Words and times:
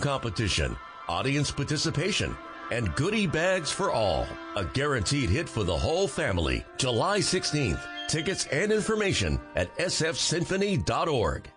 competition, 0.00 0.76
audience 1.08 1.50
participation, 1.50 2.36
and 2.70 2.94
goodie 2.94 3.26
bags 3.26 3.70
for 3.70 3.90
all. 3.90 4.26
A 4.56 4.64
guaranteed 4.64 5.30
hit 5.30 5.48
for 5.48 5.64
the 5.64 5.76
whole 5.76 6.08
family. 6.08 6.64
July 6.78 7.18
16th. 7.18 7.80
Tickets 8.08 8.46
and 8.52 8.72
information 8.72 9.40
at 9.56 9.74
sfsymphony.org. 9.78 11.50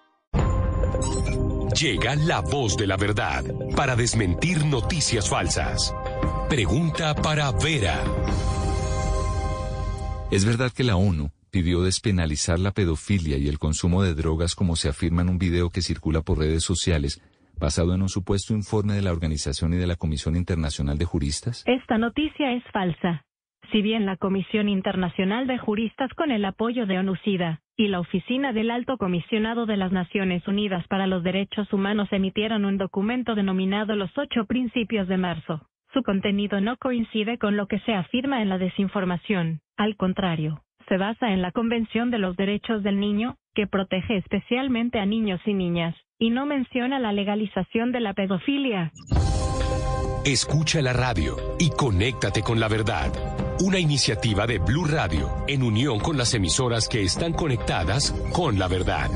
Llega 1.76 2.16
la 2.16 2.42
voz 2.42 2.78
de 2.78 2.88
la 2.88 2.96
verdad 2.96 3.44
para 3.76 3.96
desmentir 3.96 4.66
noticias 4.66 5.28
falsas. 5.28 5.94
Pregunta 6.48 7.14
para 7.16 7.52
Vera. 7.52 8.02
¿Es 10.32 10.46
verdad 10.46 10.72
que 10.72 10.84
la 10.84 10.96
ONU 10.96 11.32
pidió 11.52 11.84
despenalizar 11.84 12.60
la 12.60 12.72
pedofilia 12.72 13.38
y 13.38 13.48
el 13.48 13.60
consumo 13.60 14.04
de 14.04 14.14
drogas 14.14 14.56
como 14.56 14.76
se 14.76 14.90
afirma 14.90 15.22
en 15.22 15.30
un 15.30 15.38
video 15.38 15.70
que 15.70 15.82
circula 15.82 16.22
por 16.22 16.40
redes 16.40 16.64
sociales 16.64 17.22
basado 17.60 17.94
en 17.94 18.02
un 18.02 18.10
supuesto 18.10 18.54
informe 18.54 18.94
de 18.94 19.02
la 19.02 19.12
organización 19.12 19.74
y 19.74 19.78
de 19.78 19.88
la 19.88 19.96
Comisión 19.96 20.36
Internacional 20.36 20.98
de 20.98 21.06
Juristas? 21.06 21.64
Esta 21.66 21.98
noticia 21.98 22.54
es 22.54 22.64
falsa. 22.72 23.26
Si 23.72 23.82
bien 23.82 24.06
la 24.06 24.18
Comisión 24.18 24.70
Internacional 24.70 25.48
de 25.48 25.58
Juristas 25.58 26.14
con 26.14 26.32
el 26.32 26.46
apoyo 26.46 26.86
de 26.86 27.00
ONUCIDA 27.00 27.62
y 27.76 27.88
la 27.88 28.00
Oficina 28.00 28.54
del 28.54 28.72
Alto 28.72 28.98
Comisionado 28.98 29.66
de 29.66 29.78
las 29.78 29.92
Naciones 29.92 30.48
Unidas 30.48 30.88
para 30.88 31.08
los 31.08 31.24
Derechos 31.24 31.72
Humanos 31.74 32.10
emitieron 32.12 32.66
un 32.66 32.78
documento 32.78 33.36
denominado 33.36 33.96
Los 33.96 34.16
Ocho 34.18 34.46
Principios 34.46 35.08
de 35.08 35.18
Marzo, 35.18 35.68
su 35.96 36.04
contenido 36.04 36.60
no 36.60 36.76
coincide 36.76 37.38
con 37.38 37.56
lo 37.56 37.68
que 37.68 37.80
se 37.80 37.94
afirma 37.94 38.42
en 38.42 38.50
la 38.50 38.58
desinformación. 38.58 39.62
Al 39.78 39.96
contrario, 39.96 40.62
se 40.90 40.98
basa 40.98 41.32
en 41.32 41.42
la 41.42 41.54
Convención 41.54 42.12
de 42.12 42.20
los 42.20 42.36
Derechos 42.36 42.84
del 42.84 43.00
Niño, 43.00 43.38
que 43.54 43.66
protege 43.66 44.18
especialmente 44.18 45.00
a 45.00 45.06
niños 45.06 45.40
y 45.46 45.54
niñas, 45.54 45.96
y 46.20 46.30
no 46.30 46.46
menciona 46.46 47.00
la 47.00 47.12
legalización 47.12 47.92
de 47.92 48.00
la 48.00 48.14
pedofilia. 48.14 48.92
Escucha 50.26 50.82
la 50.82 50.94
radio 50.94 51.38
y 51.60 51.70
conéctate 51.70 52.42
con 52.42 52.60
la 52.60 52.68
verdad. 52.68 53.12
Una 53.60 53.80
iniciativa 53.80 54.48
de 54.48 54.60
Blue 54.60 54.86
Radio 54.86 55.30
en 55.48 55.62
unión 55.62 56.00
con 56.00 56.18
las 56.18 56.34
emisoras 56.34 56.88
que 56.88 57.04
están 57.04 57.34
conectadas 57.34 58.12
con 58.34 58.58
la 58.58 58.68
verdad. 58.68 59.10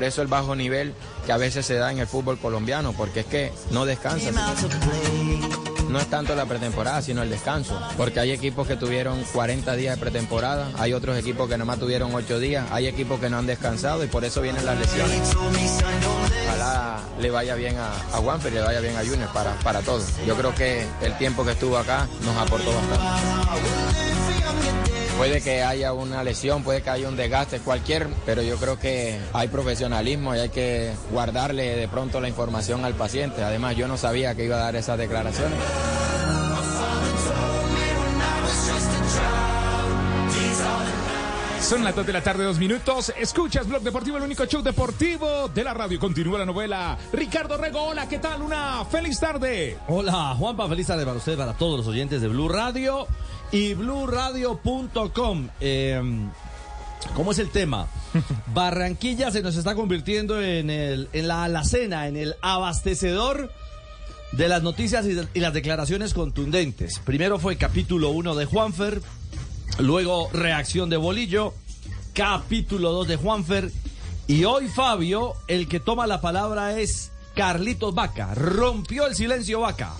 Por 0.00 0.08
eso 0.08 0.22
el 0.22 0.28
bajo 0.28 0.56
nivel 0.56 0.94
que 1.26 1.32
a 1.32 1.36
veces 1.36 1.66
se 1.66 1.74
da 1.74 1.92
en 1.92 1.98
el 1.98 2.06
fútbol 2.06 2.38
colombiano, 2.38 2.94
porque 2.94 3.20
es 3.20 3.26
que 3.26 3.52
no 3.70 3.84
descansa. 3.84 4.30
No 5.90 6.00
es 6.00 6.06
tanto 6.06 6.34
la 6.34 6.46
pretemporada, 6.46 7.02
sino 7.02 7.22
el 7.22 7.28
descanso, 7.28 7.78
porque 7.98 8.18
hay 8.18 8.30
equipos 8.30 8.66
que 8.66 8.76
tuvieron 8.76 9.22
40 9.34 9.76
días 9.76 9.96
de 9.96 10.00
pretemporada, 10.00 10.70
hay 10.78 10.94
otros 10.94 11.18
equipos 11.18 11.50
que 11.50 11.58
nomás 11.58 11.78
tuvieron 11.78 12.14
8 12.14 12.38
días, 12.38 12.66
hay 12.70 12.86
equipos 12.86 13.20
que 13.20 13.28
no 13.28 13.36
han 13.36 13.46
descansado 13.46 14.02
y 14.02 14.06
por 14.06 14.24
eso 14.24 14.40
vienen 14.40 14.64
las 14.64 14.78
lesiones. 14.78 15.36
Ojalá 16.46 17.00
le 17.20 17.30
vaya 17.30 17.54
bien 17.56 17.76
a, 17.76 17.90
a 17.90 18.48
y 18.48 18.50
le 18.52 18.60
vaya 18.62 18.80
bien 18.80 18.96
a 18.96 19.00
Junior 19.00 19.28
para, 19.34 19.52
para 19.58 19.82
todos. 19.82 20.06
Yo 20.26 20.34
creo 20.34 20.54
que 20.54 20.86
el 21.02 21.18
tiempo 21.18 21.44
que 21.44 21.52
estuvo 21.52 21.76
acá 21.76 22.08
nos 22.24 22.34
aportó 22.38 22.72
bastante. 22.72 24.79
Puede 25.20 25.42
que 25.42 25.62
haya 25.62 25.92
una 25.92 26.24
lesión, 26.24 26.62
puede 26.62 26.80
que 26.80 26.88
haya 26.88 27.06
un 27.06 27.14
desgaste, 27.14 27.60
cualquier, 27.60 28.08
pero 28.24 28.40
yo 28.40 28.56
creo 28.56 28.78
que 28.78 29.20
hay 29.34 29.48
profesionalismo 29.48 30.34
y 30.34 30.38
hay 30.38 30.48
que 30.48 30.94
guardarle 31.12 31.76
de 31.76 31.88
pronto 31.88 32.22
la 32.22 32.28
información 32.30 32.86
al 32.86 32.94
paciente. 32.94 33.44
Además, 33.44 33.76
yo 33.76 33.86
no 33.86 33.98
sabía 33.98 34.34
que 34.34 34.46
iba 34.46 34.56
a 34.56 34.60
dar 34.60 34.76
esas 34.76 34.96
declaraciones. 34.96 35.58
Son 41.60 41.84
las 41.84 41.94
2 41.94 42.06
de 42.06 42.12
la 42.14 42.22
tarde, 42.22 42.44
dos 42.44 42.58
minutos. 42.58 43.12
Escuchas 43.16 43.68
Blog 43.68 43.82
Deportivo, 43.82 44.16
el 44.16 44.22
único 44.22 44.46
show 44.46 44.62
deportivo 44.62 45.48
de 45.48 45.62
la 45.62 45.74
radio. 45.74 46.00
Continúa 46.00 46.38
la 46.38 46.46
novela. 46.46 46.96
Ricardo 47.12 47.58
Rego, 47.58 47.82
hola, 47.82 48.08
¿qué 48.08 48.18
tal? 48.18 48.40
Una 48.40 48.86
feliz 48.86 49.20
tarde. 49.20 49.76
Hola, 49.86 50.34
Juanpa, 50.38 50.66
feliz 50.66 50.86
tarde 50.86 51.04
para 51.04 51.18
usted, 51.18 51.36
para 51.36 51.52
todos 51.52 51.80
los 51.80 51.86
oyentes 51.86 52.22
de 52.22 52.28
Blue 52.28 52.48
Radio 52.48 53.06
y 53.52 53.74
bluradio.com. 53.74 55.48
Em, 55.60 56.30
¿Cómo 57.14 57.32
es 57.32 57.38
el 57.38 57.50
tema? 57.50 57.88
Barranquilla 58.54 59.30
se 59.30 59.42
nos 59.42 59.56
está 59.56 59.74
convirtiendo 59.74 60.40
en, 60.42 60.70
el, 60.70 61.08
en 61.12 61.28
la 61.28 61.44
alacena, 61.44 62.08
en 62.08 62.16
el 62.16 62.36
abastecedor 62.42 63.52
de 64.32 64.48
las 64.48 64.62
noticias 64.62 65.06
y, 65.06 65.18
y 65.34 65.40
las 65.40 65.54
declaraciones 65.54 66.14
contundentes. 66.14 67.00
Primero 67.00 67.38
fue 67.38 67.56
capítulo 67.56 68.10
1 68.10 68.34
de 68.34 68.44
Juanfer, 68.44 69.02
luego 69.78 70.28
reacción 70.32 70.90
de 70.90 70.96
Bolillo, 70.96 71.54
capítulo 72.12 72.92
2 72.92 73.08
de 73.08 73.16
Juanfer, 73.16 73.72
y 74.26 74.44
hoy 74.44 74.68
Fabio, 74.68 75.34
el 75.48 75.66
que 75.66 75.80
toma 75.80 76.06
la 76.06 76.20
palabra 76.20 76.78
es 76.78 77.10
Carlitos 77.34 77.94
Vaca. 77.94 78.34
Rompió 78.34 79.06
el 79.06 79.16
silencio 79.16 79.60
Vaca. 79.60 79.94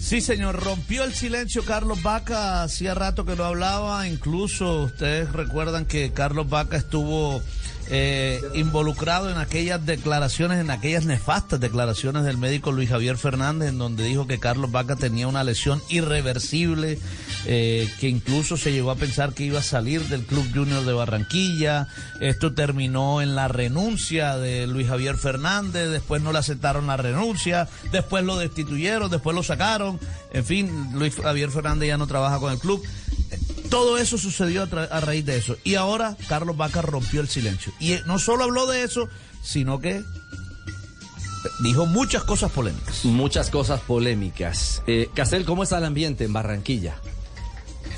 Sí, 0.00 0.20
señor, 0.20 0.62
rompió 0.62 1.04
el 1.04 1.12
silencio 1.12 1.64
Carlos 1.64 2.02
Vaca, 2.02 2.62
hacía 2.62 2.94
rato 2.94 3.26
que 3.26 3.36
lo 3.36 3.44
hablaba, 3.44 4.08
incluso 4.08 4.84
ustedes 4.84 5.30
recuerdan 5.32 5.84
que 5.84 6.12
Carlos 6.12 6.48
Vaca 6.48 6.76
estuvo 6.78 7.42
eh, 7.90 8.40
involucrado 8.54 9.30
en 9.30 9.38
aquellas 9.38 9.84
declaraciones, 9.84 10.60
en 10.60 10.70
aquellas 10.70 11.06
nefastas 11.06 11.58
declaraciones 11.58 12.24
del 12.24 12.36
médico 12.36 12.70
Luis 12.70 12.90
Javier 12.90 13.16
Fernández, 13.16 13.70
en 13.70 13.78
donde 13.78 14.04
dijo 14.04 14.26
que 14.26 14.38
Carlos 14.38 14.70
Vaca 14.70 14.96
tenía 14.96 15.26
una 15.26 15.42
lesión 15.42 15.82
irreversible, 15.88 16.98
eh, 17.46 17.88
que 17.98 18.08
incluso 18.08 18.56
se 18.56 18.72
llegó 18.72 18.90
a 18.90 18.96
pensar 18.96 19.32
que 19.32 19.44
iba 19.44 19.60
a 19.60 19.62
salir 19.62 20.02
del 20.08 20.24
Club 20.24 20.46
Junior 20.54 20.84
de 20.84 20.92
Barranquilla. 20.92 21.88
Esto 22.20 22.52
terminó 22.52 23.22
en 23.22 23.34
la 23.34 23.48
renuncia 23.48 24.36
de 24.36 24.66
Luis 24.66 24.88
Javier 24.88 25.16
Fernández, 25.16 25.88
después 25.88 26.20
no 26.20 26.32
le 26.32 26.38
aceptaron 26.38 26.86
la 26.86 26.96
renuncia, 26.98 27.68
después 27.90 28.22
lo 28.24 28.36
destituyeron, 28.36 29.10
después 29.10 29.34
lo 29.34 29.42
sacaron. 29.42 29.98
En 30.32 30.44
fin, 30.44 30.90
Luis 30.92 31.14
Javier 31.16 31.50
Fernández 31.50 31.88
ya 31.88 31.96
no 31.96 32.06
trabaja 32.06 32.38
con 32.38 32.52
el 32.52 32.58
club. 32.58 32.82
Todo 33.70 33.98
eso 33.98 34.18
sucedió 34.18 34.62
a, 34.62 34.82
a, 34.84 35.00
raíz 35.00 35.24
de 35.26 35.36
eso. 35.36 35.56
Y 35.64 35.74
ahora 35.74 36.16
Carlos 36.28 36.56
Vaca 36.56 36.82
rompió 36.82 37.20
el 37.20 37.28
silencio. 37.28 37.72
Y 37.80 37.96
no 38.06 38.18
solo 38.18 38.44
habló 38.44 38.66
de 38.66 38.82
eso, 38.82 39.08
sino 39.42 39.80
que 39.80 40.02
dijo 41.60 41.86
muchas 41.86 42.24
cosas 42.24 42.50
polémicas. 42.52 43.04
Muchas 43.04 43.50
cosas 43.50 43.80
polémicas. 43.80 44.82
Eh, 44.86 45.08
Castel, 45.14 45.44
¿cómo 45.44 45.62
está 45.62 45.78
el 45.78 45.84
ambiente 45.84 46.24
en 46.24 46.32
Barranquilla? 46.32 46.96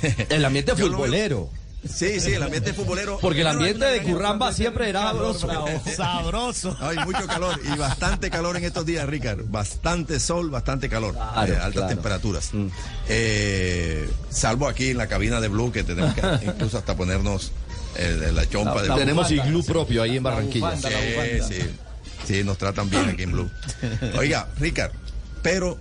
El 0.29 0.43
ambiente 0.45 0.75
futbolero. 0.75 1.49
Sí, 1.83 2.19
sí, 2.19 2.33
el 2.33 2.43
ambiente 2.43 2.73
futbolero. 2.73 3.17
Porque 3.19 3.41
el 3.41 3.47
ambiente 3.47 3.85
de 3.85 4.03
Curramba 4.03 4.53
siempre 4.53 4.89
era 4.89 5.01
sabroso. 5.03 5.47
Sabroso. 5.95 6.77
Hay 6.79 6.97
mucho 6.97 7.25
calor 7.25 7.59
y 7.63 7.75
bastante 7.77 8.29
calor 8.29 8.55
en 8.57 8.65
estos 8.65 8.85
días, 8.85 9.07
Ricardo. 9.07 9.43
Bastante 9.47 10.19
sol, 10.19 10.49
bastante 10.51 10.89
calor. 10.89 11.13
Claro, 11.15 11.53
eh, 11.53 11.55
altas 11.57 11.71
claro. 11.73 11.87
temperaturas. 11.87 12.53
Mm. 12.53 12.67
Eh, 13.09 14.09
salvo 14.29 14.67
aquí 14.67 14.89
en 14.89 14.97
la 14.97 15.07
cabina 15.07 15.41
de 15.41 15.47
Blue, 15.47 15.71
que 15.71 15.83
tenemos 15.83 16.13
que 16.13 16.21
incluso 16.45 16.77
hasta 16.77 16.95
ponernos 16.95 17.51
eh, 17.97 18.31
la 18.33 18.47
chompa 18.47 18.75
La- 18.75 18.81
de 18.83 18.87
la 18.87 18.93
Blue. 18.95 19.03
Tenemos 19.03 19.31
iglú 19.31 19.63
propio 19.65 20.03
ahí 20.03 20.17
en 20.17 20.23
Barranquilla. 20.23 20.75
Sí, 20.77 20.87
sí. 21.47 21.61
Sí, 22.27 22.43
nos 22.43 22.57
tratan 22.59 22.89
bien 22.89 23.09
aquí 23.09 23.23
en 23.23 23.31
Blue. 23.31 23.49
Oiga, 24.19 24.47
Ricardo, 24.59 24.93
pero 25.41 25.77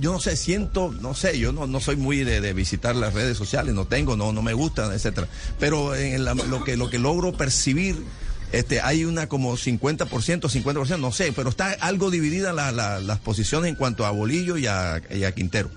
yo 0.00 0.12
no 0.12 0.20
sé, 0.20 0.36
siento, 0.36 0.94
no 1.00 1.14
sé, 1.14 1.38
yo 1.38 1.52
no, 1.52 1.66
no 1.66 1.80
soy 1.80 1.96
muy 1.96 2.24
de, 2.24 2.40
de 2.40 2.52
visitar 2.52 2.94
las 2.96 3.14
redes 3.14 3.36
sociales, 3.36 3.74
no 3.74 3.86
tengo, 3.86 4.16
no, 4.16 4.32
no 4.32 4.42
me 4.42 4.52
gustan, 4.52 4.92
etcétera. 4.92 5.28
Pero 5.58 5.92
lo 6.48 6.64
que 6.64 6.76
lo 6.76 6.90
que 6.90 6.98
logro 6.98 7.32
percibir, 7.32 7.96
este, 8.52 8.80
hay 8.80 9.04
una 9.04 9.28
como 9.28 9.56
50%, 9.56 10.06
50%, 10.06 10.98
no 10.98 11.10
sé, 11.12 11.32
pero 11.32 11.48
está 11.50 11.70
algo 11.80 12.10
dividida 12.10 12.52
la- 12.52 12.70
la- 12.72 13.00
las 13.00 13.18
posiciones 13.18 13.70
en 13.70 13.76
cuanto 13.76 14.04
a 14.04 14.10
Bolillo 14.10 14.56
y 14.58 14.66
a, 14.66 15.00
Quintero. 15.34 15.70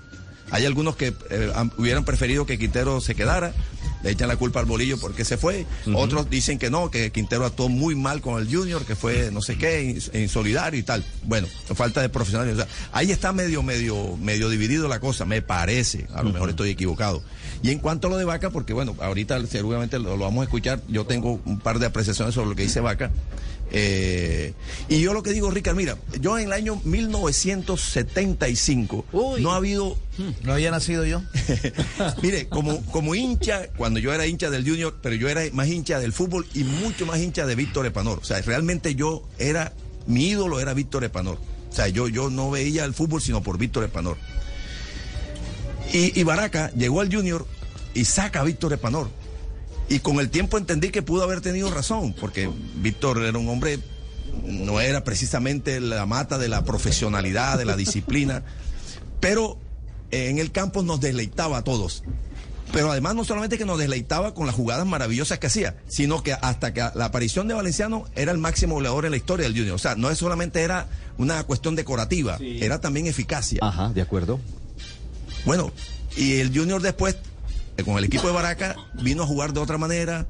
Hay 0.52 0.66
algunos 0.66 0.96
que 0.96 1.14
eh, 1.32 1.52
hubieran 1.78 2.06
preferido 2.06 2.46
que 2.46 2.60
Quintero 2.60 3.02
se 3.02 3.16
quedara, 3.16 3.54
le 4.06 4.12
echan 4.12 4.28
la 4.30 4.38
culpa 4.38 4.60
al 4.62 4.66
bolillo 4.68 4.98
porque 5.00 5.26
se 5.26 5.36
fue. 5.36 5.66
Otros 5.94 6.30
dicen 6.30 6.58
que 6.60 6.70
no, 6.70 6.90
que 6.92 7.12
Quintero 7.12 7.44
actuó 7.46 7.68
muy 7.68 7.96
mal 7.96 8.22
con 8.22 8.40
el 8.42 8.48
Junior, 8.56 8.86
que 8.86 8.96
fue 8.96 9.32
no 9.32 9.42
sé 9.42 9.58
qué, 9.58 9.84
ins- 9.96 10.16
insolidario 10.18 10.80
y 10.80 10.84
tal. 10.84 11.04
Bueno, 11.24 11.48
falta 11.74 12.02
de 12.02 12.08
profesionalismo. 12.10 12.62
O 12.62 12.66
sea, 12.66 12.72
ahí 12.94 13.12
está 13.12 13.34
medio, 13.34 13.64
medio, 13.64 14.16
medio 14.18 14.48
dividido 14.50 14.88
la 14.88 15.00
cosa, 15.00 15.26
me 15.26 15.42
parece. 15.42 16.06
A 16.14 16.22
lo 16.24 16.32
mejor 16.32 16.50
estoy 16.52 16.70
equivocado. 16.70 17.24
Y 17.64 17.72
en 17.72 17.80
cuanto 17.80 18.08
a 18.08 18.12
lo 18.12 18.18
de 18.18 18.26
Vaca, 18.26 18.52
porque 18.52 18.74
bueno, 18.74 18.96
ahorita 19.02 19.44
seguramente 19.48 19.98
lo, 19.98 20.16
lo 20.18 20.26
vamos 20.26 20.42
a 20.42 20.44
escuchar, 20.46 20.82
yo 20.88 21.06
tengo 21.06 21.42
un 21.46 21.60
par 21.60 21.80
de 21.80 21.88
apreciaciones 21.88 22.36
sobre 22.36 22.50
lo 22.50 22.56
que 22.56 22.62
dice 22.64 22.80
Vaca. 22.80 23.10
Eh, 23.72 24.54
y 24.88 25.02
yo 25.02 25.14
lo 25.14 25.24
que 25.24 25.32
digo, 25.32 25.50
Ricardo, 25.50 25.78
mira, 25.78 25.98
yo 26.22 26.38
en 26.38 26.46
el 26.46 26.54
año 26.54 26.80
1975 26.84 29.06
no 29.40 29.52
ha 29.52 29.56
habido... 29.58 29.98
No 30.44 30.54
había 30.54 30.72
nacido 30.72 31.04
yo. 31.06 31.22
Mire, 32.22 32.48
como, 32.48 32.82
como 32.86 33.16
hincha, 33.16 33.68
cuando 33.76 33.95
yo 34.00 34.14
era 34.14 34.26
hincha 34.26 34.50
del 34.50 34.68
Junior, 34.68 34.98
pero 35.02 35.16
yo 35.16 35.30
era 35.30 35.42
más 35.54 35.68
hincha 35.68 36.00
del 36.00 36.14
fútbol 36.14 36.48
y 36.54 36.64
mucho 36.64 37.06
más 37.06 37.20
hincha 37.20 37.46
de 37.46 37.56
Víctor 37.56 37.86
Epanor. 37.86 38.20
O 38.20 38.24
sea, 38.24 38.42
realmente 38.42 38.96
yo 38.96 39.28
era, 39.38 39.74
mi 40.08 40.28
ídolo 40.30 40.60
era 40.60 40.74
Víctor 40.74 41.04
Epanor. 41.04 41.38
O 41.70 41.76
sea, 41.76 41.88
yo, 41.88 42.08
yo 42.08 42.30
no 42.30 42.52
veía 42.52 42.86
el 42.86 42.94
fútbol 42.94 43.22
sino 43.22 43.44
por 43.44 43.58
Víctor 43.58 43.84
Epanor. 43.84 44.18
Y, 45.94 46.20
y 46.20 46.24
Baraca 46.24 46.72
llegó 46.72 47.02
al 47.02 47.14
Junior 47.14 47.46
y 47.94 48.06
saca 48.06 48.42
a 48.42 48.44
Víctor 48.44 48.74
Epanor. 48.74 49.10
Y 49.88 50.00
con 50.00 50.20
el 50.20 50.30
tiempo 50.30 50.58
entendí 50.58 50.90
que 50.90 51.02
pudo 51.02 51.24
haber 51.24 51.42
tenido 51.42 51.72
razón, 51.72 52.14
porque 52.20 52.50
Víctor 52.78 53.24
era 53.24 53.38
un 53.38 53.48
hombre, 53.50 53.80
no 54.44 54.82
era 54.82 55.04
precisamente 55.04 55.80
la 55.80 56.06
mata 56.06 56.38
de 56.38 56.48
la 56.48 56.64
profesionalidad, 56.64 57.58
de 57.58 57.66
la 57.66 57.76
disciplina, 57.76 58.44
pero 59.20 59.60
en 60.12 60.40
el 60.40 60.52
campo 60.52 60.82
nos 60.82 61.02
deleitaba 61.02 61.60
a 61.60 61.64
todos. 61.64 62.04
Pero 62.76 62.92
además 62.92 63.16
no 63.16 63.24
solamente 63.24 63.58
que 63.58 63.64
nos 63.64 63.80
deleitaba 63.80 64.34
con 64.34 64.48
las 64.48 64.54
jugadas 64.54 64.86
maravillosas 64.86 65.40
que 65.40 65.48
hacía, 65.48 65.78
sino 65.88 66.22
que 66.24 66.34
hasta 66.34 66.74
que 66.74 66.82
la 66.94 67.06
aparición 67.06 67.48
de 67.48 67.54
Valenciano 67.54 68.04
era 68.16 68.34
el 68.34 68.38
máximo 68.38 68.76
goleador 68.76 69.06
en 69.06 69.12
la 69.12 69.18
historia 69.18 69.46
del 69.46 69.56
Junior. 69.58 69.76
O 69.76 69.80
sea, 69.80 69.96
no 69.96 70.10
es 70.10 70.18
solamente 70.18 70.62
era 70.62 70.90
una 71.18 71.42
cuestión 71.46 71.78
decorativa, 71.78 72.38
era 72.42 72.82
también 72.82 73.08
eficacia. 73.08 73.60
Ajá, 73.62 73.94
de 73.94 74.02
acuerdo. 74.02 74.42
Bueno, 75.46 75.72
y 76.18 76.34
el 76.42 76.54
Junior 76.54 76.82
después, 76.82 77.16
eh, 77.78 77.84
con 77.86 77.98
el 77.98 78.04
equipo 78.04 78.28
de 78.28 78.34
Baraca, 78.34 78.76
vino 79.02 79.24
a 79.24 79.26
jugar 79.26 79.54
de 79.54 79.62
otra 79.62 79.78
manera, 79.78 80.28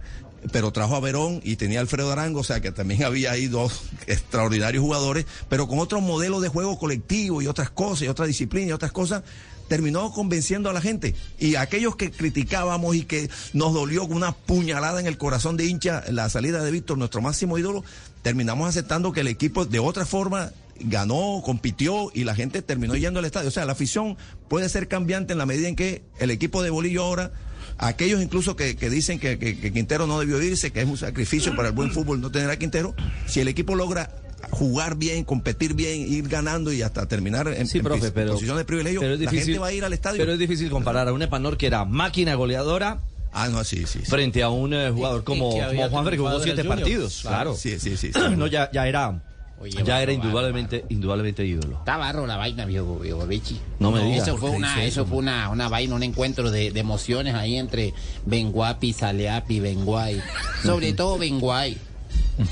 pero 0.52 0.72
trajo 0.72 0.96
a 0.96 1.00
Verón 1.00 1.42
y 1.44 1.56
tenía 1.56 1.80
a 1.80 1.82
Alfredo 1.82 2.12
Arango, 2.12 2.42
o 2.42 2.44
sea 2.44 2.62
que 2.62 2.72
también 2.72 3.06
había 3.06 3.32
ahí 3.32 3.48
dos 3.48 3.86
extraordinarios 4.06 4.84
jugadores, 4.84 5.26
pero 5.50 5.68
con 5.68 5.80
otro 5.80 6.00
modelo 6.00 6.42
de 6.42 6.50
juego 6.50 6.78
colectivo 6.78 7.42
y 7.42 7.48
otras 7.48 7.72
cosas, 7.72 8.04
y 8.04 8.08
otra 8.08 8.28
disciplina 8.28 8.70
y 8.70 8.72
otras 8.72 8.92
cosas, 8.92 9.24
terminó 9.68 10.12
convenciendo 10.12 10.70
a 10.70 10.74
la 10.74 10.82
gente. 10.82 11.16
Y 11.40 11.56
aquellos 11.56 11.96
que 11.96 12.12
criticábamos 12.12 12.96
y 12.96 13.04
que 13.04 13.30
nos 13.54 13.74
dolió 13.74 14.08
con 14.08 14.18
una 14.18 14.32
puñalada 14.34 15.00
en 15.00 15.08
el 15.08 15.18
corazón 15.18 15.58
de 15.58 15.66
hincha 15.66 16.04
la 16.12 16.30
salida 16.30 16.64
de 16.64 16.72
Víctor, 16.72 16.98
nuestro 16.98 17.22
máximo 17.22 17.58
ídolo, 17.58 17.84
terminamos 18.22 18.68
aceptando 18.70 19.12
que 19.12 19.22
el 19.22 19.28
equipo 19.28 19.66
de 19.66 19.80
otra 19.80 20.06
forma 20.06 20.52
ganó, 20.80 21.42
compitió 21.44 22.12
y 22.14 22.26
la 22.26 22.36
gente 22.36 22.62
terminó 22.62 22.96
yendo 22.96 23.20
al 23.20 23.26
estadio. 23.26 23.48
O 23.48 23.52
sea, 23.52 23.66
la 23.66 23.72
afición 23.74 24.18
puede 24.50 24.68
ser 24.70 24.88
cambiante 24.88 25.34
en 25.34 25.40
la 25.40 25.46
medida 25.46 25.68
en 25.70 25.76
que 25.76 26.04
el 26.20 26.32
equipo 26.32 26.62
de 26.62 26.70
Bolillo 26.70 27.04
ahora, 27.04 27.32
aquellos 27.78 28.22
incluso 28.22 28.56
que, 28.56 28.76
que 28.76 28.90
dicen 28.90 29.20
que, 29.20 29.40
que- 29.40 29.58
que 29.58 29.72
Quintero 29.72 30.06
no 30.08 30.20
debió 30.20 30.42
irse, 30.42 30.72
que 30.72 30.82
es 30.82 30.88
un 30.88 30.98
sacrificio 30.98 31.56
para 31.56 31.70
el 31.70 31.74
buen 31.74 31.92
fútbol 31.92 32.20
no 32.20 32.30
tener 32.32 32.50
a 32.50 32.58
Quintero, 32.60 32.94
si 33.28 33.40
el 33.40 33.48
equipo 33.48 33.76
logra 33.76 34.12
jugar 34.52 34.96
bien, 34.96 35.24
competir 35.24 35.74
bien, 35.74 36.02
ir 36.02 36.28
ganando 36.28 36.72
y 36.72 36.82
hasta 36.82 37.06
terminar 37.08 37.48
en, 37.48 37.68
Sí, 37.68 37.80
en 37.80 37.84
profe, 37.84 38.12
pero, 38.12 38.34
posición 38.34 38.58
de 38.58 38.66
privilegio, 38.66 39.00
pero 39.02 39.14
es 39.14 39.20
la 39.20 39.30
difícil, 39.30 39.46
gente 39.54 39.60
va 39.60 39.68
a 39.68 39.74
ir 39.74 39.84
al 39.86 39.94
estadio. 39.94 40.18
Pero 40.20 40.34
es 40.34 40.40
difícil 40.40 40.70
comparar 40.70 41.08
a 41.08 41.14
un 41.14 41.22
Epanor 41.22 41.58
que 41.58 41.68
era 41.68 41.86
máquina 41.86 42.36
goleadora 42.36 43.00
Ah, 43.38 43.50
no, 43.50 43.66
sí, 43.66 43.80
sí. 43.86 44.00
sí. 44.00 44.06
frente 44.10 44.42
a 44.44 44.50
un 44.50 44.74
eh, 44.74 44.90
jugador 44.92 45.26
como, 45.26 45.52
había 45.62 45.88
como 45.88 45.90
Juanfer 45.90 46.14
que 46.14 46.20
jugó 46.20 46.40
siete 46.40 46.62
Junior. 46.62 46.78
partidos. 46.78 47.20
Claro. 47.22 47.54
Sí, 47.54 47.78
sí, 47.80 47.98
sí. 47.98 48.12
sí. 48.14 48.20
No, 48.38 48.48
ya, 48.48 48.72
ya 48.72 48.88
era, 48.88 49.22
Oye, 49.60 49.72
ya 49.72 49.80
barro, 49.84 49.94
era 49.98 50.00
barro, 50.00 50.12
indudablemente, 50.14 50.86
indudablemente 50.88 51.46
ídolo. 51.46 51.80
Está 51.80 51.98
barro 51.98 52.26
la 52.28 52.38
vaina, 52.38 52.66
viejo, 52.66 52.98
viejo 52.98 53.26
Richie. 53.26 53.60
No 53.80 53.92
me 53.92 54.02
digas. 54.06 54.26
Eso 54.30 54.38
fue 54.38 54.52
¿Por 54.52 54.52
qué 54.52 54.58
una, 54.58 54.84
eso 54.86 55.02
eso? 55.02 55.06
fue 55.06 55.18
una, 55.18 55.50
una 55.50 55.68
vaina, 55.68 55.96
un 55.96 56.04
encuentro 56.04 56.50
de, 56.50 56.72
de 56.72 56.80
emociones 56.80 57.36
ahí 57.36 57.58
entre 57.58 57.94
Benguapi, 58.26 58.94
Saleapi, 58.94 59.60
Benguay. 59.60 60.22
Sobre 60.64 60.94
todo 60.94 61.18
Benguay 61.18 61.78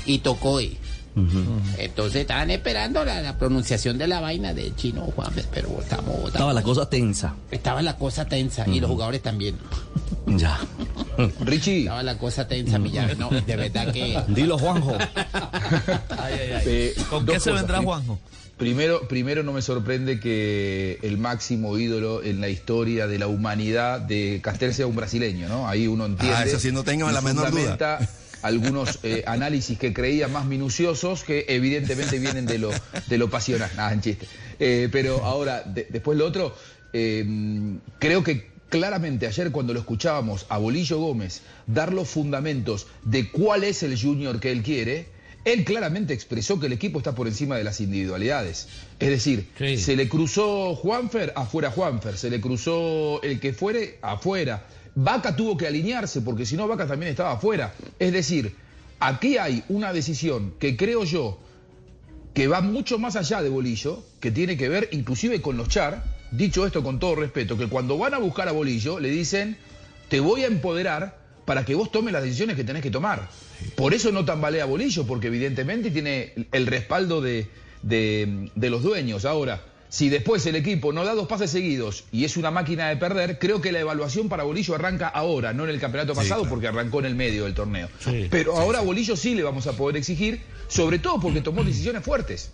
y 0.04 0.18
Tocoy. 0.18 0.76
Entonces 1.78 2.22
estaban 2.22 2.50
esperando 2.50 3.04
la, 3.04 3.22
la 3.22 3.38
pronunciación 3.38 3.98
de 3.98 4.08
la 4.08 4.20
vaina 4.20 4.52
del 4.52 4.74
chino 4.74 5.02
Juan, 5.14 5.32
pero 5.52 5.68
estamos, 5.80 6.26
Estaba 6.26 6.52
la 6.52 6.62
cosa 6.62 6.88
tensa. 6.90 7.34
estaba 7.50 7.82
la 7.82 7.96
cosa 7.96 8.24
tensa 8.26 8.66
y 8.68 8.80
los 8.80 8.90
jugadores 8.90 9.22
también. 9.22 9.56
Ya. 10.26 10.58
Richie, 11.40 11.80
Estaba 11.80 12.02
la 12.02 12.18
cosa 12.18 12.48
tensa, 12.48 12.78
mi 12.78 12.90
llave. 12.90 13.14
No, 13.16 13.30
de 13.30 13.56
verdad 13.56 13.92
que. 13.92 14.20
Dilo, 14.28 14.58
Juanjo. 14.58 14.96
eh, 16.30 16.94
¿Con 17.10 17.26
qué 17.26 17.32
se 17.40 17.50
cosas. 17.50 17.54
vendrá 17.54 17.82
Juanjo? 17.82 18.18
Primero, 18.56 19.06
primero 19.08 19.42
no 19.42 19.52
me 19.52 19.62
sorprende 19.62 20.20
que 20.20 20.98
el 21.02 21.18
máximo 21.18 21.76
ídolo 21.76 22.22
en 22.22 22.40
la 22.40 22.48
historia 22.48 23.06
de 23.08 23.18
la 23.18 23.26
humanidad 23.26 24.00
de 24.00 24.40
Castel 24.42 24.72
sea 24.72 24.86
un 24.86 24.94
brasileño, 24.94 25.48
¿no? 25.48 25.68
Ahí 25.68 25.88
uno 25.88 26.06
entiende. 26.06 26.36
Ah, 26.36 26.44
eso 26.44 26.60
sí, 26.60 26.70
no 26.70 26.84
tenga 26.84 27.10
y 27.10 27.12
la 27.14 27.20
menor 27.20 27.50
duda. 27.50 27.98
Algunos 28.44 28.98
eh, 29.02 29.24
análisis 29.26 29.78
que 29.78 29.92
creía 29.92 30.28
más 30.28 30.44
minuciosos 30.46 31.24
que 31.24 31.46
evidentemente 31.48 32.18
vienen 32.18 32.46
de 32.46 32.58
lo, 32.58 32.70
de 33.08 33.18
lo 33.18 33.28
pasional. 33.30 33.70
Nada, 33.76 33.92
en 33.92 34.00
chiste. 34.00 34.26
Eh, 34.60 34.88
pero 34.92 35.24
ahora, 35.24 35.62
de- 35.62 35.86
después 35.90 36.16
lo 36.16 36.26
otro, 36.26 36.54
eh, 36.92 37.24
creo 37.98 38.22
que 38.22 38.52
claramente 38.68 39.26
ayer 39.26 39.50
cuando 39.50 39.72
lo 39.72 39.80
escuchábamos 39.80 40.46
a 40.48 40.58
Bolillo 40.58 40.98
Gómez 40.98 41.42
dar 41.66 41.92
los 41.92 42.08
fundamentos 42.08 42.86
de 43.04 43.30
cuál 43.30 43.64
es 43.64 43.82
el 43.82 44.00
junior 44.00 44.40
que 44.40 44.50
él 44.52 44.62
quiere, 44.62 45.06
él 45.44 45.64
claramente 45.64 46.14
expresó 46.14 46.58
que 46.58 46.66
el 46.66 46.72
equipo 46.72 46.98
está 46.98 47.14
por 47.14 47.28
encima 47.28 47.56
de 47.56 47.64
las 47.64 47.80
individualidades. 47.80 48.66
Es 48.98 49.08
decir, 49.10 49.48
Sí. 49.58 49.76
se 49.76 49.94
le 49.96 50.08
cruzó 50.08 50.74
Juanfer, 50.74 51.32
afuera 51.36 51.70
Juanfer. 51.70 52.16
Se 52.16 52.30
le 52.30 52.40
cruzó 52.40 53.22
el 53.22 53.40
que 53.40 53.52
fuere, 53.52 53.98
afuera. 54.02 54.66
Vaca 54.94 55.34
tuvo 55.34 55.56
que 55.56 55.66
alinearse 55.66 56.20
porque 56.20 56.46
si 56.46 56.56
no 56.56 56.68
Vaca 56.68 56.86
también 56.86 57.10
estaba 57.10 57.32
afuera. 57.32 57.74
Es 57.98 58.12
decir, 58.12 58.54
aquí 59.00 59.38
hay 59.38 59.64
una 59.68 59.92
decisión 59.92 60.54
que 60.58 60.76
creo 60.76 61.04
yo 61.04 61.38
que 62.32 62.48
va 62.48 62.60
mucho 62.60 62.98
más 62.98 63.16
allá 63.16 63.42
de 63.42 63.48
Bolillo, 63.48 64.04
que 64.20 64.30
tiene 64.30 64.56
que 64.56 64.68
ver 64.68 64.88
inclusive 64.92 65.40
con 65.40 65.56
los 65.56 65.68
char. 65.68 66.04
Dicho 66.30 66.66
esto 66.66 66.82
con 66.82 66.98
todo 66.98 67.14
respeto, 67.14 67.56
que 67.56 67.68
cuando 67.68 67.96
van 67.96 68.12
a 68.14 68.18
buscar 68.18 68.48
a 68.48 68.52
Bolillo 68.52 68.98
le 68.98 69.08
dicen, 69.08 69.56
te 70.08 70.18
voy 70.18 70.42
a 70.42 70.46
empoderar 70.48 71.16
para 71.44 71.64
que 71.64 71.74
vos 71.76 71.92
tomes 71.92 72.12
las 72.12 72.22
decisiones 72.24 72.56
que 72.56 72.64
tenés 72.64 72.82
que 72.82 72.90
tomar. 72.90 73.28
Por 73.76 73.94
eso 73.94 74.10
no 74.10 74.24
tambalea 74.24 74.64
Bolillo, 74.64 75.06
porque 75.06 75.28
evidentemente 75.28 75.90
tiene 75.92 76.32
el 76.50 76.66
respaldo 76.66 77.20
de, 77.20 77.46
de- 77.82 78.50
de 78.54 78.70
los 78.70 78.82
dueños. 78.82 79.24
Ahora, 79.24 79.62
si 79.94 80.08
después 80.08 80.44
el 80.46 80.56
equipo 80.56 80.92
no 80.92 81.04
da 81.04 81.14
dos 81.14 81.28
pases 81.28 81.52
seguidos 81.52 82.02
y 82.10 82.24
es 82.24 82.36
una 82.36 82.50
máquina 82.50 82.88
de 82.88 82.96
perder, 82.96 83.38
creo 83.38 83.60
que 83.60 83.70
la 83.70 83.78
evaluación 83.78 84.28
para 84.28 84.42
Bolillo 84.42 84.74
arranca 84.74 85.06
ahora, 85.06 85.52
no 85.52 85.62
en 85.62 85.70
el 85.70 85.78
campeonato 85.78 86.14
pasado, 86.14 86.48
porque 86.48 86.66
arrancó 86.66 86.98
en 86.98 87.04
el 87.04 87.14
medio 87.14 87.44
del 87.44 87.54
torneo. 87.54 87.88
Pero 88.28 88.58
ahora 88.58 88.80
a 88.80 88.82
Bolillo 88.82 89.14
sí 89.14 89.36
le 89.36 89.44
vamos 89.44 89.68
a 89.68 89.74
poder 89.74 89.96
exigir, 89.96 90.42
sobre 90.66 90.98
todo 90.98 91.20
porque 91.20 91.42
tomó 91.42 91.62
decisiones 91.62 92.02
fuertes 92.02 92.50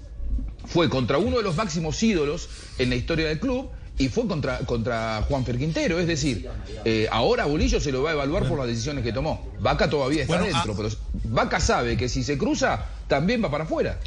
fue 0.66 0.90
contra 0.90 1.16
uno 1.16 1.38
de 1.38 1.42
los 1.42 1.56
máximos 1.56 2.02
ídolos 2.02 2.50
en 2.76 2.90
la 2.90 2.96
historia 2.96 3.28
del 3.28 3.40
club 3.40 3.70
y 3.96 4.08
fue 4.08 4.26
contra, 4.26 4.58
contra 4.58 5.24
Juan 5.26 5.42
Quintero. 5.42 5.98
Es 5.98 6.06
decir, 6.06 6.46
eh, 6.84 7.08
ahora 7.10 7.46
Bolillo 7.46 7.80
se 7.80 7.90
lo 7.90 8.02
va 8.02 8.10
a 8.10 8.12
evaluar 8.12 8.46
por 8.46 8.58
las 8.58 8.66
decisiones 8.66 9.02
que 9.02 9.14
tomó. 9.14 9.50
Vaca 9.60 9.88
todavía 9.88 10.22
está 10.22 10.38
Bueno, 10.38 10.52
dentro, 10.52 10.72
ah- 10.72 10.76
pero 10.76 10.88
Vaca 11.24 11.58
sabe 11.58 11.96
que 11.96 12.06
si 12.10 12.22
se 12.22 12.36
cruza, 12.36 12.84
también 13.08 13.42
va 13.42 13.50
para 13.50 13.64
afuera. 13.64 13.98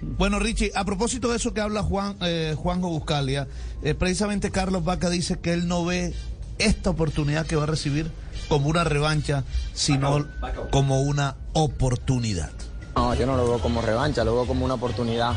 Bueno, 0.00 0.38
Richie, 0.38 0.72
a 0.74 0.84
propósito 0.84 1.30
de 1.30 1.36
eso 1.36 1.54
que 1.54 1.60
habla 1.60 1.82
Juan 1.82 2.16
eh, 2.20 2.54
Juanjo 2.56 2.88
Buscalia, 2.88 3.48
eh, 3.82 3.94
precisamente 3.94 4.50
Carlos 4.50 4.84
Vaca 4.84 5.08
dice 5.08 5.38
que 5.38 5.52
él 5.52 5.68
no 5.68 5.84
ve 5.84 6.14
esta 6.58 6.90
oportunidad 6.90 7.46
que 7.46 7.56
va 7.56 7.64
a 7.64 7.66
recibir 7.66 8.10
como 8.48 8.68
una 8.68 8.84
revancha, 8.84 9.44
sino 9.74 10.26
como 10.70 11.00
una 11.00 11.36
oportunidad. 11.52 12.50
No, 12.94 13.14
yo 13.14 13.26
no 13.26 13.36
lo 13.36 13.46
veo 13.46 13.58
como 13.58 13.82
revancha, 13.82 14.24
lo 14.24 14.34
veo 14.34 14.46
como 14.46 14.64
una 14.64 14.74
oportunidad. 14.74 15.34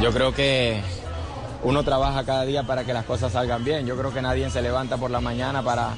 Yo 0.00 0.12
creo 0.12 0.32
que 0.32 0.80
uno 1.62 1.82
trabaja 1.82 2.24
cada 2.24 2.44
día 2.44 2.62
para 2.62 2.84
que 2.84 2.92
las 2.92 3.04
cosas 3.04 3.32
salgan 3.32 3.64
bien. 3.64 3.86
Yo 3.86 3.96
creo 3.96 4.12
que 4.12 4.22
nadie 4.22 4.48
se 4.50 4.62
levanta 4.62 4.96
por 4.96 5.10
la 5.10 5.20
mañana 5.20 5.62
para, 5.62 5.90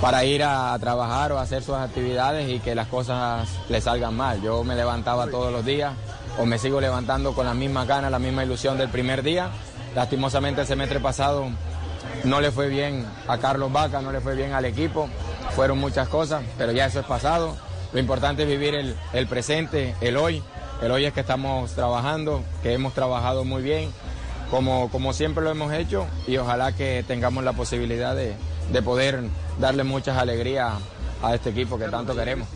para 0.00 0.24
ir 0.24 0.42
a, 0.42 0.76
trabajar 0.78 1.32
o 1.32 1.38
a 1.38 1.42
hacer 1.42 1.62
sus 1.62 1.74
actividades 1.74 2.48
y 2.48 2.60
que 2.60 2.74
las 2.74 2.88
cosas 2.88 3.48
le 3.68 3.80
salgan 3.80 4.16
mal. 4.16 4.40
Yo 4.42 4.64
me 4.64 4.74
levantaba 4.74 5.26
todos 5.28 5.52
los 5.52 5.64
días 5.64 5.92
o 6.38 6.46
me 6.46 6.58
sigo 6.58 6.80
levantando 6.80 7.34
con 7.34 7.46
la 7.46 7.54
misma 7.54 7.84
ganas, 7.84 8.10
la 8.10 8.18
misma 8.18 8.44
ilusión 8.44 8.78
del 8.78 8.88
primer 8.88 9.22
día. 9.22 9.50
Lastimosamente 9.94 10.60
el 10.60 10.66
semestre 10.66 11.00
pasado 11.00 11.46
no 12.24 12.40
le 12.40 12.50
fue 12.50 12.68
bien 12.68 13.06
a 13.28 13.38
Carlos 13.38 13.72
Vaca, 13.72 14.00
no 14.02 14.12
le 14.12 14.20
fue 14.20 14.34
bien 14.34 14.52
al 14.52 14.64
equipo, 14.64 15.08
fueron 15.54 15.78
muchas 15.78 16.08
cosas, 16.08 16.42
pero 16.58 16.72
ya 16.72 16.86
eso 16.86 17.00
es 17.00 17.06
pasado. 17.06 17.56
Lo 17.92 18.00
importante 18.00 18.42
es 18.42 18.48
vivir 18.48 18.74
el, 18.74 18.96
el 19.12 19.26
presente, 19.26 19.94
el 20.00 20.16
hoy. 20.16 20.42
El 20.82 20.90
hoy 20.90 21.06
es 21.06 21.14
que 21.14 21.20
estamos 21.20 21.72
trabajando, 21.72 22.42
que 22.62 22.74
hemos 22.74 22.92
trabajado 22.92 23.44
muy 23.44 23.62
bien, 23.62 23.90
como, 24.50 24.90
como 24.90 25.14
siempre 25.14 25.42
lo 25.42 25.50
hemos 25.50 25.72
hecho, 25.72 26.06
y 26.26 26.36
ojalá 26.36 26.72
que 26.72 27.02
tengamos 27.08 27.42
la 27.44 27.54
posibilidad 27.54 28.14
de, 28.14 28.34
de 28.72 28.82
poder 28.82 29.22
darle 29.58 29.84
muchas 29.84 30.18
alegrías 30.18 30.74
a 31.22 31.34
este 31.34 31.50
equipo 31.50 31.78
que 31.78 31.88
tanto 31.88 32.14
queremos. 32.14 32.46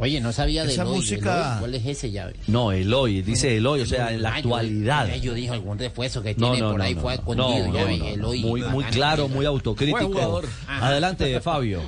Oye, 0.00 0.18
no 0.20 0.32
sabía 0.32 0.64
de 0.64 0.72
Esa 0.72 0.82
Eloy, 0.82 0.96
música- 0.96 1.42
Eloy, 1.48 1.58
¿Cuál 1.60 1.74
es 1.74 1.86
ese 1.86 2.10
llave? 2.10 2.32
No, 2.46 2.72
Eloy, 2.72 3.20
dice 3.20 3.56
Eloy, 3.58 3.82
o 3.82 3.86
sea, 3.86 4.10
en 4.12 4.22
la 4.22 4.30
Ah, 4.32 4.36
actualidad. 4.36 5.08
Yo, 5.16 5.16
yo 5.16 5.34
dije 5.34 5.50
algún 5.50 5.78
refuerzo 5.78 6.22
que 6.22 6.34
tiene 6.34 6.58
no, 6.58 6.70
por 6.70 6.78
no, 6.78 6.84
ahí 6.84 6.94
no, 6.94 7.00
fue 7.02 7.12
no. 7.14 7.20
escondido. 7.20 7.66
No, 7.68 7.74
ya 7.74 7.80
no, 7.82 7.86
vi, 7.88 7.98
no, 7.98 8.06
Eloy, 8.08 8.40
Muy, 8.40 8.62
muy 8.62 8.84
claro, 8.84 9.28
muy 9.28 9.44
autocrítico. 9.44 10.40
Adelante, 10.66 11.38
Fabio. 11.40 11.82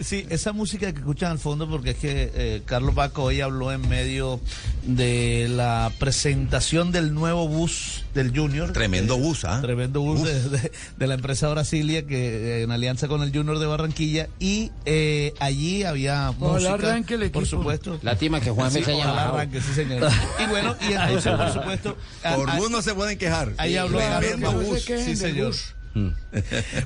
Sí, 0.00 0.26
esa 0.28 0.52
música 0.52 0.92
que 0.92 0.98
escuchan 0.98 1.30
al 1.32 1.38
fondo, 1.38 1.68
porque 1.68 1.90
es 1.90 1.96
que 1.96 2.30
eh, 2.34 2.62
Carlos 2.66 2.94
Baca 2.94 3.22
hoy 3.22 3.40
habló 3.40 3.72
en 3.72 3.88
medio 3.88 4.38
de 4.84 5.46
la 5.50 5.90
presentación 5.98 6.92
del 6.92 7.14
nuevo 7.14 7.48
bus 7.48 8.04
del 8.14 8.36
Junior. 8.36 8.72
Tremendo 8.72 9.16
bus, 9.16 9.44
¿ah? 9.46 9.60
Tremendo 9.62 10.00
bus, 10.02 10.20
Bus. 10.20 10.28
De, 10.28 10.48
de- 10.50 10.72
de 10.98 11.06
la 11.06 11.14
empresa 11.14 11.48
Brasilia, 11.48 12.06
que 12.06 12.58
eh, 12.60 12.62
en 12.64 12.70
alianza 12.70 13.08
con 13.08 13.22
el 13.22 13.32
Junior 13.32 13.58
de 13.58 13.66
Barranquilla. 13.66 14.28
Y 14.38 14.70
eh, 14.84 15.32
allí 15.40 15.84
había 15.84 16.30
Ojalá 16.30 16.52
música, 16.52 16.74
arranque 16.74 17.14
el 17.14 17.30
por 17.30 17.42
equipo. 17.44 17.58
supuesto. 17.58 17.98
Lástima 18.02 18.40
que 18.40 18.50
Juan 18.50 18.70
Sí, 18.70 18.84
se 18.84 19.00
arranque, 19.00 19.60
sí, 19.62 19.72
señor. 19.74 20.10
Y 20.44 20.46
bueno, 20.50 20.76
y 20.86 20.92
entonces, 20.92 21.32
por 21.34 21.50
supuesto... 21.52 21.96
Por 22.36 22.50
a- 22.50 22.56
bus 22.56 22.70
no 22.70 22.82
se 22.82 22.94
pueden 22.94 23.16
quejar. 23.16 23.52
Ahí 23.56 23.76
habló 23.76 23.98
Tremendo 23.98 24.48
Carlos 24.48 24.66
bus. 24.68 24.82
Sí, 24.84 25.16
señor. 25.16 25.54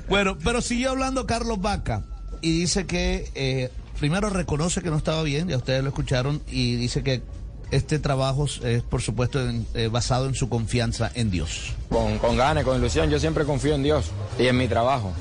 bueno, 0.07 0.37
pero 0.43 0.61
siguió 0.61 0.91
hablando 0.91 1.25
Carlos 1.25 1.59
Vaca 1.59 2.03
y 2.41 2.59
dice 2.59 2.85
que 2.85 3.29
eh, 3.35 3.69
primero 3.99 4.29
reconoce 4.29 4.81
que 4.81 4.89
no 4.89 4.97
estaba 4.97 5.23
bien, 5.23 5.47
ya 5.47 5.57
ustedes 5.57 5.83
lo 5.83 5.89
escucharon, 5.89 6.41
y 6.47 6.75
dice 6.75 7.03
que 7.03 7.21
este 7.71 7.99
trabajo 7.99 8.45
es, 8.63 8.81
por 8.83 9.01
supuesto, 9.01 9.39
eh, 9.73 9.87
basado 9.87 10.27
en 10.27 10.35
su 10.35 10.47
confianza 10.49 11.11
en 11.15 11.29
Dios. 11.29 11.73
Con, 11.89 12.17
con 12.19 12.37
ganas, 12.37 12.63
con 12.63 12.77
ilusión, 12.77 13.09
yo 13.09 13.19
siempre 13.19 13.45
confío 13.45 13.75
en 13.75 13.83
Dios 13.83 14.11
y 14.39 14.47
en 14.47 14.57
mi 14.57 14.67
trabajo. 14.67 15.13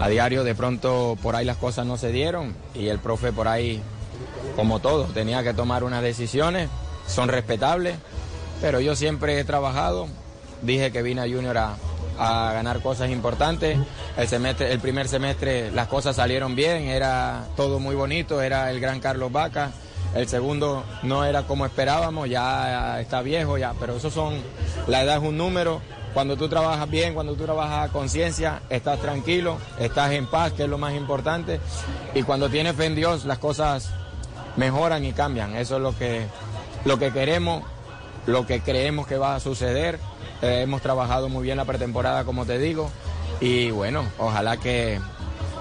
A 0.00 0.08
diario 0.08 0.44
de 0.44 0.54
pronto 0.54 1.16
por 1.22 1.36
ahí 1.36 1.44
las 1.44 1.56
cosas 1.56 1.86
no 1.86 1.96
se 1.96 2.10
dieron 2.10 2.54
y 2.74 2.88
el 2.88 2.98
profe 2.98 3.32
por 3.32 3.48
ahí, 3.48 3.80
como 4.56 4.80
todo, 4.80 5.04
tenía 5.04 5.42
que 5.42 5.54
tomar 5.54 5.84
unas 5.84 6.02
decisiones, 6.02 6.68
son 7.06 7.28
respetables, 7.28 7.96
pero 8.60 8.80
yo 8.80 8.96
siempre 8.96 9.38
he 9.38 9.44
trabajado, 9.44 10.08
dije 10.62 10.90
que 10.90 11.02
vine 11.02 11.20
a 11.20 11.24
Junior 11.24 11.58
a, 11.58 11.76
a 12.18 12.52
ganar 12.52 12.80
cosas 12.80 13.10
importantes, 13.10 13.78
el, 14.16 14.28
semestre, 14.28 14.72
el 14.72 14.80
primer 14.80 15.08
semestre 15.08 15.70
las 15.72 15.88
cosas 15.88 16.16
salieron 16.16 16.54
bien, 16.54 16.84
era 16.84 17.46
todo 17.56 17.80
muy 17.80 17.94
bonito, 17.94 18.40
era 18.40 18.70
el 18.70 18.80
gran 18.80 19.00
Carlos 19.00 19.32
Vaca, 19.32 19.72
el 20.14 20.28
segundo 20.28 20.84
no 21.02 21.24
era 21.24 21.42
como 21.42 21.66
esperábamos, 21.66 22.28
ya 22.30 23.00
está 23.00 23.20
viejo, 23.20 23.58
ya, 23.58 23.74
pero 23.80 23.96
eso 23.96 24.10
son, 24.10 24.34
la 24.86 25.02
edad 25.02 25.16
es 25.16 25.22
un 25.22 25.36
número. 25.36 25.80
Cuando 26.14 26.36
tú 26.36 26.48
trabajas 26.48 26.88
bien, 26.88 27.12
cuando 27.12 27.34
tú 27.34 27.44
trabajas 27.44 27.88
a 27.88 27.92
conciencia, 27.92 28.62
estás 28.70 29.00
tranquilo, 29.00 29.58
estás 29.80 30.12
en 30.12 30.26
paz, 30.26 30.52
que 30.52 30.62
es 30.62 30.68
lo 30.68 30.78
más 30.78 30.94
importante. 30.94 31.58
Y 32.14 32.22
cuando 32.22 32.48
tienes 32.48 32.76
fe 32.76 32.86
en 32.86 32.94
Dios, 32.94 33.24
las 33.24 33.38
cosas 33.38 33.90
mejoran 34.56 35.04
y 35.04 35.12
cambian. 35.12 35.56
Eso 35.56 35.76
es 35.76 35.82
lo 35.82 35.98
que, 35.98 36.26
lo 36.84 37.00
que 37.00 37.10
queremos, 37.10 37.64
lo 38.26 38.46
que 38.46 38.60
creemos 38.60 39.08
que 39.08 39.18
va 39.18 39.34
a 39.34 39.40
suceder. 39.40 39.98
Eh, 40.44 40.62
hemos 40.62 40.82
trabajado 40.82 41.28
muy 41.28 41.42
bien 41.42 41.56
la 41.56 41.64
pretemporada, 41.64 42.24
como 42.24 42.44
te 42.46 42.58
digo. 42.58 42.90
Y 43.40 43.70
bueno, 43.70 44.04
ojalá 44.18 44.58
que 44.58 45.00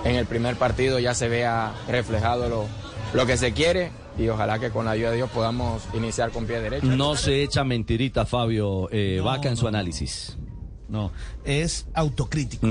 en 0.03 0.15
el 0.15 0.25
primer 0.25 0.55
partido 0.57 0.99
ya 0.99 1.13
se 1.13 1.27
vea 1.29 1.73
reflejado 1.87 2.49
lo, 2.49 2.65
lo 3.13 3.25
que 3.25 3.37
se 3.37 3.53
quiere 3.53 3.91
y 4.17 4.27
ojalá 4.27 4.59
que 4.59 4.69
con 4.69 4.85
la 4.85 4.91
ayuda 4.91 5.11
de 5.11 5.15
Dios 5.17 5.29
podamos 5.31 5.83
iniciar 5.93 6.31
con 6.31 6.45
pie 6.45 6.59
derecho. 6.59 6.85
No 6.85 7.15
se 7.15 7.41
echa 7.43 7.63
mentirita, 7.63 8.25
Fabio 8.25 8.89
eh, 8.91 9.15
No, 9.19 9.23
Vaca, 9.23 9.49
en 9.49 9.55
su 9.57 9.63
no. 9.63 9.69
análisis. 9.69 10.37
No, 10.89 11.11
es 11.43 11.87
autocrítico, 11.95 12.67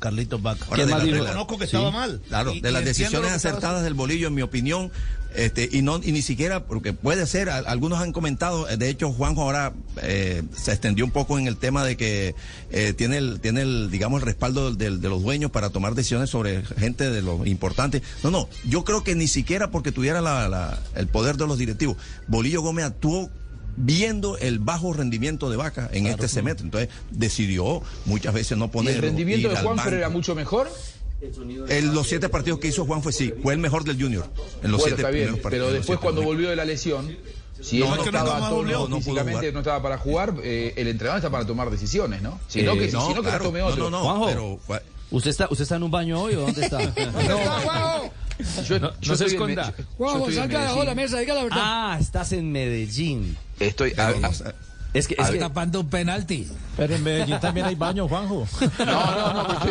Carlitos 0.00 0.42
Vaca. 0.42 0.64
Ahora, 0.70 0.86
de 0.86 0.90
la- 0.90 0.98
Reconozco 1.04 1.56
que 1.58 1.66
sí, 1.68 1.76
estaba 1.76 1.90
mal. 1.92 2.20
Claro, 2.26 2.52
Y- 2.52 2.60
de 2.60 2.70
y 2.70 2.72
las 2.72 2.84
decisiones 2.84 3.30
acertadas 3.30 3.84
del 3.84 3.94
bolillo, 3.94 4.26
en 4.28 4.34
mi 4.34 4.42
opinión, 4.42 4.90
este, 5.34 5.68
y 5.70 5.82
no 5.82 6.00
y 6.02 6.12
ni 6.12 6.22
siquiera, 6.22 6.64
porque 6.64 6.92
puede 6.92 7.26
ser, 7.26 7.50
a- 7.50 7.58
algunos 7.58 8.00
han 8.00 8.12
comentado, 8.12 8.68
eh, 8.68 8.76
de 8.76 8.88
hecho 8.88 9.12
Juanjo 9.12 9.42
ahora 9.42 9.72
eh, 10.02 10.42
se 10.56 10.72
extendió 10.72 11.04
un 11.04 11.10
poco 11.10 11.38
en 11.38 11.46
el 11.46 11.56
tema 11.56 11.84
de 11.84 11.96
que 11.96 12.34
eh, 12.70 12.92
tiene 12.94 13.18
el, 13.18 13.40
tiene 13.40 13.62
el, 13.62 13.90
digamos, 13.90 14.20
el 14.20 14.26
respaldo 14.26 14.72
del- 14.72 15.00
de 15.00 15.08
los 15.08 15.22
dueños 15.22 15.50
para 15.50 15.70
tomar 15.70 15.94
decisiones 15.94 16.30
sobre 16.30 16.62
gente 16.64 17.10
de 17.10 17.22
lo 17.22 17.46
importante. 17.46 18.02
No, 18.22 18.30
no, 18.30 18.48
yo 18.68 18.84
creo 18.84 19.04
que 19.04 19.14
ni 19.14 19.28
siquiera 19.28 19.70
porque 19.70 19.92
tuviera 19.92 20.20
la- 20.20 20.48
la- 20.48 20.78
el 20.96 21.06
poder 21.06 21.36
de 21.36 21.46
los 21.46 21.58
directivos, 21.58 21.96
Bolillo 22.26 22.62
Gómez 22.62 22.84
actuó 22.86 23.30
viendo 23.76 24.36
el 24.38 24.58
bajo 24.58 24.92
rendimiento 24.92 25.48
de 25.48 25.56
Vaca 25.56 25.88
en 25.92 26.06
este 26.06 26.28
semestre. 26.28 26.64
Entonces 26.64 26.90
decidió 27.12 27.82
muchas 28.04 28.34
veces 28.34 28.58
no 28.58 28.66
¿Y 28.66 28.68
poner 28.68 28.96
el 28.96 29.02
rendimiento 29.02 29.48
de 29.48 29.56
Juanfer 29.56 29.94
era 29.94 30.08
mucho 30.10 30.34
mejor? 30.34 30.68
En 31.68 31.94
los 31.94 32.08
siete 32.08 32.28
partidos 32.28 32.58
que 32.60 32.68
hizo 32.68 32.84
Juan 32.86 33.02
fue 33.02 33.12
sí, 33.12 33.32
fue 33.42 33.52
el 33.54 33.58
mejor 33.58 33.84
del 33.84 34.00
Junior. 34.00 34.26
En 34.62 34.70
los 34.70 34.80
bueno, 34.80 34.96
siete 34.96 35.02
está 35.02 35.10
bien, 35.10 35.24
primeros 35.26 35.40
partidos. 35.40 35.50
pero 35.50 35.66
después 35.66 35.86
siete 35.86 36.02
cuando 36.02 36.22
volvió 36.22 36.48
de 36.50 36.56
la 36.56 36.64
lesión, 36.64 37.16
si 37.60 37.78
No, 37.80 37.86
él 37.86 37.96
no, 37.98 38.04
estaba 38.04 38.38
no, 38.40 38.46
a 38.84 38.88
no, 38.88 38.96
físicamente 38.96 39.52
no 39.52 39.58
estaba 39.60 39.82
para 39.82 39.98
jugar, 39.98 40.34
eh, 40.42 40.72
el 40.76 40.88
entrenador 40.88 41.18
está 41.18 41.30
para 41.30 41.46
tomar 41.46 41.70
decisiones, 41.70 42.22
¿no? 42.22 42.40
Si 42.48 42.62
no, 42.62 42.72
Eh, 42.72 42.78
que, 42.78 42.88
no, 42.92 43.06
si 43.08 43.08
no, 43.14 43.14
que 43.16 43.28
claro. 43.28 43.38
la 43.38 43.44
tome 43.44 43.62
otro. 43.62 43.90
no, 43.90 43.90
no, 43.90 44.00
Juanjo. 44.04 44.60
pero 44.68 44.80
¿Usted 45.10 45.30
está, 45.30 45.48
¿Usted 45.50 45.62
está 45.64 45.76
en 45.76 45.82
un 45.82 45.90
baño 45.90 46.20
hoy 46.22 46.34
o 46.36 46.40
dónde 46.42 46.64
está? 46.64 46.78
Yo, 48.66 48.78
No- 48.80 48.92
yo 49.00 49.12
no 49.12 49.16
se 49.18 49.26
esconda. 49.26 49.74
En 49.98 50.32
salga 50.34 50.72
de 50.74 50.84
la 50.86 50.94
mesa, 50.94 51.18
diga 51.18 51.34
la 51.34 51.42
verdad. 51.42 51.58
ah, 51.60 51.98
estás 52.00 52.32
en 52.32 52.50
Medellín. 52.50 53.36
Estoy, 53.58 53.90
a- 53.98 54.12
pero 54.14 54.26
a-. 54.26 54.54
Es 54.92 55.06
que, 55.06 55.14
es 55.14 55.20
Está 55.20 55.32
que- 55.32 55.38
tapando 55.38 55.80
un 55.80 55.88
penalti. 55.88 56.48
Pero 56.76 56.94
en 56.96 57.04
Medellín 57.04 57.38
también 57.40 57.66
hay 57.66 57.74
baño, 57.74 58.08
Juanjo. 58.08 58.46
no, 58.78 58.84
no, 58.86 59.32
no, 59.34 59.52
estoy, 59.52 59.70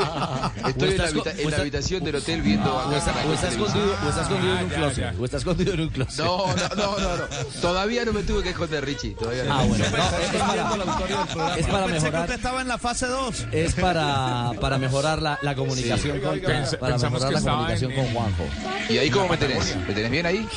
estoy 0.70 0.90
en, 0.92 0.98
la, 0.98 1.06
estás 1.06 1.10
habita- 1.12 1.32
en 1.32 1.38
la 1.38 1.44
estás- 1.44 1.60
habitación 1.60 2.04
del 2.04 2.16
hotel 2.16 2.42
viendo 2.42 2.74
o 2.76 2.80
la 2.80 2.88
o 2.88 2.98
está 2.98 3.14
televisión. 3.14 3.52
escondido, 3.54 4.58
en 4.58 4.64
un 4.64 4.70
closet. 4.70 5.20
O 5.20 5.26
está 5.26 5.38
escondido 5.38 5.74
en 5.74 5.80
un 5.82 5.90
closet. 5.90 6.24
No, 6.26 6.48
no, 6.48 6.76
no, 6.76 7.00
no, 7.00 7.18
no. 7.18 7.24
Todavía 7.62 8.06
no 8.06 8.14
me 8.14 8.22
tuve 8.24 8.44
que 8.44 8.50
esconder, 8.50 8.86
Richie. 8.86 9.12
Todavía 9.16 9.44
no. 9.46 9.54
Ah, 9.60 9.64
bueno. 9.64 9.86
No, 9.90 9.98
es, 9.98 10.34
es 10.34 10.42
para, 10.42 11.56
es 11.58 11.68
para 11.68 11.86
Pensé 11.88 12.12
que 12.12 12.18
usted 12.20 12.36
estaba 12.36 12.62
en 12.62 12.68
la 12.68 12.78
fase 12.78 13.08
2. 13.08 13.48
Es 13.52 13.74
para, 13.76 14.52
para 14.62 14.78
mejorar 14.78 15.22
la, 15.22 15.38
la 15.42 15.56
comunicación 15.56 16.20
con, 16.22 16.40
para 16.80 16.98
mejorar 16.98 17.34
la 17.34 17.42
comunicación 17.42 17.92
en- 17.92 17.98
con 18.06 18.14
Juanjo. 18.14 18.44
¿Y 18.90 18.98
ahí 19.00 19.10
cómo 19.10 19.28
me 19.30 19.38
tenés? 19.38 19.76
¿Me 19.88 19.94
tenés 19.94 20.12
bien 20.12 20.26
ahí? 20.26 20.48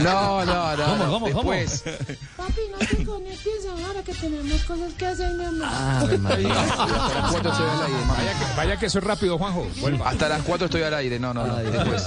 No, 0.00 0.44
no, 0.44 0.76
no. 0.76 0.84
¿Cómo, 0.86 0.96
no. 1.04 1.10
cómo, 1.10 1.32
cómo? 1.32 1.52
Después. 1.52 1.84
Papi, 2.36 2.60
no 2.70 2.78
te 2.78 3.04
conectes 3.04 3.66
ahora 3.70 4.02
que 4.02 4.14
tenemos 4.14 4.62
cosas 4.64 4.92
que 4.94 5.06
hacer, 5.06 5.32
mi 5.34 5.44
amor. 5.44 6.18
María. 6.18 6.60
Hasta 6.60 6.86
las 6.86 7.30
4 7.30 7.50
estoy 7.50 7.66
al 7.68 7.82
aire, 7.82 7.98
mami. 8.06 8.16
Vaya 8.16 8.32
que, 8.38 8.56
vaya 8.56 8.76
que 8.78 8.90
soy 8.90 9.00
rápido, 9.00 9.38
Juanjo. 9.38 9.66
Vuelva. 9.80 10.08
Hasta 10.10 10.28
las 10.28 10.42
4 10.42 10.64
estoy 10.66 10.82
al 10.82 10.94
aire. 10.94 11.18
No, 11.18 11.32
no, 11.34 11.46
no. 11.46 11.56
Ay, 11.56 11.66
Después. 11.66 12.02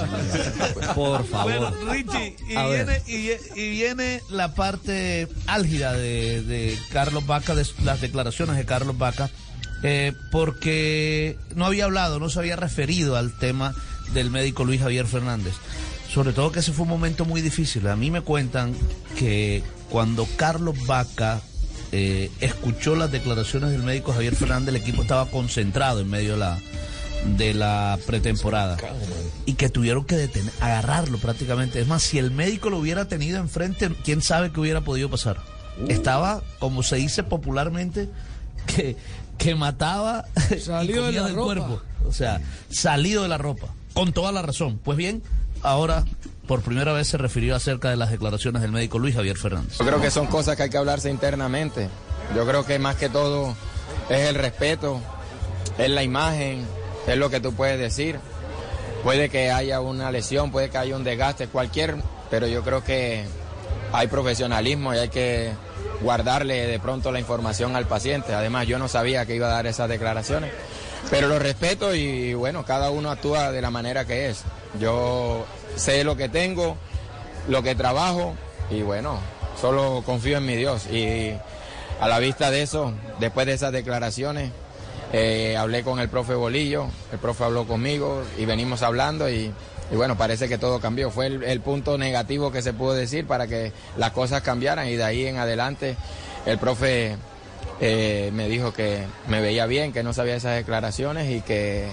Por 0.93 0.95
Bueno, 0.95 1.23
favor. 1.25 1.87
Richie, 1.89 2.35
y 2.47 2.55
A 2.55 2.67
viene, 2.67 3.01
y, 3.07 3.59
y 3.59 3.69
viene 3.71 4.21
la 4.29 4.53
parte 4.53 5.27
álgida 5.47 5.93
de, 5.93 6.41
de 6.43 6.77
Carlos 6.91 7.25
Vaca, 7.25 7.55
de 7.55 7.65
las 7.83 8.01
declaraciones 8.01 8.55
de 8.57 8.65
Carlos 8.65 8.97
Vaca, 8.97 9.29
eh, 9.83 10.13
porque 10.31 11.37
no 11.55 11.65
había 11.65 11.85
hablado, 11.85 12.19
no 12.19 12.29
se 12.29 12.39
había 12.39 12.55
referido 12.55 13.15
al 13.15 13.37
tema 13.39 13.73
del 14.13 14.29
médico 14.31 14.63
Luis 14.65 14.81
Javier 14.81 15.05
Fernández. 15.05 15.53
Sobre 16.13 16.33
todo 16.33 16.51
que 16.51 16.59
ese 16.59 16.71
fue 16.73 16.83
un 16.83 16.89
momento 16.89 17.25
muy 17.25 17.41
difícil. 17.41 17.87
A 17.87 17.95
mí 17.95 18.09
me 18.09 18.21
cuentan 18.21 18.75
que 19.17 19.61
cuando 19.89 20.27
Carlos 20.37 20.75
Vaca 20.87 21.41
eh, 21.91 22.31
escuchó 22.41 22.95
las 22.95 23.11
declaraciones 23.11 23.71
del 23.71 23.83
médico 23.83 24.11
Javier 24.13 24.35
Fernández, 24.35 24.69
el 24.69 24.81
equipo 24.81 25.01
estaba 25.03 25.25
concentrado 25.27 25.99
en 25.99 26.09
medio 26.09 26.31
de 26.33 26.37
la, 26.37 26.59
de 27.37 27.53
la 27.53 27.99
pretemporada 28.07 28.77
y 29.45 29.53
que 29.53 29.69
tuvieron 29.69 30.03
que 30.05 30.15
detener, 30.17 30.51
agarrarlo 30.59 31.19
prácticamente. 31.19 31.79
Es 31.79 31.87
más, 31.87 32.01
si 32.01 32.17
el 32.17 32.31
médico 32.31 32.69
lo 32.71 32.79
hubiera 32.79 33.05
tenido 33.05 33.37
enfrente, 33.39 33.89
quién 34.03 34.21
sabe 34.23 34.51
qué 34.51 34.59
hubiera 34.59 34.81
podido 34.81 35.09
pasar. 35.09 35.37
Estaba, 35.87 36.41
como 36.59 36.81
se 36.83 36.95
dice 36.97 37.21
popularmente, 37.23 38.09
que, 38.65 38.97
que 39.37 39.55
mataba 39.55 40.25
y 40.55 40.59
Salido 40.59 41.05
de 41.05 41.07
comía 41.07 41.21
la 41.21 41.27
del 41.27 41.35
ropa. 41.35 41.45
cuerpo. 41.53 41.81
O 42.07 42.11
sea, 42.13 42.41
salido 42.69 43.21
de 43.23 43.29
la 43.29 43.37
ropa. 43.37 43.67
Con 43.99 44.13
toda 44.13 44.31
la 44.31 44.41
razón. 44.41 44.79
Pues 44.81 44.97
bien, 44.97 45.21
ahora 45.61 46.05
por 46.47 46.61
primera 46.61 46.93
vez 46.93 47.09
se 47.09 47.17
refirió 47.17 47.53
acerca 47.53 47.89
de 47.89 47.97
las 47.97 48.09
declaraciones 48.09 48.61
del 48.61 48.71
médico 48.71 48.97
Luis 48.97 49.13
Javier 49.13 49.35
Fernández. 49.35 49.77
Yo 49.77 49.85
creo 49.85 49.99
que 49.99 50.09
son 50.09 50.27
cosas 50.27 50.55
que 50.55 50.63
hay 50.63 50.69
que 50.69 50.77
hablarse 50.77 51.09
internamente. 51.09 51.89
Yo 52.33 52.47
creo 52.47 52.65
que 52.65 52.79
más 52.79 52.95
que 52.95 53.09
todo 53.09 53.57
es 54.09 54.29
el 54.29 54.35
respeto, 54.35 55.01
es 55.77 55.89
la 55.89 56.01
imagen, 56.01 56.65
es 57.07 57.17
lo 57.17 57.29
que 57.29 57.41
tú 57.41 57.51
puedes 57.51 57.77
decir. 57.77 58.21
Puede 59.03 59.27
que 59.27 59.51
haya 59.51 59.81
una 59.81 60.09
lesión, 60.11 60.49
puede 60.49 60.69
que 60.69 60.77
haya 60.77 60.95
un 60.95 61.03
desgaste, 61.03 61.47
cualquier, 61.47 61.97
pero 62.29 62.47
yo 62.47 62.63
creo 62.63 62.81
que 62.85 63.25
hay 63.91 64.07
profesionalismo 64.07 64.93
y 64.93 64.97
hay 64.97 65.09
que 65.09 65.51
guardarle 66.01 66.67
de 66.67 66.79
pronto 66.79 67.11
la 67.11 67.19
información 67.19 67.75
al 67.75 67.85
paciente. 67.85 68.33
Además, 68.33 68.65
yo 68.65 68.79
no 68.79 68.87
sabía 68.87 69.25
que 69.25 69.35
iba 69.35 69.47
a 69.47 69.51
dar 69.51 69.67
esas 69.67 69.89
declaraciones, 69.89 70.53
pero 71.09 71.27
lo 71.27 71.39
respeto 71.39 71.95
y 71.95 72.33
bueno, 72.33 72.65
cada 72.65 72.91
uno 72.91 73.09
actúa 73.11 73.51
de 73.51 73.61
la 73.61 73.71
manera 73.71 74.05
que 74.05 74.29
es. 74.29 74.43
Yo 74.79 75.45
sé 75.75 76.03
lo 76.03 76.15
que 76.15 76.29
tengo, 76.29 76.77
lo 77.47 77.63
que 77.63 77.75
trabajo 77.75 78.35
y 78.69 78.81
bueno, 78.81 79.19
solo 79.59 80.03
confío 80.05 80.37
en 80.37 80.45
mi 80.45 80.55
Dios. 80.55 80.87
Y 80.87 81.33
a 81.99 82.07
la 82.07 82.19
vista 82.19 82.51
de 82.51 82.61
eso, 82.61 82.93
después 83.19 83.47
de 83.47 83.53
esas 83.53 83.71
declaraciones, 83.71 84.51
eh, 85.11 85.57
hablé 85.57 85.83
con 85.83 85.99
el 85.99 86.09
profe 86.09 86.35
Bolillo, 86.35 86.87
el 87.11 87.19
profe 87.19 87.43
habló 87.43 87.65
conmigo 87.65 88.23
y 88.37 88.45
venimos 88.45 88.83
hablando 88.83 89.29
y, 89.29 89.51
bueno, 89.91 90.17
parece 90.17 90.47
que 90.47 90.59
todo 90.59 90.79
cambió. 90.79 91.09
Fue 91.09 91.27
el 91.27 91.61
punto 91.61 91.97
negativo 91.97 92.51
que 92.51 92.61
se 92.61 92.73
pudo 92.73 92.93
decir 92.93 93.25
para 93.25 93.47
que 93.47 93.73
las 93.97 94.11
cosas 94.11 94.43
cambiaran 94.43 94.87
y 94.87 94.95
de 94.95 95.03
ahí 95.03 95.25
en 95.25 95.37
adelante 95.37 95.97
el 96.45 96.59
profe 96.59 97.17
eh, 97.81 98.31
me 98.33 98.47
dijo 98.49 98.73
que 98.73 99.03
me 99.27 99.41
veía 99.41 99.65
bien, 99.65 99.93
que 99.93 100.03
no 100.03 100.13
sabía 100.13 100.35
esas 100.35 100.55
declaraciones 100.55 101.35
y 101.35 101.41
que 101.41 101.87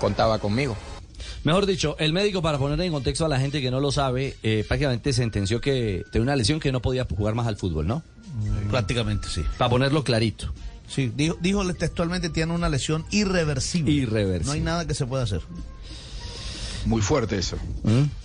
contaba 0.00 0.38
conmigo. 0.38 0.76
Mejor 1.44 1.66
dicho, 1.66 1.96
el 1.98 2.12
médico, 2.12 2.42
para 2.42 2.58
poner 2.58 2.80
en 2.80 2.92
contexto 2.92 3.24
a 3.24 3.28
la 3.28 3.38
gente 3.38 3.60
que 3.60 3.70
no 3.70 3.80
lo 3.80 3.90
sabe, 3.90 4.36
eh, 4.42 4.64
prácticamente 4.66 5.12
sentenció 5.12 5.60
que 5.60 6.04
tenía 6.12 6.22
una 6.22 6.36
lesión 6.36 6.60
que 6.60 6.70
no 6.70 6.80
podía 6.80 7.04
jugar 7.04 7.34
más 7.34 7.46
al 7.46 7.56
fútbol, 7.56 7.86
¿no? 7.86 8.02
Prácticamente 8.70 9.28
sí. 9.28 9.44
Para 9.58 9.68
ponerlo 9.68 10.04
clarito. 10.04 10.52
Sí, 10.88 11.12
dijo, 11.14 11.36
dijo 11.40 11.64
textualmente 11.74 12.28
tiene 12.28 12.52
una 12.52 12.68
lesión 12.68 13.04
irreversible. 13.10 13.92
Irreversible. 13.92 14.46
No 14.46 14.52
hay 14.52 14.60
nada 14.60 14.86
que 14.86 14.94
se 14.94 15.06
pueda 15.06 15.24
hacer. 15.24 15.40
Muy 16.86 17.02
fuerte 17.02 17.36
eso. 17.38 17.56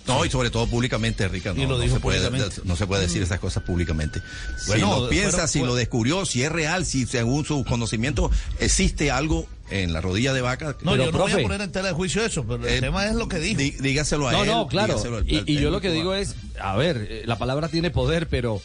No, 0.06 0.24
y 0.24 0.30
sobre 0.30 0.50
todo 0.50 0.66
públicamente, 0.66 1.26
Ricardo. 1.28 1.60
Y 1.60 1.64
No, 1.64 1.70
lo 1.70 1.76
no 1.78 1.82
dijo 1.82 1.94
se 1.96 2.00
puede, 2.00 2.30
no 2.64 2.76
se 2.76 2.86
puede 2.86 3.02
decir 3.02 3.22
esas 3.22 3.38
cosas 3.40 3.62
públicamente. 3.62 4.20
Bueno, 4.66 4.94
si 4.96 5.00
lo 5.02 5.08
piensa, 5.08 5.36
pero- 5.36 5.48
si 5.48 5.60
lo 5.60 5.74
descubrió, 5.74 6.24
si 6.26 6.42
es 6.42 6.50
real, 6.52 6.84
si 6.86 7.06
según 7.06 7.44
su 7.44 7.64
conocimiento 7.64 8.30
existe 8.58 9.10
algo 9.10 9.46
en 9.70 9.92
la 9.92 10.00
rodilla 10.00 10.32
de 10.32 10.40
vaca. 10.40 10.76
No, 10.82 10.92
Pero, 10.92 11.04
yo 11.06 11.12
no 11.12 11.18
voy 11.18 11.32
a 11.32 11.38
poner 11.42 11.60
en 11.60 11.70
tela 11.72 11.88
de 11.88 11.94
juicio 11.94 12.24
eso, 12.24 12.44
pero 12.44 12.66
el 12.66 12.74
Eh, 12.74 12.80
tema 12.80 13.06
es 13.06 13.14
lo 13.14 13.28
que 13.28 13.38
dijo. 13.38 13.60
Dí- 13.60 13.76
dígaselo 13.80 14.26
a 14.28 14.32
No, 14.32 14.42
él. 14.42 14.46
no, 14.48 14.66
claro. 14.66 14.94
dígaselo 14.94 15.16
al- 15.18 15.24
Y, 15.28 15.56
yo 15.60 15.70
lo 15.70 15.80
que 15.80 15.90
digo 15.92 16.14
es, 16.14 16.34
a 16.60 16.74
ver, 16.76 17.06
eh, 17.10 17.22
la 17.26 17.36
palabra 17.38 17.68
tiene 17.68 17.90
poder, 17.90 18.28
pero 18.28 18.62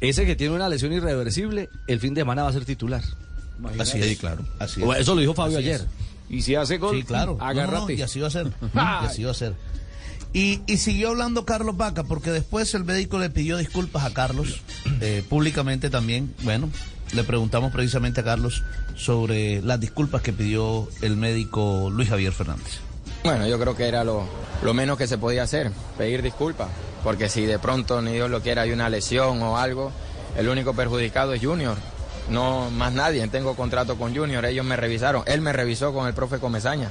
ese 0.00 0.24
que 0.24 0.36
tiene 0.36 0.54
una 0.54 0.68
lesión 0.70 0.92
irreversible, 0.94 1.68
el 1.86 2.00
fin 2.00 2.14
de 2.14 2.22
semana 2.22 2.42
va 2.44 2.48
a 2.48 2.52
ser 2.52 2.64
titular. 2.64 3.02
Así 3.78 4.00
Sí, 4.02 4.12
es, 4.12 4.18
claro. 4.18 4.42
Así 4.58 4.82
es. 4.82 4.88
Eso 5.00 5.14
lo 5.14 5.20
dijo 5.20 5.34
Fabio 5.34 5.58
Así 5.58 5.68
ayer. 5.68 5.86
Y 6.30 6.42
si 6.42 6.54
hace 6.54 6.78
gol, 6.78 6.96
Sí, 6.96 7.02
claro. 7.02 7.36
No, 7.38 7.66
no, 7.66 7.90
y 7.90 8.00
así 8.00 8.20
va 8.20 8.28
a 8.28 8.30
ser. 8.30 8.46
y 8.74 8.78
así 8.78 9.24
va 9.24 9.32
a 9.32 9.34
ser. 9.34 9.54
Y, 10.32 10.60
y 10.68 10.76
siguió 10.76 11.10
hablando 11.10 11.44
Carlos 11.44 11.76
Vaca, 11.76 12.04
porque 12.04 12.30
después 12.30 12.72
el 12.74 12.84
médico 12.84 13.18
le 13.18 13.30
pidió 13.30 13.56
disculpas 13.56 14.04
a 14.04 14.14
Carlos, 14.14 14.62
eh, 15.00 15.24
públicamente 15.28 15.90
también. 15.90 16.32
Bueno, 16.42 16.70
le 17.12 17.24
preguntamos 17.24 17.72
precisamente 17.72 18.20
a 18.20 18.24
Carlos 18.24 18.62
sobre 18.94 19.60
las 19.62 19.80
disculpas 19.80 20.22
que 20.22 20.32
pidió 20.32 20.88
el 21.02 21.16
médico 21.16 21.90
Luis 21.92 22.08
Javier 22.08 22.32
Fernández. 22.32 22.78
Bueno, 23.24 23.48
yo 23.48 23.58
creo 23.58 23.76
que 23.76 23.88
era 23.88 24.04
lo, 24.04 24.24
lo 24.62 24.72
menos 24.72 24.96
que 24.96 25.08
se 25.08 25.18
podía 25.18 25.42
hacer, 25.42 25.72
pedir 25.98 26.22
disculpas, 26.22 26.68
porque 27.02 27.28
si 27.28 27.44
de 27.44 27.58
pronto, 27.58 28.00
ni 28.00 28.12
Dios 28.12 28.30
lo 28.30 28.40
quiera, 28.40 28.62
hay 28.62 28.70
una 28.70 28.88
lesión 28.88 29.42
o 29.42 29.58
algo, 29.58 29.90
el 30.38 30.48
único 30.48 30.74
perjudicado 30.74 31.34
es 31.34 31.44
Junior, 31.44 31.76
no 32.30 32.70
más 32.70 32.92
nadie. 32.92 33.26
Tengo 33.28 33.54
contrato 33.54 33.96
con 33.96 34.14
Junior, 34.14 34.44
ellos 34.44 34.64
me 34.64 34.76
revisaron, 34.76 35.22
él 35.26 35.40
me 35.40 35.52
revisó 35.52 35.92
con 35.92 36.06
el 36.06 36.14
profe 36.14 36.38
Comezaña 36.38 36.90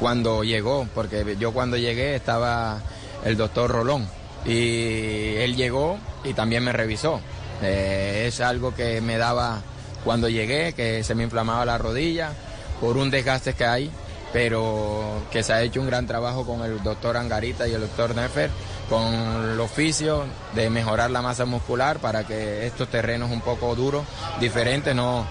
cuando 0.00 0.44
llegó, 0.44 0.88
porque 0.94 1.36
yo 1.38 1.52
cuando 1.52 1.76
llegué 1.76 2.14
estaba 2.14 2.80
el 3.24 3.36
doctor 3.36 3.70
Rolón 3.70 4.08
y 4.44 5.36
él 5.36 5.56
llegó 5.56 5.98
y 6.24 6.34
también 6.34 6.64
me 6.64 6.72
revisó. 6.72 7.20
Eh, 7.62 8.24
es 8.28 8.40
algo 8.40 8.74
que 8.74 9.00
me 9.00 9.18
daba 9.18 9.60
cuando 10.04 10.28
llegué, 10.28 10.72
que 10.74 11.02
se 11.02 11.14
me 11.14 11.24
inflamaba 11.24 11.64
la 11.64 11.78
rodilla 11.78 12.32
por 12.80 12.96
un 12.96 13.10
desgaste 13.10 13.54
que 13.54 13.64
hay, 13.64 13.90
pero 14.32 15.22
que 15.30 15.42
se 15.42 15.52
ha 15.52 15.62
hecho 15.62 15.80
un 15.80 15.88
gran 15.88 16.06
trabajo 16.06 16.46
con 16.46 16.62
el 16.62 16.82
doctor 16.82 17.16
Angarita 17.16 17.66
y 17.66 17.74
el 17.74 17.80
doctor 17.80 18.14
Nefer, 18.14 18.50
con 18.88 19.52
el 19.52 19.60
oficio 19.60 20.24
de 20.54 20.70
mejorar 20.70 21.10
la 21.10 21.22
masa 21.22 21.44
muscular 21.44 21.98
para 21.98 22.24
que 22.26 22.66
estos 22.66 22.88
terrenos 22.88 23.30
un 23.30 23.40
poco 23.40 23.74
duros, 23.74 24.04
diferentes, 24.40 24.94
no, 24.94 25.26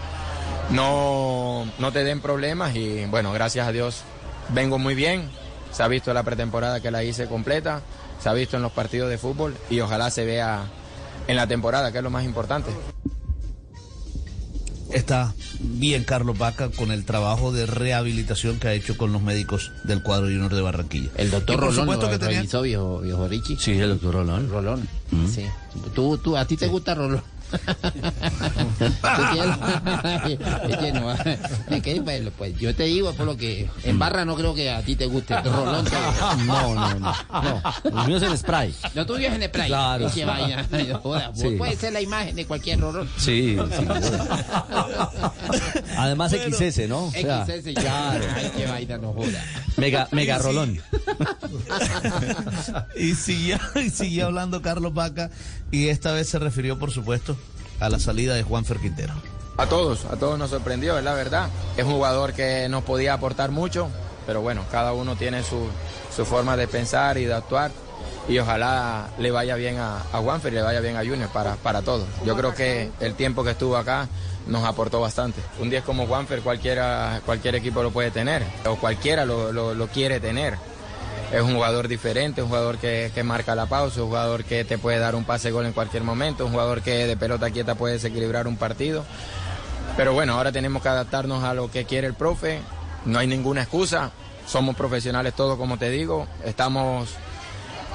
no, 0.70 1.66
no 1.80 1.92
te 1.92 2.04
den 2.04 2.22
problemas 2.22 2.76
y 2.76 3.06
bueno, 3.06 3.32
gracias 3.32 3.68
a 3.68 3.72
Dios 3.72 4.04
vengo 4.50 4.78
muy 4.78 4.96
bien, 4.96 5.30
se 5.72 5.84
ha 5.84 5.88
visto 5.88 6.14
la 6.14 6.24
pretemporada 6.24 6.80
que 6.80 6.92
la 6.92 7.04
hice 7.04 7.28
completa, 7.28 7.82
se 8.22 8.30
ha 8.30 8.34
visto 8.34 8.58
en 8.58 8.64
los 8.64 8.72
partidos 8.72 9.10
de 9.10 9.18
fútbol 9.18 9.56
y 9.70 9.80
ojalá 9.80 10.10
se 10.10 10.26
vea 10.26 10.64
en 11.28 11.36
la 11.36 11.48
temporada, 11.48 11.92
que 11.92 11.98
es 11.98 12.04
lo 12.04 12.10
más 12.10 12.24
importante. 12.24 12.72
Está 14.94 15.34
bien 15.60 16.03
Carlos 16.03 16.38
Vaca 16.38 16.70
con 16.70 16.91
el 16.91 17.03
trabajo 17.06 17.51
de 17.51 17.65
rehabilitación 17.65 18.60
que 18.60 18.67
ha 18.70 18.74
hecho 18.74 18.96
con 18.98 19.12
los 19.12 19.22
médicos 19.22 19.72
del 19.84 20.01
cuadro 20.01 20.27
Junior 20.27 20.53
de 20.53 20.62
Barranquilla. 20.62 21.10
El 21.17 21.29
doctor 21.32 21.56
por 21.56 21.65
Rolón 21.65 21.75
supuesto 21.82 22.06
lo 22.06 22.12
que 22.12 22.20
tenía- 22.20 22.38
revisó, 22.39 22.62
viejo, 22.62 23.00
viejo 23.00 23.27
Richie. 23.27 23.58
Sí, 23.60 23.72
el 23.72 23.89
doctor 23.89 24.13
Rolón. 24.15 24.50
Rolón, 24.50 24.88
sí. 25.34 25.44
¿Tú, 25.94 26.17
tú, 26.17 26.38
¿A 26.38 26.46
ti 26.46 26.56
te 26.58 26.67
gusta 26.67 26.96
Rolón? 26.96 27.22
Que, 31.84 32.00
bueno, 32.01 32.32
pues 32.38 32.58
yo 32.60 32.75
te 32.75 32.84
digo 32.84 33.13
por 33.13 33.25
lo 33.25 33.38
que 33.38 33.70
en 33.84 33.98
barra 34.00 34.25
no 34.25 34.36
creo 34.36 34.53
que 34.53 34.70
a 34.72 34.81
ti 34.81 34.96
te 34.96 35.05
guste 35.05 35.40
Rolón. 35.42 35.86
te- 35.86 35.92
No, 36.46 36.75
no, 36.75 37.00
no. 37.00 37.01
no. 37.31 37.62
Los 37.92 38.07
míos 38.07 38.24
en 38.24 38.38
spray. 38.38 38.74
Lo 38.94 39.05
tuyo 39.05 39.27
es 39.29 39.33
en 39.36 39.44
spray. 39.48 39.68
Claro. 39.68 40.10
No 40.88 41.00
joda, 41.00 41.31
Sí. 41.36 41.50
Puede 41.57 41.75
ser 41.75 41.94
la 41.94 42.01
imagen 42.01 42.36
de 42.36 42.46
cualquier 42.46 42.79
Rolón. 42.79 43.10
Sí, 43.18 43.57
sin 43.75 43.88
duda. 43.88 45.33
Además 45.98 46.31
XS, 46.31 46.88
¿no? 46.88 47.05
O 47.05 47.12
sea, 47.12 47.46
XS, 47.46 47.74
claro. 47.75 48.24
Ay, 48.36 48.51
qué 48.55 48.66
vaina, 48.68 48.98
no 48.98 49.14
joda. 49.14 49.44
Mega, 49.77 50.07
mega 50.12 50.38
rolón. 50.40 50.79
y 52.96 53.14
siguió, 53.16 53.57
y 53.75 53.90
siguió 53.90 54.27
hablando 54.27 54.62
Carlos 54.62 54.94
Vaca 54.94 55.29
y 55.72 55.88
esta 55.90 56.12
vez 56.14 56.29
se 56.29 56.40
refirió, 56.40 56.79
por 56.79 56.92
supuesto, 56.92 57.37
a 57.79 57.90
la 57.90 58.00
salida 58.00 58.35
de 58.35 58.44
Juan 58.44 58.63
Quintero. 58.63 59.13
A 59.57 59.66
todos, 59.68 60.05
a 60.05 60.16
todos 60.18 60.37
nos 60.37 60.51
sorprendió, 60.51 60.98
es 60.98 61.03
la 61.03 61.13
verdad. 61.13 61.50
Es 61.77 61.85
un 61.85 61.94
jugador 61.94 62.33
que 62.33 62.70
nos 62.70 62.83
podía 62.83 63.13
aportar 63.13 63.51
mucho, 63.51 63.90
pero 64.25 64.42
bueno, 64.42 64.63
cada 64.72 64.94
uno 64.94 65.16
tiene 65.16 65.44
su, 65.44 65.68
su 66.16 66.25
forma 66.25 66.55
de 66.55 66.68
pensar 66.68 67.18
y 67.18 67.25
de 67.25 67.33
actuar. 67.33 67.72
Y 68.29 68.37
ojalá 68.40 69.07
le 69.18 69.31
vaya 69.31 69.55
bien 69.55 69.77
a, 69.79 70.00
Juanfer 70.11 70.51
y 70.51 70.57
le 70.57 70.61
vaya 70.61 70.79
bien 70.81 70.96
a 70.98 71.00
Junior 71.00 71.29
para, 71.29 71.55
para 71.55 71.81
todos. 71.81 72.07
Yo 72.25 72.35
creo 72.35 72.53
que 72.53 72.92
el 73.00 73.16
tiempo 73.16 73.44
que 73.44 73.51
estuvo 73.51 73.77
acá 73.77 74.07
nos 74.48 74.63
aportó 74.66 75.00
bastante. 75.01 75.42
Un 75.59 75.70
10 75.70 75.83
como 75.83 76.05
Juanfer 76.07 76.42
cualquiera, 76.42 77.22
cualquier 77.25 77.55
equipo 77.55 77.81
lo 77.81 77.92
puede 77.92 78.11
tener, 78.11 78.44
o 78.66 78.75
cualquiera 78.75 79.25
lo- 79.25 79.51
lo 79.74 79.87
quiere 79.87 80.20
tener. 80.20 80.55
Es 81.31 81.42
un 81.42 81.55
jugador 81.55 81.90
diferente, 81.90 82.42
un 82.42 82.48
jugador 82.48 82.77
que, 82.77 83.11
marca 83.24 83.53
la 83.53 83.66
pausa, 83.66 84.01
un 84.01 84.07
jugador 84.07 84.46
que 84.46 84.63
te 84.63 84.77
puede 84.77 84.98
dar 84.98 85.13
un 85.13 85.25
pase 85.25 85.51
gol 85.51 85.66
en 85.66 85.74
cualquier 85.74 86.03
momento, 86.03 86.46
un 86.46 86.51
jugador 86.51 86.81
que 86.81 87.05
de 87.05 87.18
pelota 87.18 87.51
quieta 87.51 87.75
puede 87.75 87.96
desequilibrar 87.96 88.48
un 88.48 88.55
partido. 88.55 89.03
Pero 89.98 90.13
bueno, 90.13 90.35
ahora 90.35 90.51
tenemos 90.51 90.81
que 90.81 90.90
adaptarnos 90.90 91.44
a 91.44 91.53
lo 91.53 91.70
que 91.70 91.85
quiere 91.85 92.07
el 92.07 92.13
profe. 92.13 92.61
No 93.05 93.20
hay 93.20 93.27
ninguna 93.27 93.61
excusa. 93.63 94.11
Somos 94.48 94.75
profesionales 94.75 95.33
todos, 95.33 95.57
como 95.57 95.77
te 95.77 95.90
digo. 95.90 96.27
Estamos 96.46 97.09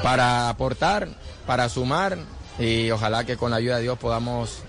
para 0.02 0.50
aportar, 0.50 1.08
para 1.46 1.68
sumar 1.68 2.18
y 2.58 2.90
ojalá 2.90 3.24
que 3.24 3.36
con 3.36 3.50
la 3.50 3.56
ayuda 3.56 3.76
de 3.76 3.82
Dios 3.82 3.98
podamos 3.98 4.62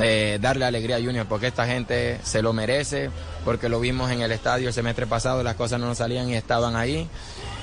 eh, 0.00 0.38
darle 0.40 0.64
alegría 0.64 0.96
a 0.96 1.00
Junior, 1.00 1.26
porque 1.26 1.48
esta 1.48 1.66
gente 1.66 2.18
se 2.24 2.42
lo 2.42 2.52
merece, 2.52 3.10
porque 3.44 3.68
lo 3.68 3.78
vimos 3.78 4.10
en 4.10 4.22
el 4.22 4.32
estadio 4.32 4.68
el 4.68 4.74
semestre 4.74 5.06
pasado, 5.06 5.42
las 5.42 5.54
cosas 5.54 5.78
no 5.78 5.86
nos 5.86 5.98
salían 5.98 6.28
y 6.28 6.34
estaban 6.34 6.74
ahí. 6.74 7.08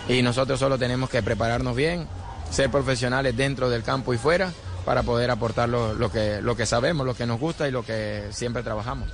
Y 0.09 0.21
nosotros 0.21 0.59
solo 0.59 0.77
tenemos 0.77 1.09
que 1.09 1.23
prepararnos 1.23 1.75
bien, 1.75 2.07
ser 2.51 2.69
profesionales 2.69 3.37
dentro 3.37 3.69
del 3.69 3.83
campo 3.83 4.13
y 4.13 4.17
fuera 4.17 4.51
para 4.85 5.03
poder 5.03 5.29
aportar 5.31 5.69
lo, 5.69 5.93
lo 5.93 6.11
que, 6.11 6.41
lo 6.41 6.55
que 6.57 6.65
sabemos, 6.65 7.05
lo 7.05 7.13
que 7.15 7.25
nos 7.27 7.39
gusta 7.39 7.67
y 7.67 7.71
lo 7.71 7.83
que 7.85 8.23
siempre 8.31 8.63
trabajamos. 8.63 9.07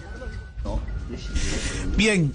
Bien, 1.97 2.33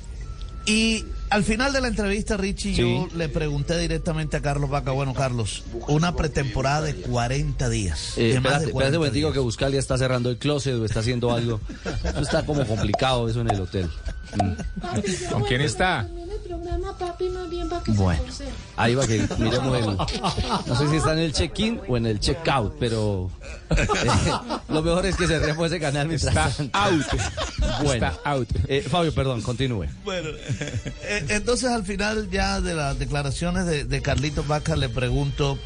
y 0.66 1.05
al 1.31 1.42
final 1.44 1.73
de 1.73 1.81
la 1.81 1.88
entrevista, 1.88 2.37
Richie, 2.37 2.75
Sí. 2.75 2.83
yo 2.83 3.09
le 3.16 3.29
pregunté 3.29 3.79
directamente 3.79 4.37
a 4.37 4.42
Carlos 4.42 4.68
Vaca, 4.70 4.90
bueno, 4.92 5.14
Carlos, 5.14 5.64
una 5.88 6.14
pretemporada 6.14 6.83
de 6.83 6.94
40 6.96 7.68
días. 7.68 8.12
Eh, 8.16 8.35
de 8.35 8.40
más 8.40 8.53
espérate, 8.53 8.64
de 8.66 8.66
espérate 8.66 8.73
40 8.73 8.88
un 8.90 9.01
momentico 9.01 9.27
días. 9.29 9.35
que 9.35 9.40
Buscalia 9.40 9.79
está 9.81 9.96
cerrando 9.99 10.31
el 10.31 10.38
closet 10.38 10.75
o 10.75 10.85
está 10.85 11.01
haciendo 11.01 11.33
algo. 11.33 11.61
Eso 12.05 12.20
está 12.20 12.44
como 12.44 12.64
complicado 12.66 13.29
eso 13.29 13.40
en 13.40 13.51
el 13.51 13.61
hotel. 13.61 13.90
Mm. 14.37 14.81
Papi, 14.81 15.03
¿Con 15.33 15.42
quién 15.44 15.61
está? 15.62 16.05
terminar 16.05 16.29
el 16.37 16.40
programa, 16.49 16.99
papi, 16.99 17.29
más 17.31 17.51
bien 17.51 17.68
para 17.68 17.83
que 17.83 17.92
Bueno. 17.92 18.23
se. 18.33 18.44
Ahí 18.81 18.95
va 18.95 19.07
que 19.07 19.27
miremos 19.38 19.79
el. 19.79 19.97
No 20.66 20.75
sé 20.77 20.88
si 20.88 20.97
está 20.97 21.12
en 21.12 21.19
el 21.19 21.33
check-in 21.33 21.81
o 21.87 21.97
en 21.99 22.07
el 22.07 22.19
check-out, 22.19 22.77
pero 22.81 23.31
eh, 23.71 23.87
lo 24.69 24.83
mejor 24.83 25.05
es 25.07 25.16
que 25.16 25.27
cerremos 25.27 25.66
ese 25.66 25.79
canal 25.79 26.09
mientras 26.09 26.35
Está 26.35 26.51
tanto. 26.51 26.79
out. 26.79 27.83
Bueno, 27.85 28.07
Está 28.07 28.21
out. 28.31 28.49
Eh, 28.69 28.81
Fabio, 28.88 29.14
perdón, 29.14 29.43
continúe. 29.43 29.87
Bueno, 30.05 30.31
eh, 31.03 31.25
entonces 31.29 31.71
al 31.71 31.85
final 31.85 32.31
ya 32.31 32.61
de 32.61 32.75
las 32.75 32.99
declaraciones 32.99 33.66
de, 33.66 33.85
de 33.85 34.01
Carlitos 34.03 34.47
Vaca 34.47 34.77
le 34.77 34.88
pregunto, 34.88 35.59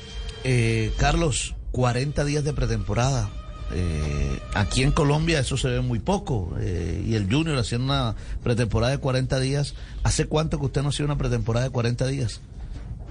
eh, 0.43 0.93
Carlos, 0.99 1.55
40 1.71 2.25
días 2.25 2.43
de 2.45 2.53
pretemporada. 2.53 3.31
Eh, 3.73 4.39
aquí 4.55 4.83
en 4.83 4.93
Colombia 4.93 5.39
eso 5.39 5.57
se 5.57 5.69
ve 5.69 5.81
muy 5.81 5.99
poco. 5.99 6.55
eh, 6.61 7.03
y 7.07 7.15
el 7.15 7.33
Junior 7.33 7.57
haciendo 7.59 7.87
una 7.93 8.15
pretemporada 8.43 8.91
de 8.93 8.99
40 8.99 9.39
días. 9.41 9.75
¿Hace 10.03 10.27
cuánto 10.27 10.59
que 10.59 10.67
usted 10.67 10.83
no 10.83 10.89
hacía 10.91 11.05
una 11.05 11.17
pretemporada 11.17 11.67
de 11.67 11.71
40 11.73 12.07
días? 12.09 12.41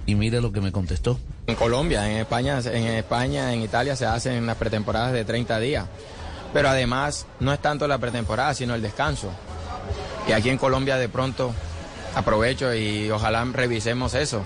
Y 0.06 0.14
mire 0.14 0.40
lo 0.40 0.52
que 0.52 0.60
me 0.60 0.72
contestó. 0.72 1.18
En 1.46 1.56
Colombia, 1.56 2.10
en 2.10 2.18
España, 2.18 2.58
en 2.64 2.86
España, 2.86 3.52
en 3.52 3.62
Italia 3.62 3.96
se 3.96 4.06
hacen 4.06 4.46
las 4.46 4.56
pretemporadas 4.56 5.12
de 5.12 5.24
30 5.24 5.58
días. 5.60 5.86
Pero 6.52 6.68
además 6.68 7.26
no 7.40 7.52
es 7.52 7.60
tanto 7.60 7.88
la 7.88 7.98
pretemporada, 7.98 8.54
sino 8.54 8.74
el 8.74 8.82
descanso. 8.82 9.30
Y 10.28 10.32
aquí 10.32 10.50
en 10.50 10.58
Colombia 10.58 10.96
de 10.96 11.08
pronto 11.08 11.52
aprovecho 12.14 12.74
y 12.74 13.10
ojalá 13.10 13.44
revisemos 13.44 14.14
eso. 14.14 14.44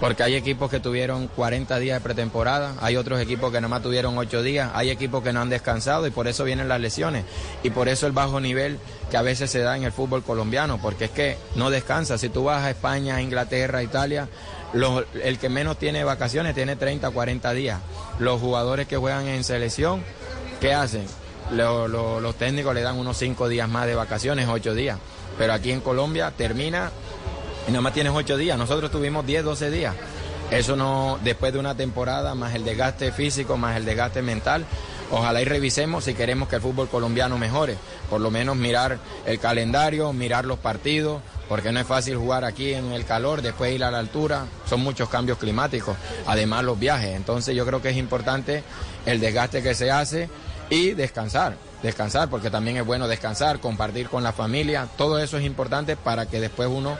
Porque 0.00 0.22
hay 0.22 0.36
equipos 0.36 0.70
que 0.70 0.78
tuvieron 0.78 1.26
40 1.26 1.78
días 1.78 1.98
de 1.98 2.04
pretemporada, 2.04 2.74
hay 2.80 2.96
otros 2.96 3.20
equipos 3.20 3.50
que 3.50 3.60
nada 3.60 3.68
más 3.68 3.82
tuvieron 3.82 4.16
8 4.16 4.42
días, 4.42 4.70
hay 4.74 4.90
equipos 4.90 5.24
que 5.24 5.32
no 5.32 5.40
han 5.40 5.48
descansado 5.48 6.06
y 6.06 6.10
por 6.10 6.28
eso 6.28 6.44
vienen 6.44 6.68
las 6.68 6.80
lesiones. 6.80 7.24
Y 7.64 7.70
por 7.70 7.88
eso 7.88 8.06
el 8.06 8.12
bajo 8.12 8.38
nivel 8.38 8.78
que 9.10 9.16
a 9.16 9.22
veces 9.22 9.50
se 9.50 9.60
da 9.60 9.76
en 9.76 9.82
el 9.82 9.90
fútbol 9.90 10.22
colombiano, 10.22 10.78
porque 10.80 11.06
es 11.06 11.10
que 11.10 11.36
no 11.56 11.70
descansa. 11.70 12.16
Si 12.16 12.28
tú 12.28 12.44
vas 12.44 12.64
a 12.64 12.70
España, 12.70 13.20
Inglaterra, 13.20 13.82
Italia, 13.82 14.28
el 14.74 15.38
que 15.38 15.48
menos 15.48 15.78
tiene 15.78 16.04
vacaciones 16.04 16.54
tiene 16.54 16.76
30, 16.76 17.10
40 17.10 17.52
días. 17.52 17.80
Los 18.18 18.40
jugadores 18.40 18.86
que 18.86 18.96
juegan 18.96 19.26
en 19.26 19.44
selección, 19.44 20.02
¿qué 20.60 20.74
hacen? 20.74 21.06
Lo- 21.50 21.88
los 21.88 22.34
técnicos 22.34 22.74
le 22.74 22.82
dan 22.82 22.96
unos 22.96 23.16
5 23.16 23.48
días 23.48 23.68
más 23.68 23.86
de 23.86 23.94
vacaciones, 23.94 24.48
8 24.48 24.74
días. 24.74 24.98
Pero 25.38 25.52
aquí 25.52 25.70
en 25.72 25.80
Colombia 25.80 26.32
termina 26.36 26.90
y 27.66 27.70
nada 27.70 27.80
más 27.82 27.92
tienes 27.94 28.12
8 28.14 28.36
días. 28.36 28.58
Nosotros 28.58 28.90
tuvimos 28.90 29.24
10, 29.24 29.44
12 29.44 29.70
días. 29.70 29.94
Eso 30.50 30.76
no, 30.76 31.18
después 31.22 31.52
de 31.52 31.58
una 31.58 31.74
temporada, 31.74 32.34
más 32.34 32.54
el 32.54 32.64
desgaste 32.64 33.12
físico, 33.12 33.56
más 33.56 33.76
el 33.76 33.84
desgaste 33.84 34.22
mental, 34.22 34.64
ojalá 35.10 35.40
y 35.40 35.44
revisemos 35.44 36.04
si 36.04 36.14
queremos 36.14 36.48
que 36.48 36.56
el 36.56 36.62
fútbol 36.62 36.88
colombiano 36.88 37.38
mejore. 37.38 37.76
Por 38.10 38.20
lo 38.20 38.30
menos 38.30 38.56
mirar 38.56 38.98
el 39.26 39.38
calendario, 39.38 40.12
mirar 40.12 40.44
los 40.44 40.58
partidos, 40.58 41.20
porque 41.48 41.72
no 41.72 41.80
es 41.80 41.86
fácil 41.86 42.16
jugar 42.16 42.44
aquí 42.44 42.74
en 42.74 42.92
el 42.92 43.04
calor, 43.04 43.42
después 43.42 43.74
ir 43.74 43.84
a 43.84 43.90
la 43.90 43.98
altura, 43.98 44.46
son 44.68 44.80
muchos 44.80 45.08
cambios 45.08 45.38
climáticos, 45.38 45.96
además 46.26 46.64
los 46.64 46.78
viajes. 46.78 47.16
Entonces 47.16 47.56
yo 47.56 47.64
creo 47.64 47.80
que 47.80 47.90
es 47.90 47.96
importante 47.96 48.62
el 49.06 49.20
desgaste 49.20 49.62
que 49.62 49.74
se 49.74 49.90
hace 49.90 50.28
y 50.70 50.90
descansar, 50.92 51.56
descansar, 51.82 52.28
porque 52.28 52.50
también 52.50 52.76
es 52.76 52.84
bueno 52.84 53.08
descansar, 53.08 53.60
compartir 53.60 54.08
con 54.08 54.22
la 54.22 54.32
familia, 54.32 54.88
todo 54.96 55.18
eso 55.18 55.38
es 55.38 55.44
importante 55.44 55.96
para 55.96 56.26
que 56.26 56.40
después 56.40 56.68
uno 56.70 56.98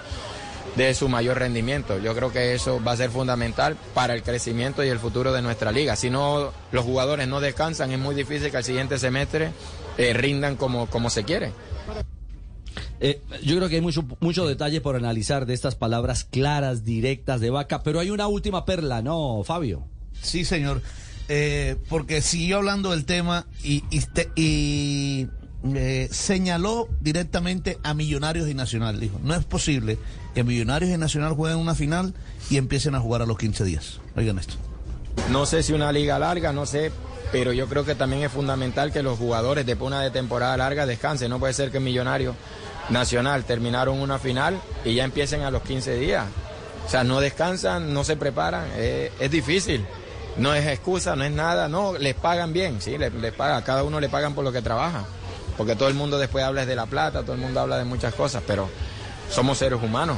de 0.76 0.94
su 0.94 1.08
mayor 1.08 1.38
rendimiento. 1.38 1.98
Yo 1.98 2.14
creo 2.14 2.32
que 2.32 2.54
eso 2.54 2.82
va 2.82 2.92
a 2.92 2.96
ser 2.96 3.10
fundamental 3.10 3.76
para 3.94 4.14
el 4.14 4.22
crecimiento 4.22 4.84
y 4.84 4.88
el 4.88 4.98
futuro 4.98 5.32
de 5.32 5.42
nuestra 5.42 5.72
liga. 5.72 5.96
Si 5.96 6.10
no, 6.10 6.52
los 6.72 6.84
jugadores 6.84 7.26
no 7.28 7.40
descansan, 7.40 7.90
es 7.92 7.98
muy 7.98 8.14
difícil 8.14 8.50
que 8.50 8.58
el 8.58 8.64
siguiente 8.64 8.98
semestre 8.98 9.50
eh, 9.96 10.12
rindan 10.12 10.56
como, 10.56 10.86
como 10.86 11.10
se 11.10 11.24
quiere. 11.24 11.52
Eh, 13.00 13.20
yo 13.44 13.56
creo 13.56 13.68
que 13.68 13.76
hay 13.76 13.80
mucho, 13.80 14.04
mucho 14.20 14.46
detalle 14.46 14.80
por 14.80 14.96
analizar 14.96 15.46
de 15.46 15.54
estas 15.54 15.74
palabras 15.76 16.24
claras, 16.24 16.84
directas 16.84 17.40
de 17.40 17.50
Vaca, 17.50 17.82
pero 17.82 18.00
hay 18.00 18.10
una 18.10 18.26
última 18.26 18.64
perla, 18.64 19.02
¿no, 19.02 19.42
Fabio? 19.44 19.84
Sí, 20.20 20.44
señor. 20.44 20.82
Eh, 21.28 21.76
porque 21.88 22.22
siguió 22.22 22.56
hablando 22.56 22.90
del 22.90 23.04
tema 23.04 23.46
y, 23.62 23.84
y, 23.90 24.00
te- 24.00 24.30
y, 24.34 25.26
eh, 25.74 26.08
señaló 26.12 26.88
directamente 27.00 27.78
a 27.82 27.94
Millonarios 27.94 28.48
y 28.48 28.54
Nacional. 28.54 29.00
Dijo, 29.00 29.18
no 29.22 29.34
es 29.34 29.44
posible 29.44 29.98
que 30.34 30.44
Millonarios 30.44 30.90
y 30.90 30.96
Nacional 30.96 31.34
jueguen 31.34 31.58
una 31.58 31.74
final 31.74 32.14
y 32.50 32.56
empiecen 32.56 32.94
a 32.94 33.00
jugar 33.00 33.22
a 33.22 33.26
los 33.26 33.38
15 33.38 33.64
días. 33.64 34.00
Oigan 34.16 34.38
esto. 34.38 34.54
No 35.30 35.46
sé 35.46 35.62
si 35.62 35.72
una 35.72 35.92
liga 35.92 36.18
larga, 36.18 36.52
no 36.52 36.64
sé, 36.64 36.92
pero 37.32 37.52
yo 37.52 37.66
creo 37.68 37.84
que 37.84 37.94
también 37.94 38.22
es 38.22 38.32
fundamental 38.32 38.92
que 38.92 39.02
los 39.02 39.18
jugadores 39.18 39.66
después 39.66 39.90
de 39.90 39.96
una 39.98 40.12
temporada 40.12 40.56
larga 40.56 40.86
descansen. 40.86 41.30
No 41.30 41.38
puede 41.38 41.52
ser 41.52 41.70
que 41.70 41.80
Millonario 41.80 42.34
Nacional 42.88 43.44
terminaron 43.44 44.00
una 44.00 44.18
final 44.18 44.60
y 44.84 44.94
ya 44.94 45.04
empiecen 45.04 45.42
a 45.42 45.50
los 45.50 45.62
15 45.62 45.96
días. 45.96 46.24
O 46.86 46.90
sea, 46.90 47.04
no 47.04 47.20
descansan, 47.20 47.92
no 47.92 48.04
se 48.04 48.16
preparan, 48.16 48.66
eh, 48.76 49.12
es 49.20 49.30
difícil. 49.30 49.84
No 50.38 50.54
es 50.54 50.66
excusa, 50.66 51.16
no 51.16 51.24
es 51.24 51.32
nada, 51.32 51.68
no, 51.68 51.98
les 51.98 52.14
pagan 52.14 52.52
bien, 52.52 52.80
sí, 52.80 52.96
les, 52.96 53.12
les 53.12 53.32
pagan, 53.32 53.58
a 53.58 53.64
cada 53.64 53.82
uno 53.82 53.98
le 53.98 54.08
pagan 54.08 54.34
por 54.34 54.44
lo 54.44 54.52
que 54.52 54.62
trabaja. 54.62 55.04
Porque 55.58 55.76
todo 55.76 55.88
el 55.88 55.94
mundo 55.94 56.18
después 56.18 56.42
habla 56.44 56.64
de 56.64 56.74
la 56.76 56.86
plata, 56.86 57.22
todo 57.22 57.34
el 57.34 57.40
mundo 57.40 57.60
habla 57.60 57.76
de 57.76 57.84
muchas 57.84 58.14
cosas, 58.14 58.42
pero 58.46 58.70
somos 59.30 59.58
seres 59.58 59.82
humanos 59.82 60.16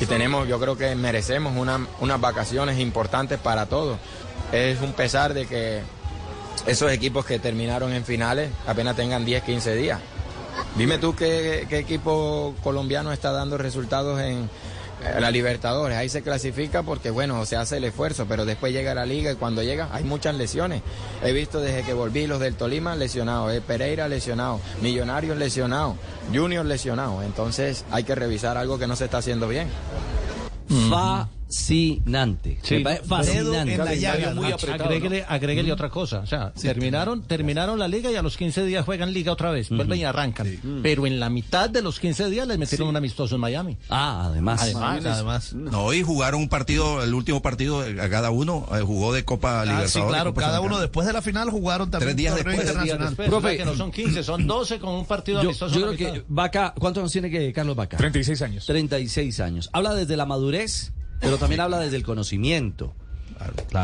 y 0.00 0.06
tenemos, 0.06 0.48
yo 0.48 0.58
creo 0.58 0.78
que 0.78 0.94
merecemos 0.94 1.54
una- 1.56 1.86
unas 2.00 2.20
vacaciones 2.20 2.78
importantes 2.78 3.38
para 3.38 3.66
todos. 3.66 3.98
Es 4.52 4.80
un 4.80 4.92
pesar 4.94 5.34
de 5.34 5.46
que 5.46 5.82
esos 6.66 6.90
equipos 6.92 7.26
que 7.26 7.38
terminaron 7.38 7.92
en 7.92 8.04
finales 8.04 8.50
apenas 8.66 8.96
tengan 8.96 9.24
10, 9.24 9.42
15 9.42 9.74
días. 9.74 9.98
Dime 10.76 10.98
tú 10.98 11.14
qué, 11.16 11.66
qué 11.68 11.78
equipo 11.78 12.54
colombiano 12.62 13.12
está 13.12 13.32
dando 13.32 13.58
resultados 13.58 14.20
en 14.20 14.48
la 15.18 15.30
Libertadores. 15.30 15.96
Ahí 15.96 16.08
se 16.08 16.22
clasifica 16.22 16.82
porque, 16.82 17.10
bueno, 17.10 17.44
se 17.46 17.56
hace 17.56 17.78
el 17.78 17.84
esfuerzo, 17.84 18.26
pero 18.28 18.44
después 18.44 18.72
llega 18.72 18.94
la 18.94 19.06
liga 19.06 19.32
y 19.32 19.36
cuando 19.36 19.62
llega 19.62 19.88
hay 19.92 20.04
muchas 20.04 20.34
lesiones. 20.34 20.82
He 21.22 21.32
visto 21.32 21.60
desde 21.60 21.82
que 21.82 21.92
volví 21.92 22.26
los 22.26 22.40
del 22.40 22.54
Tolima 22.54 22.96
lesionados, 22.96 23.52
eh, 23.52 23.60
Pereira 23.60 24.08
lesionado, 24.08 24.60
Millonarios 24.82 25.36
lesionados, 25.36 25.96
Junior 26.32 26.64
lesionado. 26.64 27.22
Entonces 27.22 27.84
hay 27.90 28.04
que 28.04 28.14
revisar 28.14 28.56
algo 28.56 28.78
que 28.78 28.86
no 28.86 28.96
se 28.96 29.04
está 29.06 29.18
haciendo 29.18 29.48
bien. 29.48 29.68
Fascinante. 31.50 32.58
Parece 32.82 33.04
fascinante. 33.04 33.80
Agréguele, 34.72 35.24
agréguele 35.28 35.72
otra 35.72 35.88
cosa. 35.88 36.20
O 36.20 36.26
sea, 36.26 36.52
terminaron, 36.52 37.22
terminaron 37.22 37.78
la 37.78 37.88
liga 37.88 38.10
y 38.10 38.16
a 38.16 38.22
los 38.22 38.36
15 38.36 38.64
días 38.64 38.84
juegan 38.84 39.12
liga 39.12 39.32
otra 39.32 39.50
vez. 39.50 39.68
Vuelven 39.70 39.98
y 39.98 40.04
arrancan. 40.04 40.46
Pero 40.82 41.06
en 41.06 41.20
la 41.20 41.30
mitad 41.30 41.68
de 41.70 41.82
los 41.82 41.98
15 42.00 42.30
días 42.30 42.46
les 42.46 42.58
metieron 42.58 42.88
un 42.88 42.96
amistoso 42.96 43.34
en 43.34 43.40
Miami. 43.40 43.76
Ah, 43.88 44.26
además. 44.26 44.62
Además, 44.62 45.04
además. 45.06 45.52
No, 45.54 45.92
y 45.92 46.02
jugaron 46.02 46.40
un 46.40 46.48
partido, 46.48 47.02
el 47.02 47.14
último 47.14 47.42
partido, 47.42 47.84
eh, 47.84 48.00
a 48.00 48.08
cada 48.08 48.30
uno 48.30 48.66
eh, 48.72 48.80
jugó 48.80 49.12
de 49.12 49.24
Copa 49.24 49.60
Ah, 49.60 49.64
Libertadores. 49.64 49.92
sí, 49.92 50.00
claro, 50.08 50.30
Copa 50.30 50.40
cada 50.42 50.60
uno 50.60 50.78
después 50.78 51.06
de 51.06 51.12
la 51.12 51.22
final 51.22 51.50
jugaron 51.50 51.90
también 51.90 52.10
Tres 52.10 52.16
días 52.16 52.34
después, 52.34 52.56
tres 52.56 52.66
días 52.74 52.78
internacional. 52.94 53.28
Profe, 53.30 53.56
que 53.56 53.64
no 53.64 53.74
son 53.74 53.90
15, 53.90 54.22
son 54.22 54.46
12 54.46 54.78
con 54.78 54.90
un 54.94 55.04
partido 55.06 55.42
Yo, 55.42 55.48
amistoso. 55.50 55.74
yo 55.78 55.84
en 55.86 55.90
la 55.92 55.96
creo 55.96 56.12
que. 56.14 56.24
Vaca, 56.28 56.74
¿cuántos 56.78 57.02
años 57.02 57.12
tiene 57.12 57.30
que 57.30 57.52
Carlos 57.52 57.76
Vaca? 57.76 57.96
36 57.96 58.42
años. 58.42 58.66
36 58.66 59.40
años. 59.40 59.68
Habla 59.72 59.94
desde 59.94 60.16
la 60.16 60.26
madurez, 60.26 60.92
pero 61.20 61.36
también 61.38 61.60
habla 61.60 61.78
desde 61.78 61.96
el 61.96 62.02
conocimiento. 62.02 62.94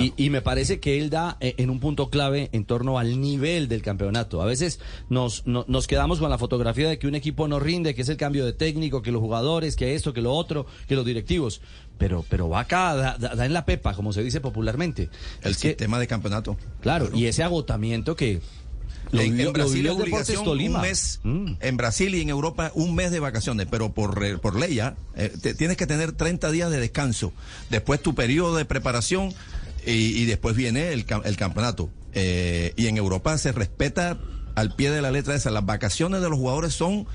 Y, 0.00 0.12
y 0.18 0.28
me 0.28 0.42
parece 0.42 0.80
que 0.80 0.98
él 0.98 1.08
da 1.08 1.38
eh, 1.40 1.54
en 1.56 1.70
un 1.70 1.80
punto 1.80 2.10
clave 2.10 2.50
en 2.52 2.66
torno 2.66 2.98
al 2.98 3.22
nivel 3.22 3.68
del 3.68 3.80
campeonato. 3.80 4.42
A 4.42 4.44
veces 4.44 4.80
nos, 5.08 5.46
no- 5.46 5.64
nos 5.66 5.86
quedamos 5.86 6.18
con 6.18 6.28
la 6.28 6.36
fotografía 6.36 6.90
de 6.90 6.98
que 6.98 7.06
un 7.06 7.14
equipo 7.14 7.48
no 7.48 7.58
rinde, 7.58 7.94
que 7.94 8.02
es 8.02 8.08
el 8.10 8.18
cambio 8.18 8.44
de 8.44 8.52
técnico, 8.52 9.00
que 9.00 9.12
los 9.12 9.22
jugadores, 9.22 9.74
que 9.74 9.94
esto, 9.94 10.12
que 10.12 10.20
lo 10.20 10.34
otro, 10.34 10.66
que 10.88 10.94
los 10.94 11.06
directivos. 11.06 11.62
Pero, 11.96 12.22
pero 12.28 12.50
Vaca 12.50 12.94
da, 12.94 13.16
da- 13.18 13.34
da 13.34 13.46
en 13.46 13.54
la 13.54 13.64
pepa, 13.64 13.94
como 13.94 14.12
se 14.12 14.22
dice 14.22 14.42
popularmente. 14.42 15.08
El 15.42 15.52
Es 15.52 15.56
que- 15.58 15.68
sistema 15.68 15.98
de 15.98 16.06
campeonato. 16.06 16.58
claro, 16.82 17.08
y 17.14 17.24
ese 17.24 17.42
agotamiento 17.42 18.14
que 18.14 18.42
lo 19.16 19.22
en, 19.22 19.52
Brasil 19.52 19.84
lo 19.84 19.92
es 19.92 19.98
obligación 20.00 20.44
Tolima. 20.44 20.78
un 20.78 20.82
mes, 20.82 21.20
Mm. 21.22 21.52
en 21.60 21.76
Brasil 21.76 22.14
y 22.14 22.20
en 22.20 22.28
Europa 22.28 22.70
un 22.74 22.94
mes 22.94 23.10
de 23.10 23.20
vacaciones, 23.20 23.66
pero 23.70 23.92
por, 23.92 24.18
re- 24.18 24.38
por 24.38 24.58
ley 24.58 24.74
ya, 24.76 24.96
eh, 25.16 25.32
te- 25.40 25.54
tienes 25.54 25.76
que 25.76 25.86
tener 25.86 26.12
30 26.12 26.50
días 26.50 26.70
de 26.70 26.78
descanso. 26.80 27.32
Después 27.70 28.00
tu 28.02 28.14
periodo 28.14 28.56
de 28.56 28.64
preparación 28.64 29.32
y, 29.86 29.90
y 29.92 30.24
después 30.26 30.56
viene 30.56 30.92
el, 30.92 31.06
cam- 31.06 31.22
el 31.24 31.36
campeonato. 31.36 31.90
Eh, 32.12 32.72
y 32.76 32.86
en 32.86 32.96
Europa 32.96 33.36
se 33.38 33.52
respeta 33.52 34.18
al 34.54 34.74
pie 34.74 34.90
de 34.90 35.02
la 35.02 35.10
letra 35.10 35.34
esa. 35.34 35.50
Las 35.50 35.66
vacaciones 35.66 36.22
de 36.22 36.30
los 36.30 36.38
jugadores 36.38 36.72
son 36.74 37.06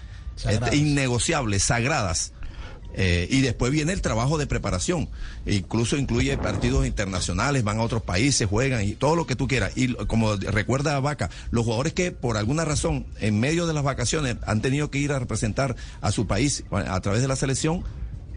este, 0.47 0.75
innegociables, 0.77 1.63
sagradas. 1.63 2.33
Eh, 2.93 3.27
y 3.29 3.41
después 3.41 3.71
viene 3.71 3.93
el 3.93 4.01
trabajo 4.01 4.37
de 4.37 4.47
preparación. 4.47 5.09
Incluso 5.45 5.97
incluye 5.97 6.37
partidos 6.37 6.85
internacionales, 6.85 7.63
van 7.63 7.79
a 7.79 7.83
otros 7.83 8.03
países, 8.03 8.47
juegan 8.47 8.83
y 8.83 8.93
todo 8.93 9.15
lo 9.15 9.25
que 9.25 9.35
tú 9.35 9.47
quieras. 9.47 9.73
Y 9.75 9.93
como 9.93 10.35
recuerda 10.35 10.99
Vaca, 10.99 11.29
los 11.51 11.63
jugadores 11.65 11.93
que 11.93 12.11
por 12.11 12.37
alguna 12.37 12.65
razón 12.65 13.05
en 13.19 13.39
medio 13.39 13.67
de 13.67 13.73
las 13.73 13.83
vacaciones 13.83 14.37
han 14.45 14.61
tenido 14.61 14.91
que 14.91 14.99
ir 14.99 15.11
a 15.11 15.19
representar 15.19 15.75
a 16.01 16.11
su 16.11 16.27
país 16.27 16.63
a 16.71 16.99
través 17.01 17.21
de 17.21 17.27
la 17.27 17.35
selección, 17.35 17.83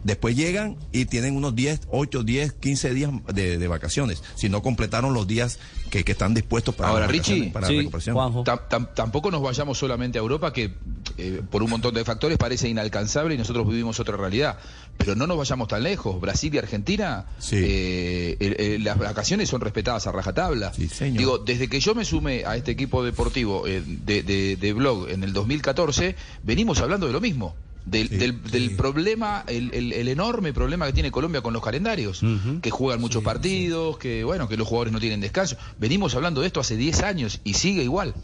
después 0.05 0.37
llegan 0.37 0.77
y 0.93 1.03
tienen 1.05 1.35
unos 1.35 1.53
10, 1.55 1.81
8, 1.91 2.23
10, 2.23 2.53
15 2.53 2.93
días 2.93 3.11
de, 3.33 3.57
de 3.57 3.67
vacaciones, 3.67 4.23
si 4.35 4.47
no 4.47 4.61
completaron 4.61 5.13
los 5.13 5.27
días 5.27 5.59
que, 5.89 6.03
que 6.05 6.13
están 6.13 6.33
dispuestos 6.33 6.73
para, 6.75 6.89
Ahora, 6.89 7.07
Richie, 7.07 7.49
para 7.51 7.67
Sí, 7.67 7.73
la 7.73 7.79
recuperación. 7.81 8.15
Juanjo. 8.15 8.43
Tam- 8.43 8.67
tam- 8.69 8.93
tampoco 8.93 9.31
nos 9.31 9.41
vayamos 9.41 9.77
solamente 9.77 10.17
a 10.17 10.21
Europa, 10.21 10.53
que 10.53 10.73
eh, 11.17 11.41
por 11.49 11.61
un 11.63 11.69
montón 11.69 11.93
de 11.93 12.03
factores 12.05 12.37
parece 12.37 12.69
inalcanzable 12.69 13.35
y 13.35 13.37
nosotros 13.37 13.67
vivimos 13.67 13.99
otra 13.99 14.15
realidad. 14.17 14.57
Pero 14.97 15.15
no 15.15 15.27
nos 15.27 15.37
vayamos 15.37 15.67
tan 15.67 15.83
lejos. 15.83 16.19
Brasil 16.21 16.53
y 16.55 16.57
Argentina, 16.57 17.25
Sí. 17.39 17.57
eh, 17.59 18.37
el- 18.39 18.59
el- 18.61 18.83
las 18.83 18.97
vacaciones 18.97 19.49
son 19.49 19.61
respetadas 19.61 20.07
a 20.07 20.11
rajatabla. 20.11 20.73
Sí, 20.73 20.87
señor. 20.87 21.17
Digo, 21.17 21.37
desde 21.39 21.67
que 21.67 21.79
yo 21.79 21.95
me 21.95 22.05
sumé 22.05 22.45
a 22.45 22.55
este 22.55 22.71
equipo 22.71 23.03
deportivo 23.03 23.65
eh, 23.67 23.81
de, 23.85 24.23
de- 24.23 24.55
de 24.55 24.73
blog 24.73 25.09
en 25.09 25.23
el 25.23 25.33
2014, 25.33 26.15
venimos 26.43 26.79
hablando 26.79 27.07
de 27.07 27.13
lo 27.13 27.21
mismo. 27.21 27.55
Del, 27.85 28.09
Sí, 28.09 28.17
del- 28.17 28.41
del 28.41 28.69
sí. 28.69 28.75
problema, 28.75 29.43
el, 29.47 29.71
el- 29.73 29.93
el 29.93 30.07
enorme 30.07 30.53
problema 30.53 30.87
que 30.87 30.93
tiene 30.93 31.11
Colombia 31.11 31.41
con 31.41 31.53
los 31.53 31.61
calendarios, 31.63 32.21
que 32.61 32.71
juegan 32.71 32.99
muchos 32.99 33.23
partidos, 33.23 33.97
que 33.99 34.23
bueno, 34.23 34.47
que 34.47 34.57
los 34.57 34.67
jugadores 34.67 34.91
no 34.91 34.99
tienen 34.99 35.21
descanso. 35.21 35.55
Venimos 35.79 36.15
hablando 36.15 36.41
de 36.41 36.47
esto 36.47 36.59
hace 36.59 36.77
10 36.77 37.03
años 37.03 37.41
y 37.43 37.53
sigue 37.53 37.83
igual. 37.83 38.15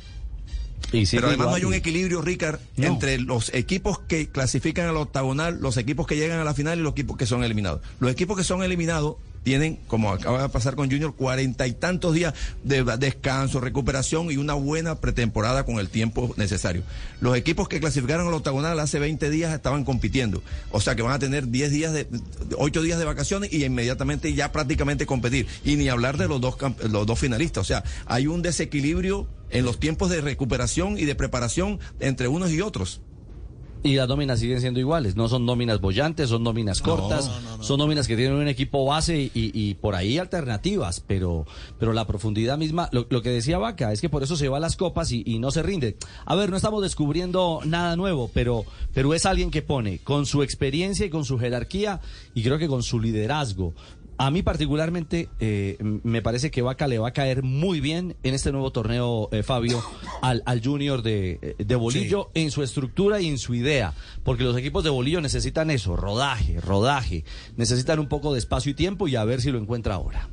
Y 0.91 1.05
sigue 1.05 1.19
Pero 1.21 1.27
además 1.27 1.47
no 1.49 1.55
hay 1.55 1.63
un 1.63 1.75
equilibrio, 1.75 2.21
Ricard, 2.23 2.59
No. 2.75 2.87
entre 2.87 3.19
los 3.19 3.53
equipos 3.53 3.99
que 3.99 4.29
clasifican 4.29 4.87
al 4.87 4.97
octagonal, 4.97 5.59
los 5.61 5.77
equipos 5.77 6.07
que 6.07 6.15
llegan 6.17 6.39
a 6.39 6.43
la 6.43 6.55
final 6.55 6.79
y 6.79 6.81
los 6.81 6.93
equipos 6.93 7.15
que 7.17 7.27
son 7.27 7.43
eliminados. 7.43 7.81
Los 7.99 8.11
equipos 8.11 8.35
que 8.37 8.43
son 8.43 8.63
eliminados 8.63 9.17
tienen, 9.43 9.79
como 9.87 10.11
acaba 10.11 10.41
de 10.41 10.49
pasar 10.49 10.75
con 10.75 10.89
Junior, 10.89 11.15
cuarenta 11.15 11.67
y 11.67 11.73
tantos 11.73 12.13
días 12.13 12.33
de 12.63 12.83
descanso, 12.97 13.59
recuperación 13.59 14.31
y 14.31 14.37
una 14.37 14.53
buena 14.53 14.95
pretemporada 14.95 15.65
con 15.65 15.79
el 15.79 15.89
tiempo 15.89 16.33
necesario. 16.37 16.83
Los 17.19 17.35
equipos 17.35 17.67
que 17.67 17.79
clasificaron 17.79 18.27
al 18.27 18.33
octagonal 18.33 18.79
hace 18.79 18.99
20 18.99 19.29
días 19.29 19.53
estaban 19.53 19.83
compitiendo, 19.83 20.43
o 20.71 20.79
sea 20.79 20.95
que 20.95 21.01
van 21.01 21.13
a 21.13 21.19
tener 21.19 21.47
10 21.47 21.71
días 21.71 21.93
de, 21.93 22.07
8 22.57 22.81
días 22.81 22.99
de 22.99 23.05
vacaciones 23.05 23.51
y 23.51 23.63
inmediatamente 23.63 24.33
ya 24.33 24.51
prácticamente 24.51 25.05
competir. 25.05 25.47
Y 25.63 25.75
ni 25.75 25.89
hablar 25.89 26.17
de 26.17 26.27
los 26.27 26.41
dos, 26.41 26.55
los 26.89 27.05
dos 27.05 27.19
finalistas, 27.19 27.61
o 27.61 27.67
sea, 27.67 27.83
hay 28.05 28.27
un 28.27 28.41
desequilibrio 28.41 29.27
en 29.49 29.65
los 29.65 29.79
tiempos 29.79 30.09
de 30.09 30.21
recuperación 30.21 30.97
y 30.97 31.05
de 31.05 31.15
preparación 31.15 31.79
entre 31.99 32.27
unos 32.27 32.51
y 32.51 32.61
otros. 32.61 33.01
Y 33.83 33.95
las 33.95 34.07
nóminas 34.07 34.39
siguen 34.39 34.61
siendo 34.61 34.79
iguales, 34.79 35.15
no 35.15 35.27
son 35.27 35.43
nóminas 35.45 35.81
bollantes, 35.81 36.29
son 36.29 36.43
nóminas 36.43 36.81
cortas, 36.81 37.31
son 37.61 37.79
nóminas 37.79 38.07
que 38.07 38.15
tienen 38.15 38.35
un 38.35 38.47
equipo 38.47 38.85
base 38.85 39.19
y, 39.19 39.31
y, 39.33 39.73
por 39.73 39.95
ahí 39.95 40.19
alternativas, 40.19 41.03
pero, 41.05 41.47
pero 41.79 41.91
la 41.91 42.05
profundidad 42.05 42.59
misma, 42.59 42.89
lo, 42.91 43.07
lo, 43.09 43.23
que 43.23 43.29
decía 43.29 43.57
Vaca, 43.57 43.91
es 43.91 43.99
que 43.99 44.09
por 44.09 44.21
eso 44.21 44.35
se 44.35 44.49
va 44.49 44.57
a 44.57 44.59
las 44.59 44.77
copas 44.77 45.11
y, 45.11 45.23
y, 45.25 45.39
no 45.39 45.49
se 45.49 45.63
rinde. 45.63 45.97
A 46.25 46.35
ver, 46.35 46.51
no 46.51 46.57
estamos 46.57 46.83
descubriendo 46.83 47.61
nada 47.65 47.95
nuevo, 47.95 48.29
pero, 48.31 48.65
pero 48.93 49.15
es 49.15 49.25
alguien 49.25 49.49
que 49.49 49.63
pone 49.63 49.97
con 49.97 50.27
su 50.27 50.43
experiencia 50.43 51.07
y 51.07 51.09
con 51.09 51.25
su 51.25 51.39
jerarquía 51.39 52.01
y 52.35 52.43
creo 52.43 52.59
que 52.59 52.67
con 52.67 52.83
su 52.83 52.99
liderazgo 52.99 53.73
a 54.17 54.31
mí 54.31 54.43
particularmente 54.43 55.29
eh, 55.39 55.77
me 56.03 56.21
parece 56.21 56.51
que 56.51 56.61
Vaca 56.61 56.87
le 56.87 56.99
va 56.99 57.09
a 57.09 57.13
caer 57.13 57.43
muy 57.43 57.79
bien 57.79 58.15
en 58.23 58.33
este 58.33 58.51
nuevo 58.51 58.71
torneo, 58.71 59.29
eh, 59.31 59.43
Fabio, 59.43 59.83
al, 60.21 60.43
al 60.45 60.63
Junior 60.63 61.01
de, 61.01 61.55
de 61.57 61.75
Bolillo 61.75 62.29
en 62.33 62.51
su 62.51 62.63
estructura 62.63 63.19
y 63.19 63.27
en 63.27 63.37
su 63.37 63.55
idea, 63.55 63.93
porque 64.23 64.43
los 64.43 64.55
equipos 64.57 64.83
de 64.83 64.89
Bolillo 64.89 65.21
necesitan 65.21 65.71
eso, 65.71 65.95
rodaje, 65.95 66.61
rodaje, 66.61 67.23
necesitan 67.57 67.99
un 67.99 68.07
poco 68.07 68.33
de 68.33 68.39
espacio 68.39 68.71
y 68.71 68.75
tiempo 68.75 69.07
y 69.07 69.15
a 69.15 69.23
ver 69.23 69.41
si 69.41 69.51
lo 69.51 69.57
encuentra 69.57 69.95
ahora. 69.95 70.29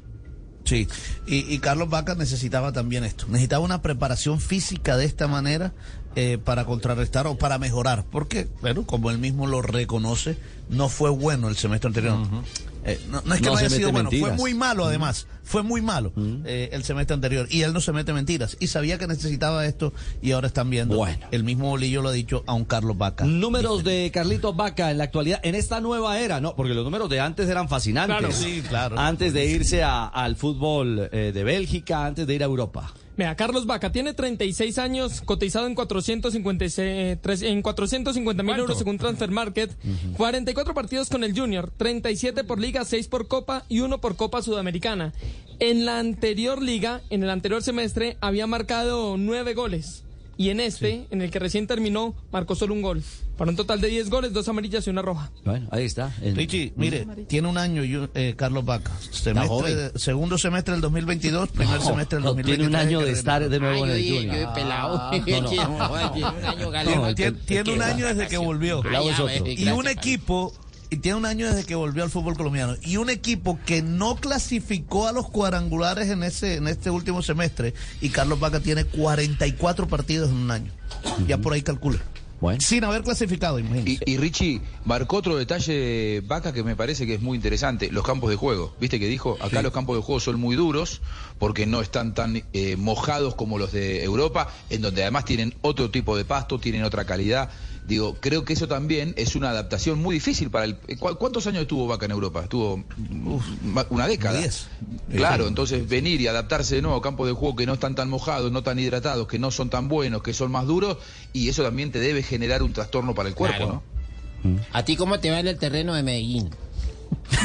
Sí, 0.64 0.87
y, 1.27 1.55
y, 1.55 1.59
Carlos 1.61 1.88
Vaca 1.88 2.14
necesitaba 2.14 2.73
también 2.73 3.03
esto, 3.03 3.25
necesitaba 3.29 3.64
una 3.64 3.81
preparación 3.81 4.38
física 4.38 4.99
de 4.99 5.07
esta 5.07 5.27
manera 5.27 5.73
eh, 6.14 6.37
para 6.37 6.67
contrarrestar 6.67 7.27
o 7.27 7.38
para 7.38 7.59
mejorar, 7.59 8.05
porque, 8.11 8.49
bueno, 8.61 8.85
como 8.85 9.11
él 9.11 9.19
mismo 9.19 9.47
lo 9.47 9.62
reconoce, 9.62 10.37
no 10.69 10.91
fue 10.91 11.09
bueno 11.09 11.49
el 11.49 11.57
semestre 11.57 11.88
anterior. 11.88 12.19
Uh 12.19 12.25
-huh. 12.25 12.43
Eh, 12.85 13.01
no, 13.11 13.23
no, 13.25 13.35
es 13.35 13.41
que 13.41 13.47
no, 13.47 13.53
no 13.53 13.59
haya 13.59 13.71
sido 13.71 13.93
bueno, 13.93 14.11
fue 14.11 14.33
muy 14.33 14.55
malo 14.55 14.85
además, 14.85 15.27
fue 15.43 15.62
muy 15.62 15.83
malo 15.83 16.12
eh, 16.45 16.71
el 16.73 16.85
semestre 16.85 17.14
anterior 17.14 17.47
y 17.51 17.62
él 17.62 17.73
no 17.73 17.81
se 17.81 17.93
mete 17.93 18.12
mentiras 18.12 18.57
y 18.61 18.69
sabía 18.69 18.99
que 18.99 19.07
necesitaba 19.07 19.67
esto 19.67 19.93
y 20.23 20.33
ahora 20.33 20.47
están 20.47 20.71
viendo, 20.71 20.97
bueno. 20.97 21.27
el 21.31 21.45
mismo 21.45 21.71
Bolillo 21.71 22.03
lo 22.03 22.11
ha 22.11 22.12
dicho 22.12 22.45
a 22.47 22.55
un 22.55 22.64
Carlos 22.64 22.97
Vaca. 22.97 23.25
Números 23.25 23.85
de 23.85 24.11
Carlitos 24.12 24.57
Vaca 24.57 24.91
en 24.91 24.99
la 24.99 25.05
actualidad, 25.05 25.41
en 25.43 25.55
esta 25.55 25.81
nueva 25.81 26.19
era, 26.21 26.41
no, 26.41 26.55
porque 26.55 26.75
los 26.75 26.85
números 26.85 27.11
de 27.11 27.21
antes 27.21 27.49
eran 27.49 27.69
fascinantes. 27.69 28.19
Claro, 28.19 28.33
sí, 28.33 28.62
claro. 28.67 28.99
Antes 28.99 29.33
de 29.33 29.47
irse 29.47 29.83
a, 29.83 30.07
al 30.07 30.37
fútbol 30.37 31.09
eh, 31.12 31.33
de 31.35 31.45
Bélgica, 31.45 32.07
antes 32.07 32.27
de 32.27 32.35
ir 32.35 32.43
a 32.43 32.47
Europa. 32.47 32.93
Mira, 33.18 33.35
Carlos 33.35 33.66
Vaca 33.66 33.90
tiene 33.90 34.14
36 34.14 34.78
años, 34.78 35.22
cotizado 35.22 35.66
en 35.66 35.74
456, 35.74 37.42
en 37.42 37.62
450 37.62 38.42
mil 38.44 38.57
euros 38.57 38.78
según 38.78 38.96
Transfer 38.96 39.28
Market, 39.33 39.72
uh 39.72 39.88
-huh. 39.88 40.16
44 40.16 40.72
partidos 40.72 41.09
con 41.09 41.24
el 41.24 41.37
Junior, 41.37 41.72
37 41.76 42.44
por 42.44 42.61
liga, 42.61 42.85
6 42.85 43.09
por 43.09 43.26
copa 43.26 43.64
y 43.68 43.81
1 43.81 44.00
por 44.00 44.14
copa 44.14 44.40
sudamericana. 44.40 45.14
En 45.59 45.85
la 45.85 45.98
anterior 45.98 46.62
liga, 46.62 47.00
en 47.11 47.24
el 47.24 47.31
anterior 47.31 47.61
semestre, 47.61 48.16
había 48.20 48.46
marcado 48.46 49.16
9 49.16 49.52
goles. 49.54 50.04
Y 50.38 50.51
en 50.51 50.61
este, 50.61 50.90
sí. 50.92 51.07
en 51.11 51.20
el 51.20 51.33
que 51.33 51.40
recién 51.40 51.66
terminó, 51.66 52.14
marcó 52.31 52.55
solo 52.55 52.72
un 52.72 52.81
gol. 52.81 53.03
Para 53.37 53.51
un 53.51 53.57
total 53.57 53.81
de 53.81 53.88
10 53.88 54.09
goles, 54.09 54.33
dos 54.33 54.48
amarillas 54.48 54.87
y 54.87 54.90
una 54.90 55.03
roja. 55.03 55.33
Bueno, 55.44 55.66
ahí 55.72 55.85
está. 55.85 56.14
El... 56.22 56.37
Richie, 56.37 56.72
mire, 56.77 57.07
tiene 57.27 57.48
un 57.48 57.59
año 57.59 57.83
eh, 58.14 58.35
Carlos 58.37 58.64
Vaca. 58.64 58.92
Semestre, 59.11 59.98
segundo 59.98 60.38
semestre 60.38 60.72
del 60.72 60.81
2022, 60.81 61.48
primer 61.48 61.81
no, 61.81 61.85
semestre 61.85 62.18
del 62.18 62.24
no, 62.24 62.31
2023. 62.35 62.57
Tiene 62.57 62.68
un 62.68 62.77
año 62.77 63.01
de 63.05 63.11
estar 63.11 63.48
de 63.48 63.59
nuevo 63.59 63.85
Ay, 63.85 63.90
en 63.90 63.96
el 63.96 64.14
Junior. 64.14 64.37
Yo, 64.46 64.55
pelado. 64.55 65.11
tiene 67.44 67.72
un 67.72 67.83
año 67.83 68.07
desde 68.07 68.29
que 68.29 68.38
volvió. 68.38 68.79
Otro. 68.79 69.29
Y 69.44 69.68
un 69.68 69.88
equipo 69.88 70.55
tiene 70.96 71.18
un 71.18 71.27
año 71.27 71.46
desde 71.46 71.64
que 71.64 71.74
volvió 71.74 72.03
al 72.03 72.11
fútbol 72.11 72.37
colombiano 72.37 72.74
y 72.83 72.96
un 72.96 73.11
equipo 73.11 73.59
que 73.66 73.83
no 73.83 74.16
clasificó 74.16 75.07
a 75.07 75.12
los 75.12 75.29
cuadrangulares 75.29 76.09
en 76.09 76.22
ese 76.22 76.57
en 76.57 76.68
este 76.68 76.90
último 76.90 77.22
semestre 77.22 77.74
y 78.01 78.09
Carlos 78.09 78.40
Vaca 78.40 78.61
tiene 78.61 78.85
44 78.85 79.87
partidos 79.88 80.31
en 80.31 80.37
un 80.37 80.51
año. 80.51 80.72
Uh 81.05 81.09
-huh. 81.09 81.27
Ya 81.27 81.38
por 81.38 81.53
ahí 81.53 81.62
calcula. 81.62 81.98
Bueno. 82.40 82.61
Sin 82.61 82.85
haber 82.85 83.03
clasificado, 83.03 83.59
imagínense. 83.59 84.05
Y, 84.07 84.12
y, 84.12 84.16
Richie 84.16 84.61
marcó 84.85 85.16
otro 85.16 85.37
detalle, 85.37 86.22
Vaca, 86.24 86.53
que 86.53 86.62
me 86.62 86.77
parece 86.77 87.05
que 87.05 87.14
es 87.14 87.20
muy 87.20 87.35
interesante, 87.35 87.90
los 87.90 88.05
campos 88.05 88.31
de 88.31 88.37
juego. 88.37 88.77
Viste 88.81 89.01
que 89.01 89.09
dijo, 89.09 89.37
acá 89.40 89.59
sí. 89.59 89.62
los 89.64 89.72
campos 89.72 89.96
de 89.96 90.03
juego 90.03 90.20
son 90.20 90.38
muy 90.38 90.55
duros 90.55 91.01
porque 91.38 91.66
no 91.66 91.81
están 91.81 92.14
tan 92.14 92.44
eh, 92.53 92.77
mojados 92.77 93.35
como 93.35 93.59
los 93.59 93.72
de 93.72 94.05
Europa, 94.05 94.48
en 94.70 94.83
donde 94.83 95.03
además 95.03 95.24
tienen 95.24 95.55
otro 95.62 95.90
tipo 95.90 96.16
de 96.16 96.24
pasto, 96.24 96.61
tienen 96.61 96.85
otra 96.85 97.05
calidad. 97.07 97.51
Digo, 97.88 98.18
creo 98.20 98.44
que 98.44 98.53
eso 98.53 98.68
también 98.68 99.14
es 99.16 99.35
una 99.35 99.48
adaptación 99.48 99.98
muy 99.98 100.16
difícil 100.16 100.51
para 100.51 100.66
el... 100.66 100.77
¿Cuántos 100.98 101.46
años 101.46 101.62
estuvo 101.62 101.87
Vaca 101.87 102.05
en 102.05 102.11
Europa? 102.11 102.42
Estuvo 102.42 102.85
Uf, 103.24 103.44
una 103.88 104.07
década. 104.07 104.38
Diez. 104.38 104.68
Claro, 105.11 105.48
entonces 105.48 105.88
venir 105.88 106.20
y 106.20 106.27
adaptarse 106.27 106.74
de 106.74 106.83
nuevo 106.83 106.98
a 106.98 107.03
campos 107.03 107.27
de 107.27 107.33
juego 107.33 107.57
que 107.57 107.64
no 107.64 107.72
están 107.72 107.94
tan 107.94 108.11
mojados, 108.11 108.53
no 108.53 108.62
tan 108.62 108.79
hidratados, 108.79 109.27
que 109.27 109.38
no 109.38 109.51
son 109.51 109.70
tan 109.70 109.88
buenos, 109.88 110.22
que 110.22 110.35
son 110.35 110.53
más 110.53 110.66
duros, 110.66 110.98
y 111.33 111.48
eso 111.48 111.62
también 111.62 111.90
te 111.90 111.98
debe 111.98 112.22
generar 112.22 112.62
un 112.62 112.74
trastorno 112.74 113.14
para 113.14 113.31
el 113.31 113.35
cuerpo, 113.35 113.57
claro. 113.57 113.83
¿no? 114.44 114.61
¿A 114.72 114.85
ti 114.85 114.94
cómo 114.96 115.18
te 115.18 115.31
va 115.31 115.40
en 115.40 115.48
el 115.48 115.57
terreno 115.57 115.94
de 115.94 116.03
Medellín? 116.03 116.51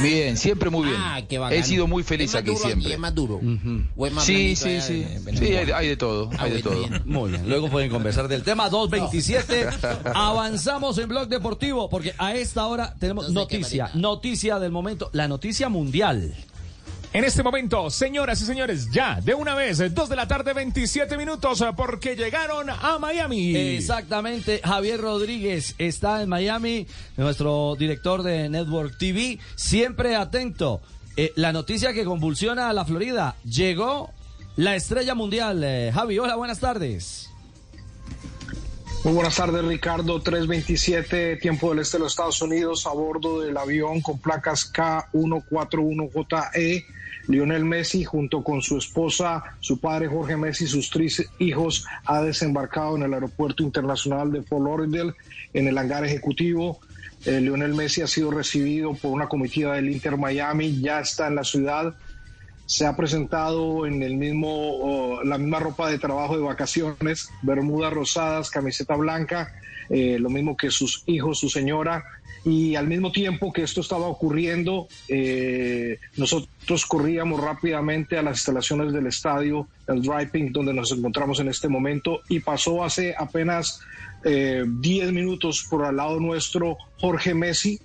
Bien, 0.01 0.37
siempre 0.37 0.69
muy 0.69 0.87
bien. 0.87 0.97
Ah, 1.05 1.21
qué 1.27 1.39
He 1.51 1.63
sido 1.63 1.85
muy 1.85 2.03
feliz 2.03 2.33
aquí 2.33 2.55
siempre. 2.55 2.85
Aquí, 2.85 2.93
¿Es 2.93 2.99
más 2.99 3.13
duro? 3.13 3.35
Uh 3.35 3.41
-huh. 3.41 4.11
más 4.11 4.23
sí, 4.23 4.55
sí, 4.55 4.79
sí. 4.81 5.05
Sí, 5.35 5.45
hay, 5.55 5.71
hay, 5.71 5.87
de 5.89 5.97
todo. 5.97 6.29
Ah, 6.33 6.43
hay 6.43 6.53
de 6.53 6.63
todo. 6.63 6.79
Bien. 6.79 7.01
Muy 7.05 7.31
bien. 7.31 7.47
Luego 7.47 7.69
pueden 7.69 7.91
conversar 7.91 8.27
del 8.27 8.43
tema 8.43 8.69
227. 8.69 9.65
No. 9.65 10.11
Avanzamos 10.15 10.97
en 10.97 11.09
Blog 11.09 11.27
Deportivo 11.27 11.89
porque 11.89 12.13
a 12.17 12.33
esta 12.35 12.65
hora 12.65 12.95
tenemos 12.99 13.31
noticia. 13.31 13.91
Noticia 13.93 14.59
del 14.59 14.71
momento. 14.71 15.09
La 15.13 15.27
noticia 15.27 15.69
mundial. 15.69 16.33
En 17.13 17.23
este 17.23 17.41
momento, 17.43 17.91
señoras 17.91 18.41
y 18.41 18.45
señores, 18.45 18.89
ya 18.89 19.21
de 19.21 19.35
una 19.35 19.53
vez, 19.53 19.93
dos 19.93 20.09
de 20.09 20.15
la 20.15 20.27
tarde, 20.27 20.53
27 20.53 21.15
minutos, 21.15 21.63
porque 21.77 22.15
llegaron 22.15 22.71
a 22.71 22.97
Miami. 22.97 23.55
Exactamente, 23.55 24.61
Javier 24.63 24.99
Rodríguez 24.99 25.75
está 25.77 26.23
en 26.23 26.29
Miami, 26.29 26.87
nuestro 27.15 27.75
director 27.77 28.23
de 28.23 28.49
Network 28.49 28.97
TV, 28.97 29.37
siempre 29.53 30.15
atento. 30.15 30.81
Eh, 31.15 31.31
la 31.35 31.53
noticia 31.53 31.93
que 31.93 32.03
convulsiona 32.03 32.71
a 32.71 32.73
la 32.73 32.83
Florida, 32.83 33.35
llegó 33.45 34.09
la 34.55 34.75
estrella 34.75 35.13
mundial. 35.13 35.63
Eh, 35.63 35.91
Javi, 35.93 36.17
hola, 36.17 36.35
buenas 36.35 36.59
tardes. 36.59 37.29
Muy 39.03 39.13
buenas 39.13 39.35
tardes, 39.35 39.63
Ricardo. 39.63 40.19
327, 40.19 41.35
tiempo 41.35 41.69
del 41.69 41.77
este 41.77 41.97
de 41.97 42.05
los 42.05 42.13
Estados 42.13 42.41
Unidos, 42.41 42.87
a 42.87 42.93
bordo 42.93 43.41
del 43.41 43.55
avión 43.55 44.01
con 44.01 44.17
placas 44.17 44.73
K141JE. 44.73 46.87
Lionel 47.27 47.63
Messi, 47.63 48.03
junto 48.03 48.43
con 48.43 48.61
su 48.61 48.77
esposa, 48.77 49.43
su 49.59 49.79
padre 49.79 50.07
Jorge 50.07 50.35
Messi, 50.35 50.67
sus 50.67 50.89
tres 50.89 51.25
hijos, 51.39 51.85
ha 52.05 52.21
desembarcado 52.21 52.97
en 52.97 53.03
el 53.03 53.13
Aeropuerto 53.13 53.63
Internacional 53.63 54.31
de 54.31 54.43
Fort 54.43 54.65
Lauderdale, 54.65 55.13
en 55.53 55.67
el 55.67 55.77
hangar 55.77 56.05
ejecutivo. 56.05 56.79
Eh, 57.25 57.39
Lionel 57.39 57.73
Messi 57.73 58.01
ha 58.01 58.07
sido 58.07 58.31
recibido 58.31 58.93
por 58.93 59.11
una 59.11 59.27
comitiva 59.27 59.75
del 59.75 59.89
Inter 59.89 60.17
Miami, 60.17 60.81
ya 60.81 60.99
está 60.99 61.27
en 61.27 61.35
la 61.35 61.43
ciudad. 61.43 61.95
Se 62.65 62.85
ha 62.85 62.95
presentado 62.95 63.85
en 63.85 64.01
el 64.03 64.15
mismo, 64.15 65.19
la 65.23 65.37
misma 65.37 65.59
ropa 65.59 65.89
de 65.89 65.99
trabajo 65.99 66.35
de 66.35 66.43
vacaciones, 66.43 67.29
bermudas 67.41 67.93
rosadas, 67.93 68.49
camiseta 68.49 68.95
blanca, 68.95 69.53
eh, 69.89 70.17
lo 70.19 70.29
mismo 70.29 70.57
que 70.57 70.71
sus 70.71 71.03
hijos, 71.05 71.39
su 71.39 71.49
señora, 71.49 72.03
y 72.45 72.75
al 72.75 72.87
mismo 72.87 73.11
tiempo 73.11 73.53
que 73.53 73.63
esto 73.63 73.79
estaba 73.79 74.07
ocurriendo, 74.07 74.87
eh, 75.07 75.97
nosotros 76.17 76.85
corríamos 76.85 77.39
rápidamente 77.39 78.17
a 78.17 78.21
las 78.21 78.37
instalaciones 78.37 78.91
del 78.91 79.07
estadio, 79.07 79.67
el 79.87 80.01
Driving, 80.01 80.51
donde 80.51 80.73
nos 80.73 80.91
encontramos 80.91 81.39
en 81.39 81.47
este 81.47 81.69
momento, 81.69 82.19
y 82.27 82.41
pasó 82.41 82.83
hace 82.83 83.15
apenas 83.17 83.79
10 84.23 84.25
eh, 84.25 85.11
minutos 85.11 85.65
por 85.69 85.85
al 85.85 85.97
lado 85.97 86.19
nuestro 86.19 86.77
Jorge 86.99 87.33
Messi, 87.33 87.79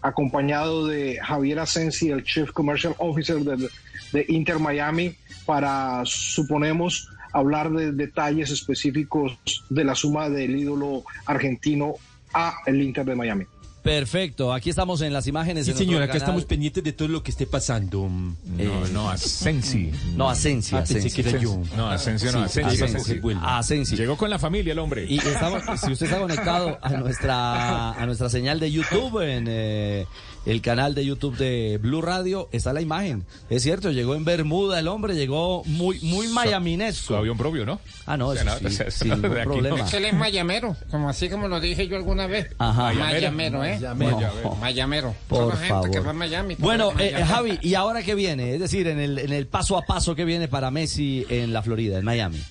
acompañado 0.00 0.86
de 0.86 1.18
Javier 1.22 1.58
Asensi, 1.58 2.08
el 2.08 2.24
Chief 2.24 2.50
Commercial 2.52 2.94
Officer 2.98 3.38
de, 3.38 3.68
de 4.12 4.24
Inter 4.28 4.58
Miami, 4.58 5.14
para, 5.44 6.02
suponemos, 6.04 7.10
hablar 7.32 7.70
de 7.70 7.92
detalles 7.92 8.50
específicos 8.50 9.38
de 9.68 9.84
la 9.84 9.94
suma 9.94 10.30
del 10.30 10.56
ídolo 10.56 11.04
argentino 11.26 11.94
a 12.32 12.54
el 12.64 12.80
Inter 12.80 13.04
de 13.04 13.14
Miami. 13.14 13.44
Perfecto, 13.88 14.52
aquí 14.52 14.68
estamos 14.70 15.00
en 15.00 15.12
las 15.14 15.26
imágenes. 15.26 15.64
Sí, 15.64 15.72
de 15.72 15.78
señor, 15.78 16.02
acá 16.02 16.08
canal. 16.12 16.22
estamos 16.22 16.44
pendientes 16.44 16.84
de 16.84 16.92
todo 16.92 17.08
lo 17.08 17.22
que 17.22 17.30
esté 17.30 17.46
pasando. 17.46 18.08
No, 18.08 18.36
Eh, 18.58 18.70
no, 18.92 19.08
Asensi. 19.10 19.90
No, 20.14 20.28
Asensi. 20.28 20.74
Ah, 20.76 20.80
pensé 20.80 20.98
Asensi. 20.98 21.22
que 21.22 21.28
era 21.28 21.38
yo. 21.40 21.58
No, 21.76 21.88
Asensio 21.88 22.30
no, 22.32 22.46
Sí, 22.48 22.60
Asensi. 22.60 22.84
Asensi. 22.84 23.12
Asensi. 23.12 23.38
Asensi. 23.42 23.96
Llegó 23.96 24.16
con 24.18 24.28
la 24.28 24.38
familia 24.38 24.72
el 24.72 24.78
hombre. 24.78 25.06
Y 25.08 25.16
estamos, 25.18 25.62
si 25.80 25.92
usted 25.92 26.06
está 26.06 26.18
conectado 26.18 26.78
a 26.82 26.90
nuestra, 26.90 27.92
a 27.92 28.04
nuestra 28.06 28.28
señal 28.28 28.60
de 28.60 28.70
YouTube 28.70 29.20
en, 29.22 29.46
eh, 29.48 30.06
el 30.48 30.62
canal 30.62 30.94
de 30.94 31.04
YouTube 31.04 31.36
de 31.36 31.78
Blue 31.80 32.00
Radio, 32.00 32.48
está 32.52 32.72
la 32.72 32.80
imagen. 32.80 33.24
Es 33.50 33.62
cierto, 33.62 33.90
llegó 33.90 34.14
en 34.14 34.24
Bermuda 34.24 34.78
el 34.78 34.88
hombre, 34.88 35.14
llegó 35.14 35.62
muy, 35.64 36.00
muy 36.00 36.26
mayaminesco. 36.28 37.08
Su 37.08 37.16
avión 37.16 37.36
propio, 37.36 37.66
¿no? 37.66 37.80
Ah, 38.06 38.16
no, 38.16 38.32
eso 38.32 38.44
no, 38.44 38.70
sí, 38.70 38.78
sin 38.88 39.08
no, 39.08 39.16
ningún 39.16 39.42
problema. 39.42 39.80
Es 39.80 39.90
que 39.90 39.98
él 39.98 40.06
es 40.06 40.14
mayamero, 40.14 40.74
como 40.90 41.10
así 41.10 41.28
como 41.28 41.48
lo 41.48 41.60
dije 41.60 41.86
yo 41.86 41.96
alguna 41.96 42.26
vez. 42.26 42.48
Ajá. 42.56 42.94
Mayamero, 42.94 43.62
¿eh? 43.62 43.78
Mayamero. 43.78 44.56
Mayamero. 44.58 45.14
Por 45.28 45.54
gente 45.58 45.90
que 45.90 45.98
favor. 45.98 46.06
va 46.06 46.10
a 46.10 46.14
Miami. 46.14 46.54
Bueno, 46.58 46.92
eh. 46.98 47.12
Javi, 47.26 47.58
¿y 47.60 47.74
ahora 47.74 48.02
qué 48.02 48.14
viene? 48.14 48.54
Es 48.54 48.60
decir, 48.60 48.86
en 48.86 49.00
el, 49.00 49.18
en 49.18 49.34
el 49.34 49.46
paso 49.46 49.76
a 49.76 49.82
paso 49.82 50.14
que 50.14 50.24
viene 50.24 50.48
para 50.48 50.70
Messi 50.70 51.26
en 51.28 51.52
la 51.52 51.60
Florida, 51.60 51.98
en 51.98 52.06
Miami. 52.06 52.42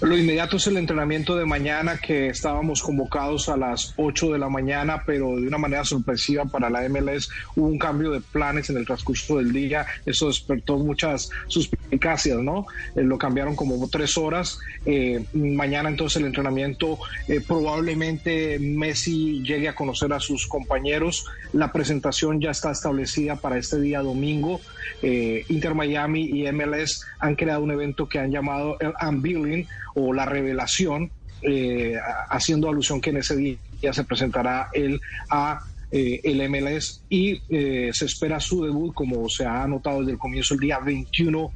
Lo 0.00 0.16
inmediato 0.16 0.56
es 0.56 0.66
el 0.66 0.78
entrenamiento 0.78 1.36
de 1.36 1.44
mañana 1.44 1.98
que 1.98 2.28
estábamos 2.28 2.82
convocados 2.82 3.50
a 3.50 3.58
las 3.58 3.92
8 3.98 4.32
de 4.32 4.38
la 4.38 4.48
mañana, 4.48 5.02
pero 5.04 5.36
de 5.36 5.46
una 5.46 5.58
manera 5.58 5.84
sorpresiva 5.84 6.46
para 6.46 6.70
la 6.70 6.88
MLS 6.88 7.28
hubo 7.54 7.66
un 7.66 7.78
cambio 7.78 8.10
de 8.10 8.22
planes 8.22 8.70
en 8.70 8.78
el 8.78 8.86
transcurso 8.86 9.36
del 9.36 9.52
día. 9.52 9.84
Eso 10.06 10.28
despertó 10.28 10.78
muchas 10.78 11.28
suspicacias, 11.48 12.38
¿no? 12.38 12.64
Eh, 12.96 13.02
lo 13.02 13.18
cambiaron 13.18 13.54
como 13.54 13.88
tres 13.90 14.16
horas. 14.16 14.58
Eh, 14.86 15.22
mañana 15.34 15.90
entonces 15.90 16.16
el 16.16 16.26
entrenamiento 16.26 16.98
eh, 17.28 17.42
probablemente 17.46 18.58
Messi 18.58 19.42
llegue 19.42 19.68
a 19.68 19.74
conocer 19.74 20.14
a 20.14 20.20
sus 20.20 20.46
compañeros. 20.46 21.26
La 21.52 21.72
presentación 21.72 22.40
ya 22.40 22.52
está 22.52 22.70
establecida 22.70 23.36
para 23.36 23.58
este 23.58 23.78
día 23.78 24.00
domingo. 24.00 24.62
Eh, 25.02 25.44
Inter 25.48 25.74
Miami 25.74 26.24
y 26.24 26.50
MLS 26.52 27.06
han 27.18 27.34
creado 27.34 27.62
un 27.62 27.70
evento 27.70 28.08
que 28.08 28.18
han 28.18 28.30
llamado 28.30 28.76
el 28.80 28.92
Unveiling 29.06 29.66
o 29.94 30.12
la 30.12 30.24
revelación, 30.26 31.10
eh, 31.42 31.94
haciendo 32.28 32.68
alusión 32.68 33.00
que 33.00 33.10
en 33.10 33.16
ese 33.18 33.36
día 33.36 33.58
se 33.92 34.04
presentará 34.04 34.68
él 34.74 35.00
a 35.30 35.60
eh, 35.92 36.20
el 36.22 36.48
MLS 36.50 37.02
y 37.08 37.40
eh, 37.48 37.90
se 37.92 38.04
espera 38.04 38.38
su 38.38 38.64
debut, 38.64 38.94
como 38.94 39.28
se 39.28 39.44
ha 39.44 39.62
anotado 39.64 40.00
desde 40.00 40.12
el 40.12 40.18
comienzo, 40.18 40.54
el 40.54 40.60
día 40.60 40.78
21 40.78 41.50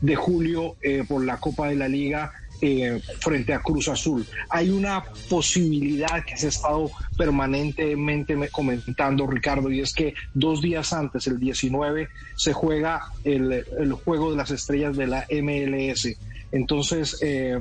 de 0.00 0.16
julio 0.16 0.76
eh, 0.82 1.04
por 1.06 1.24
la 1.24 1.36
Copa 1.36 1.68
de 1.68 1.76
la 1.76 1.86
Liga 1.86 2.32
eh, 2.62 2.98
frente 3.20 3.52
a 3.52 3.60
Cruz 3.60 3.86
Azul. 3.88 4.26
Hay 4.48 4.70
una 4.70 5.04
posibilidad 5.28 6.24
que 6.24 6.36
se 6.38 6.46
ha 6.46 6.48
estado 6.48 6.90
permanentemente 7.18 8.34
me- 8.36 8.48
comentando, 8.48 9.26
Ricardo, 9.26 9.70
y 9.70 9.80
es 9.80 9.92
que 9.92 10.14
dos 10.34 10.62
días 10.62 10.92
antes, 10.92 11.26
el 11.26 11.38
19, 11.38 12.08
se 12.36 12.52
juega 12.52 13.02
el 13.24 13.92
juego 14.04 14.30
de 14.30 14.36
las 14.38 14.50
estrellas 14.50 14.96
de 14.96 15.06
la 15.06 15.26
MLS. 15.30 16.08
Entonces, 16.56 17.18
eh, 17.22 17.58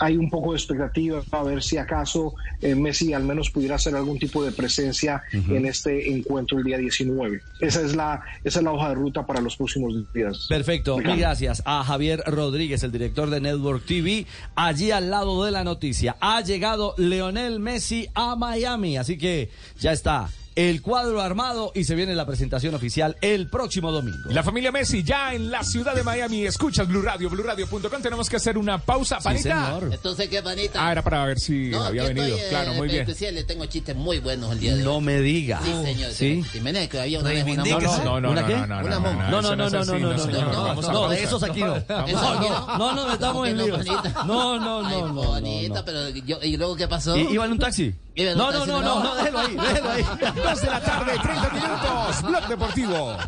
hay 0.00 0.16
un 0.16 0.28
poco 0.28 0.52
de 0.52 0.58
expectativa 0.58 1.22
a 1.30 1.42
ver 1.42 1.62
si 1.62 1.76
acaso 1.76 2.34
eh, 2.60 2.74
Messi 2.74 3.12
al 3.12 3.22
menos 3.22 3.50
pudiera 3.50 3.76
hacer 3.76 3.94
algún 3.94 4.18
tipo 4.18 4.44
de 4.44 4.50
presencia 4.50 5.22
en 5.32 5.66
este 5.66 6.10
encuentro 6.10 6.58
el 6.58 6.64
día 6.64 6.78
19. 6.78 7.40
Esa 7.60 7.80
es 7.82 7.94
la, 7.94 8.22
esa 8.42 8.58
es 8.58 8.64
la 8.64 8.72
hoja 8.72 8.88
de 8.88 8.94
ruta 8.96 9.24
para 9.26 9.40
los 9.40 9.56
próximos 9.56 9.94
días. 10.12 10.46
Perfecto, 10.48 10.98
mil 10.98 11.16
gracias 11.16 11.62
a 11.64 11.84
Javier 11.84 12.22
Rodríguez, 12.26 12.82
el 12.82 12.92
director 12.92 13.30
de 13.30 13.40
Network 13.40 13.84
TV. 13.84 14.26
Allí 14.56 14.90
al 14.90 15.10
lado 15.10 15.44
de 15.44 15.50
la 15.50 15.64
noticia 15.64 16.16
ha 16.20 16.40
llegado 16.40 16.94
Leonel 16.96 17.60
Messi 17.60 18.08
a 18.14 18.36
Miami, 18.36 18.96
así 18.96 19.16
que 19.16 19.50
ya 19.78 19.92
está 19.92 20.28
el 20.56 20.82
cuadro 20.82 21.20
armado 21.20 21.72
y 21.74 21.84
se 21.84 21.94
viene 21.94 22.14
la 22.14 22.26
presentación 22.26 22.74
oficial 22.74 23.16
el 23.20 23.48
próximo 23.48 23.90
domingo. 23.90 24.30
La 24.30 24.42
familia 24.42 24.70
Messi 24.70 25.02
ya 25.02 25.34
en 25.34 25.50
la 25.50 25.64
ciudad 25.64 25.94
de 25.94 26.02
Miami. 26.04 26.44
Escuchas 26.46 26.86
Blue 26.86 27.02
Radio, 27.02 27.28
BlueRadio.com. 27.30 28.02
Tenemos 28.02 28.28
que 28.30 28.36
hacer 28.36 28.56
una 28.56 28.78
pausa, 28.78 29.18
panita. 29.18 29.78
Entonces, 29.90 30.28
¿qué, 30.28 30.42
panita? 30.42 30.86
Ah, 30.86 30.92
era 30.92 31.02
para 31.02 31.24
ver 31.24 31.38
si 31.40 31.70
No, 31.70 31.82
había 31.82 32.04
venido. 32.04 32.26
estoy, 32.26 32.40
eh, 32.40 32.46
claro, 32.50 32.74
muy 32.74 32.88
bien. 32.88 33.00
especial, 33.02 33.34
le 33.34 33.44
tengo 33.44 33.66
chistes 33.66 33.96
muy 33.96 34.20
buenos 34.20 34.52
el 34.52 34.60
día 34.60 34.72
de 34.74 34.78
hoy. 34.78 34.84
No 34.84 35.00
me 35.00 35.20
diga. 35.20 35.60
Sí, 35.64 35.72
señor. 35.84 36.12
¿Sí? 36.12 36.42
Jiménez, 36.52 36.88
que 36.88 37.00
había 37.00 37.18
una 37.20 37.30
vez 37.30 37.44
una 37.44 37.64
monja. 37.64 38.04
No, 38.04 38.20
no, 38.20 38.30
¿Una 38.30 38.40
no, 38.42 38.46
qué? 38.46 38.54
no, 38.56 38.66
no, 38.66 38.82
no. 38.82 38.90
No, 39.30 39.42
no, 39.42 39.56
no, 39.56 39.70
no, 39.70 39.84
no, 39.84 39.98
no, 39.98 40.18
señor. 40.18 40.52
no, 40.52 40.74
no, 40.92 41.08
de 41.08 41.22
esos 41.22 41.42
aquí 41.42 41.60
no. 41.60 41.74
No. 41.88 42.78
No, 42.78 42.94
no, 42.94 43.04
nos 43.06 43.14
estamos 43.14 43.48
en 43.48 43.58
bonita. 43.58 44.24
No, 44.26 44.58
no, 44.58 44.82
no, 44.82 44.90
no, 44.90 45.08
no, 45.08 45.22
bonita, 45.24 45.78
no. 45.80 45.84
pero 45.84 46.08
yo, 46.10 46.38
¿y 46.42 46.56
luego 46.56 46.76
qué 46.76 46.86
pasó? 46.88 47.16
¿I- 47.16 47.32
¿Iba 47.32 47.44
en 47.46 47.52
un 47.52 47.58
taxi? 47.58 47.94
Iba 48.16 48.30
en 48.30 48.32
un 48.32 48.38
No, 48.38 48.50
no, 48.52 48.64
no, 48.64 48.80
no, 48.80 49.02
no, 49.02 49.14
déjelo 49.16 49.38
ahí, 49.38 49.56
déjelo 49.56 49.90
ahí. 49.90 50.02
Dos 50.42 50.60
de 50.60 50.66
la 50.68 50.80
tarde, 50.80 51.18
30 51.20 51.50
minutos. 51.50 52.22
Blog 52.22 52.44
Deportivo. 52.44 53.18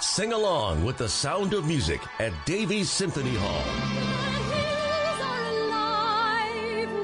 Sing 0.00 0.32
along 0.32 0.84
with 0.84 0.98
the 0.98 1.08
sound 1.08 1.52
of 1.52 1.66
music 1.66 2.00
at 2.20 2.32
Davies 2.44 2.90
Symphony 2.90 3.34
Hall. 3.34 3.62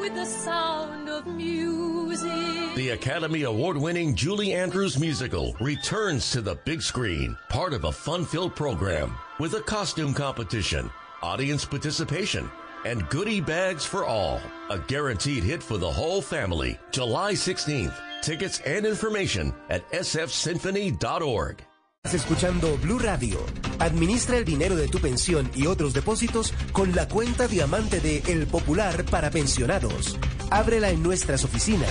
with 0.01 0.15
the 0.15 0.25
sound 0.25 1.09
of 1.09 1.27
music. 1.27 2.75
The 2.77 2.91
Academy 2.91 3.43
Award 3.43 3.77
winning 3.77 4.15
Julie 4.15 4.53
Andrews 4.53 4.99
musical 4.99 5.55
returns 5.61 6.31
to 6.31 6.41
the 6.41 6.55
big 6.65 6.81
screen, 6.81 7.37
part 7.49 7.73
of 7.73 7.85
a 7.85 7.93
fun 7.93 8.25
filled 8.25 8.55
program 8.55 9.15
with 9.39 9.55
a 9.55 9.61
costume 9.61 10.15
competition, 10.15 10.91
audience 11.23 11.65
participation, 11.65 12.49
and 12.89 13.09
goodie 13.11 13.41
bags 13.41 13.85
for 13.85 14.05
all. 14.05 14.41
A 14.71 14.79
guaranteed 14.79 15.45
hit 15.45 15.63
for 15.63 15.79
the 15.79 15.91
whole 15.91 16.23
family. 16.23 16.79
July 16.91 17.35
16th. 17.35 17.95
Tickets 18.23 18.61
and 18.67 18.87
information 18.87 19.53
at 19.69 19.89
sfsymphony.org. 19.93 21.65
Estás 22.05 22.15
escuchando 22.15 22.77
Blue 22.79 22.99
Radio. 22.99 23.45
Administra 23.81 24.39
el 24.39 24.45
dinero 24.45 24.77
de 24.77 24.89
tu 24.89 24.99
pensión 24.99 25.51
y 25.55 25.67
otros 25.67 25.93
depósitos 25.93 26.53
con 26.73 26.95
la 26.95 27.09
cuenta 27.09 27.49
diamante 27.49 28.01
de 28.01 28.23
El 28.29 28.47
Popular 28.47 29.05
para 29.05 29.31
pensionados. 29.31 30.19
Ábrela 30.51 30.91
en 30.91 31.03
nuestras 31.03 31.45
oficinas. 31.45 31.91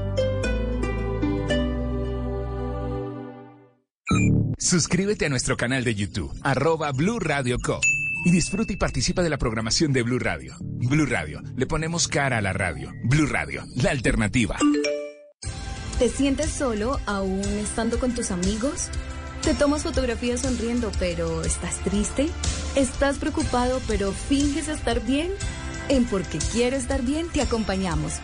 Suscríbete 4.61 5.25
a 5.25 5.29
nuestro 5.29 5.57
canal 5.57 5.83
de 5.83 5.95
YouTube, 5.95 6.31
arroba 6.43 6.91
Blue 6.91 7.19
Radio 7.19 7.57
Co. 7.57 7.81
Y 8.23 8.29
disfruta 8.29 8.71
y 8.71 8.75
participa 8.75 9.23
de 9.23 9.29
la 9.31 9.39
programación 9.39 9.91
de 9.91 10.03
Blue 10.03 10.19
Radio. 10.19 10.55
Blue 10.59 11.07
Radio, 11.07 11.41
le 11.55 11.65
ponemos 11.65 12.07
cara 12.07 12.37
a 12.37 12.41
la 12.41 12.53
radio. 12.53 12.93
Blue 13.05 13.25
Radio, 13.25 13.63
la 13.77 13.89
alternativa. 13.89 14.57
¿Te 15.97 16.09
sientes 16.09 16.51
solo 16.51 16.99
aún 17.07 17.41
estando 17.41 17.99
con 17.99 18.13
tus 18.13 18.29
amigos? 18.29 18.89
¿Te 19.41 19.55
tomas 19.55 19.81
fotografías 19.81 20.41
sonriendo 20.41 20.91
pero 20.99 21.41
estás 21.41 21.77
triste? 21.79 22.29
¿Estás 22.75 23.17
preocupado 23.17 23.81
pero 23.87 24.11
finges 24.11 24.67
estar 24.67 25.03
bien? 25.03 25.31
En 25.89 26.05
Porque 26.05 26.37
Quiero 26.37 26.77
Estar 26.77 27.01
Bien 27.01 27.27
te 27.29 27.41
acompañamos. 27.41 28.19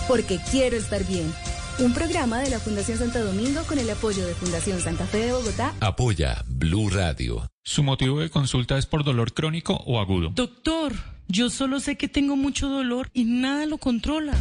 Porque 0.07 0.39
quiero 0.51 0.77
estar 0.77 1.03
bien. 1.07 1.33
Un 1.79 1.91
programa 1.93 2.37
de 2.39 2.51
la 2.51 2.59
Fundación 2.59 2.99
Santo 2.99 3.23
Domingo 3.23 3.63
con 3.63 3.79
el 3.79 3.89
apoyo 3.89 4.27
de 4.27 4.35
Fundación 4.35 4.79
Santa 4.79 5.07
Fe 5.07 5.25
de 5.25 5.33
Bogotá. 5.33 5.73
Apoya 5.79 6.43
Blue 6.47 6.89
Radio. 6.89 7.49
¿Su 7.63 7.81
motivo 7.81 8.19
de 8.19 8.29
consulta 8.29 8.77
es 8.77 8.85
por 8.85 9.03
dolor 9.03 9.33
crónico 9.33 9.73
o 9.87 9.99
agudo? 9.99 10.29
Doctor, 10.35 10.93
yo 11.27 11.49
solo 11.49 11.79
sé 11.79 11.97
que 11.97 12.07
tengo 12.07 12.35
mucho 12.35 12.69
dolor 12.69 13.09
y 13.13 13.23
nada 13.23 13.65
lo 13.65 13.79
controla. 13.79 14.37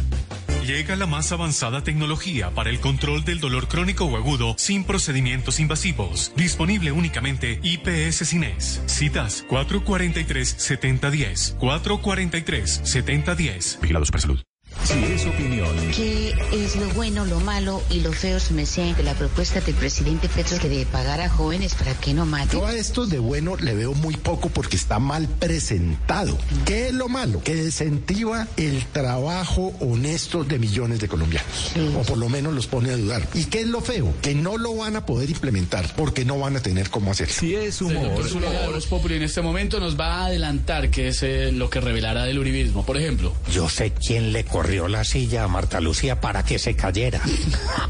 Llega 0.65 0.95
la 0.95 1.05
más 1.07 1.31
avanzada 1.31 1.83
tecnología 1.83 2.51
para 2.51 2.69
el 2.69 2.79
control 2.79 3.23
del 3.23 3.39
dolor 3.39 3.67
crónico 3.67 4.05
o 4.05 4.15
agudo 4.15 4.53
sin 4.57 4.83
procedimientos 4.83 5.59
invasivos. 5.59 6.31
Disponible 6.35 6.91
únicamente 6.91 7.59
IPS 7.63 8.27
Cines. 8.27 8.83
Citas 8.85 9.43
443-7010. 9.49 11.57
443-7010. 11.57 13.81
Vigilado 13.81 14.05
Supersalud. 14.05 14.39
Si 14.83 15.03
es 15.03 15.25
opinión. 15.25 15.67
¿Qué 15.95 16.33
es 16.51 16.75
lo 16.75 16.89
bueno, 16.89 17.25
lo 17.25 17.39
malo 17.39 17.81
y 17.89 17.99
lo 17.99 18.11
feo, 18.11 18.39
su 18.39 18.53
merced, 18.53 18.95
de 18.95 19.03
la 19.03 19.13
propuesta 19.13 19.61
del 19.61 19.75
presidente 19.75 20.27
Petro 20.27 20.57
que 20.57 20.69
de 20.69 20.85
pagar 20.85 21.21
a 21.21 21.29
jóvenes 21.29 21.75
para 21.75 21.93
que 21.93 22.13
no 22.13 22.25
maten? 22.25 22.59
Yo 22.59 22.65
a 22.65 22.73
esto 22.73 23.05
de 23.05 23.19
bueno 23.19 23.55
le 23.57 23.75
veo 23.75 23.93
muy 23.93 24.17
poco 24.17 24.49
porque 24.49 24.75
está 24.75 24.99
mal 24.99 25.27
presentado. 25.27 26.37
¿Qué 26.65 26.87
es 26.87 26.93
lo 26.93 27.09
malo? 27.09 27.43
Que 27.43 27.55
desincentiva 27.55 28.47
el 28.57 28.85
trabajo 28.87 29.73
honesto 29.79 30.43
de 30.43 30.57
millones 30.57 30.99
de 30.99 31.07
colombianos. 31.07 31.73
O 31.97 32.01
por 32.01 32.17
lo 32.17 32.29
menos 32.29 32.53
los 32.53 32.67
pone 32.67 32.91
a 32.91 32.97
dudar. 32.97 33.27
¿Y 33.33 33.45
qué 33.45 33.61
es 33.61 33.67
lo 33.67 33.81
feo? 33.81 34.13
Que 34.21 34.35
no 34.35 34.57
lo 34.57 34.75
van 34.75 34.95
a 34.95 35.05
poder 35.05 35.29
implementar 35.29 35.93
porque 35.95 36.25
no 36.25 36.39
van 36.39 36.55
a 36.55 36.59
tener 36.61 36.89
cómo 36.89 37.11
hacerlo. 37.11 37.33
Si 37.33 37.55
es 37.55 37.81
humor. 37.81 38.19
Los 38.71 38.87
Populi 38.87 39.15
en 39.15 39.23
este 39.23 39.41
momento 39.41 39.79
nos 39.79 39.99
va 39.99 40.21
a 40.21 40.25
adelantar 40.25 40.89
qué 40.89 41.09
es 41.09 41.23
eh, 41.23 41.51
lo 41.51 41.69
que 41.69 41.79
revelará 41.81 42.23
del 42.23 42.39
uribismo. 42.39 42.85
Por 42.85 42.97
ejemplo, 42.97 43.33
Yo 43.53 43.69
sé 43.69 43.93
quién 43.93 44.33
le 44.33 44.43
corrió 44.61 44.87
la 44.87 45.03
silla 45.03 45.45
a 45.45 45.47
Marta 45.47 45.81
Lucía 45.81 46.21
para 46.21 46.43
que 46.43 46.59
se 46.59 46.75
cayera. 46.75 47.19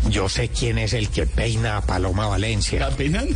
Yo 0.10 0.30
sé 0.30 0.48
quién 0.48 0.78
es 0.78 0.94
el 0.94 1.10
que 1.10 1.26
peina 1.26 1.76
a 1.76 1.82
Paloma 1.82 2.28
Valencia. 2.28 2.80
¿la 2.80 2.96
peinan? 2.96 3.28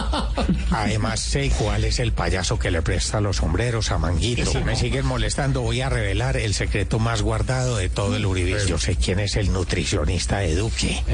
Además 0.70 1.20
sé 1.20 1.52
cuál 1.58 1.84
es 1.84 1.98
el 1.98 2.12
payaso 2.14 2.58
que 2.58 2.70
le 2.70 2.80
presta 2.80 3.20
los 3.20 3.36
sombreros 3.36 3.90
a 3.90 3.98
Manguito. 3.98 4.50
Si 4.50 4.58
me 4.64 4.76
siguen 4.76 5.04
molestando 5.04 5.60
voy 5.60 5.82
a 5.82 5.90
revelar 5.90 6.38
el 6.38 6.54
secreto 6.54 6.98
más 6.98 7.20
guardado 7.20 7.76
de 7.76 7.90
todo 7.90 8.16
el 8.16 8.24
uribismo. 8.24 8.66
Yo 8.66 8.78
sé 8.78 8.96
quién 8.96 9.20
es 9.20 9.36
el 9.36 9.52
nutricionista 9.52 10.38
de 10.38 10.54
Duque. 10.54 11.04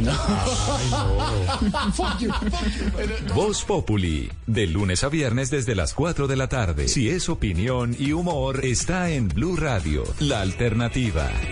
Voz 3.34 3.64
Populi, 3.64 4.30
de 4.46 4.68
lunes 4.68 5.02
a 5.02 5.08
viernes 5.08 5.50
desde 5.50 5.74
las 5.74 5.94
4 5.94 6.28
de 6.28 6.36
la 6.36 6.48
tarde. 6.48 6.86
Si 6.86 7.10
es 7.10 7.28
opinión 7.28 7.96
y 7.98 8.12
humor, 8.12 8.64
está 8.64 9.10
en 9.10 9.26
Blue 9.26 9.56
Radio, 9.56 10.04
la 10.20 10.42
alternativa. 10.42 11.28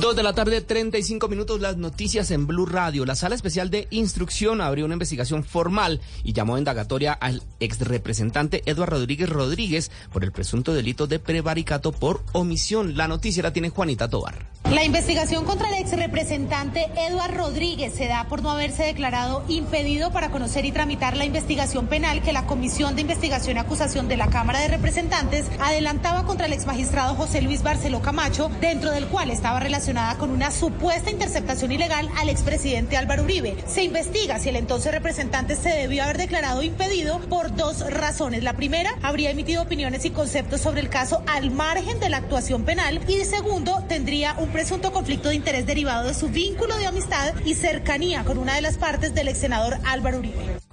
Dos 0.00 0.16
de 0.16 0.22
la 0.22 0.32
tarde, 0.32 0.62
35 0.62 1.28
minutos, 1.28 1.60
las 1.60 1.76
noticias 1.76 2.30
en 2.30 2.46
Blue 2.46 2.64
Radio. 2.64 3.04
La 3.04 3.14
Sala 3.14 3.34
Especial 3.34 3.68
de 3.68 3.88
Instrucción 3.90 4.62
abrió 4.62 4.86
una 4.86 4.94
investigación 4.94 5.44
formal 5.44 6.00
y 6.24 6.32
llamó 6.32 6.54
a 6.54 6.58
indagatoria 6.58 7.12
al 7.12 7.42
exrepresentante 7.60 8.62
Eduardo 8.64 8.96
Rodríguez 8.96 9.28
Rodríguez 9.28 9.90
por 10.10 10.24
el 10.24 10.32
presunto 10.32 10.72
delito 10.72 11.06
de 11.06 11.18
prevaricato 11.18 11.92
por 11.92 12.22
omisión. 12.32 12.96
La 12.96 13.06
noticia 13.06 13.42
la 13.42 13.52
tiene 13.52 13.68
Juanita 13.68 14.08
Tobar. 14.08 14.51
La 14.70 14.84
investigación 14.84 15.44
contra 15.44 15.68
el 15.68 15.82
ex 15.82 15.92
representante 15.92 16.90
Eduard 16.96 17.36
Rodríguez 17.36 17.92
se 17.94 18.06
da 18.06 18.24
por 18.24 18.42
no 18.42 18.50
haberse 18.50 18.84
declarado 18.84 19.44
impedido 19.48 20.12
para 20.12 20.30
conocer 20.30 20.64
y 20.64 20.72
tramitar 20.72 21.14
la 21.14 21.26
investigación 21.26 21.88
penal 21.88 22.22
que 22.22 22.32
la 22.32 22.46
Comisión 22.46 22.94
de 22.94 23.02
Investigación 23.02 23.56
y 23.56 23.60
Acusación 23.60 24.08
de 24.08 24.16
la 24.16 24.28
Cámara 24.28 24.60
de 24.60 24.68
Representantes 24.68 25.44
adelantaba 25.60 26.24
contra 26.24 26.46
el 26.46 26.54
ex 26.54 26.64
magistrado 26.64 27.14
José 27.16 27.42
Luis 27.42 27.62
Barceló 27.62 28.00
Camacho, 28.00 28.50
dentro 28.62 28.92
del 28.92 29.08
cual 29.08 29.30
estaba 29.30 29.60
relacionada 29.60 30.16
con 30.16 30.30
una 30.30 30.50
supuesta 30.50 31.10
interceptación 31.10 31.70
ilegal 31.70 32.08
al 32.16 32.30
expresidente 32.30 32.96
Álvaro 32.96 33.24
Uribe. 33.24 33.56
Se 33.66 33.82
investiga 33.82 34.38
si 34.38 34.48
el 34.48 34.56
entonces 34.56 34.92
representante 34.92 35.54
se 35.54 35.68
debió 35.68 36.04
haber 36.04 36.16
declarado 36.16 36.62
impedido 36.62 37.20
por 37.28 37.54
dos 37.54 37.80
razones. 37.92 38.42
La 38.42 38.54
primera, 38.54 38.94
habría 39.02 39.30
emitido 39.30 39.62
opiniones 39.62 40.06
y 40.06 40.10
conceptos 40.10 40.62
sobre 40.62 40.80
el 40.80 40.88
caso 40.88 41.22
al 41.26 41.50
margen 41.50 42.00
de 42.00 42.08
la 42.08 42.18
actuación 42.18 42.64
penal 42.64 43.00
y 43.06 43.22
segundo, 43.26 43.84
tendría 43.86 44.34
un 44.38 44.48
presunto 44.52 44.92
conflicto 44.92 45.30
de 45.30 45.34
interés 45.34 45.66
derivado 45.66 46.06
de 46.06 46.14
su 46.14 46.28
vínculo 46.28 46.76
de 46.76 46.86
amistad 46.86 47.34
y 47.44 47.54
cercanía 47.54 48.24
con 48.24 48.38
una 48.38 48.54
de 48.54 48.60
las 48.60 48.76
partes 48.76 49.14
del 49.14 49.28
ex 49.28 49.38
senador 49.38 49.78
Álvaro 49.84 50.18
Uribe. 50.18 50.71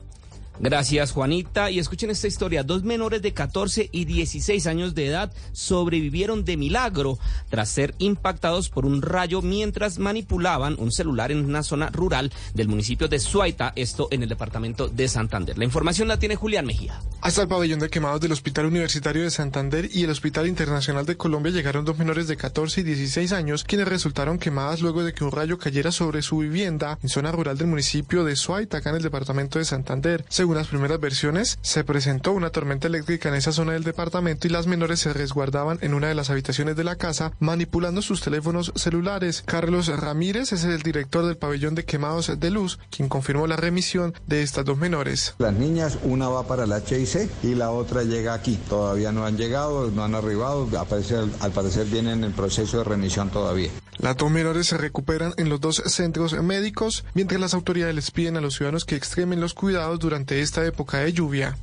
Gracias, 0.59 1.11
Juanita. 1.13 1.71
Y 1.71 1.79
escuchen 1.79 2.09
esta 2.09 2.27
historia. 2.27 2.63
Dos 2.63 2.83
menores 2.83 3.21
de 3.21 3.33
14 3.33 3.89
y 3.91 4.05
16 4.05 4.67
años 4.67 4.93
de 4.93 5.07
edad 5.07 5.31
sobrevivieron 5.53 6.43
de 6.43 6.57
milagro 6.57 7.17
tras 7.49 7.69
ser 7.69 7.95
impactados 7.97 8.69
por 8.69 8.85
un 8.85 9.01
rayo 9.01 9.41
mientras 9.41 9.99
manipulaban 9.99 10.75
un 10.79 10.91
celular 10.91 11.31
en 11.31 11.45
una 11.45 11.63
zona 11.63 11.89
rural 11.89 12.31
del 12.53 12.67
municipio 12.67 13.07
de 13.07 13.19
Suaita, 13.19 13.71
esto 13.75 14.09
en 14.11 14.23
el 14.23 14.29
departamento 14.29 14.89
de 14.89 15.07
Santander. 15.07 15.57
La 15.57 15.63
información 15.63 16.07
la 16.07 16.19
tiene 16.19 16.35
Julián 16.35 16.65
Mejía. 16.65 16.99
Hasta 17.21 17.41
el 17.41 17.47
pabellón 17.47 17.79
de 17.79 17.89
quemados 17.89 18.21
del 18.21 18.31
Hospital 18.31 18.65
Universitario 18.65 19.23
de 19.23 19.31
Santander 19.31 19.89
y 19.91 20.03
el 20.03 20.09
Hospital 20.09 20.47
Internacional 20.47 21.05
de 21.05 21.17
Colombia 21.17 21.51
llegaron 21.51 21.85
dos 21.85 21.97
menores 21.97 22.27
de 22.27 22.37
14 22.37 22.81
y 22.81 22.83
16 22.83 23.31
años, 23.31 23.63
quienes 23.63 23.87
resultaron 23.87 24.39
quemadas 24.39 24.81
luego 24.81 25.03
de 25.03 25.13
que 25.13 25.23
un 25.23 25.31
rayo 25.31 25.57
cayera 25.57 25.91
sobre 25.91 26.21
su 26.21 26.39
vivienda 26.39 26.99
en 27.01 27.09
zona 27.09 27.31
rural 27.31 27.57
del 27.57 27.67
municipio 27.67 28.23
de 28.23 28.35
Suaita, 28.35 28.77
acá 28.77 28.89
en 28.89 28.97
el 28.97 29.03
departamento 29.03 29.59
de 29.59 29.65
Santander. 29.65 30.25
Las 30.55 30.67
primeras 30.67 30.99
versiones, 30.99 31.59
se 31.61 31.83
presentó 31.83 32.33
una 32.33 32.49
tormenta 32.49 32.87
eléctrica 32.87 33.29
en 33.29 33.35
esa 33.35 33.51
zona 33.51 33.73
del 33.73 33.83
departamento 33.83 34.47
y 34.47 34.49
las 34.49 34.67
menores 34.67 34.99
se 34.99 35.13
resguardaban 35.13 35.77
en 35.81 35.93
una 35.93 36.07
de 36.07 36.15
las 36.15 36.29
habitaciones 36.29 36.75
de 36.75 36.83
la 36.83 36.95
casa 36.95 37.31
manipulando 37.39 38.01
sus 38.01 38.21
teléfonos 38.21 38.71
celulares. 38.75 39.43
Carlos 39.45 39.87
Ramírez 39.87 40.51
es 40.51 40.63
el 40.63 40.81
director 40.81 41.25
del 41.25 41.37
pabellón 41.37 41.75
de 41.75 41.85
quemados 41.85 42.39
de 42.39 42.49
luz, 42.49 42.79
quien 42.89 43.09
confirmó 43.09 43.47
la 43.47 43.55
remisión 43.55 44.13
de 44.27 44.43
estas 44.43 44.65
dos 44.65 44.77
menores. 44.77 45.35
Las 45.37 45.53
niñas, 45.53 45.97
una 46.03 46.29
va 46.29 46.47
para 46.47 46.65
la 46.65 46.79
HIC 46.79 47.29
y 47.43 47.55
la 47.55 47.71
otra 47.71 48.03
llega 48.03 48.33
aquí. 48.33 48.57
Todavía 48.69 49.11
no 49.11 49.25
han 49.25 49.37
llegado, 49.37 49.89
no 49.91 50.03
han 50.03 50.15
arribado, 50.15 50.67
al 50.79 50.87
parecer, 50.87 51.25
al 51.39 51.51
parecer 51.51 51.85
vienen 51.87 52.23
en 52.23 52.33
proceso 52.33 52.79
de 52.79 52.83
remisión 52.83 53.29
todavía. 53.29 53.69
Las 53.99 54.15
dos 54.15 54.31
menores 54.31 54.67
se 54.67 54.77
recuperan 54.77 55.33
en 55.35 55.49
los 55.49 55.59
dos 55.59 55.83
centros 55.85 56.31
médicos, 56.41 57.03
mientras 57.13 57.41
las 57.41 57.53
autoridades 57.53 57.93
les 57.93 58.11
piden 58.11 58.37
a 58.37 58.41
los 58.41 58.55
ciudadanos 58.55 58.85
que 58.85 58.95
extremen 58.95 59.41
los 59.41 59.53
cuidados 59.53 59.99
durante 59.99 60.38
esta 60.41 60.65
época 60.65 60.99
de 60.99 61.13
lluvia. 61.13 61.57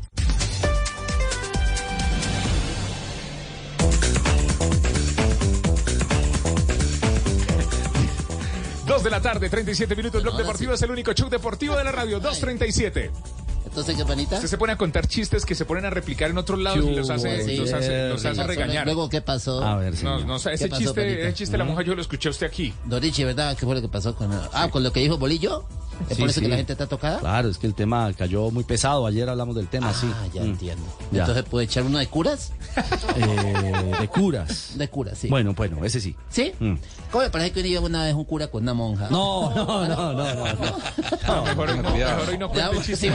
Dos 8.87 9.03
de 9.03 9.11
la 9.11 9.21
tarde, 9.21 9.49
37 9.51 9.97
minutos. 9.97 10.23
Blog 10.23 10.37
Deportivo 10.37 10.73
es 10.73 10.83
el 10.83 10.91
único 10.91 11.13
show 11.13 11.29
deportivo 11.29 11.77
de 11.77 11.85
la 11.85 11.93
radio. 11.93 12.21
2.37. 12.21 13.11
Entonces, 13.65 13.97
¿qué 13.97 14.05
panita? 14.05 14.37
Usted 14.37 14.49
se 14.49 14.57
pone 14.59 14.73
a 14.73 14.77
contar 14.77 15.07
chistes 15.09 15.45
que 15.45 15.55
se 15.57 15.65
ponen 15.65 15.85
a 15.85 15.91
replicar 15.91 16.31
en 16.31 16.39
otros 16.39 16.61
lados 16.61 16.85
y 16.89 16.95
los 16.95 17.11
hace, 17.11 17.45
Sí. 17.45 17.57
los 17.57 17.73
hace, 17.73 18.45
regañar. 18.45 18.87
Luego, 18.87 19.09
¿qué 19.11 19.21
pasó? 19.21 19.63
A 19.63 19.77
ver, 19.77 19.93
No, 20.05 20.37
ese 20.37 20.51
¿Qué 20.57 20.69
pasó, 20.69 20.83
chiste, 20.83 21.23
ese 21.23 21.35
chiste 21.35 21.53
de 21.53 21.59
la 21.59 21.65
monja 21.65 21.83
yo 21.83 21.95
lo 21.95 22.01
escuché 22.01 22.29
a 22.29 22.31
usted 22.31 22.47
aquí. 22.47 22.73
Dorichi, 22.85 23.25
¿verdad? 23.25 23.57
¿Qué 23.57 23.67
fue 23.67 23.75
lo 23.75 23.83
que 23.83 23.89
pasó 23.89 24.15
con... 24.15 24.31
Ah, 24.33 24.69
con 24.71 24.83
lo 24.85 24.93
que 24.93 25.01
dijo 25.01 25.19
Bolillo. 25.19 25.67
¿Es 26.09 26.17
Sí, 26.17 26.23
por 26.23 26.31
eso 26.31 26.41
que 26.41 26.49
la 26.49 26.57
gente 26.57 26.73
está 26.73 26.87
tocada? 26.87 27.19
Claro, 27.19 27.49
es 27.49 27.59
que 27.59 27.67
el 27.67 27.75
tema 27.75 28.13
cayó 28.13 28.51
muy 28.51 28.65
pesado. 28.65 29.07
Ayer 29.07 29.29
hablamos 29.29 29.57
del 29.57 29.67
tema, 29.69 29.93
sí. 29.93 30.09
Ah, 30.15 30.27
ya 30.33 30.43
Mm. 30.43 30.45
entiendo. 30.47 30.85
Ya. 31.11 31.21
Entonces, 31.21 31.45
¿puede 31.45 31.65
echar 31.65 31.83
uno 31.85 31.99
de 31.99 32.07
curas? 32.07 32.53
Eh, 33.17 33.95
de 34.01 34.09
curas. 34.09 34.73
De 34.77 34.89
curas, 34.89 35.19
sí. 35.19 35.29
Bueno, 35.29 35.55
bueno, 35.55 35.85
ese 35.85 36.01
sí. 36.01 36.15
¿Sí? 36.29 36.53
Mm. 36.61 36.75
¿Cómo 37.11 37.25
me 37.25 37.31
parece 37.31 37.53
que 37.53 37.61
hoy 37.61 37.73
iba 37.73 37.81
una 37.81 38.05
vez 38.05 38.15
un 38.15 38.25
cura 38.25 38.49
con 38.49 38.63
una 38.63 38.75
monja? 38.75 39.09
No, 39.11 39.53
no, 39.55 39.87
no, 39.89 40.13
no, 40.13 40.35
no. 40.35 40.35
No, 41.27 41.45
mejor 41.45 41.77
no, 41.77 41.91
mejor 41.95 42.29
hoy 42.29 42.39
no 42.39 42.49
cuente 42.51 42.85
sí. 42.97 43.11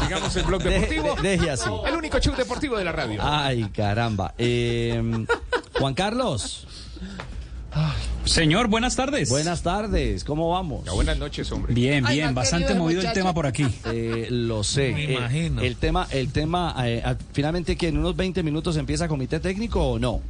Sigamos 0.00 0.36
el 0.36 0.44
blog 0.44 0.62
deportivo. 0.62 1.14
de- 1.16 1.22
deje 1.36 1.50
así. 1.50 1.68
El 1.86 1.96
único 1.96 2.18
show 2.18 2.34
deportivo 2.36 2.76
de 2.76 2.84
la 2.84 2.92
radio. 2.92 3.20
Ay, 3.22 3.64
caramba. 3.70 4.34
Eh, 4.38 5.02
Juan 5.78 5.94
Carlos. 5.94 6.66
Señor, 8.24 8.68
buenas 8.68 8.96
tardes. 8.96 9.28
Buenas 9.30 9.62
tardes, 9.62 10.24
¿cómo 10.24 10.50
vamos? 10.50 10.84
Ya, 10.84 10.92
buenas 10.92 11.18
noches, 11.18 11.50
hombre. 11.52 11.72
Bien, 11.74 12.04
bien, 12.04 12.34
bastante 12.34 12.74
movido 12.74 13.00
el 13.02 13.12
tema 13.12 13.32
por 13.34 13.46
aquí. 13.46 13.66
Eh, 13.92 14.28
lo 14.30 14.62
sé. 14.62 14.92
Me 14.92 15.04
Eh, 15.04 15.12
imagino. 15.14 15.62
el 15.62 15.76
tema, 15.76 16.06
el 16.10 16.30
tema, 16.30 16.74
eh, 16.86 17.02
ah, 17.04 17.16
finalmente 17.32 17.76
que 17.76 17.88
en 17.88 17.98
unos 17.98 18.14
20 18.14 18.42
minutos 18.42 18.76
empieza 18.76 19.08
comité 19.08 19.40
técnico 19.40 19.82
o 19.84 19.98
no. 19.98 20.20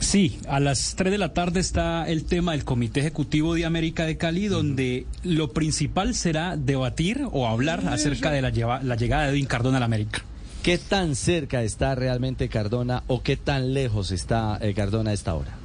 Sí, 0.00 0.40
a 0.48 0.58
las 0.60 0.94
3 0.96 1.12
de 1.12 1.18
la 1.18 1.32
tarde 1.32 1.60
está 1.60 2.06
el 2.08 2.24
tema 2.24 2.52
del 2.52 2.64
Comité 2.64 3.00
Ejecutivo 3.00 3.54
de 3.54 3.64
América 3.64 4.04
de 4.04 4.16
Cali, 4.16 4.48
donde 4.48 5.06
lo 5.22 5.52
principal 5.52 6.14
será 6.14 6.56
debatir 6.56 7.22
o 7.30 7.46
hablar 7.46 7.86
acerca 7.88 8.32
de 8.32 8.42
la, 8.42 8.50
lleva- 8.50 8.82
la 8.82 8.96
llegada 8.96 9.24
de 9.24 9.30
Edwin 9.30 9.46
Cardona 9.46 9.76
a 9.76 9.80
la 9.80 9.86
América. 9.86 10.24
¿Qué 10.64 10.76
tan 10.78 11.14
cerca 11.14 11.62
está 11.62 11.94
realmente 11.94 12.48
Cardona 12.48 13.04
o 13.06 13.22
qué 13.22 13.36
tan 13.36 13.72
lejos 13.72 14.10
está 14.10 14.58
eh, 14.60 14.74
Cardona 14.74 15.10
a 15.10 15.14
esta 15.14 15.34
hora? 15.34 15.56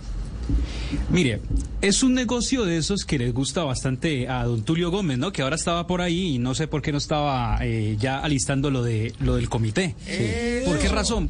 Mire, 1.10 1.42
es 1.82 2.04
un 2.04 2.14
negocio 2.14 2.66
de 2.66 2.78
esos 2.78 3.06
que 3.06 3.18
les 3.18 3.34
gusta 3.34 3.64
bastante 3.64 4.28
a 4.28 4.44
don 4.44 4.64
Tulio 4.64 4.92
Gómez, 4.92 5.18
¿no? 5.18 5.32
Que 5.32 5.42
ahora 5.42 5.56
estaba 5.56 5.88
por 5.88 6.02
ahí 6.02 6.36
y 6.36 6.40
no 6.40 6.56
sé 6.56 6.68
por 6.68 6.82
qué 6.82 6.92
no 6.92 6.98
estaba 6.98 7.60
eh, 7.62 7.98
ya 8.00 8.20
alistando 8.20 8.72
lo 8.72 8.84
de 8.84 9.14
lo 9.20 9.36
del 9.36 9.50
comité. 9.50 9.96
¿Por 10.66 10.80
qué 10.80 10.90
razón? 10.90 11.30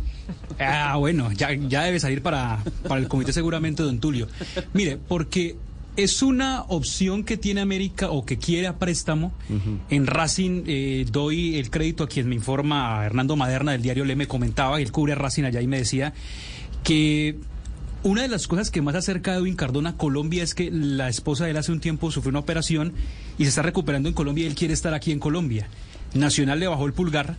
Ah, 0.59 0.95
bueno, 0.97 1.32
ya, 1.32 1.53
ya 1.53 1.84
debe 1.84 1.99
salir 1.99 2.22
para, 2.22 2.63
para 2.88 2.99
el 2.99 3.07
comité 3.07 3.34
seguramente 3.34 3.84
don 3.84 3.99
Tulio. 3.99 4.28
Mire, 4.74 4.97
porque 4.97 5.55
es 5.97 6.22
una 6.22 6.63
opción 6.68 7.24
que 7.24 7.38
tiene 7.38 7.59
América 7.59 8.11
o 8.11 8.24
que 8.24 8.38
quiere 8.38 8.68
a 8.68 8.78
préstamo. 8.78 9.34
En 9.89 10.05
Racing 10.05 10.63
eh, 10.68 11.05
doy 11.11 11.57
el 11.57 11.72
crédito 11.72 12.03
a 12.03 12.07
quien 12.07 12.30
me 12.30 12.36
informa, 12.36 13.01
a 13.01 13.05
Hernando 13.05 13.36
Maderna 13.36 13.72
del 13.72 13.82
diario 13.82 14.05
Le 14.05 14.15
me 14.15 14.28
comentaba, 14.28 14.80
él 14.80 14.91
cubre 14.91 15.13
a 15.13 15.15
Racing 15.15 15.43
allá 15.43 15.59
y 15.59 15.68
me 15.68 15.80
decía 15.80 16.13
que 16.84 17.36
Una 18.08 18.22
de 18.22 18.30
las 18.30 18.47
cosas 18.47 18.72
que 18.72 18.82
más 18.82 18.95
acerca 18.95 19.34
de 19.34 19.39
Edwin 19.39 19.58
Cardona 19.58 19.89
a 19.89 19.97
Colombia 19.97 20.41
es 20.41 20.55
que 20.55 20.72
la 20.72 21.10
esposa 21.10 21.43
de 21.43 21.51
él 21.51 21.58
hace 21.58 21.74
un 21.74 21.82
tiempo 21.82 22.10
sufrió 22.10 22.30
una 22.30 22.39
operación 22.39 22.93
y 23.38 23.43
se 23.43 23.49
está 23.49 23.64
recuperando 23.64 24.08
en 24.08 24.16
Colombia 24.16 24.45
y 24.45 24.47
él 24.47 24.55
quiere 24.55 24.74
estar 24.74 24.93
aquí 24.93 25.12
en 25.12 25.20
Colombia. 25.20 25.68
Nacional 26.14 26.58
le 26.58 26.70
bajó 26.70 26.86
el 26.86 26.93
pulgar 26.93 27.36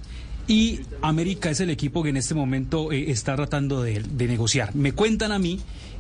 y 0.47 0.81
América 1.01 1.49
es 1.49 1.61
el 1.61 1.71
equipo 1.71 2.03
que 2.03 2.11
en 2.11 2.19
este 2.19 2.35
momento 2.35 2.93
eh, 2.93 3.11
está 3.11 3.35
tratando 3.35 3.81
de, 3.81 4.01
de 4.03 4.29
negociar. 4.29 4.75
Me 4.75 4.93
cuentan 4.93 5.33
a 5.33 5.39
mí 5.39 5.59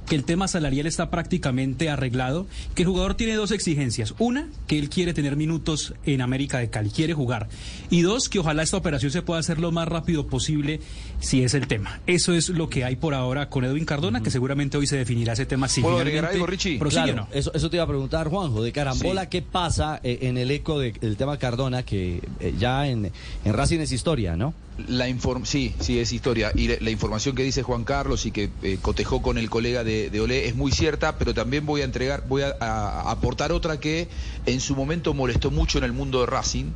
que 0.08 0.16
el 0.16 0.24
tema 0.24 0.48
salarial 0.48 0.86
está 0.86 1.10
prácticamente 1.10 1.90
arreglado, 1.90 2.46
que 2.74 2.82
el 2.82 2.88
jugador 2.88 3.14
tiene 3.14 3.34
dos 3.34 3.50
exigencias. 3.50 4.14
Una, 4.18 4.48
que 4.66 4.78
él 4.78 4.88
quiere 4.88 5.12
tener 5.14 5.36
minutos 5.36 5.94
en 6.06 6.20
América 6.22 6.58
de 6.58 6.70
Cali, 6.70 6.90
quiere 6.90 7.12
jugar. 7.14 7.48
Y 7.90 8.00
dos, 8.02 8.28
que 8.28 8.38
ojalá 8.38 8.62
esta 8.62 8.76
operación 8.76 9.12
se 9.12 9.22
pueda 9.22 9.40
hacer 9.40 9.58
lo 9.58 9.70
más 9.72 9.86
rápido 9.88 10.26
posible 10.26 10.80
si 11.20 11.42
es 11.42 11.54
el 11.54 11.66
tema. 11.66 12.00
Eso 12.06 12.32
es 12.32 12.48
lo 12.48 12.68
que 12.70 12.84
hay 12.84 12.96
por 12.96 13.14
ahora 13.14 13.48
con 13.50 13.64
Edwin 13.64 13.84
Cardona, 13.84 14.22
que 14.22 14.30
seguramente 14.30 14.76
hoy 14.78 14.86
se 14.86 14.96
definirá 14.96 15.34
ese 15.34 15.46
tema 15.46 15.68
si 15.68 15.80
¿Puedo 15.82 15.96
finalmente 15.96 16.18
agregar 16.18 16.34
algo, 16.34 16.46
Richie? 16.46 16.78
Claro, 16.78 17.14
no. 17.14 17.28
eso, 17.32 17.52
eso 17.54 17.68
te 17.70 17.76
iba 17.76 17.84
a 17.84 17.88
preguntar, 17.88 18.28
Juanjo, 18.28 18.62
de 18.62 18.72
carambola, 18.72 19.22
Sí. 19.22 19.28
¿qué 19.30 19.42
pasa 19.42 20.00
eh, 20.02 20.20
en 20.22 20.38
el 20.38 20.50
eco 20.50 20.78
de- 20.78 20.92
del 20.92 21.16
tema 21.16 21.36
Cardona, 21.38 21.82
que 21.82 22.20
eh, 22.40 22.54
ya 22.58 22.86
en, 22.88 23.10
en 23.44 23.52
Racing 23.52 23.80
es 23.80 23.92
historia, 23.92 24.36
¿no? 24.36 24.54
La 24.86 25.08
inform 25.08 25.44
sí, 25.44 25.74
sí, 25.80 25.98
es 25.98 26.12
historia. 26.12 26.52
Y 26.54 26.68
la, 26.68 26.76
la 26.78 26.90
información 26.90 27.34
que 27.34 27.42
dice 27.42 27.64
Juan 27.64 27.82
Carlos 27.84 28.26
y 28.26 28.30
que 28.30 28.52
eh, 28.62 28.78
cotejó 28.80 29.22
con 29.22 29.36
el 29.36 29.50
colega 29.50 29.82
de, 29.82 30.08
de 30.08 30.20
Olé 30.20 30.46
es 30.46 30.54
muy 30.54 30.70
cierta, 30.70 31.18
pero 31.18 31.34
también 31.34 31.66
voy 31.66 31.80
a 31.80 31.84
entregar, 31.84 32.22
voy 32.28 32.42
a, 32.42 32.54
a- 32.60 33.10
aportar 33.10 33.50
otra 33.50 33.80
que 33.80 34.08
en 34.46 34.60
su 34.60 34.76
momento 34.76 35.14
molestó 35.14 35.50
mucho 35.50 35.78
en 35.78 35.84
el 35.84 35.92
mundo 35.92 36.20
de 36.20 36.26
Racing, 36.26 36.66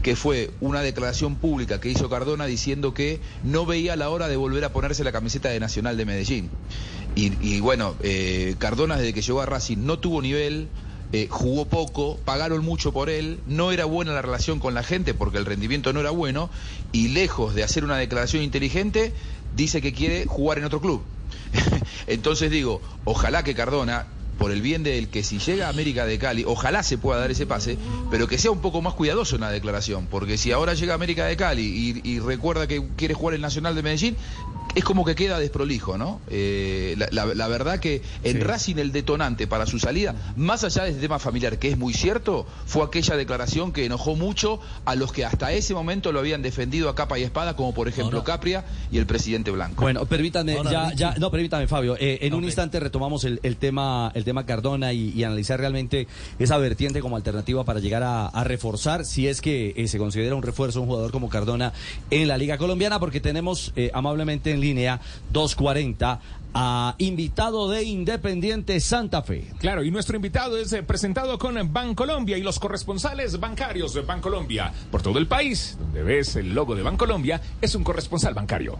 que 0.00 0.16
fue 0.16 0.50
una 0.60 0.80
declaración 0.80 1.36
pública 1.36 1.80
que 1.80 1.90
hizo 1.90 2.08
Cardona 2.08 2.46
diciendo 2.46 2.94
que 2.94 3.20
no 3.42 3.66
veía 3.66 3.94
la 3.94 4.08
hora 4.08 4.26
de 4.28 4.36
volver 4.36 4.64
a 4.64 4.72
ponerse 4.72 5.04
la 5.04 5.12
camiseta 5.12 5.50
de 5.50 5.60
Nacional 5.60 5.98
de 5.98 6.06
Medellín. 6.06 6.50
Y, 7.14 7.34
y 7.46 7.60
bueno, 7.60 7.94
eh, 8.02 8.54
Cardona 8.58 8.96
desde 8.96 9.12
que 9.12 9.20
llegó 9.20 9.42
a 9.42 9.46
Racing 9.46 9.84
no 9.84 9.98
tuvo 9.98 10.22
nivel, 10.22 10.68
eh, 11.12 11.26
jugó 11.28 11.64
poco, 11.64 12.18
pagaron 12.24 12.64
mucho 12.64 12.92
por 12.92 13.10
él, 13.10 13.40
no 13.46 13.72
era 13.72 13.84
buena 13.84 14.12
la 14.12 14.22
relación 14.22 14.60
con 14.60 14.74
la 14.74 14.84
gente 14.84 15.12
porque 15.12 15.38
el 15.38 15.44
rendimiento 15.44 15.92
no 15.92 16.00
era 16.00 16.10
bueno 16.10 16.50
y 16.92 17.08
lejos 17.08 17.54
de 17.54 17.64
hacer 17.64 17.84
una 17.84 17.96
declaración 17.96 18.44
inteligente, 18.44 19.12
dice 19.56 19.82
que 19.82 19.92
quiere 19.92 20.26
jugar 20.26 20.58
en 20.58 20.64
otro 20.64 20.80
club. 20.80 21.02
Entonces 22.06 22.50
digo, 22.50 22.80
ojalá 23.04 23.42
que 23.42 23.56
Cardona, 23.56 24.06
por 24.38 24.52
el 24.52 24.62
bien 24.62 24.84
del 24.84 25.08
que 25.08 25.24
si 25.24 25.38
llega 25.38 25.66
a 25.66 25.70
América 25.70 26.06
de 26.06 26.18
Cali, 26.18 26.44
ojalá 26.46 26.84
se 26.84 26.96
pueda 26.96 27.18
dar 27.18 27.32
ese 27.32 27.44
pase, 27.44 27.76
pero 28.10 28.28
que 28.28 28.38
sea 28.38 28.52
un 28.52 28.60
poco 28.60 28.80
más 28.80 28.94
cuidadoso 28.94 29.34
en 29.34 29.40
la 29.40 29.50
declaración, 29.50 30.06
porque 30.06 30.38
si 30.38 30.52
ahora 30.52 30.74
llega 30.74 30.92
a 30.92 30.94
América 30.94 31.26
de 31.26 31.36
Cali 31.36 32.00
y, 32.04 32.08
y 32.08 32.20
recuerda 32.20 32.68
que 32.68 32.86
quiere 32.96 33.14
jugar 33.14 33.34
el 33.34 33.40
Nacional 33.40 33.74
de 33.74 33.82
Medellín, 33.82 34.16
es 34.74 34.84
como 34.84 35.04
que 35.04 35.14
queda 35.14 35.38
desprolijo, 35.38 35.98
¿no? 35.98 36.20
Eh, 36.28 36.94
la, 36.98 37.08
la- 37.10 37.34
la 37.34 37.48
verdad 37.48 37.80
que 37.80 38.02
en 38.24 38.40
Racing 38.40 38.76
el 38.76 38.92
detonante 38.92 39.46
para 39.46 39.66
su 39.66 39.78
salida, 39.78 40.14
más 40.36 40.64
allá 40.64 40.84
de 40.84 40.90
este 40.90 41.00
tema 41.02 41.18
familiar, 41.18 41.58
que 41.58 41.68
es 41.68 41.78
muy 41.78 41.92
cierto, 41.94 42.46
fue 42.66 42.84
aquella 42.84 43.16
declaración 43.16 43.72
que 43.72 43.84
enojó 43.84 44.16
mucho 44.16 44.60
a 44.84 44.94
los 44.94 45.12
que 45.12 45.24
hasta 45.24 45.52
ese 45.52 45.74
momento 45.74 46.12
lo 46.12 46.18
habían 46.20 46.42
defendido 46.42 46.88
a 46.88 46.94
capa 46.94 47.18
y 47.18 47.22
espada, 47.22 47.56
como 47.56 47.74
por 47.74 47.88
ejemplo 47.88 48.22
Capria 48.24 48.64
y 48.92 48.98
el 48.98 49.06
presidente 49.06 49.50
Blanco. 49.50 49.82
Bueno, 49.82 50.04
permítanme, 50.06 50.54
Ahora, 50.56 50.70
ya, 50.70 50.92
ya, 50.94 51.14
no, 51.18 51.30
permítame, 51.30 51.66
Fabio. 51.66 51.96
eh, 51.98 52.18
en 52.22 52.34
un 52.34 52.44
instante 52.44 52.80
retomamos 52.80 53.24
el, 53.24 53.40
el 53.42 53.56
tema, 53.56 54.12
el 54.14 54.24
tema 54.24 54.46
Cardona 54.46 54.92
y, 54.92 55.10
y 55.10 55.24
analizar 55.24 55.58
realmente 55.58 56.06
esa 56.38 56.56
vertiente 56.58 57.00
como 57.00 57.16
alternativa 57.16 57.64
para 57.64 57.80
llegar 57.80 58.02
a, 58.02 58.26
a 58.26 58.44
reforzar, 58.44 59.04
si 59.04 59.26
es 59.28 59.40
que 59.40 59.74
eh, 59.76 59.88
se 59.88 59.98
considera 59.98 60.34
un 60.34 60.42
refuerzo 60.42 60.80
un 60.80 60.86
jugador 60.86 61.10
como 61.12 61.28
Cardona 61.28 61.72
en 62.10 62.28
la 62.28 62.38
Liga 62.38 62.58
Colombiana, 62.58 62.98
porque 63.00 63.20
tenemos 63.20 63.72
eh, 63.76 63.90
amablemente 63.94 64.50
en 64.52 64.59
línea 64.60 65.00
240 65.32 66.20
a 66.54 66.94
invitado 66.98 67.68
de 67.68 67.84
Independiente 67.84 68.80
Santa 68.80 69.22
Fe. 69.22 69.48
Claro, 69.58 69.84
y 69.84 69.90
nuestro 69.90 70.16
invitado 70.16 70.56
es 70.56 70.72
eh, 70.72 70.82
presentado 70.82 71.38
con 71.38 71.72
Bancolombia 71.72 72.36
y 72.36 72.42
los 72.42 72.58
corresponsales 72.58 73.38
bancarios 73.38 73.94
de 73.94 74.02
Bancolombia 74.02 74.72
por 74.90 75.02
todo 75.02 75.18
el 75.18 75.26
país, 75.26 75.76
donde 75.78 76.02
ves 76.02 76.36
el 76.36 76.54
logo 76.54 76.74
de 76.74 76.82
Bancolombia, 76.82 77.40
es 77.60 77.74
un 77.74 77.84
corresponsal 77.84 78.34
bancario. 78.34 78.78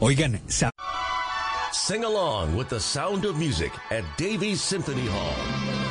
Oigan, 0.00 0.40
Sing 1.72 2.04
along 2.04 2.54
with 2.56 2.68
the 2.68 2.78
sound 2.78 3.24
of 3.24 3.36
music 3.36 3.72
at 3.90 4.04
Davies 4.18 4.60
Symphony 4.60 5.06
Hall. 5.08 5.82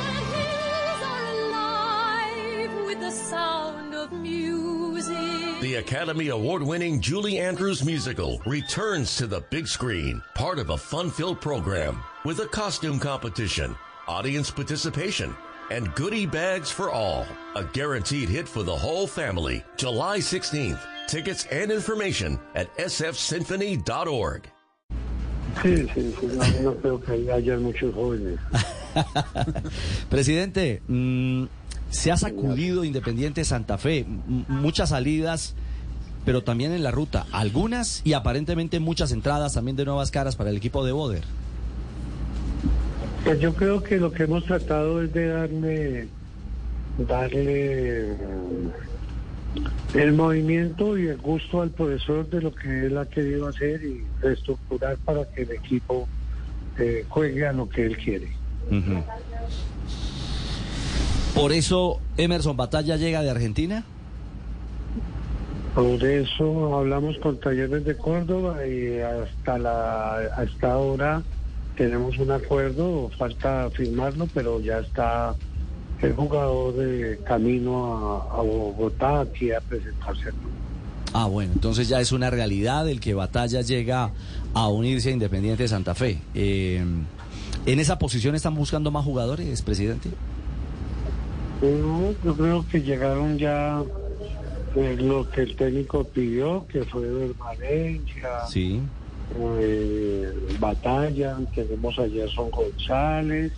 with 2.86 3.00
the 3.00 3.10
sound 3.10 3.94
of 3.94 4.12
music. 4.12 5.51
The 5.62 5.76
Academy 5.76 6.30
Award 6.30 6.64
winning 6.64 7.00
Julie 7.00 7.38
Andrews 7.38 7.84
musical 7.84 8.42
returns 8.44 9.14
to 9.14 9.28
the 9.28 9.42
big 9.42 9.68
screen, 9.68 10.20
part 10.34 10.58
of 10.58 10.70
a 10.70 10.76
fun 10.76 11.08
filled 11.08 11.40
program 11.40 12.02
with 12.24 12.40
a 12.40 12.48
costume 12.48 12.98
competition, 12.98 13.76
audience 14.08 14.50
participation, 14.50 15.36
and 15.70 15.94
goodie 15.94 16.26
bags 16.26 16.72
for 16.72 16.90
all. 16.90 17.24
A 17.54 17.62
guaranteed 17.62 18.28
hit 18.28 18.48
for 18.48 18.64
the 18.64 18.74
whole 18.74 19.06
family. 19.06 19.62
July 19.76 20.18
16th. 20.18 20.80
Tickets 21.06 21.46
and 21.46 21.70
information 21.70 22.40
at 22.56 22.76
sfsymphony.org. 22.76 24.50
Sí, 25.62 25.86
sí, 25.94 26.12
sí, 26.12 26.60
no, 26.60 26.72
no 26.72 26.74
creo 26.74 27.00
que 27.04 27.30
haya 27.30 27.56
muchos 27.58 27.94
jóvenes. 27.94 28.40
Presidente, 30.10 30.82
mm, 30.88 31.46
se 31.92 32.10
ha 32.10 32.16
sacudido 32.16 32.84
Independiente 32.84 33.44
Santa 33.44 33.78
Fe, 33.78 33.98
m- 34.00 34.44
muchas 34.48 34.88
salidas, 34.88 35.54
pero 36.24 36.42
también 36.42 36.72
en 36.72 36.82
la 36.82 36.90
ruta, 36.90 37.26
algunas 37.32 38.00
y 38.04 38.14
aparentemente 38.14 38.80
muchas 38.80 39.12
entradas 39.12 39.54
también 39.54 39.76
de 39.76 39.84
nuevas 39.84 40.10
caras 40.10 40.34
para 40.36 40.50
el 40.50 40.56
equipo 40.56 40.84
de 40.84 40.92
Boder. 40.92 41.22
Pues 43.24 43.38
yo 43.40 43.54
creo 43.54 43.82
que 43.82 43.98
lo 43.98 44.10
que 44.10 44.24
hemos 44.24 44.44
tratado 44.44 45.02
es 45.02 45.12
de 45.12 45.26
darle, 45.28 46.08
darle 47.08 48.14
mm, 49.94 49.98
el 49.98 50.12
movimiento 50.12 50.96
y 50.98 51.06
el 51.08 51.18
gusto 51.18 51.60
al 51.62 51.70
profesor 51.70 52.28
de 52.30 52.40
lo 52.40 52.54
que 52.54 52.86
él 52.86 52.96
ha 52.98 53.06
querido 53.06 53.48
hacer 53.48 53.82
y 53.84 54.04
reestructurar 54.22 54.96
para 55.04 55.24
que 55.30 55.42
el 55.42 55.50
equipo 55.52 56.08
eh, 56.78 57.04
juegue 57.08 57.46
a 57.46 57.52
lo 57.52 57.68
que 57.68 57.86
él 57.86 57.96
quiere. 57.98 58.32
Ujú. 58.70 59.02
Por 61.34 61.52
eso 61.52 61.98
Emerson 62.16 62.56
Batalla 62.56 62.96
llega 62.96 63.22
de 63.22 63.30
Argentina. 63.30 63.84
Por 65.74 66.04
eso 66.04 66.76
hablamos 66.76 67.16
con 67.18 67.40
Talleres 67.40 67.84
de 67.84 67.96
Córdoba 67.96 68.66
y 68.66 68.98
hasta 68.98 69.58
la 69.58 70.16
hasta 70.36 70.72
ahora 70.72 71.22
tenemos 71.76 72.18
un 72.18 72.30
acuerdo, 72.30 73.10
falta 73.16 73.70
firmarlo, 73.70 74.28
pero 74.34 74.60
ya 74.60 74.80
está 74.80 75.34
el 76.02 76.12
jugador 76.12 76.74
de 76.74 77.18
camino 77.24 77.86
a, 77.86 78.38
a 78.38 78.42
Bogotá 78.42 79.20
aquí 79.20 79.50
a 79.52 79.60
presentarse. 79.60 80.30
Ah, 81.14 81.26
bueno, 81.26 81.52
entonces 81.54 81.88
ya 81.88 82.00
es 82.00 82.12
una 82.12 82.30
realidad 82.30 82.88
el 82.88 83.00
que 83.00 83.14
Batalla 83.14 83.62
llega 83.62 84.10
a 84.54 84.68
unirse 84.68 85.10
a 85.10 85.12
Independiente 85.12 85.68
Santa 85.68 85.94
Fe. 85.94 86.18
Eh, 86.34 86.84
¿En 87.64 87.78
esa 87.78 87.98
posición 87.98 88.34
están 88.34 88.54
buscando 88.54 88.90
más 88.90 89.04
jugadores, 89.04 89.62
presidente? 89.62 90.10
No, 91.62 92.12
yo 92.24 92.34
creo 92.36 92.66
que 92.68 92.82
llegaron 92.82 93.38
ya 93.38 93.82
eh, 94.74 94.96
lo 94.98 95.30
que 95.30 95.42
el 95.42 95.54
técnico 95.54 96.02
pidió, 96.02 96.66
que 96.66 96.82
fue 96.84 97.06
del 97.06 97.34
Valencia, 97.34 98.28
Sí. 98.48 98.80
eh, 99.60 100.32
Batalla, 100.58 101.38
tenemos 101.54 101.98
a 102.00 102.08
Gerson 102.08 102.50
González 102.50 103.52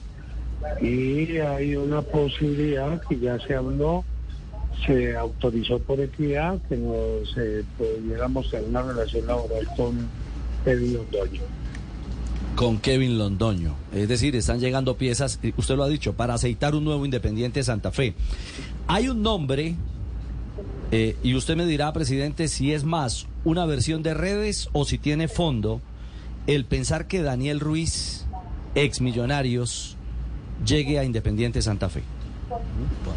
y 0.82 1.38
hay 1.38 1.76
una 1.76 2.02
posibilidad 2.02 3.00
que 3.09 3.18
ya 3.18 3.38
se 3.40 3.55
habló, 3.55 4.05
se 4.86 5.16
autorizó 5.16 5.78
por 5.78 5.98
equidad 6.00 6.59
que 6.68 6.76
nos 6.76 7.34
eh, 7.38 7.64
pudiéramos 7.78 8.50
tener 8.50 8.68
una 8.68 8.82
relación 8.82 9.26
laboral 9.26 9.66
con 9.76 10.09
Kevin 10.64 10.94
Londoño. 10.94 11.40
Con 12.57 12.78
Kevin 12.78 13.18
Londoño. 13.18 13.74
Es 13.92 14.09
decir, 14.09 14.36
están 14.36 14.61
llegando 14.61 14.96
piezas, 14.96 15.40
eh, 15.42 15.52
usted 15.57 15.76
lo 15.76 15.82
ha 15.82 15.88
dicho, 15.88 16.12
para 16.14 16.34
aceitar 16.34 16.74
un 16.74 16.84
nuevo 16.84 17.05
Independiente 17.05 17.62
Santa 17.62 17.90
Fe. 17.90 18.14
Hay 18.86 19.09
un 19.09 19.22
nombre, 19.22 19.74
eh, 20.92 21.16
y 21.22 21.34
usted 21.34 21.57
me 21.57 21.66
dirá, 21.66 21.92
presidente, 21.92 22.46
si 22.48 22.72
es 22.72 22.84
más 22.84 23.26
una 23.44 23.66
versión 23.66 24.02
de 24.02 24.14
redes 24.14 24.68
o 24.72 24.84
si 24.84 24.98
tiene 24.98 25.26
fondo, 25.26 25.80
el 26.46 26.64
pensar 26.64 27.09
que 27.09 27.22
Daniel 27.22 27.59
Ruiz, 27.59 28.26
ex 28.74 29.00
Millonarios, 29.00 29.96
llegue 30.64 30.98
a 30.98 31.05
Independiente 31.05 31.61
Santa 31.61 31.88
Fe. 31.88 32.02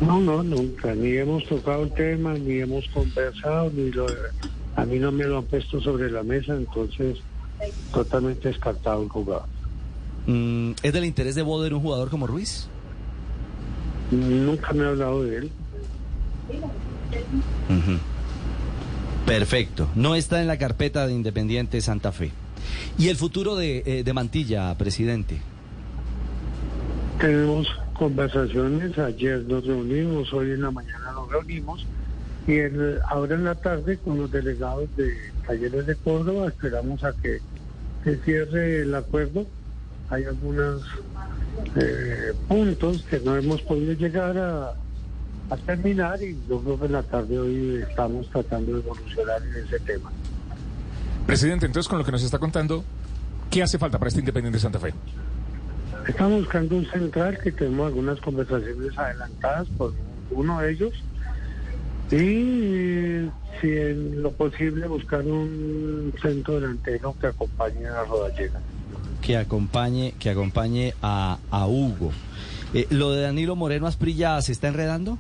No, 0.02 0.20
no, 0.20 0.42
nunca, 0.42 0.96
ni 0.96 1.12
hemos 1.12 1.46
tocado 1.46 1.84
el 1.84 1.94
tema, 1.94 2.34
ni 2.34 2.60
hemos 2.60 2.88
conversado, 2.90 3.70
ni 3.72 3.92
lo, 3.92 4.08
a 4.76 4.86
mí 4.86 4.98
no 4.98 5.12
me 5.12 5.26
lo 5.26 5.40
han 5.40 5.46
puesto 5.46 5.80
sobre 5.82 6.10
la 6.10 6.24
mesa, 6.24 6.56
entonces 6.56 7.18
totalmente 7.94 8.48
descartado 8.48 9.04
el 9.04 9.10
jugador. 9.10 9.46
Mm, 10.26 10.72
¿Es 10.84 10.94
del 10.94 11.06
interés 11.06 11.36
de 11.36 11.42
Boder 11.42 11.74
un 11.74 11.82
jugador 11.82 12.10
como 12.10 12.28
Ruiz? 12.28 12.68
Nunca 14.12 14.74
me 14.74 14.86
ha 14.86 14.90
hablado 14.90 15.24
de 15.24 15.38
él. 15.38 15.52
Perfecto. 19.26 19.90
No 19.96 20.16
está 20.16 20.42
en 20.42 20.48
la 20.48 20.58
carpeta 20.58 21.08
de 21.08 21.14
Independiente 21.14 21.82
Santa 21.82 22.12
Fe. 22.12 22.32
¿Y 22.98 23.10
el 23.10 23.18
futuro 23.18 23.56
de, 23.56 23.84
eh, 23.86 24.04
de 24.04 24.14
Mantilla, 24.14 24.76
presidente? 24.78 25.42
Tenemos 27.20 27.68
conversaciones, 27.98 28.98
ayer 28.98 29.44
nos 29.48 29.66
reunimos, 29.66 30.32
hoy 30.32 30.52
en 30.52 30.62
la 30.62 30.72
mañana 30.72 31.12
nos 31.14 31.30
reunimos 31.30 31.86
y 32.48 32.60
en- 32.60 32.98
ahora 33.10 33.36
en 33.36 33.44
la 33.44 33.56
tarde 33.56 33.98
con 33.98 34.18
los 34.18 34.32
delegados 34.32 34.88
de 34.96 35.14
Talleres 35.46 35.86
de 35.86 35.96
Córdoba 35.96 36.48
esperamos 36.48 37.04
a 37.04 37.14
que 37.14 37.40
se 38.04 38.18
cierre 38.24 38.82
el 38.82 38.96
acuerdo. 38.96 39.46
Hay 40.10 40.24
algunos 40.24 40.82
eh, 41.76 42.34
puntos 42.48 43.04
que 43.10 43.20
no 43.20 43.36
hemos 43.36 43.62
podido 43.64 43.94
llegar 43.94 44.38
a, 44.38 44.70
a 45.50 45.58
terminar 45.66 46.22
y 46.24 46.38
yo 46.48 46.62
creo 46.62 46.80
que 46.80 46.86
en 46.86 46.92
la 46.94 47.04
tarde 47.04 47.38
hoy 47.38 47.84
estamos 47.90 48.30
tratando 48.30 48.74
de 48.74 48.80
evolucionar 48.80 49.42
en 49.44 49.66
ese 49.66 49.80
tema. 49.82 50.10
Presidente, 51.26 51.66
entonces 51.66 51.90
con 51.90 51.98
lo 52.00 52.06
que 52.06 52.12
nos 52.12 52.24
está 52.24 52.40
contando, 52.40 52.84
¿qué 53.50 53.62
hace 53.64 53.78
falta 53.78 53.98
para 54.00 54.08
este 54.08 54.22
Independiente 54.22 54.60
Santa 54.60 54.80
Fe? 54.80 54.94
Estamos 56.08 56.40
buscando 56.44 56.78
un 56.78 56.86
central 56.90 57.38
que 57.44 57.52
tenemos 57.52 57.88
algunas 57.88 58.20
conversaciones 58.22 58.98
adelantadas 58.98 59.68
por 59.78 59.94
uno 60.32 60.62
de 60.62 60.72
ellos 60.72 60.94
y 62.12 63.30
si 63.60 63.70
en 63.70 64.22
lo 64.22 64.32
posible 64.32 64.88
buscar 64.88 65.22
un 65.26 66.14
centro 66.22 66.60
delantero 66.60 67.16
que 67.20 67.28
acompañe 67.28 67.86
a 67.88 68.04
Rodallega. 68.04 68.60
Que 69.22 69.38
acompañe, 69.38 70.14
que 70.20 70.30
acompañe 70.30 70.94
a, 71.02 71.38
a 71.52 71.68
Hugo. 71.68 72.12
Eh, 72.74 72.88
¿Lo 72.90 73.12
de 73.12 73.24
Danilo 73.24 73.56
Moreno 73.56 73.88
Asprilla 73.88 74.42
se 74.42 74.52
está 74.52 74.68
enredando? 74.68 75.18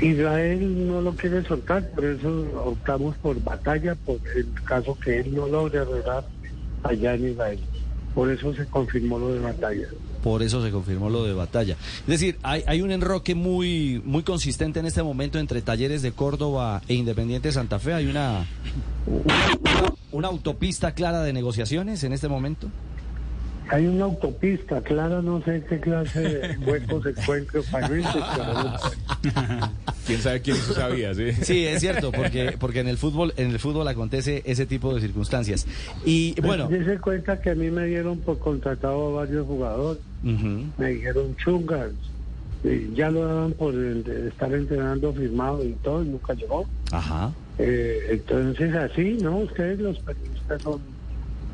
Israel 0.00 0.88
no 0.88 1.00
lo 1.00 1.12
quiere 1.12 1.42
soltar, 1.44 1.88
por 1.90 2.04
eso 2.04 2.46
optamos 2.64 3.16
por 3.16 3.42
batalla, 3.42 3.94
por 3.94 4.18
el 4.34 4.46
caso 4.64 4.96
que 4.98 5.20
él 5.20 5.34
no 5.34 5.46
logre 5.48 5.80
arreglar 5.80 6.24
allá 6.82 7.14
en 7.14 7.30
Israel. 7.30 7.60
Por 8.14 8.30
eso 8.30 8.54
se 8.54 8.66
confirmó 8.66 9.18
lo 9.18 9.34
de 9.34 9.40
batalla. 9.40 9.88
Por 10.22 10.42
eso 10.42 10.62
se 10.62 10.70
confirmó 10.70 11.08
lo 11.08 11.24
de 11.24 11.32
batalla. 11.32 11.76
Es 12.00 12.06
decir, 12.06 12.38
hay, 12.42 12.62
hay 12.66 12.82
un 12.82 12.90
enroque 12.90 13.34
muy, 13.34 14.02
muy 14.04 14.22
consistente 14.22 14.80
en 14.80 14.86
este 14.86 15.02
momento 15.02 15.38
entre 15.38 15.62
Talleres 15.62 16.02
de 16.02 16.12
Córdoba 16.12 16.82
e 16.88 16.94
Independiente 16.94 17.52
Santa 17.52 17.78
Fe. 17.78 17.94
Hay 17.94 18.06
una, 18.06 18.46
una, 19.06 19.94
una 20.12 20.28
autopista 20.28 20.92
clara 20.92 21.22
de 21.22 21.32
negociaciones 21.32 22.04
en 22.04 22.12
este 22.12 22.28
momento. 22.28 22.68
Hay 23.72 23.86
una 23.86 24.04
autopista, 24.06 24.80
clara, 24.80 25.22
no 25.22 25.40
sé 25.44 25.62
qué 25.68 25.78
clase 25.78 26.20
de 26.20 26.58
huecos 26.58 27.06
encuentro 27.06 27.62
pero 28.36 28.52
no- 28.54 28.76
¿Quién 30.06 30.20
sabe 30.20 30.40
quién 30.42 30.56
eso 30.56 30.74
sabía? 30.74 31.14
Sí, 31.14 31.32
Sí, 31.42 31.66
es 31.66 31.80
cierto, 31.80 32.10
porque, 32.10 32.56
porque 32.58 32.80
en 32.80 32.88
el 32.88 32.96
fútbol, 32.98 33.32
en 33.36 33.50
el 33.50 33.58
fútbol 33.60 33.86
acontece 33.86 34.42
ese 34.44 34.66
tipo 34.66 34.92
de 34.94 35.00
circunstancias. 35.00 35.66
Y 36.04 36.34
bueno, 36.40 36.66
Dese 36.68 36.98
cuenta 36.98 37.40
que 37.40 37.50
a 37.50 37.54
mí 37.54 37.70
me 37.70 37.86
dieron 37.86 38.18
por 38.18 38.38
contratado 38.40 39.08
a 39.08 39.20
varios 39.24 39.46
jugadores, 39.46 40.02
me 40.22 40.88
dijeron 40.88 41.36
chungas, 41.36 41.90
y 42.64 42.92
ya 42.94 43.08
lo 43.10 43.24
daban 43.26 43.52
por 43.52 43.72
el 43.74 44.02
de 44.02 44.28
estar 44.28 44.52
entrenando 44.52 45.12
firmado 45.12 45.64
y 45.64 45.72
todo, 45.74 46.02
y 46.02 46.08
nunca 46.08 46.34
llegó. 46.34 46.66
ajá. 46.90 47.32
Eh, 47.58 48.00
entonces 48.10 48.74
así, 48.74 49.18
¿no? 49.22 49.36
Ustedes 49.38 49.78
los 49.80 49.98
periodistas 50.00 50.62
son 50.62 50.80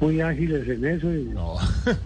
muy 0.00 0.20
ágiles 0.20 0.68
en 0.68 0.84
eso 0.84 1.12
y 1.12 1.28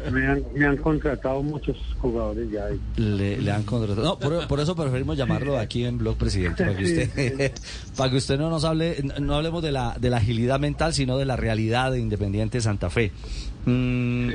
me, 0.12 0.26
han, 0.26 0.42
me 0.54 0.66
han 0.66 0.76
contratado 0.76 1.42
muchos 1.42 1.76
jugadores 1.98 2.50
ya. 2.50 2.66
Le, 2.96 3.40
le 3.40 3.50
han 3.50 3.62
contratado. 3.64 4.06
No, 4.06 4.18
por, 4.18 4.46
por 4.46 4.60
eso 4.60 4.76
preferimos 4.76 5.16
llamarlo 5.16 5.58
aquí 5.58 5.84
en 5.84 5.98
Blog 5.98 6.16
Presidente, 6.16 6.64
para 6.64 6.76
que 6.76 6.84
usted, 6.84 7.52
para 7.96 8.10
que 8.10 8.16
usted 8.16 8.38
no 8.38 8.50
nos 8.50 8.64
hable, 8.64 9.02
no 9.20 9.34
hablemos 9.34 9.62
de 9.62 9.72
la, 9.72 9.96
de 10.00 10.10
la 10.10 10.18
agilidad 10.18 10.60
mental, 10.60 10.94
sino 10.94 11.18
de 11.18 11.24
la 11.24 11.36
realidad 11.36 11.92
de 11.92 12.00
Independiente 12.00 12.60
Santa 12.60 12.90
Fe. 12.90 13.10
Mm, 13.66 14.30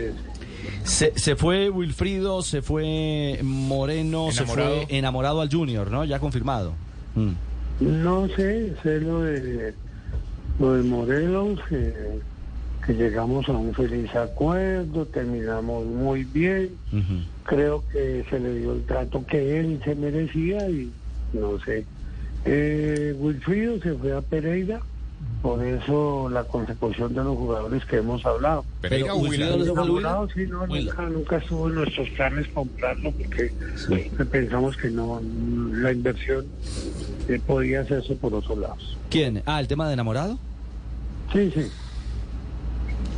se, 0.84 1.18
se 1.18 1.36
fue 1.36 1.70
Wilfrido, 1.70 2.41
se 2.41 2.62
fue 2.62 3.39
Moreno, 3.43 4.32
se 4.32 4.45
fue 4.45 4.86
enamorado 4.89 5.41
al 5.41 5.49
Junior, 5.49 5.89
¿no? 5.89 6.03
Ya 6.06 6.20
confirmado. 6.20 6.74
Mm. 7.16 7.32
No 7.80 8.28
sé, 8.36 8.74
sé 8.84 9.01
lo 9.01 9.22
de, 9.22 9.74
lo 10.60 10.74
de 10.74 10.84
Morelos, 10.84 11.60
que, 11.68 11.93
que 12.86 12.94
llegamos 12.94 13.48
a 13.50 13.54
un 13.54 13.74
feliz 13.74 14.14
acuerdo, 14.16 15.06
terminamos 15.06 15.86
muy 15.86 16.24
bien, 16.24 16.70
creo 17.44 17.84
que 17.92 18.24
se 18.30 18.40
le 18.40 18.60
dio 18.60 18.74
el 18.74 18.84
trato 18.86 19.26
que 19.26 19.60
él 19.60 19.80
se 19.84 19.96
merecía 19.96 20.70
y 20.70 20.92
no 21.34 21.60
sé. 21.60 21.86
Eh, 22.46 23.16
Wilfrido 23.18 23.80
se 23.82 23.96
fue 23.96 24.16
a 24.16 24.22
Pereira, 24.22 24.82
por 25.42 25.64
eso 25.64 26.30
la 26.30 26.44
consecución 26.44 27.16
de 27.16 27.24
los 27.24 27.36
jugadores 27.36 27.84
que 27.86 27.98
hemos 27.98 28.24
hablado. 28.24 28.64
Pereira 28.82 29.14
Pero 29.14 29.18
Wilfrido 29.18 29.58
no 29.58 30.28
sí, 30.30 30.46
no, 30.48 30.68
nunca, 30.68 31.02
nunca 31.10 31.38
estuvo 31.38 31.70
en 31.70 31.76
nuestros 31.76 32.10
planes 32.10 32.48
comprarlo 32.50 33.12
porque 33.12 33.52
pensamos 34.32 34.78
que 34.78 34.92
no, 34.92 35.20
la 35.72 35.92
inversión 35.92 36.46
eh, 37.28 37.40
podía 37.48 37.82
hacerse 37.82 38.14
por 38.16 38.34
otros 38.36 38.60
lados. 38.60 38.98
¿Quién? 39.10 39.42
Ah, 39.48 39.60
el 39.60 39.68
tema 39.68 39.88
de 39.88 39.94
enamorado. 39.94 40.38
Sí, 41.34 41.52
sí. 41.52 41.72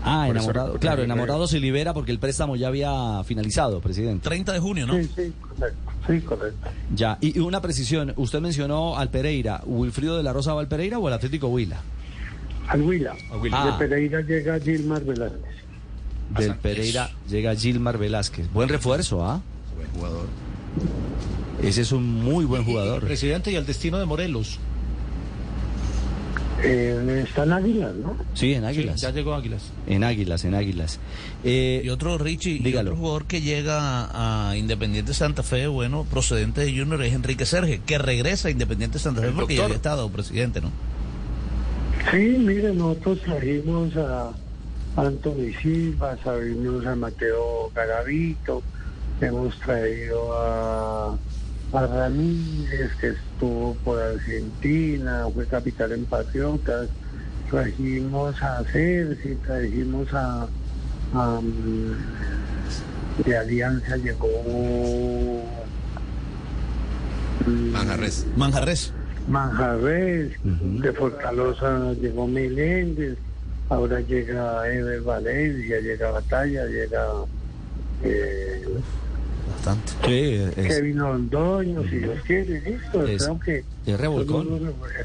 Ah, 0.08 0.24
Por 0.28 0.36
enamorado. 0.38 0.80
Claro, 0.80 1.04
enamorado 1.04 1.48
se 1.48 1.60
libera 1.60 1.94
porque 1.94 2.12
el 2.12 2.20
préstamo 2.20 2.56
ya 2.56 2.68
había 2.68 3.24
finalizado, 3.26 3.82
presidente. 3.82 4.24
30 4.28 4.54
de 4.54 4.60
junio, 4.60 4.88
¿no? 4.88 4.94
Sí, 4.94 5.10
sí, 5.16 5.34
correcto. 5.42 5.92
Sí, 6.08 6.22
correcto. 6.22 6.70
Ya, 6.96 7.18
y 7.22 7.38
y 7.38 7.40
una 7.40 7.62
precisión, 7.62 8.14
usted 8.16 8.40
mencionó 8.40 8.98
al 8.98 9.10
Pereira, 9.10 9.62
¿Wilfrido 9.66 10.16
de 10.18 10.24
la 10.24 10.32
Rosa 10.34 10.54
va 10.54 10.62
al 10.62 10.68
Pereira 10.68 10.98
o 11.00 11.08
al 11.08 11.14
Atlético 11.14 11.48
Huila? 11.48 11.78
Al 12.70 12.82
Huila. 12.82 13.14
Huila. 13.42 13.64
De 13.66 13.70
Ah. 13.72 13.78
Pereira 13.78 14.22
llega 14.22 14.60
Gilmar 14.60 15.04
Velázquez. 15.04 15.42
Del 16.38 16.56
Pereira 16.56 17.10
llega 17.30 17.56
Gilmar 17.56 17.98
Velázquez. 17.98 18.52
Buen 18.52 18.70
refuerzo, 18.70 19.26
¿ah? 19.26 19.42
Buen 19.76 19.90
jugador. 19.92 20.28
Ese 21.62 21.82
es 21.82 21.92
un 21.92 22.06
muy 22.24 22.46
buen 22.46 22.64
jugador. 22.64 23.04
Presidente, 23.06 23.52
y 23.52 23.56
al 23.56 23.66
destino 23.66 23.98
de 23.98 24.06
Morelos. 24.06 24.60
Eh, 26.64 27.24
está 27.28 27.44
en 27.44 27.54
Águilas, 27.54 27.94
¿no? 27.96 28.18
Sí, 28.34 28.54
en 28.54 28.66
Águilas. 28.66 29.00
Sí, 29.00 29.06
ya 29.06 29.12
llegó 29.12 29.36
Águilas. 29.36 29.72
En 29.86 30.04
Águilas, 30.04 30.44
en 30.44 30.56
Águilas. 30.56 31.00
Eh, 31.44 31.82
y 31.84 31.90
otro, 31.90 32.18
Richie, 32.18 32.60
y 32.64 32.76
otro 32.76 32.96
jugador 32.96 33.26
que 33.26 33.42
llega 33.42 34.50
a 34.50 34.58
Independiente 34.58 35.14
Santa 35.14 35.44
Fe, 35.44 35.68
bueno, 35.68 36.06
procedente 36.10 36.62
de 36.62 36.78
Junior, 36.78 37.02
es 37.04 37.14
Enrique 37.14 37.46
Serge, 37.46 37.82
que 37.86 37.98
regresa 37.98 38.48
a 38.48 38.52
Independiente 38.52 38.98
Santa 38.98 39.22
Fe 39.22 39.28
El 39.28 39.34
porque 39.34 39.56
ya 39.56 39.66
había 39.66 39.76
estado 39.76 40.10
presidente, 40.10 40.62
¿no? 40.62 40.72
Sí, 42.12 42.38
mire, 42.40 42.74
nosotros 42.74 43.22
trajimos 43.22 43.96
a 43.98 44.32
Anthony 44.96 45.54
Silva, 45.62 46.16
trajimos 46.16 46.86
a 46.86 46.96
Mateo 46.96 47.70
Garavito, 47.76 48.64
hemos 49.22 49.60
traído 49.60 50.34
a, 50.34 51.18
a 51.74 51.86
Ramírez, 51.86 52.92
que 53.00 53.10
estuvo 53.10 53.76
por 53.84 54.02
Argentina, 54.02 55.26
fue 55.34 55.46
capitán 55.46 55.92
en 55.92 56.06
Patriotas, 56.06 56.88
trajimos 57.50 58.42
a 58.42 58.64
Cerci, 58.72 59.36
trajimos 59.46 60.14
a, 60.14 60.48
a, 61.14 61.42
mm, 61.42 63.24
de 63.26 63.38
Alianza 63.38 63.98
llegó 63.98 64.28
mm, 67.46 67.72
Manjarres. 67.72 68.26
Manjarres. 68.36 68.94
Manjarres, 69.28 70.32
de 70.44 70.94
Fortaleza 70.94 71.92
llegó 72.00 72.28
Meléndez, 72.28 73.18
ahora 73.68 74.00
llega 74.00 74.66
Ever 74.70 75.02
Valencia, 75.02 75.82
llega 75.82 76.12
Batalla, 76.12 76.66
llega 76.66 77.06
eh, 78.04 78.66
Bastante. 79.50 79.92
Sí, 80.06 80.62
es, 80.62 80.68
Kevin 80.68 80.98
Londoño, 80.98 81.84
si 81.84 81.98
Dios 81.98 82.20
quiere, 82.26 82.62
listo, 82.62 83.06
Es- 83.06 83.24
creo 83.24 83.40
que 83.40 83.64
es 83.86 84.00
revolcón. 84.00 84.48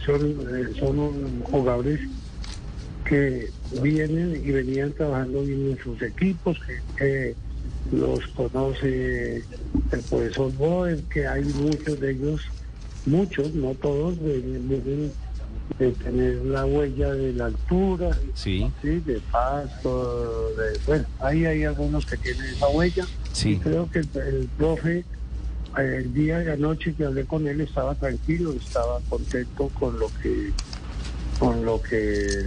son, 0.04 0.36
son, 0.74 0.74
son 0.78 1.40
jugadores 1.42 2.00
que 3.04 3.50
vienen 3.82 4.40
y 4.44 4.50
venían 4.50 4.92
trabajando 4.92 5.42
bien 5.42 5.72
en 5.72 5.78
sus 5.78 6.00
equipos, 6.02 6.58
que, 6.66 6.80
que 6.96 7.36
los 7.96 8.26
conoce 8.28 9.36
el 9.92 10.00
profesor 10.08 10.52
Boer, 10.54 11.02
que 11.04 11.26
hay 11.26 11.44
muchos 11.44 12.00
de 12.00 12.10
ellos, 12.12 12.40
muchos, 13.06 13.52
no 13.54 13.74
todos, 13.74 14.18
vienen 14.22 14.68
vienen 14.68 15.12
de 15.78 15.92
tener 15.92 16.34
la 16.44 16.64
huella 16.66 17.12
de 17.14 17.32
la 17.32 17.46
altura, 17.46 18.10
Sí. 18.34 18.70
sí, 18.80 19.00
de 19.00 19.20
pasto, 19.30 20.50
de, 20.56 20.78
bueno, 20.86 21.04
ahí 21.20 21.44
hay 21.44 21.64
algunos 21.64 22.04
que 22.06 22.16
tienen 22.16 22.44
esa 22.46 22.68
huella. 22.68 23.06
Sí. 23.32 23.50
Y 23.52 23.56
creo 23.58 23.90
que 23.90 24.00
el, 24.00 24.08
el 24.14 24.48
profe, 24.58 24.98
eh, 24.98 25.04
el 25.98 26.12
día 26.14 26.38
de 26.38 26.44
la 26.46 26.56
noche 26.56 26.94
que 26.94 27.04
hablé 27.04 27.24
con 27.24 27.46
él, 27.46 27.60
estaba 27.62 27.94
tranquilo, 27.94 28.52
estaba 28.52 29.00
contento 29.08 29.68
con 29.78 29.98
lo 29.98 30.08
que 30.22 30.50
con 31.38 31.64
lo 31.64 31.82
que 31.82 31.96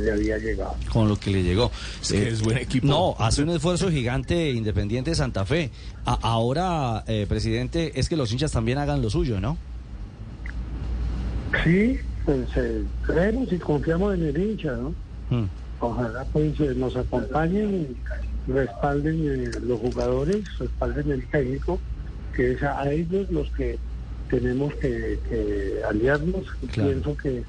le 0.03 0.11
había 0.13 0.37
llegado. 0.37 0.73
con 0.93 1.09
lo 1.09 1.17
que 1.19 1.29
le 1.29 1.43
llegó. 1.43 1.69
Es 2.01 2.11
que 2.13 2.29
es 2.29 2.41
buen 2.41 2.57
equipo. 2.59 2.87
No, 2.87 3.15
hace 3.19 3.43
un 3.43 3.49
esfuerzo 3.49 3.89
gigante 3.91 4.51
Independiente 4.51 5.09
de 5.09 5.15
Santa 5.17 5.43
Fe. 5.43 5.69
A- 6.05 6.13
ahora, 6.21 7.03
eh, 7.07 7.25
presidente, 7.27 7.99
es 7.99 8.07
que 8.07 8.15
los 8.15 8.31
hinchas 8.31 8.53
también 8.53 8.77
hagan 8.77 9.01
lo 9.01 9.09
suyo, 9.09 9.41
¿no? 9.41 9.57
Sí, 11.63 11.99
pues 12.25 12.47
eh, 12.55 12.83
creemos 13.05 13.51
y 13.51 13.57
confiamos 13.57 14.13
en 14.15 14.23
el 14.27 14.37
hincha, 14.37 14.71
¿no? 14.73 14.89
Mm. 15.29 15.49
Ojalá 15.79 16.25
pues 16.31 16.57
eh, 16.59 16.73
nos 16.75 16.95
acompañen, 16.95 17.95
respalden 18.47 19.27
eh, 19.27 19.51
los 19.61 19.79
jugadores, 19.79 20.43
respalden 20.59 21.11
el 21.11 21.27
técnico, 21.29 21.79
que 22.35 22.53
es 22.53 22.63
a 22.63 22.91
ellos 22.91 23.29
los 23.31 23.49
que 23.51 23.77
tenemos 24.29 24.73
que, 24.75 25.19
que 25.29 25.81
aliarnos. 25.87 26.45
Y 26.61 26.67
Claro. 26.67 26.89
Pienso 26.91 27.17
que 27.17 27.43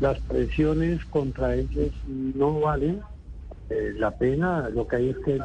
las 0.00 0.18
presiones 0.20 1.04
contra 1.06 1.54
ellos 1.54 1.90
no 2.06 2.60
valen 2.60 3.00
eh, 3.68 3.94
la 3.96 4.12
pena, 4.12 4.68
lo 4.68 4.86
que 4.86 4.96
hay 4.96 5.08
es 5.10 5.16
que 5.24 5.40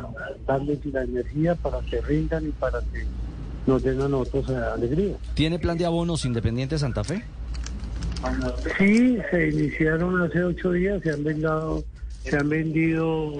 darles 0.46 0.86
la 0.86 1.04
energía 1.04 1.56
para 1.56 1.80
que 1.82 2.02
rindan 2.02 2.48
y 2.48 2.52
para 2.52 2.80
que 2.80 3.06
nos 3.66 3.82
den 3.82 4.00
a 4.00 4.08
nosotros 4.08 4.50
eh, 4.50 4.56
alegría. 4.56 5.16
¿Tiene 5.34 5.58
plan 5.58 5.78
de 5.78 5.86
abonos 5.86 6.24
Independiente 6.26 6.78
Santa 6.78 7.04
Fe? 7.04 7.24
Sí, 8.78 9.18
se 9.32 9.50
iniciaron 9.50 10.22
hace 10.22 10.44
ocho 10.44 10.72
días, 10.72 11.02
se 11.02 11.10
han 11.10 11.24
vendido, 11.24 11.84
se 12.24 12.38
han 12.38 12.50
vendido 12.50 13.34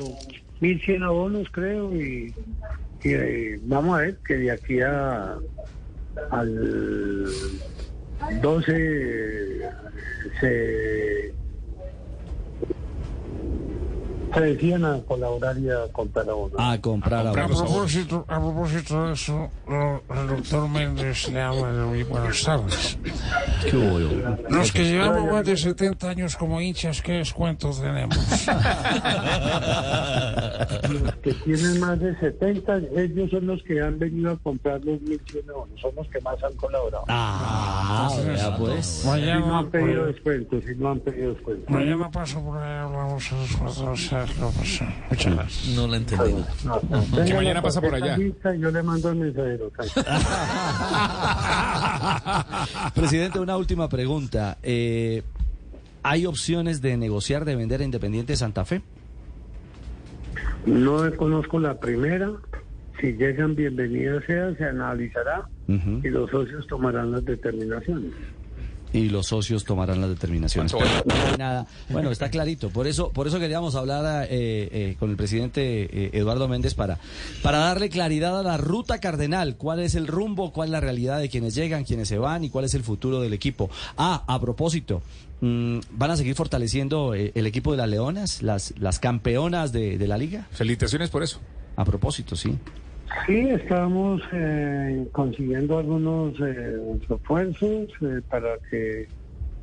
1.100 0.62 1.04
abonos 1.04 1.50
creo 1.52 1.94
y, 1.96 2.34
y, 3.04 3.14
eh, 3.14 3.60
vamos 3.64 3.98
a 3.98 4.02
ver 4.02 4.18
que 4.26 4.38
de 4.38 4.52
aquí 4.52 4.80
a 4.82 5.38
al 6.30 7.30
12 8.42 9.62
se 10.40 11.34
se 14.34 14.42
decían 14.42 14.86
a 14.86 15.00
colaborar 15.02 15.58
y 15.58 15.70
a 15.70 15.92
comprar 15.92 16.30
abonos. 16.30 16.60
A 16.60 16.80
comprar 16.80 17.28
abonos. 17.28 17.62
A 17.62 17.66
propósito, 17.66 18.26
a 18.28 18.40
propósito 18.40 19.08
de 19.08 19.14
eso, 19.14 19.50
el 19.68 20.28
doctor 20.28 20.70
Méndez 20.70 21.30
le 21.30 21.42
habla 21.42 21.72
de 21.72 21.82
hoy. 21.82 22.04
Buenas 22.04 22.44
tardes. 22.44 22.98
Qué 23.70 23.78
bueno. 23.78 24.38
Los 24.50 24.72
que 24.72 24.84
llevamos 24.84 25.32
más 25.32 25.46
de 25.46 25.58
70 25.58 26.10
años 26.10 26.36
como 26.36 26.62
hinchas, 26.62 27.02
¿qué 27.02 27.14
descuentos 27.14 27.82
tenemos? 27.82 28.18
los 30.90 31.16
que 31.16 31.34
tienen 31.34 31.80
más 31.80 32.00
de 32.00 32.18
70, 32.20 32.78
ellos 32.98 33.32
son 33.32 33.48
los 33.48 33.62
que 33.64 33.82
han 33.82 34.00
venido 34.00 34.32
a 34.32 34.38
comprar 34.38 34.84
los 34.84 35.00
1.100. 35.02 35.42
Son 35.82 35.92
los 35.96 36.08
que 36.08 36.22
más 36.22 36.42
han 36.44 36.54
colaborado. 36.56 37.06
Ah, 37.08 38.10
ya 38.36 38.56
pues. 38.58 39.04
Mañana, 39.06 39.42
si 39.42 39.48
no 39.48 39.58
han 39.58 39.70
pedido 39.70 40.06
descuentos, 40.06 40.64
si 40.66 40.76
no 40.76 40.92
han 40.92 41.00
pedido 41.00 41.34
descuentos. 41.34 41.70
Mañana 41.70 42.10
paso 42.12 42.44
por 42.44 42.58
ahí, 42.58 42.78
hablamos 42.78 43.32
a 43.32 43.36
los 43.36 43.56
14. 43.56 44.21
Muchas 45.10 45.36
gracias. 45.36 45.76
No 45.76 45.88
la 45.88 45.98
entendemos. 45.98 46.66
No, 46.66 46.82
mañana 47.36 47.62
pasa 47.62 47.82
por 47.82 47.96
allá. 47.96 48.18
Yo 48.18 48.72
le 48.72 48.84
mando 48.84 49.16
mensajero. 49.16 49.72
Presidente, 52.96 53.40
una 53.40 53.58
última 53.58 53.90
pregunta. 53.90 54.58
Eh, 54.64 55.24
¿Hay 56.04 56.26
opciones 56.26 56.82
de 56.82 56.98
negociar, 56.98 57.46
de 57.46 57.56
vender 57.56 57.82
a 57.82 57.84
Independiente 57.84 58.36
Santa 58.36 58.66
Fe? 58.66 58.82
No 60.66 61.16
conozco 61.16 61.60
la 61.60 61.80
primera. 61.80 62.32
Si 63.00 63.14
llegan, 63.14 63.56
bienvenida 63.56 64.22
sea, 64.28 64.54
se 64.56 64.66
analizará 64.66 65.48
y 65.68 66.10
los 66.10 66.30
socios 66.30 66.68
tomarán 66.68 67.12
las 67.12 67.26
determinaciones 67.26 68.12
y 68.94 69.10
los 69.10 69.28
socios 69.28 69.64
tomarán 69.64 70.02
las 70.02 70.10
determinaciones. 70.10 70.74
Pero 70.74 71.38
nada. 71.38 71.66
Bueno, 71.90 72.12
está 72.12 72.30
clarito. 72.30 72.70
Por 72.70 72.88
eso, 72.88 73.12
por 73.12 73.28
eso 73.28 73.40
queríamos 73.40 73.76
hablar 73.76 74.26
eh, 74.26 74.28
eh, 74.32 74.96
con 75.00 75.10
el 75.10 75.16
presidente 75.16 75.62
eh, 76.06 76.10
Eduardo 76.14 76.48
Méndez 76.48 76.74
para, 76.74 77.00
para 77.42 77.60
darle 77.60 77.90
claridad 77.90 78.40
a 78.40 78.44
la 78.44 78.58
ruta 78.58 79.00
cardenal. 79.00 79.56
¿Cuál 79.58 79.80
es 79.80 79.96
el 79.96 80.08
rumbo? 80.08 80.52
¿Cuál 80.52 80.70
es 80.70 80.72
la 80.72 80.80
realidad 80.82 81.20
de 81.20 81.30
quienes 81.30 81.56
llegan, 81.56 81.84
quienes 81.84 82.08
se 82.08 82.18
van 82.18 82.44
y 82.44 82.50
cuál 82.50 82.66
es 82.66 82.74
el 82.74 82.84
futuro 82.84 83.22
del 83.22 83.34
equipo? 83.34 83.70
Ah, 83.98 84.24
a 84.28 84.40
propósito. 84.42 85.02
mm, 85.42 85.80
¿Van 85.92 86.12
a 86.12 86.18
seguir 86.18 86.36
fortaleciendo 86.36 87.16
eh, 87.16 87.32
el 87.36 87.46
equipo 87.48 87.72
de 87.72 87.78
las 87.78 87.90
Leonas, 87.90 88.42
las, 88.42 88.74
las 88.78 89.00
campeonas 89.00 89.72
de, 89.72 89.98
de 89.98 90.08
la 90.08 90.18
liga? 90.18 90.48
Felicitaciones 90.52 91.10
por 91.10 91.24
eso. 91.24 91.40
A 91.78 91.86
propósito, 91.86 92.36
sí. 92.36 92.58
Sí, 93.28 93.50
estamos 93.50 94.22
eh, 94.32 95.08
consiguiendo 95.12 95.78
algunos 95.78 96.34
eh, 96.40 96.98
refuerzos 97.08 97.90
eh, 98.02 98.22
para 98.30 98.58
que 98.70 99.08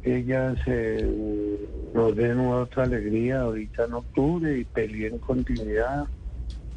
ellas 0.05 0.57
eh, 0.67 1.59
nos 1.93 2.15
den 2.15 2.39
otra 2.41 2.85
alegría 2.85 3.41
ahorita 3.41 3.85
en 3.87 3.95
octubre 3.95 4.59
y 4.59 4.65
peleen 4.65 5.19
continuidad 5.19 6.05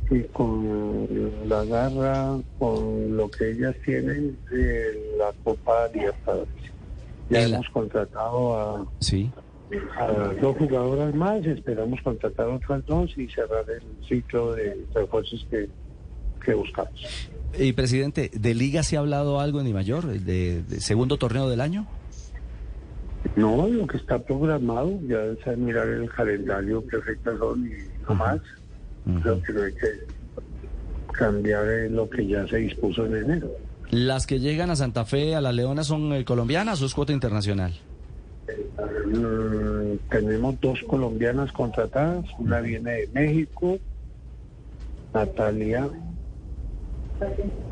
y 0.09 0.22
con 0.24 1.07
la 1.47 1.63
garra, 1.65 2.38
con 2.59 3.15
lo 3.15 3.30
que 3.30 3.51
ellas 3.51 3.76
tienen 3.86 4.38
de 4.49 5.15
la 5.17 5.32
Copa 5.43 5.88
Libertadores. 5.93 6.49
Ya 7.30 7.43
hemos 7.43 7.69
contratado 7.69 8.57
a, 8.59 8.86
Sí. 8.99 9.32
a 9.97 10.07
dos 10.41 10.57
jugadoras 10.57 11.13
más, 11.15 11.45
esperamos 11.45 12.01
contratar 12.01 12.47
otras 12.47 12.86
dos 12.86 13.17
y 13.17 13.28
cerrar 13.30 13.63
el 13.69 13.84
ciclo 14.05 14.53
de 14.53 14.86
refuerzos 14.93 15.47
que, 15.49 15.69
que 16.42 16.54
buscamos. 16.54 17.30
Y 17.58 17.74
presidente, 17.74 18.32
¿de 18.34 18.54
liga 18.54 18.84
se 18.84 18.98
ha 18.98 19.00
hablado 19.00 19.39
algo 19.39 19.60
en 19.60 19.66
Di 19.66 19.74
Mayor? 19.74 20.08
¿De, 20.08 20.64
de 20.64 20.82
segundo 20.82 21.18
torneo 21.18 21.50
del 21.50 21.62
año? 21.62 21.88
No, 23.36 23.68
lo 23.68 23.88
que 23.88 23.98
está 23.98 24.20
programado, 24.20 25.00
ya 25.08 25.24
es 25.24 25.58
mirar 25.58 25.88
el 25.88 26.10
calendario 26.10 26.84
son 26.88 27.68
y 27.68 27.72
no 28.08 28.16
más. 28.16 28.39
Creo 29.22 29.42
que 29.42 29.54
no 29.54 29.64
hay 29.64 29.74
que 29.74 29.88
cambiar 31.14 31.66
lo 31.92 32.10
que 32.10 32.28
ya 32.28 32.48
se 32.48 32.58
dispuso 32.58 33.06
en 33.06 33.16
enero. 33.18 33.50
¿Las 33.89 34.26
que 34.26 34.39
llegan 34.39 34.70
a 34.70 34.76
Santa 34.76 35.06
Fe, 35.06 35.36
a 35.36 35.42
las 35.42 35.54
Leonas, 35.54 35.88
son 35.88 36.14
eh, 36.14 36.24
colombianas 36.24 36.82
o 36.82 36.86
es 36.86 36.94
cuota 36.94 37.12
internacional? 37.12 37.74
Mm, 39.06 39.98
tenemos 40.10 40.60
dos 40.62 40.80
colombianas 40.88 41.52
contratadas, 41.52 42.26
una 42.39 42.62
viene 42.62 42.92
de 42.92 43.10
México, 43.14 43.78
Natalia, 45.14 45.89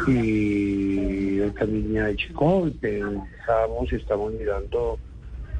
y 0.08 1.39
otra 1.41 1.66
niña 1.66 2.06
de 2.06 2.16
Chico, 2.16 2.68
y 2.68 2.72
pensamos, 2.72 3.91
estamos 3.91 4.34
mirando 4.34 4.97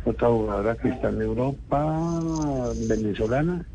otra 0.05 0.27
jugadora 0.27 0.75
que 0.75 0.89
está 0.89 1.09
en 1.09 1.21
Europa, 1.21 2.19
venezolana. 2.87 3.65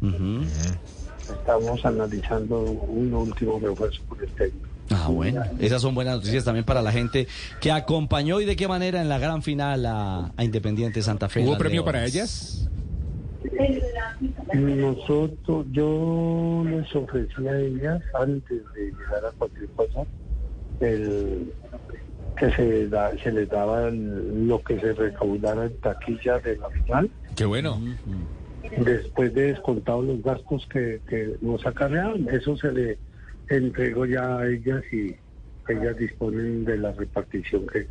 Estamos 1.20 1.84
analizando 1.84 2.60
un 2.60 3.14
último 3.14 3.58
refuerzo 3.58 4.00
por 4.08 4.22
el 4.22 4.30
técnico. 4.30 4.68
Ah, 4.90 5.08
bueno. 5.08 5.42
Esas 5.58 5.80
son 5.80 5.94
buenas 5.94 6.16
noticias 6.16 6.44
también 6.44 6.64
para 6.64 6.82
la 6.82 6.92
gente 6.92 7.26
que 7.60 7.72
acompañó 7.72 8.40
y 8.40 8.44
de 8.44 8.54
qué 8.54 8.68
manera 8.68 9.00
en 9.00 9.08
la 9.08 9.18
gran 9.18 9.42
final 9.42 9.86
a, 9.86 10.32
a 10.36 10.44
Independiente 10.44 11.00
Santa 11.02 11.28
Fe. 11.28 11.44
¿Hubo 11.44 11.56
premio 11.56 11.84
para 11.84 12.04
ellas? 12.04 12.68
Nosotros, 14.52 15.66
yo 15.70 16.64
les 16.66 16.94
ofrecí 16.94 17.46
a 17.48 17.58
ellas, 17.58 18.02
antes 18.14 18.62
de 18.74 18.82
llegar 18.86 19.24
a 19.26 19.32
cualquier 19.32 19.68
cosa, 19.70 20.06
el, 20.80 21.52
que 22.36 22.50
se, 22.52 22.88
da- 22.88 23.16
se 23.18 23.32
les 23.32 23.48
daba 23.48 23.88
el- 23.88 24.46
lo 24.48 24.60
que 24.62 24.78
se 24.80 24.92
recaudara 24.92 25.66
en 25.66 25.76
taquilla 25.78 26.38
de 26.40 26.56
la 26.56 26.68
final, 26.70 27.10
Qué 27.36 27.44
bueno. 27.44 27.80
después 28.78 29.32
de 29.34 29.52
descontados 29.52 30.04
los 30.04 30.22
gastos 30.22 30.66
que, 30.68 31.02
que 31.08 31.36
nos 31.40 31.64
acarreaban. 31.66 32.28
Eso 32.30 32.56
se 32.56 32.72
le 32.72 32.98
entregó 33.48 34.06
ya 34.06 34.38
a 34.38 34.46
ellas 34.46 34.82
y 34.92 35.14
ellas 35.68 35.96
disponen 35.96 36.64
de 36.64 36.78
la 36.78 36.92
repartición 36.92 37.66
que, 37.66 37.86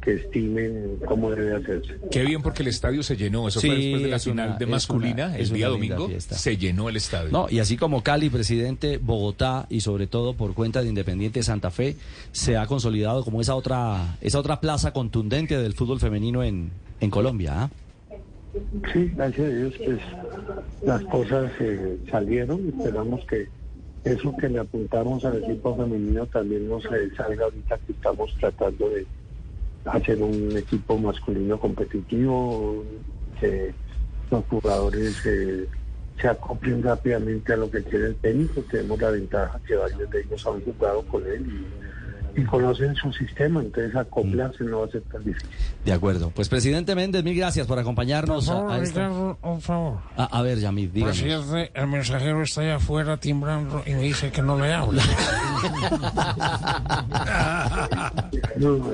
que 0.00 0.14
estimen 0.14 0.96
cómo 1.06 1.30
debe 1.30 1.54
hacerse. 1.56 1.94
Qué 2.10 2.22
bien 2.24 2.42
porque 2.42 2.62
el 2.62 2.68
estadio 2.68 3.02
se 3.02 3.16
llenó. 3.16 3.48
Eso 3.48 3.60
Sí, 3.60 3.66
fue 3.68 3.76
después 3.76 4.02
de 4.02 4.08
la 4.08 4.18
final 4.18 4.48
una- 4.50 4.58
de 4.58 4.66
masculina, 4.66 5.26
una- 5.26 5.36
el 5.36 5.42
es 5.42 5.52
día 5.52 5.68
domingo. 5.68 6.08
fiesta. 6.08 6.34
Se 6.36 6.56
llenó 6.56 6.88
el 6.88 6.96
estadio. 6.96 7.30
No, 7.30 7.46
y 7.50 7.58
así 7.58 7.76
como 7.76 8.02
Cali, 8.02 8.30
presidente, 8.30 8.98
Bogotá 8.98 9.66
y 9.68 9.80
sobre 9.80 10.06
todo 10.06 10.34
por 10.34 10.54
cuenta 10.54 10.82
de 10.82 10.88
Independiente 10.88 11.42
Santa 11.42 11.70
Fe, 11.70 11.96
se 12.32 12.56
ha 12.56 12.66
consolidado 12.66 13.24
como 13.24 13.40
esa 13.40 13.54
otra, 13.54 14.16
esa 14.20 14.38
otra 14.38 14.60
plaza 14.60 14.92
contundente 14.92 15.56
del 15.58 15.74
fútbol 15.74 16.00
femenino 16.00 16.42
en, 16.42 16.70
en 17.00 17.10
Colombia. 17.10 17.52
¿ah? 17.64 17.70
Sí, 18.92 19.12
gracias 19.14 19.46
a 19.46 19.50
Dios, 19.54 19.74
pues 19.84 19.98
las 20.82 21.02
cosas 21.04 21.52
eh, 21.60 21.98
salieron. 22.10 22.68
Esperamos 22.68 23.24
que 23.26 23.48
eso 24.02 24.34
que 24.40 24.48
le 24.48 24.58
apuntamos 24.58 25.24
al 25.24 25.44
equipo 25.44 25.76
femenino 25.76 26.26
también 26.26 26.68
nos 26.68 26.84
eh, 26.86 27.10
salga 27.16 27.44
ahorita 27.44 27.78
que 27.86 27.92
estamos 27.92 28.34
tratando 28.40 28.88
de 28.88 29.06
hacer 29.84 30.22
un 30.22 30.56
equipo 30.56 30.98
masculino 30.98 31.58
competitivo, 31.58 32.84
que 33.40 33.72
los 34.30 34.44
jugadores 34.46 35.16
eh, 35.26 35.66
se 36.20 36.28
acoplen 36.28 36.82
rápidamente 36.82 37.52
a 37.52 37.56
lo 37.56 37.70
que 37.70 37.82
quiere 37.82 38.08
el 38.08 38.16
técnico. 38.16 38.62
Tenemos 38.70 39.00
la 39.00 39.10
ventaja 39.10 39.60
que 39.66 39.74
varios 39.74 40.10
de 40.10 40.20
ellos 40.20 40.46
han 40.46 40.60
jugado 40.60 41.02
con 41.02 41.26
él 41.26 41.46
y 41.46 41.99
conocen 42.48 42.94
su 42.96 43.12
sistema, 43.12 43.60
entonces 43.60 43.94
acoplarse 43.94 44.64
no 44.64 44.80
va 44.80 44.86
a 44.86 44.88
ser 44.90 45.02
tan 45.02 45.24
difícil. 45.24 45.48
De 45.84 45.92
acuerdo. 45.92 46.30
Pues, 46.34 46.48
presidente 46.48 46.94
Méndez, 46.94 47.24
mil 47.24 47.36
gracias 47.36 47.66
por 47.66 47.78
acompañarnos 47.78 48.48
a, 48.48 48.52
favor, 48.52 48.72
a 48.72 48.78
esta... 48.78 49.08
Ricardo, 49.08 49.38
un 49.42 49.60
favor. 49.60 49.98
A, 50.16 50.24
a 50.38 50.42
ver, 50.42 50.58
Yamid, 50.58 50.90
díganos. 50.90 51.20
Presidente, 51.20 51.70
el 51.74 51.86
mensajero 51.86 52.42
está 52.42 52.60
allá 52.62 52.76
afuera 52.76 53.16
timbrando 53.16 53.82
y 53.86 53.92
me 53.92 54.02
dice 54.02 54.30
que 54.30 54.42
no 54.42 54.58
le 54.58 54.72
hable. 54.72 55.00
No, 58.56 58.76
no, 58.76 58.92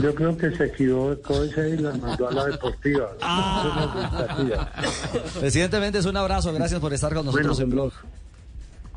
yo 0.00 0.14
creo 0.14 0.36
que 0.36 0.50
se 0.50 0.66
equivocó 0.66 1.42
ese 1.42 1.70
y 1.70 1.76
la 1.78 1.94
mandó 1.94 2.28
a 2.28 2.32
la 2.32 2.46
deportiva. 2.46 3.08
Ah. 3.22 4.68
Presidente 5.40 5.80
Méndez, 5.80 6.06
un 6.06 6.16
abrazo. 6.16 6.52
Gracias 6.52 6.80
por 6.80 6.92
estar 6.92 7.14
con 7.14 7.26
nosotros 7.26 7.58
Bueno, 7.58 7.62
en 7.62 7.70
Blog. 7.70 7.92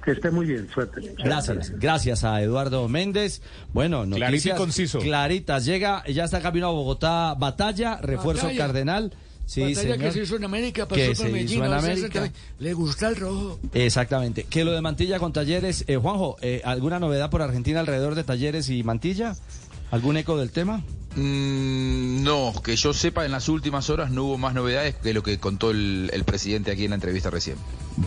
Que 0.04 0.12
esté 0.12 0.32
muy 0.32 0.46
bien, 0.46 0.68
suerte. 0.74 1.14
Gracias, 1.18 1.72
gracias 1.78 2.24
a 2.24 2.42
Eduardo 2.42 2.88
Méndez. 2.88 3.42
Bueno, 3.74 4.04
Clarito 4.04 4.18
y 4.18 4.30
noticias 4.30 4.58
conciso. 4.58 5.00
claritas. 5.00 5.66
Llega, 5.66 6.04
ya 6.08 6.24
está 6.24 6.42
camino 6.42 6.68
a 6.68 6.72
Bogotá, 6.72 7.36
batalla, 7.38 7.98
refuerzo 8.02 8.44
Batalla. 8.44 8.58
Cardenal. 8.66 9.14
Sí, 9.46 9.62
Batalla 9.62 9.82
señor. 9.82 9.98
que 9.98 10.12
se 10.12 10.22
hizo 10.24 10.36
en 10.36 10.44
América, 10.44 10.88
pasó 10.88 11.02
Que 11.02 11.08
por 11.08 11.16
se 11.16 11.24
Medellín, 11.26 11.58
hizo 11.58 11.66
en 11.66 11.74
América. 11.74 12.32
Le 12.60 12.74
gusta 12.74 13.08
el 13.10 13.16
rojo. 13.16 13.60
Exactamente. 13.74 14.44
Que 14.44 14.64
lo 14.64 14.72
de 14.72 14.82
Mantilla 14.82 15.18
con 15.20 15.34
Talleres. 15.34 15.84
Eh, 15.88 15.98
Juanjo, 15.98 16.38
eh, 16.42 16.62
¿alguna 16.64 17.00
novedad 17.00 17.30
por 17.32 17.42
Argentina 17.42 17.80
alrededor 17.80 18.14
de 18.16 18.24
Talleres 18.24 18.70
y 18.70 18.84
Mantilla? 18.84 19.36
¿Algún 19.92 20.18
eco 20.18 20.38
del 20.38 20.52
tema? 20.52 20.84
Mm, 21.16 22.24
no, 22.24 22.54
que 22.64 22.76
yo 22.76 22.94
sepa, 22.94 23.26
en 23.26 23.32
las 23.32 23.50
últimas 23.50 23.90
horas 23.90 24.12
no 24.12 24.26
hubo 24.26 24.38
más 24.38 24.54
novedades 24.54 24.96
que 24.96 25.14
lo 25.14 25.24
que 25.24 25.40
contó 25.40 25.72
el, 25.72 26.10
el 26.14 26.24
presidente 26.24 26.72
aquí 26.72 26.84
en 26.86 26.92
la 26.92 26.96
entrevista 26.96 27.30
recién. 27.30 27.58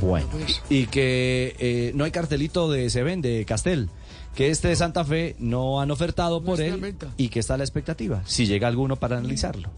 Bueno. 0.00 0.28
Y 0.70 0.86
que 0.86 1.56
eh, 1.58 1.92
no 1.94 2.04
hay 2.04 2.10
cartelito 2.10 2.70
de 2.70 2.88
Seven, 2.90 3.20
de 3.20 3.44
Castel. 3.44 3.90
Que 4.34 4.48
este 4.48 4.68
de 4.68 4.76
Santa 4.76 5.04
Fe 5.04 5.36
no 5.38 5.82
han 5.82 5.90
ofertado 5.90 6.42
por 6.42 6.58
él 6.58 6.96
y 7.18 7.28
que 7.28 7.38
está 7.38 7.52
a 7.52 7.56
la 7.58 7.64
expectativa. 7.64 8.22
Si 8.24 8.46
llega 8.46 8.66
alguno 8.66 8.96
para 8.96 9.18
analizarlo. 9.18 9.70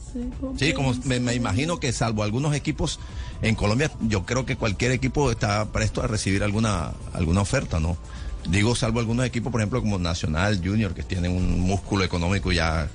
Sí, 0.57 0.73
como 0.73 0.95
me, 1.07 1.19
me 1.19 1.35
imagino 1.35 1.81
que 1.81 1.93
salvo 1.93 2.23
algunos 2.23 2.55
equipos 2.55 3.01
en 3.43 3.57
Colombia, 3.57 3.91
yo 4.03 4.25
creo 4.25 4.47
que 4.47 4.55
cualquier 4.55 4.93
equipo 4.93 5.33
está 5.33 5.73
presto 5.73 6.05
a 6.05 6.07
recibir 6.07 6.45
alguna, 6.45 6.93
alguna 7.15 7.41
oferta, 7.41 7.81
¿no? 7.81 7.97
Digo, 8.49 8.75
salvo 8.75 9.01
algunos 9.01 9.27
equipos, 9.27 9.51
por 9.51 9.61
ejemplo, 9.61 9.81
como 9.81 9.99
Nacional, 9.99 10.61
Junior, 10.63 10.95
que 10.95 11.03
tienen 11.03 11.33
un 11.33 11.61
músculo 11.61 12.05
económico 12.05 12.53
ya, 12.53 12.89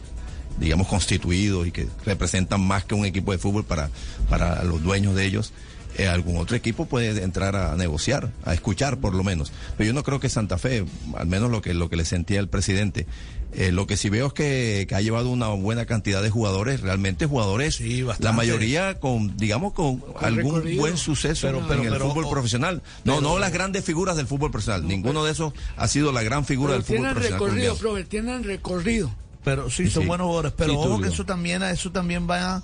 digamos, 0.59 0.87
constituido 0.87 1.65
y 1.65 1.71
que 1.71 1.87
representan 2.05 2.61
más 2.61 2.85
que 2.85 2.95
un 2.95 3.05
equipo 3.05 3.31
de 3.31 3.39
fútbol 3.39 3.63
para, 3.63 3.89
para 4.29 4.63
los 4.63 4.81
dueños 4.83 5.15
de 5.15 5.25
ellos. 5.25 5.53
Eh, 5.97 6.07
algún 6.07 6.37
otro 6.37 6.55
equipo 6.55 6.85
puede 6.85 7.23
entrar 7.23 7.55
a 7.55 7.75
negociar, 7.75 8.31
a 8.45 8.53
escuchar 8.53 8.99
por 8.99 9.15
lo 9.15 9.23
menos. 9.23 9.51
Pero 9.75 9.87
yo 9.87 9.93
no 9.93 10.03
creo 10.03 10.19
que 10.19 10.29
Santa 10.29 10.59
Fe, 10.59 10.85
al 11.17 11.27
menos 11.27 11.49
lo 11.49 11.61
que, 11.61 11.73
lo 11.73 11.89
que 11.89 11.95
le 11.95 12.05
sentía 12.05 12.39
el 12.39 12.47
presidente, 12.47 13.07
eh, 13.53 13.71
lo 13.71 13.87
que 13.87 13.97
sí 13.97 14.09
veo 14.09 14.27
es 14.27 14.33
que, 14.33 14.85
que 14.87 14.95
ha 14.95 15.01
llevado 15.01 15.29
una 15.29 15.47
buena 15.49 15.85
cantidad 15.85 16.21
de 16.21 16.29
jugadores, 16.29 16.81
realmente 16.81 17.25
jugadores, 17.25 17.81
la 18.19 18.31
mayoría 18.31 18.99
con, 18.99 19.35
digamos, 19.37 19.73
con, 19.73 20.03
algún 20.21 20.55
recorrido. 20.55 20.79
buen 20.81 20.97
suceso 20.97 21.47
Pero- 21.47 21.59
en 21.73 21.83
el 21.85 21.91
pero- 21.93 22.09
fútbol 22.09 22.25
o- 22.25 22.29
profesional. 22.29 22.81
No, 23.03 23.15
pero- 23.15 23.21
no 23.21 23.39
las 23.39 23.51
grandes 23.51 23.83
figuras 23.83 24.15
del 24.17 24.27
fútbol 24.27 24.51
profesional. 24.51 24.87
Ninguno 24.87 25.23
de 25.23 25.31
esos 25.31 25.53
ha 25.77 25.87
sido 25.87 26.11
la 26.11 26.21
gran 26.23 26.45
figura 26.45 26.73
del 26.73 26.83
fútbol 26.83 26.97
tienen 26.97 27.13
profesional. 27.13 27.39
recorrido, 27.47 27.75
profe, 27.77 28.03
tienen 28.05 28.43
recorrido. 28.43 29.15
Pero 29.43 29.69
sí, 29.69 29.89
son 29.89 30.03
Sí. 30.03 30.07
buenos 30.07 30.25
jugadores. 30.25 30.53
Pero 30.55 30.71
Sí, 30.73 30.77
ojo 30.77 31.01
que 31.01 31.07
eso 31.07 31.25
también, 31.25 31.63
eso 31.63 31.91
también 31.91 32.29
va. 32.29 32.61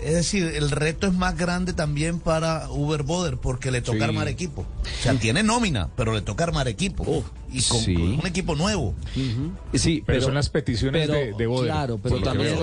Es 0.00 0.12
decir, 0.12 0.44
el 0.54 0.70
reto 0.70 1.06
es 1.06 1.14
más 1.14 1.36
grande 1.38 1.72
también 1.72 2.20
para 2.20 2.68
Uber 2.70 3.02
Boder 3.02 3.38
porque 3.38 3.70
le 3.70 3.80
toca 3.80 3.98
Sí. 3.98 4.04
armar 4.04 4.28
equipo. 4.28 4.62
O 4.82 5.02
sea, 5.02 5.14
tiene 5.14 5.42
nómina, 5.42 5.88
pero 5.96 6.12
le 6.12 6.20
toca 6.20 6.44
armar 6.44 6.68
equipo. 6.68 7.24
y 7.48 7.62
con, 7.62 7.80
sí. 7.80 7.94
con 7.94 8.02
un 8.18 8.26
equipo 8.26 8.54
nuevo. 8.56 8.92
Sí, 9.72 10.02
Pero 10.04 10.20
son 10.20 10.34
las 10.34 10.50
peticiones 10.50 11.08
de- 11.08 11.32
de 11.32 11.46
Boder, 11.46 11.70
Claro, 11.70 11.98
pero 12.02 12.20
también, 12.20 12.54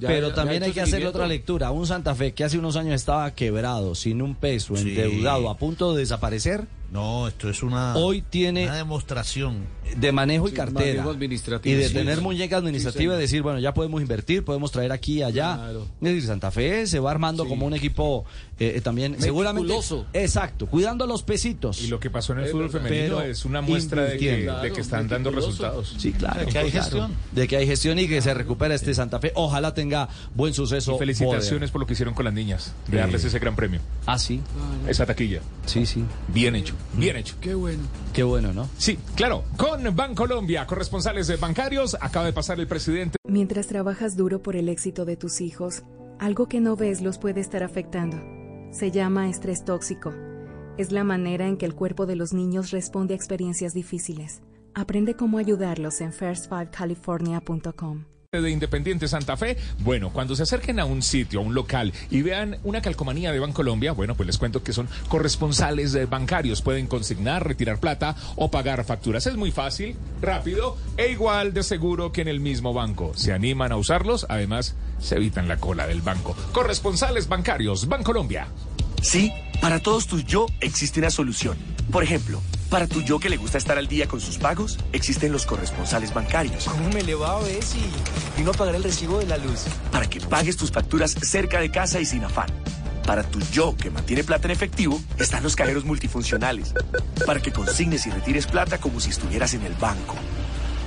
pero 0.00 0.32
también 0.34 0.62
ha 0.62 0.66
hay 0.66 0.72
que 0.72 0.80
hacer 0.82 1.04
otra 1.06 1.26
lectura. 1.26 1.70
Un 1.70 1.86
Santa 1.86 2.14
Fe 2.14 2.32
que 2.32 2.44
hace 2.44 2.58
unos 2.58 2.76
años 2.76 2.94
estaba 2.94 3.30
quebrado, 3.34 3.94
sin 3.94 4.22
un 4.22 4.34
peso, 4.34 4.76
Sí. 4.76 4.90
endeudado, 4.90 5.48
a 5.50 5.56
punto 5.56 5.94
de 5.94 6.00
desaparecer, 6.00 6.66
No, 6.90 7.28
esto 7.28 7.48
es 7.48 7.62
una, 7.62 7.94
hoy 7.96 8.20
tiene 8.20 8.64
una 8.64 8.74
demostración. 8.76 9.64
de 9.96 10.10
manejo 10.12 10.48
y 10.48 10.50
Sí, 10.50 10.56
cartera. 10.56 10.80
manejo 10.94 11.10
administrativo, 11.10 11.72
Y 11.74 11.78
de 11.78 11.88
sí, 11.88 11.94
tener 11.94 12.16
sí. 12.18 12.22
muñeca 12.22 12.56
administrativa 12.56 13.14
y 13.14 13.18
decir, 13.18 13.42
bueno, 13.42 13.60
ya 13.60 13.72
podemos 13.74 14.00
invertir, 14.02 14.44
podemos 14.44 14.72
traer 14.72 14.90
aquí 14.90 15.18
y 15.18 15.22
allá. 15.22 15.54
Claro. 15.56 15.82
Es 15.82 16.00
decir, 16.00 16.26
Santa 16.26 16.50
Fe 16.50 16.86
se 16.88 16.98
va 16.98 17.10
armando 17.12 17.46
como 17.46 17.64
un 17.66 17.74
equipo 17.74 18.24
eh, 18.60 18.74
eh, 18.76 18.80
también, 18.82 19.16
seguramente. 19.18 19.72
Exacto, 20.12 20.66
cuidando 20.66 21.06
los 21.06 21.22
pesitos. 21.22 21.80
Y 21.82 21.88
lo 21.88 21.98
que 21.98 22.10
pasó 22.10 22.34
en 22.34 22.40
el 22.40 22.44
Es 22.44 22.52
fútbol 22.52 22.70
femenino 22.70 23.22
es 23.22 23.44
una 23.46 23.62
muestra 23.62 24.02
de 24.04 24.18
que, 24.18 24.24
invirtiendo. 24.26 24.60
de 24.62 24.72
que 24.72 24.80
están 24.82 25.08
dando 25.08 25.30
resultados. 25.30 25.94
Sí, 25.98 26.12
claro. 26.12 26.40
De 26.40 26.46
que 26.46 26.58
hay 26.58 26.70
claro. 26.70 26.84
gestión. 26.84 27.14
De 27.32 27.48
que 27.48 27.56
hay 27.56 27.66
gestión 27.66 27.98
y 27.98 28.06
que 28.06 28.20
se 28.20 28.34
recupera 28.34 28.74
este 28.74 28.94
Santa 28.94 29.18
Fe. 29.18 29.32
Ojalá 29.34 29.72
tenga 29.74 30.08
buen 30.34 30.52
suceso. 30.54 30.94
Y 30.96 30.98
felicitaciones 30.98 31.70
por 31.70 31.80
lo 31.80 31.86
que 31.86 31.94
hicieron 31.94 32.14
con 32.14 32.26
las 32.26 32.34
niñas, 32.34 32.74
de 32.86 32.98
Eh. 32.98 33.00
darles 33.00 33.24
ese 33.24 33.38
gran 33.38 33.56
premio. 33.56 33.80
Ah, 34.06 34.18
sí. 34.18 34.40
Esa 34.86 35.06
taquilla. 35.06 35.40
Sí, 35.64 35.86
sí. 35.86 36.04
Bien 36.28 36.54
hecho, 36.54 36.74
bien 36.92 37.16
hecho. 37.16 37.36
Qué 37.40 37.54
bueno. 37.54 37.82
Qué 38.12 38.22
bueno, 38.24 38.52
¿no? 38.52 38.68
Sí, 38.76 38.98
claro. 39.14 39.42
Con 39.56 39.96
Bancolombia, 39.96 40.66
corresponsales 40.66 41.26
de 41.28 41.36
bancarios, 41.36 41.96
acaba 42.00 42.26
de 42.26 42.32
pasar 42.34 42.60
el 42.60 42.66
presidente. 42.66 43.16
Mientras 43.26 43.68
trabajas 43.68 44.16
duro 44.16 44.42
por 44.42 44.54
el 44.56 44.68
éxito 44.68 45.04
de 45.06 45.16
tus 45.16 45.40
hijos, 45.40 45.82
algo 46.18 46.46
que 46.48 46.60
no 46.60 46.76
ves 46.76 47.00
los 47.00 47.16
puede 47.18 47.40
estar 47.40 47.62
afectando. 47.62 48.39
Se 48.70 48.92
llama 48.92 49.28
estrés 49.28 49.64
tóxico. 49.64 50.14
Es 50.78 50.92
la 50.92 51.02
manera 51.02 51.48
en 51.48 51.56
que 51.56 51.66
el 51.66 51.74
cuerpo 51.74 52.06
de 52.06 52.14
los 52.14 52.32
niños 52.32 52.70
responde 52.70 53.14
a 53.14 53.16
experiencias 53.16 53.74
difíciles. 53.74 54.42
Aprende 54.74 55.16
cómo 55.16 55.38
ayudarlos 55.38 56.00
en 56.00 56.12
first5california.com. 56.12 58.04
de 58.38 58.48
Independiente 58.48 59.08
Santa 59.08 59.36
Fe. 59.36 59.56
Bueno, 59.80 60.10
cuando 60.12 60.36
se 60.36 60.44
acerquen 60.44 60.78
a 60.78 60.84
un 60.84 61.02
sitio, 61.02 61.40
a 61.40 61.42
un 61.42 61.52
local 61.52 61.92
y 62.12 62.22
vean 62.22 62.58
una 62.62 62.80
calcomanía 62.80 63.32
de 63.32 63.40
Bancolombia, 63.40 63.90
bueno, 63.90 64.14
pues 64.14 64.28
les 64.28 64.38
cuento 64.38 64.62
que 64.62 64.72
son 64.72 64.88
corresponsales 65.08 66.08
bancarios. 66.08 66.62
Pueden 66.62 66.86
consignar, 66.86 67.44
retirar 67.44 67.80
plata 67.80 68.14
o 68.36 68.48
pagar 68.48 68.84
facturas. 68.84 69.26
Es 69.26 69.34
muy 69.34 69.50
fácil, 69.50 69.96
rápido 70.22 70.76
e 70.96 71.10
igual 71.10 71.52
de 71.52 71.64
seguro 71.64 72.12
que 72.12 72.20
en 72.20 72.28
el 72.28 72.38
mismo 72.38 72.72
banco. 72.72 73.10
Se 73.16 73.32
animan 73.32 73.72
a 73.72 73.76
usarlos, 73.76 74.26
además 74.28 74.76
se 75.00 75.16
evitan 75.16 75.48
la 75.48 75.56
cola 75.56 75.88
del 75.88 76.00
banco. 76.00 76.36
Corresponsales 76.52 77.26
bancarios, 77.26 77.88
Bancolombia. 77.88 78.46
Sí, 79.02 79.32
para 79.60 79.80
todos 79.80 80.06
tus 80.06 80.24
yo 80.24 80.46
existe 80.60 81.00
una 81.00 81.10
solución. 81.10 81.58
Por 81.90 82.04
ejemplo, 82.04 82.40
para 82.70 82.86
tu 82.86 83.02
yo 83.02 83.18
que 83.18 83.28
le 83.28 83.36
gusta 83.36 83.58
estar 83.58 83.76
al 83.76 83.88
día 83.88 84.06
con 84.06 84.20
sus 84.20 84.38
pagos, 84.38 84.78
existen 84.92 85.32
los 85.32 85.44
corresponsales 85.44 86.14
bancarios. 86.14 86.64
¿Cómo 86.64 86.88
me 86.90 87.02
le 87.02 87.16
va 87.16 87.36
a 87.36 87.40
ver 87.40 87.62
si 87.62 87.80
vino 88.36 88.52
a 88.52 88.54
pagar 88.54 88.76
el 88.76 88.84
recibo 88.84 89.18
de 89.18 89.26
la 89.26 89.36
luz? 89.36 89.64
Para 89.90 90.08
que 90.08 90.20
pagues 90.20 90.56
tus 90.56 90.70
facturas 90.70 91.10
cerca 91.10 91.60
de 91.60 91.70
casa 91.70 92.00
y 92.00 92.06
sin 92.06 92.24
afán. 92.24 92.48
Para 93.04 93.24
tu 93.24 93.40
yo 93.52 93.76
que 93.76 93.90
mantiene 93.90 94.22
plata 94.22 94.46
en 94.46 94.52
efectivo, 94.52 95.00
están 95.18 95.42
los 95.42 95.56
cajeros 95.56 95.84
multifuncionales. 95.84 96.72
Para 97.26 97.40
que 97.40 97.50
consignes 97.50 98.06
y 98.06 98.10
retires 98.10 98.46
plata 98.46 98.78
como 98.78 99.00
si 99.00 99.10
estuvieras 99.10 99.52
en 99.54 99.62
el 99.62 99.74
banco. 99.74 100.14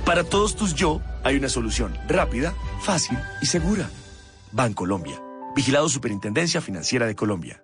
Para 0.06 0.24
todos 0.24 0.56
tus 0.56 0.74
yo, 0.74 1.02
hay 1.22 1.36
una 1.36 1.48
solución 1.48 1.96
rápida, 2.08 2.54
fácil 2.80 3.18
y 3.42 3.46
segura. 3.46 3.90
Bancolombia. 4.52 5.20
Vigilado 5.54 5.88
Superintendencia 5.88 6.60
Financiera 6.60 7.06
de 7.06 7.14
Colombia. 7.14 7.63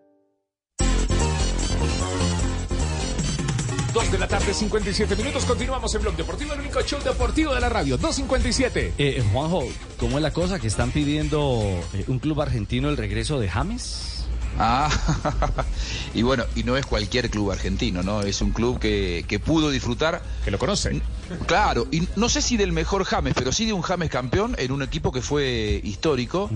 Dos 3.93 4.13
de 4.13 4.19
la 4.19 4.29
tarde, 4.29 4.55
57 4.55 5.17
minutos. 5.17 5.45
Continuamos 5.45 5.93
en 5.95 6.03
Blog 6.03 6.15
Deportivo, 6.15 6.53
el 6.53 6.61
único 6.61 6.81
show 6.83 7.01
deportivo 7.03 7.55
de 7.55 7.61
la 7.61 7.69
radio. 7.69 7.97
257. 7.97 8.95
Eh, 8.99 9.25
Juanjo, 9.33 9.65
¿cómo 9.99 10.19
es 10.19 10.23
la 10.23 10.33
cosa 10.33 10.61
que 10.61 10.69
están 10.69 10.93
pidiendo 10.93 11.61
eh, 11.95 12.05
un 12.07 12.21
club 12.21 12.41
argentino 12.41 12.89
el 12.89 12.97
regreso 12.97 13.41
de 13.41 13.49
James? 13.49 14.27
Ah, 14.59 14.91
y 16.15 16.23
bueno, 16.23 16.45
y 16.55 16.63
no 16.63 16.77
es 16.77 16.87
cualquier 16.87 17.31
club 17.31 17.51
argentino, 17.51 18.03
¿no? 18.03 18.23
Es 18.23 18.41
un 18.43 18.51
club 18.51 18.79
que, 18.79 19.25
que 19.27 19.39
pudo 19.41 19.71
disfrutar. 19.71 20.23
Que 20.45 20.51
lo 20.51 20.59
conocen. 20.59 21.03
Claro, 21.47 21.87
y 21.91 22.07
no 22.17 22.29
sé 22.29 22.43
si 22.43 22.57
del 22.57 22.73
mejor 22.73 23.05
James, 23.05 23.35
pero 23.37 23.53
sí 23.53 23.65
de 23.67 23.73
un 23.73 23.83
James 23.83 24.11
campeón 24.11 24.55
en 24.59 24.73
un 24.73 24.83
equipo 24.83 25.13
que 25.13 25.23
fue 25.23 25.81
histórico 25.85 26.51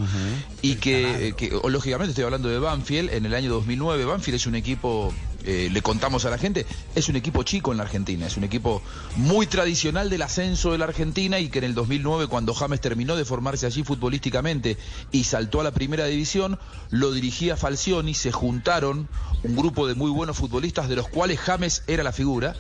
y 0.63 0.77
que, 0.77 1.29
eh, 1.29 1.33
que, 1.33 1.51
lógicamente 1.69 2.11
estoy 2.11 2.25
hablando 2.25 2.49
de 2.49 2.59
Banfield 2.59 3.13
en 3.13 3.27
el 3.27 3.35
año 3.35 3.51
2009. 3.51 4.05
Banfield 4.05 4.37
es 4.37 4.47
un 4.47 4.57
equipo, 4.57 5.13
eh, 5.47 5.69
le 5.71 5.83
contamos 5.83 6.25
a 6.25 6.31
la 6.31 6.39
gente, 6.39 6.65
es 6.95 7.09
un 7.09 7.17
equipo 7.17 7.43
chico 7.43 7.71
en 7.71 7.79
la 7.79 7.85
Argentina, 7.85 8.27
es 8.27 8.37
un 8.37 8.45
equipo 8.45 8.81
muy 9.17 9.47
tradicional 9.47 10.09
del 10.09 10.23
ascenso 10.23 10.73
de 10.73 10.79
la 10.79 10.87
Argentina 10.87 11.39
y 11.39 11.51
que 11.51 11.59
en 11.59 11.65
el 11.65 11.75
2009 11.75 12.29
cuando 12.29 12.55
James 12.55 12.81
terminó 12.81 13.15
de 13.15 13.27
formarse 13.27 13.67
allí 13.67 13.83
futbolísticamente 13.83 14.79
y 15.13 15.25
saltó 15.25 15.61
a 15.61 15.65
la 15.65 15.73
primera 15.73 16.07
división, 16.07 16.59
lo 16.91 17.13
dirigía 17.13 17.57
Falcioni, 17.57 18.15
se 18.15 18.33
juntaron 18.33 19.09
un 19.43 19.57
grupo 19.57 19.87
de 19.87 19.95
muy 19.95 20.11
buenos 20.11 20.39
futbolistas 20.39 20.89
de 20.89 20.97
los 20.97 21.09
cuales 21.09 21.39
James 21.41 21.83
era 21.87 22.03
la 22.03 22.13
figura 22.13 22.57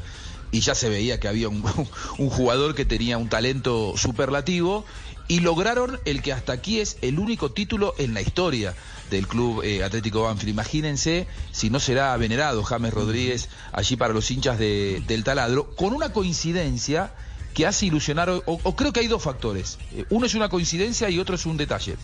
y 0.51 0.61
ya 0.61 0.75
se 0.75 0.91
veía 0.91 1.19
que 1.19 1.29
había 1.29 1.49
un, 1.49 1.65
un, 2.19 2.29
jugador 2.29 2.75
que 2.75 2.85
tenía 2.85 3.17
un 3.17 3.31
talento 3.31 3.95
superlativo 3.97 4.85
y 5.27 5.41
lograron 5.41 5.99
el 6.05 6.21
que 6.21 6.35
hasta 6.35 6.53
aquí 6.53 6.81
es 6.81 6.99
el 7.01 7.19
único 7.19 7.51
título 7.51 7.95
en 7.97 8.13
la 8.13 8.21
historia 8.21 8.75
del 9.15 9.27
club 9.27 9.63
eh, 9.63 9.83
Atlético 9.85 10.23
Banfield. 10.23 10.51
Imagínense 10.51 11.27
si 11.53 11.71
no 11.71 11.81
será 11.81 12.17
venerado 12.17 12.63
James 12.63 12.93
Rodríguez 12.93 13.49
allí 13.73 13.97
para 13.97 14.13
los 14.13 14.31
hinchas 14.31 14.59
de, 14.59 15.03
del 15.07 15.25
taladro, 15.25 15.75
con 15.77 15.95
una 15.95 16.13
coincidencia 16.13 17.15
que 17.55 17.67
hace 17.67 17.87
ilusionar, 17.87 18.29
o, 18.29 18.43
o 18.47 18.77
creo 18.77 18.93
que 18.93 19.01
hay 19.01 19.07
dos 19.07 19.23
factores. 19.23 19.79
Eh, 19.93 20.05
Uno 20.11 20.27
es 20.27 20.35
una 20.35 20.49
coincidencia 20.49 21.09
y 21.09 21.19
otro 21.21 21.37
es 21.37 21.47
un 21.47 21.57
detalle. 21.57 21.97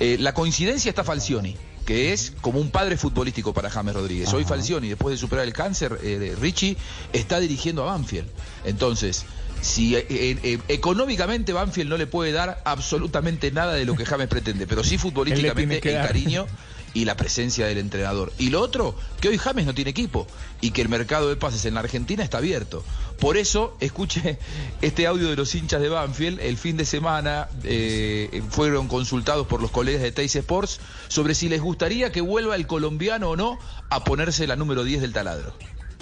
Eh, 0.00 0.16
la 0.18 0.34
coincidencia 0.34 0.88
está 0.88 1.04
Falcioni, 1.04 1.56
que 1.86 2.12
es 2.12 2.32
como 2.40 2.58
un 2.58 2.70
padre 2.70 2.96
futbolístico 2.96 3.54
para 3.54 3.70
James 3.70 3.94
Rodríguez. 3.94 4.32
Hoy. 4.34 4.44
Falcioni, 4.44 4.88
después 4.88 5.12
de 5.14 5.18
superar 5.18 5.44
el 5.46 5.52
cáncer, 5.52 5.98
eh, 6.02 6.34
Richie 6.40 6.76
está 7.12 7.38
dirigiendo 7.38 7.82
a 7.84 7.92
Banfield. 7.92 8.28
Entonces, 8.64 9.24
si 9.60 9.96
eh, 9.96 10.06
eh, 10.08 10.38
eh, 10.42 10.58
económicamente 10.68 11.52
Banfield 11.52 11.90
no 11.90 11.96
le 11.96 12.06
puede 12.06 12.32
dar 12.32 12.60
absolutamente 12.64 13.50
nada 13.50 13.74
de 13.74 13.84
lo 13.84 13.94
que 13.96 14.04
James 14.04 14.28
pretende, 14.28 14.66
pero 14.66 14.84
sí 14.84 14.98
futbolísticamente 14.98 15.96
el 15.96 16.06
cariño 16.06 16.46
y 16.94 17.04
la 17.04 17.16
presencia 17.16 17.66
del 17.66 17.78
entrenador. 17.78 18.32
Y 18.38 18.50
lo 18.50 18.60
otro, 18.60 18.96
que 19.20 19.28
hoy 19.28 19.38
James 19.38 19.66
no 19.66 19.74
tiene 19.74 19.90
equipo 19.90 20.26
y 20.60 20.70
que 20.72 20.82
el 20.82 20.88
mercado 20.88 21.28
de 21.28 21.36
pases 21.36 21.64
en 21.64 21.74
la 21.74 21.80
Argentina 21.80 22.24
está 22.24 22.38
abierto. 22.38 22.84
Por 23.18 23.36
eso, 23.36 23.76
escuche 23.80 24.38
este 24.80 25.06
audio 25.06 25.28
de 25.28 25.36
los 25.36 25.54
hinchas 25.54 25.80
de 25.80 25.88
Banfield. 25.88 26.40
El 26.40 26.56
fin 26.56 26.76
de 26.76 26.84
semana 26.84 27.48
eh, 27.64 28.42
fueron 28.50 28.88
consultados 28.88 29.46
por 29.46 29.60
los 29.60 29.70
colegas 29.70 30.02
de 30.02 30.12
Teis 30.12 30.34
Sports 30.36 30.80
sobre 31.08 31.34
si 31.34 31.48
les 31.48 31.60
gustaría 31.60 32.12
que 32.12 32.20
vuelva 32.20 32.56
el 32.56 32.66
colombiano 32.66 33.30
o 33.30 33.36
no 33.36 33.58
a 33.90 34.04
ponerse 34.04 34.46
la 34.46 34.56
número 34.56 34.84
10 34.84 35.02
del 35.02 35.12
taladro. 35.12 35.54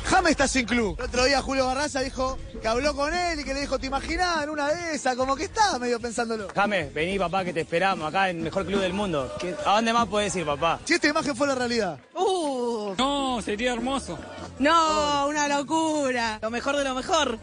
James 0.05 0.31
está 0.31 0.49
sin 0.49 0.67
club. 0.67 0.97
El 0.99 1.05
otro 1.05 1.25
día 1.25 1.43
Julio 1.43 1.67
Barraza 1.67 2.01
dijo 2.01 2.39
que 2.61 2.67
habló 2.69 2.95
con 2.95 3.13
él 3.15 3.41
y 3.41 3.45
que 3.45 3.53
le 3.55 3.61
dijo, 3.61 3.79
¿te 3.79 3.87
imaginás 3.87 4.43
en 4.45 4.51
una 4.51 4.69
de 4.69 4.95
esas? 4.95 5.17
Como 5.17 5.37
que 5.37 5.45
estaba 5.45 5.79
medio 5.79 6.01
pensándolo. 6.01 6.49
James, 6.55 6.93
vení 6.95 7.19
papá 7.19 7.45
que 7.45 7.53
te 7.53 7.61
esperamos 7.61 8.09
acá 8.09 8.31
en 8.31 8.39
el 8.39 8.43
mejor 8.45 8.65
club 8.67 8.81
del 8.81 8.93
mundo. 8.95 9.31
¿Qué- 9.39 9.55
¿A 9.67 9.75
dónde 9.77 9.93
más 9.93 10.07
puedes 10.09 10.35
ir 10.37 10.47
papá? 10.47 10.81
Si 10.85 10.95
esta 10.95 11.09
imagen 11.09 11.37
fue 11.37 11.47
la 11.47 11.55
realidad. 11.55 11.99
Uh, 12.15 12.95
no, 12.97 13.41
sería 13.43 13.73
hermoso. 13.75 14.19
No, 14.59 15.27
una 15.29 15.47
locura. 15.49 16.39
Lo 16.43 16.51
mejor 16.51 16.77
de 16.77 16.85
lo 16.85 16.95
mejor. 16.95 17.39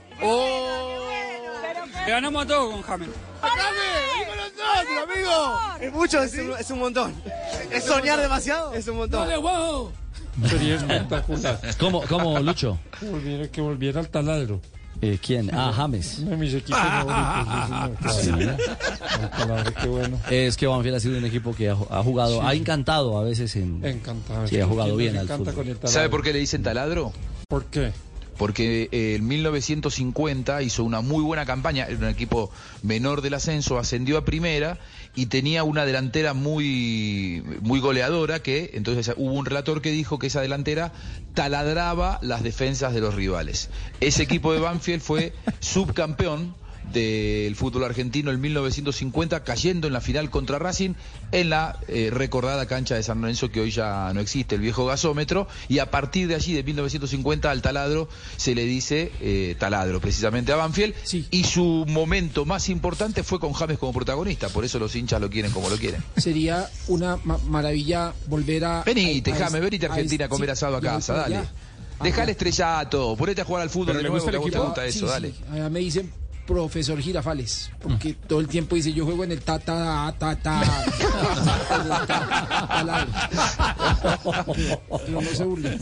Le 2.06 2.12
ganamos 2.12 2.44
a 2.46 2.48
todos 2.48 2.72
con 2.74 2.82
James. 2.84 3.10
¡James! 3.42 4.28
con 4.28 4.38
nosotros, 4.38 5.04
amigo! 5.12 5.60
Es 5.80 5.92
mucho 5.94 6.22
decir. 6.22 6.52
Es 6.60 6.70
un 6.72 6.80
montón. 6.80 7.16
¿Es 7.72 7.84
soñar 7.84 8.20
demasiado? 8.20 8.74
Es 8.74 8.88
un 8.88 8.98
montón. 8.98 9.22
Dale, 9.28 9.38
wow. 9.38 9.92
Sería 10.48 10.76
espectacular. 10.76 11.60
¿Cómo, 11.80 12.02
cómo 12.04 12.40
Lucho? 12.40 12.78
Que 13.00 13.10
volviera, 13.10 13.48
que 13.48 13.62
volviera 13.62 14.00
al 14.02 14.10
taladro. 14.10 14.60
Eh, 15.02 15.20
¿Quién? 15.22 15.50
Ah, 15.54 15.74
James. 15.76 16.20
Uno 16.20 16.32
de 16.32 16.38
mis 16.38 16.54
equipos 16.54 16.80
favoritos. 16.80 18.16
sí, 18.16 18.22
señor, 18.26 18.58
taladro, 19.38 19.74
qué 19.82 19.88
bueno. 19.88 20.20
Es 20.30 20.56
que 20.56 20.68
Banfield 20.68 20.96
ha 20.96 21.00
sido 21.02 21.18
un 21.18 21.26
equipo 21.26 21.54
que 21.54 21.70
ha, 21.70 21.74
ha 21.74 22.02
jugado, 22.04 22.40
Sí. 22.40 22.46
ha 22.48 22.54
encantado 22.54 23.18
a 23.18 23.24
veces 23.24 23.56
en... 23.58 23.84
Encantado. 23.86 24.48
Sí, 24.48 24.60
ha 24.60 24.66
jugado 24.66 24.96
¿Quién 24.96 25.12
bien 25.12 25.18
al 25.18 25.24
encanta 25.26 25.52
fútbol. 25.52 25.56
con 25.56 25.68
el 25.68 25.76
taladro? 25.78 25.94
¿Sabe 25.94 26.10
por 26.10 26.24
qué 26.24 26.32
le 26.34 26.40
dicen 26.40 26.64
taladro? 26.64 27.12
¿Por 27.50 27.66
qué? 27.66 27.92
Porque 28.38 28.90
eh, 28.92 29.16
en 29.16 29.28
1950 29.28 30.62
hizo 30.62 30.84
una 30.84 31.02
muy 31.02 31.24
buena 31.24 31.46
campaña, 31.46 31.86
era 31.86 31.98
un 31.98 32.06
equipo 32.06 32.52
menor 32.84 33.22
del 33.22 33.36
ascenso, 33.36 33.78
ascendió 33.78 34.18
a 34.18 34.26
primera 34.26 34.78
y 35.16 35.28
tenía 35.28 35.64
una 35.64 35.86
delantera 35.86 36.34
muy, 36.34 37.44
muy 37.62 37.80
goleadora 37.80 38.42
que 38.42 38.72
entonces 38.74 39.14
hubo 39.18 39.34
un 39.34 39.46
relator 39.46 39.82
que 39.82 39.92
dijo 39.92 40.20
que 40.20 40.28
esa 40.28 40.42
delantera 40.42 40.92
taladraba 41.34 42.20
las 42.22 42.44
defensas 42.44 42.94
de 42.94 43.02
los 43.02 43.16
rivales. 43.16 43.70
Ese 44.02 44.24
equipo 44.24 44.54
de 44.54 44.60
Banfield 44.60 45.02
fue 45.02 45.34
subcampeón 45.60 46.56
del 46.94 47.56
fútbol 47.56 47.84
argentino 47.84 48.32
en 48.32 48.40
1950, 48.42 49.44
cayendo 49.44 49.88
en 49.88 49.94
la 49.94 50.02
final 50.02 50.30
contra 50.30 50.60
Racing 50.60 50.94
en 51.32 51.50
la 51.50 51.78
eh, 51.88 52.10
recordada 52.12 52.66
cancha 52.68 52.96
de 52.96 53.04
San 53.04 53.22
Lorenzo 53.22 53.52
que 53.52 53.60
hoy 53.62 53.72
ya 53.72 54.12
no 54.14 54.22
existe, 54.22 54.56
el 54.56 54.62
viejo 54.62 54.86
gasómetro, 54.86 55.48
y 55.68 55.80
a 55.80 55.92
partir 55.92 56.28
de 56.28 56.36
allí, 56.36 56.54
de 56.54 56.64
1950 56.64 57.52
al 57.52 57.62
taladro, 57.62 58.08
se 58.38 58.56
le 58.56 58.66
dice 58.66 59.12
eh, 59.22 59.56
taladro, 59.60 60.00
precisamente 60.00 60.52
a 60.52 60.56
Banfield, 60.56 60.94
y 61.32 61.44
su 61.44 61.86
momento 61.88 62.46
más 62.46 62.70
importante 62.70 63.24
fue 63.24 63.40
con 63.40 63.54
James 63.54 63.78
como 63.78 63.94
protagonista, 63.94 64.50
por 64.50 64.64
eso 64.66 64.80
los 64.80 64.96
hinchas 64.96 65.20
lo 65.20 65.30
quieren 65.30 65.52
como 65.52 65.70
lo 65.70 65.78
quieren. 65.78 66.02
Sería 66.18 66.70
una 66.88 67.18
ma- 67.24 67.40
maravilla 67.48 68.14
volver 68.28 68.64
a. 68.66 68.84
Venite, 68.84 69.32
a- 69.32 69.36
a- 69.36 69.38
James, 69.38 69.62
venite 69.62 69.86
a 69.88 69.90
Argentina 69.90 70.26
a 70.26 70.30
comer 70.30 70.50
sí, 70.50 70.52
asado 70.54 70.78
a 70.78 70.82
casa, 70.82 71.14
dale. 71.14 71.36
allá. 71.38 71.52
Deja 72.04 72.24
el 72.24 72.30
estrellato, 72.30 73.16
ponete 73.16 73.42
a 73.42 73.46
jugar 73.46 73.62
al 73.64 73.70
fútbol 73.70 73.88
Pero 73.88 73.98
de 74.00 74.04
le 74.04 74.10
nuevo, 74.10 74.26
gusta 74.26 74.32
que 74.32 74.38
el 74.38 74.42
a 74.58 74.60
vos 74.60 74.74
te 74.74 74.82
equipo. 74.88 75.00
gusta 75.00 75.16
eso, 75.16 75.34
Sí, 75.40 75.54
dale. 75.54 75.70
me 75.70 75.80
dicen 75.80 76.12
profesor 76.46 77.00
Girafales, 77.02 77.72
porque 77.82 78.14
todo 78.14 78.40
el 78.40 78.48
tiempo 78.48 78.76
dice 78.76 78.94
yo 78.94 79.06
juego 79.06 79.24
en 79.24 79.32
el 79.32 79.42
ta 79.42 79.60
ta 79.60 80.14
ta 80.18 80.36
ta. 80.36 80.62
No, 85.10 85.22
no 85.22 85.30
se 85.30 85.44
burle. 85.44 85.78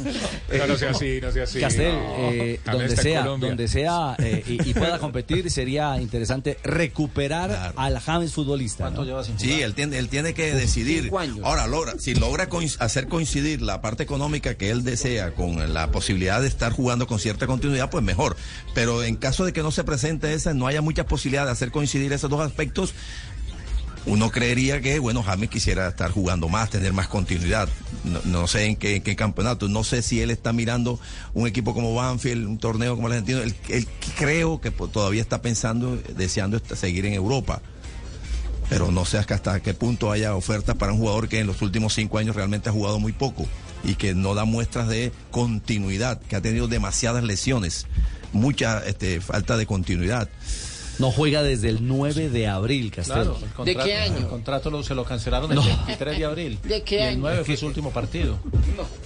No, 0.58 0.68
no 0.68 0.78
sea 0.78 0.92
así, 0.92 1.20
no 1.22 1.32
sea 1.32 1.44
así. 1.44 1.60
Castel, 1.60 1.94
No. 1.96 2.32
eh, 2.32 2.60
donde 2.66 2.96
sea, 2.98 3.24
donde 3.24 3.68
sea 3.68 4.16
eh, 4.20 4.44
y, 4.48 4.70
y 4.70 4.74
pueda 4.74 5.00
competir, 5.00 5.50
sería 5.52 6.00
interesante 6.02 6.58
recuperar 6.64 7.74
al 7.76 8.00
James 8.00 8.34
futbolista. 8.34 8.90
¿no? 8.90 9.24
Sí, 9.38 9.62
él 9.62 9.74
tiene, 9.74 9.98
él 9.98 10.10
tiene 10.10 10.34
que 10.34 10.54
decidir. 10.54 11.12
Ahora, 11.44 11.68
logra, 11.68 11.94
si 12.00 12.16
logra 12.16 12.50
coinc- 12.50 12.78
hacer 12.80 13.08
coincidir 13.08 13.62
la 13.62 13.82
parte 13.82 14.04
económica 14.04 14.56
que 14.56 14.70
él 14.72 14.84
desea 14.84 15.34
con 15.34 15.74
la 15.74 15.92
posibilidad 15.92 16.42
de 16.42 16.48
estar 16.48 16.72
jugando 16.72 17.08
con 17.08 17.20
cierta 17.20 17.48
continuidad, 17.48 17.90
pues 17.90 18.04
mejor. 18.04 18.36
Pero 18.74 19.04
en 19.04 19.16
caso 19.16 19.46
de 19.46 19.54
que 19.54 19.62
no 19.62 19.72
se 19.72 19.84
presente 19.84 20.34
esa, 20.34 20.54
no 20.54 20.68
haya 20.68 20.82
mucha 20.82 21.06
posibilidad 21.06 21.46
de 21.46 21.52
hacer 21.52 21.72
coincidir 21.72 22.14
esos 22.14 22.30
dos 22.30 22.42
aspectos, 22.42 22.94
uno 24.06 24.30
creería 24.32 24.82
que, 24.82 25.00
bueno, 25.00 25.24
James 25.24 25.50
quisiera 25.50 25.88
estar 25.88 26.12
jugando 26.12 26.50
más, 26.50 26.70
tener 26.70 26.94
más 26.94 27.08
continuidad. 27.08 27.70
No, 28.26 28.48
sé 28.48 28.66
en 28.66 28.76
qué, 28.76 28.98
en 28.98 29.02
qué 29.02 29.16
campeonato, 29.16 29.70
no 29.70 29.84
sé 29.84 30.02
si 30.02 30.22
él 30.22 30.30
está 30.30 30.52
mirando 30.52 31.00
un 31.34 31.48
equipo 31.48 31.74
como 31.74 31.96
Banfield, 31.96 32.46
un 32.46 32.58
torneo 32.58 32.96
como 32.96 33.08
el 33.08 33.14
argentino. 33.14 33.42
Él, 33.42 33.56
él 33.70 33.88
creo 34.18 34.60
que 34.60 34.72
todavía 34.72 35.22
está 35.22 35.42
pensando, 35.42 35.98
deseando 36.18 36.62
seguir 36.76 37.06
en 37.06 37.14
Europa. 37.14 37.62
Pero 38.70 38.92
no 38.92 39.06
sé 39.06 39.18
hasta 39.18 39.60
qué 39.62 39.74
punto 39.74 40.12
haya 40.12 40.36
ofertas 40.36 40.76
para 40.76 40.92
un 40.94 41.00
jugador 41.00 41.30
que 41.30 41.40
en 41.40 41.48
los 41.48 41.62
últimos 41.62 41.94
cinco 41.94 42.18
años 42.18 42.36
realmente 42.36 42.70
ha 42.70 42.74
jugado 42.74 43.00
muy 43.00 43.14
poco 43.14 43.46
y 43.84 43.96
que 43.96 44.16
no 44.16 44.34
da 44.34 44.46
muestras 44.46 44.88
de 44.88 45.12
continuidad, 45.32 46.20
que 46.22 46.36
ha 46.36 46.42
tenido 46.42 46.68
demasiadas 46.68 47.24
lesiones, 47.24 47.88
mucha 48.32 48.80
este, 48.86 49.22
falta 49.22 49.58
de 49.58 49.66
continuidad. 49.66 50.30
No 51.00 51.12
juega 51.12 51.42
desde 51.42 51.70
el 51.70 51.88
9 51.88 52.30
de 52.30 52.48
abril, 52.48 52.92
Castel. 52.92 53.16
Claro, 53.16 53.38
el 53.42 53.50
contrato, 53.52 53.84
qué 53.84 53.96
año? 53.98 54.18
El 54.18 54.28
contrato 54.28 54.70
lo- 54.70 54.84
se 54.84 54.94
lo 54.94 55.04
cancelaron 55.06 55.50
el 55.52 55.56
No. 55.58 55.64
23 55.64 56.18
de 56.20 56.26
abril. 56.26 56.60
¿De 56.64 56.84
qué 56.84 56.96
y 56.96 57.00
el 57.00 57.08
año? 57.10 57.20
9 57.22 57.44
fue 57.46 57.58
su 57.58 57.66
último 57.66 57.92
partido. 57.92 58.38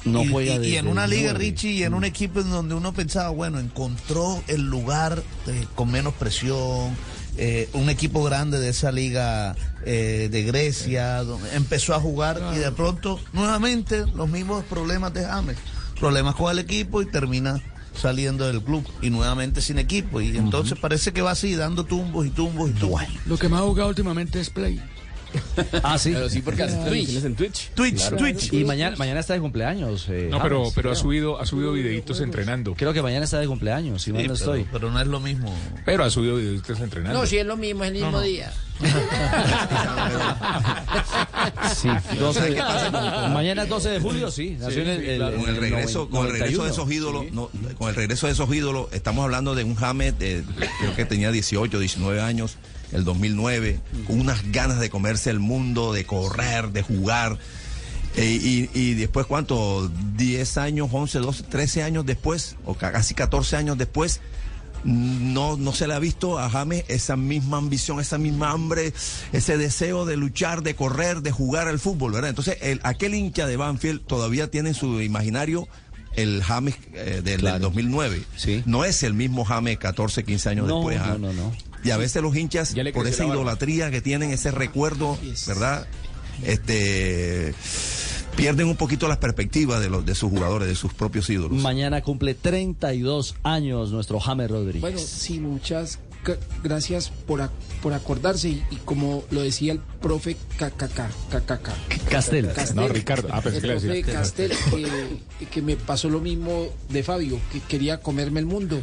No 0.03 0.23
y, 0.23 0.27
juega 0.31 0.53
y- 0.53 0.55
y 0.55 0.59
desde 0.59 0.77
en 0.79 0.87
una 0.87 1.05
el 1.05 1.11
liga, 1.11 1.31
9. 1.33 1.39
Richie, 1.39 1.71
y 1.71 1.83
en 1.83 1.93
un 1.93 2.03
equipo 2.03 2.41
en 2.41 2.49
donde 2.49 2.75
uno 2.75 2.93
pensaba, 2.93 3.29
bueno, 3.29 3.59
encontró 3.59 4.41
el 4.47 4.61
lugar 4.69 5.23
eh, 5.47 5.65
con 5.75 5.89
menos 5.91 6.13
presión, 6.13 6.95
eh, 7.37 7.69
un 7.73 7.89
equipo 7.89 8.23
grande 8.23 8.59
de 8.59 8.69
esa 8.69 8.91
liga 8.91 9.55
eh, 9.85 10.27
de 10.31 10.43
Grecia, 10.43 11.23
donde 11.23 11.55
empezó 11.55 11.93
a 11.93 11.99
jugar 11.99 12.41
y 12.55 12.57
de 12.57 12.71
pronto 12.71 13.19
nuevamente 13.31 14.05
los 14.15 14.27
mismos 14.27 14.65
problemas 14.65 15.13
de 15.13 15.23
James, 15.23 15.55
problemas 15.99 16.35
con 16.35 16.51
el 16.51 16.59
equipo 16.59 17.01
y 17.01 17.05
termina 17.05 17.61
saliendo 17.97 18.47
del 18.47 18.61
club 18.61 18.85
y 19.01 19.09
nuevamente 19.09 19.61
sin 19.61 19.79
equipo 19.79 20.21
y 20.21 20.37
entonces 20.37 20.77
parece 20.79 21.11
que 21.13 21.21
va 21.21 21.31
así 21.31 21.55
dando 21.55 21.85
tumbos 21.85 22.25
y 22.25 22.29
tumbos 22.29 22.69
y 22.69 22.73
tumbos. 22.73 23.01
Lo 23.25 23.37
que 23.37 23.49
más 23.49 23.61
ha 23.61 23.65
jugado 23.65 23.89
últimamente 23.89 24.39
es 24.39 24.49
Play. 24.49 24.81
Ah, 25.83 25.97
sí. 25.97 26.11
Pero 26.13 26.29
sí, 26.29 26.41
porque 26.41 26.63
hace. 26.63 26.77
Twitch. 26.87 27.05
¿Tienes 27.07 27.25
en 27.25 27.35
Twitch? 27.35 27.69
Twitch, 27.71 27.97
Claro. 27.97 28.17
Twitch. 28.17 28.53
Y 28.53 28.63
mañana, 28.63 28.95
mañana 28.97 29.19
está 29.19 29.33
de 29.33 29.39
cumpleaños. 29.39 30.07
eh, 30.09 30.27
No, 30.31 30.41
pero, 30.41 30.59
James, 30.61 30.73
pero 30.75 30.91
ha 30.91 30.95
subido, 30.95 31.39
ha 31.39 31.45
subido 31.45 31.73
videitos 31.73 32.19
entrenando. 32.21 32.73
Creo 32.75 32.93
que 32.93 33.01
mañana 33.01 33.25
está 33.25 33.39
de 33.39 33.47
cumpleaños, 33.47 34.01
si 34.01 34.11
Sí, 34.11 34.11
no 34.11 34.17
pero- 34.19 34.33
estoy. 34.33 34.65
pero 34.71 34.91
no 34.91 34.99
es 35.01 35.07
lo 35.07 35.19
mismo. 35.19 35.53
Pero 35.85 36.03
ha 36.03 36.09
subido 36.09 36.37
videitos 36.37 36.79
entrenando. 36.79 37.19
No, 37.19 37.25
si 37.25 37.37
es 37.37 37.45
lo 37.45 37.57
mismo, 37.57 37.83
es 37.83 37.87
el 37.89 37.93
mismo 37.95 38.11
no. 38.11 38.21
día. 38.21 38.51
Sí, 41.75 41.89
12 42.19 42.41
de- 42.41 42.55
¿Qué 42.55 42.61
pasa 42.61 42.91
con- 42.91 43.33
mañana 43.33 43.63
es 43.63 43.69
12 43.69 43.89
de 43.89 43.99
julio, 43.99 44.31
sí. 44.31 44.57
Nació 44.59 44.81
en 44.83 44.89
el, 44.89 45.05
el- 45.05 45.35
con 45.35 45.49
el 45.49 45.55
regreso, 45.57 46.09
con 46.09 46.25
el 46.27 46.31
regreso 46.33 46.63
de 46.63 46.69
91. 46.69 46.73
esos 46.73 46.91
ídolos, 46.91 47.25
no, 47.31 47.49
con 47.77 47.89
el 47.89 47.95
regreso 47.95 48.27
de 48.27 48.33
esos 48.33 48.53
ídolos, 48.53 48.87
estamos 48.91 49.23
hablando 49.23 49.55
de 49.55 49.63
un 49.63 49.75
James 49.75 50.17
de, 50.19 50.43
creo 50.79 50.95
que 50.95 51.05
tenía 51.05 51.31
18, 51.31 51.79
19 51.79 52.21
años, 52.21 52.57
el 52.91 53.03
2009, 53.03 53.79
con 54.05 54.19
unas 54.19 54.51
ganas 54.51 54.79
de 54.79 54.89
comerse 54.89 55.29
el 55.29 55.39
mundo, 55.39 55.93
de 55.93 56.05
correr, 56.05 56.71
de 56.71 56.81
jugar. 56.83 57.37
Eh, 58.15 58.39
y, 58.41 58.69
y 58.79 58.93
después, 58.95 59.25
¿cuánto? 59.27 59.91
10 60.15 60.57
años, 60.57 60.89
11, 60.91 61.19
12, 61.19 61.43
13 61.43 61.83
años 61.83 62.05
después, 62.05 62.55
o 62.65 62.73
ca- 62.73 62.91
casi 62.91 63.13
14 63.13 63.57
años 63.57 63.77
después, 63.77 64.21
no, 64.83 65.57
no 65.57 65.73
se 65.73 65.87
le 65.87 65.93
ha 65.93 65.99
visto 65.99 66.39
a 66.39 66.49
James 66.49 66.85
esa 66.87 67.15
misma 67.15 67.57
ambición, 67.57 67.99
esa 67.99 68.17
misma 68.17 68.51
hambre, 68.51 68.93
ese 69.33 69.57
deseo 69.57 70.05
de 70.05 70.17
luchar, 70.17 70.63
de 70.63 70.75
correr, 70.75 71.21
de 71.21 71.31
jugar 71.31 71.67
al 71.67 71.79
fútbol, 71.79 72.13
¿verdad? 72.13 72.29
Entonces, 72.29 72.57
el, 72.61 72.79
aquel 72.83 73.13
hincha 73.15 73.47
de 73.47 73.57
Banfield 73.57 74.01
todavía 74.05 74.49
tiene 74.49 74.69
en 74.69 74.75
su 74.75 75.01
imaginario 75.01 75.67
el 76.15 76.41
James 76.43 76.75
eh, 76.93 77.21
del, 77.23 77.41
del 77.41 77.59
2009. 77.61 78.23
No 78.65 78.85
es 78.85 79.03
el 79.03 79.13
mismo 79.13 79.45
James 79.45 79.77
14, 79.77 80.23
15 80.23 80.49
años 80.49 80.67
No, 80.67 80.75
después. 80.77 80.97
no, 80.99 81.03
¿ah? 81.05 81.17
no, 81.19 81.33
no. 81.33 81.51
Y 81.87 81.91
a 81.91 81.97
veces 81.97 82.21
los 82.21 82.35
hinchas, 82.35 82.73
Ya 82.73 82.83
le 82.83 82.91
por 82.91 83.07
esa 83.07 83.25
idolatría 83.25 83.89
que 83.89 84.01
tienen, 84.01 84.31
ese 84.31 84.51
recuerdo, 84.51 85.17
¿verdad? 85.47 85.87
Este 86.43 87.55
pierden 88.35 88.67
un 88.67 88.75
poquito 88.75 89.07
las 89.07 89.17
perspectivas 89.17 89.81
de 89.81 89.89
los 89.89 90.05
de 90.05 90.13
sus 90.13 90.29
jugadores, 90.29 90.67
de 90.67 90.75
sus 90.75 90.93
propios 90.93 91.29
ídolos. 91.29 91.59
Mañana 91.59 92.01
cumple 92.01 92.35
32 92.35 93.35
años 93.41 93.91
nuestro 93.91 94.19
James 94.19 94.51
Rodríguez. 94.51 94.81
Bueno, 94.81 94.99
si 94.99 95.39
muchas 95.39 95.97
gracias 96.63 97.09
por, 97.09 97.41
ac- 97.41 97.49
por 97.81 97.93
acordarse 97.93 98.49
y, 98.49 98.63
y 98.71 98.75
como 98.77 99.23
lo 99.31 99.41
decía 99.41 99.73
el 99.73 99.79
profe 99.79 100.35
KKK, 100.57 101.01
KKK. 101.29 101.69
Castel. 102.09 102.49
No, 102.75 102.87
Ricardo. 102.87 103.27
Ah, 103.31 103.41
pensé 103.41 103.57
el 103.67 103.71
profe. 103.79 104.03
Castel, 104.03 104.51
que, 104.69 105.45
que 105.45 105.61
me 105.61 105.75
pasó 105.75 106.09
lo 106.09 106.19
mismo 106.19 106.67
de 106.89 107.03
Fabio, 107.03 107.39
que 107.51 107.59
quería 107.61 107.99
comerme 108.01 108.39
el 108.39 108.45
mundo, 108.45 108.81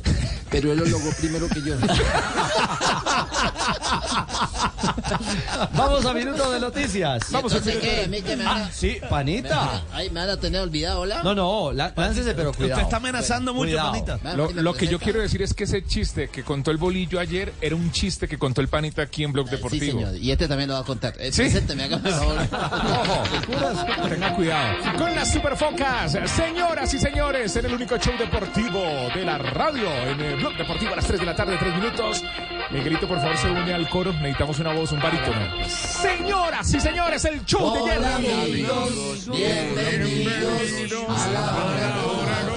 pero 0.50 0.72
él 0.72 0.78
lo 0.78 0.84
logró 0.86 1.10
primero 1.18 1.48
que 1.48 1.62
yo. 1.62 1.74
Vamos 5.74 6.04
a 6.04 6.12
minuto 6.14 6.50
de 6.52 6.60
noticias. 6.60 7.30
Vamos 7.30 7.54
a 7.54 7.60
qué? 7.62 8.02
¿A 8.04 8.08
mí 8.08 8.20
que 8.22 8.36
me 8.36 8.44
Ah, 8.46 8.68
sí, 8.72 8.96
panita. 9.08 9.82
Ay, 9.92 10.10
me 10.10 10.20
van 10.20 10.30
a 10.30 10.36
tener 10.38 10.60
olvidado, 10.60 11.00
¿hola? 11.00 11.22
No, 11.22 11.34
no, 11.34 11.72
la- 11.72 11.92
láncese, 11.96 12.34
pero 12.34 12.52
cuidado. 12.52 12.74
Usted 12.74 12.84
está 12.84 12.96
amenazando 12.98 13.54
mucho, 13.54 13.70
Cuidado. 13.70 13.90
panita. 13.92 14.36
Lo, 14.36 14.50
lo 14.50 14.74
que 14.74 14.86
yo 14.86 14.98
quiero 14.98 15.20
decir 15.20 15.42
es 15.42 15.54
que 15.54 15.64
ese 15.64 15.84
chiste 15.84 16.28
que 16.28 16.42
contó 16.42 16.70
el 16.70 16.76
bolillo 16.76 17.18
ayer 17.20 17.33
era 17.60 17.74
un 17.76 17.90
chiste 17.92 18.28
que 18.28 18.38
contó 18.38 18.60
el 18.60 18.68
panita 18.68 19.02
aquí 19.02 19.24
en 19.24 19.32
Blog 19.32 19.48
Sí, 19.48 19.56
Deportivo. 19.56 19.98
señor. 20.00 20.16
Y 20.16 20.30
este 20.30 20.46
también 20.48 20.68
lo 20.68 20.74
va 20.74 20.80
a 20.80 20.84
contar. 20.84 21.14
Eh, 21.18 21.32
¿Sí? 21.32 21.42
Presénteme, 21.42 21.84
hágame 21.84 22.08
el 22.08 22.14
favor. 22.14 22.36
Ojo, 23.10 24.08
tenga 24.08 24.34
cuidado. 24.34 24.74
Con 24.98 25.14
las 25.14 25.32
superfocas, 25.32 26.12
señoras 26.26 26.92
y 26.94 26.98
señores, 26.98 27.54
en 27.56 27.66
el 27.66 27.74
único 27.74 27.96
show 27.98 28.14
deportivo 28.18 28.80
de 29.14 29.24
la 29.24 29.38
radio, 29.38 29.88
en 30.08 30.20
el 30.20 30.36
Blog 30.36 30.56
Deportivo 30.56 30.92
a 30.92 30.96
las 30.96 31.06
3 31.06 31.20
de 31.20 31.26
la 31.26 31.34
tarde, 31.36 31.56
3 31.58 31.74
minutos. 31.76 32.22
Miguelito, 32.70 33.06
por 33.08 33.20
favor, 33.20 33.36
se 33.36 33.48
une 33.50 33.74
al 33.74 33.88
coro. 33.88 34.12
Necesitamos 34.12 34.58
una 34.60 34.72
voz, 34.72 34.92
un 34.92 35.00
barítono. 35.00 35.68
Señoras 35.68 36.72
y 36.74 36.80
señores, 36.80 37.24
el 37.24 37.44
show 37.44 37.74
de 37.74 37.80
Hola, 37.80 38.18
Jerry. 38.20 38.64
amigos, 38.64 39.28
bienvenidos 39.30 40.34
a 40.46 40.54
Este 40.54 40.64
es 40.64 42.48
que 42.48 42.53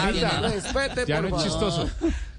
Panita, 0.00 1.04
ya 1.06 1.20
no 1.20 1.36
es 1.36 1.44
chistoso. 1.44 1.90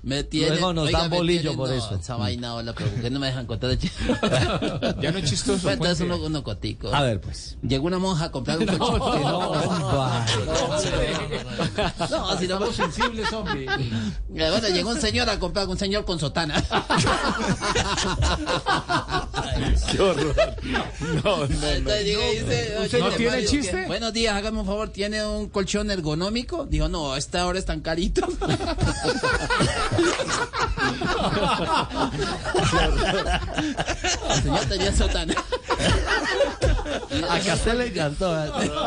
Me 0.03 0.23
tiene, 0.23 0.49
Luego 0.55 0.73
nos 0.73 0.87
oiga, 0.87 1.01
dan 1.01 1.11
bolillo 1.11 1.41
tienen- 1.41 1.57
por 1.57 1.69
no, 1.69 1.75
eso. 1.75 1.93
Esa 1.95 2.15
vaina, 2.15 2.55
hola, 2.55 2.73
pero 2.73 2.89
¿por 2.89 3.01
qué 3.01 3.09
no 3.11 3.19
me 3.19 3.27
dejan 3.27 3.45
contar 3.45 3.77
chiste? 3.77 4.03
Ya 4.99 5.11
no 5.11 5.19
es 5.19 5.29
chistoso. 5.29 5.69
Entonces 5.69 6.01
uno, 6.03 6.17
uno 6.17 6.43
cotico. 6.43 6.91
A 6.93 7.03
ver, 7.03 7.21
pues. 7.21 7.55
Llegó 7.61 7.85
una 7.85 7.99
monja 7.99 8.25
a 8.25 8.31
comprar 8.31 8.57
un 8.57 8.65
coche. 8.65 8.79
No, 12.09 12.37
si 12.39 12.47
no, 12.47 12.55
Estamos 12.55 12.75
sensibles, 12.75 13.31
hombre. 13.31 13.65
Eh, 13.65 13.91
Bueno, 14.29 14.67
llegó 14.69 14.89
un 14.89 14.99
señor 15.01 15.29
a 15.29 15.37
comprar 15.39 15.67
un 15.67 15.77
señor 15.77 16.03
con 16.03 16.17
sotana. 16.19 16.63
Qué 19.91 19.99
horror. 20.01 20.35
No, 21.01 21.21
no, 21.23 21.47
no. 21.47 21.67
Entonces 21.69 22.05
llega 22.05 22.27
y 22.27 22.39
dice, 22.39 22.75
¿Usted 22.83 22.99
no 22.99 23.05
"Oye, 23.05 23.17
tiene 23.17 23.31
Mario, 23.33 23.49
chiste? 23.49 23.85
Buenos 23.87 24.13
días, 24.13 24.33
hágame 24.35 24.59
un 24.61 24.65
favor, 24.65 24.89
¿tiene 24.89 25.23
un 25.25 25.49
colchón 25.49 25.91
ergonómico? 25.91 26.65
Dijo, 26.65 26.87
no, 26.89 27.13
a 27.13 27.17
esta 27.17 27.45
hora 27.45 27.59
es 27.59 27.65
tan 27.65 27.81
carito. 27.81 28.27
El 34.29 34.43
señor 34.43 34.65
tenía 34.65 34.95
sotana. 34.95 35.33
A 37.29 37.39
Castel 37.39 37.77
le 37.79 37.87
encantó. 37.87 38.33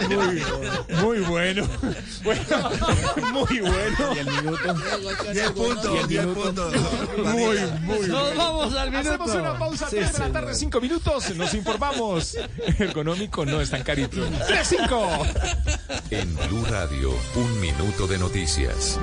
Muy, 0.09 0.43
muy 1.03 1.19
bueno. 1.21 1.69
Bueno, 2.23 2.71
muy 3.33 3.61
bueno. 3.61 4.15
Y 4.15 4.19
el 4.19 4.27
minuto. 4.27 4.75
Diez 5.33 5.51
puntos, 5.51 6.09
diez 6.09 6.27
puntos. 6.27 6.75
Muy, 7.19 7.59
muy 7.81 8.09
Nos 8.09 8.23
bueno. 8.23 8.37
vamos 8.37 8.75
al 8.75 8.91
minuto. 8.91 9.11
Hacemos 9.25 9.35
una 9.35 9.59
pausa, 9.59 9.89
Sí, 9.91 9.97
3 9.97 10.13
de 10.13 10.19
la 10.19 10.31
tarde, 10.33 10.55
5 10.55 10.81
minutos. 10.81 11.37
Nos 11.37 11.55
informamos. 11.55 12.37
Ergonómico 12.79 13.45
no 13.45 13.61
es 13.61 13.71
tan 13.71 13.83
carito. 13.83 14.17
3-5. 14.27 15.95
En 16.11 16.35
Blue 16.37 16.65
Radio, 16.69 17.11
un 17.37 17.61
minuto 17.61 18.07
de 18.07 18.19
noticias. 18.19 18.99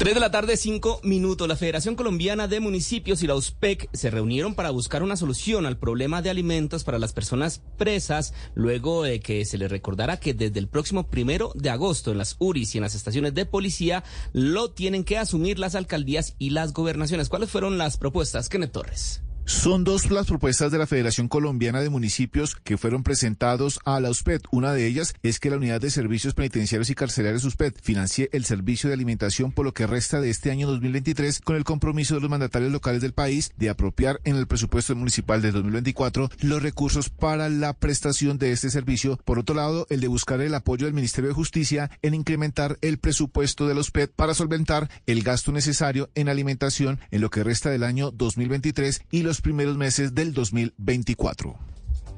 3 0.00 0.14
de 0.14 0.20
la 0.20 0.30
tarde, 0.30 0.56
5 0.56 1.02
minutos. 1.02 1.46
La 1.46 1.56
Federación 1.56 1.94
Colombiana 1.94 2.48
de 2.48 2.58
Municipios 2.58 3.22
y 3.22 3.26
la 3.26 3.34
USPEC 3.34 3.90
se 3.92 4.08
reunieron 4.08 4.54
para 4.54 4.70
buscar 4.70 5.02
una 5.02 5.14
solución 5.14 5.66
al 5.66 5.76
problema 5.76 6.22
de 6.22 6.30
alimentos 6.30 6.84
para 6.84 6.98
las 6.98 7.12
personas 7.12 7.60
presas, 7.76 8.32
luego 8.54 9.02
de 9.02 9.20
que 9.20 9.44
se 9.44 9.58
les 9.58 9.70
recordara 9.70 10.18
que 10.18 10.32
desde 10.32 10.58
el 10.58 10.68
próximo 10.68 11.08
primero 11.08 11.52
de 11.54 11.68
agosto 11.68 12.12
en 12.12 12.16
las 12.16 12.36
URIs 12.38 12.74
y 12.74 12.78
en 12.78 12.82
las 12.84 12.94
estaciones 12.94 13.34
de 13.34 13.44
policía 13.44 14.02
lo 14.32 14.70
tienen 14.70 15.04
que 15.04 15.18
asumir 15.18 15.58
las 15.58 15.74
alcaldías 15.74 16.34
y 16.38 16.48
las 16.48 16.72
gobernaciones. 16.72 17.28
¿Cuáles 17.28 17.50
fueron 17.50 17.76
las 17.76 17.98
propuestas? 17.98 18.48
Kenneth 18.48 18.72
Torres. 18.72 19.20
Son 19.50 19.82
dos 19.82 20.10
las 20.12 20.28
propuestas 20.28 20.70
de 20.70 20.78
la 20.78 20.86
Federación 20.86 21.26
Colombiana 21.26 21.80
de 21.80 21.90
Municipios 21.90 22.54
que 22.54 22.78
fueron 22.78 23.02
presentados 23.02 23.80
a 23.84 23.98
la 23.98 24.08
USPED. 24.08 24.42
Una 24.52 24.72
de 24.72 24.86
ellas 24.86 25.12
es 25.24 25.40
que 25.40 25.50
la 25.50 25.56
Unidad 25.56 25.80
de 25.80 25.90
Servicios 25.90 26.34
Penitenciarios 26.34 26.88
y 26.88 26.94
Carcelarios 26.94 27.44
USPED 27.44 27.74
financie 27.82 28.30
el 28.32 28.44
servicio 28.44 28.88
de 28.88 28.94
alimentación 28.94 29.50
por 29.50 29.66
lo 29.66 29.74
que 29.74 29.88
resta 29.88 30.20
de 30.20 30.30
este 30.30 30.52
año 30.52 30.68
2023 30.68 31.40
con 31.40 31.56
el 31.56 31.64
compromiso 31.64 32.14
de 32.14 32.20
los 32.20 32.30
mandatarios 32.30 32.70
locales 32.70 33.02
del 33.02 33.12
país 33.12 33.50
de 33.56 33.68
apropiar 33.68 34.20
en 34.22 34.36
el 34.36 34.46
presupuesto 34.46 34.94
municipal 34.94 35.42
de 35.42 35.50
2024 35.50 36.30
los 36.42 36.62
recursos 36.62 37.10
para 37.10 37.48
la 37.48 37.72
prestación 37.74 38.38
de 38.38 38.52
este 38.52 38.70
servicio. 38.70 39.18
Por 39.24 39.40
otro 39.40 39.56
lado, 39.56 39.84
el 39.90 40.00
de 40.00 40.08
buscar 40.08 40.40
el 40.40 40.54
apoyo 40.54 40.86
del 40.86 40.94
Ministerio 40.94 41.28
de 41.28 41.34
Justicia 41.34 41.90
en 42.02 42.14
incrementar 42.14 42.78
el 42.82 42.98
presupuesto 42.98 43.66
de 43.66 43.74
la 43.74 43.80
USPED 43.80 44.10
para 44.14 44.32
solventar 44.32 44.88
el 45.06 45.24
gasto 45.24 45.50
necesario 45.50 46.08
en 46.14 46.28
alimentación 46.28 47.00
en 47.10 47.20
lo 47.20 47.30
que 47.30 47.42
resta 47.42 47.68
del 47.68 47.82
año 47.82 48.12
2023 48.12 49.02
y 49.10 49.22
los 49.22 49.39
primeros 49.40 49.76
meses 49.76 50.14
del 50.14 50.32
2024. 50.32 51.70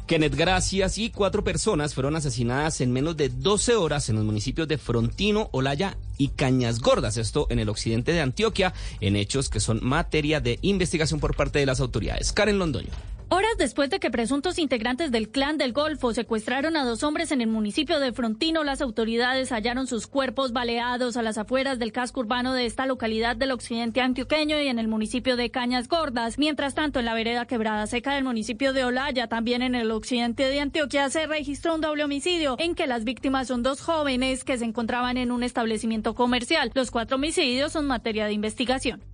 Kenneth, 0.07 0.35
gracias. 0.35 0.99
Y 0.99 1.11
cuatro 1.11 1.45
personas 1.45 1.95
fueron 1.95 2.17
asesinadas 2.17 2.81
en 2.81 2.93
menos 2.93 3.17
de 3.17 3.29
12 3.29 3.77
horas 3.77 4.09
en 4.09 4.17
los 4.17 4.25
municipios 4.25 4.69
de 4.69 4.79
Frontino, 4.79 5.49
Olaya 5.53 5.97
y 6.19 6.29
Cañas 6.29 6.81
Gordas. 6.81 7.17
Esto 7.17 7.47
en 7.51 7.59
el 7.59 7.69
occidente 7.69 8.13
de 8.13 8.21
Antioquia, 8.21 8.75
en 9.01 9.17
hechos 9.17 9.49
que 9.49 9.61
son 9.61 9.81
materia 9.83 10.41
de 10.41 10.59
investigación 10.63 11.21
por 11.21 11.35
parte 11.37 11.61
de 11.61 11.67
las 11.67 11.81
autoridades. 11.81 12.33
Karen 12.33 12.59
Londoño. 12.59 12.91
Horas 13.35 13.57
después 13.57 13.89
de 13.89 13.99
que 13.99 14.11
presuntos 14.11 14.59
integrantes 14.59 15.11
del 15.11 15.31
Clan 15.31 15.57
del 15.57 15.73
Golfo 15.73 16.13
secuestraron 16.13 16.77
a 16.77 16.85
dos 16.85 17.03
hombres 17.03 17.33
en 17.33 17.41
el 17.41 17.49
municipio 17.49 17.99
de 17.99 18.13
Frontino, 18.13 18.63
las 18.63 18.83
autoridades 18.83 19.53
hallaron 19.53 19.87
sus 19.87 20.07
cuerpos 20.07 20.53
baleados 20.53 21.17
a 21.17 21.23
las 21.23 21.39
afueras 21.39 21.79
del 21.79 21.93
casco 21.93 22.21
urbano 22.21 22.53
de 22.53 22.67
esta 22.67 22.85
localidad 22.85 23.35
del 23.35 23.53
occidente 23.53 24.03
antioqueño 24.03 24.61
y 24.61 24.69
en 24.69 24.79
el 24.79 24.87
municipio 24.87 25.39
de 25.39 25.51
Cañas 25.51 25.89
Gordas. 25.89 26.37
Mientras 26.37 26.75
tanto, 26.75 26.99
en 26.99 27.07
la 27.07 27.15
vereda 27.15 27.47
Quebrada 27.47 27.87
Seca 27.87 28.13
del 28.13 28.25
municipio 28.25 28.75
de 28.75 28.85
Olaya, 28.85 29.29
también 29.29 29.63
en 29.63 29.75
el 29.75 29.91
occidente 29.93 30.45
de 30.45 30.61
Antioquia, 30.61 31.09
se 31.09 31.27
registró 31.27 31.77
un 31.77 31.81
doble 31.81 32.05
homicidio 32.05 32.57
en 32.59 32.75
que 32.75 32.87
las 32.87 33.05
víctimas 33.05 33.49
son 33.49 33.63
dos 33.63 33.81
jóvenes 33.81 34.45
que 34.45 34.59
se 34.59 34.67
encontraban 34.67 35.17
en 35.17 35.33
un 35.33 35.43
establecimiento 35.43 36.15
comercial. 36.15 36.71
Los 36.75 36.91
cuatro 36.91 37.17
homicidios 37.17 37.73
son 37.73 37.87
materia 37.87 38.27
de 38.27 38.35
investigación. 38.35 39.12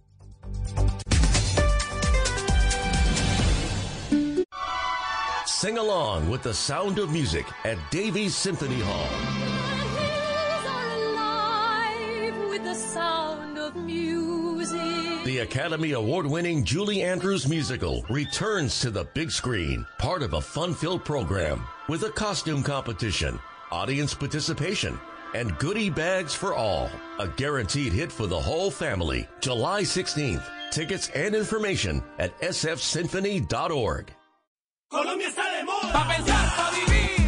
Sing 5.59 5.77
along 5.77 6.31
with 6.31 6.45
the 6.45 6.55
sound 6.55 7.01
of 7.01 7.11
music 7.11 7.45
at 7.65 7.79
Davies 7.91 8.37
Symphony 8.37 8.79
Hall. 8.79 9.09
the. 14.71 15.23
The 15.25 15.39
Academy 15.39 15.91
Award 15.95 16.27
winning 16.27 16.63
Julie 16.63 17.03
Andrews 17.03 17.49
musical 17.49 18.05
returns 18.09 18.79
to 18.83 18.93
the 18.93 19.03
big 19.15 19.33
screen, 19.33 19.85
part 19.99 20.23
of 20.23 20.35
a 20.35 20.41
fun 20.41 20.75
filled 20.75 21.05
program 21.05 21.65
with 21.89 22.05
a 22.05 22.11
costume 22.11 22.63
competition, 22.63 23.41
audience 23.73 24.15
participation, 24.15 24.97
and 25.35 25.59
goodie 25.59 25.91
bags 25.91 26.35
for 26.35 26.55
all. 26.55 26.89
A 27.19 27.27
guaranteed 27.27 27.93
hit 27.93 28.13
for 28.13 28.29
the 28.29 28.39
whole 28.39 28.71
family. 28.71 29.27
July 29.41 29.83
16th. 29.83 30.49
Tickets 30.71 31.09
and 31.17 31.35
information 31.35 32.01
at 32.21 32.41
sfsymphony.org. 32.43 34.15
Colombia 34.89 35.29
está 35.29 35.43
de 35.51 35.65
moda. 35.65 35.93
Pa' 35.93 36.09
pensar, 36.09 36.57
pa' 36.57 36.71
vivir. 36.71 37.28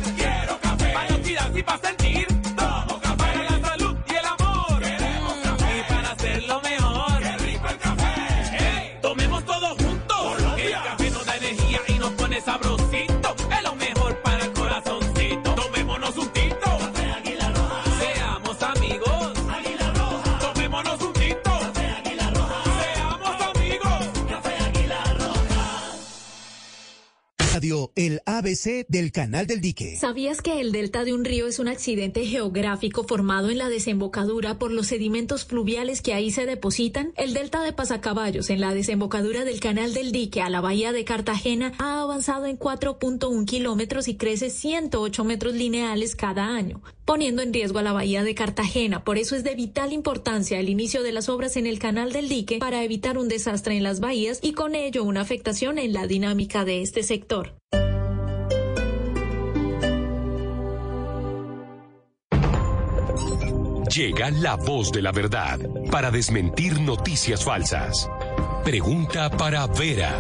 El 27.95 28.23
ABC 28.25 28.87
del 28.89 29.13
Canal 29.13 29.47
del 29.47 29.61
Dique. 29.61 29.95
¿Sabías 29.97 30.41
que 30.41 30.61
el 30.61 30.73
delta 30.73 31.05
de 31.05 31.13
un 31.13 31.27
río 31.27 31.47
es 31.47 31.59
un 31.59 31.69
accidente 31.69 32.25
geográfico 32.25 33.05
formado 33.05 33.51
en 33.51 33.59
la 33.59 33.69
desembocadura 33.69 34.59
por 34.59 34.71
los 34.71 34.87
sedimentos 34.87 35.45
fluviales 35.45 36.01
que 36.01 36.15
ahí 36.15 36.31
se 36.31 36.47
depositan? 36.47 37.13
El 37.17 37.35
delta 37.35 37.63
de 37.63 37.75
Pasacaballos, 37.75 38.49
en 38.49 38.61
la 38.61 38.73
desembocadura 38.73 39.45
del 39.45 39.61
Canal 39.61 39.93
del 39.93 40.11
Dique 40.11 40.41
a 40.41 40.49
la 40.49 40.63
bahía 40.63 40.93
de 40.93 41.05
Cartagena, 41.05 41.73
ha 41.79 42.01
avanzado 42.01 42.47
en 42.47 42.59
4.1 42.59 43.45
kilómetros 43.45 44.09
y 44.09 44.17
crece 44.17 44.49
108 44.49 45.25
metros 45.25 45.55
lineales 45.55 46.17
cada 46.17 46.47
año, 46.47 46.83
poniendo 47.11 47.43
en 47.43 47.53
riesgo 47.53 47.81
a 47.81 47.83
la 47.83 47.93
bahía 47.93 48.23
de 48.23 48.37
Cartagena. 48.37 49.03
Por 49.03 49.19
eso 49.19 49.35
es 49.35 49.43
de 49.43 49.57
vital 49.57 49.93
importancia 49.93 50.61
el 50.61 50.69
inicio 50.69 51.03
de 51.03 51.11
las 51.11 51.29
obras 51.29 51.57
en 51.57 51.67
el 51.67 51.81
Canal 51.81 52.13
del 52.13 52.29
Dique 52.29 52.59
para 52.61 52.85
evitar 52.85 53.19
un 53.19 53.27
desastre 53.27 53.77
en 53.77 53.83
las 53.83 53.99
bahías 53.99 54.39
y 54.41 54.53
con 54.53 54.77
ello 54.77 55.03
una 55.03 55.21
afectación 55.21 55.79
en 55.79 55.93
la 55.93 56.07
dinámica 56.07 56.65
de 56.65 56.83
este 56.83 57.03
sector. 57.03 57.57
Llega 63.93 64.31
la 64.31 64.55
voz 64.55 64.93
de 64.93 65.03
la 65.03 65.11
verdad 65.11 65.59
para 65.91 66.13
desmentir 66.13 66.81
noticias 66.81 67.45
falsas. 67.45 68.09
Pregunta 68.63 69.31
para 69.31 69.67
Vera. 69.67 70.17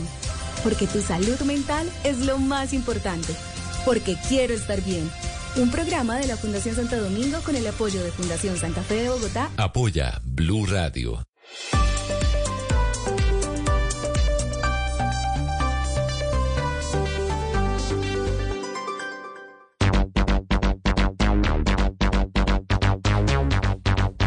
Porque 0.67 0.89
tu 0.89 1.01
salud 1.01 1.41
mental 1.43 1.89
es 2.03 2.27
lo 2.27 2.39
más 2.39 2.73
importante. 2.73 3.33
Porque 3.85 4.17
quiero 4.29 4.53
estar 4.53 4.83
bien. 4.83 5.09
Un 5.55 5.71
programa 5.71 6.17
de 6.19 6.27
la 6.27 6.37
Fundación 6.37 6.75
Santo 6.75 7.01
Domingo 7.01 7.39
con 7.45 7.55
el 7.55 7.65
apoyo 7.69 8.03
de 8.03 8.11
Fundación 8.11 8.57
Santa 8.57 8.83
Fe 8.83 9.03
de 9.03 9.09
Bogotá. 9.09 9.49
Apoya 9.59 10.21
Blue 10.25 10.67
Radio. 10.67 11.23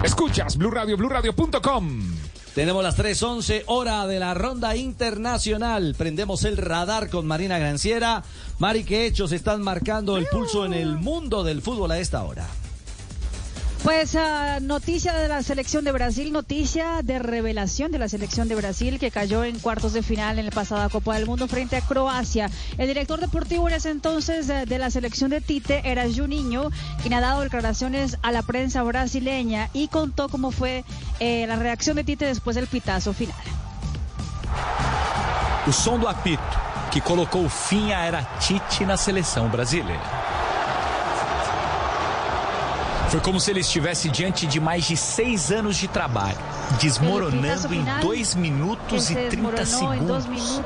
Escuchas 0.05 0.55
Blue 0.55 0.71
Radio, 0.71 0.95
BlueRadio.com. 0.95 2.38
Tenemos 2.55 2.83
las 2.83 2.97
3.11, 2.97 3.63
hora 3.67 4.07
de 4.07 4.19
la 4.19 4.33
ronda 4.33 4.75
internacional. 4.75 5.95
Prendemos 5.97 6.43
el 6.43 6.57
radar 6.57 7.09
con 7.09 7.27
Marina 7.27 7.59
Granciera. 7.59 8.23
Mari, 8.57 8.83
¿qué 8.83 9.05
hechos 9.05 9.31
están 9.31 9.61
marcando 9.61 10.17
el 10.17 10.25
pulso 10.25 10.65
en 10.65 10.73
el 10.73 10.97
mundo 10.97 11.43
del 11.43 11.61
fútbol 11.61 11.91
a 11.91 11.99
esta 11.99 12.23
hora? 12.23 12.47
Pues 13.83 14.15
ah, 14.15 14.59
noticia 14.61 15.13
de 15.13 15.29
la 15.29 15.41
selección 15.41 15.85
de 15.85 15.93
Brasil, 15.93 16.33
noticia 16.33 17.01
de 17.01 17.17
revelación 17.17 17.91
de 17.91 17.97
la 17.97 18.09
selección 18.09 18.49
de 18.49 18.55
Brasil 18.55 18.99
que 18.99 19.09
cayó 19.09 19.45
en 19.45 19.57
cuartos 19.59 19.93
de 19.93 20.03
final 20.03 20.37
en 20.37 20.45
la 20.45 20.51
pasada 20.51 20.89
Copa 20.89 21.15
del 21.15 21.25
Mundo 21.25 21.47
frente 21.47 21.77
a 21.77 21.81
Croacia. 21.81 22.49
El 22.77 22.87
director 22.87 23.21
deportivo 23.21 23.69
en 23.69 23.75
ese 23.75 23.89
entonces 23.89 24.49
eh, 24.49 24.65
de 24.65 24.77
la 24.79 24.89
selección 24.89 25.29
de 25.29 25.39
Tite 25.39 25.81
era 25.85 26.03
Juninho, 26.13 26.71
quien 27.01 27.13
ha 27.13 27.21
dado 27.21 27.41
declaraciones 27.41 28.17
a 28.21 28.33
la 28.33 28.41
prensa 28.41 28.83
brasileña 28.83 29.69
y 29.73 29.87
contó 29.87 30.27
cómo 30.27 30.51
fue 30.51 30.83
eh, 31.21 31.45
la 31.47 31.55
reacción 31.55 31.95
de 31.95 32.03
Tite 32.03 32.25
después 32.25 32.55
del 32.57 32.67
pitazo 32.67 33.13
final. 33.13 33.37
O 35.67 35.71
som 35.71 35.99
do 35.99 36.07
apito 36.07 36.41
que 36.91 36.99
colocou 36.99 37.47
fim 37.47 37.91
a 37.93 38.05
era 38.05 38.23
Tite 38.39 38.85
na 38.85 38.97
seleção 38.97 39.47
brasileira. 39.49 40.38
Foi 43.09 43.19
como 43.19 43.39
se 43.39 43.49
ele 43.49 43.61
estivesse 43.61 44.07
diante 44.07 44.45
de 44.45 44.59
mais 44.59 44.85
de 44.85 44.95
seis 44.95 45.51
anos 45.51 45.77
de 45.77 45.87
trabalho, 45.87 46.37
desmoronando 46.79 47.73
em 47.73 47.83
2 48.01 48.35
minutos 48.35 49.09
e 49.09 49.15
30 49.15 49.65
segundos. 49.65 50.61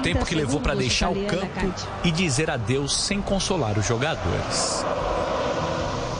Tempo 0.00 0.24
que 0.24 0.36
levou 0.36 0.60
para 0.60 0.74
deixar 0.74 1.10
o 1.10 1.26
campo 1.26 1.74
e 2.04 2.12
dizer 2.12 2.48
adeus 2.48 2.96
sem 2.96 3.20
consolar 3.20 3.76
os 3.76 3.84
jogadores. 3.84 4.84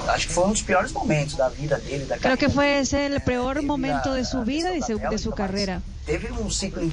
Acho 0.08 0.26
que 0.26 0.32
foi 0.32 0.44
um 0.44 0.50
dos 0.50 0.62
piores 0.62 0.90
momentos 0.90 1.36
da 1.36 1.48
vida 1.48 1.78
dele, 1.78 2.04
da 2.04 2.18
Creo 2.18 2.36
que 2.36 2.48
fue 2.48 2.80
ese 2.80 3.06
el 3.06 3.20
peor 3.20 3.62
momento 3.62 4.12
de 4.12 4.24
su 4.24 4.42
vida 4.42 4.74
y 4.74 4.80
de 4.80 5.18
su, 5.18 5.30
carrera. 5.30 5.82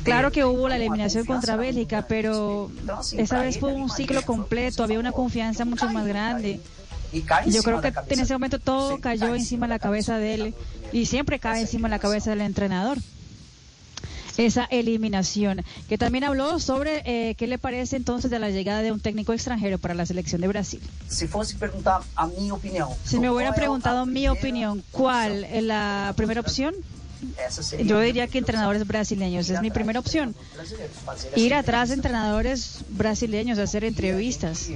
Claro 0.04 0.32
que 0.32 0.46
hubo 0.46 0.70
la 0.70 0.76
eliminación 0.76 1.26
contra 1.26 1.56
Bélgica, 1.56 2.06
pero 2.08 2.70
esa 3.18 3.40
vez 3.40 3.60
fue 3.60 3.74
un 3.74 3.90
ciclo 3.90 4.22
completo, 4.22 4.84
había 4.84 5.00
una 5.00 5.14
confianza 5.14 5.66
mucho 5.66 5.90
más 5.90 6.06
grande. 6.06 6.60
Yo 7.12 7.64
creo 7.64 7.82
que 7.82 7.94
en 8.10 8.20
ese 8.20 8.34
momento 8.34 8.60
todo 8.60 9.00
cayó 9.00 9.34
encima 9.36 9.68
de 9.68 9.74
la 9.74 9.80
cabeza 9.80 10.18
de 10.18 10.34
él 10.34 10.54
y 10.92 11.06
siempre 11.06 11.40
cae 11.40 11.62
encima 11.62 11.88
de 11.88 11.96
la 11.96 12.00
cabeza 12.00 12.32
del 12.32 12.42
entrenador. 12.42 12.98
Esa 14.38 14.66
eliminación, 14.66 15.64
que 15.90 15.98
también 15.98 16.24
habló 16.24 16.60
sobre 16.60 17.02
eh, 17.06 17.34
qué 17.36 17.48
le 17.48 17.58
parece 17.58 17.96
entonces 17.96 18.30
de 18.30 18.38
la 18.38 18.52
llegada 18.52 18.84
de 18.84 18.92
un 18.92 19.00
técnico 19.00 19.34
extranjero 19.34 19.80
para 19.80 19.96
la 19.96 20.06
selección 20.06 20.42
de 20.42 20.48
Brasil. 20.48 20.80
Se 21.08 21.28
fosse 21.28 21.56
perguntar 21.58 22.02
a 22.16 22.28
minha 22.28 22.54
opinião. 22.54 22.90
Si 23.04 23.20
me 23.20 23.32
hubiera 23.32 23.56
preguntado 23.56 24.06
mi 24.06 24.28
opinión, 24.28 24.84
¿cuál 24.92 25.44
es 25.44 25.64
la 25.64 26.14
primera 26.16 26.42
opción? 26.42 26.76
Yo 27.84 28.00
diría 28.00 28.28
que 28.28 28.38
entrenadores 28.38 28.86
brasileños 28.86 29.50
es 29.50 29.62
mi 29.62 29.72
primera 29.72 30.00
opción. 30.00 30.36
Ir 31.36 31.54
atrás 31.54 31.90
de 31.90 31.96
entrenadores 31.96 32.80
brasileños, 32.90 33.60
hacer 33.60 33.84
entrevistas. 33.84 34.70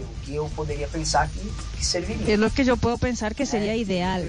Es 2.27 2.39
lo 2.39 2.49
que 2.49 2.63
yo 2.63 2.77
puedo 2.77 2.97
pensar 2.97 3.35
que 3.35 3.45
sería 3.45 3.75
ideal 3.75 4.27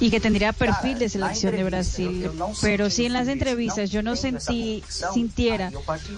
y 0.00 0.10
que 0.10 0.20
tendría 0.20 0.52
perfil 0.52 0.98
de 0.98 1.08
selección 1.08 1.56
de 1.56 1.64
Brasil. 1.64 2.30
Pero 2.60 2.90
si 2.90 3.06
en 3.06 3.12
las 3.12 3.28
entrevistas 3.28 3.90
yo 3.90 4.02
no 4.02 4.16
sentí, 4.16 4.82
sintiera 5.12 5.70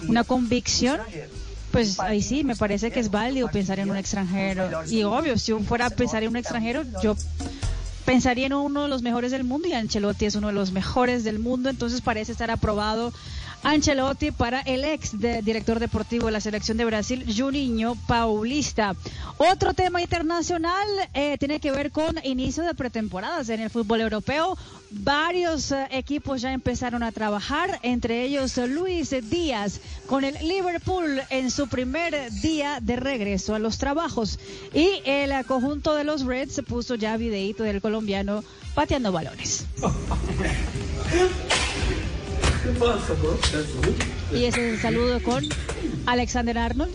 una 0.07 0.23
convicción, 0.23 0.99
pues 1.71 1.99
ahí 1.99 2.21
sí, 2.21 2.43
me 2.43 2.55
parece 2.55 2.91
que 2.91 2.99
es 2.99 3.09
válido 3.09 3.49
pensar 3.49 3.79
en 3.79 3.89
un 3.89 3.97
extranjero. 3.97 4.83
Y 4.85 5.03
obvio, 5.03 5.37
si 5.39 5.47
yo 5.47 5.59
fuera 5.59 5.87
a 5.87 5.89
pensar 5.89 6.21
en 6.21 6.29
un 6.29 6.35
extranjero, 6.35 6.83
yo 7.01 7.15
pensaría 8.05 8.47
en 8.47 8.53
uno 8.53 8.83
de 8.83 8.87
los 8.87 9.01
mejores 9.01 9.31
del 9.31 9.43
mundo 9.43 9.67
y 9.67 9.73
Ancelotti 9.73 10.25
es 10.25 10.35
uno 10.35 10.47
de 10.47 10.53
los 10.53 10.71
mejores 10.71 11.23
del 11.23 11.39
mundo, 11.39 11.69
entonces 11.69 12.01
parece 12.01 12.31
estar 12.31 12.51
aprobado 12.51 13.13
Ancelotti 13.63 14.31
para 14.31 14.59
el 14.61 14.83
ex 14.83 15.17
director 15.19 15.79
deportivo 15.79 16.25
de 16.25 16.33
la 16.33 16.41
selección 16.41 16.77
de 16.77 16.85
Brasil, 16.85 17.25
Juninho 17.35 17.95
Paulista. 18.07 18.95
Otro 19.37 19.73
tema 19.73 20.01
internacional 20.01 20.87
eh, 21.13 21.37
tiene 21.37 21.61
que 21.61 21.71
ver 21.71 21.91
con 21.91 22.19
inicio 22.23 22.63
de 22.63 22.73
pretemporadas 22.73 23.47
en 23.49 23.61
el 23.61 23.69
fútbol 23.69 24.01
europeo. 24.01 24.57
Varios 24.91 25.71
eh, 25.71 25.87
equipos 25.91 26.41
ya 26.41 26.51
empezaron 26.51 27.03
a 27.03 27.13
trabajar, 27.13 27.79
entre 27.83 28.23
ellos 28.23 28.57
Luis 28.57 29.15
Díaz 29.29 29.79
con 30.07 30.25
el 30.25 30.33
Liverpool 30.45 31.21
en 31.29 31.49
su 31.49 31.69
primer 31.69 32.31
día 32.41 32.79
de 32.81 32.97
regreso 32.97 33.55
a 33.55 33.59
los 33.59 33.77
trabajos. 33.77 34.39
Y 34.73 35.01
el 35.05 35.45
conjunto 35.45 35.95
de 35.95 36.03
los 36.03 36.25
Reds 36.25 36.61
puso 36.67 36.95
ya 36.95 37.15
videíto 37.15 37.63
del 37.63 37.81
colombiano 37.81 38.43
pateando 38.75 39.13
balones. 39.13 39.65
Y 44.33 44.45
ese 44.45 44.67
es 44.67 44.73
el 44.75 44.79
saludo 44.81 45.21
con 45.21 45.43
Alexander 46.05 46.57
Arnold. 46.57 46.93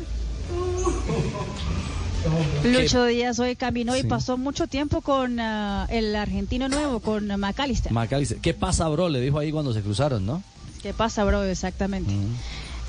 Lucho 2.64 3.04
Díaz 3.06 3.38
hoy 3.38 3.56
caminó 3.56 3.96
y 3.96 4.02
pasó 4.02 4.36
mucho 4.36 4.66
tiempo 4.66 5.00
con 5.00 5.38
ah, 5.40 5.86
el 5.90 6.14
argentino 6.16 6.68
nuevo, 6.68 7.00
con 7.00 7.26
McAllister. 7.26 7.92
McAllister. 7.92 8.38
¿Qué 8.38 8.54
pasa, 8.54 8.88
bro? 8.88 9.08
Le 9.08 9.20
dijo 9.20 9.38
ahí 9.38 9.52
cuando 9.52 9.72
se 9.72 9.82
cruzaron, 9.82 10.26
¿no? 10.26 10.42
¿Qué 10.82 10.92
pasa, 10.92 11.24
bro? 11.24 11.44
Exactamente. 11.44 12.12
Mm. 12.12 12.34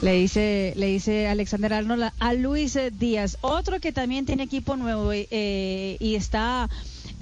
Le 0.01 0.13
dice, 0.13 0.73
le 0.77 0.87
dice 0.87 1.27
Alexander 1.27 1.73
Arnold 1.73 2.11
a 2.19 2.33
Luis 2.33 2.77
Díaz, 2.97 3.37
otro 3.41 3.81
que 3.81 3.91
también 3.91 4.25
tiene 4.25 4.43
equipo 4.43 4.77
nuevo 4.77 5.11
eh, 5.11 5.97
y 5.99 6.15
está 6.15 6.69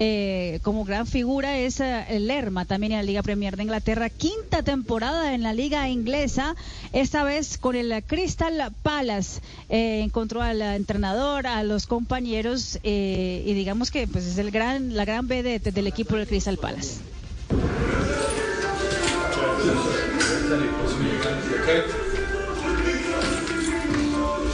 eh, 0.00 0.60
como 0.62 0.84
gran 0.84 1.06
figura 1.06 1.58
es 1.58 1.80
eh, 1.80 2.06
Lerma, 2.20 2.64
también 2.64 2.92
en 2.92 2.98
la 2.98 3.02
Liga 3.02 3.22
Premier 3.22 3.56
de 3.56 3.64
Inglaterra. 3.64 4.10
Quinta 4.10 4.62
temporada 4.62 5.34
en 5.34 5.42
la 5.42 5.52
Liga 5.52 5.88
Inglesa, 5.88 6.54
esta 6.92 7.24
vez 7.24 7.58
con 7.58 7.74
el 7.74 8.02
Crystal 8.06 8.72
Palace. 8.82 9.40
Eh, 9.68 10.00
encontró 10.02 10.42
al 10.42 10.62
entrenador, 10.62 11.46
a 11.46 11.62
los 11.62 11.86
compañeros 11.86 12.78
y 12.82 13.52
digamos 13.54 13.90
que 13.90 14.06
pues 14.06 14.24
es 14.24 14.38
el 14.38 14.50
gran, 14.50 14.94
la 14.94 15.04
gran 15.04 15.26
vedette 15.26 15.72
del 15.72 15.86
equipo 15.86 16.16
del 16.16 16.26
Crystal 16.26 16.56
Palace. 16.58 17.00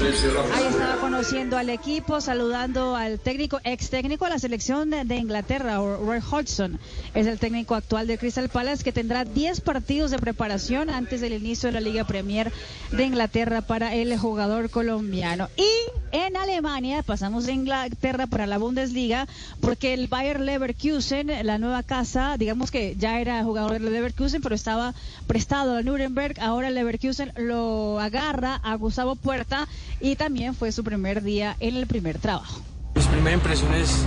Ahí 0.04 0.64
estaba 0.68 0.96
conociendo 1.00 1.56
al 1.56 1.70
equipo, 1.70 2.20
saludando 2.20 2.94
al 2.94 3.18
técnico, 3.18 3.58
ex 3.64 3.88
técnico 3.88 4.26
de 4.26 4.32
la 4.32 4.38
selección 4.38 4.90
de 4.90 5.16
Inglaterra, 5.16 5.76
Roy 5.76 6.18
Hodgson. 6.18 6.78
Es 7.14 7.26
el 7.26 7.38
técnico 7.38 7.74
actual 7.74 8.06
de 8.06 8.18
Crystal 8.18 8.50
Palace 8.50 8.84
que 8.84 8.92
tendrá 8.92 9.24
10 9.24 9.62
partidos 9.62 10.10
de 10.10 10.18
preparación 10.18 10.90
antes 10.90 11.22
del 11.22 11.32
inicio 11.32 11.70
de 11.70 11.72
la 11.72 11.80
Liga 11.80 12.04
Premier 12.04 12.52
de 12.92 13.04
Inglaterra 13.04 13.62
para 13.62 13.94
el 13.94 14.14
jugador 14.18 14.68
colombiano. 14.68 15.48
Y 15.56 15.70
en 16.12 16.36
Alemania, 16.36 17.02
pasamos 17.02 17.46
de 17.46 17.54
Inglaterra 17.54 18.26
para 18.26 18.46
la 18.46 18.58
Bundesliga, 18.58 19.26
porque 19.60 19.94
el 19.94 20.06
Bayer 20.06 20.38
Leverkusen, 20.38 21.32
la 21.46 21.56
nueva 21.58 21.82
casa, 21.82 22.36
digamos 22.38 22.70
que 22.70 22.94
ya 22.96 23.20
era 23.20 23.42
jugador 23.42 23.72
de 23.72 23.80
Leverkusen, 23.80 24.42
pero 24.42 24.54
estaba 24.54 24.94
prestado 25.26 25.76
a 25.76 25.82
Nuremberg. 25.82 26.38
Ahora 26.40 26.70
Leverkusen 26.70 27.32
lo 27.36 27.98
agarra 27.98 28.56
a 28.62 28.74
Gustavo 28.76 29.16
Puerta 29.16 29.66
y 30.04 30.16
también 30.16 30.54
fue 30.54 30.70
su 30.70 30.84
primer 30.84 31.22
día 31.22 31.56
en 31.60 31.76
el 31.76 31.86
primer 31.86 32.18
trabajo. 32.18 32.60
Mis 32.94 33.06
primeras 33.06 33.38
impresiones 33.38 34.04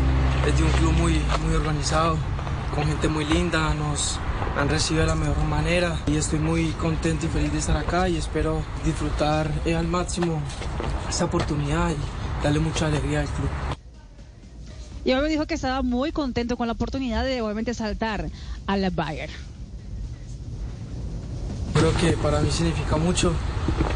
es 0.48 0.56
de 0.56 0.64
un 0.64 0.70
club 0.74 0.94
muy, 0.94 1.20
muy 1.44 1.56
organizado, 1.56 2.20
con 2.76 2.86
gente 2.86 3.08
muy 3.08 3.26
linda, 3.26 3.74
nos 3.74 4.20
han 4.56 4.70
recibido 4.70 5.06
de 5.06 5.08
la 5.08 5.16
mejor 5.16 5.44
manera 5.46 6.00
y 6.06 6.18
estoy 6.18 6.38
muy 6.38 6.68
contento 6.74 7.26
y 7.26 7.30
feliz 7.30 7.52
de 7.52 7.58
estar 7.58 7.76
acá 7.78 8.08
y 8.08 8.16
espero 8.16 8.62
disfrutar 8.86 9.52
al 9.66 9.88
máximo 9.88 10.40
esta 11.10 11.26
oportunidad 11.26 11.90
y 11.90 12.44
darle 12.44 12.60
mucha 12.60 12.86
alegría 12.86 13.22
al 13.22 13.28
club. 13.30 13.50
Y 15.04 15.14
hoy 15.14 15.22
me 15.24 15.30
dijo 15.30 15.48
que 15.48 15.56
estaba 15.56 15.82
muy 15.82 16.12
contento 16.12 16.58
con 16.58 16.68
la 16.68 16.74
oportunidad 16.74 17.26
de 17.26 17.42
obviamente 17.42 17.74
saltar 17.74 18.30
al 18.68 18.88
Bayern. 18.92 19.34
Creo 21.78 21.94
que 21.96 22.18
para 22.18 22.40
mí 22.42 22.50
significa 22.52 22.98
mucho. 22.98 23.34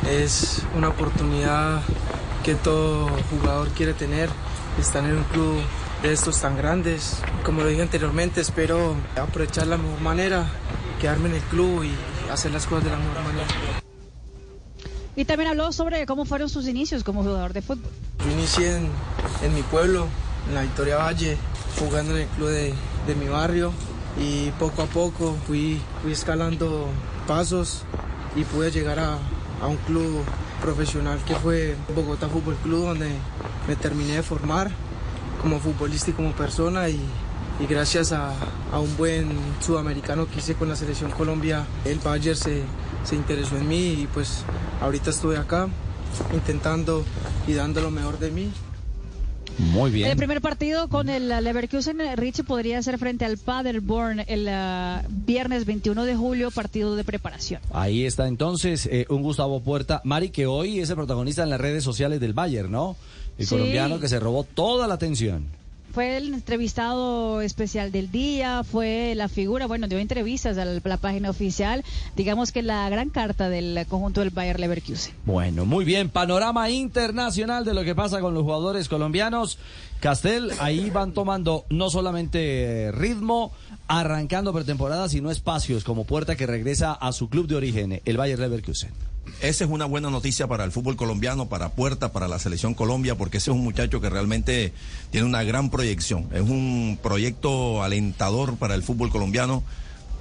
Es 0.09 0.61
una 0.75 0.89
oportunidad 0.89 1.81
que 2.43 2.55
todo 2.55 3.09
jugador 3.29 3.69
quiere 3.69 3.93
tener, 3.93 4.29
estar 4.79 5.03
en 5.03 5.17
un 5.17 5.23
club 5.25 5.55
de 6.03 6.13
estos 6.13 6.39
tan 6.41 6.57
grandes. 6.57 7.17
Como 7.43 7.61
lo 7.61 7.67
dije 7.67 7.81
anteriormente, 7.81 8.41
espero 8.41 8.95
aprovechar 9.19 9.67
la 9.67 9.77
mejor 9.77 10.01
manera, 10.01 10.47
quedarme 10.99 11.29
en 11.29 11.35
el 11.35 11.41
club 11.41 11.83
y 11.83 11.91
hacer 12.31 12.51
las 12.51 12.65
cosas 12.65 12.83
de 12.85 12.91
la 12.91 12.97
mejor 12.97 13.23
manera. 13.23 13.47
Y 15.15 15.25
también 15.25 15.49
habló 15.49 15.71
sobre 15.71 16.05
cómo 16.05 16.25
fueron 16.25 16.49
sus 16.49 16.67
inicios 16.67 17.03
como 17.03 17.23
jugador 17.23 17.51
de 17.53 17.61
fútbol. 17.61 17.91
Yo 18.25 18.31
inicié 18.31 18.77
en, 18.77 18.89
en 19.43 19.53
mi 19.53 19.61
pueblo, 19.63 20.07
en 20.47 20.55
la 20.55 20.61
Victoria 20.61 20.97
Valle, 20.97 21.37
jugando 21.79 22.15
en 22.15 22.21
el 22.21 22.27
club 22.29 22.49
de, 22.49 22.73
de 23.07 23.15
mi 23.15 23.27
barrio 23.27 23.71
y 24.19 24.51
poco 24.51 24.83
a 24.83 24.85
poco 24.85 25.35
fui, 25.47 25.81
fui 26.01 26.11
escalando 26.11 26.87
pasos 27.31 27.83
y 28.35 28.43
pude 28.43 28.71
llegar 28.71 28.99
a, 28.99 29.17
un 29.65 29.77
club 29.87 30.21
profesional 30.59 31.17
que 31.25 31.33
fue 31.35 31.77
Bogotá 31.95 32.27
Fútbol 32.27 32.55
Club, 32.55 32.87
donde 32.87 33.09
me 33.69 33.77
terminé 33.77 34.15
de 34.15 34.23
formar 34.23 34.69
como 35.41 35.61
futbolista 35.61 36.09
y 36.09 36.13
como 36.13 36.33
persona 36.33 36.89
y, 36.89 36.99
gracias 37.69 38.11
a, 38.11 38.33
a, 38.73 38.79
un 38.81 38.97
buen 38.97 39.29
sudamericano 39.61 40.27
que 40.27 40.39
hice 40.39 40.55
con 40.55 40.67
la 40.67 40.75
selección 40.75 41.09
Colombia, 41.11 41.65
el 41.85 41.99
Bayern 41.99 42.35
se, 42.35 42.63
se 43.05 43.15
interesó 43.15 43.55
en 43.55 43.69
mí 43.69 44.01
y 44.01 44.09
pues 44.13 44.43
ahorita 44.81 45.11
estoy 45.11 45.37
acá 45.37 45.69
intentando 46.33 47.05
y 47.47 47.53
dando 47.53 47.79
lo 47.79 47.91
mejor 47.91 48.19
de 48.19 48.31
mí. 48.31 48.51
Muy 49.71 49.91
bien. 49.91 50.09
El 50.09 50.17
primer 50.17 50.41
partido 50.41 50.87
con 50.89 51.09
el 51.09 51.29
Leverkusen, 51.29 51.99
Richie 52.17 52.43
podría 52.43 52.81
ser 52.81 52.97
frente 52.97 53.25
al 53.25 53.37
Paderborn 53.37 54.21
el 54.27 54.47
uh, 54.47 55.05
viernes 55.09 55.65
21 55.65 56.03
de 56.05 56.15
julio, 56.15 56.51
partido 56.51 56.95
de 56.95 57.03
preparación. 57.03 57.61
Ahí 57.71 58.05
está 58.05 58.27
entonces 58.27 58.87
eh, 58.91 59.05
un 59.09 59.21
Gustavo 59.21 59.61
Puerta, 59.61 60.01
Mari, 60.03 60.29
que 60.29 60.45
hoy 60.47 60.79
es 60.79 60.89
el 60.89 60.95
protagonista 60.95 61.43
en 61.43 61.49
las 61.51 61.61
redes 61.61 61.83
sociales 61.83 62.19
del 62.19 62.33
Bayern, 62.33 62.71
¿no? 62.71 62.95
El 63.37 63.45
Sí. 63.47 63.55
colombiano 63.55 63.99
que 63.99 64.07
se 64.09 64.19
robó 64.19 64.43
toda 64.43 64.87
la 64.87 64.95
atención. 64.95 65.45
Fue 65.93 66.15
el 66.15 66.33
entrevistado 66.33 67.41
especial 67.41 67.91
del 67.91 68.11
día, 68.11 68.63
fue 68.63 69.13
la 69.15 69.27
figura, 69.27 69.67
bueno, 69.67 69.87
dio 69.87 69.99
entrevistas 69.99 70.57
a 70.57 70.63
la, 70.63 70.97
página 70.97 71.29
oficial, 71.29 71.83
digamos 72.15 72.53
que 72.53 72.61
la 72.61 72.89
gran 72.89 73.09
carta 73.09 73.49
del 73.49 73.85
conjunto 73.89 74.21
del 74.21 74.29
Bayer 74.29 74.59
Leverkusen. 74.59 75.13
Bueno, 75.25 75.65
muy 75.65 75.83
bien. 75.83 76.09
Panorama 76.09 76.69
internacional 76.69 77.65
de 77.65 77.73
lo 77.73 77.83
que 77.83 77.93
pasa 77.93 78.21
con 78.21 78.33
los 78.33 78.43
jugadores 78.43 78.87
colombianos. 78.87 79.59
Castel, 79.99 80.51
ahí 80.59 80.89
van 80.89 81.11
tomando 81.13 81.65
no 81.69 81.89
solamente 81.89 82.91
ritmo, 82.93 83.51
arrancando 83.87 84.53
pretemporada, 84.53 85.09
sino 85.09 85.29
espacios 85.29 85.83
como 85.83 86.05
Puerta 86.05 86.37
que 86.37 86.47
regresa 86.47 86.93
a 86.93 87.11
su 87.11 87.29
club 87.29 87.47
de 87.47 87.55
origen, 87.55 88.01
el 88.05 88.17
Bayer 88.17 88.39
Leverkusen. 88.39 89.10
Esa 89.41 89.63
es 89.65 89.69
una 89.69 89.85
buena 89.85 90.09
noticia 90.09 90.47
para 90.47 90.63
el 90.63 90.71
fútbol 90.71 90.95
colombiano, 90.95 91.47
para 91.49 91.69
Puerta, 91.69 92.11
para 92.11 92.27
la 92.27 92.39
selección 92.39 92.73
Colombia, 92.73 93.15
porque 93.15 93.37
ese 93.37 93.51
es 93.51 93.55
un 93.55 93.63
muchacho 93.63 94.01
que 94.01 94.09
realmente 94.09 94.71
tiene 95.11 95.25
una 95.27 95.43
gran 95.43 95.69
proyección. 95.69 96.27
Es 96.33 96.41
un 96.41 96.99
proyecto 97.01 97.83
alentador 97.83 98.57
para 98.57 98.75
el 98.75 98.83
fútbol 98.83 99.09
colombiano. 99.09 99.63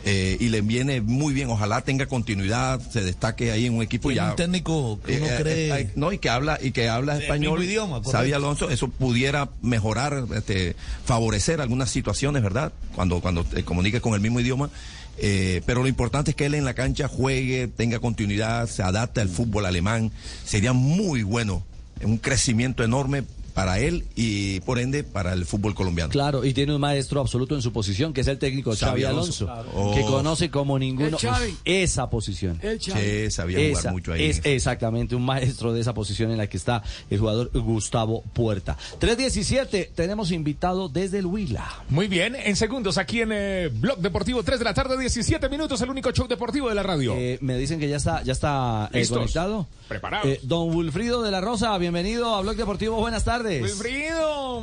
eh, 0.03 0.39
y 0.41 0.49
le 0.49 0.63
viene 0.63 1.03
muy 1.03 1.35
bien, 1.35 1.51
ojalá 1.51 1.83
tenga 1.83 2.07
continuidad, 2.07 2.81
se 2.91 3.03
destaque 3.03 3.53
ahí 3.53 3.67
en 3.67 3.75
un 3.75 3.83
equipo 3.83 4.09
Tiene 4.09 4.25
ya. 4.25 4.31
un 4.31 4.37
técnico 4.37 4.99
que 5.05 5.19
uno 5.19 5.27
Eh, 5.27 5.29
eh, 5.29 5.39
cree- 5.43 5.81
eh, 5.83 5.91
no, 5.95 6.11
y 6.11 6.17
que 6.17 6.31
habla, 6.31 6.59
y 6.59 6.71
que 6.71 6.89
habla 6.89 7.19
español. 7.19 7.63
idioma. 7.63 8.01
Xavi 8.03 8.33
Alonso, 8.33 8.71
eso 8.71 8.89
pudiera 8.89 9.51
mejorar, 9.61 10.25
este, 10.35 10.75
favorecer 11.05 11.61
algunas 11.61 11.91
situaciones, 11.91 12.43
¿verdad? 12.43 12.73
Cuando, 12.95 13.21
cuando 13.21 13.45
te 13.45 13.63
comuniques 13.63 14.01
con 14.01 14.15
el 14.15 14.23
mismo 14.23 14.41
idioma. 14.41 14.71
Eh, 15.19 15.63
pero 15.67 15.83
lo 15.83 15.89
importante 15.89 16.31
es 16.31 16.37
que 16.37 16.47
él 16.47 16.55
en 16.55 16.65
la 16.65 16.75
cancha 16.75 17.09
juegue, 17.09 17.69
tenga 17.69 17.99
continuidad, 17.99 18.67
se 18.69 18.83
adapte 18.83 19.21
al 19.21 19.29
fútbol 19.29 19.67
alemán. 19.67 20.11
Sería 20.45 20.73
muy 20.73 21.23
bueno, 21.23 21.65
un 22.03 22.19
crecimiento 22.19 22.83
enorme 22.85 23.25
para 23.51 23.79
él 23.79 24.05
y 24.17 24.61
por 24.61 24.79
ende 24.79 25.05
para 25.05 25.33
el 25.33 25.45
fútbol 25.47 25.75
colombiano. 25.75 26.11
Claro, 26.11 26.45
y 26.45 26.55
tiene 26.55 26.75
un 26.75 26.81
maestro 26.81 27.21
absoluto 27.21 27.55
en 27.55 27.63
su 27.63 27.73
posición, 27.73 28.13
que 28.13 28.23
es 28.23 28.27
el 28.29 28.39
técnico 28.39 28.71
Xavi, 28.71 29.03
Xavi 29.03 29.05
Alonso, 29.05 29.51
Alonso. 29.51 29.73
Claro. 29.73 29.95
que 29.95 30.03
Oh. 30.03 30.07
conoce 30.11 30.51
como 30.51 30.79
ninguno 30.79 31.19
esa 31.65 32.11
posición. 32.11 32.59
El 32.63 32.81
Xavi. 32.81 33.01
Sí, 33.01 33.31
sabía 33.31 33.59
jugar 33.59 33.73
Esa- 33.81 33.93
mucho 33.93 34.13
ahí. 34.13 34.25
Es 34.25 34.41
exactamente 34.45 35.15
un 35.15 35.25
maestro 35.25 35.73
de 35.73 35.81
esa 35.81 35.95
posición 35.95 36.31
en 36.31 36.39
la 36.39 36.47
que 36.47 36.57
está 36.57 36.83
el 37.11 37.19
jugador 37.19 37.51
Gustavo 37.53 38.23
Puerta. 38.33 38.77
317, 38.99 39.91
tenemos 39.95 40.31
invitado 40.31 40.89
desde 40.89 41.19
el 41.19 41.27
Huila. 41.27 41.69
Muy 41.89 42.07
bien, 42.09 42.37
en 42.37 42.57
segundos 42.57 42.99
aquí 42.99 43.21
en 43.21 43.31
eh, 43.33 43.69
Blog 43.73 43.99
Deportivo, 43.99 44.43
3 44.43 44.59
de 44.59 44.65
la 44.65 44.75
tarde, 44.75 44.99
17 44.99 45.49
minutos, 45.49 45.81
el 45.83 45.91
único 45.91 46.11
show 46.13 46.27
deportivo 46.29 46.69
de 46.69 46.75
la 46.75 46.83
radio. 46.83 47.15
Eh, 47.17 47.39
me 47.41 47.57
dicen 47.57 47.79
que 47.81 47.89
ya 47.89 47.97
está, 47.97 48.23
ya 48.23 48.33
está 48.33 48.89
eh, 48.93 49.07
conectado. 49.09 49.67
Preparados. 49.89 50.27
Eh, 50.29 50.41
don 50.45 50.75
Wilfrido 50.75 51.23
de 51.23 51.31
la 51.31 51.41
Rosa, 51.41 51.77
bienvenido 51.79 52.35
a 52.35 52.41
Blog 52.43 52.57
Deportivo, 52.57 52.97
buenas 53.01 53.25
tardes. 53.25 53.40
Wilfrido. 53.45 54.63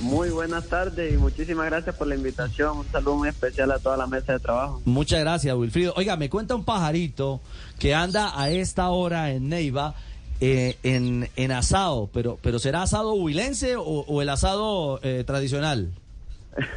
Muy 0.00 0.30
buenas 0.30 0.66
tardes 0.66 1.12
y 1.12 1.16
muchísimas 1.18 1.66
gracias 1.66 1.94
por 1.96 2.06
la 2.06 2.14
invitación. 2.14 2.78
Un 2.78 2.86
saludo 2.90 3.16
muy 3.16 3.28
especial 3.28 3.70
a 3.70 3.78
toda 3.78 3.96
la 3.98 4.06
mesa 4.06 4.32
de 4.32 4.38
trabajo. 4.38 4.80
Muchas 4.86 5.20
gracias, 5.20 5.54
Wilfrido. 5.54 5.92
Oiga, 5.96 6.16
me 6.16 6.30
cuenta 6.30 6.54
un 6.54 6.64
pajarito 6.64 7.40
que 7.78 7.94
anda 7.94 8.32
a 8.40 8.48
esta 8.50 8.88
hora 8.90 9.30
en 9.32 9.48
Neiva 9.50 9.94
eh, 10.40 10.78
en, 10.82 11.28
en 11.36 11.52
asado, 11.52 12.08
pero, 12.14 12.38
pero 12.40 12.58
¿será 12.58 12.82
asado 12.82 13.12
huilense 13.12 13.76
o, 13.76 13.82
o 13.84 14.22
el 14.22 14.28
asado 14.30 15.00
eh, 15.02 15.24
tradicional? 15.26 15.90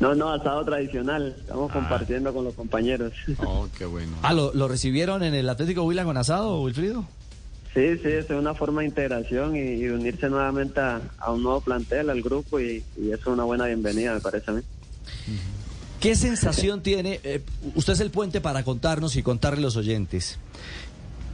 No, 0.00 0.14
no, 0.16 0.30
asado 0.30 0.64
tradicional. 0.64 1.36
Estamos 1.38 1.70
compartiendo 1.70 2.32
con 2.34 2.44
los 2.44 2.54
compañeros. 2.54 3.12
Oh, 3.38 3.68
qué 3.78 3.84
bueno. 3.84 4.16
Ah, 4.22 4.32
¿lo, 4.32 4.52
lo 4.52 4.66
recibieron 4.66 5.22
en 5.22 5.34
el 5.34 5.48
Atlético 5.48 5.84
Huila 5.84 6.02
con 6.04 6.16
asado, 6.16 6.60
Wilfrido? 6.62 7.04
Sí, 7.74 7.96
sí, 8.02 8.08
es 8.08 8.28
una 8.28 8.54
forma 8.54 8.82
de 8.82 8.88
integración 8.88 9.56
y, 9.56 9.86
unirse 9.88 10.28
nuevamente 10.28 10.78
a, 10.80 11.00
a 11.18 11.32
un 11.32 11.42
nuevo 11.42 11.60
plantel, 11.62 12.10
al 12.10 12.20
grupo, 12.20 12.60
y, 12.60 12.84
y 12.98 13.12
eso 13.12 13.20
es 13.20 13.26
una 13.26 13.44
buena 13.44 13.66
bienvenida, 13.66 14.12
me 14.14 14.20
parece 14.20 14.50
a 14.50 14.54
mí. 14.54 14.60
¿Qué 16.00 16.14
sensación 16.16 16.82
tiene? 16.82 17.20
eh, 17.22 17.40
usted 17.74 17.94
es 17.94 18.00
el 18.00 18.10
puente 18.10 18.40
para 18.40 18.62
contarnos 18.62 19.16
y 19.16 19.22
contarle 19.22 19.60
a 19.60 19.62
los 19.62 19.76
oyentes. 19.76 20.38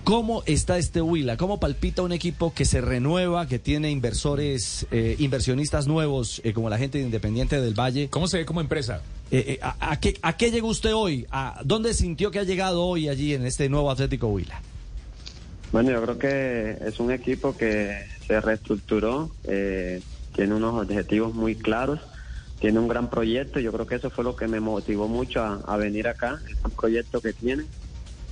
¿Cómo 0.05 0.43
está 0.47 0.79
este 0.79 1.03
Huila? 1.03 1.37
¿Cómo 1.37 1.61
palpita 1.61 2.03
un 2.03 2.13
equipo 2.13 2.55
que 2.55 2.65
se 2.65 2.81
renueva, 2.81 3.47
que 3.47 3.59
tiene 3.59 3.91
inversores, 3.91 4.87
eh, 4.91 5.17
inversionistas 5.19 5.87
nuevos, 5.87 6.41
eh, 6.45 6.55
como 6.55 6.71
la 6.71 6.79
gente 6.79 6.99
de 6.99 7.05
Independiente 7.05 7.61
del 7.61 7.75
Valle? 7.75 8.09
¿Cómo 8.09 8.27
se 8.27 8.39
ve 8.39 8.47
como 8.47 8.61
empresa? 8.61 9.03
Eh, 9.31 9.45
eh, 9.47 9.59
a, 9.61 9.91
a 9.93 10.01
qué, 10.01 10.19
¿A 10.23 10.37
qué 10.37 10.51
llegó 10.51 10.69
usted 10.69 10.95
hoy? 10.95 11.27
¿A 11.31 11.61
¿Dónde 11.65 11.93
sintió 11.93 12.31
que 12.31 12.39
ha 12.39 12.45
llegado 12.45 12.85
hoy 12.85 13.09
allí 13.09 13.35
en 13.35 13.45
este 13.45 13.69
nuevo 13.69 13.91
Atlético 13.91 14.29
Huila? 14.29 14.63
Bueno, 15.71 15.91
yo 15.91 16.03
creo 16.03 16.19
que 16.19 16.79
es 16.89 16.99
un 16.99 17.11
equipo 17.11 17.57
que 17.57 18.07
se 18.27 18.41
reestructuró, 18.41 19.31
eh, 19.45 20.01
tiene 20.35 20.55
unos 20.55 20.83
objetivos 20.83 21.35
muy 21.35 21.57
claros, 21.57 22.01
tiene 22.59 22.79
un 22.79 22.89
gran 22.89 23.11
proyecto. 23.11 23.61
Yo 23.61 23.73
creo 23.73 23.87
que 23.87 23.97
eso 23.97 24.11
fue 24.11 24.25
lo 24.25 24.35
que 24.35 24.49
me 24.49 24.61
motivó 24.61 25.09
mucho 25.09 25.43
a, 25.43 25.77
venir 25.77 26.09
acá, 26.09 26.41
el 26.49 26.57
gran 26.57 26.71
proyecto 26.71 27.21
que 27.21 27.33
tienen. 27.33 27.69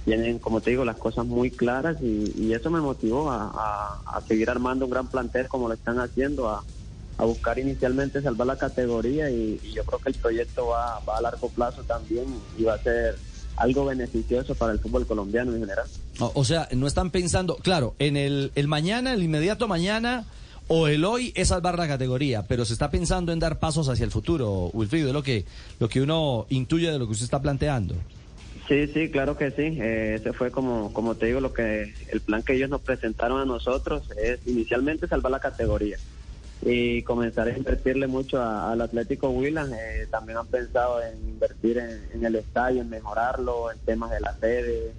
Tienen, 0.05 0.39
como 0.39 0.61
te 0.61 0.71
digo, 0.71 0.85
las 0.85 0.97
cosas 0.97 1.27
muy 1.27 1.51
claras 1.51 1.97
y, 2.01 2.53
eso 2.53 2.71
me 2.71 2.81
motivó 2.81 3.31
a, 3.31 4.23
seguir 4.27 4.49
armando 4.49 4.87
un 4.87 4.91
gran 4.91 5.09
plantel 5.09 5.47
como 5.49 5.69
lo 5.69 5.75
están 5.75 5.99
haciendo, 5.99 6.49
a, 6.49 6.65
a 7.19 7.25
buscar 7.25 7.59
inicialmente 7.59 8.23
salvar 8.23 8.47
la 8.47 8.57
categoría 8.57 9.31
y, 9.31 9.61
y 9.63 9.73
yo 9.75 9.85
creo 9.85 9.99
que 9.99 10.09
el 10.09 10.15
proyecto 10.15 10.69
va, 10.69 11.01
va 11.01 11.19
a 11.19 11.21
largo 11.21 11.51
plazo 11.51 11.83
también 11.83 12.27
y 12.57 12.65
va 12.65 12.75
a 12.75 12.79
ser 12.79 13.17
algo 13.57 13.85
beneficioso 13.85 14.55
para 14.55 14.73
el 14.73 14.79
fútbol 14.79 15.07
colombiano 15.07 15.53
en 15.53 15.61
general. 15.61 15.87
O, 16.19 16.33
o 16.35 16.45
sea, 16.45 16.69
no 16.73 16.87
están 16.87 17.11
pensando, 17.11 17.57
claro, 17.57 17.95
en 17.99 18.17
el, 18.17 18.53
el 18.55 18.69
mañana, 18.69 19.13
el 19.13 19.23
inmediato 19.23 19.69
mañana 19.69 20.25
o 20.69 20.89
el 20.89 21.05
hoy 21.05 21.33
es 21.37 21.49
salvar 21.49 21.79
la 21.79 21.87
categoría, 21.87 22.47
pero 22.47 22.65
se 22.65 22.73
está 22.73 22.91
pensando 22.91 23.33
en 23.33 23.39
dar 23.39 23.59
pasos 23.59 23.89
hacia 23.89 24.05
el 24.05 24.11
futuro, 24.11 24.71
Wilfrido, 24.73 25.09
es 25.09 25.15
lo 25.15 25.23
que, 25.23 25.45
lo 25.79 25.89
que 25.89 26.01
uno 26.01 26.47
intuye 26.49 26.91
de 26.91 26.99
lo 26.99 27.07
que 27.07 27.13
usted 27.13 27.25
está 27.25 27.41
planteando. 27.41 27.95
Sí, 28.69 28.89
sí, 28.89 29.11
claro 29.11 29.37
que 29.37 29.53
sí. 29.53 29.79
Eh, 29.81 30.17
ese 30.19 30.33
fue 30.33 30.51
como, 30.51 30.93
como 30.93 31.15
te 31.15 31.27
digo, 31.27 31.41
lo 31.41 31.53
que 31.53 31.95
el 32.09 32.21
plan 32.21 32.43
que 32.43 32.55
ellos 32.55 32.69
nos 32.69 32.81
presentaron 32.81 33.41
a 33.41 33.45
nosotros 33.45 34.03
es 34.21 34.41
inicialmente 34.47 35.07
salvar 35.07 35.31
la 35.31 35.39
categoría 35.39 35.99
y 36.63 37.03
comenzar 37.03 37.49
a 37.49 37.57
invertirle 37.57 38.07
mucho 38.07 38.43
al 38.43 38.81
Atlético 38.81 39.31
Huila. 39.31 39.67
Eh, 39.67 40.07
también 40.11 40.39
han 40.39 40.47
pensado 40.47 41.03
en 41.03 41.29
invertir 41.29 41.79
en, 41.79 42.25
el 42.25 42.37
estadio, 42.37 42.83
en 42.83 42.91
mejorarlo, 42.91 43.71
en 43.71 43.79
temas 43.81 44.11
de 44.11 44.21
la 44.21 44.37
sede. 44.39 44.93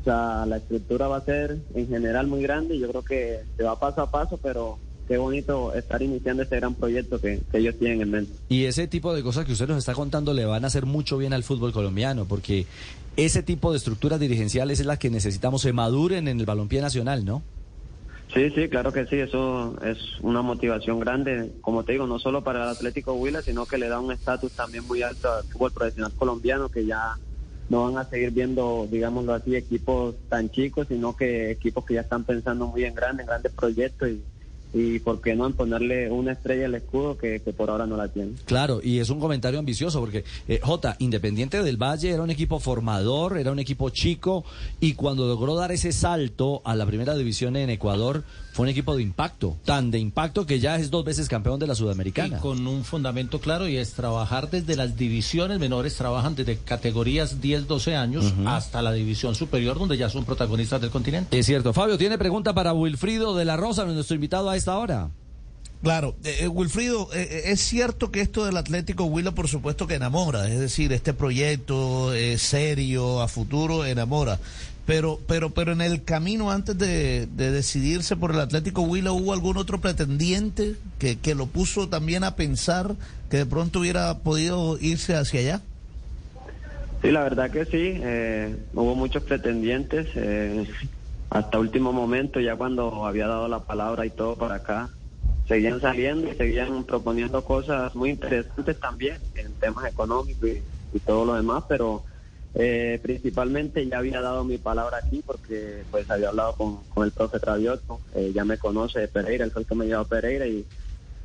O 0.00 0.04
sea, 0.04 0.44
la 0.46 0.58
estructura 0.58 1.08
va 1.08 1.18
a 1.18 1.24
ser 1.24 1.58
en 1.74 1.88
general 1.88 2.26
muy 2.26 2.42
grande 2.42 2.76
y 2.76 2.80
yo 2.80 2.90
creo 2.90 3.04
que 3.04 3.40
se 3.56 3.62
va 3.62 3.78
paso 3.78 4.02
a 4.02 4.10
paso, 4.10 4.38
pero 4.42 4.78
qué 5.08 5.16
bonito 5.16 5.72
estar 5.74 6.02
iniciando 6.02 6.42
este 6.42 6.56
gran 6.56 6.74
proyecto 6.74 7.20
que, 7.20 7.40
ellos 7.52 7.78
tienen 7.78 8.02
en 8.02 8.10
mente. 8.10 8.32
Y 8.48 8.64
ese 8.64 8.86
tipo 8.86 9.14
de 9.14 9.22
cosas 9.22 9.46
que 9.46 9.52
usted 9.52 9.68
nos 9.68 9.78
está 9.78 9.94
contando 9.94 10.34
le 10.34 10.44
van 10.44 10.64
a 10.64 10.66
hacer 10.66 10.84
mucho 10.84 11.16
bien 11.16 11.32
al 11.32 11.42
fútbol 11.42 11.72
colombiano, 11.72 12.26
porque 12.26 12.66
ese 13.16 13.42
tipo 13.42 13.70
de 13.70 13.78
estructuras 13.78 14.20
dirigenciales 14.20 14.80
es 14.80 14.86
la 14.86 14.98
que 14.98 15.08
necesitamos 15.08 15.62
se 15.62 15.72
maduren 15.72 16.28
en 16.28 16.40
el 16.40 16.46
balompié 16.46 16.80
nacional, 16.80 17.24
¿no? 17.24 17.42
Sí, 18.32 18.50
sí, 18.50 18.68
claro 18.68 18.92
que 18.92 19.06
sí, 19.06 19.16
eso 19.16 19.76
es 19.82 19.98
una 20.20 20.42
motivación 20.42 20.98
grande, 20.98 21.52
como 21.60 21.84
te 21.84 21.92
digo, 21.92 22.06
no 22.06 22.18
solo 22.18 22.42
para 22.42 22.64
el 22.64 22.68
Atlético 22.70 23.12
Huila, 23.12 23.42
sino 23.42 23.66
que 23.66 23.78
le 23.78 23.88
da 23.88 24.00
un 24.00 24.10
estatus 24.10 24.52
también 24.52 24.84
muy 24.84 25.02
alto 25.02 25.32
al 25.32 25.44
fútbol 25.44 25.72
profesional 25.72 26.12
colombiano, 26.14 26.68
que 26.68 26.84
ya 26.84 27.16
no 27.68 27.84
van 27.84 27.98
a 27.98 28.08
seguir 28.08 28.32
viendo, 28.32 28.88
digámoslo 28.90 29.34
así, 29.34 29.54
equipos 29.54 30.16
tan 30.28 30.50
chicos, 30.50 30.88
sino 30.88 31.14
que 31.14 31.50
equipos 31.52 31.84
que 31.84 31.94
ya 31.94 32.00
están 32.00 32.24
pensando 32.24 32.66
muy 32.66 32.84
en 32.84 32.94
grande, 32.94 33.22
en 33.22 33.28
grandes 33.28 33.52
proyectos 33.52 34.08
y, 34.08 34.24
y 34.74 34.98
por 34.98 35.20
qué 35.20 35.36
no 35.36 35.46
en 35.46 35.52
ponerle 35.52 36.10
una 36.10 36.32
estrella 36.32 36.66
al 36.66 36.74
escudo 36.74 37.16
que, 37.16 37.40
que 37.40 37.52
por 37.52 37.70
ahora 37.70 37.86
no 37.86 37.96
la 37.96 38.08
tiene. 38.08 38.32
Claro, 38.44 38.80
y 38.82 38.98
es 38.98 39.08
un 39.08 39.20
comentario 39.20 39.60
ambicioso 39.60 40.00
porque, 40.00 40.24
eh, 40.48 40.60
J, 40.60 40.96
Independiente 40.98 41.62
del 41.62 41.76
Valle 41.76 42.10
era 42.10 42.22
un 42.22 42.30
equipo 42.30 42.58
formador, 42.58 43.38
era 43.38 43.52
un 43.52 43.60
equipo 43.60 43.90
chico, 43.90 44.44
y 44.80 44.94
cuando 44.94 45.26
logró 45.26 45.54
dar 45.54 45.70
ese 45.70 45.92
salto 45.92 46.60
a 46.64 46.74
la 46.74 46.86
primera 46.86 47.14
división 47.14 47.56
en 47.56 47.70
Ecuador, 47.70 48.24
fue 48.54 48.62
un 48.64 48.70
equipo 48.70 48.94
de 48.94 49.02
impacto, 49.02 49.56
tan 49.64 49.90
de 49.90 49.98
impacto 49.98 50.46
que 50.46 50.60
ya 50.60 50.76
es 50.76 50.88
dos 50.88 51.04
veces 51.04 51.28
campeón 51.28 51.58
de 51.58 51.66
la 51.66 51.74
Sudamericana. 51.74 52.36
Y 52.38 52.40
con 52.40 52.64
un 52.68 52.84
fundamento 52.84 53.40
claro 53.40 53.68
y 53.68 53.76
es 53.76 53.94
trabajar 53.94 54.48
desde 54.48 54.76
las 54.76 54.96
divisiones 54.96 55.58
menores, 55.58 55.96
trabajan 55.96 56.36
desde 56.36 56.58
categorías 56.58 57.40
10, 57.40 57.66
12 57.66 57.96
años 57.96 58.32
hasta 58.46 58.80
la 58.80 58.92
división 58.92 59.34
superior 59.34 59.76
donde 59.76 59.96
ya 59.96 60.08
son 60.08 60.24
protagonistas 60.24 60.80
del 60.80 60.90
continente. 60.90 61.36
Es 61.36 61.46
cierto. 61.46 61.72
Fabio, 61.72 61.98
tiene 61.98 62.16
pregunta 62.16 62.54
para 62.54 62.72
Wilfrido 62.72 63.34
de 63.34 63.44
la 63.44 63.56
Rosa, 63.56 63.84
nuestro 63.86 64.14
invitado 64.14 64.48
a 64.48 64.56
esta 64.64 64.78
hora. 64.78 65.10
Claro, 65.82 66.14
eh, 66.24 66.38
eh, 66.40 66.48
Wilfrido, 66.48 67.10
eh, 67.12 67.28
eh, 67.30 67.42
es 67.52 67.60
cierto 67.60 68.10
que 68.10 68.22
esto 68.22 68.46
del 68.46 68.56
Atlético 68.56 69.04
Huila, 69.04 69.32
por 69.32 69.46
supuesto 69.46 69.86
que 69.86 69.96
enamora, 69.96 70.48
es 70.48 70.58
decir, 70.58 70.90
este 70.94 71.12
proyecto 71.12 72.14
eh, 72.14 72.38
serio, 72.38 73.20
a 73.20 73.28
futuro, 73.28 73.84
enamora. 73.84 74.38
Pero, 74.86 75.20
pero, 75.26 75.50
pero 75.50 75.72
en 75.72 75.82
el 75.82 76.02
camino 76.04 76.50
antes 76.50 76.78
de, 76.78 77.26
de 77.26 77.50
decidirse 77.50 78.16
por 78.16 78.30
el 78.30 78.40
Atlético 78.40 78.80
Huila, 78.80 79.12
¿hubo 79.12 79.34
algún 79.34 79.58
otro 79.58 79.82
pretendiente 79.82 80.76
que, 80.98 81.16
que 81.16 81.34
lo 81.34 81.44
puso 81.44 81.90
también 81.90 82.24
a 82.24 82.34
pensar 82.34 82.94
que 83.28 83.36
de 83.36 83.46
pronto 83.46 83.80
hubiera 83.80 84.18
podido 84.20 84.78
irse 84.80 85.14
hacia 85.14 85.40
allá? 85.40 85.60
Sí, 87.02 87.10
la 87.10 87.22
verdad 87.22 87.50
que 87.50 87.66
sí. 87.66 88.00
eh, 88.02 88.56
hubo 88.72 88.94
muchos 88.94 89.22
pretendientes 89.24 90.06
eh, 90.14 90.66
hasta 91.30 91.58
último 91.58 91.92
momento, 91.92 92.40
ya 92.40 92.56
cuando 92.56 93.06
había 93.06 93.26
dado 93.26 93.48
la 93.48 93.60
palabra 93.60 94.06
y 94.06 94.10
todo 94.10 94.36
para 94.36 94.56
acá. 94.56 94.90
Seguían 95.48 95.80
saliendo 95.80 96.30
y 96.30 96.34
seguían 96.36 96.84
proponiendo 96.84 97.44
cosas 97.44 97.94
muy 97.94 98.10
interesantes 98.10 98.80
también 98.80 99.18
en 99.34 99.52
temas 99.54 99.84
económicos 99.86 100.48
y, 100.92 100.98
todo 101.00 101.24
lo 101.24 101.34
demás, 101.34 101.64
pero 101.68 102.04
eh, 102.54 103.00
principalmente 103.02 103.86
ya 103.86 103.98
había 103.98 104.20
dado 104.20 104.44
mi 104.44 104.58
palabra 104.58 104.98
aquí 104.98 105.22
porque 105.26 105.82
pues 105.90 106.08
había 106.08 106.28
hablado 106.28 106.54
con, 106.54 106.84
con 106.84 107.04
el 107.04 107.10
profe 107.10 107.40
Travioto, 107.40 108.00
eh, 108.14 108.30
ya 108.32 108.44
me 108.44 108.58
conoce 108.58 109.00
de 109.00 109.08
Pereira, 109.08 109.44
él 109.44 109.50
fue 109.50 109.62
el 109.62 109.68
que 109.68 109.74
me 109.74 109.86
llevó 109.86 110.02
a 110.02 110.04
Pereira 110.06 110.46
y, 110.46 110.64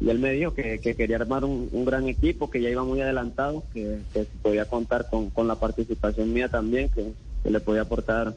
y 0.02 0.10
él 0.10 0.18
me 0.18 0.32
dijo 0.32 0.56
que, 0.56 0.80
que 0.80 0.96
quería 0.96 1.18
armar 1.18 1.46
un, 1.46 1.70
un 1.72 1.86
gran 1.86 2.08
equipo, 2.08 2.50
que 2.50 2.62
ya 2.62 2.70
iba 2.70 2.84
muy 2.84 3.00
adelantado, 3.02 3.64
que, 3.74 4.00
que 4.12 4.26
podía 4.42 4.66
contar 4.66 5.08
con, 5.08 5.30
con 5.30 5.48
la 5.48 5.56
participación 5.56 6.34
mía 6.34 6.50
también, 6.50 6.90
que, 6.90 7.14
que 7.44 7.52
le 7.52 7.60
podía 7.60 7.84
aportar 7.84 8.34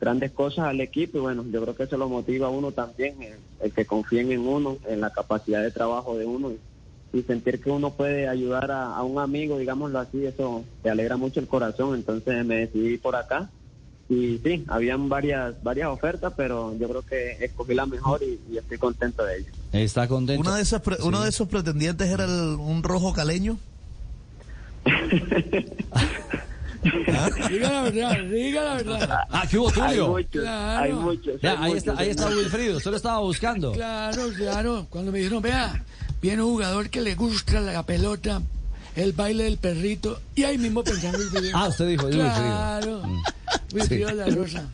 grandes 0.00 0.32
cosas 0.32 0.66
al 0.66 0.80
equipo 0.80 1.18
y 1.18 1.20
bueno, 1.20 1.44
yo 1.50 1.62
creo 1.62 1.74
que 1.74 1.84
eso 1.84 1.96
lo 1.96 2.08
motiva 2.08 2.46
a 2.48 2.50
uno 2.50 2.72
también, 2.72 3.22
el, 3.22 3.34
el 3.60 3.72
que 3.72 3.86
confíen 3.86 4.30
en 4.32 4.46
uno, 4.46 4.78
en 4.88 5.00
la 5.00 5.10
capacidad 5.10 5.62
de 5.62 5.70
trabajo 5.70 6.16
de 6.18 6.26
uno 6.26 6.52
y, 6.52 7.18
y 7.18 7.22
sentir 7.22 7.60
que 7.62 7.70
uno 7.70 7.90
puede 7.94 8.28
ayudar 8.28 8.70
a, 8.70 8.94
a 8.96 9.02
un 9.02 9.18
amigo, 9.18 9.58
digámoslo 9.58 9.98
así, 9.98 10.26
eso 10.26 10.64
te 10.82 10.90
alegra 10.90 11.16
mucho 11.16 11.40
el 11.40 11.46
corazón, 11.46 11.94
entonces 11.94 12.44
me 12.44 12.56
decidí 12.66 12.98
por 12.98 13.16
acá 13.16 13.48
y 14.08 14.38
sí, 14.44 14.64
habían 14.68 15.08
varias 15.08 15.60
varias 15.64 15.88
ofertas, 15.88 16.32
pero 16.36 16.76
yo 16.78 16.88
creo 16.88 17.02
que 17.02 17.44
escogí 17.44 17.74
la 17.74 17.86
mejor 17.86 18.22
y, 18.22 18.38
y 18.52 18.58
estoy 18.58 18.78
contento 18.78 19.24
de 19.24 19.38
ello. 19.38 19.50
Está 19.72 20.06
contento. 20.06 20.40
Una 20.40 20.54
de 20.56 20.62
esas 20.62 20.80
pre- 20.82 20.98
Uno 21.02 21.22
de 21.22 21.30
esos 21.30 21.48
pretendientes 21.48 22.08
era 22.08 22.24
el- 22.24 22.56
un 22.60 22.82
rojo 22.84 23.12
caleño. 23.12 23.58
Diga 27.50 27.70
la 27.70 27.82
verdad, 27.82 28.18
diga 28.24 28.64
la 28.64 28.74
verdad. 28.74 29.18
Ah, 29.30 29.44
¿qué 29.50 29.58
hubo, 29.58 29.70
Tulio? 29.70 29.86
Hay 30.16 30.22
muchos, 30.22 30.30
Claro. 30.42 30.82
hay 30.82 30.92
muchos, 30.92 31.40
Ya, 31.42 31.50
hay 31.52 31.56
ahí 31.56 31.62
muchos, 31.70 31.76
está, 31.86 31.98
ahí 31.98 32.08
está. 32.10 32.28
Wilfrido, 32.28 32.76
usted 32.78 32.90
lo 32.90 32.96
estaba 32.96 33.18
buscando. 33.20 33.72
Claro, 33.72 34.28
claro. 34.36 34.86
Cuando 34.90 35.12
me 35.12 35.18
dijeron, 35.18 35.42
vea, 35.42 35.84
viene 36.22 36.42
un 36.42 36.50
jugador 36.52 36.90
que 36.90 37.00
le 37.00 37.14
gusta 37.14 37.60
la 37.60 37.82
pelota, 37.84 38.42
el 38.94 39.12
baile 39.12 39.44
del 39.44 39.58
perrito, 39.58 40.20
y 40.34 40.44
ahí 40.44 40.58
mismo 40.58 40.82
pensando 40.84 41.18
en 41.18 41.24
Wilfrido. 41.24 41.56
Ah, 41.56 41.68
usted 41.68 41.88
dijo, 41.88 42.08
es 42.08 42.16
Wilfrido. 42.16 42.34
Claro. 42.46 43.02
Wilfrido 43.72 44.08
de 44.08 44.14
la 44.14 44.26
Rosa. 44.26 44.68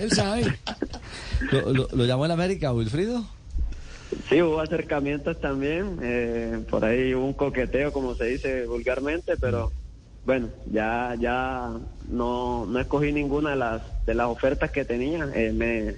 Él 0.00 0.10
sabe. 0.12 0.58
¿Lo, 1.50 1.72
lo, 1.72 1.88
lo 1.92 2.04
llamó 2.06 2.24
el 2.26 2.30
América, 2.32 2.72
Wilfrido? 2.72 3.24
Sí, 4.28 4.42
hubo 4.42 4.60
acercamientos 4.60 5.40
también, 5.40 5.98
eh, 6.02 6.60
por 6.68 6.84
ahí 6.84 7.14
hubo 7.14 7.24
un 7.24 7.32
coqueteo, 7.32 7.92
como 7.94 8.14
se 8.14 8.26
dice 8.26 8.66
vulgarmente, 8.66 9.38
pero 9.40 9.72
bueno, 10.24 10.48
ya 10.66 11.14
ya 11.18 11.70
no, 12.08 12.66
no 12.66 12.78
escogí 12.80 13.12
ninguna 13.12 13.50
de 13.50 13.56
las 13.56 13.82
de 14.06 14.14
las 14.14 14.26
ofertas 14.28 14.70
que 14.70 14.84
tenía. 14.84 15.28
Eh, 15.34 15.52
me, 15.52 15.96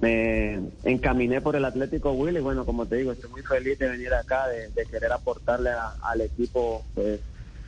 me 0.00 0.70
encaminé 0.84 1.40
por 1.40 1.56
el 1.56 1.64
Atlético 1.64 2.12
Will 2.12 2.36
y 2.36 2.40
bueno, 2.40 2.66
como 2.66 2.86
te 2.86 2.96
digo, 2.96 3.12
estoy 3.12 3.30
muy 3.30 3.42
feliz 3.42 3.78
de 3.78 3.88
venir 3.88 4.12
acá, 4.12 4.48
de, 4.48 4.68
de 4.70 4.86
querer 4.86 5.12
aportarle 5.12 5.70
al 6.02 6.20
equipo 6.20 6.84
pues 6.94 7.20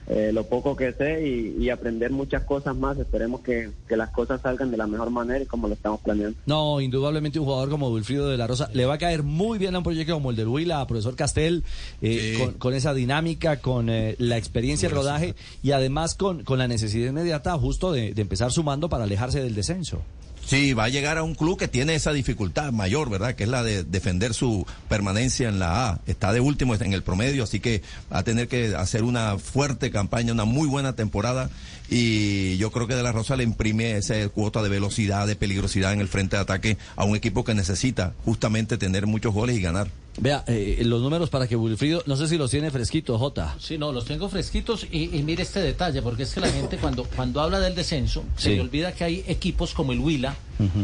eh, 0.09 0.31
lo 0.33 0.45
poco 0.45 0.77
que 0.77 0.93
sé 0.93 1.27
y, 1.27 1.57
y 1.65 1.71
aprender 1.71 2.11
muchas 2.11 2.45
cosas 2.45 2.77
más. 2.77 2.99
Esperemos 2.99 3.41
que, 3.41 3.71
que 3.89 3.97
las 3.97 4.11
cosas 4.11 4.41
salgan 4.41 4.71
de 4.71 4.77
la 4.77 4.87
mejor 4.87 5.11
manera 5.11 5.43
y 5.43 5.47
como 5.47 5.69
lo 5.69 5.75
estamos 5.75 6.01
planeando. 6.01 6.39
No, 6.47 6.81
indudablemente 6.81 7.39
un 7.39 7.47
jugador 7.47 7.71
como 7.71 7.91
Wilfrido 7.91 8.29
de 8.29 8.37
la 8.37 8.47
Rosa 8.47 8.71
le 8.73 8.87
va 8.87 8.95
a 8.95 8.99
caer 8.99 9.23
muy 9.23 9.59
bien 9.59 9.75
a 9.75 9.79
un 9.79 9.85
proyecto 9.85 10.15
como 10.15 10.31
el 10.31 10.37
del 10.37 10.49
Huila, 10.49 10.87
profesor 10.87 11.17
Castel, 11.17 11.65
eh, 12.03 12.37
con, 12.39 12.55
con 12.55 12.75
esa 12.75 12.95
dinámica, 12.95 13.61
con 13.61 13.89
eh, 13.89 14.17
la 14.19 14.37
experiencia, 14.37 14.89
el 14.89 14.95
rodaje 14.95 15.35
y 15.63 15.73
además 15.73 16.15
con, 16.15 16.45
con 16.45 16.59
la 16.59 16.69
necesidad 16.69 17.09
inmediata 17.09 17.57
justo 17.59 17.93
de, 17.93 18.15
de 18.15 18.23
empezar 18.23 18.53
sumando 18.53 18.89
para 18.89 19.05
alejarse 19.05 19.43
del 19.43 19.55
descenso. 19.55 20.03
Sí, 20.47 20.75
va 20.75 20.85
a 20.85 20.89
llegar 20.89 21.19
a 21.19 21.25
un 21.25 21.35
club 21.35 21.59
que 21.59 21.67
tiene 21.67 21.97
esa 21.97 22.13
dificultad 22.13 22.71
mayor, 22.71 23.11
¿verdad? 23.11 23.35
Que 23.35 23.43
es 23.43 23.49
la 23.49 23.65
de 23.65 23.83
defender 23.83 24.33
su 24.33 24.65
permanencia 24.89 25.49
en 25.49 25.59
la 25.59 25.89
A. 25.89 26.01
Está 26.07 26.33
de 26.33 26.39
último 26.39 26.77
en 26.77 26.93
el 26.93 27.03
promedio, 27.03 27.43
así 27.43 27.59
que 27.59 27.83
va 28.13 28.19
a 28.19 28.23
tener 28.23 28.47
que 28.47 28.77
hacer 28.77 29.03
una 29.03 29.39
fuerte 29.39 29.91
campaña, 29.91 30.33
una 30.33 30.45
muy 30.45 30.69
buena 30.69 30.95
temporada. 30.95 31.51
Y 31.91 32.57
yo 32.57 32.71
creo 32.71 32.87
que 32.87 32.95
De 32.95 33.03
La 33.03 33.13
Rosa 33.13 33.37
le 33.37 33.45
imprime 33.45 33.97
esa 33.97 34.29
cuota 34.29 34.63
de 34.63 34.69
velocidad, 34.69 35.27
de 35.27 35.37
peligrosidad 35.37 35.93
en 35.93 36.01
el 36.01 36.09
frente 36.09 36.37
de 36.37 36.43
ataque 36.43 36.79
a 36.97 37.05
un 37.05 37.17
equipo 37.17 37.45
que 37.45 37.55
necesita 37.55 38.15
justamente 38.25 38.79
tener 38.79 39.07
muchos 39.07 39.33
goles 39.33 39.57
y 39.57 39.61
ganar. 39.61 39.89
Vea, 40.19 40.45
eh, 40.47 40.83
los 40.85 41.03
números 41.03 41.29
para 41.29 41.47
que 41.47 41.57
Wilfrido, 41.57 42.03
no 42.07 42.17
sé 42.17 42.27
si 42.27 42.39
los 42.39 42.51
tiene 42.51 42.71
fresquitos, 42.71 43.19
Jota. 43.19 43.55
Sí, 43.61 43.77
no, 43.77 43.93
los 43.93 44.07
tengo 44.07 44.29
fresquitos 44.29 44.87
y, 44.91 45.15
y 45.17 45.23
mire 45.23 45.43
este 45.43 45.61
detalle, 45.61 46.01
porque 46.01 46.23
es 46.23 46.33
que 46.33 46.41
la 46.41 46.49
gente 46.49 46.79
cuando, 46.79 47.05
cuando 47.05 47.41
habla 47.43 47.61
del 47.61 47.75
descenso, 47.75 48.25
se 48.37 48.51
le 48.51 48.61
olvida 48.63 48.93
que 48.93 49.05
hay 49.05 49.25
equipos 49.27 49.75
como 49.75 49.93
el 49.93 50.01
Huila 50.01 50.35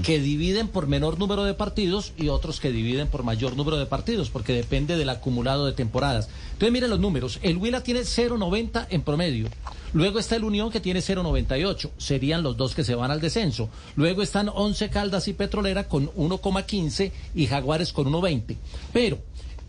Que 0.03 0.21
dividen 0.21 0.69
por 0.69 0.87
menor 0.87 1.19
número 1.19 1.45
de 1.45 1.55
partidos 1.55 2.13
y 2.19 2.29
otros 2.29 2.61
que 2.61 2.71
dividen 2.71 3.09
por 3.09 3.23
mayor 3.23 3.57
número 3.57 3.79
de 3.79 3.87
partidos, 3.87 4.29
porque 4.29 4.53
depende 4.53 4.97
del 4.97 5.09
acumulado 5.09 5.65
de 5.67 5.73
temporadas. 5.73 6.29
Entonces 6.53 6.73
miren 6.73 6.91
los 6.91 7.01
números, 7.01 7.39
el 7.43 7.57
Huila 7.57 7.83
tiene 7.83 8.01
0.90 8.01 8.87
en 8.91 9.03
promedio. 9.03 9.49
Luego 9.95 10.19
está 10.19 10.37
el 10.37 10.45
Unión 10.45 10.71
que 10.71 10.81
tiene 10.81 11.01
0.98, 11.01 11.91
serían 11.99 12.43
los 12.43 12.57
dos 12.57 12.75
que 12.75 12.85
se 12.85 12.95
van 12.95 13.11
al 13.11 13.21
descenso. 13.21 13.69
Luego 13.97 14.23
están 14.23 14.49
11 14.49 14.91
Caldas 14.91 15.29
y 15.29 15.35
Petrolera 15.35 15.89
con 15.89 16.09
1,15 16.15 17.13
y 17.35 17.47
Jaguares 17.47 17.93
con 17.93 18.07
1,20. 18.07 18.57
Pero 18.93 19.19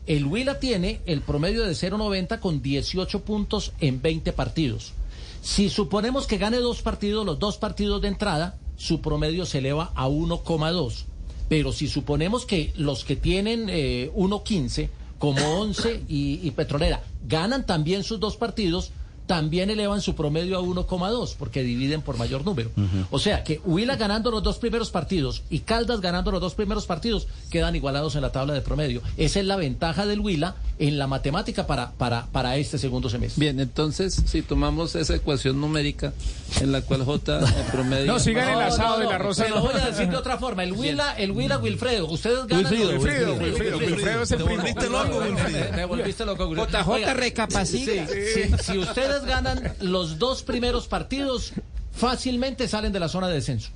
el 0.05 0.25
Huila 0.25 0.59
tiene 0.59 1.01
el 1.05 1.21
promedio 1.21 1.63
de 1.63 1.73
0.90 1.73 2.39
con 2.39 2.61
18 2.61 3.23
puntos 3.23 3.73
en 3.79 4.01
20 4.01 4.33
partidos. 4.33 4.93
Si 5.41 5.69
suponemos 5.69 6.25
que 6.25 6.37
gane 6.37 6.57
dos 6.57 6.81
partidos, 6.81 7.25
los 7.25 7.37
dos 7.37 7.57
partidos 7.57 8.01
de 8.01 8.07
entrada, 8.07 8.57
su 8.77 9.01
promedio 9.01 9.45
se 9.45 9.59
eleva 9.59 9.91
a 9.95 10.07
1,2. 10.07 11.05
Pero 11.49 11.71
si 11.71 11.87
suponemos 11.87 12.45
que 12.45 12.73
los 12.75 13.03
que 13.03 13.15
tienen 13.15 13.67
eh, 13.69 14.11
1,15, 14.15 14.89
como 15.19 15.41
11 15.59 16.03
y, 16.07 16.39
y 16.41 16.51
Petrolera, 16.51 17.03
ganan 17.27 17.65
también 17.65 18.03
sus 18.03 18.19
dos 18.19 18.37
partidos, 18.37 18.91
también 19.25 19.69
elevan 19.69 20.01
su 20.01 20.15
promedio 20.15 20.57
a 20.57 20.61
1,2, 20.61 21.35
porque 21.37 21.63
dividen 21.63 22.01
por 22.01 22.17
mayor 22.17 22.45
número. 22.45 22.71
O 23.11 23.19
sea 23.19 23.43
que 23.43 23.61
Huila 23.63 23.95
ganando 23.95 24.31
los 24.31 24.43
dos 24.43 24.57
primeros 24.57 24.89
partidos 24.89 25.43
y 25.49 25.59
Caldas 25.59 26.01
ganando 26.01 26.31
los 26.31 26.41
dos 26.41 26.55
primeros 26.55 26.85
partidos 26.85 27.27
quedan 27.49 27.75
igualados 27.75 28.15
en 28.15 28.21
la 28.21 28.31
tabla 28.31 28.53
de 28.53 28.61
promedio. 28.61 29.01
Esa 29.17 29.39
es 29.39 29.45
la 29.45 29.55
ventaja 29.55 30.05
del 30.05 30.19
Huila 30.19 30.55
en 30.79 30.97
la 30.97 31.07
matemática 31.07 31.67
para, 31.67 31.91
para, 31.91 32.25
para 32.27 32.57
este 32.57 32.77
segundo 32.77 33.09
semestre. 33.09 33.39
Bien, 33.39 33.59
entonces, 33.59 34.21
si 34.25 34.41
tomamos 34.41 34.95
esa 34.95 35.15
ecuación 35.15 35.61
numérica 35.61 36.13
en 36.61 36.71
la 36.71 36.81
cual 36.81 37.03
J 37.03 37.39
promedio. 37.71 38.05
No, 38.11 38.19
sigan 38.19 38.49
el 38.49 38.61
asado 38.61 38.99
de 38.99 39.05
la 39.05 39.17
Rosa. 39.17 39.45
Se 39.45 39.49
lo 39.49 39.61
voy 39.61 39.73
a 39.75 39.85
decir 39.89 40.09
de 40.09 40.17
otra 40.17 40.37
forma. 40.37 40.63
El 40.63 40.73
Huila, 40.73 41.13
el 41.17 41.31
Huila 41.31 41.57
Wilfredo. 41.57 42.07
Ustedes 42.09 42.45
ganan. 42.47 42.65
Wilfrido, 42.71 42.91
Wilfrido, 42.99 43.77
Wilfredo 43.77 44.23
es 44.23 44.31
el 44.31 44.37
Te 44.39 44.43
volviste 44.43 44.89
loco, 44.89 45.17
Wilfrido. 45.19 45.73
Me 45.75 45.85
volviste 45.85 46.25
loco, 46.25 46.47
Wilfrido. 46.47 46.83
JJ 46.83 47.13
recapacita. 47.13 48.07
sí, 48.07 48.23
sí, 48.33 48.51
si 48.63 48.77
ustedes 48.77 49.12
ganan 49.21 49.73
los 49.81 50.17
dos 50.17 50.43
primeros 50.43 50.87
partidos, 50.87 51.53
fácilmente 51.91 52.67
salen 52.67 52.91
de 52.91 52.99
la 52.99 53.07
zona 53.07 53.27
de 53.27 53.35
descenso. 53.35 53.71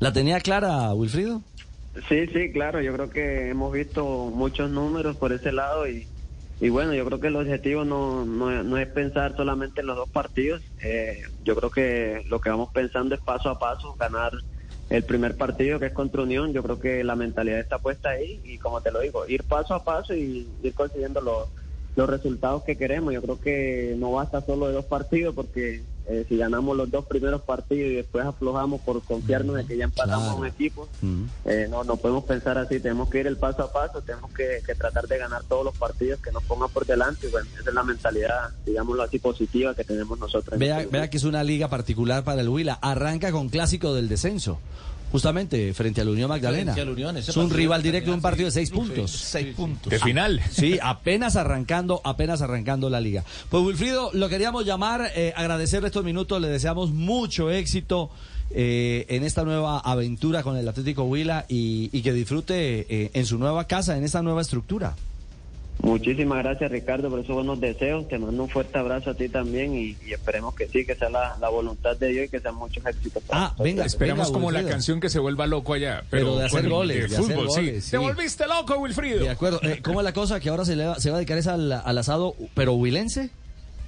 ¿La 0.00 0.12
tenía 0.12 0.40
clara, 0.40 0.94
Wilfrido? 0.94 1.42
Sí, 2.08 2.26
sí, 2.28 2.52
claro, 2.52 2.80
yo 2.80 2.92
creo 2.94 3.10
que 3.10 3.50
hemos 3.50 3.72
visto 3.72 4.04
muchos 4.32 4.70
números 4.70 5.16
por 5.16 5.32
ese 5.32 5.50
lado 5.52 5.88
y, 5.88 6.06
y 6.60 6.68
bueno, 6.68 6.94
yo 6.94 7.04
creo 7.04 7.18
que 7.20 7.26
el 7.26 7.36
objetivo 7.36 7.84
no, 7.84 8.24
no, 8.24 8.62
no 8.62 8.78
es 8.78 8.86
pensar 8.88 9.36
solamente 9.36 9.80
en 9.80 9.88
los 9.88 9.96
dos 9.96 10.08
partidos, 10.08 10.62
eh, 10.80 11.22
yo 11.44 11.56
creo 11.56 11.70
que 11.70 12.24
lo 12.28 12.40
que 12.40 12.50
vamos 12.50 12.70
pensando 12.72 13.14
es 13.14 13.20
paso 13.20 13.50
a 13.50 13.58
paso, 13.58 13.94
ganar 13.98 14.32
el 14.90 15.04
primer 15.04 15.36
partido 15.36 15.78
que 15.78 15.86
es 15.86 15.92
contra 15.92 16.22
Unión, 16.22 16.52
yo 16.52 16.62
creo 16.62 16.78
que 16.78 17.02
la 17.04 17.16
mentalidad 17.16 17.58
está 17.58 17.78
puesta 17.78 18.10
ahí 18.10 18.40
y 18.44 18.58
como 18.58 18.80
te 18.80 18.92
lo 18.92 19.00
digo, 19.00 19.26
ir 19.26 19.42
paso 19.44 19.74
a 19.74 19.84
paso 19.84 20.14
y 20.14 20.48
ir 20.62 20.74
consiguiendo 20.74 21.20
los, 21.20 21.48
los 21.98 22.08
resultados 22.08 22.62
que 22.62 22.76
queremos, 22.76 23.12
yo 23.12 23.20
creo 23.20 23.40
que 23.40 23.96
no 23.98 24.12
basta 24.12 24.40
solo 24.40 24.68
de 24.68 24.74
dos 24.74 24.84
partidos 24.84 25.34
porque 25.34 25.82
eh, 26.06 26.24
si 26.28 26.36
ganamos 26.36 26.76
los 26.76 26.88
dos 26.88 27.04
primeros 27.06 27.42
partidos 27.42 27.90
y 27.90 27.94
después 27.96 28.24
aflojamos 28.24 28.80
por 28.82 29.02
confiarnos 29.02 29.56
de 29.56 29.66
que 29.66 29.76
ya 29.76 29.86
empatamos 29.86 30.28
a 30.28 30.34
un 30.34 30.46
equipo, 30.46 30.88
eh, 31.44 31.66
no, 31.68 31.82
no 31.82 31.96
podemos 31.96 32.22
pensar 32.22 32.56
así, 32.56 32.78
tenemos 32.78 33.10
que 33.10 33.18
ir 33.18 33.26
el 33.26 33.36
paso 33.36 33.64
a 33.64 33.72
paso, 33.72 34.00
tenemos 34.00 34.32
que, 34.32 34.62
que 34.64 34.76
tratar 34.76 35.08
de 35.08 35.18
ganar 35.18 35.42
todos 35.48 35.64
los 35.64 35.76
partidos 35.76 36.20
que 36.20 36.30
nos 36.30 36.44
pongan 36.44 36.70
por 36.70 36.86
delante 36.86 37.26
y 37.26 37.30
bueno, 37.32 37.48
esa 37.58 37.68
es 37.68 37.74
la 37.74 37.82
mentalidad, 37.82 38.50
digámoslo 38.64 39.02
así, 39.02 39.18
positiva 39.18 39.74
que 39.74 39.82
tenemos 39.82 40.20
nosotros. 40.20 40.56
Vea, 40.56 40.82
este 40.82 40.92
vea 40.92 41.10
que 41.10 41.16
es 41.16 41.24
una 41.24 41.42
liga 41.42 41.66
particular 41.66 42.22
para 42.22 42.42
el 42.42 42.48
Huila. 42.48 42.78
Arranca 42.80 43.32
con 43.32 43.48
clásico 43.48 43.92
del 43.92 44.08
descenso. 44.08 44.60
Justamente 45.10 45.72
frente 45.74 46.00
al 46.00 46.08
Unión 46.08 46.28
Magdalena. 46.28 46.74
Unión, 46.88 47.16
ese 47.16 47.30
es 47.30 47.36
un 47.36 47.50
rival 47.50 47.82
directo 47.82 48.10
de 48.10 48.16
un 48.16 48.22
partido 48.22 48.46
de 48.46 48.52
seis 48.52 48.70
puntos. 48.70 49.10
Seis 49.10 49.54
puntos. 49.54 49.90
De 49.90 49.98
final. 49.98 50.40
Sí, 50.50 50.78
apenas 50.82 51.36
arrancando, 51.36 52.00
apenas 52.04 52.42
arrancando 52.42 52.90
la 52.90 53.00
liga. 53.00 53.24
Pues 53.48 53.62
Wilfrido, 53.62 54.10
lo 54.12 54.28
queríamos 54.28 54.64
llamar, 54.64 55.12
eh, 55.14 55.32
agradecerle 55.36 55.88
estos 55.88 56.04
minutos, 56.04 56.40
le 56.40 56.48
deseamos 56.48 56.90
mucho 56.90 57.50
éxito 57.50 58.10
eh, 58.50 59.06
en 59.08 59.24
esta 59.24 59.44
nueva 59.44 59.78
aventura 59.78 60.42
con 60.42 60.56
el 60.56 60.68
Atlético 60.68 61.04
Huila 61.04 61.44
y, 61.48 61.90
y 61.92 62.02
que 62.02 62.12
disfrute 62.12 62.86
eh, 62.88 63.10
en 63.14 63.26
su 63.26 63.38
nueva 63.38 63.64
casa, 63.66 63.96
en 63.96 64.04
esta 64.04 64.22
nueva 64.22 64.40
estructura. 64.40 64.96
Muchísimas 65.80 66.38
gracias 66.42 66.70
Ricardo 66.72 67.08
por 67.08 67.20
esos 67.20 67.34
buenos 67.36 67.60
deseos, 67.60 68.08
te 68.08 68.18
mando 68.18 68.42
un 68.42 68.48
fuerte 68.48 68.76
abrazo 68.78 69.10
a 69.10 69.14
ti 69.14 69.28
también 69.28 69.74
y, 69.76 69.96
y 70.06 70.12
esperemos 70.12 70.54
que 70.54 70.66
sí, 70.66 70.84
que 70.84 70.96
sea 70.96 71.08
la, 71.08 71.36
la 71.40 71.48
voluntad 71.48 71.96
de 71.96 72.08
Dios 72.08 72.26
y 72.26 72.28
que 72.28 72.40
sean 72.40 72.56
muchos 72.56 72.84
éxitos. 72.84 73.22
para 73.22 73.46
Ah, 73.46 73.54
venga, 73.62 73.84
Esperamos 73.84 74.26
venga, 74.26 74.38
como 74.38 74.50
la 74.50 74.64
canción 74.64 74.98
que 75.00 75.08
se 75.08 75.20
vuelva 75.20 75.46
loco 75.46 75.74
allá. 75.74 76.02
Pero, 76.10 76.26
Pero 76.26 76.36
de 76.38 76.44
hacer 76.46 76.68
goles, 76.68 76.96
De 76.96 77.08
de 77.08 77.16
hacer 77.16 77.24
fútbol, 77.36 77.46
goles, 77.46 77.74
sí. 77.76 77.80
sí. 77.82 77.90
Te 77.92 77.98
volviste 77.98 78.46
loco, 78.48 78.76
Wilfrido. 78.78 79.20
De 79.20 79.30
acuerdo. 79.30 79.60
Eh, 79.62 79.80
¿Cómo 79.82 80.00
es 80.00 80.04
la 80.04 80.12
cosa? 80.12 80.40
Que 80.40 80.48
ahora 80.48 80.64
se, 80.64 80.74
le 80.74 80.84
va- 80.84 80.98
se 80.98 81.10
va 81.10 81.16
a 81.16 81.18
dedicar 81.20 81.38
es 81.38 81.46
al, 81.46 81.70
al 81.70 81.98
asado, 81.98 82.34
pero 82.54 82.72
huilense. 82.74 83.30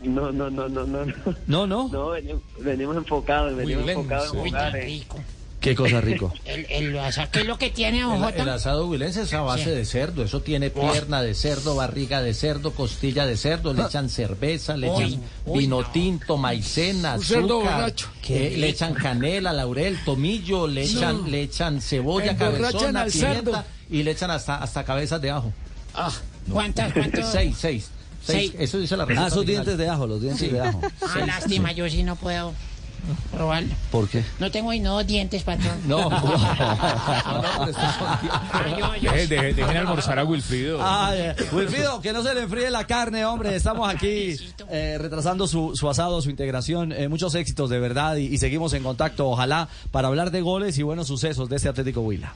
No, 0.02 0.30
no, 0.32 0.48
no, 0.48 0.68
no, 0.68 0.86
no. 0.86 1.04
No, 1.48 1.66
no. 1.66 1.88
No, 1.88 2.10
venimos, 2.10 2.42
venimos 2.60 2.96
enfocados, 2.96 3.54
venimos 3.56 3.86
enfocados 3.88 4.32
en 4.32 4.40
jugar. 4.40 4.76
eh. 4.76 5.02
Qué 5.60 5.74
cosa 5.74 6.00
rico. 6.00 6.32
El, 6.46 6.66
el, 6.70 6.96
o 6.96 7.12
sea, 7.12 7.30
¿qué 7.30 7.40
es 7.40 7.46
lo 7.46 7.58
que 7.58 7.68
tiene, 7.70 8.00
don 8.02 8.22
El, 8.24 8.40
el 8.40 8.48
asado 8.48 8.86
huilense 8.86 9.22
es 9.22 9.32
a 9.34 9.42
base 9.42 9.64
Sí. 9.64 9.70
de 9.70 9.84
cerdo. 9.84 10.24
Eso 10.24 10.40
tiene 10.40 10.70
pierna 10.70 11.20
de 11.22 11.34
cerdo, 11.34 11.76
barriga 11.76 12.22
de 12.22 12.32
cerdo, 12.34 12.72
costilla 12.72 13.26
de 13.26 13.36
cerdo. 13.36 13.74
Le 13.74 13.82
echan 13.82 14.08
cerveza, 14.08 14.76
le 14.76 14.88
Uy, 14.90 15.02
echan 15.04 15.20
uy, 15.46 15.58
vino 15.60 15.82
no. 15.82 15.90
tinto, 15.90 16.36
maicena, 16.38 17.14
Un 17.16 17.22
cerdo 17.22 17.58
azúcar. 17.58 17.74
borracho. 17.76 18.06
eh, 18.06 18.20
Qué 18.22 18.56
le 18.56 18.68
echan 18.70 18.94
canela, 18.94 19.52
laurel, 19.52 19.98
tomillo, 20.04 20.66
le 20.66 20.84
No. 20.86 20.98
echan, 20.98 21.30
le 21.30 21.42
echan 21.42 21.80
cebolla, 21.82 22.36
cabezona, 22.36 23.04
pimienta 23.04 23.10
cerdo. 23.10 23.64
y 23.90 24.02
le 24.02 24.10
echan 24.12 24.30
hasta, 24.30 24.56
hasta 24.56 24.82
cabezas 24.84 25.20
de 25.20 25.30
ajo. 25.30 25.52
Ah, 25.94 26.10
¿cuántas, 26.50 26.92
cuántas? 26.92 27.30
Seis, 27.32 27.56
seis. 27.58 27.90
Seis. 28.22 28.52
Eso 28.58 28.78
dice 28.78 28.96
la 28.96 29.04
receta. 29.06 29.24
Ah, 29.24 29.28
esos 29.28 29.38
original. 29.38 29.64
dientes 29.64 29.78
de 29.84 29.90
ajo, 29.90 30.06
los 30.06 30.20
dientes 30.20 30.40
Sí. 30.46 30.48
de 30.52 30.60
ajo. 30.60 30.80
Ah, 31.02 31.24
lástima, 31.26 31.72
yo 31.72 31.88
sí 31.88 32.02
no 32.02 32.16
puedo 32.16 32.52
probarlo. 33.32 33.74
¿Por 33.90 34.09
qué? 34.09 34.24
No 34.39 34.51
tengo 34.51 34.72
ni 34.72 34.81
dos 34.81 35.06
dientes, 35.06 35.43
patrón. 35.43 35.78
No. 35.86 36.10
Yo- 39.01 39.12
Dejen, 39.28 39.77
almorzar 39.77 40.18
a 40.18 40.24
Wilfrido. 40.24 40.78
Ah, 40.81 41.12
eh, 41.14 41.35
Wilfrido, 41.52 42.01
que 42.01 42.12
no 42.12 42.22
se 42.22 42.35
le 42.35 42.43
enfríe 42.43 42.70
la 42.70 42.86
carne, 42.86 43.24
hombre. 43.24 43.55
Estamos 43.55 43.89
aquí 43.93 44.36
eh, 44.70 44.97
retrasando 45.01 45.47
su, 45.47 45.72
su 45.74 45.89
asado, 45.89 46.20
su 46.22 46.31
integración. 46.31 46.93
Eh, 46.93 47.09
muchos 47.09 47.35
éxitos, 47.35 47.70
de 47.70 47.78
verdad, 47.78 48.16
y, 48.16 48.27
y 48.27 48.39
seguimos 48.39 48.72
en 48.74 48.82
contacto, 48.82 49.28
ojalá, 49.28 49.68
para 49.90 50.09
hablar 50.09 50.31
de 50.31 50.40
goles 50.43 50.78
y 50.78 50.82
buenos 50.82 51.06
sucesos 51.06 51.48
de 51.48 51.56
este 51.56 51.68
Atlético 51.68 52.01
Huila. 52.01 52.35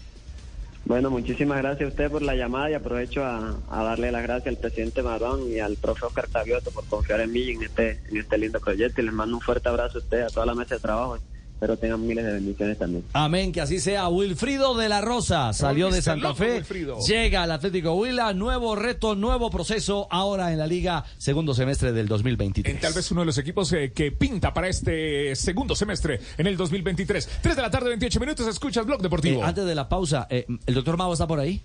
Bueno, 0.87 1.11
muchísimas 1.11 1.59
gracias 1.59 1.87
a 1.87 1.91
usted 1.91 2.11
por 2.11 2.21
la 2.21 2.35
llamada 2.35 2.71
y 2.71 2.75
aprovecho 2.75 3.25
a, 3.25 3.59
darle 3.71 4.13
las 4.13 4.23
gracias 4.23 4.55
al 4.55 4.61
presidente 4.61 5.03
Marón 5.03 5.51
y 5.51 5.59
al 5.59 5.77
profe 5.77 6.05
Oscar 6.05 6.29
Tavioto 6.29 6.71
por 6.71 6.85
confiar 6.87 7.21
en 7.23 7.33
mí 7.33 7.51
en 7.51 7.63
este, 7.63 8.01
en 8.11 8.19
este 8.19 8.37
lindo 8.37 8.61
proyecto. 8.61 9.01
Y 9.01 9.05
les 9.05 9.15
mando 9.15 9.37
un 9.37 9.41
fuerte 9.41 9.69
abrazo 9.69 9.99
a 9.99 10.01
usted, 10.03 10.23
a 10.23 10.29
toda 10.29 10.45
la 10.45 10.55
mesa 10.55 10.75
de 10.75 10.81
trabajo 10.83 11.19
Espero 11.55 11.77
tengan 11.77 12.07
miles 12.07 12.25
de 12.25 12.33
bendiciones 12.33 12.79
también. 12.79 13.05
Amén, 13.13 13.53
que 13.53 13.61
así 13.61 13.79
sea. 13.79 14.09
Wilfrido 14.09 14.77
de 14.77 14.89
la 14.89 15.01
Rosa 15.01 15.53
salió 15.53 15.89
de. 15.91 16.03
Santa 16.03 16.35
Fe, 16.35 16.57
Wilfrido. 16.57 16.99
llega 17.07 17.45
al 17.45 17.53
Atlético 17.53 17.95
Huila, 17.95 18.35
nuevo 18.35 18.75
reto, 18.77 19.15
nuevo 19.15 19.51
proceso 19.51 20.07
ahora 20.11 20.53
en 20.53 20.59
la 20.59 20.67
liga, 20.67 21.05
segundo 21.17 21.55
semestre 21.55 21.93
del 21.93 22.09
2023. 22.09 22.75
En 22.75 22.81
tal 22.81 22.93
vez 22.93 23.11
uno 23.13 23.21
de 23.23 23.27
los 23.27 23.39
equipos 23.39 23.73
eh, 23.73 23.93
que 23.95 24.13
pinta 24.13 24.53
para 24.53 24.69
este 24.69 25.35
segundo 25.37 25.75
semestre 25.75 26.21
en 26.37 26.47
el 26.47 26.57
2023. 26.57 27.29
3 27.41 27.57
de 27.57 27.63
la 27.63 27.71
tarde, 27.71 27.89
28 27.91 28.21
minutos, 28.21 28.47
escuchas 28.49 28.85
Blog 28.85 29.01
Deportivo. 29.01 29.41
Eh, 29.41 29.45
antes 29.45 29.65
de 29.65 29.75
la 29.75 29.89
pausa, 29.89 30.27
eh, 30.31 30.45
¿el 30.67 30.75
doctor 30.75 30.97
Mavo 30.97 31.13
está 31.13 31.27
por 31.27 31.39
ahí? 31.39 31.63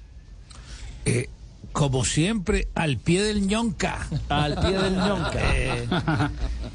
Eh, 1.06 1.28
como 1.72 2.03
siempre, 2.06 2.68
al 2.76 2.98
pie 2.98 3.22
del 3.23 3.45
ñonca. 3.48 4.07
Al 4.30 4.56
pie 4.60 4.77
del 4.77 4.95
ñonca. 4.95 5.40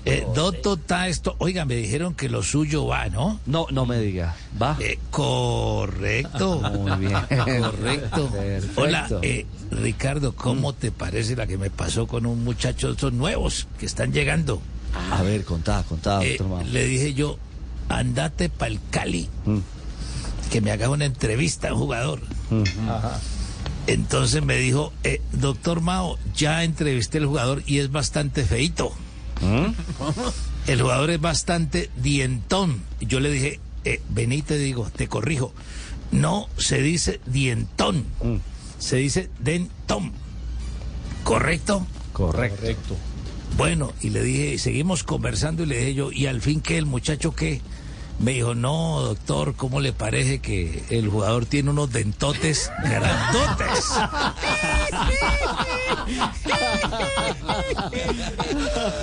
Eh, 0.06 0.18
eh, 0.18 0.26
Doto 0.34 0.74
está 0.74 1.08
esto. 1.08 1.34
Oiga, 1.38 1.64
me 1.64 1.76
dijeron 1.76 2.14
que 2.14 2.28
lo 2.28 2.42
suyo 2.42 2.86
va, 2.86 3.08
¿no? 3.08 3.40
No, 3.46 3.66
no 3.70 3.86
me 3.86 3.98
diga. 3.98 4.36
¿Va? 4.60 4.76
Eh, 4.78 4.98
correcto. 5.10 6.60
Muy 6.60 7.06
bien. 7.06 7.12
Correcto. 7.62 8.28
Perfecto. 8.30 8.80
Hola, 8.82 9.08
eh, 9.22 9.46
Ricardo, 9.70 10.34
¿cómo 10.34 10.74
te 10.74 10.92
parece 10.92 11.36
la 11.36 11.46
que 11.46 11.56
me 11.56 11.70
pasó 11.70 12.06
con 12.06 12.26
un 12.26 12.44
muchacho 12.44 12.88
de 12.88 12.92
estos 12.94 13.14
nuevos 13.14 13.66
que 13.78 13.86
están 13.86 14.12
llegando? 14.12 14.60
A 15.10 15.22
ver, 15.22 15.44
contá, 15.44 15.82
contá, 15.88 16.22
Eh, 16.22 16.38
le 16.70 16.84
dije 16.86 17.14
yo, 17.14 17.38
andate 17.88 18.50
pa'l 18.50 18.78
Cali, 18.90 19.28
Mm. 19.46 19.58
que 20.50 20.60
me 20.60 20.70
haga 20.70 20.90
una 20.90 21.06
entrevista 21.06 21.70
a 21.70 21.72
un 21.72 21.80
jugador. 21.80 22.20
Entonces 23.86 24.42
me 24.42 24.56
dijo, 24.56 24.92
eh, 25.02 25.20
doctor 25.32 25.80
Mao, 25.80 26.18
ya 26.34 26.64
entrevisté 26.64 27.18
al 27.18 27.26
jugador 27.26 27.62
y 27.66 27.78
es 27.78 27.92
bastante 27.92 28.44
feito. 28.44 28.92
El 30.66 30.80
jugador 30.80 31.10
es 31.10 31.20
bastante 31.20 31.90
dientón. 31.96 32.82
Yo 33.00 33.20
le 33.20 33.30
dije, 33.30 33.60
eh, 33.84 34.00
vení, 34.08 34.40
te 34.42 34.56
digo, 34.56 34.90
te 34.94 35.08
corrijo. 35.08 35.52
No 36.12 36.48
se 36.56 36.80
dice 36.80 37.20
dientón, 37.26 38.04
se 38.78 38.96
dice 38.96 39.30
dentón. 39.40 40.12
¿Correcto? 41.24 41.86
Correcto. 42.12 42.96
Bueno, 43.56 43.92
y 44.00 44.10
le 44.10 44.22
dije, 44.22 44.58
seguimos 44.58 45.04
conversando 45.04 45.62
y 45.62 45.66
le 45.66 45.78
dije 45.78 45.94
yo, 45.94 46.12
¿y 46.12 46.26
al 46.26 46.40
fin 46.40 46.60
qué? 46.60 46.78
¿El 46.78 46.86
muchacho 46.86 47.34
qué? 47.34 47.60
Me 48.20 48.32
dijo, 48.32 48.54
no, 48.54 49.00
doctor, 49.00 49.54
¿cómo 49.56 49.80
le 49.80 49.92
parece 49.92 50.38
que 50.40 50.84
el 50.90 51.08
jugador 51.08 51.46
tiene 51.46 51.70
unos 51.70 51.92
dentotes 51.92 52.70
grandotes? 52.82 53.90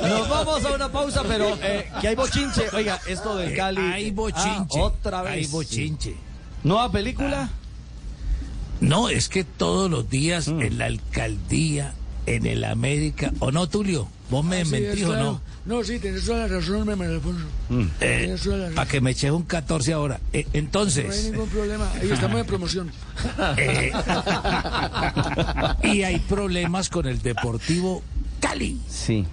Nos 0.08 0.30
vamos 0.30 0.66
a 0.66 0.72
una 0.74 0.92
pausa, 0.92 1.24
pero 1.28 1.58
eh, 1.62 1.90
que 2.02 2.08
hay 2.10 2.16
bochinche. 2.16 2.68
Oiga, 2.74 3.00
esto 3.08 3.36
del 3.36 3.52
Eh, 3.52 3.56
Cali. 3.56 3.82
hay 3.82 4.12
bochinche. 4.12 4.80
Ah, 4.80 4.84
otra 4.84 5.22
vez. 5.22 5.34
Hay 5.34 5.46
bochinche. 5.48 6.16
¿Nueva 6.64 6.92
película? 6.92 7.50
No, 8.80 9.10
es 9.10 9.30
que 9.30 9.44
todos 9.44 9.90
los 9.92 10.10
días 10.10 10.48
en 10.48 10.78
la 10.78 10.86
alcaldía, 10.86 11.94
en 12.26 12.46
el 12.46 12.64
América, 12.64 13.32
¿o 13.40 13.52
no, 13.52 13.68
Tulio? 13.68 14.08
¿Vos 14.32 14.44
me 14.46 14.62
Ah, 14.62 14.66
sí, 14.66 14.72
mentís 14.72 15.02
es 15.02 15.04
o 15.04 15.08
claro. 15.10 15.24
no? 15.66 15.78
No, 15.78 15.84
sí, 15.84 16.00
tenés 16.00 16.26
toda 16.26 16.48
la 16.48 16.48
razón, 16.48 16.88
me 16.98 17.06
Alfonso. 17.06 17.46
Eh, 18.00 18.26
la 18.28 18.34
razón. 18.36 18.74
Para 18.74 18.90
que 18.90 19.02
me 19.02 19.12
eches 19.12 19.30
un 19.32 19.44
14 19.44 19.94
ahora. 19.94 20.20
Eh, 20.34 20.44
No 20.46 20.50
hay 20.54 20.60
entonces, 20.60 21.32
ningún 21.32 21.50
problema. 21.50 21.92
Ahí 22.02 22.10
estamos 22.10 22.40
en 22.40 22.48
promoción. 22.48 22.92
eh, 23.58 23.92
y 25.84 26.04
hay 26.04 26.18
problemas 26.20 26.90
con 26.90 27.06
el 27.08 27.22
Deportivo 27.22 28.02
Cali, 28.40 28.80
Sí. 28.90 29.26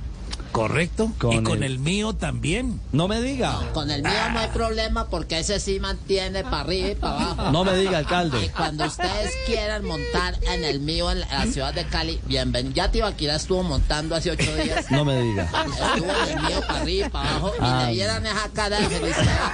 ¿Correcto? 0.53 1.11
Con 1.19 1.33
y 1.33 1.43
con 1.43 1.59
el- 1.63 1.73
el... 1.73 1.79
mío 1.79 2.13
también. 2.15 2.81
No 2.93 3.09
me 3.09 3.21
diga. 3.21 3.61
Con 3.73 3.91
el 3.91 4.03
mío 4.03 4.13
no 4.33 4.39
hay 4.41 4.49
problema 4.49 5.07
porque 5.09 5.39
ese 5.39 5.61
sí 5.61 5.79
mantiene 5.81 6.43
para 6.45 6.61
arriba 6.61 6.89
y 6.89 6.95
para 6.95 7.15
abajo. 7.31 7.51
No 7.53 7.65
me 7.65 7.75
diga, 7.77 7.93
Y 7.93 7.95
alcalde. 7.97 8.51
cuando 8.57 8.85
ustedes 8.87 9.33
quieran 9.47 9.85
montar 9.85 10.37
en 10.53 10.65
el 10.65 10.81
mío 10.81 11.11
en 11.11 11.21
la 11.21 11.47
ciudad 11.47 11.73
de 11.75 11.85
Cali, 11.87 12.21
bienvenido. 12.27 12.75
Ya 12.75 12.91
Tibaquira 12.91 13.37
estuvo 13.37 13.63
montando 13.63 14.15
hace 14.15 14.31
ocho 14.31 14.55
días. 14.57 14.91
No 14.91 15.05
me 15.05 15.21
diga. 15.23 15.45
Estuvo 15.45 16.11
en 16.13 16.39
el 16.39 16.45
mío 16.45 16.61
para 16.67 16.81
arriba 16.81 17.07
y 17.07 17.11
para 17.11 17.31
abajo 17.31 17.53
y 17.59 17.63
Ay. 17.63 17.87
le 17.87 17.93
vieran 17.93 18.27
esa 18.27 18.49
cara 18.53 18.81
de 18.81 18.89
felicidad 18.89 19.53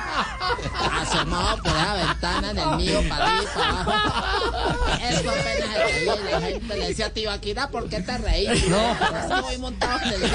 asomado 1.01 1.57
por 1.63 1.73
esa 1.73 1.95
ventana 1.95 2.51
en 2.51 2.59
el 2.59 2.77
mío 2.77 3.03
para 3.09 3.25
arriba 3.27 3.43
y 3.43 3.55
para 3.57 3.81
abajo. 3.81 4.87
Eso 5.09 5.31
apenas 5.31 5.75
se 5.75 5.85
reía 5.85 6.15
y 6.17 6.31
la 6.33 6.41
gente 6.41 6.77
le 6.77 6.89
decía, 6.89 7.13
Tibaquira, 7.13 7.69
¿por 7.69 7.89
qué 7.89 8.01
te 8.01 8.19
reís? 8.19 8.69
No. 8.69 8.93
Estoy 8.93 9.59
montado 9.59 10.01
en 10.07 10.13
el 10.15 10.21
mío. 10.21 10.31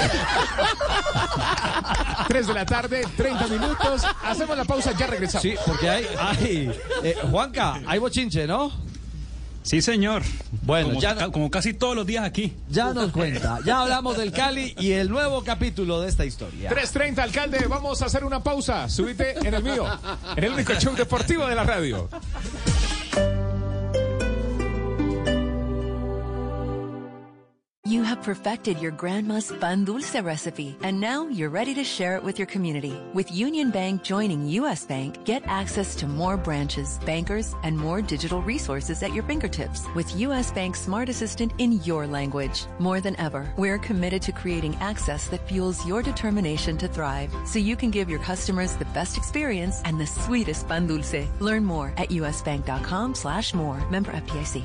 3 2.28 2.46
de 2.46 2.54
la 2.54 2.64
tarde, 2.66 3.04
30 3.16 3.46
minutos. 3.48 4.02
Hacemos 4.24 4.56
la 4.56 4.64
pausa, 4.64 4.92
ya 4.96 5.06
regresamos. 5.06 5.42
Sí, 5.42 5.54
porque 5.66 5.88
hay. 5.90 6.06
hay 6.18 6.70
eh, 7.02 7.16
Juanca, 7.30 7.80
hay 7.86 7.98
bochinche, 7.98 8.46
¿no? 8.46 8.72
Sí, 9.62 9.82
señor. 9.82 10.22
Bueno, 10.62 10.88
como, 10.88 11.00
ya- 11.00 11.14
ca- 11.16 11.30
como 11.30 11.50
casi 11.50 11.74
todos 11.74 11.94
los 11.94 12.06
días 12.06 12.24
aquí. 12.24 12.56
Ya 12.70 12.94
nos 12.94 13.10
cuenta. 13.12 13.58
Ya 13.64 13.80
hablamos 13.82 14.16
del 14.16 14.32
Cali 14.32 14.74
y 14.78 14.92
el 14.92 15.10
nuevo 15.10 15.44
capítulo 15.44 16.00
de 16.00 16.08
esta 16.08 16.24
historia. 16.24 16.70
3.30, 16.70 17.18
alcalde, 17.18 17.66
vamos 17.68 18.00
a 18.00 18.06
hacer 18.06 18.24
una 18.24 18.42
pausa. 18.42 18.88
Subite 18.88 19.38
en 19.46 19.52
el 19.52 19.62
mío, 19.62 19.84
en 20.36 20.44
el 20.44 20.52
único 20.52 20.72
show 20.74 20.94
deportivo 20.94 21.46
de 21.46 21.54
la 21.54 21.64
radio. 21.64 22.08
You 27.90 28.04
have 28.04 28.22
perfected 28.22 28.78
your 28.78 28.92
grandma's 28.92 29.50
pan 29.50 29.84
dulce 29.84 30.14
recipe, 30.14 30.76
and 30.84 31.00
now 31.00 31.26
you're 31.26 31.50
ready 31.50 31.74
to 31.74 31.82
share 31.82 32.14
it 32.14 32.22
with 32.22 32.38
your 32.38 32.46
community. 32.46 32.96
With 33.14 33.32
Union 33.32 33.72
Bank 33.72 34.04
joining 34.04 34.46
U.S. 34.50 34.86
Bank, 34.86 35.24
get 35.24 35.42
access 35.48 35.96
to 35.96 36.06
more 36.06 36.36
branches, 36.36 37.00
bankers, 37.04 37.52
and 37.64 37.76
more 37.76 38.00
digital 38.00 38.42
resources 38.42 39.02
at 39.02 39.12
your 39.12 39.24
fingertips 39.24 39.88
with 39.96 40.20
U.S. 40.20 40.52
Bank 40.52 40.76
Smart 40.76 41.08
Assistant 41.08 41.50
in 41.58 41.82
your 41.82 42.06
language. 42.06 42.66
More 42.78 43.00
than 43.00 43.18
ever, 43.18 43.52
we're 43.56 43.78
committed 43.78 44.22
to 44.22 44.30
creating 44.30 44.76
access 44.76 45.26
that 45.26 45.48
fuels 45.48 45.84
your 45.84 46.00
determination 46.00 46.78
to 46.78 46.86
thrive 46.86 47.34
so 47.44 47.58
you 47.58 47.74
can 47.74 47.90
give 47.90 48.08
your 48.08 48.20
customers 48.20 48.76
the 48.76 48.92
best 48.94 49.18
experience 49.18 49.82
and 49.84 50.00
the 50.00 50.06
sweetest 50.06 50.68
pan 50.68 50.86
dulce. 50.86 51.26
Learn 51.40 51.64
more 51.64 51.92
at 51.96 52.10
usbank.com 52.10 53.16
slash 53.16 53.52
more. 53.52 53.84
Member 53.90 54.12
FDIC. 54.12 54.62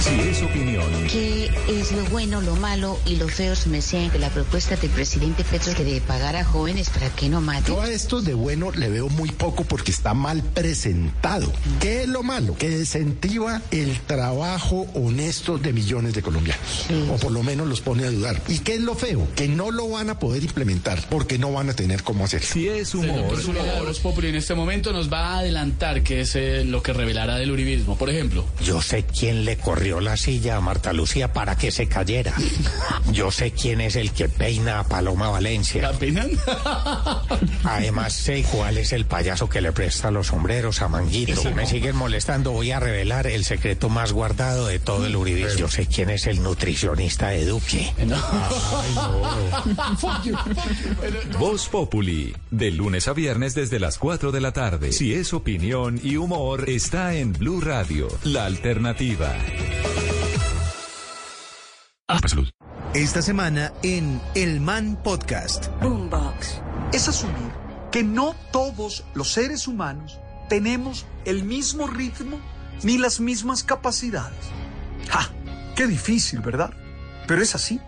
Si 0.00 0.20
es 0.20 0.42
opinión, 0.42 0.84
¿Qué 1.10 1.50
es 1.68 1.92
lo 1.92 2.04
bueno, 2.06 2.40
lo 2.40 2.56
malo 2.56 2.98
y 3.04 3.16
lo 3.16 3.28
feo, 3.28 3.56
su 3.56 3.68
merced, 3.68 4.10
de 4.12 4.18
la 4.18 4.30
propuesta 4.30 4.76
del 4.76 4.90
presidente 4.90 5.44
Petro 5.44 5.74
que 5.74 5.84
de 5.84 6.00
pagar 6.00 6.36
a 6.36 6.44
jóvenes 6.44 6.90
para 6.90 7.10
que 7.10 7.28
no 7.28 7.40
maten? 7.40 7.74
Yo 7.74 7.80
a 7.82 7.90
estos 7.90 8.24
de 8.24 8.34
bueno 8.34 8.70
le 8.72 8.88
veo 8.88 9.08
muy 9.08 9.30
poco 9.30 9.64
porque 9.64 9.90
está 9.90 10.14
mal 10.14 10.42
presentado. 10.42 11.52
¿Qué 11.80 12.02
es 12.02 12.08
lo 12.08 12.22
malo? 12.22 12.54
Que 12.56 12.68
desincentiva 12.68 13.62
el 13.70 13.98
trabajo 14.00 14.86
honesto 14.94 15.58
de 15.58 15.72
millones 15.72 16.14
de 16.14 16.22
colombianos. 16.22 16.86
O 17.10 17.16
por 17.16 17.32
lo 17.32 17.42
menos 17.42 17.66
los 17.66 17.80
pone 17.80 18.04
a 18.04 18.10
dudar. 18.10 18.40
¿Y 18.48 18.58
qué 18.60 18.74
es 18.74 18.80
lo 18.80 18.94
feo? 18.94 19.26
Que 19.34 19.48
no 19.48 19.70
lo 19.70 19.88
van 19.88 20.10
a 20.10 20.18
poder 20.18 20.42
implementar 20.44 21.04
porque 21.10 21.38
no 21.38 21.52
van 21.52 21.70
a 21.70 21.74
tener 21.74 22.02
cómo 22.02 22.24
hacer. 22.24 22.42
si 22.42 22.68
es 22.68 22.90
Zuluaga 22.90 23.74
de 23.74 23.82
Voz 23.82 24.00
Populi 24.00 24.28
en 24.28 24.36
este 24.36 24.54
momento 24.54 24.92
nos 24.92 25.12
va 25.12 25.34
a 25.34 25.38
adelantar 25.38 26.02
qué 26.02 26.20
es 26.20 26.36
eh, 26.36 26.64
lo 26.64 26.82
que 26.82 26.92
revelará 26.92 27.36
del 27.36 27.50
uribismo. 27.50 27.96
Por 27.96 28.10
ejemplo, 28.10 28.44
Yo 28.64 28.80
sé 28.82 29.04
quién 29.04 29.44
le 29.44 29.56
corrió 29.78 30.00
la 30.00 30.16
silla 30.16 30.56
a 30.56 30.60
Marta 30.60 30.92
Lucía 30.92 31.32
para 31.32 31.56
que 31.56 31.70
se 31.70 31.86
cayera. 31.86 32.34
Yo 33.12 33.30
sé 33.30 33.52
quién 33.52 33.80
es 33.80 33.94
el 33.94 34.10
que 34.10 34.28
peina 34.28 34.80
a 34.80 34.84
Paloma 34.84 35.30
Valencia. 35.30 35.82
¿la 35.82 35.92
peinan? 35.92 36.32
Además 37.62 38.12
sé 38.12 38.44
cuál 38.50 38.78
es 38.78 38.92
el 38.92 39.06
payaso 39.06 39.48
que 39.48 39.60
le 39.60 39.70
presta 39.70 40.10
los 40.10 40.26
sombreros 40.26 40.82
a 40.82 40.88
Manguito. 40.88 41.40
Si 41.40 41.50
me 41.50 41.64
siguen 41.64 41.94
molestando, 41.94 42.50
voy 42.50 42.72
a 42.72 42.80
revelar 42.80 43.28
el 43.28 43.44
secreto 43.44 43.88
más 43.88 44.12
guardado 44.12 44.66
de 44.66 44.80
todo 44.80 45.06
el 45.06 45.14
uribismo. 45.14 45.60
Yo 45.60 45.68
sé 45.68 45.86
quién 45.86 46.10
es 46.10 46.26
el 46.26 46.42
nutricionista 46.42 47.28
de 47.28 47.44
Duque. 47.44 47.94
Voz 51.38 51.68
Populi, 51.68 52.34
de 52.50 52.72
lunes 52.72 53.06
a 53.06 53.12
viernes 53.12 53.54
desde 53.54 53.78
las 53.78 53.96
4 53.98 54.32
de 54.32 54.40
la 54.40 54.50
tarde. 54.50 54.90
Si 54.90 55.14
es 55.14 55.32
opinión 55.32 56.00
y 56.02 56.16
humor, 56.16 56.68
está 56.68 57.14
en 57.14 57.32
Blue 57.32 57.60
Radio, 57.60 58.08
la 58.24 58.46
alternativa. 58.46 59.36
Salud. 62.28 62.48
Esta 62.92 63.22
semana 63.22 63.72
en 63.82 64.20
El 64.34 64.60
Man 64.60 65.02
Podcast. 65.02 65.68
Boombox. 65.80 66.60
Es 66.92 67.08
asumir 67.08 67.50
que 67.90 68.02
no 68.02 68.34
todos 68.52 69.04
los 69.14 69.32
seres 69.32 69.66
humanos 69.66 70.18
tenemos 70.50 71.06
el 71.24 71.42
mismo 71.44 71.86
ritmo 71.86 72.38
ni 72.82 72.98
las 72.98 73.18
mismas 73.18 73.64
capacidades. 73.64 74.38
¡Ja! 75.08 75.30
Qué 75.74 75.86
difícil, 75.86 76.40
¿verdad? 76.40 76.70
Pero 77.26 77.40
es 77.40 77.54
así. 77.54 77.80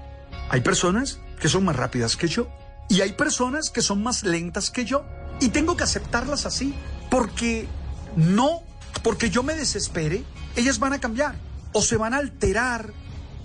Hay 0.49 0.63
personas 0.63 1.21
que 1.39 1.51
son 1.51 1.67
más 1.67 1.77
rápidas 1.77 2.17
que 2.17 2.29
yo 2.29 2.49
y 2.89 3.03
hay 3.03 3.13
personas 3.13 3.69
que 3.69 3.83
son 3.83 4.03
más 4.03 4.23
lentas 4.23 4.71
que 4.71 4.87
yo 4.87 5.05
y 5.39 5.51
tengo 5.51 5.77
que 5.77 5.85
aceptarlas 5.85 6.47
así 6.47 6.75
porque 7.11 7.69
no, 8.17 8.63
porque 9.03 9.29
yo 9.29 9.43
me 9.43 9.55
desespere, 9.55 10.25
ellas 10.57 10.79
van 10.79 10.95
a 10.95 10.99
cambiar 10.99 11.50
o 11.73 11.83
se 11.83 11.97
van 11.97 12.15
a 12.15 12.19
alterar 12.19 12.93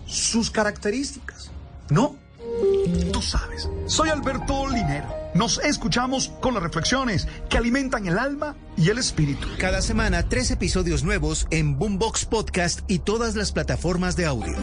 sus 0.06 0.52
características. 0.52 1.52
No, 1.90 2.18
Tú 3.12 3.22
sabes, 3.22 3.70
soy 3.88 4.10
Alberto 4.10 4.68
Linero. 4.70 5.08
Nos 5.34 5.60
escuchamos 5.60 6.30
con 6.42 6.54
las 6.54 6.64
reflexiones 6.64 7.28
que 7.50 7.58
alimentan 7.58 8.08
el 8.08 8.18
alma 8.18 8.56
y 8.78 8.90
el 8.90 8.98
espíritu. 8.98 9.48
Cada 9.58 9.82
semana, 9.82 10.30
tres 10.30 10.52
episodios 10.52 11.04
nuevos 11.04 11.48
en 11.50 11.78
Boombox 11.78 12.26
Podcast 12.26 12.80
y 12.88 13.00
todas 13.00 13.36
las 13.36 13.52
plataformas 13.52 14.16
de 14.16 14.26
audio. 14.26 14.56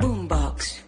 Boombox. 0.00 0.84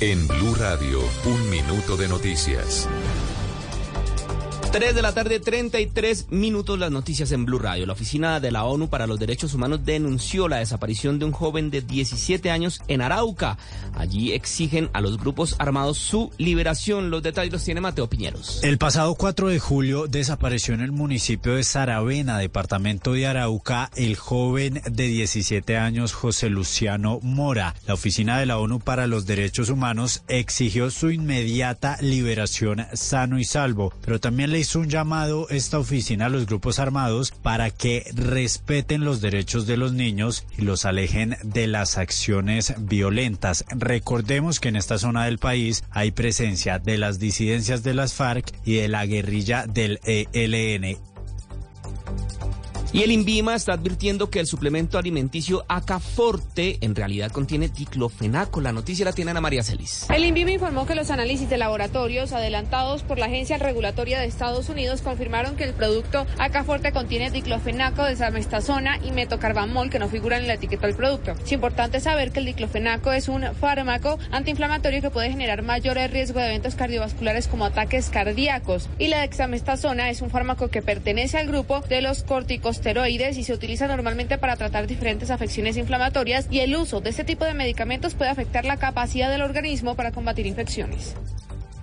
En 0.00 0.28
Blue 0.28 0.54
Radio, 0.56 1.00
un 1.24 1.50
minuto 1.50 1.96
de 1.96 2.08
noticias. 2.08 2.88
3 4.76 4.94
de 4.94 5.00
la 5.00 5.14
tarde, 5.14 5.40
33 5.40 6.26
minutos 6.28 6.78
las 6.78 6.90
noticias 6.90 7.32
en 7.32 7.46
Blue 7.46 7.58
Radio. 7.58 7.86
La 7.86 7.94
Oficina 7.94 8.40
de 8.40 8.52
la 8.52 8.64
ONU 8.64 8.90
para 8.90 9.06
los 9.06 9.18
Derechos 9.18 9.54
Humanos 9.54 9.86
denunció 9.86 10.48
la 10.48 10.58
desaparición 10.58 11.18
de 11.18 11.24
un 11.24 11.32
joven 11.32 11.70
de 11.70 11.80
17 11.80 12.50
años 12.50 12.82
en 12.86 13.00
Arauca. 13.00 13.56
Allí 13.94 14.32
exigen 14.32 14.90
a 14.92 15.00
los 15.00 15.16
grupos 15.16 15.56
armados 15.58 15.96
su 15.96 16.30
liberación. 16.36 17.08
Los 17.08 17.22
detalles 17.22 17.54
los 17.54 17.64
tiene 17.64 17.80
Mateo 17.80 18.10
Piñeros. 18.10 18.62
El 18.62 18.76
pasado 18.76 19.14
4 19.14 19.48
de 19.48 19.58
julio 19.58 20.08
desapareció 20.08 20.74
en 20.74 20.82
el 20.82 20.92
municipio 20.92 21.54
de 21.54 21.64
Saravena, 21.64 22.36
departamento 22.36 23.14
de 23.14 23.26
Arauca, 23.26 23.90
el 23.96 24.16
joven 24.16 24.82
de 24.90 25.06
17 25.06 25.78
años 25.78 26.12
José 26.12 26.50
Luciano 26.50 27.18
Mora. 27.22 27.74
La 27.86 27.94
Oficina 27.94 28.38
de 28.38 28.44
la 28.44 28.58
ONU 28.58 28.80
para 28.80 29.06
los 29.06 29.24
Derechos 29.24 29.70
Humanos 29.70 30.22
exigió 30.28 30.90
su 30.90 31.10
inmediata 31.10 31.96
liberación 32.02 32.84
sano 32.92 33.38
y 33.38 33.44
salvo, 33.44 33.94
pero 34.04 34.20
también 34.20 34.50
le 34.50 34.65
hizo 34.66 34.80
un 34.80 34.88
llamado 34.88 35.48
esta 35.48 35.78
oficina 35.78 36.26
a 36.26 36.28
los 36.28 36.46
grupos 36.46 36.80
armados 36.80 37.30
para 37.30 37.70
que 37.70 38.04
respeten 38.16 39.04
los 39.04 39.20
derechos 39.20 39.64
de 39.68 39.76
los 39.76 39.92
niños 39.92 40.44
y 40.58 40.62
los 40.62 40.84
alejen 40.84 41.36
de 41.44 41.68
las 41.68 41.98
acciones 41.98 42.74
violentas. 42.76 43.64
Recordemos 43.68 44.58
que 44.58 44.70
en 44.70 44.74
esta 44.74 44.98
zona 44.98 45.26
del 45.26 45.38
país 45.38 45.84
hay 45.92 46.10
presencia 46.10 46.80
de 46.80 46.98
las 46.98 47.20
disidencias 47.20 47.84
de 47.84 47.94
las 47.94 48.14
FARC 48.14 48.52
y 48.64 48.74
de 48.74 48.88
la 48.88 49.06
guerrilla 49.06 49.66
del 49.68 50.00
ELN. 50.04 51.15
Y 52.92 53.02
el 53.02 53.10
INVIMA 53.10 53.54
está 53.54 53.72
advirtiendo 53.72 54.30
que 54.30 54.40
el 54.40 54.46
suplemento 54.46 54.98
alimenticio 54.98 55.64
Acaforte 55.68 56.78
en 56.80 56.94
realidad 56.94 57.30
contiene 57.30 57.68
diclofenaco. 57.68 58.60
La 58.60 58.72
noticia 58.72 59.04
la 59.04 59.12
tiene 59.12 59.32
Ana 59.32 59.40
María 59.40 59.62
Celis. 59.62 60.06
El 60.08 60.24
INVIMA 60.24 60.52
informó 60.52 60.86
que 60.86 60.94
los 60.94 61.10
análisis 61.10 61.50
de 61.50 61.58
laboratorios 61.58 62.32
adelantados 62.32 63.02
por 63.02 63.18
la 63.18 63.26
Agencia 63.26 63.58
Regulatoria 63.58 64.20
de 64.20 64.26
Estados 64.26 64.68
Unidos 64.68 65.02
confirmaron 65.02 65.56
que 65.56 65.64
el 65.64 65.74
producto 65.74 66.26
Acaforte 66.38 66.92
contiene 66.92 67.30
diclofenaco, 67.30 68.04
desamestazona 68.04 68.98
y 69.04 69.10
metocarbamol 69.10 69.90
que 69.90 69.98
no 69.98 70.08
figuran 70.08 70.42
en 70.42 70.48
la 70.48 70.54
etiqueta 70.54 70.86
del 70.86 70.96
producto. 70.96 71.32
Es 71.32 71.52
importante 71.52 72.00
saber 72.00 72.30
que 72.30 72.40
el 72.40 72.46
diclofenaco 72.46 73.12
es 73.12 73.28
un 73.28 73.44
fármaco 73.54 74.18
antiinflamatorio 74.30 75.02
que 75.02 75.10
puede 75.10 75.30
generar 75.30 75.62
mayor 75.62 75.96
riesgo 75.96 76.40
de 76.40 76.46
eventos 76.46 76.74
cardiovasculares 76.74 77.48
como 77.48 77.64
ataques 77.64 78.10
cardíacos. 78.10 78.88
Y 78.98 79.08
la 79.08 79.20
dexamestasona 79.20 80.10
es 80.10 80.22
un 80.22 80.30
fármaco 80.30 80.68
que 80.68 80.82
pertenece 80.82 81.38
al 81.38 81.46
grupo 81.46 81.80
de 81.88 82.02
los 82.02 82.22
corticos 82.22 82.75
y 83.36 83.44
se 83.44 83.52
utiliza 83.52 83.86
normalmente 83.86 84.38
para 84.38 84.56
tratar 84.56 84.86
diferentes 84.86 85.30
afecciones 85.30 85.76
inflamatorias 85.76 86.46
y 86.50 86.60
el 86.60 86.76
uso 86.76 87.00
de 87.00 87.10
este 87.10 87.24
tipo 87.24 87.44
de 87.44 87.54
medicamentos 87.54 88.14
puede 88.14 88.30
afectar 88.30 88.64
la 88.64 88.76
capacidad 88.76 89.30
del 89.30 89.42
organismo 89.42 89.94
para 89.94 90.12
combatir 90.12 90.46
infecciones. 90.46 91.14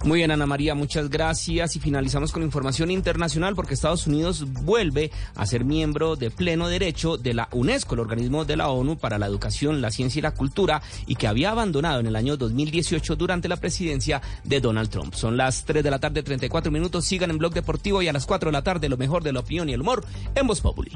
Muy 0.04 0.20
bien, 0.20 0.32
Ana 0.32 0.46
María, 0.46 0.76
muchas 0.76 1.10
gracias. 1.10 1.78
Y 1.78 1.80
finalizamos 1.80 2.34
con 2.34 2.44
información 2.44 2.92
internacional 2.92 3.56
porque 3.56 3.74
Estados 3.74 4.06
Unidos 4.06 4.44
vuelve 4.52 5.12
a 5.34 5.46
ser 5.46 5.64
miembro 5.64 6.18
de 6.18 6.30
pleno 6.30 6.68
derecho 6.68 7.16
de 7.16 7.34
la 7.34 7.48
UNESCO, 7.54 7.96
el 7.96 8.02
organismo 8.02 8.44
de 8.44 8.58
la 8.58 8.68
ONU 8.68 8.98
para 8.98 9.18
la 9.18 9.28
educación, 9.28 9.82
la 9.82 9.92
ciencia 9.92 10.20
y 10.20 10.24
la 10.24 10.34
cultura, 10.34 10.82
y 11.08 11.16
que 11.16 11.28
había 11.28 11.52
abandonado 11.52 12.02
en 12.02 12.08
el 12.08 12.18
año 12.18 12.36
2018 12.36 13.16
durante 13.16 13.48
la 13.48 13.56
presidencia 13.56 14.22
de 14.44 14.60
Donald 14.60 14.90
Trump. 14.90 15.14
Son 15.14 15.38
las 15.38 15.64
3 15.64 15.82
de 15.82 15.92
la 15.92 16.00
tarde, 16.00 16.22
34 16.22 16.70
minutos. 16.70 17.06
Sigan 17.06 17.30
en 17.30 17.38
Blog 17.38 17.54
Deportivo 17.54 18.02
y 18.02 18.10
a 18.10 18.14
las 18.14 18.26
4 18.26 18.50
de 18.50 18.54
la 18.54 18.62
tarde 18.62 18.90
lo 18.90 18.98
mejor 18.98 19.24
de 19.24 19.32
la 19.32 19.40
opinión 19.40 19.70
y 19.70 19.74
el 19.74 19.82
humor 19.82 20.04
en 20.36 20.46
Voz 20.46 20.60
Populi. 20.60 20.92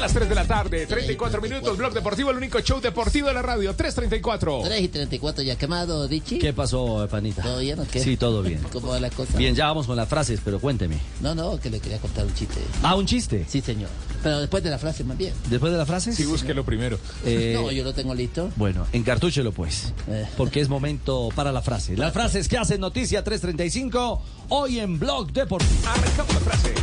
Son 0.00 0.06
las 0.06 0.14
3 0.14 0.28
de 0.30 0.34
la 0.34 0.46
tarde, 0.46 0.86
34 0.86 1.42
minutos, 1.42 1.76
Blog 1.76 1.92
Deportivo, 1.92 2.30
el 2.30 2.38
único 2.38 2.58
show 2.60 2.80
deportivo 2.80 3.28
de 3.28 3.34
la 3.34 3.42
radio, 3.42 3.76
3.34. 3.76 4.62
3 4.64 4.80
y 4.80 4.88
34 4.88 5.42
ya 5.44 5.56
quemado, 5.58 6.08
Dichi. 6.08 6.38
¿Qué 6.38 6.54
pasó, 6.54 7.06
Panita? 7.10 7.42
¿Todo 7.42 7.58
bien 7.58 7.78
o 7.80 7.84
qué? 7.86 8.00
Sí, 8.00 8.16
todo 8.16 8.42
bien. 8.42 8.62
¿Cómo 8.72 8.88
va 8.88 8.98
la 8.98 9.10
cosa? 9.10 9.36
Bien, 9.36 9.54
ya 9.54 9.66
vamos 9.66 9.86
con 9.86 9.96
las 9.98 10.08
frases, 10.08 10.40
pero 10.42 10.58
cuénteme. 10.58 10.96
No, 11.20 11.34
no, 11.34 11.60
que 11.60 11.68
le 11.68 11.80
quería 11.80 11.98
contar 11.98 12.24
un 12.24 12.32
chiste. 12.32 12.62
Ah, 12.82 12.94
¿un 12.96 13.04
chiste? 13.04 13.44
Sí, 13.46 13.60
señor. 13.60 13.90
Pero 14.22 14.40
después 14.40 14.62
de 14.64 14.70
la 14.70 14.78
frase, 14.78 15.04
más 15.04 15.18
bien. 15.18 15.34
¿Después 15.50 15.70
de 15.70 15.76
la 15.76 15.84
frase? 15.84 16.14
Sí, 16.14 16.24
búsquelo 16.24 16.64
primero. 16.64 16.98
Eh, 17.26 17.52
no, 17.60 17.70
yo 17.70 17.84
lo 17.84 17.92
tengo 17.92 18.14
listo. 18.14 18.50
Bueno, 18.56 18.86
encartúchelo 18.94 19.52
pues, 19.52 19.92
Eh. 20.08 20.26
porque 20.38 20.60
es 20.62 20.70
momento 20.70 21.28
para 21.34 21.52
la 21.52 21.60
frase. 21.60 21.94
Las 21.98 22.14
frases 22.14 22.48
que 22.48 22.56
hacen 22.56 22.80
noticia 22.80 23.22
335 23.22 24.22
hoy 24.48 24.78
en 24.78 24.98
Blog 24.98 25.30
Deportivo. 25.30 25.70
Arrancamos 25.86 26.32
las 26.36 26.42
frases. 26.42 26.74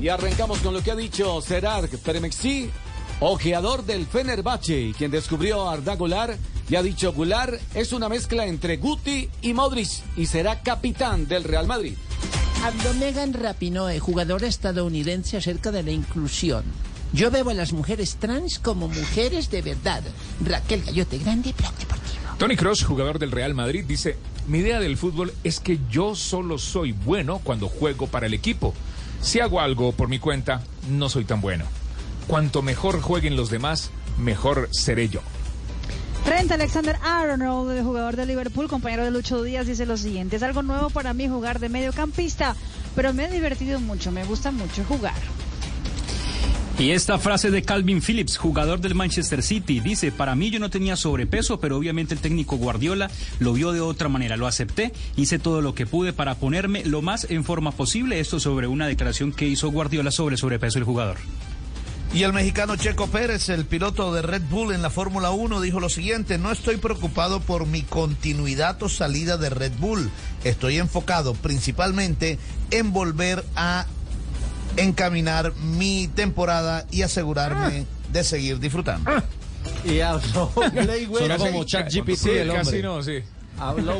Y 0.00 0.08
arrancamos 0.08 0.60
con 0.60 0.72
lo 0.72 0.82
que 0.82 0.90
ha 0.90 0.96
dicho 0.96 1.42
Serard 1.42 1.90
Peremexi, 1.98 2.70
ojeador 3.20 3.84
del 3.84 4.06
Fenerbahce, 4.06 4.80
y 4.80 4.92
quien 4.94 5.10
descubrió 5.10 5.68
a 5.68 5.74
Arda 5.74 5.94
Goulart 5.94 6.38
y 6.70 6.76
ha 6.76 6.82
dicho 6.82 7.12
Goulart 7.12 7.60
es 7.74 7.92
una 7.92 8.08
mezcla 8.08 8.46
entre 8.46 8.78
Guti 8.78 9.28
y 9.42 9.52
Modric 9.52 9.88
y 10.16 10.26
será 10.26 10.62
capitán 10.62 11.28
del 11.28 11.44
Real 11.44 11.66
Madrid. 11.66 11.94
Habló 12.62 12.94
Megan 12.94 13.34
Rapinoe, 13.34 13.98
jugadora 13.98 14.46
estadounidense, 14.46 15.36
acerca 15.36 15.70
de 15.70 15.82
la 15.82 15.90
inclusión. 15.90 16.64
Yo 17.12 17.30
veo 17.30 17.50
a 17.50 17.54
las 17.54 17.72
mujeres 17.72 18.16
trans 18.16 18.58
como 18.58 18.88
mujeres 18.88 19.50
de 19.50 19.62
verdad. 19.62 20.02
Raquel 20.44 20.82
Gallote, 20.84 21.18
grande 21.18 21.52
blog 21.58 21.74
deportivo. 21.76 22.20
Tony 22.38 22.56
Cross, 22.56 22.84
jugador 22.84 23.18
del 23.18 23.32
Real 23.32 23.54
Madrid, 23.54 23.84
dice, 23.86 24.16
mi 24.46 24.58
idea 24.58 24.80
del 24.80 24.96
fútbol 24.96 25.32
es 25.44 25.60
que 25.60 25.78
yo 25.90 26.14
solo 26.14 26.56
soy 26.56 26.92
bueno 26.92 27.40
cuando 27.42 27.68
juego 27.68 28.06
para 28.06 28.26
el 28.26 28.34
equipo. 28.34 28.72
Si 29.20 29.40
hago 29.40 29.60
algo 29.60 29.92
por 29.92 30.08
mi 30.08 30.18
cuenta, 30.18 30.62
no 30.88 31.08
soy 31.08 31.24
tan 31.24 31.40
bueno. 31.40 31.64
Cuanto 32.26 32.62
mejor 32.62 33.00
jueguen 33.00 33.36
los 33.36 33.50
demás, 33.50 33.90
mejor 34.18 34.68
seré 34.72 35.08
yo. 35.08 35.20
Trent 36.24 36.50
Alexander 36.52 36.96
Arnold, 37.02 37.82
jugador 37.82 38.16
de 38.16 38.26
Liverpool, 38.26 38.68
compañero 38.68 39.04
de 39.04 39.10
Lucho 39.10 39.42
Díaz, 39.42 39.66
dice 39.66 39.86
lo 39.86 39.96
siguiente: 39.96 40.36
Es 40.36 40.42
algo 40.42 40.62
nuevo 40.62 40.90
para 40.90 41.14
mí 41.14 41.28
jugar 41.28 41.58
de 41.60 41.68
mediocampista, 41.68 42.54
pero 42.94 43.12
me 43.12 43.24
he 43.24 43.30
divertido 43.30 43.80
mucho, 43.80 44.12
me 44.12 44.24
gusta 44.24 44.50
mucho 44.50 44.84
jugar. 44.84 45.14
Y 46.80 46.92
esta 46.92 47.18
frase 47.18 47.50
de 47.50 47.62
Calvin 47.62 48.00
Phillips, 48.00 48.38
jugador 48.38 48.80
del 48.80 48.94
Manchester 48.94 49.42
City, 49.42 49.80
dice, 49.80 50.12
para 50.12 50.34
mí 50.34 50.48
yo 50.48 50.58
no 50.58 50.70
tenía 50.70 50.96
sobrepeso, 50.96 51.60
pero 51.60 51.76
obviamente 51.76 52.14
el 52.14 52.20
técnico 52.20 52.56
Guardiola 52.56 53.10
lo 53.38 53.52
vio 53.52 53.72
de 53.72 53.82
otra 53.82 54.08
manera, 54.08 54.38
lo 54.38 54.46
acepté, 54.46 54.90
hice 55.14 55.38
todo 55.38 55.60
lo 55.60 55.74
que 55.74 55.84
pude 55.84 56.14
para 56.14 56.36
ponerme 56.36 56.82
lo 56.86 57.02
más 57.02 57.26
en 57.28 57.44
forma 57.44 57.72
posible, 57.72 58.18
esto 58.18 58.40
sobre 58.40 58.66
una 58.66 58.86
declaración 58.86 59.30
que 59.30 59.46
hizo 59.46 59.70
Guardiola 59.70 60.10
sobre 60.10 60.38
sobrepeso 60.38 60.78
del 60.78 60.86
jugador. 60.86 61.18
Y 62.14 62.22
el 62.22 62.32
mexicano 62.32 62.76
Checo 62.76 63.08
Pérez, 63.08 63.50
el 63.50 63.66
piloto 63.66 64.14
de 64.14 64.22
Red 64.22 64.44
Bull 64.48 64.72
en 64.72 64.80
la 64.80 64.88
Fórmula 64.88 65.32
1, 65.32 65.60
dijo 65.60 65.80
lo 65.80 65.90
siguiente, 65.90 66.38
no 66.38 66.50
estoy 66.50 66.78
preocupado 66.78 67.40
por 67.40 67.66
mi 67.66 67.82
continuidad 67.82 68.82
o 68.82 68.88
salida 68.88 69.36
de 69.36 69.50
Red 69.50 69.72
Bull, 69.78 70.10
estoy 70.44 70.78
enfocado 70.78 71.34
principalmente 71.34 72.38
en 72.70 72.94
volver 72.94 73.44
a 73.54 73.86
encaminar 74.76 75.52
mi 75.56 76.08
temporada 76.08 76.86
y 76.90 77.02
asegurarme 77.02 77.86
de 78.12 78.24
seguir 78.24 78.58
disfrutando. 78.58 79.10
Y 79.84 80.00
habló 80.00 80.50
Blake 80.72 81.08
como 81.38 81.64
ChatGPT 81.64 82.16
Sí, 82.16 82.30
el 82.30 82.50
hombre. 82.50 82.64
casi 82.64 82.82
no, 82.82 83.02
sí. 83.02 83.20
Habló 83.58 83.98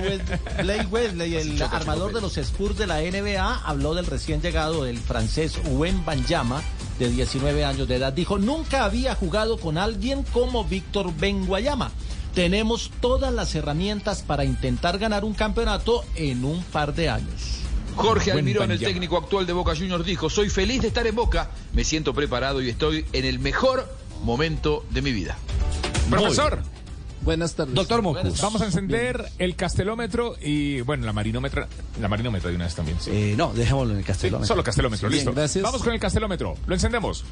Blake 0.62 0.86
Wesley, 0.90 1.36
el 1.36 1.62
armador 1.62 2.14
de 2.14 2.22
los 2.22 2.38
Spurs 2.38 2.78
de 2.78 2.86
la 2.86 3.00
NBA, 3.00 3.56
habló 3.66 3.94
del 3.94 4.06
recién 4.06 4.40
llegado 4.40 4.84
del 4.84 4.96
francés 4.98 5.58
Wen 5.72 6.02
Banyama, 6.04 6.62
de 6.98 7.10
19 7.10 7.64
años 7.66 7.86
de 7.86 7.96
edad. 7.96 8.12
Dijo, 8.12 8.38
nunca 8.38 8.84
había 8.84 9.14
jugado 9.14 9.58
con 9.58 9.76
alguien 9.76 10.22
como 10.32 10.64
Víctor 10.64 11.14
Benguayama. 11.14 11.90
Tenemos 12.34 12.90
todas 13.00 13.34
las 13.34 13.54
herramientas 13.54 14.22
para 14.22 14.44
intentar 14.46 14.98
ganar 14.98 15.24
un 15.24 15.34
campeonato 15.34 16.04
en 16.14 16.44
un 16.44 16.62
par 16.62 16.94
de 16.94 17.10
años. 17.10 17.59
Jorge 18.00 18.32
Almirón, 18.32 18.70
el 18.70 18.78
técnico 18.78 19.16
actual 19.16 19.46
de 19.46 19.52
Boca 19.52 19.74
Juniors, 19.76 20.04
dijo, 20.04 20.30
soy 20.30 20.48
feliz 20.50 20.82
de 20.82 20.88
estar 20.88 21.06
en 21.06 21.14
Boca, 21.14 21.50
me 21.72 21.84
siento 21.84 22.14
preparado 22.14 22.62
y 22.62 22.68
estoy 22.70 23.04
en 23.12 23.24
el 23.24 23.38
mejor 23.38 23.86
momento 24.22 24.84
de 24.90 25.02
mi 25.02 25.12
vida. 25.12 25.36
Profesor. 26.08 26.62
Buenas 27.22 27.54
tardes. 27.54 27.74
Doctor 27.74 28.00
Mocus. 28.00 28.40
Vamos 28.40 28.62
a 28.62 28.64
encender 28.64 29.26
el 29.38 29.54
castelómetro 29.54 30.36
y, 30.40 30.80
bueno, 30.80 31.04
la 31.04 31.12
marinómetra, 31.12 31.68
la 32.00 32.08
marinómetra 32.08 32.48
de 32.48 32.56
una 32.56 32.64
vez 32.64 32.74
también. 32.74 32.96
Sí. 32.98 33.10
Eh, 33.12 33.34
no, 33.36 33.52
dejémoslo 33.52 33.92
en 33.92 33.98
el 33.98 34.04
Sí, 34.04 34.08
castelómetro. 34.08 34.46
solo 34.48 34.64
castelómetro, 34.64 35.08
Bien, 35.10 35.18
listo. 35.18 35.32
gracias. 35.34 35.62
Vamos 35.62 35.82
con 35.82 35.92
el 35.92 36.00
castelómetro. 36.00 36.54
Lo 36.66 36.74
encendemos. 36.74 37.24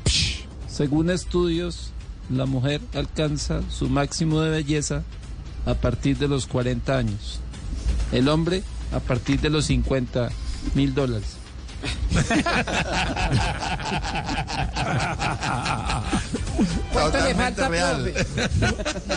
Según 0.68 1.08
estudios, 1.10 1.92
la 2.30 2.44
mujer 2.44 2.82
alcanza 2.94 3.62
su 3.70 3.88
máximo 3.88 4.42
de 4.42 4.50
belleza 4.50 5.04
a 5.64 5.72
partir 5.74 6.18
de 6.18 6.28
los 6.28 6.46
40 6.46 6.96
años. 6.98 7.40
El 8.12 8.28
hombre 8.28 8.62
a 8.92 9.00
partir 9.00 9.40
de 9.40 9.48
los 9.48 9.64
50 9.66 10.28
mil 10.74 10.94
dólares. 10.94 11.36
¿Cuánto 16.92 17.20
le 17.20 17.34
falta, 17.34 17.68
real. 17.68 18.12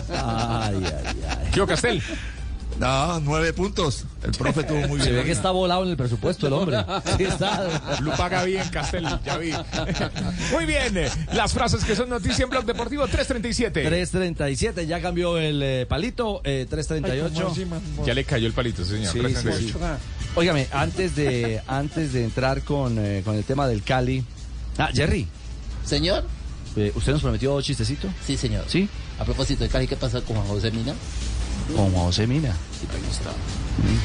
Ay, 0.09 0.83
ay, 0.85 1.23
ay. 1.29 1.51
¿Qué 1.51 1.65
Castel? 1.65 2.03
No, 2.79 3.19
nueve 3.19 3.53
puntos. 3.53 4.05
El 4.23 4.31
profe 4.31 4.63
tuvo 4.63 4.79
muy 4.87 4.97
bien. 4.97 5.03
Se 5.03 5.11
ve 5.11 5.23
que 5.23 5.31
está 5.31 5.51
volado 5.51 5.83
en 5.83 5.89
el 5.89 5.97
presupuesto 5.97 6.47
el 6.47 6.53
hombre. 6.53 6.77
Sí, 7.17 7.23
está. 7.25 7.99
Lo 8.01 8.11
paga 8.13 8.43
bien, 8.43 8.67
Castel, 8.69 9.07
ya 9.23 9.37
vi. 9.37 9.53
Muy 10.51 10.65
bien, 10.65 10.95
las 11.33 11.53
frases 11.53 11.83
que 11.83 11.95
son 11.95 12.09
noticia 12.09 12.43
en 12.43 12.49
Blog 12.49 12.65
Deportivo 12.65 13.07
337. 13.07 13.83
337, 13.83 14.87
ya 14.87 15.01
cambió 15.01 15.37
el 15.37 15.61
eh, 15.61 15.85
palito, 15.87 16.41
eh, 16.43 16.65
338. 16.69 17.53
Ya 18.05 18.13
le 18.13 18.23
cayó 18.23 18.47
el 18.47 18.53
palito, 18.53 18.83
señor. 18.83 19.11
Sí, 19.11 19.19
338. 19.19 19.67
sí, 19.67 19.73
sí. 19.73 20.20
Óigame, 20.35 20.67
antes 20.71 21.15
de, 21.15 21.61
antes 21.67 22.13
de 22.13 22.23
entrar 22.23 22.61
con, 22.63 22.97
eh, 22.97 23.21
con 23.23 23.35
el 23.35 23.43
tema 23.43 23.67
del 23.67 23.83
Cali. 23.83 24.23
Ah, 24.77 24.89
Jerry. 24.93 25.27
Señor. 25.85 26.23
eh, 26.77 26.91
¿Usted 26.95 27.11
nos 27.13 27.21
prometió 27.21 27.61
chistecito? 27.61 28.07
Sí, 28.25 28.37
señor. 28.37 28.63
¿Sí? 28.67 28.87
A 29.19 29.25
propósito 29.25 29.63
de 29.63 29.69
Cali, 29.69 29.87
¿qué 29.87 29.97
pasa 29.97 30.21
con 30.21 30.37
Juan 30.37 30.47
José 30.47 30.71
Mina? 30.71 30.93
Con 31.75 31.91
Juan 31.91 32.05
José 32.05 32.27
Mina. 32.27 32.53
Sí, 32.79 32.87
ahí 32.93 33.03
está. 33.09 33.29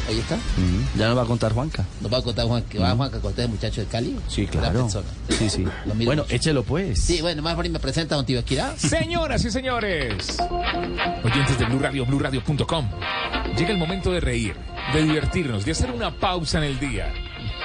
Ahí 0.09 0.19
está. 0.19 0.37
Mm, 0.37 0.99
Ya 0.99 1.09
nos 1.09 1.19
va 1.19 1.23
a 1.23 1.27
contar 1.27 1.53
Juanca. 1.53 1.85
Nos 2.01 2.13
va 2.13 2.19
a 2.19 2.23
contar 2.23 2.47
Juan, 2.47 2.63
que 2.65 2.79
va 2.79 2.95
Juan 2.95 3.13
a 3.15 3.19
contar 3.21 3.45
el 3.47 3.51
muchacho 3.51 3.81
de 3.81 3.87
Cali. 3.89 4.17
Sí, 4.29 4.47
claro. 4.47 4.83
persona. 4.83 5.07
Sí, 5.37 5.51
sí. 5.51 5.65
Bueno, 6.05 6.23
mucho. 6.23 6.35
échelo 6.35 6.63
pues. 6.63 7.01
Sí, 7.01 7.21
bueno, 7.21 7.43
más 7.43 7.55
por 7.55 7.65
ahí 7.65 7.71
me 7.71 7.79
presenta 7.81 8.15
don 8.15 8.25
Tibaquirá. 8.25 8.75
Señoras 8.79 9.45
y 9.45 9.51
señores, 9.51 10.39
oyentes 11.25 11.59
de 11.59 11.65
Blue 11.67 11.79
Radio, 11.79 12.07
BlueRadio.com, 12.07 12.89
llega 13.57 13.71
el 13.71 13.79
momento 13.79 14.13
de 14.13 14.21
reír, 14.21 14.55
de 14.95 15.03
divertirnos, 15.03 15.65
de 15.65 15.73
hacer 15.73 15.91
una 15.91 16.11
pausa 16.17 16.59
en 16.59 16.65
el 16.65 16.79
día 16.79 17.13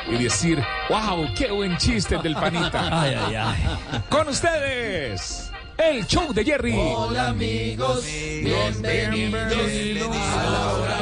y 0.09 0.23
decir, 0.23 0.61
wow, 0.89 1.27
qué 1.37 1.51
buen 1.51 1.77
chiste 1.77 2.15
el 2.15 2.21
del 2.23 2.33
panita. 2.33 2.89
Ay, 3.01 3.15
ay, 3.15 3.35
ay. 3.35 4.01
Con 4.09 4.27
ustedes, 4.27 5.50
el 5.89 6.05
show 6.07 6.33
de 6.33 6.43
Jerry. 6.43 6.73
Hola 6.77 7.29
amigos, 7.29 8.03
bienvenidos 8.05 10.15
a 10.15 10.49
la 10.49 10.73
hora 10.73 10.97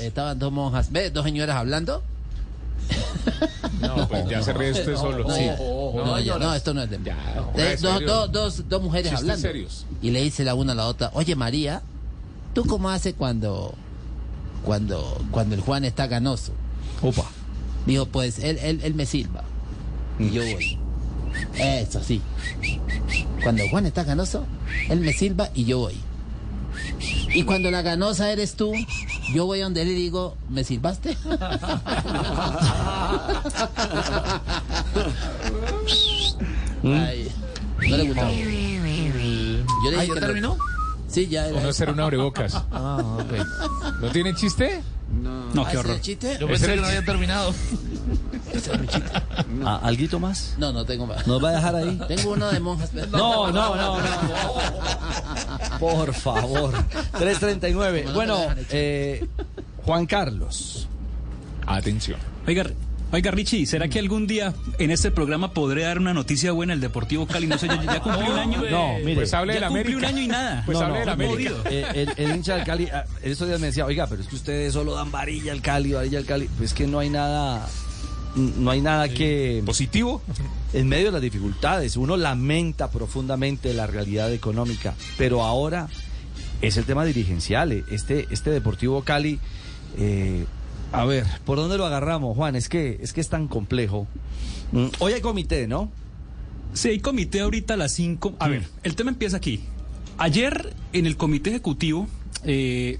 Estaban 0.00 0.38
dos 0.38 0.52
monjas, 0.52 0.90
¿ve? 0.92 1.10
Dos 1.10 1.24
señoras 1.24 1.56
hablando. 1.56 2.02
No, 3.80 4.06
pues 4.08 4.28
ya 4.28 4.42
se 4.42 4.52
ríe 4.52 4.72
usted 4.72 4.94
solo. 4.96 5.26
No, 5.26 5.34
Sí. 5.34 5.46
no, 5.58 6.18
ya- 6.20 6.38
no, 6.38 6.54
esto 6.54 6.74
no 6.74 6.82
es 6.82 6.90
de 6.90 6.98
Ya, 7.02 7.16
de- 7.54 7.76
dos, 7.76 8.00
dos, 8.04 8.32
dos, 8.32 8.68
dos 8.68 8.82
mujeres 8.82 9.10
Chistes 9.10 9.20
hablando. 9.22 9.40
serios. 9.42 9.86
Y 10.02 10.10
le 10.10 10.20
dice 10.22 10.44
la 10.44 10.54
una 10.54 10.72
a 10.72 10.74
la 10.74 10.86
otra, 10.86 11.10
oye 11.14 11.34
María, 11.36 11.82
¿tú 12.52 12.64
cómo 12.66 12.90
haces 12.90 13.14
cuando, 13.16 13.74
cuando, 14.64 15.22
cuando 15.30 15.54
el 15.54 15.60
Juan 15.62 15.84
está 15.84 16.06
ganoso? 16.08 16.52
Opa. 17.00 17.24
Dijo, 17.86 18.06
pues 18.06 18.38
él, 18.40 18.58
él, 18.62 18.80
él 18.82 18.94
me 18.94 19.06
silba. 19.06 19.44
Y 20.18 20.30
yo 20.30 20.42
voy. 20.42 20.78
Eso 21.56 22.02
sí. 22.02 22.20
Cuando 23.42 23.66
Juan 23.68 23.86
está 23.86 24.04
ganoso, 24.04 24.46
él 24.88 25.00
me 25.00 25.12
silba 25.12 25.50
y 25.54 25.64
yo 25.64 25.78
voy. 25.78 25.94
Y 27.34 27.44
cuando 27.44 27.70
la 27.70 27.82
ganosa 27.82 28.30
eres 28.30 28.54
tú, 28.54 28.72
yo 29.34 29.46
voy 29.46 29.60
donde 29.60 29.82
él 29.82 29.88
y 29.88 29.94
digo, 29.94 30.36
¿me 30.50 30.64
silbaste? 30.64 31.16
Ay, 36.84 37.28
no 37.88 37.96
le 37.96 38.02
gustó. 38.04 38.22
Yo 39.84 39.90
le 39.90 39.96
Ah, 39.96 40.00
dije 40.02 40.08
¿ya 40.08 40.14
que 40.14 40.20
terminó? 40.20 40.48
Lo... 40.56 40.58
Sí, 41.08 41.26
ya 41.28 41.46
era. 41.46 41.58
O 41.58 41.60
no 41.60 41.72
ser 41.72 41.90
una 41.90 42.04
abrebocas. 42.04 42.54
Ah, 42.72 42.98
ok. 43.18 44.00
¿No 44.00 44.08
tiene 44.10 44.34
chiste? 44.34 44.82
No, 45.12 45.62
Ah, 45.62 45.64
qué 45.64 45.70
¿ese 45.70 45.78
horror. 45.78 46.00
chiste? 46.00 46.36
Yo 46.40 46.46
pensé 46.48 46.66
que 46.74 46.80
no 46.80 46.86
había 46.86 47.04
terminado. 47.04 47.54
Ah, 49.64 49.80
¿Alguito 49.82 50.20
más? 50.20 50.54
No, 50.58 50.72
no 50.72 50.84
tengo 50.84 51.06
más. 51.06 51.26
¿Nos 51.26 51.42
va 51.42 51.50
a 51.50 51.52
dejar 51.52 51.74
ahí? 51.76 51.98
Tengo 52.08 52.32
uno 52.32 52.50
de 52.50 52.60
monjas. 52.60 52.90
pero- 52.92 53.06
No, 53.06 53.50
no, 53.50 53.74
no, 53.74 53.98
no. 53.98 54.02
Por 55.80 56.12
favor. 56.14 56.72
339. 57.18 58.08
Bueno, 58.12 58.38
eh, 58.70 59.26
Juan 59.84 60.04
Carlos. 60.06 60.86
Atención. 61.66 62.18
Oiga, 62.46 62.64
oiga, 63.12 63.30
Richie, 63.30 63.66
¿será 63.66 63.88
que 63.88 63.98
algún 63.98 64.26
día 64.26 64.54
en 64.78 64.90
este 64.90 65.10
programa 65.10 65.52
podré 65.52 65.82
dar 65.82 65.98
una 65.98 66.14
noticia 66.14 66.52
buena 66.52 66.72
al 66.72 66.80
Deportivo 66.80 67.26
Cali? 67.26 67.46
No 67.46 67.58
sé, 67.58 67.68
ya, 67.68 67.82
ya 67.82 68.00
cumplí 68.00 68.28
un 68.28 68.38
año. 68.38 68.62
No, 68.70 68.94
mire. 68.98 69.14
Pues 69.16 69.34
hable 69.34 69.52
ya 69.52 69.54
de 69.54 69.60
la 69.60 69.68
cumplí 69.68 69.92
América. 69.94 69.98
un 69.98 70.14
año 70.16 70.22
y 70.24 70.28
nada. 70.28 70.62
Pues 70.66 70.78
No, 70.78 70.84
hable 70.84 70.94
no, 70.94 71.00
de 71.00 71.06
la 71.06 71.16
no, 71.16 71.24
América. 71.24 71.54
eh, 71.70 72.06
el, 72.16 72.24
el 72.30 72.36
hincha 72.36 72.56
del 72.56 72.64
Cali, 72.64 72.88
ah, 72.92 73.04
esos 73.22 73.46
días 73.46 73.60
me 73.60 73.66
decía, 73.68 73.84
oiga, 73.86 74.06
pero 74.06 74.22
es 74.22 74.28
que 74.28 74.34
ustedes 74.36 74.72
solo 74.72 74.94
dan 74.94 75.10
varilla 75.10 75.52
al 75.52 75.62
Cali, 75.62 75.92
varilla 75.92 76.18
al 76.18 76.24
Cali. 76.24 76.48
Pues 76.56 76.70
es 76.70 76.74
que 76.74 76.86
no 76.86 76.98
hay 76.98 77.10
nada, 77.10 77.68
no 78.36 78.70
hay 78.70 78.80
nada 78.80 79.08
que... 79.08 79.62
¿Positivo? 79.66 80.22
En 80.72 80.88
medio 80.88 81.06
de 81.06 81.12
las 81.12 81.22
dificultades, 81.22 81.96
uno 81.98 82.16
lamenta 82.16 82.90
profundamente 82.90 83.74
la 83.74 83.86
realidad 83.86 84.32
económica, 84.32 84.94
pero 85.18 85.44
ahora 85.44 85.88
es 86.62 86.76
el 86.78 86.84
tema 86.84 87.04
dirigencial. 87.04 87.72
eh, 87.72 87.84
Este, 87.90 88.26
este 88.30 88.50
Deportivo 88.50 89.02
Cali, 89.02 89.38
eh, 89.98 90.46
a 90.92 91.04
ver, 91.04 91.26
¿por 91.44 91.58
dónde 91.58 91.78
lo 91.78 91.86
agarramos, 91.86 92.36
Juan? 92.36 92.56
Es 92.56 92.68
que 92.68 92.98
es, 93.02 93.12
que 93.12 93.20
es 93.20 93.28
tan 93.28 93.48
complejo. 93.48 94.06
Mm, 94.72 94.86
Hoy 94.98 95.12
hay 95.14 95.20
comité, 95.20 95.66
¿no? 95.66 95.90
Sí, 96.74 96.88
hay 96.88 97.00
comité 97.00 97.40
ahorita 97.40 97.74
a 97.74 97.76
las 97.76 97.92
5. 97.92 98.34
A 98.38 98.48
ver, 98.48 98.64
el 98.82 98.94
tema 98.94 99.10
empieza 99.10 99.36
aquí. 99.36 99.60
Ayer 100.18 100.74
en 100.92 101.06
el 101.06 101.16
comité 101.16 101.50
ejecutivo 101.50 102.08
eh, 102.44 102.98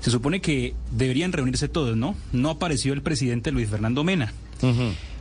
se 0.00 0.10
supone 0.10 0.40
que 0.40 0.74
deberían 0.90 1.32
reunirse 1.32 1.68
todos, 1.68 1.96
¿no? 1.96 2.16
No 2.32 2.50
apareció 2.50 2.92
el 2.92 3.02
presidente 3.02 3.52
Luis 3.52 3.68
Fernando 3.68 4.04
Mena. 4.04 4.32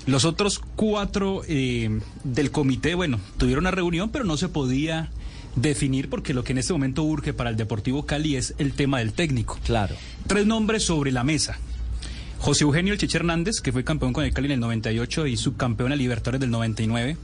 Los 0.06 0.26
otros 0.26 0.60
cuatro 0.76 1.44
eh, 1.48 2.00
del 2.24 2.52
comité, 2.52 2.96
bueno, 2.96 3.20
tuvieron 3.38 3.64
una 3.64 3.72
reunión, 3.72 4.10
pero 4.10 4.26
no 4.26 4.38
se 4.38 4.50
podía 4.50 5.12
definir 5.56 6.10
porque 6.10 6.34
lo 6.34 6.44
que 6.44 6.54
en 6.54 6.58
este 6.58 6.74
momento 6.74 7.04
urge 7.04 7.34
para 7.34 7.50
el 7.50 7.58
Deportivo 7.58 8.06
Cali 8.06 8.36
es 8.36 8.56
el 8.58 8.74
tema 8.74 9.00
del 9.00 9.14
técnico. 9.14 9.58
Claro. 9.66 9.96
Tres 10.28 10.46
nombres 10.46 10.84
sobre 10.84 11.12
la 11.12 11.24
mesa. 11.24 11.60
José 12.40 12.64
Eugenio 12.64 12.94
El 12.94 13.18
Hernández, 13.18 13.60
que 13.60 13.74
fue 13.74 13.84
campeón 13.84 14.14
con 14.14 14.24
el 14.24 14.34
Cali 14.34 14.48
en 14.48 14.54
el 14.54 14.60
98 14.62 15.28
y 15.28 15.36
subcampeón 15.36 15.92
a 15.92 15.96
Libertadores 15.98 16.40
del 16.40 16.50
99. 16.50 17.18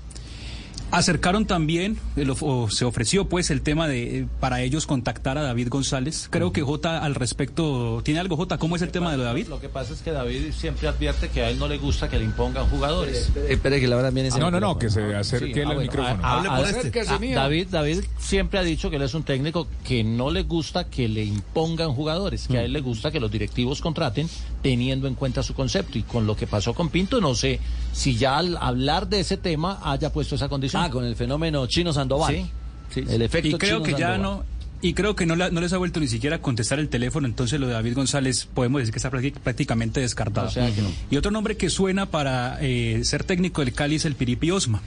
Acercaron 0.95 1.45
también, 1.45 1.97
el 2.15 2.33
o 2.39 2.69
se 2.69 2.85
ofreció 2.85 3.25
pues 3.27 3.49
el 3.51 3.61
tema 3.61 3.87
de 3.87 4.19
eh, 4.19 4.27
para 4.39 4.61
ellos 4.61 4.85
contactar 4.87 5.37
a 5.37 5.43
David 5.43 5.67
González. 5.69 6.27
Creo 6.31 6.51
que 6.53 6.61
J 6.61 7.03
al 7.03 7.15
respecto, 7.15 8.01
¿tiene 8.03 8.19
algo 8.21 8.37
J? 8.37 8.57
¿Cómo 8.57 8.75
es 8.77 8.81
el 8.81 8.91
tema 8.91 9.11
de 9.11 9.17
lo 9.17 9.23
de 9.23 9.27
David? 9.29 9.47
Lo 9.47 9.59
que 9.59 9.67
pasa 9.69 9.93
es 9.93 10.01
que 10.01 10.11
David 10.11 10.53
siempre 10.57 10.87
advierte 10.87 11.29
que 11.29 11.41
a 11.43 11.49
él 11.49 11.59
no 11.59 11.67
le 11.67 11.77
gusta 11.77 12.09
que 12.09 12.17
le 12.17 12.23
impongan 12.23 12.67
jugadores. 12.69 13.29
Espere 13.49 13.79
que 13.81 13.87
la 13.87 13.97
verdad 13.97 14.13
viene 14.13 14.29
ese 14.29 14.39
No, 14.39 14.49
no, 14.49 14.59
no, 14.59 14.77
que 14.77 14.89
se 14.89 15.13
acerque 15.15 15.53
Sí, 15.53 15.59
el 15.59 15.65
ah, 15.65 15.73
bueno, 15.73 15.81
micrófono. 15.81 16.23
a- 16.25 16.27
a- 16.27 16.37
Hable 16.37 16.49
por 16.49 16.65
a- 16.65 16.69
este. 16.81 17.01
a- 17.01 17.41
David, 17.41 17.67
David 17.69 17.99
siempre 18.17 18.59
ha 18.59 18.63
dicho 18.63 18.89
que 18.89 18.95
él 18.95 19.01
es 19.01 19.13
un 19.13 19.23
técnico 19.23 19.67
que 19.85 20.03
no 20.03 20.31
le 20.31 20.43
gusta 20.43 20.85
que 20.89 21.07
le 21.09 21.23
impongan 21.25 21.91
jugadores, 21.93 22.47
que 22.47 22.57
a 22.57 22.63
él 22.63 22.71
le 22.73 22.79
gusta 22.81 23.11
que 23.11 23.19
los 23.19 23.29
directivos 23.31 23.81
contraten 23.81 24.29
teniendo 24.61 25.07
en 25.07 25.15
cuenta 25.15 25.43
su 25.43 25.53
concepto. 25.53 25.97
Y 25.97 26.03
con 26.03 26.25
lo 26.25 26.35
que 26.35 26.47
pasó 26.47 26.73
con 26.73 26.89
Pinto, 26.89 27.19
no 27.19 27.35
sé 27.35 27.59
si 27.91 28.15
ya 28.15 28.37
al 28.37 28.57
hablar 28.57 29.07
de 29.09 29.19
ese 29.19 29.37
tema 29.37 29.79
haya 29.83 30.11
puesto 30.13 30.35
esa 30.35 30.47
condición. 30.49 30.81
Ah, 30.83 30.84
con 30.89 31.05
el 31.05 31.15
fenómeno 31.15 31.65
Chino 31.67 31.93
Sandoval. 31.93 32.49
Sí. 32.93 33.03
El 33.07 33.21
efecto 33.21 33.49
Y 33.49 33.53
creo 33.57 33.77
Chino 33.77 33.83
que 33.83 33.91
ya 33.91 34.09
Sandoval. 34.13 34.21
no 34.21 34.55
y 34.81 34.93
creo 34.93 35.15
que 35.15 35.25
no, 35.25 35.35
la- 35.35 35.49
no 35.49 35.61
les 35.61 35.73
ha 35.73 35.77
vuelto 35.77 35.99
ni 35.99 36.07
siquiera 36.07 36.35
a 36.35 36.41
contestar 36.41 36.79
el 36.79 36.89
teléfono, 36.89 37.25
entonces 37.27 37.59
lo 37.59 37.65
de 37.65 37.73
David 37.73 37.95
González 37.95 38.47
podemos 38.53 38.81
decir 38.81 38.93
que 38.93 38.99
está 38.99 39.09
prácti- 39.09 39.33
prácticamente 39.33 39.99
descartado. 39.99 40.47
O 40.47 40.51
sea 40.51 40.69
que 40.75 40.81
no. 40.81 40.89
Y 41.09 41.17
otro 41.17 41.31
nombre 41.31 41.57
que 41.57 41.71
suena 41.71 42.05
para 42.05 42.59
eh, 42.61 42.99
ser 43.03 43.23
técnico 43.23 43.61
del 43.63 43.73
Cali 43.73 43.95
es 43.95 44.05
el 44.05 44.13
Piripi 44.15 44.51
Osma. 44.51 44.81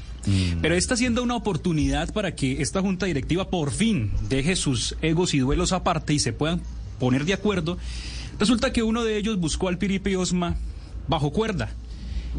Pero 0.60 0.74
está 0.74 0.94
siendo 0.96 1.22
una 1.22 1.34
oportunidad 1.36 2.12
para 2.12 2.34
que 2.36 2.60
esta 2.60 2.80
junta 2.82 3.06
directiva 3.06 3.48
por 3.48 3.70
fin 3.72 4.12
deje 4.28 4.56
sus 4.56 4.94
egos 5.00 5.32
y 5.34 5.38
duelos 5.38 5.72
aparte 5.72 6.12
y 6.12 6.18
se 6.18 6.32
puedan 6.34 6.60
poner 7.00 7.24
de 7.24 7.32
acuerdo. 7.32 7.78
Resulta 8.38 8.72
que 8.72 8.82
uno 8.82 9.02
de 9.04 9.16
ellos 9.16 9.38
buscó 9.40 9.68
al 9.68 9.78
Piripi 9.78 10.14
Osma 10.16 10.56
bajo 11.08 11.30
cuerda 11.32 11.70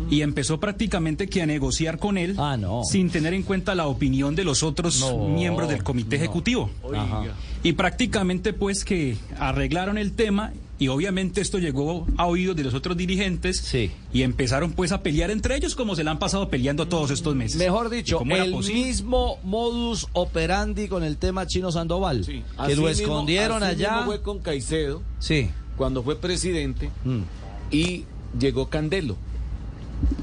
y 0.09 0.21
empezó 0.21 0.59
prácticamente 0.59 1.27
que 1.27 1.41
a 1.41 1.45
negociar 1.45 1.97
con 1.99 2.17
él 2.17 2.35
Ah, 2.37 2.57
no. 2.57 2.83
sin 2.83 3.09
tener 3.09 3.33
en 3.33 3.43
cuenta 3.43 3.75
la 3.75 3.87
opinión 3.87 4.35
de 4.35 4.43
los 4.43 4.63
otros 4.63 4.99
No, 5.01 5.27
miembros 5.29 5.69
del 5.69 5.83
comité 5.83 6.17
no. 6.17 6.23
ejecutivo. 6.23 6.69
Y 7.63 7.73
prácticamente 7.73 8.53
pues 8.53 8.85
que 8.85 9.17
arreglaron 9.39 9.97
el 9.97 10.13
tema 10.13 10.53
y 10.81 10.87
obviamente 10.87 11.41
esto 11.41 11.57
llegó 11.59 12.07
a 12.15 12.25
oídos 12.25 12.55
de 12.55 12.63
los 12.63 12.73
otros 12.73 12.95
dirigentes 12.95 13.57
Sí. 13.57 13.91
y 14.13 14.21
empezaron 14.21 14.71
pues 14.71 14.93
a 14.93 15.01
pelear 15.03 15.29
entre 15.29 15.57
ellos 15.57 15.75
como 15.75 15.93
se 15.93 16.05
la 16.05 16.11
han 16.11 16.19
pasado 16.19 16.47
peleando 16.47 16.87
todos 16.87 17.11
estos 17.11 17.35
meses. 17.35 17.57
Mejor 17.57 17.89
¿Y 17.93 17.97
dicho, 17.97 18.21
el 18.25 18.51
posible? 18.53 18.81
mismo 18.85 19.39
modus 19.43 20.07
operandi 20.13 20.87
con 20.87 21.03
el 21.03 21.17
tema 21.17 21.45
Chino 21.47 21.69
Sandoval. 21.73 22.25
Que 22.25 22.43
Así 22.57 22.75
lo 22.75 22.83
mismo- 22.83 22.87
escondieron 22.89 23.61
así 23.61 23.73
allá. 23.83 23.89
mismo 23.97 24.05
fue 24.05 24.21
con 24.21 24.39
Caicedo 24.39 25.01
Sí. 25.19 25.49
cuando 25.75 26.01
fue 26.01 26.15
presidente 26.17 26.89
Mm. 27.03 27.19
y 27.71 28.05
llegó 28.39 28.69
Candelo. 28.69 29.17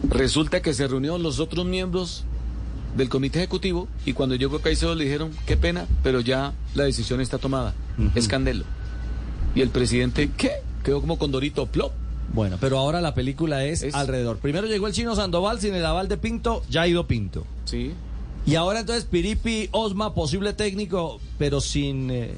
Resulta 0.08 0.62
que 0.62 0.72
se 0.74 0.86
reunieron 0.86 1.22
los 1.22 1.40
otros 1.40 1.66
miembros 1.66 2.24
del 2.96 3.08
comité 3.08 3.40
ejecutivo 3.40 3.88
y 4.06 4.12
cuando 4.14 4.34
llegó 4.34 4.58
Caicedo 4.60 4.94
le 4.94 5.04
dijeron, 5.04 5.30
qué 5.46 5.56
pena, 5.56 5.86
pero 6.02 6.20
ya 6.20 6.52
la 6.74 6.84
decisión 6.84 7.20
está 7.20 7.38
tomada. 7.38 7.74
Es 8.14 8.28
Candelo. 8.28 8.64
Y 9.54 9.60
el 9.60 9.68
presidente, 9.70 10.30
¿qué? 10.36 10.50
Quedó 10.84 11.00
como 11.00 11.18
Condorito 11.18 11.66
Plop. 11.66 11.92
Bueno, 12.32 12.56
pero 12.60 12.78
ahora 12.78 13.00
la 13.00 13.14
película 13.14 13.64
es, 13.64 13.82
Es- 13.82 13.94
alrededor. 13.94 14.38
Primero 14.38 14.66
llegó 14.66 14.86
el 14.86 14.92
chino 14.92 15.14
Sandoval 15.14 15.60
sin 15.60 15.74
el 15.74 15.84
aval 15.86 16.08
de 16.08 16.16
Pinto, 16.16 16.62
ya 16.70 16.82
ha 16.82 16.88
ido 16.88 17.06
Pinto. 17.06 17.46
Sí. 17.64 17.92
Y 18.46 18.54
ahora 18.54 18.80
entonces 18.80 19.04
Piripi, 19.04 19.68
Osma, 19.72 20.14
posible 20.14 20.52
técnico, 20.52 21.20
pero 21.38 21.60
sin, 21.60 22.10
eh, 22.10 22.34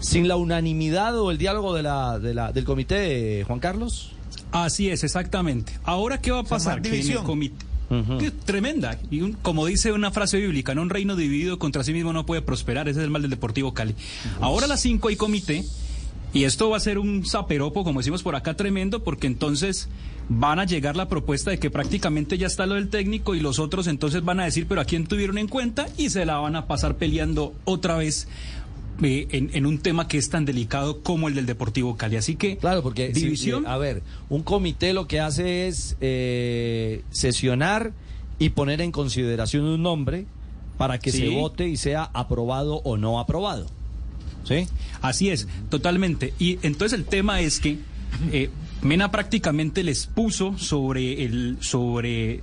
sin 0.00 0.28
la 0.28 0.36
unanimidad 0.36 1.18
o 1.18 1.30
el 1.30 1.38
diálogo 1.38 1.74
de 1.74 1.82
la, 1.82 2.18
de 2.18 2.34
la, 2.34 2.52
del 2.52 2.64
comité, 2.64 3.40
eh, 3.40 3.44
Juan 3.44 3.58
Carlos. 3.60 4.12
Así 4.54 4.88
es, 4.88 5.02
exactamente. 5.04 5.72
Ahora, 5.84 6.20
¿qué 6.20 6.30
va 6.30 6.38
a 6.40 6.44
pasar? 6.44 6.80
Que 6.80 6.88
en 7.00 7.10
el 7.10 7.24
comité... 7.24 7.66
Que 8.18 8.30
tremenda. 8.30 8.98
Y 9.10 9.20
un- 9.20 9.34
como 9.34 9.66
dice 9.66 9.92
una 9.92 10.10
frase 10.10 10.38
bíblica, 10.38 10.72
en 10.72 10.78
un 10.80 10.90
reino 10.90 11.14
dividido 11.16 11.58
contra 11.58 11.84
sí 11.84 11.92
mismo 11.92 12.12
no 12.12 12.24
puede 12.26 12.40
prosperar. 12.42 12.88
Ese 12.88 13.00
es 13.00 13.04
el 13.04 13.10
mal 13.10 13.22
del 13.22 13.30
Deportivo 13.30 13.74
Cali. 13.74 13.94
Ahora 14.40 14.66
a 14.66 14.68
las 14.68 14.80
5 14.80 15.08
hay 15.08 15.16
comité. 15.16 15.64
Y 16.32 16.42
esto 16.44 16.70
va 16.70 16.76
a 16.78 16.80
ser 16.80 16.98
un 16.98 17.24
zaperopo, 17.24 17.84
como 17.84 18.00
decimos 18.00 18.24
por 18.24 18.34
acá, 18.34 18.54
tremendo, 18.54 19.04
porque 19.04 19.28
entonces 19.28 19.88
van 20.28 20.58
a 20.58 20.64
llegar 20.64 20.96
la 20.96 21.06
propuesta 21.08 21.50
de 21.52 21.60
que 21.60 21.70
prácticamente 21.70 22.36
ya 22.38 22.48
está 22.48 22.66
lo 22.66 22.74
del 22.74 22.88
técnico 22.88 23.36
y 23.36 23.40
los 23.40 23.60
otros 23.60 23.86
entonces 23.86 24.24
van 24.24 24.40
a 24.40 24.44
decir, 24.44 24.66
pero 24.68 24.80
a 24.80 24.84
quién 24.84 25.06
tuvieron 25.06 25.38
en 25.38 25.46
cuenta 25.46 25.86
y 25.96 26.10
se 26.10 26.26
la 26.26 26.38
van 26.38 26.56
a 26.56 26.66
pasar 26.66 26.96
peleando 26.96 27.54
otra 27.64 27.96
vez 27.98 28.26
eh, 29.02 29.26
en, 29.30 29.50
en 29.54 29.66
un 29.66 29.78
tema 29.78 30.06
que 30.08 30.18
es 30.18 30.30
tan 30.30 30.44
delicado 30.44 31.02
como 31.02 31.28
el 31.28 31.34
del 31.34 31.46
Deportivo 31.46 31.96
Cali. 31.96 32.16
Así 32.16 32.36
que, 32.36 32.56
Claro, 32.58 32.82
porque 32.82 33.14
si- 33.14 33.22
división. 33.24 33.64
eh, 33.64 33.68
a 33.68 33.76
ver, 33.78 34.02
un 34.28 34.42
comité 34.42 34.92
lo 34.92 35.06
que 35.08 35.20
hace 35.20 35.66
es 35.68 35.96
eh, 36.00 37.02
sesionar 37.10 37.92
y 38.38 38.50
poner 38.50 38.80
en 38.80 38.92
consideración 38.92 39.64
un 39.64 39.82
nombre 39.82 40.26
para 40.78 40.98
que 40.98 41.12
Sí. 41.12 41.18
se 41.18 41.28
vote 41.30 41.68
y 41.68 41.76
sea 41.76 42.10
aprobado 42.14 42.76
o 42.84 42.96
no 42.96 43.18
aprobado. 43.20 43.66
¿Sí? 44.44 44.66
Así 45.00 45.30
es, 45.30 45.48
totalmente. 45.70 46.34
Y 46.38 46.58
entonces 46.62 46.98
el 46.98 47.06
tema 47.06 47.40
es 47.40 47.60
que 47.60 47.78
eh, 48.30 48.50
Mena 48.82 49.10
prácticamente 49.10 49.82
les 49.82 50.06
puso 50.06 50.58
sobre 50.58 51.24
el, 51.24 51.56
sobre, 51.60 52.42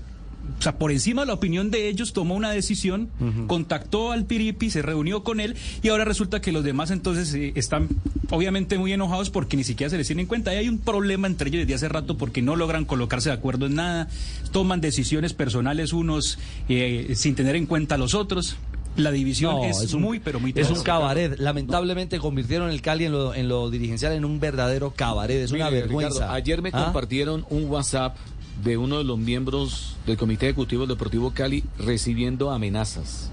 o 0.59 0.61
sea, 0.63 0.77
por 0.77 0.91
encima 0.91 1.21
de 1.23 1.27
la 1.27 1.33
opinión 1.33 1.71
de 1.71 1.87
ellos, 1.87 2.13
tomó 2.13 2.35
una 2.35 2.51
decisión, 2.51 3.09
contactó 3.47 4.11
al 4.11 4.25
Piripi, 4.25 4.69
se 4.69 4.81
reunió 4.81 5.23
con 5.23 5.39
él 5.39 5.55
y 5.81 5.89
ahora 5.89 6.05
resulta 6.05 6.39
que 6.41 6.51
los 6.51 6.63
demás 6.63 6.91
entonces 6.91 7.33
eh, 7.33 7.53
están 7.55 7.87
obviamente 8.29 8.77
muy 8.77 8.93
enojados 8.93 9.29
porque 9.31 9.57
ni 9.57 9.63
siquiera 9.63 9.89
se 9.89 9.97
les 9.97 10.05
tiene 10.07 10.21
en 10.23 10.27
cuenta. 10.27 10.53
Y 10.53 10.57
hay 10.57 10.69
un 10.69 10.77
problema 10.77 11.27
entre 11.27 11.49
ellos 11.49 11.61
desde 11.61 11.73
hace 11.75 11.89
rato 11.89 12.15
porque 12.17 12.41
no 12.41 12.55
logran 12.55 12.85
colocarse 12.85 13.29
de 13.29 13.35
acuerdo 13.35 13.65
en 13.65 13.75
nada, 13.75 14.07
toman 14.51 14.81
decisiones 14.81 15.33
personales 15.33 15.93
unos 15.93 16.37
eh, 16.69 17.13
sin 17.15 17.33
tener 17.35 17.55
en 17.55 17.65
cuenta 17.65 17.95
a 17.95 17.97
los 17.97 18.13
otros. 18.13 18.55
La 18.97 19.09
división 19.11 19.55
No, 19.55 19.63
es, 19.63 19.93
un- 19.93 20.01
muy, 20.01 20.19
pero 20.19 20.39
muy 20.41 20.51
Es 20.53 20.69
un 20.69 20.83
cabaret. 20.83 21.39
Lamentablemente 21.39 22.19
convirtieron 22.19 22.69
el 22.69 22.81
Cali 22.81 23.05
en 23.05 23.13
lo, 23.13 23.33
en 23.33 23.47
lo 23.47 23.69
dirigencial 23.71 24.11
en 24.13 24.25
un 24.25 24.39
verdadero 24.41 24.91
cabaret. 24.91 25.37
Es 25.41 25.51
una 25.53 25.69
vergüenza. 25.69 26.13
Ricardo, 26.19 26.33
ayer 26.33 26.61
me 26.61 26.69
¿Ah? 26.73 26.83
compartieron 26.83 27.45
un 27.49 27.63
WhatsApp 27.69 28.17
de 28.63 28.77
uno 28.77 28.97
de 28.97 29.03
los 29.03 29.17
miembros 29.17 29.95
del 30.05 30.17
Comité 30.17 30.47
Ejecutivo 30.47 30.81
del 30.81 30.95
Deportivo 30.95 31.31
Cali 31.31 31.63
recibiendo 31.77 32.51
amenazas. 32.51 33.31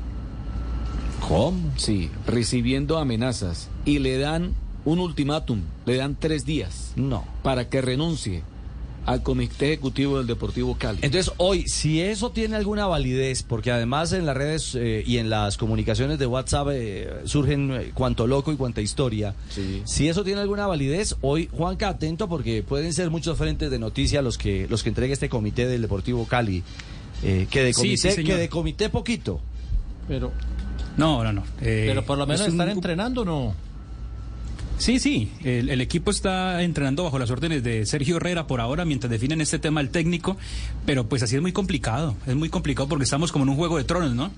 ¿Cómo? 1.27 1.59
Sí, 1.77 2.11
recibiendo 2.27 2.99
amenazas. 2.99 3.69
Y 3.85 3.99
le 3.99 4.19
dan 4.19 4.55
un 4.85 4.99
ultimátum, 5.01 5.61
le 5.85 5.97
dan 5.97 6.17
tres 6.19 6.47
días. 6.47 6.93
No. 6.97 7.25
Para 7.43 7.69
que 7.69 7.83
renuncie 7.83 8.43
al 9.09 9.23
Comité 9.23 9.67
Ejecutivo 9.73 10.19
del 10.19 10.27
Deportivo 10.27 10.77
Cali. 10.79 10.99
Entonces, 11.03 11.33
hoy, 11.39 11.67
si 11.67 12.01
eso 12.01 12.31
tiene 12.31 12.57
alguna 12.57 12.87
validez, 12.87 13.43
porque 13.43 13.71
además 13.71 14.13
en 14.13 14.27
las 14.27 14.37
redes 14.37 14.75
eh, 14.75 15.03
y 15.07 15.19
en 15.19 15.31
las 15.31 15.57
comunicaciones 15.57 16.19
de 16.19 16.27
WhatsApp 16.27 16.69
eh, 16.73 17.09
surgen 17.25 17.71
eh, 17.73 17.91
cuanto 17.95 18.27
loco 18.27 18.53
y 18.53 18.57
cuanta 18.57 18.81
historia, 18.81 19.35
si 19.85 20.09
eso 20.09 20.25
tiene 20.25 20.41
alguna 20.41 20.67
validez, 20.67 21.17
hoy, 21.23 21.49
Juanca, 21.53 21.89
atento, 21.89 22.29
porque 22.29 22.63
pueden 22.63 22.93
ser 22.93 23.11
muchos 23.11 23.39
frentes 23.39 23.71
de 23.71 23.79
noticias 23.79 24.23
los 24.23 24.37
que, 24.39 24.67
los 24.69 24.83
que 24.83 24.91
entregue 24.91 25.13
este 25.13 25.29
comité 25.29 25.67
del 25.67 25.83
Deportivo 25.83 26.27
Cali, 26.27 26.63
eh, 27.23 27.47
que 27.51 27.63
de 27.63 27.73
Sí, 27.73 27.81
comité, 27.81 27.97
sí, 28.11 28.15
señor. 28.17 28.37
que 28.37 28.37
de 28.43 28.49
comité 28.49 28.89
poquito. 28.91 29.41
Pero, 30.07 30.33
No, 30.97 31.23
no, 31.25 31.33
no. 31.33 31.45
Eh, 31.61 31.85
pero 31.89 32.05
por 32.05 32.19
lo 32.19 32.27
menos 32.27 32.41
es 32.43 32.49
un- 32.49 32.55
están 32.61 32.71
entrenando, 32.71 33.25
¿no? 33.25 33.55
Sí, 34.79 35.01
sí, 35.01 35.31
el, 35.43 35.69
el 35.71 35.81
equipo 35.81 36.11
está 36.13 36.63
entrenando 36.63 37.03
bajo 37.03 37.19
las 37.19 37.31
órdenes 37.31 37.65
de 37.65 37.85
Sergio 37.85 38.17
Herrera 38.17 38.47
por 38.47 38.61
ahora 38.61 38.85
mientras 38.85 39.11
definen 39.11 39.41
este 39.41 39.59
tema 39.59 39.81
el 39.81 39.91
técnico, 39.91 40.37
pero 40.87 41.09
pues 41.09 41.23
así 41.23 41.35
es 41.35 41.43
muy 41.43 41.53
complicado, 41.53 42.15
es 42.27 42.37
muy 42.37 42.49
complicado 42.49 42.89
porque 42.89 43.05
estamos 43.05 43.33
como 43.33 43.45
en 43.45 43.51
un 43.51 43.57
juego 43.57 43.77
de 43.77 43.85
tronos, 43.85 44.15
¿no? 44.15 44.31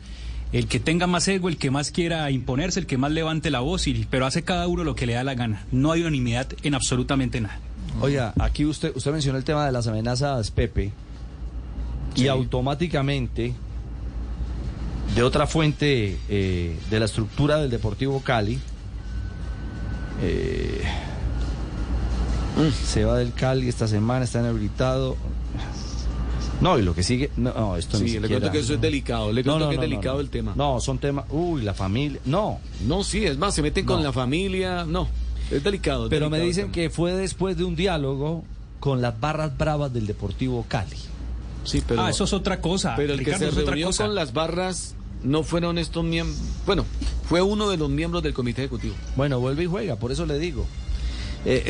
El 0.53 0.67
que 0.67 0.81
tenga 0.81 1.07
más 1.07 1.29
ego, 1.29 1.49
el 1.49 1.59
que 1.59 1.71
más 1.71 1.91
quiera 1.93 2.29
imponerse, 2.31 2.81
el 2.81 2.87
que 2.87 2.97
más 2.97 3.13
levante 3.13 3.51
la 3.51 3.61
voz, 3.61 3.87
y, 3.87 4.07
pero 4.11 4.27
hace 4.27 4.43
cada 4.43 4.67
uno 4.67 4.83
lo 4.83 4.95
que 4.97 5.07
le 5.07 5.13
da 5.13 5.23
la 5.23 5.35
gana. 5.35 5.67
No 5.71 5.93
hay 5.93 6.01
unanimidad 6.01 6.49
en 6.63 6.75
absolutamente 6.75 7.41
nada. 7.41 7.61
Oiga, 8.01 8.33
aquí 8.39 8.65
usted, 8.65 8.93
usted 8.97 9.13
mencionó 9.13 9.39
el 9.39 9.45
tema 9.45 9.67
de 9.67 9.73
las 9.73 9.87
amenazas, 9.87 10.51
Pepe, 10.51 10.91
y 12.17 12.27
automáticamente, 12.29 13.55
de 15.15 15.23
otra 15.23 15.47
fuente 15.47 16.19
eh, 16.29 16.77
de 16.89 16.99
la 16.99 17.05
estructura 17.05 17.59
del 17.59 17.71
Deportivo 17.71 18.21
Cali, 18.21 18.59
eh, 20.23 20.83
se 22.85 23.05
va 23.05 23.19
del 23.19 23.33
Cali 23.33 23.69
esta 23.69 23.89
semana, 23.89 24.25
está 24.25 24.41
inhabilitado. 24.41 25.17
No, 26.61 26.79
y 26.79 26.83
lo 26.83 26.95
que 26.95 27.03
sigue, 27.03 27.31
no, 27.39 27.55
no, 27.55 27.77
esto 27.77 27.97
Sí, 27.97 28.05
ni 28.05 28.11
le 28.19 28.29
cuento 28.29 28.53
que 28.53 28.59
eso 28.59 28.75
es 28.75 28.81
delicado, 28.83 29.33
le 29.33 29.43
No, 29.43 29.53
cuento 29.53 29.65
no, 29.65 29.71
que 29.71 29.77
no, 29.77 29.83
es 29.83 29.89
no, 29.89 29.91
delicado 29.91 30.15
no. 30.17 30.21
el 30.21 30.29
tema. 30.31 30.53
No, 30.57 30.81
son 30.81 30.99
temas, 30.99 31.25
uy, 31.31 31.63
la 31.63 31.73
familia, 31.73 32.21
no. 32.27 32.59
No, 32.87 33.03
sí, 33.03 33.25
es 33.25 33.39
más, 33.39 33.55
se 33.55 33.63
meten 33.63 33.87
con 33.87 33.99
No. 33.99 34.03
la 34.05 34.13
familia, 34.13 34.85
no, 34.85 35.09
es 35.51 35.65
delicado. 35.65 36.05
es 36.05 36.11
Pero 36.11 36.29
me 36.29 36.39
delicado 36.39 36.67
dicen 36.67 36.73
que 36.73 36.91
fue 36.91 37.13
después 37.15 37.57
de 37.57 37.65
un 37.65 37.77
diálogo 37.77 38.45
con 38.79 39.01
las 39.01 39.19
barras 39.19 39.57
bravas 39.57 39.91
del 39.93 40.07
Deportivo 40.07 40.67
Cali. 40.69 40.97
Sí, 41.65 41.83
pero, 41.87 42.03
ah, 42.03 42.11
eso 42.11 42.25
es 42.25 42.33
otra 42.35 42.61
cosa. 42.61 42.95
pero 42.95 43.13
el 43.15 43.19
Ricardo, 43.21 43.39
que 43.41 43.49
es 43.49 43.55
se 43.55 43.61
reunió 43.63 43.87
cosa. 43.89 44.05
con 44.05 44.15
las 44.15 44.33
barras 44.35 44.95
no 45.23 45.43
fueron 45.43 45.79
estos 45.79 46.05
miembros, 46.05 46.39
bueno, 46.67 46.85
fue 47.25 47.43
uno 47.43 47.69
de 47.71 47.77
los 47.77 47.89
miembros 47.91 48.23
del 48.23 48.33
Comité 48.35 48.63
Ejecutivo. 48.63 48.95
Bueno, 49.17 49.39
vuelve 49.41 49.65
y 49.65 49.67
juega, 49.67 49.97
por 49.97 50.13
eso 50.13 50.27
le 50.27 50.39
digo. 50.39 50.67
Eh, 51.45 51.65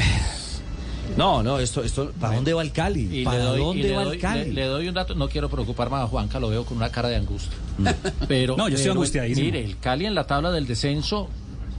no, 1.17 1.43
no, 1.43 1.59
esto, 1.59 1.83
esto, 1.83 2.13
¿para 2.21 2.37
dónde 2.37 2.53
va 2.55 2.63
el 2.63 2.73
Cali? 2.73 3.25
¿Para 3.25 3.39
le 3.39 3.45
doy, 3.45 3.61
y 3.61 3.65
dónde 3.65 3.83
le 3.89 3.97
va 3.97 4.05
doy- 4.05 4.15
el 4.17 4.21
Cali? 4.23 4.45
Le, 4.47 4.53
le 4.53 4.65
doy 4.67 4.89
un 4.89 4.95
dato, 4.95 5.15
no 5.15 5.29
quiero 5.29 5.49
preocuparme 5.49 5.97
a 5.97 6.07
Juanca, 6.07 6.39
lo 6.39 6.49
veo 6.49 6.65
con 6.65 6.77
una 6.77 6.91
cara 6.91 7.09
de 7.09 7.17
angustia. 7.17 7.53
Pero, 8.29 8.57
No, 8.57 8.69
yo 8.69 8.77
estoy 8.77 8.93
angustiadísimo. 8.93 9.45
Mire, 9.45 9.65
el 9.65 9.79
Cali 9.79 10.07
en 10.07 10.15
la 10.15 10.27
tabla 10.27 10.53
del 10.53 10.67
descenso, 10.67 11.29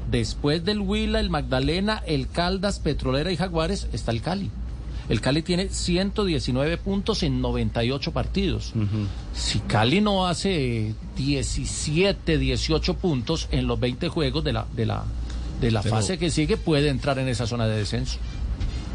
después 0.10 0.66
del 0.66 0.80
Huila, 0.82 1.20
el 1.22 1.30
Magdalena, 1.30 2.04
el 2.06 2.28
Caldas, 2.30 2.80
Petrolera 2.80 3.32
y 3.32 3.38
Jaguares, 3.38 3.88
está 3.94 4.12
el 4.12 4.22
Cali. 4.22 4.52
El 5.12 5.20
Cali 5.20 5.42
tiene 5.42 5.68
119 5.68 6.78
puntos 6.78 7.22
en 7.24 7.42
98 7.42 8.14
partidos. 8.14 8.72
Si 9.34 9.60
Cali 9.60 10.00
no 10.00 10.26
hace 10.26 10.96
17, 11.18 12.38
18 12.38 12.94
puntos 12.94 13.50
en 13.52 13.68
los 13.68 13.78
20 13.78 14.08
juegos 14.08 14.42
de 14.46 14.54
la, 14.54 14.66
de 14.74 14.86
la, 14.86 15.04
de 15.60 15.70
la 15.70 15.82
Pero- 15.82 15.96
fase 15.96 16.18
que 16.18 16.32
sigue, 16.32 16.56
puede 16.56 16.88
entrar 16.88 17.20
en 17.20 17.28
esa 17.28 17.46
zona 17.46 17.68
de 17.68 17.76
descenso. 17.76 18.20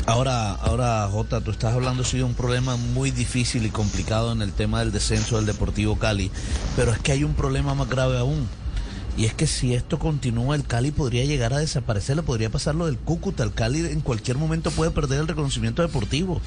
Ahora, 0.06 0.52
ahora, 0.52 1.06
Jota, 1.12 1.43
tú 1.43 1.51
estás 1.51 1.74
hablando 1.74 2.02
sí 2.02 2.16
de 2.16 2.24
un 2.24 2.32
problema 2.32 2.76
muy 2.78 3.10
difícil 3.10 3.66
y 3.66 3.68
complicado 3.68 4.32
en 4.32 4.40
el 4.40 4.52
tema 4.52 4.78
del 4.80 4.93
descenso 4.93 5.36
del 5.36 5.44
Deportivo 5.44 5.97
Cali, 5.98 6.30
pero 6.76 6.93
es 6.93 6.98
que 7.01 7.12
hay 7.12 7.24
un 7.24 7.34
problema 7.34 7.74
más 7.74 7.90
grave 7.90 8.16
aún. 8.16 8.48
Y 9.16 9.24
es 9.24 9.32
que 9.34 9.47
si 9.47 9.74
esto 9.74 9.98
continúa, 9.98 10.56
el 10.56 10.64
Cali 10.64 10.90
podría 10.90 11.24
llegar 11.24 11.55
a 11.55 11.59
desaparecer, 11.59 12.16
le 12.16 12.22
podría 12.22 12.51
pasar 12.51 12.74
lo 12.74 12.86
del 12.86 12.98
Cúcuta. 12.98 13.43
El 13.44 13.52
Cali 13.52 13.80
en 13.80 14.01
cualquier 14.01 14.36
momento 14.36 14.70
puede 14.70 14.90
perder 14.90 15.20
el 15.20 15.28
reconocimiento 15.28 15.80
deportivo. 15.82 16.40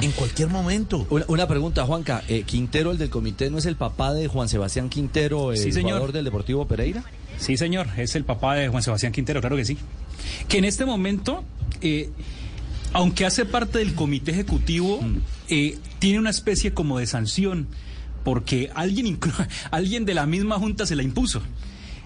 En 0.00 0.12
cualquier 0.12 0.48
momento. 0.48 1.06
Una, 1.10 1.24
una 1.28 1.48
pregunta, 1.48 1.84
Juanca. 1.84 2.22
eh, 2.28 2.44
¿Quintero, 2.44 2.92
el 2.92 2.98
del 2.98 3.10
comité, 3.10 3.50
no 3.50 3.58
es 3.58 3.66
el 3.66 3.76
papá 3.76 4.14
de 4.14 4.28
Juan 4.28 4.48
Sebastián 4.48 4.88
Quintero, 4.88 5.52
el 5.52 5.58
Sí, 5.58 5.72
señor. 5.72 5.94
jugador 5.94 6.12
del 6.12 6.24
Deportivo 6.24 6.66
Pereira? 6.66 7.04
Sí, 7.38 7.56
señor, 7.56 7.88
es 7.98 8.14
el 8.16 8.24
papá 8.24 8.54
de 8.54 8.68
Juan 8.68 8.82
Sebastián 8.82 9.12
Quintero, 9.12 9.40
claro 9.40 9.56
que 9.56 9.64
sí. 9.64 9.76
Que 10.48 10.58
en 10.58 10.64
este 10.64 10.86
momento, 10.86 11.44
eh, 11.82 12.08
aunque 12.94 13.26
hace 13.26 13.44
parte 13.44 13.78
del 13.80 13.94
comité 13.94 14.30
ejecutivo, 14.30 15.00
eh, 15.48 15.76
tiene 15.98 16.20
una 16.20 16.30
especie 16.30 16.72
como 16.72 16.98
de 16.98 17.06
sanción, 17.06 17.66
porque 18.26 18.70
alguien, 18.74 19.20
alguien 19.70 20.04
de 20.04 20.12
la 20.12 20.26
misma 20.26 20.58
junta 20.58 20.84
se 20.84 20.96
la 20.96 21.04
impuso. 21.04 21.42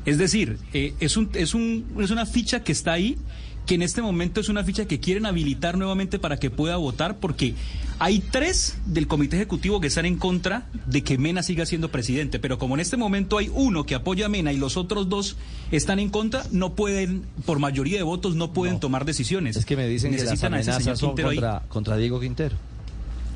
Es 0.04 0.18
decir, 0.18 0.58
eh, 0.74 0.92
es, 1.00 1.16
un, 1.16 1.30
es, 1.32 1.54
un, 1.54 1.86
es 1.98 2.10
una 2.10 2.26
ficha 2.26 2.62
que 2.62 2.72
está 2.72 2.92
ahí, 2.92 3.16
que 3.64 3.76
en 3.76 3.80
este 3.80 4.02
momento 4.02 4.38
es 4.38 4.50
una 4.50 4.62
ficha 4.62 4.84
que 4.84 5.00
quieren 5.00 5.24
habilitar 5.24 5.78
nuevamente 5.78 6.18
para 6.18 6.36
que 6.36 6.50
pueda 6.50 6.76
votar, 6.76 7.20
porque 7.20 7.54
hay 7.98 8.18
tres 8.18 8.76
del 8.84 9.06
comité 9.06 9.36
ejecutivo 9.36 9.80
que 9.80 9.86
están 9.86 10.04
en 10.04 10.16
contra 10.18 10.66
de 10.84 11.02
que 11.02 11.16
Mena 11.16 11.42
siga 11.42 11.64
siendo 11.64 11.90
presidente, 11.90 12.38
pero 12.38 12.58
como 12.58 12.74
en 12.74 12.80
este 12.80 12.98
momento 12.98 13.38
hay 13.38 13.50
uno 13.54 13.86
que 13.86 13.94
apoya 13.94 14.26
a 14.26 14.28
Mena 14.28 14.52
y 14.52 14.58
los 14.58 14.76
otros 14.76 15.08
dos 15.08 15.38
están 15.70 16.00
en 16.00 16.10
contra, 16.10 16.44
no 16.52 16.74
pueden, 16.74 17.22
por 17.46 17.60
mayoría 17.60 17.96
de 17.96 18.02
votos, 18.02 18.36
no 18.36 18.52
pueden 18.52 18.78
tomar 18.78 19.06
decisiones. 19.06 19.56
Es 19.56 19.64
que 19.64 19.74
me 19.74 19.88
dicen 19.88 20.10
que 20.10 20.18
las 20.18 20.26
Necesitan 20.26 20.52
a 20.52 20.60
ese 20.60 20.72
señor 20.72 20.82
amenazas 20.82 20.98
son 20.98 21.62
contra 21.70 21.96
Diego 21.96 22.20
Quintero. 22.20 22.56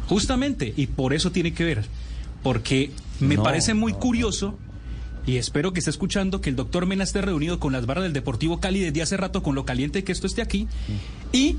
Justamente, 0.06 0.74
y 0.77 0.86
por 0.86 1.15
eso 1.15 1.32
tiene 1.32 1.55
que 1.55 1.65
ver, 1.65 1.86
porque 2.45 2.93
me 3.19 3.35
No, 3.35 3.43
parece 3.43 3.75
muy 3.75 3.93
no, 3.93 3.99
curioso 3.99 4.57
y 5.27 5.39
espero 5.39 5.73
que 5.73 5.81
esté 5.81 5.91
escuchando 5.91 6.41
que 6.41 6.51
el 6.51 6.57
doctor 6.57 6.87
Mena 6.87 7.03
esté 7.03 7.23
reunido 7.23 7.59
con 7.59 7.73
las 7.73 7.87
barras 7.87 8.05
del 8.05 8.12
Deportivo 8.12 8.61
Cali 8.61 8.81
desde 8.81 9.03
hace 9.03 9.16
rato 9.16 9.43
con 9.43 9.57
lo 9.57 9.65
caliente 9.65 10.05
que 10.05 10.12
esto 10.12 10.27
esté 10.29 10.43
aquí 10.43 10.69
y 11.33 11.57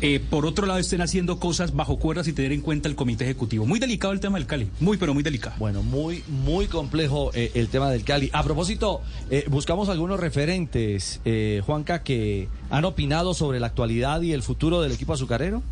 eh, 0.00 0.20
por 0.20 0.46
otro 0.46 0.66
lado 0.66 0.78
estén 0.78 1.00
haciendo 1.00 1.40
cosas 1.40 1.74
bajo 1.74 1.98
cuerdas 1.98 2.28
y 2.28 2.32
tener 2.32 2.52
en 2.52 2.60
cuenta 2.60 2.88
el 2.88 2.94
comité 2.94 3.24
ejecutivo. 3.24 3.66
Muy 3.66 3.80
delicado 3.80 4.12
el 4.12 4.20
tema 4.20 4.38
del 4.38 4.46
Cali, 4.46 4.68
muy 4.78 4.96
pero 4.96 5.12
muy 5.14 5.24
delicado. 5.24 5.56
Bueno, 5.58 5.82
muy, 5.82 6.22
muy 6.28 6.66
complejo 6.66 7.32
eh, 7.34 7.50
el 7.54 7.68
tema 7.68 7.90
del 7.90 8.04
Cali. 8.04 8.30
A 8.32 8.44
propósito, 8.44 9.00
eh, 9.30 9.44
buscamos 9.48 9.88
algunos 9.88 10.20
referentes, 10.20 11.20
eh, 11.24 11.62
Juanca, 11.66 12.04
que 12.04 12.48
han 12.70 12.84
opinado 12.84 13.34
sobre 13.34 13.58
la 13.58 13.68
actualidad 13.68 14.20
y 14.22 14.32
el 14.32 14.42
futuro 14.42 14.82
del 14.82 14.92
equipo 14.92 15.14
azucarero. 15.14 15.62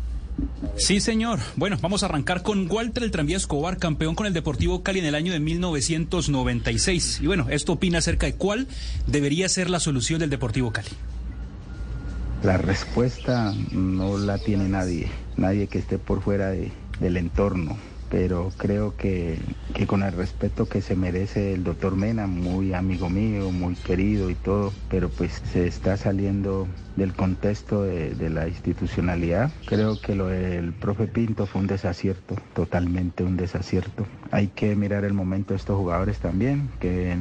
Sí, 0.77 0.99
señor. 0.99 1.39
Bueno, 1.55 1.77
vamos 1.81 2.03
a 2.03 2.05
arrancar 2.05 2.43
con 2.43 2.69
Walter 2.69 3.03
el 3.03 3.11
Tranvía 3.11 3.37
Escobar, 3.37 3.77
campeón 3.77 4.13
con 4.15 4.27
el 4.27 4.33
Deportivo 4.33 4.83
Cali 4.83 4.99
en 4.99 5.05
el 5.05 5.15
año 5.15 5.33
de 5.33 5.39
1996. 5.39 7.19
Y 7.21 7.27
bueno, 7.27 7.47
esto 7.49 7.73
opina 7.73 7.97
acerca 7.99 8.27
de 8.27 8.35
cuál 8.35 8.67
debería 9.07 9.49
ser 9.49 9.69
la 9.69 9.79
solución 9.79 10.19
del 10.19 10.29
Deportivo 10.29 10.71
Cali. 10.71 10.89
La 12.43 12.57
respuesta 12.57 13.53
no 13.71 14.17
la 14.19 14.37
tiene 14.37 14.69
nadie, 14.69 15.09
nadie 15.37 15.67
que 15.67 15.79
esté 15.79 15.97
por 15.97 16.21
fuera 16.21 16.49
de- 16.49 16.71
del 16.99 17.17
entorno, 17.17 17.77
pero 18.09 18.51
creo 18.57 18.95
que, 18.95 19.39
que 19.73 19.87
con 19.87 20.03
el 20.03 20.13
respeto 20.13 20.67
que 20.67 20.81
se 20.81 20.95
merece 20.95 21.53
el 21.53 21.63
doctor 21.63 21.95
Mena, 21.95 22.27
muy 22.27 22.73
amigo 22.73 23.09
mío, 23.09 23.51
muy 23.51 23.75
querido 23.75 24.29
y 24.29 24.35
todo, 24.35 24.71
pero 24.89 25.09
pues 25.09 25.41
se 25.51 25.67
está 25.67 25.97
saliendo 25.97 26.67
del 26.95 27.13
contexto 27.13 27.83
de, 27.83 28.15
de 28.15 28.29
la 28.29 28.47
institucionalidad. 28.47 29.51
Creo 29.65 29.99
que 30.01 30.15
lo 30.15 30.27
del 30.27 30.73
profe 30.73 31.07
Pinto 31.07 31.45
fue 31.45 31.61
un 31.61 31.67
desacierto, 31.67 32.35
totalmente 32.53 33.23
un 33.23 33.37
desacierto. 33.37 34.05
Hay 34.31 34.47
que 34.47 34.75
mirar 34.75 35.05
el 35.05 35.13
momento 35.13 35.53
de 35.53 35.57
estos 35.57 35.77
jugadores 35.77 36.19
también, 36.19 36.69
que 36.79 37.15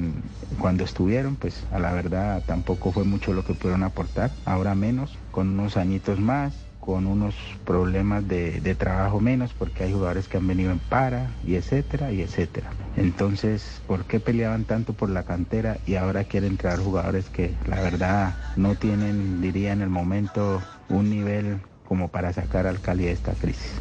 cuando 0.59 0.85
estuvieron, 0.85 1.37
pues 1.37 1.65
a 1.73 1.79
la 1.79 1.93
verdad 1.93 2.43
tampoco 2.47 2.91
fue 2.93 3.05
mucho 3.05 3.33
lo 3.33 3.45
que 3.45 3.55
pudieron 3.55 3.83
aportar, 3.83 4.33
ahora 4.45 4.75
menos, 4.75 5.19
con 5.31 5.49
unos 5.51 5.77
añitos 5.77 6.19
más 6.19 6.66
con 6.87 7.07
unos 7.07 7.35
problemas 7.65 8.27
de, 8.29 8.61
de 8.61 8.75
trabajo 8.77 9.21
menos 9.21 9.53
porque 9.53 9.83
hay 9.83 9.93
jugadores 9.93 10.29
que 10.29 10.37
han 10.37 10.47
venido 10.47 10.71
en 10.71 10.79
para 10.79 11.31
y 11.45 11.57
etcétera 11.57 12.13
y 12.13 12.23
etcétera. 12.23 12.71
Entonces, 12.97 13.83
¿por 13.89 14.05
qué 14.05 14.21
peleaban 14.21 14.65
tanto 14.65 14.93
por 14.93 15.11
la 15.11 15.25
cantera 15.25 15.79
y 15.85 15.97
ahora 15.97 16.25
quieren 16.25 16.57
traer 16.57 16.79
jugadores 16.79 17.27
que 17.27 17.55
la 17.67 17.83
verdad 17.83 18.37
no 18.57 18.77
tienen, 18.77 19.43
diría 19.43 19.73
en 19.73 19.83
el 19.83 19.91
momento, 19.91 20.63
un 20.89 21.11
nivel 21.11 21.59
como 21.89 22.09
para 22.09 22.33
sacar 22.33 22.69
al 22.69 22.81
Cali 22.81 23.05
de 23.05 23.13
esta 23.13 23.33
crisis? 23.33 23.73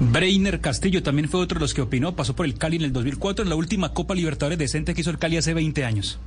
Breiner 0.00 0.60
Castillo 0.60 1.02
también 1.02 1.28
fue 1.28 1.40
otro 1.40 1.58
de 1.58 1.64
los 1.64 1.72
que 1.72 1.80
opinó, 1.80 2.16
pasó 2.16 2.34
por 2.34 2.44
el 2.44 2.58
Cali 2.58 2.76
en 2.76 2.82
el 2.82 2.92
2004, 2.92 3.44
en 3.44 3.48
la 3.48 3.54
última 3.54 3.94
Copa 3.94 4.14
Libertadores 4.14 4.58
decente 4.58 4.94
que 4.94 5.00
hizo 5.00 5.10
el 5.10 5.18
Cali 5.18 5.36
hace 5.36 5.54
20 5.54 5.84
años. 5.84 6.18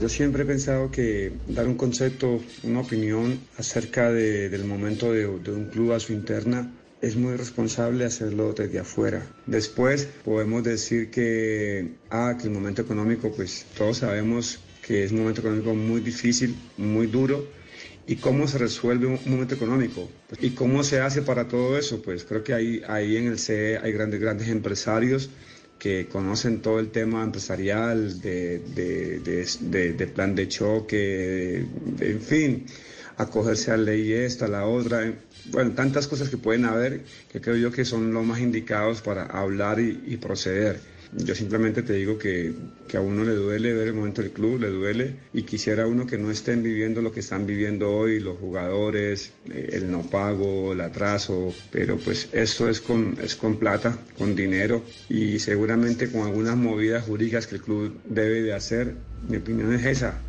Yo 0.00 0.08
siempre 0.08 0.44
he 0.44 0.46
pensado 0.46 0.90
que 0.90 1.30
dar 1.48 1.68
un 1.68 1.74
concepto, 1.74 2.40
una 2.62 2.80
opinión 2.80 3.38
acerca 3.58 4.10
de- 4.10 4.48
del 4.48 4.64
momento 4.64 5.12
de, 5.12 5.26
un 5.26 5.66
club 5.66 5.92
a 5.92 6.00
su 6.00 6.14
interna 6.14 6.72
es 7.02 7.16
muy 7.16 7.36
responsable 7.36 8.06
hacerlo 8.06 8.54
desde 8.54 8.78
afuera. 8.78 9.26
Después 9.46 10.08
podemos 10.24 10.62
decir 10.64 11.10
que, 11.10 11.96
ah, 12.08 12.34
que 12.38 12.44
el 12.48 12.50
momento 12.54 12.80
económico, 12.80 13.30
pues 13.36 13.66
todos 13.76 13.98
sabemos 13.98 14.60
que 14.86 15.04
es 15.04 15.12
un 15.12 15.18
momento 15.18 15.42
económico 15.42 15.74
muy 15.74 16.00
difícil, 16.00 16.54
muy 16.78 17.06
duro. 17.06 17.44
¿Y 18.06 18.16
cómo 18.16 18.48
se 18.48 18.56
resuelve 18.56 19.06
un 19.06 19.18
momento 19.26 19.54
económico? 19.54 20.08
¿Y 20.40 20.50
cómo 20.50 20.82
se 20.82 21.00
hace 21.00 21.20
para 21.20 21.46
todo 21.46 21.76
eso? 21.78 22.00
Pues 22.00 22.24
creo 22.24 22.42
que 22.42 22.54
ahí, 22.54 22.82
ahí 22.88 23.18
en 23.18 23.26
el 23.26 23.38
CE 23.38 23.76
hay 23.76 23.92
grandes, 23.92 24.18
grandes 24.18 24.48
empresarios 24.48 25.28
que 25.80 26.06
conocen 26.06 26.60
todo 26.62 26.78
el 26.78 26.90
tema 26.90 27.24
empresarial, 27.24 28.20
de, 28.20 28.60
de, 28.76 29.18
de- 29.18 29.92
de- 29.94 30.06
plan 30.06 30.34
de 30.36 30.46
choque, 30.46 31.64
en 32.00 32.20
fin, 32.20 32.66
acogerse 33.16 33.72
a 33.72 33.76
la 33.76 33.84
ley 33.84 34.12
esta, 34.12 34.46
la 34.46 34.66
otra, 34.66 35.12
bueno, 35.46 35.72
tantas 35.72 36.06
cosas 36.06 36.28
que 36.28 36.36
pueden 36.36 36.66
haber 36.66 37.00
que 37.32 37.40
creo 37.40 37.56
yo 37.56 37.72
que 37.72 37.84
son 37.84 38.12
los 38.12 38.24
más 38.24 38.40
indicados 38.40 39.00
para 39.00 39.24
hablar 39.24 39.80
y 39.80 40.16
proceder. 40.18 40.78
Yo 41.12 41.34
simplemente 41.34 41.82
te 41.82 41.94
digo 41.94 42.18
que, 42.18 42.54
que 42.86 42.96
a 42.96 43.00
uno 43.00 43.24
le 43.24 43.34
duele 43.34 43.72
ver 43.74 43.88
el 43.88 43.94
momento 43.94 44.22
del 44.22 44.30
club, 44.30 44.60
le 44.60 44.68
duele 44.68 45.16
y 45.32 45.42
quisiera 45.42 45.86
uno 45.88 46.06
que 46.06 46.16
no 46.18 46.30
estén 46.30 46.62
viviendo 46.62 47.02
lo 47.02 47.10
que 47.10 47.18
están 47.18 47.46
viviendo 47.46 47.90
hoy 47.90 48.20
los 48.20 48.38
jugadores, 48.38 49.32
eh, 49.50 49.70
el 49.72 49.90
no 49.90 50.02
pago, 50.02 50.72
el 50.72 50.80
atraso, 50.80 51.52
pero 51.72 51.96
pues 51.96 52.28
esto 52.32 52.68
es 52.68 52.80
con, 52.80 53.18
es 53.20 53.34
con 53.34 53.56
plata, 53.56 53.98
con 54.16 54.36
dinero 54.36 54.84
y 55.08 55.40
seguramente 55.40 56.12
con 56.12 56.22
algunas 56.22 56.56
movidas 56.56 57.04
jurídicas 57.04 57.48
que 57.48 57.56
el 57.56 57.62
club 57.62 57.98
debe 58.04 58.42
de 58.42 58.54
hacer. 58.54 58.94
Mi 59.28 59.38
opinión 59.38 59.74
es 59.74 59.84
esa. 59.84 60.20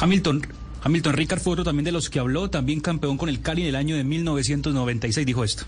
Hamilton, 0.00 0.40
Hamilton 0.82 1.12
Ricard 1.12 1.40
fue 1.40 1.52
otro 1.52 1.64
también 1.64 1.84
de 1.84 1.92
los 1.92 2.08
que 2.08 2.18
habló, 2.18 2.48
también 2.48 2.80
campeón 2.80 3.18
con 3.18 3.28
el 3.28 3.42
Cali 3.42 3.60
en 3.62 3.68
el 3.68 3.76
año 3.76 3.94
de 3.94 4.04
1996, 4.04 5.26
dijo 5.26 5.44
esto. 5.44 5.64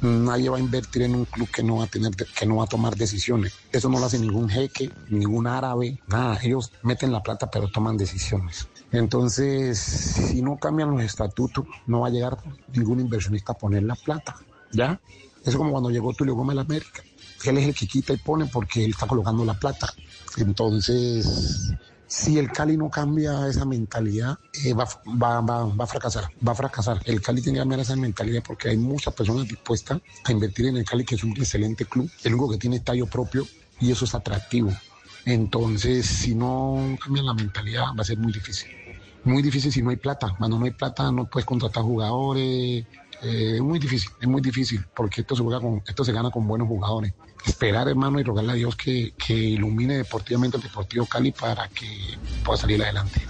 Nadie 0.00 0.48
va 0.48 0.58
a 0.58 0.60
invertir 0.60 1.02
en 1.02 1.14
un 1.14 1.24
club 1.24 1.48
que 1.50 1.62
no 1.62 1.76
va 1.76 1.84
a 1.84 1.86
tener, 1.88 2.14
que 2.14 2.46
no 2.46 2.56
va 2.56 2.64
a 2.64 2.66
tomar 2.68 2.94
decisiones. 2.96 3.54
Eso 3.72 3.88
no 3.88 3.98
lo 3.98 4.06
hace 4.06 4.18
ningún 4.18 4.48
jeque, 4.48 4.90
ningún 5.08 5.46
árabe, 5.46 5.98
nada. 6.06 6.38
Ellos 6.42 6.72
meten 6.82 7.12
la 7.12 7.22
plata 7.22 7.50
pero 7.50 7.68
toman 7.68 7.96
decisiones. 7.96 8.68
Entonces, 8.92 9.78
si 9.78 10.40
no 10.40 10.56
cambian 10.58 10.90
los 10.90 11.02
estatutos, 11.02 11.64
no 11.86 12.00
va 12.00 12.08
a 12.08 12.10
llegar 12.10 12.38
ningún 12.72 13.00
inversionista 13.00 13.52
a 13.52 13.58
poner 13.58 13.82
la 13.82 13.96
plata. 13.96 14.36
¿Ya? 14.72 15.00
Es 15.44 15.56
como 15.56 15.72
cuando 15.72 15.90
llegó 15.90 16.12
Tulio 16.12 16.34
Gómez 16.34 16.52
a 16.52 16.56
la 16.56 16.62
América. 16.62 17.02
Él 17.44 17.58
es 17.58 17.68
el 17.68 17.74
que 17.74 17.86
quita 17.86 18.12
y 18.12 18.18
pone 18.18 18.46
porque 18.46 18.84
él 18.84 18.90
está 18.90 19.06
colocando 19.06 19.44
la 19.44 19.54
plata. 19.54 19.92
Entonces, 20.36 21.72
si 22.08 22.38
el 22.38 22.50
Cali 22.50 22.76
no 22.76 22.90
cambia 22.90 23.46
esa 23.46 23.64
mentalidad, 23.64 24.38
eh, 24.64 24.72
va, 24.72 24.88
va, 25.06 25.40
va, 25.42 25.64
va 25.66 25.84
a 25.84 25.86
fracasar, 25.86 26.28
va 26.46 26.52
a 26.52 26.54
fracasar. 26.54 27.00
El 27.04 27.20
Cali 27.20 27.42
tiene 27.42 27.58
que 27.58 27.60
cambiar 27.60 27.80
esa 27.80 27.94
mentalidad 27.96 28.42
porque 28.44 28.70
hay 28.70 28.78
muchas 28.78 29.14
personas 29.14 29.46
dispuestas 29.46 30.00
a 30.24 30.32
invertir 30.32 30.66
en 30.66 30.78
el 30.78 30.84
Cali, 30.84 31.04
que 31.04 31.14
es 31.14 31.22
un 31.22 31.32
excelente 31.32 31.84
club, 31.84 32.10
el 32.24 32.34
único 32.34 32.50
que 32.50 32.56
tiene 32.56 32.76
estadio 32.76 33.06
propio 33.06 33.46
y 33.78 33.92
eso 33.92 34.06
es 34.06 34.14
atractivo. 34.14 34.72
Entonces, 35.26 36.06
si 36.06 36.34
no 36.34 36.96
cambian 37.02 37.26
la 37.26 37.34
mentalidad, 37.34 37.88
va 37.88 38.00
a 38.00 38.04
ser 38.04 38.18
muy 38.18 38.32
difícil. 38.32 38.68
Muy 39.24 39.42
difícil 39.42 39.70
si 39.70 39.82
no 39.82 39.90
hay 39.90 39.96
plata. 39.96 40.34
Cuando 40.38 40.58
no 40.58 40.64
hay 40.64 40.70
plata, 40.70 41.12
no 41.12 41.26
puedes 41.26 41.44
contratar 41.44 41.82
jugadores. 41.82 42.86
Eh, 43.22 43.56
es 43.56 43.60
muy 43.60 43.78
difícil, 43.78 44.10
es 44.20 44.28
muy 44.28 44.40
difícil, 44.40 44.84
porque 44.94 45.20
esto 45.20 45.36
se, 45.36 45.42
juega 45.42 45.60
con, 45.60 45.82
esto 45.86 46.04
se 46.04 46.12
gana 46.12 46.30
con 46.30 46.46
buenos 46.46 46.68
jugadores. 46.68 47.12
Esperar, 47.46 47.88
hermano, 47.88 48.20
y 48.20 48.22
rogarle 48.22 48.52
a 48.52 48.54
Dios 48.54 48.76
que, 48.76 49.14
que 49.16 49.34
ilumine 49.34 49.96
deportivamente 49.96 50.56
el 50.56 50.62
Deportivo 50.62 51.06
Cali 51.06 51.32
para 51.32 51.68
que 51.68 51.86
pueda 52.44 52.58
salir 52.58 52.82
adelante. 52.82 53.20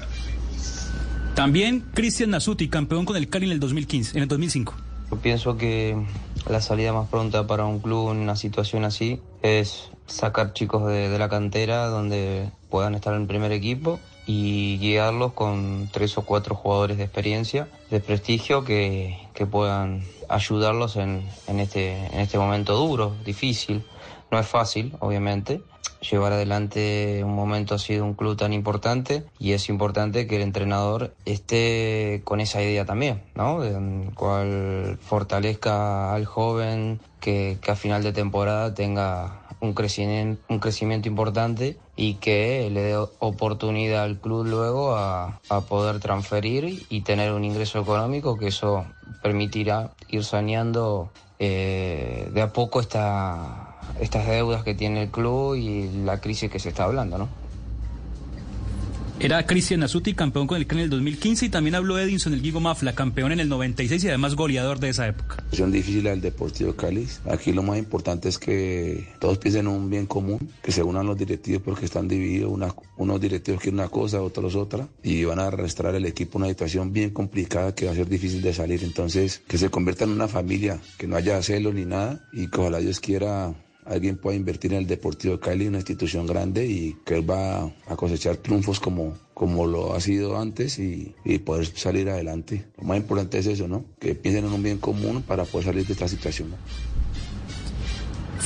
También 1.35 1.85
Cristian 1.95 2.31
Nasuti, 2.31 2.69
campeón 2.69 3.05
con 3.05 3.17
el 3.17 3.29
Cali 3.29 3.47
en 3.47 3.53
el 3.53 3.61
2015, 3.61 4.17
en 4.17 4.23
el 4.23 4.29
2005. 4.29 4.75
Yo 5.11 5.17
pienso 5.19 5.57
que 5.57 5.97
la 6.49 6.61
salida 6.61 6.93
más 6.93 7.09
pronta 7.09 7.47
para 7.47 7.65
un 7.65 7.79
club 7.79 8.11
en 8.11 8.19
una 8.19 8.37
situación 8.37 8.85
así 8.85 9.21
es 9.43 9.91
sacar 10.07 10.53
chicos 10.53 10.87
de, 10.87 11.09
de 11.09 11.19
la 11.19 11.29
cantera 11.29 11.87
donde 11.87 12.51
puedan 12.71 12.95
estar 12.95 13.15
en 13.15 13.23
el 13.23 13.27
primer 13.27 13.53
equipo 13.53 14.01
y 14.29 14.77
guiarlos 14.79 15.33
con 15.33 15.89
tres 15.91 16.19
o 16.19 16.23
cuatro 16.23 16.55
jugadores 16.55 16.99
de 16.99 17.05
experiencia, 17.05 17.67
de 17.91 17.99
prestigio, 17.99 18.63
que, 18.63 19.19
que 19.33 19.47
puedan 19.47 20.05
ayudarlos 20.29 20.97
en, 20.97 21.23
en, 21.47 21.61
este, 21.61 21.97
en 22.13 22.21
este 22.21 22.37
momento 22.37 22.77
duro, 22.77 23.17
difícil. 23.25 23.83
No 24.31 24.39
es 24.39 24.47
fácil, 24.47 24.95
obviamente, 25.01 25.63
llevar 26.01 26.33
adelante 26.33 27.23
un 27.25 27.35
momento 27.35 27.75
así 27.75 27.95
de 27.95 28.03
un 28.03 28.15
club 28.15 28.37
tan 28.37 28.53
importante 28.53 29.25
y 29.39 29.53
es 29.53 29.69
importante 29.69 30.27
que 30.27 30.37
el 30.37 30.43
entrenador 30.43 31.15
esté 31.25 32.23
con 32.25 32.41
esa 32.41 32.63
idea 32.63 32.85
también, 32.85 33.23
¿no? 33.35 33.65
En 33.65 34.11
cual 34.13 34.99
fortalezca 35.01 36.15
al 36.15 36.25
joven 36.25 37.01
que, 37.21 37.59
a 37.67 37.75
final 37.75 38.03
de 38.03 38.13
temporada 38.13 38.75
tenga 38.75 39.43
un 39.61 39.75
crecimiento, 39.75 40.43
un 40.49 40.61
crecimiento 40.61 41.09
importante 41.09 41.79
y 41.97 42.15
que 42.15 42.71
le 42.71 42.81
dé 42.81 42.97
oportunidad 42.97 44.05
al 44.05 44.21
club 44.21 44.47
luego 44.47 44.95
a, 44.95 45.41
a 45.49 45.61
poder 45.63 45.99
transferir 45.99 46.87
y 46.89 47.01
tener 47.01 47.33
un 47.33 47.45
ingreso 47.45 47.81
económico 47.81 48.39
que 48.39 48.49
eso 48.49 48.85
permitirá 49.21 49.91
ir 50.09 50.23
saneando 50.23 51.11
eh, 51.41 52.31
de 52.33 52.43
a 52.43 52.53
poco 52.53 52.81
esta, 52.81 53.68
estas 54.01 54.27
deudas 54.27 54.63
que 54.65 54.75
tiene 54.75 55.05
el 55.05 55.11
club 55.11 55.55
y 55.57 55.89
la 56.05 56.21
crisis 56.21 56.51
que 56.51 56.59
se 56.59 56.69
está 56.71 56.85
hablando, 56.85 57.19
¿no? 57.19 57.29
Era 59.21 59.45
Cristian 59.47 59.81
Nasuti, 59.81 60.15
campeón 60.15 60.47
con 60.47 60.59
el 60.59 60.69
Cali 60.69 60.83
en 60.83 60.85
el 60.85 60.91
2015, 60.91 61.47
y 61.47 61.49
también 61.49 61.75
habló 61.75 61.99
Edinson, 61.99 62.35
el 62.35 62.41
Guigo 62.41 62.61
Mafla, 62.61 62.95
campeón 62.95 63.33
en 63.33 63.41
el 63.41 63.49
96 63.49 64.05
y 64.05 64.09
además 64.09 64.37
goleador 64.37 64.79
de 64.79 64.91
esa 64.91 65.09
época. 65.09 65.35
Situación 65.43 65.73
difícil 65.73 66.05
la 66.05 66.11
del 66.11 66.21
Deportivo 66.21 66.75
Cali. 66.75 67.05
Aquí 67.29 67.53
lo 67.53 67.65
más 67.65 67.79
importante 67.79 68.29
es 68.29 68.39
que 68.39 69.09
todos 69.19 69.39
piensen 69.39 69.63
en 69.67 69.73
un 69.73 69.91
bien 69.91 70.07
común, 70.07 70.39
que 70.63 70.71
se 70.71 70.85
unan 70.85 71.05
los 71.05 71.19
directivos 71.19 71.63
porque 71.65 71.85
están 71.87 72.07
divididos. 72.07 72.53
Una- 72.53 72.73
unos 72.97 73.21
directivos 73.21 73.61
quieren 73.61 73.81
una 73.81 73.89
cosa, 73.89 74.23
otros 74.23 74.55
otra, 74.55 74.87
y 75.03 75.25
van 75.25 75.41
a 75.41 75.49
arrastrar 75.49 75.97
el 75.97 76.07
equipo 76.07 76.39
una 76.39 76.47
situación 76.47 76.93
bien 76.93 77.11
complicada 77.11 77.75
que 77.75 77.87
va 77.87 77.93
a 77.93 77.97
ser 77.97 78.09
difícil 78.09 78.41
de 78.41 78.55
salir. 78.55 78.85
Entonces, 78.85 79.43
que 79.49 79.59
se 79.59 79.69
convierta 79.69 80.05
en 80.05 80.11
una 80.11 80.29
familia, 80.29 80.79
que 80.97 81.09
no 81.09 81.17
haya 81.17 81.43
celos 81.43 81.75
ni 81.75 81.87
nada, 81.87 82.21
y 82.33 82.47
que 82.47 82.61
ojalá 82.61 82.79
Dios 82.79 83.01
quiera 83.01 83.53
alguien 83.89 84.17
pueda 84.17 84.37
invertir 84.37 84.73
en 84.73 84.81
el 84.81 84.87
Deportivo 84.87 85.41
Cali, 85.41 85.67
una 85.67 85.79
institución 85.79 86.27
grande 86.27 86.67
y 86.67 86.97
que 87.05 87.17
él 87.17 87.29
va 87.29 87.65
a 87.87 87.97
cosechar 87.97 88.37
triunfos 88.37 88.81
como, 88.81 89.15
como 89.35 89.67
lo 89.67 89.95
ha 89.95 90.01
sido 90.01 90.39
antes 90.39 90.79
y, 90.79 91.15
y 91.25 91.39
poder 91.39 91.67
salir 91.67 92.09
adelante. 92.09 92.67
Lo 92.77 92.85
más 92.85 92.99
importante 92.99 93.39
es 93.39 93.47
eso, 93.47 93.67
¿no? 93.67 93.85
Que 93.99 94.15
piensen 94.15 94.45
en 94.45 94.53
un 94.53 94.63
bien 94.63 94.79
común 94.79 95.23
para 95.23 95.45
poder 95.45 95.67
salir 95.67 95.87
de 95.87 95.93
esta 95.93 96.09
situación. 96.09 96.51
¿no? 96.51 96.98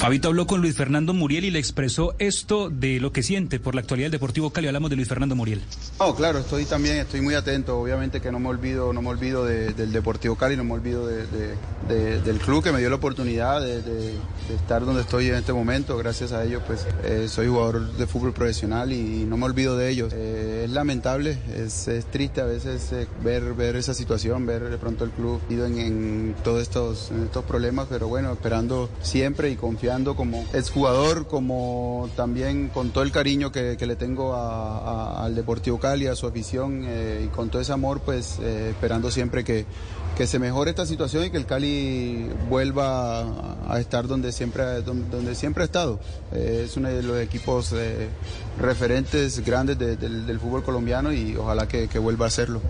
Fabito 0.02 0.26
habló 0.26 0.48
con 0.48 0.60
Luis 0.60 0.74
Fernando 0.74 1.14
Muriel 1.14 1.44
y 1.44 1.52
le 1.52 1.60
expresó 1.60 2.16
esto 2.18 2.70
de 2.70 2.98
lo 2.98 3.12
que 3.12 3.22
siente 3.22 3.60
por 3.60 3.76
la 3.76 3.82
actualidad 3.82 4.06
del 4.06 4.10
Deportivo 4.18 4.50
Cali. 4.50 4.66
Hablamos 4.66 4.90
de 4.90 4.96
Luis 4.96 5.06
Fernando 5.06 5.36
Muriel. 5.36 5.62
No, 6.00 6.12
claro, 6.16 6.40
estoy 6.40 6.64
también, 6.64 6.96
estoy 6.96 7.20
muy 7.20 7.34
atento. 7.34 7.78
Obviamente 7.78 8.20
que 8.20 8.32
no 8.32 8.40
me 8.40 8.48
olvido, 8.48 8.92
no 8.92 9.00
me 9.00 9.10
olvido 9.10 9.44
de- 9.44 9.72
del 9.74 9.92
Deportivo 9.92 10.34
Cali, 10.34 10.56
no 10.56 10.64
me 10.64 10.72
olvido 10.72 11.06
de- 11.06 11.24
de- 11.28 11.54
de- 11.88 12.20
del 12.20 12.38
club 12.40 12.64
que 12.64 12.72
me 12.72 12.80
dio 12.80 12.90
la 12.90 12.96
oportunidad 12.96 13.60
de, 13.62 13.80
estar 14.52 14.84
donde 14.84 15.02
estoy 15.02 15.28
en 15.28 15.36
este 15.36 15.52
momento. 15.52 15.96
Gracias 15.96 16.32
a 16.32 16.44
ellos, 16.44 16.64
pues 16.66 16.84
eh, 17.04 17.26
soy 17.28 17.46
jugador 17.46 17.92
de 17.92 18.06
fútbol 18.08 18.32
profesional 18.32 18.90
y 18.92 19.24
no 19.24 19.36
me 19.36 19.44
olvido 19.44 19.76
de 19.76 19.88
ellos. 19.88 20.12
Eh, 20.16 20.62
es 20.64 20.70
lamentable, 20.72 21.38
es, 21.56 21.88
triste 22.10 22.40
a 22.40 22.44
veces 22.46 22.90
eh, 22.92 23.06
ver, 23.22 23.54
ver 23.54 23.76
esa 23.76 23.94
situación, 23.94 24.46
ver 24.46 24.68
de 24.68 24.78
pronto 24.78 25.04
el 25.04 25.10
club 25.10 25.40
ido 25.48 25.64
en, 25.64 26.34
todos 26.42 26.60
estos, 26.60 27.12
estos 27.24 27.44
problemas, 27.44 27.86
pero 27.88 28.08
bueno, 28.08 28.32
esperando 28.32 28.90
siempre 29.00 29.48
y 29.50 29.54
confiando 29.54 29.91
como 30.16 30.44
exjugador, 30.54 31.26
como 31.26 32.08
también 32.16 32.68
con 32.68 32.90
todo 32.90 33.04
el 33.04 33.12
cariño 33.12 33.52
que, 33.52 33.76
le 33.78 33.96
tengo 33.96 34.34
a- 34.34 35.22
al 35.24 35.34
Deportivo 35.34 35.78
Cali, 35.78 36.06
a 36.06 36.14
su 36.16 36.26
afición 36.26 36.82
eh, 36.86 37.24
y 37.26 37.28
con 37.28 37.50
todo 37.50 37.60
ese 37.60 37.72
amor, 37.72 38.00
pues 38.00 38.38
eh, 38.40 38.70
esperando 38.70 39.10
siempre 39.10 39.44
que, 39.44 39.66
que 40.16 40.26
se 40.26 40.38
mejore 40.38 40.70
esta 40.70 40.86
situación 40.86 41.24
y 41.26 41.30
que 41.30 41.36
el 41.36 41.44
Cali 41.46 42.28
vuelva 42.48 43.20
a, 43.68 43.78
estar 43.80 44.06
donde 44.08 44.32
siempre, 44.32 44.80
donde, 44.82 45.08
donde 45.14 45.34
siempre 45.34 45.62
ha 45.62 45.66
estado. 45.66 46.00
Eh, 46.32 46.62
es 46.66 46.76
uno 46.76 46.88
de 46.88 47.02
los 47.02 47.18
equipos 47.20 47.74
referentes 48.58 49.44
grandes 49.44 49.78
de- 49.78 49.96
del, 49.96 50.38
fútbol 50.40 50.62
colombiano 50.62 51.12
y 51.12 51.36
ojalá 51.36 51.68
que, 51.68 51.86
vuelva 51.98 52.24
a 52.24 52.28
hacerlo. 52.28 52.60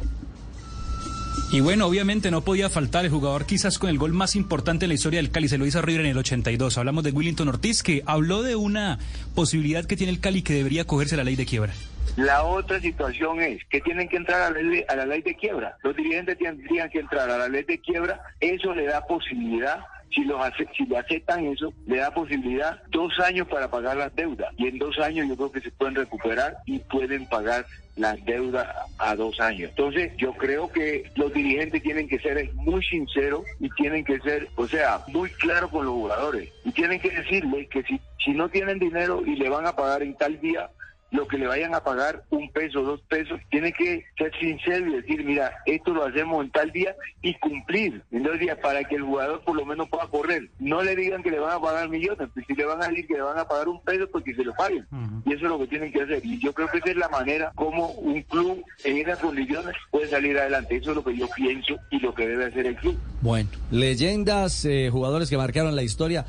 Y 1.53 1.61
bueno, 1.61 1.85
obviamente 1.87 2.31
no 2.31 2.41
podía 2.41 2.71
faltar 2.71 3.05
el 3.05 3.11
jugador 3.11 3.45
quizás 3.45 3.79
con 3.79 3.91
el 3.91 3.99
gol 3.99 4.15
más 4.15 4.37
importante 4.37 4.87
en 4.87 4.89
la 4.89 4.95
historia 4.95 5.19
del 5.19 5.31
Cali, 5.31 5.49
se 5.49 5.59
lo 5.59 5.67
hizo 5.67 5.83
River 5.83 6.01
en 6.01 6.13
el 6.13 6.17
82. 6.17 6.79
Hablamos 6.79 7.05
de 7.05 7.11
Willington 7.11 7.47
Ortiz, 7.47 7.83
que 7.83 8.03
habló 8.07 8.43
de 8.43 8.57
una 8.57 8.99
posibilidad 9.35 9.85
que 9.85 9.95
tiene 9.95 10.15
el 10.15 10.21
Cali 10.21 10.41
que 10.41 10.55
debería 10.55 10.87
cogerse 10.87 11.15
la 11.15 11.25
ley 11.25 11.37
de 11.37 11.45
quiebra. 11.45 11.75
La 12.17 12.45
otra 12.45 12.81
situación 12.81 13.43
es 13.43 13.63
que 13.69 13.83
tienen 13.83 14.09
que 14.09 14.17
entrar 14.17 14.41
a 14.41 14.51
la, 14.51 14.63
ley, 14.63 14.83
a 14.89 14.97
la 14.97 15.05
ley 15.05 15.21
de 15.21 15.37
quiebra. 15.37 15.77
Los 15.83 15.95
dirigentes 15.95 16.39
tendrían 16.39 16.89
que 16.89 17.01
entrar 17.01 17.29
a 17.29 17.37
la 17.37 17.49
ley 17.51 17.65
de 17.65 17.79
quiebra. 17.79 18.23
Eso 18.41 18.75
le 18.75 18.87
da 18.87 19.05
posibilidad, 19.07 19.81
si, 20.11 20.25
los 20.25 20.41
si 20.75 20.87
lo 20.87 20.97
aceptan 20.97 21.45
eso, 21.45 21.75
le 21.87 21.99
da 21.99 22.15
posibilidad 22.15 22.83
dos 22.89 23.13
años 23.21 23.47
para 23.47 23.71
pagar 23.71 23.99
las 23.99 24.15
deudas. 24.17 24.49
Y 24.57 24.69
en 24.69 24.79
dos 24.79 24.99
años 24.99 25.29
yo 25.29 25.37
creo 25.37 25.53
que 25.53 25.61
se 25.61 25.71
pueden 25.71 25.97
recuperar 25.97 26.57
y 26.65 26.79
pueden 26.79 27.27
pagar 27.27 27.67
las 27.97 28.25
deudas 28.25 28.69
a 28.99 29.15
dos 29.15 29.39
años. 29.41 29.71
Entonces 29.71 30.13
yo 30.17 30.33
creo 30.33 30.71
que 30.71 31.11
los 31.17 31.33
dirigentes 31.33 31.83
tienen 31.83 32.09
que 32.09 32.19
ser 32.19 32.53
muy 32.55 32.83
sinceros 32.85 33.45
y 33.61 33.69
tienen 33.71 34.05
que 34.05 34.19
ser, 34.21 34.49
o 34.57 34.67
sea, 34.67 35.03
muy 35.09 35.29
claros 35.31 35.71
con 35.71 35.85
los 35.85 35.95
jugadores. 35.95 36.49
Y 36.65 36.73
tienen 36.73 37.01
que 37.01 37.11
decirles 37.11 37.69
que 37.69 37.83
si, 37.83 38.01
si 38.25 38.33
no 38.33 38.49
tienen 38.49 38.79
dinero 38.79 39.23
y 39.25 39.37
le 39.37 39.49
van 39.49 39.67
a 39.67 39.77
pagar 39.77 40.03
en 40.03 40.15
tal 40.17 40.41
día, 40.41 40.71
lo 41.13 41.29
que 41.29 41.39
le 41.39 41.47
vayan 41.47 41.75
a 41.75 41.85
pagar, 41.85 42.25
un 42.31 42.51
peso, 42.51 42.83
dos 42.83 43.01
pesos, 43.03 43.39
tiene 43.51 43.73
que 43.73 44.05
ser 44.17 44.33
sincero 44.41 44.89
y 44.89 44.97
decir, 44.97 45.25
mira, 45.25 45.53
esto 45.67 45.93
lo 45.93 46.05
hacemos 46.05 46.45
en 46.45 46.51
tal 46.51 46.73
día 46.73 46.97
y 47.21 47.35
cumplir 47.35 48.03
en 48.11 48.23
dos 48.23 48.39
días 48.39 48.59
para 48.59 48.83
que 48.85 48.97
el 48.97 49.03
jugador 49.03 49.43
por 49.45 49.55
lo 49.55 49.67
menos 49.67 49.89
pueda 49.89 50.07
correr. 50.09 50.49
No 50.59 50.83
le 50.83 50.97
digan 50.97 51.23
que 51.23 51.31
le 51.31 51.39
van 51.39 51.53
a 51.53 51.61
pagar 51.61 51.89
millones, 51.89 52.29
pues 52.33 52.47
si 52.47 52.55
le 52.55 52.65
van 52.65 52.83
a 52.83 52.89
decir 52.89 53.07
que 53.07 53.15
le 53.15 53.23
van 53.23 53.39
a 53.39 53.47
pagar 53.47 53.69
un 53.69 53.81
peso, 53.83 54.09
pues 54.11 54.25
que 54.25 54.35
se 54.35 54.43
lo 54.43 54.55
paguen. 54.55 54.87
Y 55.27 55.35
eso 55.35 55.45
es 55.45 55.51
lo 55.51 55.59
que 55.59 55.67
tienen 55.67 55.93
que 55.93 56.03
hacer. 56.03 56.25
Y 56.25 56.39
yo 56.39 56.53
creo 56.55 56.69
que 56.69 56.79
esa 56.79 56.91
es 56.91 56.97
la 56.97 57.09
manera 57.11 57.53
como 57.55 57.89
un 57.91 58.23
club 58.23 58.65
en 58.85 58.97
esas 58.97 59.19
condiciones 59.19 59.75
puede 59.91 60.09
salir 60.09 60.39
adelante. 60.39 60.77
Eso 60.77 60.91
es 60.91 60.97
lo 60.97 61.05
que 61.05 61.17
yo 61.17 61.29
pienso 61.37 61.77
y 61.91 62.01
lo 62.01 62.15
que 62.15 62.27
debe 62.27 62.47
hacer 62.47 62.67
el 62.67 62.77
club. 62.77 62.99
Bueno, 63.21 63.51
leyendas, 63.71 64.65
eh, 64.65 64.89
jugadores 64.91 65.29
que 65.29 65.37
marcaron 65.37 65.77
la 65.77 65.83
historia. 65.83 66.25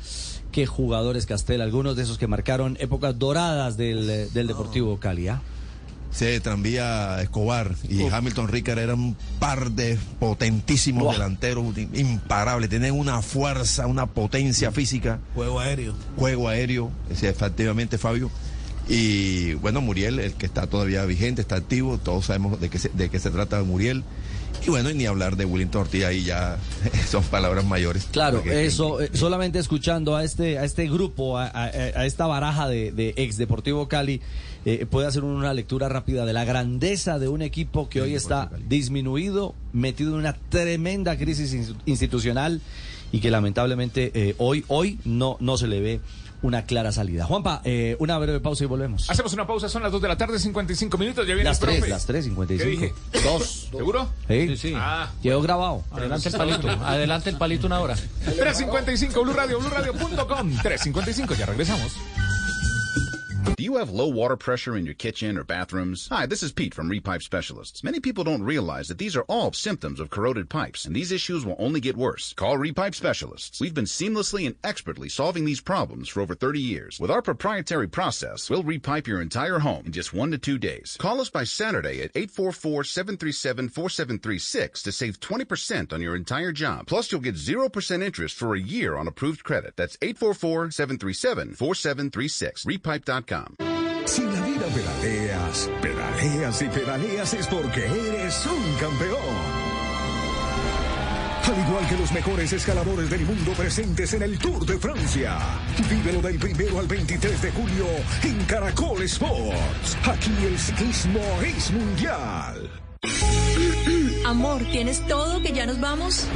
Qué 0.54 0.66
jugadores, 0.66 1.26
Castel, 1.26 1.60
algunos 1.62 1.96
de 1.96 2.04
esos 2.04 2.16
que 2.16 2.28
marcaron 2.28 2.76
épocas 2.78 3.18
doradas 3.18 3.76
del, 3.76 4.08
eh, 4.08 4.28
del 4.32 4.46
Deportivo 4.46 5.00
Cali. 5.00 5.26
¿ah? 5.26 5.42
Sí, 6.12 6.38
Tranvía 6.38 7.20
Escobar 7.20 7.74
y 7.82 8.06
Hamilton 8.06 8.46
Ricker 8.46 8.78
eran 8.78 9.00
un 9.00 9.16
par 9.40 9.72
de 9.72 9.98
potentísimos 10.20 11.12
delanteros, 11.12 11.76
imparables. 11.94 12.70
Tienen 12.70 12.94
una 12.94 13.20
fuerza, 13.20 13.88
una 13.88 14.06
potencia 14.06 14.70
física. 14.70 15.18
Juego 15.34 15.58
aéreo. 15.58 15.92
Juego 16.16 16.48
aéreo, 16.48 16.92
sí, 17.12 17.26
efectivamente, 17.26 17.98
Fabio. 17.98 18.30
Y 18.88 19.54
bueno, 19.54 19.80
Muriel, 19.80 20.20
el 20.20 20.34
que 20.34 20.46
está 20.46 20.68
todavía 20.68 21.04
vigente, 21.04 21.42
está 21.42 21.56
activo. 21.56 21.98
Todos 21.98 22.26
sabemos 22.26 22.60
de 22.60 22.70
qué 22.70 22.78
se, 22.78 22.90
de 22.90 23.08
qué 23.10 23.18
se 23.18 23.30
trata 23.30 23.60
Muriel. 23.64 24.04
Y 24.66 24.70
bueno, 24.70 24.88
y 24.90 24.94
ni 24.94 25.04
hablar 25.04 25.36
de 25.36 25.44
Willington 25.44 25.82
Ortiz, 25.82 26.04
ahí 26.04 26.24
ya 26.24 26.58
son 27.08 27.22
palabras 27.24 27.64
mayores. 27.66 28.08
Claro, 28.10 28.38
Porque- 28.38 28.64
eso, 28.64 29.00
eh, 29.00 29.10
solamente 29.12 29.58
escuchando 29.58 30.16
a 30.16 30.24
este, 30.24 30.58
a 30.58 30.64
este 30.64 30.88
grupo, 30.88 31.36
a, 31.38 31.44
a- 31.46 31.64
a 31.66 32.06
esta 32.06 32.26
baraja 32.26 32.68
de, 32.68 32.90
de 32.92 33.12
ex 33.16 33.36
Deportivo 33.36 33.88
Cali, 33.88 34.20
eh, 34.64 34.86
puede 34.88 35.06
hacer 35.06 35.22
una 35.24 35.52
lectura 35.52 35.90
rápida 35.90 36.24
de 36.24 36.32
la 36.32 36.44
grandeza 36.46 37.18
de 37.18 37.28
un 37.28 37.42
equipo 37.42 37.90
que 37.90 38.00
hoy 38.00 38.14
está 38.14 38.50
disminuido, 38.66 39.54
metido 39.74 40.12
en 40.12 40.20
una 40.20 40.32
tremenda 40.48 41.18
crisis 41.18 41.52
ins- 41.54 41.76
institucional 41.84 42.62
y 43.12 43.20
que 43.20 43.30
lamentablemente 43.30 44.10
eh, 44.14 44.34
hoy, 44.38 44.64
hoy 44.68 44.98
no, 45.04 45.36
no 45.40 45.58
se 45.58 45.66
le 45.66 45.80
ve 45.80 46.00
una 46.44 46.66
clara 46.66 46.92
salida. 46.92 47.24
Juanpa, 47.24 47.62
eh, 47.64 47.96
una 47.98 48.18
breve 48.18 48.38
pausa 48.38 48.64
y 48.64 48.66
volvemos. 48.66 49.08
Hacemos 49.10 49.32
una 49.32 49.46
pausa, 49.46 49.68
son 49.68 49.82
las 49.82 49.90
2 49.90 50.02
de 50.02 50.08
la 50.08 50.16
tarde, 50.16 50.38
55 50.38 50.98
minutos. 50.98 51.26
Ya 51.26 51.34
viene 51.34 51.48
Las 51.48 51.58
el 51.58 51.64
profe. 51.64 51.78
tres, 51.80 51.90
las 51.90 52.06
tres, 52.06 52.24
55. 52.26 52.64
¿Qué 52.64 52.70
dije? 52.70 52.94
Dos. 53.24 53.68
¿Seguro? 53.76 54.08
Sí, 54.28 54.56
sí. 54.56 54.72
Ah, 54.76 55.10
Quedó 55.22 55.40
grabado. 55.40 55.82
Adelante 55.90 56.28
el 56.28 56.36
palito, 56.36 56.68
adelante 56.84 57.30
el 57.30 57.36
palito 57.38 57.66
una 57.66 57.80
hora. 57.80 57.96
355 58.24 59.22
Blue 59.22 59.32
Radio, 59.32 59.58
BlueRadio.com. 59.58 60.50
355, 60.62 61.34
ya 61.34 61.46
regresamos. 61.46 61.92
Do 63.44 63.62
you 63.62 63.76
have 63.76 63.90
low 63.90 64.08
water 64.08 64.36
pressure 64.36 64.76
in 64.76 64.84
your 64.84 64.94
kitchen 64.94 65.38
or 65.38 65.44
bathrooms? 65.44 66.08
Hi, 66.08 66.26
this 66.26 66.42
is 66.42 66.50
Pete 66.50 66.74
from 66.74 66.90
Repipe 66.90 67.22
Specialists. 67.22 67.84
Many 67.84 68.00
people 68.00 68.24
don't 68.24 68.42
realize 68.42 68.88
that 68.88 68.98
these 68.98 69.14
are 69.16 69.22
all 69.28 69.52
symptoms 69.52 70.00
of 70.00 70.10
corroded 70.10 70.50
pipes, 70.50 70.86
and 70.86 70.96
these 70.96 71.12
issues 71.12 71.46
will 71.46 71.54
only 71.58 71.78
get 71.80 71.96
worse. 71.96 72.32
Call 72.32 72.58
Repipe 72.58 72.96
Specialists. 72.96 73.60
We've 73.60 73.72
been 73.74 73.84
seamlessly 73.84 74.44
and 74.46 74.56
expertly 74.64 75.08
solving 75.08 75.44
these 75.44 75.60
problems 75.60 76.08
for 76.08 76.20
over 76.20 76.34
30 76.34 76.58
years. 76.58 76.98
With 76.98 77.12
our 77.12 77.22
proprietary 77.22 77.86
process, 77.86 78.50
we'll 78.50 78.64
repipe 78.64 79.06
your 79.06 79.20
entire 79.20 79.60
home 79.60 79.86
in 79.86 79.92
just 79.92 80.12
one 80.12 80.32
to 80.32 80.38
two 80.38 80.58
days. 80.58 80.96
Call 80.98 81.20
us 81.20 81.30
by 81.30 81.44
Saturday 81.44 82.02
at 82.02 82.12
844-737-4736 82.14 84.82
to 84.82 84.90
save 84.90 85.20
20% 85.20 85.92
on 85.92 86.02
your 86.02 86.16
entire 86.16 86.50
job. 86.50 86.88
Plus, 86.88 87.12
you'll 87.12 87.20
get 87.20 87.36
0% 87.36 88.02
interest 88.02 88.34
for 88.36 88.54
a 88.54 88.60
year 88.60 88.96
on 88.96 89.06
approved 89.06 89.44
credit. 89.44 89.76
That's 89.76 89.96
844-737-4736. 89.98 92.66
Repipe.com. 92.66 93.33
Si 94.06 94.22
la 94.22 94.40
vida 94.42 94.66
pedaleas, 94.66 95.70
pedaleas 95.80 96.62
y 96.62 96.68
pedaleas 96.68 97.34
es 97.34 97.46
porque 97.46 97.86
eres 97.86 98.46
un 98.46 98.74
campeón. 98.80 99.64
Al 101.46 101.68
igual 101.68 101.86
que 101.88 101.96
los 101.96 102.10
mejores 102.12 102.52
escaladores 102.52 103.10
del 103.10 103.20
mundo 103.24 103.52
presentes 103.52 104.14
en 104.14 104.22
el 104.22 104.38
Tour 104.38 104.64
de 104.64 104.78
Francia. 104.78 105.38
Vívelo 105.90 106.22
del 106.22 106.38
primero 106.38 106.78
al 106.78 106.86
23 106.86 107.42
de 107.42 107.52
julio 107.52 107.86
en 108.22 108.44
Caracol 108.46 109.02
Sports. 109.02 109.96
Aquí 110.04 110.32
el 110.46 110.58
ciclismo 110.58 111.20
es 111.42 111.70
mundial. 111.70 112.83
Amor, 114.24 114.62
¿tienes 114.72 115.06
todo 115.06 115.42
que 115.42 115.52
ya 115.52 115.66
nos 115.66 115.80
vamos? 115.80 116.26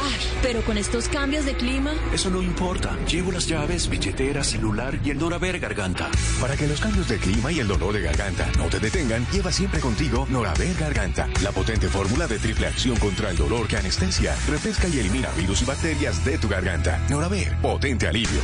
Ay, 0.00 0.20
pero 0.42 0.62
con 0.62 0.78
estos 0.78 1.08
cambios 1.08 1.44
de 1.44 1.54
clima. 1.54 1.92
Eso 2.12 2.30
no 2.30 2.40
importa. 2.40 2.96
Llevo 3.06 3.32
las 3.32 3.46
llaves, 3.48 3.88
billetera, 3.88 4.44
celular 4.44 4.98
y 5.04 5.10
el 5.10 5.18
Noraver 5.18 5.58
Garganta. 5.58 6.08
Para 6.40 6.56
que 6.56 6.68
los 6.68 6.80
cambios 6.80 7.08
de 7.08 7.18
clima 7.18 7.50
y 7.50 7.58
el 7.58 7.68
dolor 7.68 7.92
de 7.92 8.02
garganta 8.02 8.50
no 8.56 8.66
te 8.66 8.78
detengan, 8.78 9.26
lleva 9.32 9.50
siempre 9.50 9.80
contigo 9.80 10.26
Noraver 10.30 10.74
Garganta, 10.78 11.28
la 11.42 11.50
potente 11.50 11.88
fórmula 11.88 12.26
de 12.26 12.38
triple 12.38 12.68
acción 12.68 12.96
contra 12.96 13.30
el 13.30 13.36
dolor 13.36 13.66
que 13.66 13.76
anestesia, 13.76 14.36
refresca 14.48 14.88
y 14.88 15.00
elimina 15.00 15.30
virus 15.32 15.62
y 15.62 15.64
bacterias 15.64 16.24
de 16.24 16.38
tu 16.38 16.48
garganta. 16.48 16.98
Noraver, 17.10 17.56
potente 17.60 18.06
alivio. 18.06 18.40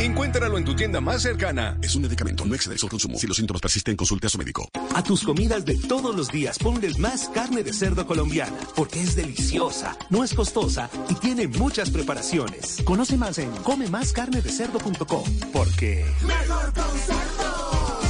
Encuéntralo 0.00 0.56
en 0.56 0.64
tu 0.64 0.74
tienda 0.74 0.98
más 1.02 1.20
cercana. 1.20 1.76
Es 1.82 1.94
un 1.94 2.00
medicamento, 2.00 2.46
no 2.46 2.54
exceder 2.54 2.78
su 2.78 2.88
consumo. 2.88 3.18
Si 3.18 3.26
los 3.26 3.36
síntomas 3.36 3.60
persisten, 3.60 3.96
consulte 3.96 4.28
a 4.28 4.30
su 4.30 4.38
médico. 4.38 4.66
A 4.94 5.04
tus 5.04 5.22
comidas 5.22 5.66
de 5.66 5.76
todos 5.76 6.16
los 6.16 6.32
días 6.32 6.58
ponles 6.58 6.98
más 6.98 7.28
carne 7.28 7.62
de 7.62 7.74
cerdo 7.74 8.06
colombiana, 8.06 8.56
porque 8.74 9.02
es 9.02 9.14
deliciosa, 9.14 9.98
no 10.08 10.24
es 10.24 10.32
costosa 10.32 10.88
y 11.10 11.14
tiene 11.16 11.48
muchas 11.48 11.90
preparaciones. 11.90 12.78
Conoce 12.82 13.18
más 13.18 13.36
en 13.36 13.50
comemascarnedecerdo.com, 13.50 15.24
porque... 15.52 16.06
Mejor 16.22 16.72
con 16.72 16.98
cerdo. 16.98 18.00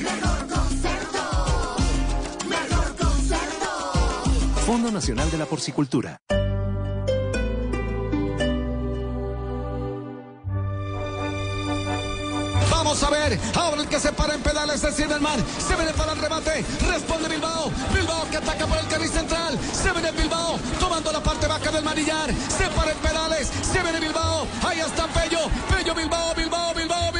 Mejor 0.00 0.48
con 0.48 0.70
cerdo. 0.80 1.76
Mejor 2.48 2.96
con 2.96 3.20
cerdo. 3.28 4.60
Fondo 4.64 4.90
Nacional 4.90 5.30
de 5.30 5.36
la 5.36 5.44
Porcicultura. 5.44 6.22
Vamos 12.78 13.02
a 13.02 13.10
ver. 13.10 13.36
Ahora 13.56 13.82
el 13.82 13.88
que 13.88 13.98
se 13.98 14.12
para 14.12 14.34
en 14.34 14.40
pedales 14.40 14.84
es 14.84 14.94
Zimmerman. 14.94 15.44
Se 15.58 15.74
viene 15.74 15.92
para 15.94 16.12
el 16.12 16.18
remate. 16.20 16.64
Responde 16.88 17.28
Bilbao. 17.28 17.72
Bilbao 17.92 18.30
que 18.30 18.36
ataca 18.36 18.68
por 18.68 18.78
el 18.78 18.86
carril 18.86 19.10
central. 19.10 19.58
Se 19.72 19.90
viene 19.90 20.12
Bilbao. 20.12 20.56
Tomando 20.78 21.10
la 21.10 21.20
parte 21.20 21.48
baja 21.48 21.72
del 21.72 21.82
manillar. 21.82 22.30
Se 22.32 22.68
para 22.76 22.92
en 22.92 22.98
pedales. 22.98 23.50
Se 23.62 23.82
viene 23.82 23.98
Bilbao. 23.98 24.46
Ahí 24.64 24.78
está 24.78 25.08
Pello. 25.08 25.50
Pello. 25.68 25.92
Bilbao. 25.92 26.34
Bilbao. 26.36 26.72
Bilbao. 26.72 27.17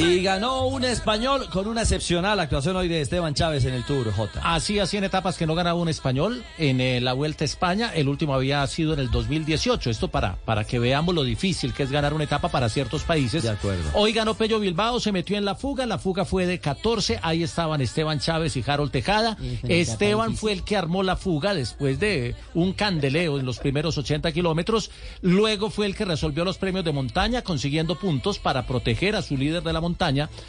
Y 0.00 0.22
ganó 0.22 0.66
un 0.66 0.82
español 0.82 1.50
con 1.52 1.66
una 1.66 1.82
excepcional 1.82 2.40
actuación 2.40 2.74
hoy 2.74 2.88
de 2.88 3.02
Esteban 3.02 3.34
Chávez 3.34 3.66
en 3.66 3.74
el 3.74 3.84
Tour, 3.84 4.10
J. 4.10 4.40
Así 4.42 4.78
hacía 4.78 4.96
en 4.96 5.04
etapas 5.04 5.36
que 5.36 5.46
no 5.46 5.54
ganaba 5.54 5.78
un 5.78 5.90
español 5.90 6.42
en 6.56 6.80
eh, 6.80 7.02
la 7.02 7.12
Vuelta 7.12 7.44
a 7.44 7.46
España. 7.46 7.92
El 7.94 8.08
último 8.08 8.34
había 8.34 8.66
sido 8.66 8.94
en 8.94 9.00
el 9.00 9.10
2018. 9.10 9.90
Esto 9.90 10.08
para, 10.08 10.36
para 10.46 10.64
que 10.64 10.78
veamos 10.78 11.14
lo 11.14 11.22
difícil 11.22 11.74
que 11.74 11.82
es 11.82 11.90
ganar 11.90 12.14
una 12.14 12.24
etapa 12.24 12.48
para 12.48 12.70
ciertos 12.70 13.02
países. 13.02 13.42
De 13.42 13.50
acuerdo. 13.50 13.90
Hoy 13.92 14.14
ganó 14.14 14.32
Pello 14.32 14.58
Bilbao, 14.58 15.00
se 15.00 15.12
metió 15.12 15.36
en 15.36 15.44
la 15.44 15.54
fuga. 15.54 15.84
La 15.84 15.98
fuga 15.98 16.24
fue 16.24 16.46
de 16.46 16.60
14. 16.60 17.20
Ahí 17.22 17.42
estaban 17.42 17.82
Esteban 17.82 18.20
Chávez 18.20 18.56
y 18.56 18.64
Harold 18.66 18.92
Tejada. 18.92 19.36
Esteban 19.64 20.34
fue 20.34 20.52
el 20.52 20.64
que 20.64 20.78
armó 20.78 21.02
la 21.02 21.16
fuga 21.16 21.52
después 21.52 22.00
de 22.00 22.34
un 22.54 22.72
candeleo 22.72 23.38
en 23.38 23.44
los 23.44 23.58
primeros 23.58 23.98
80 23.98 24.32
kilómetros. 24.32 24.90
Luego 25.20 25.68
fue 25.68 25.84
el 25.84 25.94
que 25.94 26.06
resolvió 26.06 26.42
los 26.46 26.56
premios 26.56 26.86
de 26.86 26.92
montaña, 26.92 27.42
consiguiendo 27.42 27.98
puntos 27.98 28.38
para 28.38 28.66
proteger 28.66 29.14
a 29.14 29.20
su 29.20 29.36
líder 29.36 29.62
de 29.62 29.74
la 29.74 29.80
montaña, 29.80 29.89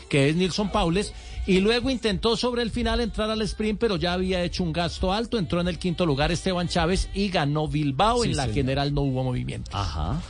que 0.09 0.29
es 0.29 0.35
Nilson 0.35 0.71
Paules. 0.71 1.13
Y 1.47 1.59
luego 1.59 1.89
intentó 1.89 2.37
sobre 2.37 2.61
el 2.61 2.69
final 2.69 2.99
entrar 2.99 3.29
al 3.29 3.41
sprint, 3.41 3.79
pero 3.79 3.95
ya 3.95 4.13
había 4.13 4.43
hecho 4.43 4.63
un 4.63 4.71
gasto 4.73 5.11
alto. 5.11 5.37
Entró 5.39 5.59
en 5.59 5.67
el 5.67 5.79
quinto 5.79 6.05
lugar 6.05 6.31
Esteban 6.31 6.67
Chávez 6.67 7.09
y 7.13 7.29
ganó 7.29 7.67
Bilbao. 7.67 8.23
Sí, 8.23 8.29
en 8.29 8.37
la 8.37 8.43
señor. 8.43 8.55
general 8.55 8.93
no 8.93 9.01
hubo 9.01 9.23
movimiento. 9.23 9.71
Ajá. 9.73 10.21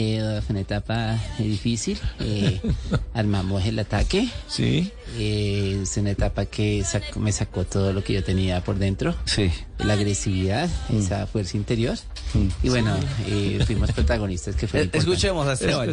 Eh, 0.00 0.40
fue 0.46 0.52
una 0.52 0.60
etapa 0.60 1.16
difícil. 1.40 1.98
eh, 2.20 2.60
armamos 3.14 3.64
el 3.66 3.78
ataque. 3.80 4.28
Sí. 4.46 4.92
Eh, 5.18 5.80
es 5.82 5.96
una 5.96 6.10
etapa 6.10 6.46
que 6.46 6.82
sac- 6.84 7.16
me 7.16 7.32
sacó 7.32 7.64
todo 7.64 7.92
lo 7.92 8.04
que 8.04 8.12
yo 8.12 8.22
tenía 8.22 8.62
por 8.62 8.76
dentro. 8.78 9.16
Sí. 9.24 9.50
La 9.78 9.94
agresividad, 9.94 10.68
esa 10.96 11.26
fuerza 11.26 11.56
interior. 11.56 11.96
Y 12.62 12.68
bueno, 12.68 12.96
eh, 13.26 13.58
fuimos 13.66 13.90
protagonistas 13.90 14.54
que 14.54 14.68
fue 14.68 14.82
Eh, 14.82 14.90
escuchemos 14.92 15.48
a 15.48 15.54
Esteban. 15.54 15.88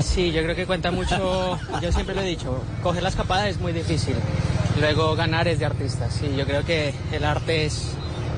Sí, 0.00 0.32
yo 0.32 0.42
creo 0.42 0.56
que 0.56 0.66
cuenta 0.66 0.90
mucho, 0.90 1.58
yo 1.80 1.92
siempre 1.92 2.14
lo 2.16 2.22
he 2.22 2.26
dicho, 2.26 2.60
coger 2.82 3.02
la 3.04 3.10
escapada 3.10 3.48
es 3.48 3.60
muy 3.60 3.72
difícil, 3.72 4.14
luego 4.80 5.14
ganar 5.14 5.46
es 5.48 5.58
de 5.60 5.66
artistas, 5.66 6.14
sí, 6.20 6.26
yo 6.36 6.44
creo 6.46 6.64
que 6.64 6.94
el 7.12 7.24
arte 7.24 7.66
es, 7.66 7.90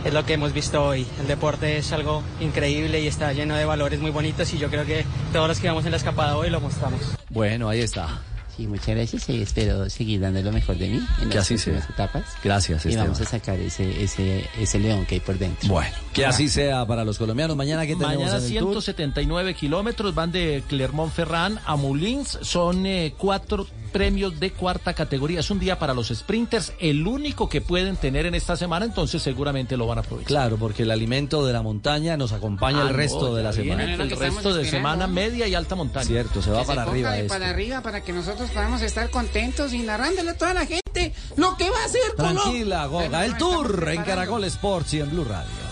es 0.05 0.13
lo 0.13 0.25
que 0.25 0.35
hemos 0.35 0.53
visto 0.53 0.85
hoy, 0.85 1.07
el 1.19 1.27
deporte 1.27 1.79
es 1.79 1.93
algo 1.93 2.23
increíble 2.41 3.01
y 3.01 3.07
está 3.07 3.33
lleno 3.33 3.57
de 3.57 3.65
valores 3.65 4.01
muy 4.01 4.11
bonitos 4.11 4.53
y 4.53 4.59
yo 4.59 4.69
creo 4.69 4.85
que 4.85 5.05
todos 5.33 5.49
los 5.49 5.59
que 5.59 5.69
vamos 5.69 5.85
en 5.85 5.93
la 5.93 5.97
escapada 5.97 6.37
hoy 6.37 6.51
lo 6.51 6.61
mostramos. 6.61 7.01
Bueno, 7.31 7.69
ahí 7.69 7.81
está. 7.81 8.21
Sí, 8.57 8.67
muchas 8.67 8.89
gracias 8.89 9.29
y 9.29 9.43
espero 9.43 9.89
seguir 9.91 10.21
dando 10.21 10.41
lo 10.43 10.53
mejor 10.53 10.77
de 10.79 10.89
mí 10.89 11.01
en 11.21 11.29
Que 11.29 11.37
las 11.37 11.45
así 11.47 11.59
sea. 11.59 11.79
etapas. 11.79 12.25
Gracias, 12.43 12.85
Y 12.85 12.89
Esteban. 12.91 13.07
vamos 13.09 13.21
a 13.21 13.25
sacar 13.25 13.59
ese, 13.59 14.03
ese, 14.03 14.49
ese 14.61 14.79
león 14.79 15.07
que 15.07 15.17
hay 15.17 15.21
por 15.21 15.39
dentro. 15.39 15.69
Bueno, 15.69 15.91
que 16.13 16.25
así 16.25 16.49
sea 16.49 16.87
para 16.87 17.05
los 17.05 17.19
colombianos. 17.19 17.57
Mañana 17.57 17.83
que 17.83 17.95
tenemos 17.97 18.15
Mañana 18.17 18.39
en 18.39 18.45
el 18.53 18.59
Tour? 18.59 18.83
179 18.83 19.55
kilómetros 19.55 20.15
van 20.15 20.31
de 20.31 20.63
Clermont-Ferrand 20.69 21.59
a 21.65 21.77
Moulins. 21.77 22.39
Son 22.43 22.87
eh, 22.87 23.15
cuatro 23.19 23.67
premios 23.93 24.39
de 24.41 24.51
cuarta 24.51 24.93
categoría. 24.93 25.39
Es 25.41 25.51
un 25.51 25.61
día 25.61 25.79
para 25.79 25.95
los 25.95 26.09
sprinters, 26.09 26.73
el 26.81 27.07
único 27.07 27.49
que 27.49 27.61
pueden 27.61 27.97
tener 27.97 28.27
en 28.27 28.35
esta 28.35 28.57
semana, 28.57 28.85
entonces 28.87 29.23
seguramente 29.23 29.77
lo 29.77 29.87
van 29.87 29.99
a 29.99 30.01
aprovechar. 30.01 30.27
Claro, 30.27 30.57
porque 30.57 30.83
el 30.83 30.91
alimento 30.91 31.47
de 31.47 31.53
la 31.53 31.63
montaña 31.63 32.17
nos 32.17 32.33
acompaña 32.33 32.83
Ah, 32.85 32.89
el 32.89 32.95
resto 32.95 33.29
no, 33.29 33.35
de 33.37 33.43
la 33.45 33.53
semana. 33.53 33.85
El 33.85 34.11
resto 34.11 34.53
de 34.53 34.65
semana 34.65 35.07
media 35.07 35.47
y 35.47 35.55
alta 35.55 35.77
montaña. 35.77 36.07
Cierto, 36.07 36.43
se 36.43 36.51
va 36.51 36.61
Que 36.63 36.67
para 36.67 36.85
se 36.85 36.91
arriba 36.91 37.09
ponga 37.09 37.13
de 37.13 37.21
esto. 37.23 37.35
para 37.35 37.51
arriba 37.51 37.81
para 37.83 38.01
que 38.03 38.13
nosotros 38.13 38.44
podamos 38.51 38.83
estar 38.83 39.11
contentos 39.11 39.73
y 39.73 39.81
narrándole 39.81 40.31
a 40.31 40.39
toda 40.39 40.55
la 40.55 40.67
gente 40.67 41.13
lo 41.37 41.57
que 41.57 41.71
va 41.71 41.79
a 41.79 41.85
hacer. 41.85 42.03
Tranquila, 42.17 42.87
Goga. 42.87 43.25
El 43.25 43.37
Tour 43.37 43.89
en 43.89 44.03
Caracol 44.03 44.45
Sports 44.45 44.95
y 44.95 45.01
en 45.01 45.11
Blue 45.11 45.25
Radio. 45.25 45.64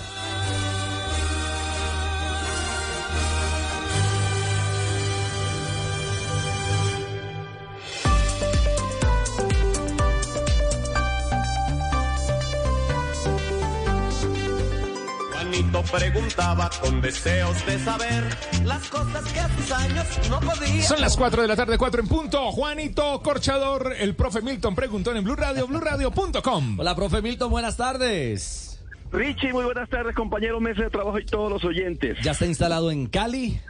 Preguntaba 15.81 16.69
con 16.82 17.01
deseos 17.01 17.65
de 17.65 17.78
saber 17.78 18.24
las 18.65 18.89
cosas 18.89 19.32
que 19.32 19.40
a 19.40 19.49
sus 19.57 19.73
años 19.73 20.07
no 20.28 20.40
podía. 20.40 20.82
Son 20.82 21.01
las 21.01 21.16
4 21.16 21.43
de 21.43 21.49
la 21.49 21.57
tarde, 21.57 21.78
4 21.78 22.03
en 22.03 22.09
punto. 22.09 22.53
Juanito 22.53 23.23
Corchador, 23.23 23.94
el 23.99 24.15
profe 24.15 24.43
Milton 24.43 24.74
preguntó 24.74 25.15
en 25.15 25.24
Blue 25.24 25.35
Radio, 25.35 25.66
BlueRadio.com. 25.66 26.78
Hola, 26.78 26.94
profe 26.94 27.23
Milton, 27.23 27.51
buenas 27.51 27.78
tardes. 27.78 28.81
Richie, 29.12 29.53
muy 29.53 29.65
buenas 29.65 29.89
tardes, 29.89 30.15
compañero, 30.15 30.61
mesa 30.61 30.82
de 30.82 30.90
trabajo 30.90 31.19
y 31.19 31.24
todos 31.24 31.51
los 31.51 31.65
oyentes. 31.65 32.19
¿Ya 32.23 32.32
está 32.32 32.47
instalado 32.47 32.90
en 32.90 33.07
Cali? 33.07 33.61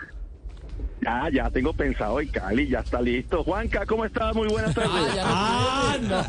Ah, 1.04 1.28
ya 1.32 1.50
tengo 1.50 1.72
pensado 1.72 2.20
en 2.20 2.28
Cali, 2.28 2.68
ya 2.68 2.78
está 2.80 3.00
listo. 3.00 3.42
Juanca, 3.42 3.84
¿cómo 3.86 4.04
estás? 4.04 4.34
Muy 4.36 4.46
buenas 4.48 4.72
tardes. 4.74 5.16
Ah, 5.20 5.96
no. 6.00 6.24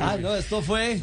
Ah, 0.00 0.16
no, 0.18 0.34
esto 0.34 0.62
fue. 0.62 1.02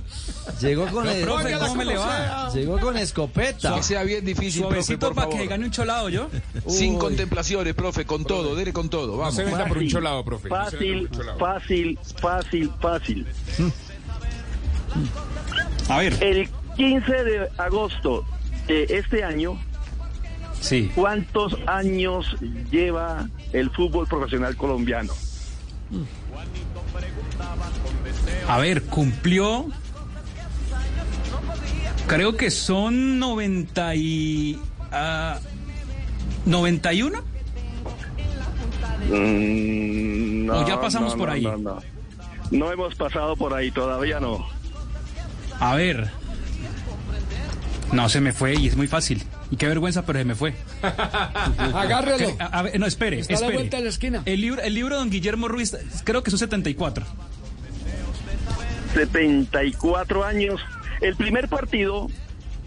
Llegó 0.60 0.88
con 0.88 1.06
No, 1.06 1.12
el- 1.12 1.22
profe, 1.24 1.54
¿cómo 1.60 1.76
me 1.76 1.86
le 1.86 1.98
va? 1.98 2.50
Llegó 2.52 2.80
con 2.80 2.98
escopeta. 2.98 3.76
Que 3.76 3.84
sea 3.84 4.04
bien 4.04 4.26
difícil, 4.26 4.64
Suavecito 4.64 5.14
para 5.14 5.30
que 5.30 5.46
gane 5.46 5.66
un 5.66 5.72
cholado 5.72 6.10
yo. 6.10 6.30
Sin 6.68 6.94
Uy. 6.94 7.00
contemplaciones, 7.00 7.76
profe, 7.76 8.06
con 8.06 8.26
todo, 8.26 8.56
dele 8.56 8.74
con 8.74 8.90
todo, 8.90 9.18
vamos. 9.18 9.36
se 9.36 9.44
venda 9.44 9.66
por 9.68 9.78
un 9.78 9.88
cholado, 9.88 10.26
profe. 10.26 10.50
no 10.50 10.66
se 10.66 10.72
Fácil, 10.72 11.10
cholado. 11.12 11.38
fácil, 11.40 12.00
fácil, 12.20 12.72
fácil. 12.82 13.28
A 15.90 15.98
ver. 16.00 16.18
El 16.24 16.50
15 16.76 17.24
de 17.24 17.50
agosto 17.58 18.26
de 18.68 18.84
este 18.90 19.24
año, 19.24 19.60
Sí. 20.64 20.90
¿cuántos 20.96 21.58
años 21.68 22.38
lleva 22.72 23.28
el 23.52 23.70
fútbol 23.72 24.08
profesional 24.08 24.56
colombiano? 24.56 25.12
A 28.48 28.58
ver, 28.60 28.84
cumplió. 28.84 29.66
Creo 32.08 32.38
que 32.38 32.50
son 32.50 33.20
90 33.20 33.96
y. 33.96 34.60
ah, 34.94 35.40
91. 36.46 37.20
Mm, 39.10 40.50
¿O 40.50 40.68
ya 40.68 40.80
pasamos 40.80 41.16
por 41.16 41.30
ahí? 41.30 41.44
No, 41.44 41.58
no. 41.58 41.78
No 42.52 42.72
hemos 42.72 42.96
pasado 42.96 43.36
por 43.36 43.54
ahí, 43.54 43.70
todavía 43.70 44.22
no. 44.22 44.46
A 45.60 45.76
ver. 45.76 46.10
No, 47.92 48.08
se 48.08 48.22
me 48.22 48.32
fue 48.32 48.56
y 48.56 48.68
es 48.68 48.78
muy 48.78 48.88
fácil. 48.88 49.24
Y 49.54 49.56
qué 49.56 49.68
vergüenza, 49.68 50.04
pero 50.04 50.18
se 50.18 50.26
me 50.26 50.34
fue. 50.34 50.56
Agárrelo. 50.82 52.36
A, 52.40 52.62
a 52.62 52.64
no, 52.80 52.88
espere, 52.88 53.20
Está 53.20 53.36
a 53.36 53.36
la 53.36 53.46
espere. 53.46 53.54
vuelta 53.54 53.78
de 53.78 53.84
la 53.84 53.90
esquina. 53.90 54.24
El 54.26 54.42
libro, 54.42 54.60
el 54.64 54.74
libro 54.74 54.96
de 54.96 55.00
don 55.02 55.12
Guillermo 55.12 55.48
Ruiz, 55.48 55.78
creo 56.04 56.24
que 56.24 56.32
son 56.32 56.40
74. 56.40 57.06
74 58.96 60.24
años. 60.24 60.60
El 61.02 61.16
primer 61.16 61.50
partido 61.50 62.08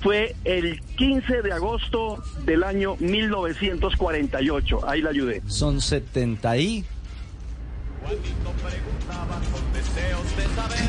fue 0.00 0.36
el 0.44 0.80
15 0.96 1.42
de 1.42 1.52
agosto 1.52 2.22
del 2.44 2.62
año 2.62 2.94
1948. 3.00 4.88
Ahí 4.88 5.02
la 5.02 5.10
ayudé. 5.10 5.42
Son 5.48 5.80
70 5.80 6.56
y... 6.58 6.84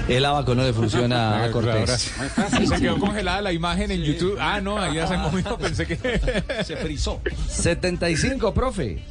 El 0.08 0.24
abaco 0.26 0.56
no 0.56 0.64
le 0.64 0.74
funciona 0.74 1.44
a 1.44 1.52
Cortés. 1.52 2.14
Se 2.68 2.80
quedó 2.80 2.98
congelada 3.00 3.42
la 3.42 3.52
imagen 3.52 3.92
en 3.92 4.02
YouTube. 4.02 4.38
Ah, 4.40 4.62
no, 4.62 4.78
ahí 4.80 4.96
ya 4.96 5.08
se 5.08 5.18
movió, 5.18 5.58
pensé 5.58 5.86
que 5.86 5.98
se 6.64 6.78
frizó. 6.78 7.22
75, 7.50 8.54
profe. 8.54 9.04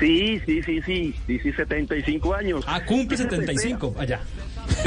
Sí, 0.00 0.40
sí, 0.46 0.62
sí, 0.62 0.80
sí, 0.82 1.14
sí, 1.26 1.38
sí, 1.40 1.52
75 1.52 2.34
años. 2.34 2.64
Ah, 2.68 2.84
cumple 2.84 3.16
75, 3.16 3.96
allá. 3.98 4.20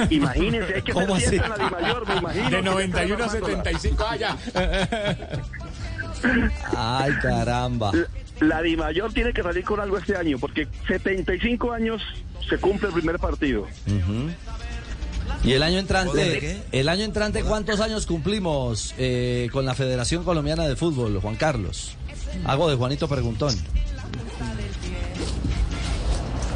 Imagínense, 0.10 0.76
hay 0.76 0.82
que 0.82 0.94
¿Cómo 0.94 1.16
así? 1.16 1.38
la 1.38 1.58
Dimayor, 1.58 2.08
me 2.08 2.16
imagino. 2.18 2.50
De 2.50 2.62
91 2.62 3.24
a 3.24 3.30
75, 3.30 4.06
ah, 4.08 4.16
ya. 4.16 4.38
Ay, 6.78 7.12
caramba. 7.22 7.92
La 8.42 8.62
Dimayor 8.62 9.14
tiene 9.14 9.34
que 9.34 9.44
salir 9.44 9.64
con 9.64 9.80
algo 9.80 9.98
este 9.98 10.18
año, 10.18 10.40
porque 10.40 10.68
75 10.88 11.72
años 11.72 12.02
se 12.50 12.58
cumple 12.58 12.88
el 12.88 12.94
primer 12.96 13.20
partido. 13.20 13.68
Y 15.44 15.54
el 15.54 15.64
año 15.64 15.78
entrante, 15.78 16.62
el 16.72 16.90
año 16.90 17.04
entrante, 17.04 17.44
¿cuántos 17.44 17.80
años 17.80 18.08
cumplimos 18.08 18.96
eh, 18.98 19.48
con 19.52 19.66
la 19.66 19.76
Federación 19.76 20.24
Colombiana 20.24 20.68
de 20.68 20.76
Fútbol, 20.76 21.20
Juan 21.22 21.36
Carlos? 21.36 21.96
Hago 22.46 22.70
de 22.70 22.76
Juanito 22.76 23.08
Preguntón. 23.08 23.56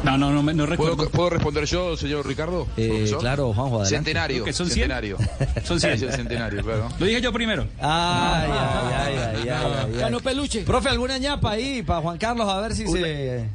No, 0.06 0.16
no, 0.16 0.30
no, 0.30 0.52
no 0.52 0.66
recuerdo. 0.66 0.96
¿Puedo, 0.96 1.10
puedo 1.10 1.30
responder 1.30 1.64
yo, 1.64 1.96
señor 1.96 2.26
Ricardo? 2.26 2.68
Eh, 2.76 3.12
claro, 3.18 3.52
Juanjo, 3.52 3.80
adelante. 3.80 3.96
Centenario. 3.96 4.44
Que 4.44 4.52
son 4.52 4.66
100. 4.66 4.74
centenario. 4.74 5.18
Son 5.64 5.80
100. 5.80 5.98
Sí, 5.98 6.06
centenario, 6.10 6.62
claro. 6.62 6.88
Lo 6.98 7.06
dije 7.06 7.20
yo 7.20 7.32
primero. 7.32 7.66
Ay, 7.80 8.50
ay, 8.50 8.50
ay, 8.52 8.94
ay, 8.94 9.16
ay, 9.16 9.48
ay, 9.48 9.72
ay. 9.86 9.98
Ganó 9.98 10.20
peluche. 10.20 10.62
Profe, 10.62 10.88
¿alguna 10.90 11.18
ñapa 11.18 11.50
ahí 11.50 11.82
para 11.82 12.00
Juan 12.00 12.18
Carlos? 12.18 12.48
A 12.48 12.60
ver 12.60 12.74
si 12.74 12.86
se... 12.86 13.48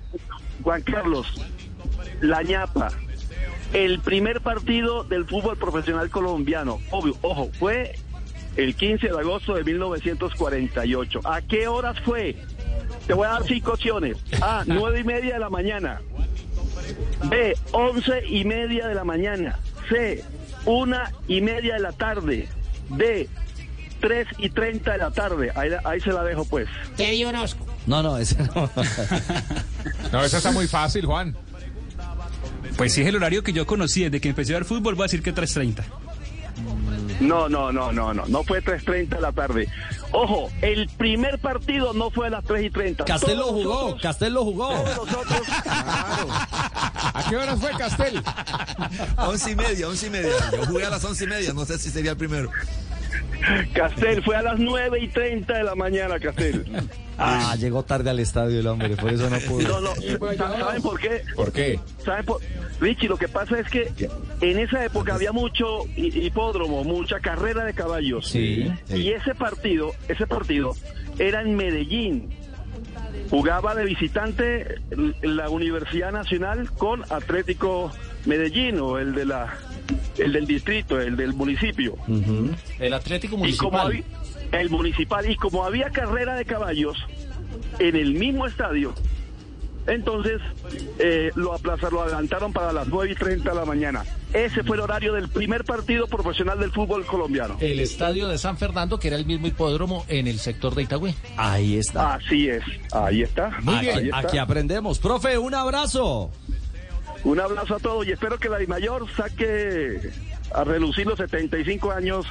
Juan 0.61 0.81
Carlos, 0.81 1.27
la 2.19 2.43
ñapa, 2.43 2.89
el 3.73 3.99
primer 3.99 4.41
partido 4.41 5.03
del 5.05 5.25
fútbol 5.25 5.57
profesional 5.57 6.09
colombiano, 6.09 6.79
obvio, 6.91 7.15
ojo, 7.21 7.49
fue 7.57 7.95
el 8.57 8.75
15 8.75 9.07
de 9.07 9.19
agosto 9.19 9.55
de 9.55 9.63
1948. 9.63 11.21
¿A 11.23 11.41
qué 11.41 11.67
horas 11.67 11.97
fue? 12.03 12.35
Te 13.07 13.13
voy 13.13 13.27
a 13.27 13.31
dar 13.31 13.43
cinco 13.43 13.73
opciones. 13.73 14.17
A, 14.41 14.63
nueve 14.65 14.99
y 14.99 15.03
media 15.03 15.33
de 15.33 15.39
la 15.39 15.49
mañana. 15.49 16.01
B, 17.25 17.55
once 17.71 18.25
y 18.27 18.43
media 18.45 18.87
de 18.87 18.95
la 18.95 19.03
mañana. 19.03 19.59
C, 19.89 20.23
una 20.65 21.11
y 21.27 21.41
media 21.41 21.75
de 21.75 21.79
la 21.79 21.91
tarde. 21.91 22.47
D, 22.89 23.29
tres 23.99 24.27
y 24.37 24.49
treinta 24.49 24.93
de 24.93 24.97
la 24.97 25.11
tarde. 25.11 25.51
Ahí, 25.55 25.69
ahí 25.83 25.99
se 26.01 26.11
la 26.11 26.23
dejo 26.23 26.45
pues. 26.45 26.67
Te 26.97 27.25
Orozco. 27.25 27.65
No, 27.87 28.03
no, 28.03 28.17
ese 28.17 28.37
no. 28.55 28.69
No, 30.11 30.23
esa 30.23 30.37
está 30.37 30.51
muy 30.51 30.67
fácil, 30.67 31.05
Juan. 31.05 31.35
Pues 32.77 32.93
sí 32.93 33.01
es 33.01 33.07
el 33.07 33.15
horario 33.15 33.43
que 33.43 33.53
yo 33.53 33.65
conocí 33.65 34.03
desde 34.03 34.19
que 34.19 34.29
empecé 34.29 34.53
a 34.53 34.57
ver 34.57 34.65
fútbol, 34.65 34.95
voy 34.95 35.03
a 35.03 35.05
decir 35.05 35.21
que 35.21 35.33
3.30. 35.33 35.83
No, 37.19 37.47
no, 37.47 37.71
no, 37.71 37.91
no, 37.91 38.13
no. 38.13 38.25
No 38.27 38.43
fue 38.43 38.63
3.30 38.63 39.09
de 39.09 39.21
la 39.21 39.31
tarde. 39.31 39.67
Ojo, 40.11 40.49
el 40.61 40.89
primer 40.89 41.39
partido 41.39 41.93
no 41.93 42.09
fue 42.09 42.27
a 42.27 42.29
las 42.31 42.43
3 42.43 42.65
y 42.65 42.69
30. 42.71 43.05
Castel 43.05 43.37
lo 43.37 43.45
jugó, 43.47 43.63
nosotros- 43.73 44.01
Castel 44.01 44.33
lo 44.33 44.43
jugó. 44.43 44.67
todos 44.69 45.07
nosotros- 45.07 45.41
¿A 47.13 47.23
qué 47.29 47.37
horas 47.37 47.59
fue 47.59 47.69
Castel? 47.77 48.23
Once 49.17 49.51
y 49.51 49.55
media, 49.55 49.87
once 49.87 50.07
y 50.07 50.09
media. 50.09 50.31
Yo 50.51 50.65
jugué 50.65 50.85
a 50.85 50.89
las 50.89 51.03
once 51.05 51.23
y 51.23 51.27
media, 51.27 51.53
no 51.53 51.65
sé 51.65 51.77
si 51.77 51.89
sería 51.91 52.11
el 52.11 52.17
primero. 52.17 52.49
Castel 53.73 54.23
fue 54.23 54.35
a 54.35 54.41
las 54.41 54.59
9 54.59 54.99
y 55.01 55.07
30 55.07 55.53
de 55.53 55.63
la 55.63 55.75
mañana, 55.75 56.19
Castel. 56.19 56.65
Ah, 57.17 57.55
llegó 57.59 57.83
tarde 57.83 58.09
al 58.09 58.19
estadio 58.19 58.59
el 58.59 58.67
hombre, 58.67 58.95
por 58.95 59.11
eso 59.11 59.29
no 59.29 59.37
pudo. 59.39 59.67
No, 59.67 59.81
no, 59.81 59.95
¿sa- 60.35 60.57
¿saben 60.59 60.81
por 60.81 60.99
qué? 60.99 61.21
¿Por 61.35 61.51
qué? 61.51 61.79
¿Saben 62.03 62.25
por- 62.25 62.41
Richie, 62.79 63.07
lo 63.07 63.17
que 63.17 63.27
pasa 63.27 63.59
es 63.59 63.67
que 63.69 63.91
en 64.41 64.57
esa 64.59 64.83
época 64.85 65.13
había 65.15 65.31
mucho 65.31 65.85
hi- 65.95 66.25
hipódromo, 66.25 66.83
mucha 66.83 67.19
carrera 67.19 67.63
de 67.65 67.73
caballos. 67.73 68.27
Sí. 68.27 68.71
Y 68.89 69.09
ese 69.09 69.35
partido, 69.35 69.91
ese 70.07 70.25
partido 70.25 70.75
era 71.19 71.41
en 71.41 71.55
Medellín. 71.55 72.29
Jugaba 73.29 73.75
de 73.75 73.85
visitante 73.85 74.81
la 75.21 75.49
Universidad 75.49 76.11
Nacional 76.11 76.71
con 76.71 77.03
Atlético 77.11 77.91
Medellín 78.25 78.79
o 78.79 78.97
el 78.97 79.13
de 79.13 79.25
la 79.25 79.53
el 80.17 80.33
del 80.33 80.45
distrito, 80.47 80.99
el 80.99 81.15
del 81.15 81.33
municipio. 81.33 81.95
El 82.79 82.93
Atlético 82.93 83.35
Y 83.45 83.55
como 83.57 83.83
Municipal. 83.83 84.03
el 84.51 84.69
municipal 84.69 85.29
y 85.29 85.35
como 85.35 85.63
había 85.65 85.89
carrera 85.89 86.35
de 86.35 86.45
caballos 86.45 86.97
en 87.79 87.95
el 87.95 88.13
mismo 88.13 88.45
estadio, 88.47 88.93
entonces 89.87 90.39
eh, 90.99 91.31
lo 91.35 91.53
aplazaron, 91.53 91.95
lo 91.95 92.01
adelantaron 92.03 92.53
para 92.53 92.71
las 92.71 92.87
9 92.87 93.11
y 93.11 93.15
30 93.15 93.49
de 93.49 93.55
la 93.55 93.65
mañana. 93.65 94.03
Ese 94.31 94.63
fue 94.63 94.77
el 94.77 94.81
horario 94.83 95.13
del 95.13 95.27
primer 95.27 95.63
partido 95.65 96.07
profesional 96.07 96.59
del 96.59 96.71
fútbol 96.71 97.05
colombiano. 97.05 97.57
El 97.59 97.79
estadio 97.79 98.27
de 98.27 98.37
San 98.37 98.57
Fernando, 98.57 98.99
que 98.99 99.07
era 99.07 99.17
el 99.17 99.25
mismo 99.25 99.47
hipódromo 99.47 100.05
en 100.07 100.27
el 100.27 100.37
sector 100.39 100.75
de 100.75 100.83
Itagüí. 100.83 101.15
Ahí 101.35 101.77
está. 101.77 102.13
Así 102.15 102.47
es, 102.47 102.63
ahí 102.93 103.23
está. 103.23 103.49
Muy 103.63 103.79
bien, 103.79 103.97
ahí 103.97 104.05
está. 104.05 104.19
aquí 104.19 104.37
aprendemos. 104.37 104.99
Profe, 104.99 105.37
un 105.37 105.55
abrazo. 105.55 106.29
Un 107.23 107.39
abrazo 107.39 107.75
a 107.75 107.79
todos 107.79 108.07
y 108.07 108.11
espero 108.11 108.37
que 108.39 108.49
la 108.49 108.59
mayor 108.67 109.05
saque 109.15 110.11
a 110.53 110.63
relucir 110.63 111.05
los 111.05 111.17
75 111.17 111.91
años 111.91 112.25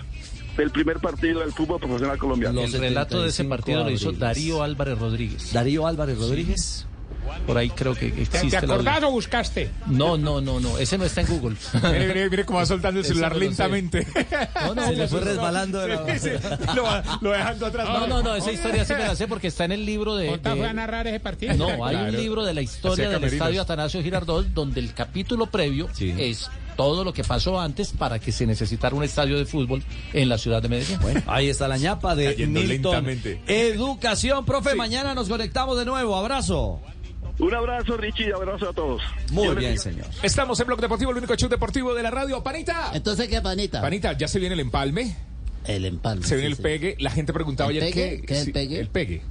del 0.56 0.70
primer 0.70 0.98
partido 0.98 1.40
del 1.40 1.52
fútbol 1.52 1.80
profesional 1.80 2.18
colombiano. 2.18 2.60
el 2.60 2.72
relato 2.72 3.22
de 3.22 3.28
ese 3.28 3.44
partido 3.44 3.84
lo 3.84 3.90
hizo 3.90 4.12
Darío 4.12 4.62
Álvarez 4.62 4.98
Rodríguez. 4.98 5.52
Darío 5.52 5.86
Álvarez 5.86 6.18
Rodríguez. 6.18 6.86
Por 7.46 7.56
ahí 7.58 7.70
creo 7.70 7.94
que 7.94 8.10
¿Te, 8.10 8.22
existe. 8.22 8.60
te 8.60 8.66
la- 8.66 8.74
acordás 8.74 9.02
o 9.04 9.10
buscaste? 9.10 9.70
No, 9.86 10.16
no, 10.16 10.40
no, 10.40 10.60
no. 10.60 10.78
Ese 10.78 10.98
no 10.98 11.04
está 11.04 11.20
en 11.22 11.26
Google. 11.28 11.56
Mire, 11.74 12.06
mire, 12.08 12.30
mire 12.30 12.44
cómo 12.44 12.58
va 12.58 12.66
soltando 12.66 13.00
el 13.00 13.06
celular 13.06 13.32
no 13.32 13.38
lentamente. 13.38 14.06
No, 14.66 14.74
no, 14.74 14.86
Se 14.86 14.96
le 14.96 15.08
fue 15.08 15.20
no. 15.20 15.26
resbalando 15.26 15.78
de 15.80 15.88
la... 15.88 16.18
Sí, 16.18 16.28
sí, 16.30 16.46
lo, 16.74 16.84
lo 17.20 17.30
dejando 17.30 17.66
atrás. 17.66 17.88
No, 17.88 18.06
no, 18.06 18.22
no, 18.22 18.34
esa 18.34 18.52
historia 18.52 18.84
sí 18.84 18.92
me 18.94 19.00
la 19.00 19.14
sé 19.16 19.26
porque 19.28 19.46
está 19.48 19.64
en 19.64 19.72
el 19.72 19.86
libro 19.86 20.16
de... 20.16 20.28
¿Conta 20.28 20.54
fue 20.56 20.68
a 20.68 20.72
narrar 20.72 21.06
ese 21.06 21.20
partido? 21.20 21.54
No, 21.54 21.84
hay 21.86 21.96
Claro. 21.96 22.10
un 22.10 22.16
libro 22.16 22.44
de 22.44 22.54
la 22.54 22.62
historia 22.62 23.08
del 23.10 23.24
estadio 23.24 23.62
Atanasio 23.62 24.02
Girardot 24.02 24.46
donde 24.48 24.80
el 24.80 24.92
capítulo 24.94 25.46
previo 25.46 25.88
Sí. 25.92 26.14
es 26.18 26.48
todo 26.76 27.04
lo 27.04 27.12
que 27.12 27.24
pasó 27.24 27.60
antes 27.60 27.90
para 27.92 28.18
que 28.18 28.32
se 28.32 28.46
necesitara 28.46 28.94
un 28.96 29.04
estadio 29.04 29.36
de 29.36 29.44
fútbol 29.44 29.82
en 30.14 30.28
la 30.28 30.38
ciudad 30.38 30.62
de 30.62 30.68
Medellín. 30.68 30.98
Bueno, 31.02 31.22
ahí 31.26 31.48
está 31.50 31.68
la 31.68 31.76
ñapa 31.76 32.14
de 32.14 32.34
Milton. 32.46 32.68
lentamente. 32.68 33.42
Educación, 33.46 34.44
profe, 34.46 34.74
mañana 34.74 35.14
nos 35.14 35.28
conectamos 35.28 35.76
de 35.78 35.84
nuevo. 35.84 36.16
Abrazo. 36.16 36.80
Un 37.40 37.54
abrazo, 37.54 37.96
Richie, 37.96 38.28
y 38.28 38.32
abrazo 38.32 38.68
a 38.70 38.72
todos. 38.72 39.02
Muy 39.32 39.54
bien, 39.56 39.78
señor. 39.78 40.06
Estamos 40.22 40.60
en 40.60 40.66
Blog 40.66 40.80
Deportivo, 40.80 41.10
el 41.12 41.18
único 41.18 41.34
show 41.36 41.48
deportivo 41.48 41.94
de 41.94 42.02
la 42.02 42.10
radio. 42.10 42.42
¡Panita! 42.42 42.90
Entonces, 42.92 43.28
¿qué 43.28 43.40
panita? 43.40 43.80
Panita, 43.80 44.12
ya 44.16 44.28
se 44.28 44.38
viene 44.38 44.54
el 44.54 44.60
empalme, 44.60 45.16
El 45.64 45.84
empalme. 45.86 46.26
se 46.26 46.34
viene 46.36 46.48
sí, 46.48 46.52
el 46.52 46.56
sí. 46.56 46.62
pegue. 46.62 46.96
La 46.98 47.10
gente 47.10 47.32
preguntaba 47.32 47.70
¿El 47.70 47.78
ayer 47.78 47.92
pegue? 47.94 48.20
qué... 48.20 48.26
¿Qué 48.26 48.34
es 48.34 48.40
el 48.40 48.46
sí, 48.46 48.52
pegue? 48.52 48.78
El 48.80 48.88
pegue. 48.88 49.22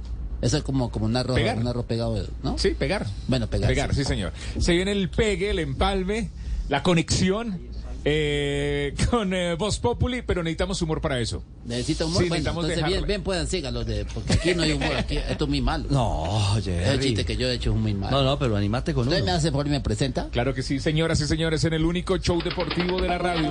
Eso 0.42 0.56
es 0.56 0.62
como, 0.62 0.90
como 0.90 1.04
un 1.06 1.16
arroz, 1.16 1.36
Pegar. 1.36 1.58
un 1.58 1.68
arroz 1.68 1.84
pegado, 1.84 2.26
¿no? 2.42 2.58
Sí, 2.58 2.70
pegar. 2.70 3.06
Bueno, 3.28 3.46
pegar. 3.48 3.68
Pegar, 3.68 3.94
sí, 3.94 4.04
señor. 4.04 4.32
Se 4.58 4.72
viene 4.72 4.90
el 4.92 5.10
pegue, 5.10 5.50
el 5.50 5.58
empalme, 5.58 6.30
la 6.68 6.82
conexión 6.82 7.60
eh, 8.04 8.94
con 9.10 9.32
eh, 9.34 9.54
Voz 9.56 9.78
Populi, 9.78 10.22
pero 10.22 10.42
necesitamos 10.42 10.80
humor 10.82 11.00
para 11.00 11.20
eso. 11.20 11.42
Necesita 11.64 12.04
humor. 12.06 12.22
Sí, 12.22 12.28
bueno, 12.28 12.34
necesitamos 12.36 12.64
entonces 12.64 12.76
dejarle. 12.76 12.96
bien, 12.96 13.06
bien 13.06 13.22
puedan 13.22 13.46
síganlo, 13.46 13.84
de, 13.84 14.04
porque 14.06 14.32
aquí 14.34 14.54
no 14.54 14.62
hay 14.62 14.72
humor, 14.72 14.94
aquí 14.96 15.16
esto 15.16 15.44
es 15.44 15.50
muy 15.50 15.60
malo. 15.60 15.84
No, 15.90 16.56
Es 16.58 16.66
el 16.66 16.74
Jerry. 16.74 16.98
chiste 17.04 17.24
que 17.24 17.36
yo 17.36 17.48
he 17.48 17.54
hecho 17.54 17.70
es 17.72 17.76
muy 17.76 17.94
malo. 17.94 18.18
No, 18.18 18.24
no, 18.24 18.38
pero 18.38 18.56
animate 18.56 18.94
con 18.94 19.08
me 19.08 19.20
uno. 19.22 19.32
hace 19.32 19.52
por 19.52 19.66
y 19.66 19.70
me 19.70 19.80
presenta. 19.80 20.28
Claro 20.30 20.54
que 20.54 20.62
sí, 20.62 20.78
señoras 20.80 21.20
y 21.20 21.26
señores, 21.26 21.62
en 21.64 21.74
el 21.74 21.84
único 21.84 22.16
show 22.18 22.40
deportivo 22.42 23.00
de 23.00 23.08
la 23.08 23.18
radio. 23.18 23.50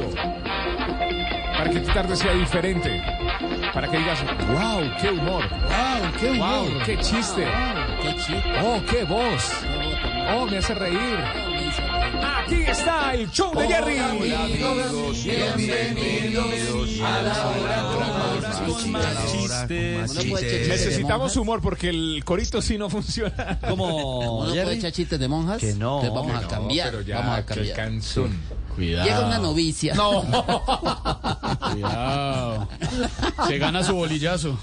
Para 1.58 1.70
que 1.72 1.80
tu 1.82 1.92
tarde 1.92 2.16
sea 2.16 2.34
diferente. 2.34 3.02
Para 3.74 3.90
que 3.92 3.98
digas, 3.98 4.20
wow, 4.48 4.82
qué 5.02 5.10
humor. 5.10 5.44
Wow, 5.50 6.12
qué 6.20 6.28
Wow, 6.40 6.62
humor. 6.68 6.84
qué 6.86 6.98
chiste. 7.00 7.46
Qué 8.02 8.16
chiste. 8.16 8.44
Oh, 8.64 8.82
qué 8.90 9.04
voz. 9.04 9.52
Oh, 10.36 10.46
me 10.46 10.58
hace 10.58 10.74
reír. 10.74 11.49
Aquí 12.22 12.64
está 12.68 13.14
el 13.14 13.30
show 13.32 13.54
de 13.56 13.68
Jerry. 13.68 13.98
Uno 14.00 14.18
puede 18.70 19.08
echar 19.08 19.32
chistes 19.32 19.70
de 19.70 20.68
Necesitamos 20.68 21.20
monjas. 21.20 21.38
humor 21.38 21.62
porque 21.62 21.90
el 21.90 22.22
corito 22.26 22.62
sí 22.62 22.78
no 22.78 22.90
funciona. 22.90 23.60
Como 23.68 24.40
Uno 24.42 24.52
puede 24.52 24.74
echar 24.76 24.92
chistes 24.92 25.20
de 25.20 25.28
monjas. 25.28 25.60
Que 25.60 25.74
no, 25.74 26.02
Entonces 26.02 26.14
vamos 26.14 26.36
a 26.36 26.42
No, 26.42 26.48
cambiar. 26.48 26.90
pero 26.92 27.02
ya, 27.02 27.20
vamos 27.20 27.38
a 27.40 27.46
cambiar. 27.46 27.76
Llega 28.80 29.26
una 29.26 29.38
novicia. 29.40 29.94
No. 29.96 30.22
Cuidado. 31.72 32.68
Se 33.48 33.58
gana 33.58 33.84
su 33.84 33.94
bolillazo. 33.94 34.58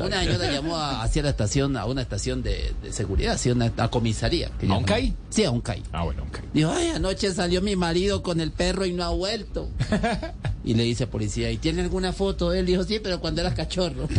Una 0.00 0.22
señora 0.22 0.50
llamó 0.52 0.76
a, 0.76 1.02
hacia 1.02 1.22
la 1.22 1.30
estación, 1.30 1.76
a 1.76 1.84
una 1.86 2.02
estación 2.02 2.42
de, 2.42 2.74
de 2.82 2.92
seguridad, 2.92 3.34
hacia 3.34 3.52
una 3.52 3.72
a 3.76 3.88
comisaría. 3.88 4.50
que 4.58 4.66
¿A 4.68 4.74
un 4.76 4.84
CAI? 4.84 5.14
Sí, 5.30 5.44
a 5.44 5.50
un 5.50 5.60
CAI. 5.60 5.82
Ah, 5.92 6.02
bueno, 6.04 6.22
ok. 6.24 6.40
Dijo, 6.52 6.70
ay, 6.72 6.88
anoche 6.90 7.32
salió 7.32 7.62
mi 7.62 7.76
marido 7.76 8.22
con 8.22 8.40
el 8.40 8.50
perro 8.50 8.84
y 8.86 8.92
no 8.92 9.04
ha 9.04 9.10
vuelto. 9.10 9.68
Y 10.62 10.74
le 10.74 10.82
dice 10.82 11.06
policía, 11.06 11.50
¿y 11.50 11.56
tiene 11.56 11.80
alguna 11.80 12.12
foto? 12.12 12.52
Él 12.52 12.66
dijo, 12.66 12.84
sí, 12.84 13.00
pero 13.02 13.18
cuando 13.18 13.40
eras 13.40 13.54
cachorro. 13.54 14.06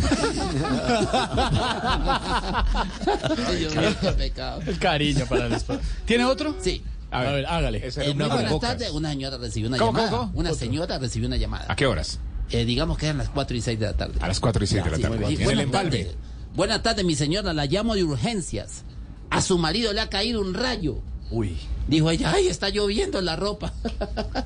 Ay, 3.46 3.68
qué 4.00 4.12
pecado. 4.12 4.60
El 4.66 4.76
cariño 4.78 5.24
para 5.28 5.46
el 5.46 5.52
esposo. 5.52 5.80
¿Tiene 6.04 6.24
otro? 6.24 6.56
Sí. 6.60 6.82
A 7.12 7.22
ver, 7.22 7.46
hágale. 7.46 7.78
Eh, 7.86 8.14
muy 8.14 8.26
buenas 8.28 8.58
tardes, 8.60 8.90
una 8.90 9.10
señora 9.10 9.36
recibió 9.38 9.68
una 9.68 9.78
¿Cómo, 9.78 9.92
llamada. 9.92 10.10
cómo, 10.10 10.22
cómo? 10.28 10.40
Una 10.40 10.54
señora 10.54 10.98
recibió 10.98 11.28
una 11.28 11.36
llamada. 11.36 11.66
¿A 11.68 11.76
qué 11.76 11.86
horas? 11.86 12.18
Eh, 12.50 12.64
digamos 12.64 12.98
que 12.98 13.06
eran 13.06 13.18
las 13.18 13.28
4 13.30 13.56
y 13.56 13.60
6 13.60 13.78
de 13.78 13.86
la 13.86 13.92
tarde. 13.96 14.14
A 14.20 14.28
las 14.28 14.40
4 14.40 14.64
y 14.64 14.66
6 14.66 14.84
de 14.84 14.90
la 14.90 14.96
Sí, 14.96 15.02
tarde. 15.02 15.26
sí, 15.36 15.44
buenas 15.44 15.70
tardes. 15.70 16.08
Buenas 16.54 16.82
tardes, 16.82 17.04
mi 17.04 17.14
señora. 17.14 17.52
La 17.52 17.66
llamo 17.66 17.94
de 17.94 18.04
urgencias. 18.04 18.84
A 19.30 19.40
su 19.40 19.56
marido 19.58 19.92
le 19.92 20.00
ha 20.00 20.08
caído 20.10 20.40
un 20.40 20.52
rayo. 20.54 20.98
Uy. 21.32 21.56
Dijo 21.88 22.10
ella, 22.10 22.30
ay, 22.36 22.46
está 22.46 22.68
lloviendo 22.68 23.18
en 23.18 23.24
la 23.24 23.34
ropa. 23.36 23.72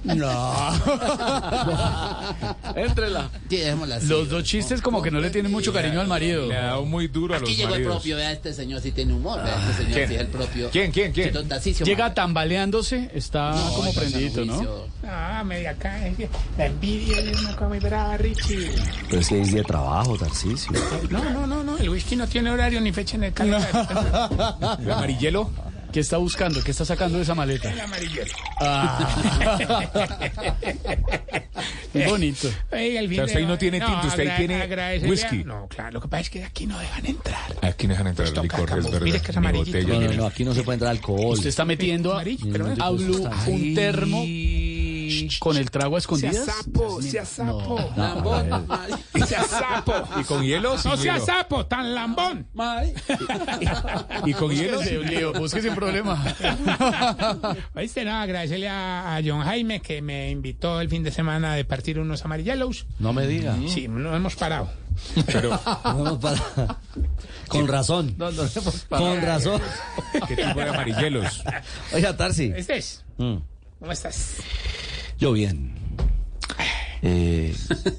No. 0.04 0.30
Éntrela. 2.76 3.28
Sí, 3.50 3.56
dejémosla 3.56 3.96
así. 3.96 4.06
Los 4.06 4.28
dos 4.30 4.44
chistes 4.44 4.80
como 4.80 5.02
que 5.02 5.10
no 5.10 5.18
le 5.20 5.30
tienen 5.30 5.50
mucho 5.50 5.72
cariño 5.72 6.00
al 6.00 6.06
marido. 6.06 6.46
Le 6.46 6.56
ha 6.56 6.62
dado 6.66 6.84
muy 6.84 7.08
duro 7.08 7.34
a 7.34 7.38
los 7.40 7.48
Aquí 7.48 7.56
llegó 7.56 7.70
el 7.70 7.80
maridos. 7.80 7.96
propio, 7.96 8.16
vea, 8.16 8.30
este 8.32 8.52
señor 8.52 8.80
sí 8.80 8.92
tiene 8.92 9.12
humor, 9.14 9.42
vea, 9.42 9.56
este 9.70 9.82
señor 9.82 9.94
¿Quién? 9.94 10.08
sí 10.08 10.14
es 10.14 10.20
el 10.20 10.26
propio. 10.28 10.70
¿Quién, 10.70 10.92
quién, 10.92 11.12
quién? 11.12 11.32
Sí, 11.60 11.74
Llega 11.84 12.14
tambaleándose, 12.14 13.10
está 13.14 13.50
No, 13.50 13.72
como 13.74 13.88
está 13.88 14.00
prendidito, 14.02 14.44
¿no? 14.44 14.54
juicio. 14.54 14.86
Ah, 15.04 15.42
media 15.44 15.70
acá, 15.70 16.06
es 16.06 16.16
que 16.16 16.28
la 16.56 16.66
envidia 16.66 17.18
es 17.18 17.40
una 17.40 17.52
cosa 17.54 17.68
muy 17.68 17.78
brava, 17.80 18.16
Richie. 18.16 18.70
Pero 19.10 19.20
es 19.20 19.28
que 19.28 19.40
es 19.40 19.52
de 19.52 19.62
trabajo, 19.64 20.16
Tarcisio. 20.16 20.70
No, 21.10 21.30
no, 21.30 21.46
no, 21.46 21.62
no, 21.64 21.76
el 21.78 21.90
whisky 21.90 22.14
no 22.16 22.26
tiene 22.28 22.50
horario 22.50 22.80
ni 22.80 22.92
fecha 22.92 23.16
en 23.16 23.24
el 23.24 23.32
calendario. 23.32 23.88
¿El 24.80 24.90
amarillelo? 24.90 25.50
¿Qué 25.92 26.00
está 26.00 26.16
buscando? 26.18 26.62
¿Qué 26.62 26.70
está 26.72 26.84
sacando 26.84 27.16
de 27.18 27.22
esa 27.24 27.34
maleta? 27.34 27.72
El 27.72 27.80
amarillelo. 27.80 28.32
Ah. 28.60 29.08
Bonito. 32.08 32.48
Oiga, 32.72 33.00
el 33.00 33.08
fin 33.08 33.20
O 33.20 33.22
sea, 33.22 33.24
usted 33.24 33.34
de- 33.34 33.38
ahí 33.40 33.46
no 33.46 33.58
tiene 33.58 33.80
tinto, 33.80 34.06
usted 34.06 34.28
ahí 34.28 34.46
tiene 34.46 35.00
whisky. 35.08 35.44
No, 35.44 35.66
claro, 35.68 35.92
lo 35.92 36.00
que 36.00 36.08
pasa 36.08 36.20
es 36.22 36.30
que 36.30 36.44
aquí 36.44 36.66
no 36.66 36.78
dejan 36.78 37.06
entrar. 37.06 37.56
Aquí 37.62 37.86
no 37.86 37.92
dejan 37.94 38.08
entrar 38.08 38.28
Esto 38.28 38.42
licor, 38.42 38.68
es 38.78 38.84
verdad. 38.84 39.00
mire 39.00 39.20
que 39.22 39.30
es 39.30 39.36
amarillito. 39.36 39.78
botella, 39.78 39.94
No, 40.00 40.00
no, 40.00 40.12
no, 40.12 40.26
aquí 40.26 40.44
no 40.44 40.54
se 40.54 40.62
puede 40.62 40.74
entrar 40.76 40.90
alcohol. 40.90 41.32
Usted 41.34 41.48
está 41.48 41.64
metiendo 41.64 42.12
a, 42.12 42.16
Amarillo, 42.16 42.74
a 42.80 42.90
Blue 42.90 43.30
un 43.46 43.74
termo 43.74 44.22
con 45.38 45.56
el 45.56 45.70
trago 45.70 45.96
a 45.96 46.00
Sea 46.00 46.04
escondidas. 46.16 46.44
sapo, 46.44 47.02
sea 47.02 47.24
sapo. 47.24 47.92
No. 47.96 48.02
Lambón. 48.02 48.66
Sea 49.26 49.42
sapo. 49.44 49.94
¿Y 50.20 50.24
con 50.24 50.42
hielo 50.44 50.72
No 50.72 50.78
sea 50.78 50.94
hielo? 50.96 51.24
sapo, 51.26 51.66
tan 51.66 51.94
lambón. 51.94 52.46
¿Y 54.24 54.32
con 54.34 54.50
hielo? 54.50 54.80
Lío, 54.82 55.32
búsquese 55.32 55.70
un 55.70 55.74
problema. 55.74 56.22
Oíste, 57.74 58.04
no, 58.04 58.12
agradecerle 58.16 58.68
a, 58.68 59.16
a 59.16 59.20
John 59.24 59.42
Jaime 59.42 59.80
que 59.80 60.02
me 60.02 60.30
invitó 60.30 60.80
el 60.80 60.88
fin 60.88 61.02
de 61.02 61.10
semana 61.10 61.54
de 61.54 61.64
partir 61.64 61.98
unos 61.98 62.24
amarillos. 62.24 62.86
No 62.98 63.12
me 63.12 63.26
diga. 63.26 63.56
Sí, 63.68 63.88
no 63.88 64.14
hemos 64.14 64.36
parado. 64.36 64.70
Pero, 65.26 65.58
Vamos 65.84 66.18
para- 66.18 66.78
Con 67.48 67.68
razón. 67.68 68.16
Con 68.88 69.20
razón. 69.22 69.60
¿qué 70.28 70.36
tipo 70.36 70.54
de 70.60 70.68
amarillos? 70.68 71.42
Oiga, 71.92 72.16
Tarsi. 72.16 72.52
Este 72.56 72.78
es. 72.78 73.04
Mm. 73.18 73.36
¿Cómo 73.80 73.92
estás? 73.92 74.36
Yo 75.18 75.32
bien. 75.32 75.75
Eh, 77.02 77.54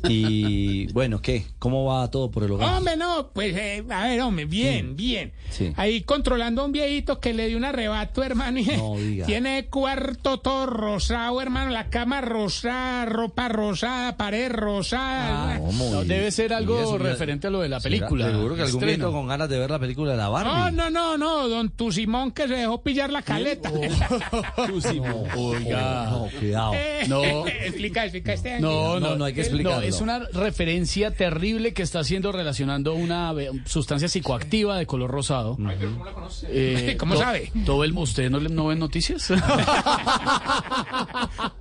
y 0.09 0.91
bueno, 0.93 1.21
¿qué? 1.21 1.45
¿Cómo 1.59 1.85
va 1.85 2.09
todo 2.09 2.31
por 2.31 2.43
el 2.43 2.51
hogar? 2.51 2.77
Hombre, 2.77 2.95
no, 2.97 3.29
pues, 3.33 3.55
eh, 3.55 3.83
a 3.89 4.03
ver, 4.07 4.21
hombre, 4.21 4.45
bien, 4.45 4.95
bien. 4.95 5.31
Sí. 5.49 5.71
Ahí 5.77 6.01
controlando 6.01 6.61
a 6.61 6.65
un 6.65 6.71
viejito 6.71 7.19
que 7.19 7.33
le 7.33 7.47
dio 7.47 7.57
un 7.57 7.65
arrebato, 7.65 8.23
hermano. 8.23 8.59
y 8.59 8.65
No 8.65 8.95
diga. 8.97 9.25
Tiene 9.25 9.65
cuarto 9.67 10.39
todo 10.39 10.65
rosado, 10.65 11.41
hermano. 11.41 11.71
La 11.71 11.89
cama 11.89 12.21
rosada, 12.21 13.05
ropa 13.05 13.47
rosada, 13.49 14.17
pared 14.17 14.51
rosada. 14.51 15.59
¿Cómo? 15.59 15.89
No, 15.91 16.03
Y- 16.03 16.07
debe 16.07 16.31
ser 16.31 16.53
algo 16.53 16.79
eso, 16.79 16.97
referente 16.97 17.47
a 17.47 17.49
lo 17.49 17.61
de 17.61 17.69
la 17.69 17.79
¿será? 17.79 17.97
película. 17.97 18.29
Seguro 18.31 18.55
que 18.55 18.61
algún 18.63 18.81
viejito 18.81 19.11
con 19.11 19.27
ganas 19.27 19.49
de 19.49 19.59
ver 19.59 19.69
la 19.71 19.79
película 19.79 20.11
de 20.11 20.17
la 20.17 20.25
No, 20.25 20.31
Barbie. 20.31 20.75
no, 20.75 20.89
no, 20.89 21.17
no, 21.17 21.47
don 21.47 21.69
Tu 21.69 21.91
Simón 21.91 22.31
que 22.31 22.47
se 22.47 22.55
dejó 22.55 22.81
pillar 22.81 23.09
la 23.11 23.21
caleta. 23.21 23.71
Oiga. 25.35 26.07
No, 26.09 26.27
cuidado. 26.39 26.73
Eh, 26.75 27.05
No. 27.07 27.47
explica, 27.47 28.03
explica 28.03 28.33
este. 28.33 28.59
No, 28.59 28.96
No, 28.99 29.09
no, 29.09 29.15
no 29.17 29.25
hay 29.25 29.33
que 29.33 29.41
eh, 29.41 29.43
explicarlo. 29.43 29.81
No, 29.81 29.85
es 29.87 30.01
una 30.01 30.19
referencia 30.33 31.11
terrible 31.11 31.73
que 31.73 31.83
está 31.83 31.99
haciendo 31.99 32.31
relacionando 32.31 32.93
una 32.93 33.31
eh, 33.39 33.49
sustancia 33.65 34.07
psicoactiva 34.07 34.77
de 34.77 34.85
color 34.85 35.11
rosado. 35.11 35.57
Eh, 36.47 36.95
¿Cómo 36.99 37.15
to- 37.15 37.21
sabe? 37.21 37.51
Todo 37.65 37.83
el, 37.83 37.93
¿Usted 37.97 38.29
no, 38.29 38.39
no 38.39 38.67
ven 38.67 38.79
noticias? 38.79 39.31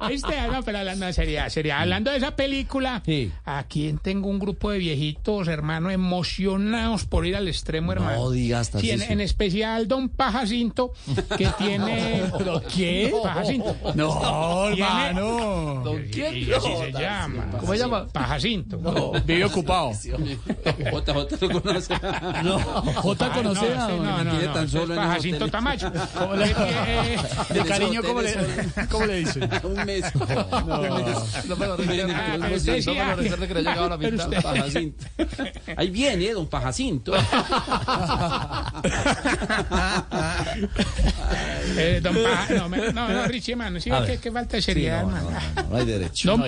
¿Viste? 0.09 0.35
Ah, 0.39 0.49
No, 0.53 0.63
pero 0.63 0.79
hablando 0.79 1.07
de 1.07 1.13
seriedad, 1.13 1.49
seriedad. 1.49 1.81
Hablando 1.81 2.11
de 2.11 2.19
esa 2.19 2.37
película, 2.37 3.03
Sí. 3.05 3.33
aquí 3.45 3.95
tengo 4.03 4.29
un 4.29 4.39
grupo 4.39 4.71
de 4.71 4.79
viejitos, 4.79 5.49
hermano, 5.49 5.91
emocionados 5.91 7.05
por 7.05 7.27
ir 7.27 7.37
al 7.37 7.49
extremo, 7.49 7.93
hermano. 7.93 8.17
No 8.17 8.31
digas, 8.31 8.71
Sí, 8.79 8.91
en, 8.91 9.21
especial 9.21 9.89
Don 9.89 10.09
Pajacinto, 10.09 10.93
que 11.37 11.47
tiene... 11.59 12.25
¿Pero 12.37 12.63
qué? 12.75 13.13
Pajacinto. 13.23 13.77
No, 13.95 14.69
hermano. 14.69 15.85
Así 15.87 16.77
se 16.77 16.93
llama. 17.21 17.59
¿Cómo 17.59 17.73
se 17.73 17.79
llama? 17.79 18.07
Pajacinto. 18.09 19.13
Vive 19.25 19.45
ocupado. 19.45 19.91
JJ 19.93 21.43
lo 21.53 21.63
conoce. 21.63 21.95
No, 22.45 22.59
J 22.59 23.33
conoce 23.33 23.75
Ah, 23.77 23.85
a 23.87 23.89
no, 23.89 23.97
no, 24.03 24.25
no, 24.25 24.31
tiene 24.31 24.47
no, 24.47 24.53
tan 24.53 24.69
solo 24.69 24.95
Pajacinto 24.95 25.37
hoteles. 25.37 25.53
Tamayo. 25.53 25.93
¿Cómo 26.19 26.35
le- 26.35 26.47
Eh, 26.51 27.17
De 27.55 27.61
cariño, 27.65 28.03
¿cómo 28.03 28.23
le, 28.23 28.35
¿cómo 28.91 29.07
le 29.07 29.15
dicen? 29.17 29.49
Un 29.65 29.85
mes. 29.85 30.05
No, 30.15 30.27
No 31.47 31.57
que 33.47 33.55
le 33.55 33.61
ha 33.61 33.63
llegado 33.63 33.89
la 33.89 33.97
usted- 33.97 34.43
Pajacinto. 34.43 35.05
Ahí 35.77 35.91
viene, 35.91 36.33
don 36.33 36.47
Pajacinto. 36.49 37.13
eh, 41.77 42.01
don 42.03 42.15
Paja- 42.15 42.55
no, 42.55 42.69
no, 42.93 43.09
no, 43.09 43.27
Richie, 43.27 43.53
hermano, 43.53 43.81
sí, 43.81 43.91
que, 44.21 44.31
falta 44.33 44.61
seriedad, 44.61 45.03
no, 45.03 45.11
no, 45.11 45.17
hermano. 45.17 45.41
no, 45.57 45.63
no, 45.63 45.69
no 45.71 45.77
hay 45.77 45.87
derecho. 45.87 46.31
Don 46.31 46.41
No 46.41 46.47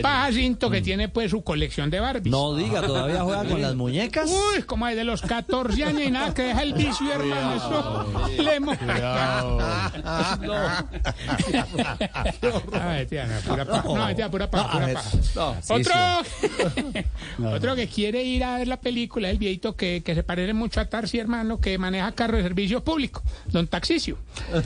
hay 0.59 0.71
Pajacinto, 0.71 0.71
que 0.71 0.81
tiene 0.83 1.09
pues 1.09 1.31
su 1.31 1.43
colección 1.43 1.91
de 1.91 2.01
Barbies. 2.01 2.31
No 2.31 2.55
diga, 2.55 2.83
todavía 2.83 3.23
juega 3.23 3.45
con 3.45 3.63
las 3.63 3.75
muñecas. 3.77 4.31
Uy, 4.31 4.63
como 4.63 4.87
desde 4.87 5.05
los 5.05 5.23
14 5.23 5.85
años 5.85 6.03
y 6.03 6.11
nada, 6.11 6.35
que 6.35 6.43
deja 6.43 6.63
el 6.63 6.73
vicio, 6.75 7.13
hermano. 7.13 7.57
Eso 7.57 8.43
le 8.43 8.61
mo- 8.61 8.73
Ay, 12.73 13.07
tía, 13.07 13.27
no, 13.27 13.41
pura 13.41 13.65
paja. 13.65 13.83
No, 13.89 14.15
tía, 14.17 14.31
pura 14.31 14.51
paja, 14.51 14.81
paja. 14.93 15.11
Otro, 15.69 15.95
otro 17.57 17.77
que 17.77 17.89
quiere 17.89 18.23
ir 18.23 18.45
a 18.45 18.59
ver 18.59 18.69
la 18.69 18.81
película, 18.81 19.31
el 19.31 19.39
viejito 19.39 19.77
que, 19.77 20.03
que 20.05 20.15
se 20.15 20.23
parece 20.23 20.53
mucho 20.55 20.81
a 20.81 20.85
Tarsi, 20.87 21.19
hermano, 21.19 21.61
que 21.61 21.77
maneja 21.79 22.13
carro 22.13 22.37
de 22.37 22.43
servicio 22.43 22.83
público, 22.85 23.23
don 23.47 23.67
Taxicio. 23.67 24.19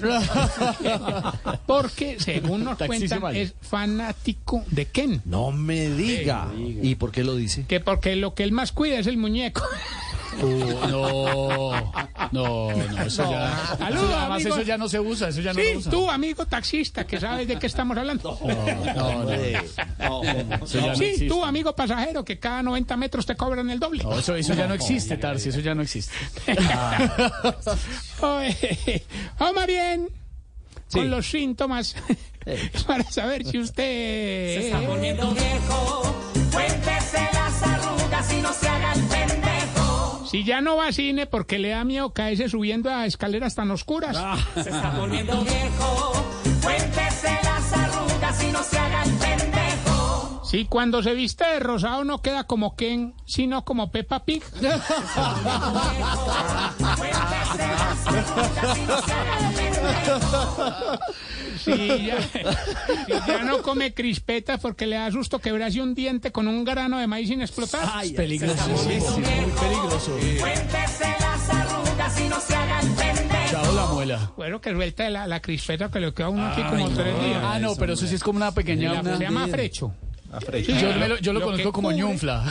Porque, 1.67 2.17
según 2.21 2.65
nos 2.65 2.79
Taxicio 2.79 3.09
cuentan, 3.09 3.23
mal. 3.23 3.37
es 3.37 3.55
fanático 3.61 4.65
de 4.71 4.87
Ken. 4.87 5.23
No 5.25 5.51
me 5.53 5.82
diga. 5.91 6.49
¿Y 6.57 6.95
por 6.97 7.11
qué 7.13 7.25
lo 7.25 7.35
dice? 7.37 7.65
Que 7.67 7.81
porque 7.81 8.17
lo 8.17 8.35
que 8.35 8.43
él 8.43 8.53
más 8.53 8.73
cuida 8.73 8.99
es 8.99 9.07
el 9.07 9.17
muñeco. 9.17 9.63
Uh, 10.41 10.87
no, 10.89 11.71
no, 12.33 12.71
no, 12.73 13.03
eso 13.05 13.31
ya. 13.31 13.77
Saludos, 13.79 14.05
eso, 14.09 14.17
además, 14.17 14.31
amigo. 14.41 14.55
eso 14.57 14.63
ya 14.63 14.79
no 14.79 14.89
se 14.89 14.99
usa, 14.99 15.29
eso 15.29 15.43
ya 15.43 15.53
no 15.53 15.61
Sí, 15.61 15.73
lo 15.75 15.79
usa. 15.81 15.91
tú, 15.91 16.11
amigo 16.11 16.47
taxista, 16.47 17.07
que 17.07 17.21
sabes 17.21 17.47
de 17.49 17.59
qué 17.59 17.67
estamos 17.67 17.99
hablando. 17.99 18.39
No, 18.97 20.67
sí, 20.67 20.79
existe. 20.79 21.29
tú, 21.29 21.45
amigo 21.45 21.77
pasajero, 21.77 22.25
que 22.25 22.39
cada 22.39 22.63
90 22.63 22.97
metros 22.97 23.27
te 23.27 23.37
cobran 23.37 23.69
el 23.69 23.79
doble. 23.79 24.05
No, 24.05 24.19
eso, 24.19 24.35
eso 24.35 24.55
ya 24.55 24.67
no 24.67 24.73
existe, 24.73 25.19
Tarsi, 25.19 25.51
eso 25.51 25.61
ya 25.61 25.75
no 25.75 25.83
existe. 25.83 26.15
Oye, 28.23 29.05
Vamos 29.39 29.67
bien 29.67 30.09
con 30.91 31.11
los 31.11 31.27
síntomas 31.31 31.95
para 32.87 33.05
saber 33.05 33.45
si 33.45 33.59
usted... 33.59 33.85
Se 33.85 34.67
está 34.67 34.81
poniendo 34.87 35.31
viejo, 35.33 36.03
cuéntese 36.53 37.21
las 37.33 37.63
arrugas 37.63 38.33
y 38.33 38.43
no 38.43 38.53
se 38.53 38.69
haga 38.69 38.93
el 38.93 39.03
pendejo. 39.03 40.27
Si 40.27 40.45
ya 40.45 40.61
no 40.61 40.77
va 40.77 40.89
a 40.89 40.93
cine 40.93 41.27
porque 41.27 41.59
le 41.59 41.71
da 41.71 41.85
miedo 41.85 42.13
caerse 42.13 42.49
subiendo 42.49 42.91
a 42.91 43.07
escaleras 43.07 43.55
tan 43.55 43.71
oscuras. 43.71 44.17
Se 44.55 44.71
está 44.71 44.97
poniendo 44.97 45.43
viejo, 45.43 46.13
cuéntese 46.63 47.31
las 47.45 47.73
arrugas 47.73 48.43
y 48.43 48.53
no 48.53 48.63
se 48.63 48.79
haga 48.79 49.03
el 49.05 49.11
pendejo. 49.13 50.41
Si 50.45 50.65
cuando 50.67 51.03
se 51.03 51.15
viste 51.15 51.47
de 51.47 51.61
rosado 51.61 52.05
no 52.05 52.21
queda 52.21 52.45
como 52.45 52.77
Ken, 52.77 53.15
sino 53.27 53.65
como 53.65 53.91
Peppa 53.91 54.25
Pig. 54.25 54.43
Si 61.63 62.07
ya, 62.07 62.21
si 62.23 63.13
ya 63.27 63.45
no 63.45 63.63
come 63.63 63.95
crispetas 63.95 64.59
porque 64.61 64.87
le 64.87 64.97
da 64.97 65.11
susto 65.13 65.39
quebrarse 65.39 65.81
un 65.81 65.95
diente 65.95 66.33
con 66.33 66.49
un 66.49 66.65
grano 66.65 66.99
de 66.99 67.07
maíz 67.07 67.29
sin 67.29 67.41
explotar. 67.43 68.05
Es 68.05 68.13
peligrosísimo, 68.13 69.11
muy 69.19 69.23
peligroso. 69.61 70.19
Cuéntese 70.41 71.05
las 71.21 71.51
arrugas 71.51 72.21
y 72.21 72.29
no 72.29 72.41
se 72.41 72.55
haga 72.57 72.81
el 72.81 72.89
pendejo. 72.93 73.51
Chao 73.51 73.73
la 73.75 73.87
muela. 73.87 74.33
Bueno, 74.37 74.61
que 74.61 74.71
suelte 74.73 75.11
la, 75.11 75.27
la 75.27 75.41
crispeta 75.41 75.91
que 75.91 76.01
le 76.01 76.13
queda 76.13 76.27
a 76.27 76.31
uno 76.31 76.47
aquí 76.49 76.63
como 76.63 76.89
tres 76.91 77.21
días. 77.23 77.41
Ah, 77.45 77.59
no, 77.61 77.77
pero 77.77 77.93
eso 77.93 78.07
sí 78.07 78.15
es 78.15 78.23
como 78.23 78.39
una 78.39 78.53
pequeña. 78.53 78.95
Se 78.95 79.09
una- 79.11 79.19
llama 79.19 79.47
frecho. 79.49 79.93
Sí, 80.65 80.73
yo, 80.81 80.95
me 80.99 81.09
lo, 81.09 81.19
yo 81.19 81.33
lo, 81.33 81.41
Lo 81.41 81.47
conozco 81.47 81.73
como 81.73 81.89
cubre. 81.91 82.03
ñunfla. 82.03 82.45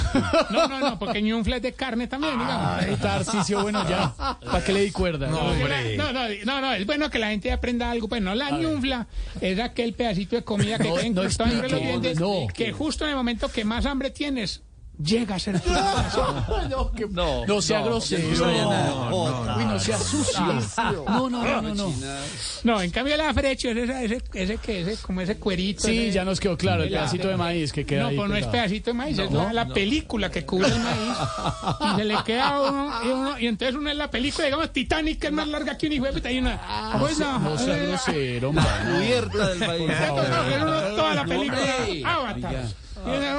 No, 0.52 0.68
no, 0.68 0.80
no, 0.80 1.00
porque 1.00 1.22
ñunfla 1.22 1.56
es 1.58 1.62
de 1.62 1.74
carne 1.74 2.08
también, 2.08 2.38
digamos. 2.38 2.84
Ay, 2.84 2.96
Tarcisio, 3.02 3.62
bueno, 3.64 3.88
ya. 3.90 4.14
¿Para 4.16 4.64
qué 4.64 4.72
le 4.74 4.82
di 4.82 4.92
cuerda? 4.92 5.28
No, 5.28 5.54
no, 5.56 6.14
no, 6.14 6.28
no, 6.46 6.62
no, 6.62 6.74
es 6.74 6.86
bueno 6.86 7.10
que 7.10 7.20
la 7.20 7.30
gente 7.30 7.52
aprenda 7.52 7.90
algo. 7.90 8.08
Pues 8.08 8.22
no, 8.22 8.36
la 8.36 8.52
ñunfla 8.52 9.08
es 9.40 9.60
aquel 9.60 9.94
pedacito 9.94 10.36
de 10.36 10.44
comida 10.44 10.78
que 10.78 10.90
No, 10.90 10.96
no 10.96 11.02
entre 11.24 11.70
los 11.70 11.80
dientes, 11.82 12.20
no. 12.20 12.48
que 12.54 12.72
justo 12.72 13.04
en 13.06 13.12
el 13.12 13.16
momento 13.16 13.50
que 13.52 13.66
más 13.66 13.86
hambre 13.86 14.12
tienes, 14.12 14.62
llega 15.04 15.36
a 15.36 15.40
ser 15.40 15.60
tu 15.62 15.70
No, 16.70 16.92
que- 16.92 17.08
no 17.08 17.62
sea 17.62 17.82
grosero. 17.82 18.24
No, 19.10 19.56
no 19.58 19.80
sea 19.80 19.98
sucio. 19.98 20.42
No, 21.08 21.30
no, 21.30 21.44
no, 21.44 21.62
no. 21.62 21.74
no. 21.74 21.94
No, 22.64 22.82
en 22.82 22.92
cambio 22.92 23.18
la 23.18 23.34
frecho 23.34 23.70
es 23.70 23.78
ese, 23.78 24.06
ese, 24.06 24.22
ese, 24.34 24.58
que 24.58 24.82
ese, 24.82 24.98
como 25.02 25.22
ese 25.22 25.38
cuerito. 25.38 25.84
Sí, 25.84 25.98
ese- 26.08 26.12
ya 26.12 26.24
nos 26.26 26.40
quedó 26.40 26.58
claro, 26.58 26.84
el 26.84 26.90
pedacito 26.90 27.28
de 27.28 27.38
maíz 27.38 27.72
que 27.74 27.86
queda 27.86 28.04
No, 28.04 28.08
ahí 28.10 28.16
pues 28.18 28.30
no 28.30 28.36
es 28.36 28.46
pedacito 28.48 28.90
de 28.92 28.94
maíz, 28.94 29.18
es 29.20 29.32
la, 29.32 29.54
la 29.54 29.66
no. 29.66 29.74
película 29.74 30.30
que 30.30 30.46
cubre 30.46 30.68
el 30.70 30.80
maíz. 30.80 31.18
Y 31.94 31.96
se 31.98 32.06
le 32.06 32.16
queda 32.24 32.50
a 32.50 32.62
uno, 32.62 32.92
y, 33.04 33.08
uno, 33.10 33.40
y 33.40 33.48
entonces 33.48 33.76
uno 33.76 33.90
en 33.90 33.98
la 33.98 34.10
película, 34.12 34.46
digamos, 34.46 34.72
Titanic, 34.72 35.20
que 35.20 35.28
es 35.28 35.34
más 35.34 35.48
larga 35.48 35.78
que 35.78 35.88
un 35.88 35.94
hijo 35.94 36.06
de 36.06 36.14
puta, 36.14 36.32
y 36.32 36.40
una. 36.40 36.60
pues 37.00 37.18
no, 37.20 37.40
No 37.40 37.58
sea 37.58 37.76
grosero, 37.78 38.52
mano. 38.54 38.68
Cubierta 38.96 39.48
del 39.50 39.82
uno 39.82 40.82
toda 40.96 41.14
la 41.16 41.26
película. 41.26 41.62
Avatar. 42.06 42.66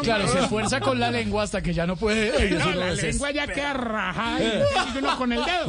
Claro, 0.02 0.28
se 0.28 0.38
esfuerza 0.40 0.80
con 0.80 0.98
la 0.98 1.10
lengua 1.10 1.42
hasta 1.44 1.60
que 1.62 1.72
ya 1.74 1.86
no 1.86 1.96
puede. 1.96 2.50
No, 2.50 2.70
la 2.72 2.92
lengua 2.92 3.30
ya 3.30 3.46
queda 3.46 3.72
rajada 3.72 4.40
y 4.42 4.98
uno 4.98 5.16
con 5.16 5.32
el 5.32 5.40
dedo. 5.44 5.66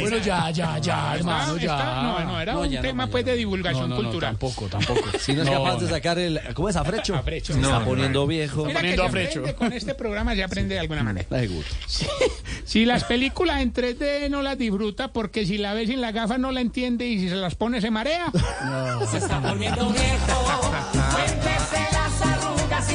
Bueno, 0.00 0.18
ya, 0.18 0.50
ya, 0.50 0.78
ya, 0.78 1.14
hermano, 1.16 1.56
ya. 1.56 1.76
no, 2.02 2.24
no, 2.24 2.40
era 2.40 2.52
No, 2.54 2.60
un 2.60 2.68
ya 2.70 2.80
no, 2.82 2.88
tema 2.88 3.04
ya 3.06 3.10
pues 3.10 3.24
no. 3.24 3.30
de 3.32 3.36
divulgación 3.36 3.82
No, 3.82 3.88
no, 3.88 4.02
no, 4.02 4.02
cultural. 4.08 4.32
tampoco, 4.38 4.66
tampoco. 4.66 5.00
Si 5.18 5.32
no 5.34 5.42
es 5.42 5.50
capaz 5.50 5.76
de 5.76 5.88
sacar 5.88 6.18
el. 6.18 6.40
¿Cómo 6.54 6.68
es 6.68 6.76
afrecho? 6.76 7.14
Afrecho. 7.14 7.52
Se 7.52 7.60
está 7.60 7.78
No, 7.78 7.84
poniendo 7.84 8.26
viejo. 8.26 8.64
Mira 8.64 8.80
que 8.80 8.96
poniendo 8.96 9.02
se 9.02 9.08
a 9.08 9.10
frecho. 9.12 9.38
aprende 9.40 9.54
con 9.54 9.72
este 9.72 9.94
programa 9.94 10.34
se 10.34 10.42
aprende 10.44 10.74
de 10.74 10.80
alguna 10.80 11.02
manera. 11.02 11.26
Seguro. 11.28 11.66
Si 12.64 12.84
las 12.84 13.04
películas 13.04 13.60
en 13.62 13.72
3D 13.72 14.28
no 14.30 14.42
las 14.42 14.58
disfruta 14.58 15.08
porque 15.12 15.46
si 15.46 15.58
la 15.58 15.74
ves 15.74 15.88
sin 15.88 16.00
la 16.00 16.12
gafa 16.12 16.38
no 16.38 16.52
la 16.52 16.60
entiende 16.60 17.06
y 17.06 17.18
si 17.18 17.28
se 17.28 17.36
las 17.36 17.54
pone 17.54 17.80
se 17.80 17.90
marea. 17.90 18.26
Se 19.10 19.18
está 19.18 19.38
volviendo 19.40 19.88
viejo. 19.90 20.62
Cuéntese 21.12 21.88
las 21.92 21.98
arrugas 21.98 22.07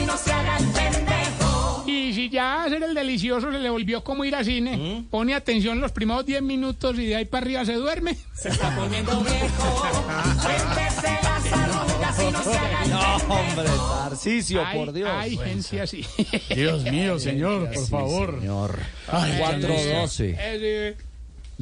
y 0.01 0.05
no 0.05 0.17
se 0.17 0.31
haga 0.31 0.57
el 0.57 0.65
pendejo. 0.67 1.83
Y 1.85 2.13
si 2.13 2.29
ya 2.29 2.63
hacer 2.63 2.83
el 2.83 2.93
delicioso 2.93 3.51
se 3.51 3.59
le 3.59 3.69
volvió 3.69 4.03
como 4.03 4.23
ir 4.25 4.35
a 4.35 4.43
cine, 4.43 5.05
pone 5.09 5.33
atención 5.35 5.79
los 5.81 5.91
primeros 5.91 6.25
10 6.25 6.41
minutos 6.41 6.97
y 6.99 7.05
de 7.07 7.15
ahí 7.17 7.25
para 7.25 7.43
arriba 7.45 7.65
se 7.65 7.73
duerme. 7.73 8.17
Se 8.33 8.49
está 8.49 8.75
volviendo 8.75 9.19
viejo. 9.21 9.83
Cuéntese 10.41 11.19
las 11.23 11.53
arrugas 11.53 12.19
y 12.27 12.31
no 12.31 12.43
se 12.43 12.57
haga 12.57 12.83
el 12.83 12.89
No, 12.93 13.15
hombre, 13.15 13.69
Tarcicio, 13.99 14.65
Hay- 14.65 14.77
por 14.77 14.93
Dios. 14.93 15.09
Hay 15.11 15.37
gente 15.37 15.81
así. 15.81 16.05
Dios 16.53 16.83
mío, 16.83 17.19
señor, 17.19 17.69
por 17.71 17.85
Sí, 17.85 17.91
favor. 17.91 18.39
Señor. 18.39 18.79
Ay, 19.11 19.37
412. 19.39 20.95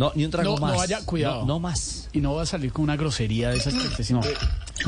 No, 0.01 0.11
ni 0.15 0.25
un 0.25 0.31
trago 0.31 0.55
No, 0.55 0.57
más. 0.61 0.71
no 0.71 0.77
vaya, 0.79 0.99
cuidado. 1.05 1.41
No, 1.41 1.45
no 1.45 1.59
más. 1.59 2.09
Y 2.11 2.21
no 2.21 2.33
va 2.33 2.41
a 2.41 2.45
salir 2.47 2.73
con 2.73 2.81
una 2.85 2.95
grosería 2.95 3.49
de 3.51 3.57
esas 3.57 3.75
que 3.95 4.03
sí, 4.03 4.13
no. 4.13 4.21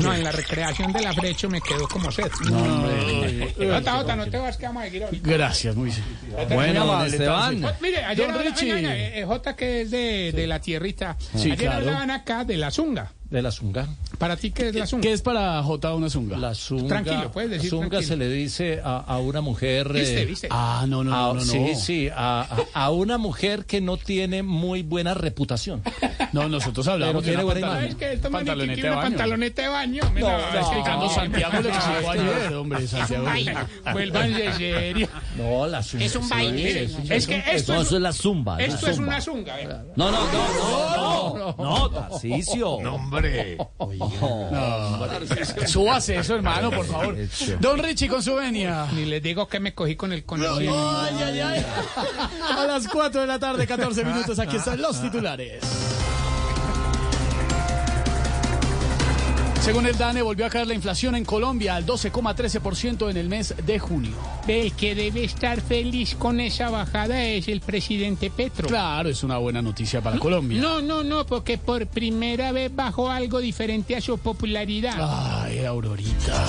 No, 0.00 0.12
en 0.12 0.24
la 0.24 0.32
recreación 0.32 0.92
del 0.92 1.06
afrecho 1.06 1.48
me 1.48 1.60
quedó 1.60 1.86
como 1.86 2.10
sed. 2.10 2.26
No, 2.50 2.58
hombre. 2.58 3.54
Jota, 3.56 3.92
Jota, 3.98 4.16
no 4.16 4.26
te 4.26 4.38
vas 4.38 4.56
que 4.56 4.66
vamos 4.66 4.82
a 4.82 4.86
seguir. 4.86 5.04
Gracias, 5.22 5.76
muy 5.76 5.92
Bueno, 6.48 6.80
don 6.80 6.90
amable, 6.90 7.10
Esteban. 7.12 7.60
Pues, 7.60 7.80
Mire, 7.80 8.04
ayer 8.04 8.32
Don 8.32 8.42
Richie. 8.42 9.20
eh, 9.20 9.24
Jota 9.24 9.54
que 9.54 9.82
es 9.82 9.90
de, 9.92 10.32
de 10.34 10.46
la 10.48 10.58
tierrita. 10.60 11.16
Sí, 11.36 11.52
ayer 11.52 11.58
claro. 11.58 11.76
hablaban 11.76 12.10
acá 12.10 12.44
de 12.44 12.56
la 12.56 12.72
zunga. 12.72 13.12
De 13.34 13.42
la 13.42 13.50
zunga. 13.50 13.88
¿Para 14.16 14.36
ti 14.36 14.52
qué 14.52 14.68
es 14.68 14.74
la 14.76 14.86
zunga? 14.86 15.02
¿Qué 15.02 15.12
es 15.12 15.20
para 15.20 15.60
J 15.60 15.92
una 15.94 16.08
zunga? 16.08 16.36
La 16.36 16.54
zunga. 16.54 16.86
Tranquilo, 16.86 17.32
puedes 17.32 17.50
decir 17.50 17.64
La 17.64 17.70
zunga 17.70 17.88
tranquilo. 17.98 18.08
se 18.08 18.16
le 18.16 18.28
dice 18.28 18.80
a, 18.84 18.98
a 18.98 19.18
una 19.18 19.40
mujer. 19.40 19.92
¿Viste, 19.92 20.22
eh, 20.22 20.24
viste? 20.24 20.46
Ah, 20.52 20.84
no, 20.86 21.02
no, 21.02 21.12
a- 21.12 21.34
no, 21.34 21.34
no. 21.34 21.40
Sí, 21.40 21.58
no. 21.58 21.74
sí, 21.76 22.08
a, 22.14 22.42
a- 22.42 22.56
a 22.84 22.90
una 22.92 23.18
mujer 23.18 23.64
que 23.64 23.80
no 23.80 23.96
tiene 23.96 24.44
muy 24.44 24.82
buena 24.84 25.14
reputación. 25.14 25.82
No, 26.32 26.48
nosotros 26.48 26.86
hablamos 26.86 27.24
Pero 27.24 27.38
de 27.40 27.44
una 27.44 27.52
buena 27.52 27.60
pantalon- 27.66 27.72
imagen. 27.72 27.90
¿Sabes 27.90 27.96
qué? 28.08 28.12
Esta 28.14 28.30
maniquí 28.30 28.46
pantaloneta 28.50 28.82
de 28.82 28.88
una 28.88 28.96
baño. 28.96 29.10
pantaloneta 29.10 29.62
de 29.62 29.68
baño. 29.68 30.02
No, 30.04 30.10
es 30.38 30.54
no, 30.54 30.70
que 30.70 30.76
Ricardo 30.76 31.10
Santiago 31.10 31.60
le 31.60 31.68
explicó 31.70 32.10
ayer, 32.12 32.54
hombre, 32.54 32.86
Santiago. 32.86 33.26
Vuélvanse 33.92 34.52
serio. 34.52 35.08
No, 35.36 35.66
la 35.66 35.82
zunga. 35.82 36.04
Es 36.04 36.14
un 36.14 36.22
sí, 36.22 36.30
baile. 36.30 36.84
es 36.84 36.94
un- 36.94 37.12
Es 37.12 37.26
que 37.26 37.42
esto 37.52 37.74
No, 37.74 37.80
es, 37.80 37.86
eso 37.88 37.96
es 37.96 38.02
la 38.02 38.12
zumba. 38.12 38.62
esto 38.62 38.86
es 38.88 38.98
una 38.98 39.20
zunga. 39.20 39.56
vea. 39.56 39.84
No, 39.96 40.10
no, 40.12 40.18
no, 40.32 40.54
no, 40.96 41.54
no, 41.56 41.64
no, 41.64 41.90
Tarcicio. 41.90 42.78
No, 42.80 42.98
hombre. 43.78 45.66
Súbase 45.66 46.16
eso, 46.16 46.34
hermano, 46.36 46.70
por 46.70 46.86
favor. 46.86 47.16
Don 47.60 47.78
Richie 47.78 48.08
con 48.08 48.22
su 48.22 48.34
venia. 48.34 48.86
Ni 48.92 49.04
les 49.04 49.22
digo 49.22 49.48
que 49.48 49.60
me 49.60 49.74
cogí 49.74 49.96
con 49.96 50.12
el 50.12 50.24
conocido. 50.24 51.00
Ay, 51.00 51.14
ay, 51.22 51.40
ay. 51.40 51.66
A 52.56 52.66
las 52.66 52.88
4 52.88 53.20
de 53.22 53.26
la 53.26 53.38
tarde, 53.38 53.66
14 53.66 54.04
minutos, 54.04 54.38
aquí 54.38 54.56
están 54.56 54.80
los 54.80 55.00
titulares. 55.00 55.62
Según 59.64 59.86
el 59.86 59.96
DANE, 59.96 60.20
volvió 60.20 60.44
a 60.44 60.50
caer 60.50 60.66
la 60.66 60.74
inflación 60.74 61.14
en 61.14 61.24
Colombia 61.24 61.74
al 61.74 61.86
12,13% 61.86 63.10
en 63.10 63.16
el 63.16 63.30
mes 63.30 63.54
de 63.64 63.78
junio. 63.78 64.12
El 64.46 64.74
que 64.74 64.94
debe 64.94 65.24
estar 65.24 65.58
feliz 65.62 66.14
con 66.16 66.38
esa 66.38 66.68
bajada 66.68 67.24
es 67.24 67.48
el 67.48 67.62
presidente 67.62 68.30
Petro. 68.30 68.68
Claro, 68.68 69.08
es 69.08 69.22
una 69.22 69.38
buena 69.38 69.62
noticia 69.62 70.02
para 70.02 70.18
Colombia. 70.18 70.60
No, 70.60 70.82
no, 70.82 71.02
no, 71.02 71.24
porque 71.24 71.56
por 71.56 71.86
primera 71.86 72.52
vez 72.52 72.76
bajó 72.76 73.10
algo 73.10 73.38
diferente 73.38 73.96
a 73.96 74.02
su 74.02 74.18
popularidad. 74.18 74.98
Ay, 75.00 75.64
Aurorita. 75.64 76.44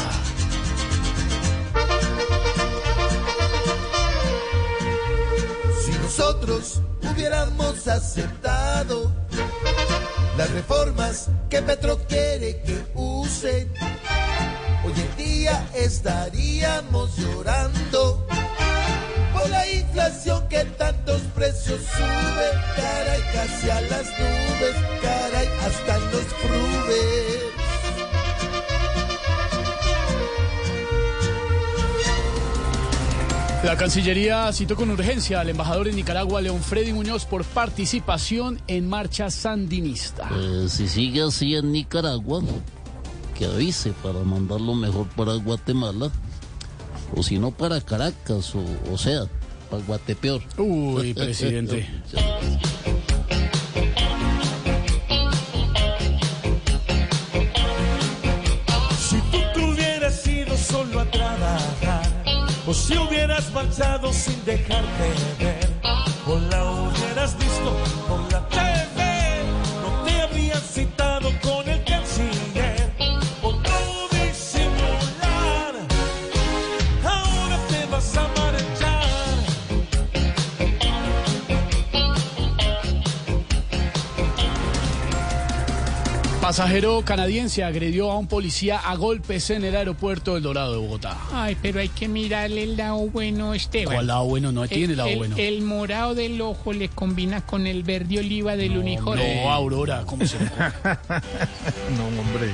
Si 5.85 5.91
nosotros 5.99 6.81
hubiéramos 7.01 7.87
aceptado 7.87 9.13
las 10.37 10.51
reformas 10.51 11.29
que 11.49 11.61
Petro 11.61 11.97
quiere 12.07 12.61
que 12.61 12.85
usen, 12.93 13.71
hoy 14.83 14.93
en 14.97 15.15
día 15.17 15.69
estaríamos 15.73 17.15
llorando 17.17 18.27
por 19.33 19.49
la 19.49 19.69
inflación 19.71 20.47
que 20.49 20.65
tantos 20.77 21.21
precios 21.33 21.79
sube, 21.79 22.49
caray, 22.75 23.21
casi 23.33 23.69
a 23.69 23.81
las 23.81 24.05
nubes, 24.19 24.75
caray, 25.01 25.47
hasta 25.65 25.99
los 25.99 26.23
frubes. 26.41 27.64
La 33.65 33.75
Cancillería 33.75 34.53
citó 34.53 34.75
con 34.75 34.91
urgencia 34.91 35.39
al 35.41 35.49
embajador 35.49 35.87
en 35.87 35.95
Nicaragua, 35.95 36.39
León 36.39 36.61
Freddy 36.61 36.93
Muñoz, 36.93 37.25
por 37.25 37.43
participación 37.43 38.61
en 38.67 38.87
marcha 38.87 39.31
sandinista. 39.31 40.29
Eh, 40.31 40.67
si 40.69 40.87
sigue 40.87 41.23
así 41.23 41.55
en 41.55 41.71
Nicaragua, 41.71 42.43
que 43.35 43.45
avise 43.45 43.91
para 44.03 44.19
mandarlo 44.19 44.75
mejor 44.75 45.07
para 45.15 45.33
Guatemala. 45.33 46.11
O 47.15 47.23
si 47.23 47.39
no, 47.39 47.49
para 47.49 47.81
Caracas, 47.81 48.53
o, 48.53 48.63
o 48.93 48.99
sea, 48.99 49.21
para 49.71 49.83
Guatepeor. 49.83 50.43
Uy, 50.59 51.15
presidente. 51.15 51.89
o 62.67 62.73
si 62.73 62.97
hubieras 62.97 63.51
marchado 63.51 64.11
sin 64.11 64.43
dejarte 64.43 65.13
ver, 65.39 65.69
o 66.27 66.39
la 66.49 66.63
hubieras 66.63 67.37
visto 67.37 67.71
por 68.07 68.31
la 68.31 68.47
TV, 68.49 69.43
no 69.81 70.03
te 70.03 70.21
habrían 70.21 70.61
citado 70.61 71.14
Pasajero 86.55 87.01
canadiense 87.03 87.65
agredió 87.65 88.09
a 88.09 88.17
un 88.17 88.27
policía 88.27 88.77
a 88.77 88.95
golpes 88.95 89.49
en 89.49 89.65
el 89.65 89.75
aeropuerto 89.75 90.35
del 90.35 90.43
Dorado 90.43 90.71
de 90.71 90.77
Bogotá. 90.79 91.17
Ay, 91.33 91.57
pero 91.61 91.81
hay 91.81 91.89
que 91.89 92.07
mirarle 92.07 92.63
el 92.63 92.77
lado 92.77 92.95
bueno, 93.09 93.53
Esteban. 93.53 93.93
¿Cuál 93.93 94.07
lado 94.07 94.23
bueno? 94.23 94.53
No 94.53 94.65
tiene 94.65 94.93
el, 94.93 94.97
lado 94.97 95.09
el- 95.09 95.17
bueno. 95.17 95.35
El 95.37 95.61
morado 95.63 96.15
del 96.15 96.39
ojo 96.39 96.71
le 96.71 96.87
combina 96.87 97.45
con 97.45 97.67
el 97.67 97.83
verde 97.83 98.19
oliva 98.19 98.55
del 98.55 98.77
uniforme. 98.77 99.43
No, 99.43 99.51
Aurora, 99.51 100.03
¿cómo 100.05 100.25
se 100.25 100.37
llama? 100.37 100.73
No, 101.97 102.05
hombre. 102.21 102.49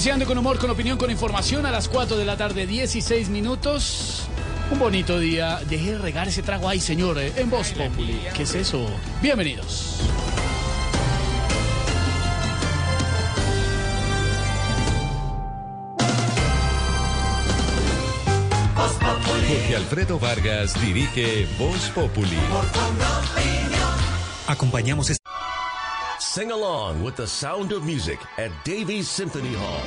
Iniciando 0.00 0.24
con 0.24 0.38
humor, 0.38 0.58
con 0.58 0.70
opinión, 0.70 0.96
con 0.96 1.10
información 1.10 1.66
a 1.66 1.70
las 1.70 1.86
4 1.86 2.16
de 2.16 2.24
la 2.24 2.34
tarde, 2.34 2.66
16 2.66 3.28
minutos. 3.28 4.22
Un 4.70 4.78
bonito 4.78 5.18
día. 5.18 5.60
Deje 5.68 5.92
de 5.92 5.98
regar 5.98 6.26
ese 6.26 6.42
trago 6.42 6.70
ahí, 6.70 6.80
señores, 6.80 7.36
eh, 7.36 7.42
en 7.42 7.50
Voz 7.50 7.72
Populi. 7.72 8.18
¿Qué 8.34 8.44
es 8.44 8.54
eso? 8.54 8.86
Bienvenidos. 9.20 10.00
Jorge 18.74 19.76
Alfredo 19.76 20.18
Vargas 20.18 20.80
dirige 20.80 21.46
Voz 21.58 21.90
Populi. 21.90 22.38
Acompañamos 24.46 25.10
este 25.10 25.19
Sing 26.30 26.52
along 26.52 27.02
with 27.02 27.16
the 27.16 27.26
sound 27.26 27.72
of 27.72 27.84
music 27.84 28.20
at 28.38 28.52
Davies 28.62 29.08
Symphony 29.08 29.52
Hall. 29.52 29.82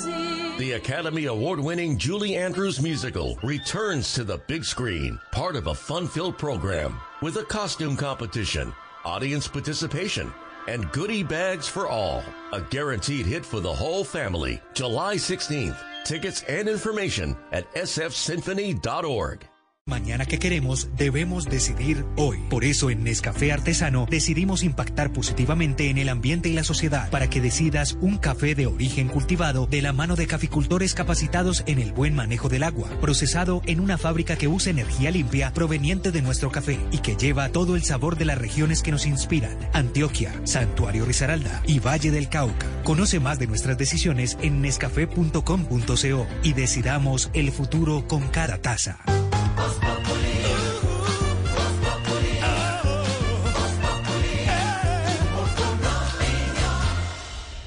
the. 0.00 0.56
The 0.58 0.72
Academy 0.72 1.26
Award 1.26 1.60
winning 1.60 1.96
Julie 1.96 2.34
Andrews 2.34 2.82
musical 2.82 3.38
returns 3.44 4.12
to 4.14 4.24
the 4.24 4.38
big 4.48 4.64
screen, 4.64 5.20
part 5.30 5.54
of 5.54 5.68
a 5.68 5.74
fun 5.76 6.08
filled 6.08 6.36
program 6.36 6.98
with 7.22 7.36
a 7.36 7.44
costume 7.44 7.96
competition, 7.96 8.74
audience 9.04 9.46
participation, 9.46 10.32
and 10.66 10.90
goodie 10.90 11.22
bags 11.22 11.68
for 11.68 11.86
all. 11.86 12.24
A 12.52 12.62
guaranteed 12.62 13.26
hit 13.26 13.46
for 13.46 13.60
the 13.60 13.72
whole 13.72 14.02
family. 14.02 14.60
July 14.74 15.14
16th. 15.14 15.78
Tickets 16.04 16.42
and 16.48 16.68
information 16.68 17.36
at 17.52 17.72
sfsymphony.org. 17.74 19.49
Mañana 19.90 20.24
que 20.24 20.38
queremos, 20.38 20.88
debemos 20.96 21.46
decidir 21.46 22.04
hoy. 22.16 22.38
Por 22.48 22.62
eso 22.62 22.90
en 22.90 23.02
Nescafé 23.02 23.50
Artesano 23.50 24.06
decidimos 24.08 24.62
impactar 24.62 25.12
positivamente 25.12 25.90
en 25.90 25.98
el 25.98 26.08
ambiente 26.08 26.48
y 26.48 26.52
la 26.52 26.62
sociedad 26.62 27.10
para 27.10 27.28
que 27.28 27.40
decidas 27.40 27.98
un 28.00 28.16
café 28.16 28.54
de 28.54 28.68
origen 28.68 29.08
cultivado 29.08 29.66
de 29.66 29.82
la 29.82 29.92
mano 29.92 30.14
de 30.14 30.28
caficultores 30.28 30.94
capacitados 30.94 31.64
en 31.66 31.80
el 31.80 31.92
buen 31.92 32.14
manejo 32.14 32.48
del 32.48 32.62
agua, 32.62 32.88
procesado 33.00 33.62
en 33.66 33.80
una 33.80 33.98
fábrica 33.98 34.36
que 34.36 34.46
usa 34.46 34.70
energía 34.70 35.10
limpia 35.10 35.52
proveniente 35.52 36.12
de 36.12 36.22
nuestro 36.22 36.52
café 36.52 36.78
y 36.92 36.98
que 36.98 37.16
lleva 37.16 37.48
todo 37.48 37.74
el 37.74 37.82
sabor 37.82 38.16
de 38.16 38.26
las 38.26 38.38
regiones 38.38 38.82
que 38.82 38.92
nos 38.92 39.06
inspiran. 39.06 39.58
Antioquia, 39.72 40.32
Santuario 40.44 41.04
Risaralda 41.04 41.64
y 41.66 41.80
Valle 41.80 42.12
del 42.12 42.28
Cauca. 42.28 42.66
Conoce 42.84 43.18
más 43.18 43.40
de 43.40 43.48
nuestras 43.48 43.76
decisiones 43.76 44.38
en 44.40 44.62
nescafé.com.co 44.62 46.26
y 46.44 46.52
decidamos 46.52 47.28
el 47.34 47.50
futuro 47.50 48.06
con 48.06 48.28
cada 48.28 48.58
taza. 48.58 49.00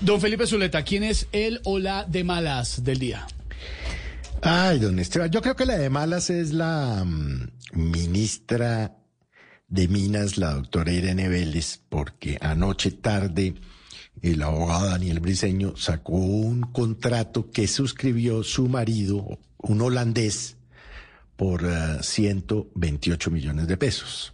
Don 0.04 0.20
Felipe 0.20 0.46
Zuleta, 0.46 0.84
¿quién 0.84 1.04
es 1.04 1.28
el 1.32 1.62
o 1.64 1.80
la 1.80 2.04
de 2.04 2.26
malas 2.26 2.84
del 2.84 3.00
día? 3.00 3.26
Ay, 4.42 4.80
don 4.80 5.00
Esteban, 5.00 5.32
yo 5.32 5.42
creo 5.42 5.56
que 5.56 5.66
la 5.66 5.78
de 5.78 5.90
malas 5.90 6.30
es 6.30 6.52
la 6.52 7.06
mm, 7.06 7.48
ministra 7.72 8.98
de 9.70 9.88
Minas, 9.88 10.38
la 10.38 10.56
doctora 10.56 10.92
Irene 10.92 11.30
Vélez, 11.30 11.80
porque 11.88 12.38
anoche 12.42 12.92
tarde 12.92 13.56
el 14.22 14.42
abogado 14.42 14.90
Daniel 14.90 15.22
Briceño 15.22 15.78
sacó 15.78 16.18
un 16.18 16.64
contrato 16.64 17.50
que 17.50 17.68
suscribió 17.70 18.44
su 18.44 18.68
marido, 18.68 19.40
un 19.58 19.82
holandés, 19.82 20.58
por 21.36 21.64
eh, 21.66 21.98
128 22.02 23.32
millones 23.32 23.68
de 23.68 23.78
pesos. 23.78 24.34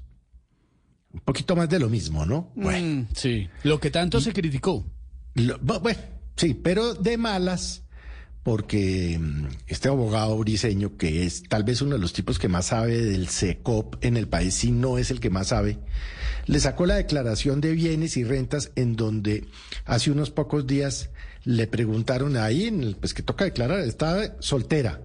Un 1.14 1.22
poquito 1.22 1.56
más 1.56 1.70
de 1.70 1.80
lo 1.80 1.90
mismo, 1.90 2.26
¿no? 2.26 2.52
Mm, 2.56 3.08
sí. 3.16 3.50
Lo 3.64 3.80
que 3.80 3.90
tanto 3.90 4.22
se 4.22 4.32
criticó. 4.34 4.86
Lo- 5.36 5.58
bueno, 5.60 6.00
sí, 6.36 6.54
pero 6.54 6.94
de 6.94 7.18
malas, 7.18 7.84
porque 8.44 9.18
mm, 9.20 9.48
este 9.68 9.88
abogado 9.88 10.38
briseño, 10.38 10.98
que 10.98 11.26
es 11.26 11.44
tal 11.44 11.64
vez 11.64 11.82
uno 11.82 11.94
de 11.96 12.00
los 12.02 12.14
tipos 12.14 12.38
que 12.38 12.48
más 12.48 12.68
sabe 12.68 12.98
del 13.02 13.28
SECOP 13.28 14.04
en 14.06 14.18
el 14.18 14.28
país, 14.28 14.54
si 14.54 14.72
no 14.72 14.98
es 14.98 15.10
el 15.10 15.20
que 15.20 15.30
más 15.32 15.48
sabe, 15.48 15.80
le 16.46 16.60
sacó 16.60 16.86
la 16.86 16.96
declaración 16.96 17.60
de 17.62 17.72
bienes 17.72 18.16
y 18.18 18.24
rentas 18.24 18.72
en 18.76 18.96
donde 18.96 19.48
hace 19.86 20.12
unos 20.12 20.30
pocos 20.32 20.68
días 20.68 21.10
le 21.44 21.66
preguntaron 21.68 22.38
ahí, 22.38 22.66
en 22.66 22.84
el- 22.84 22.96
pues 22.98 23.14
que 23.16 23.24
toca 23.24 23.46
declarar, 23.46 23.80
estaba 23.80 24.36
soltera. 24.42 25.02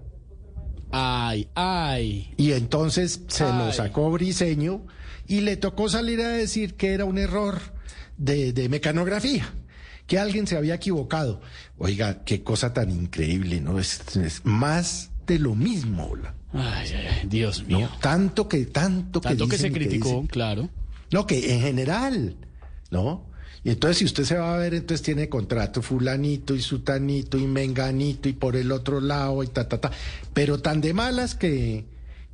Ay, 0.97 1.49
ay. 1.57 2.33
Y 2.37 2.53
entonces 2.53 3.23
se 3.27 3.45
lo 3.45 3.73
sacó 3.73 4.13
Briseño 4.13 4.87
y 5.27 5.41
le 5.41 5.57
tocó 5.57 5.89
salir 5.89 6.21
a 6.21 6.29
decir 6.29 6.75
que 6.75 6.93
era 6.95 7.05
un 7.05 7.19
error 7.19 7.59
de, 8.17 8.53
de 8.53 8.69
mecanografía, 8.69 9.53
que 10.07 10.21
alguien 10.21 10.47
se 10.47 10.57
había 10.57 10.75
equivocado. 10.77 11.41
Oiga, 11.79 12.23
qué 12.25 12.45
cosa 12.45 12.73
tan 12.73 12.91
increíble, 12.93 13.61
¿no? 13.61 13.81
Es, 13.81 14.17
es 14.17 14.43
más 14.45 15.11
de 15.27 15.41
lo 15.41 15.57
mismo. 15.57 16.13
Ay, 16.53 16.89
ay, 16.95 17.07
ay, 17.23 17.29
Dios 17.29 17.67
mío. 17.67 17.89
¿no? 17.91 17.99
Tanto 17.99 18.49
que, 18.49 18.67
tanto 18.67 19.21
que 19.21 19.31
Tanto 19.31 19.49
que 19.49 19.59
se 19.59 19.73
criticó, 19.73 20.09
dicen. 20.11 20.27
claro. 20.29 20.69
No, 21.11 21.27
que 21.27 21.55
en 21.55 21.61
general, 21.61 22.37
¿no? 22.91 23.27
Y 23.65 23.71
entonces 23.71 23.99
si 23.99 24.05
usted 24.05 24.25
se 24.25 24.37
va 24.37 24.55
a 24.55 24.59
ver, 24.59 24.75
entonces 24.75 25.03
tiene 25.03 25.31
contrato 25.31 25.81
fulanito 25.81 26.55
y 26.55 26.61
sutanito 26.61 27.39
y 27.39 27.47
menganito 27.47 28.29
y 28.29 28.35
por 28.35 28.57
el 28.57 28.71
otro 28.71 29.01
lado 29.01 29.43
y 29.43 29.47
ta, 29.47 29.69
ta, 29.69 29.81
ta. 29.81 29.91
Pero 30.35 30.61
tan 30.61 30.83
de 30.83 30.93
malas 30.93 31.35
que, 31.35 31.87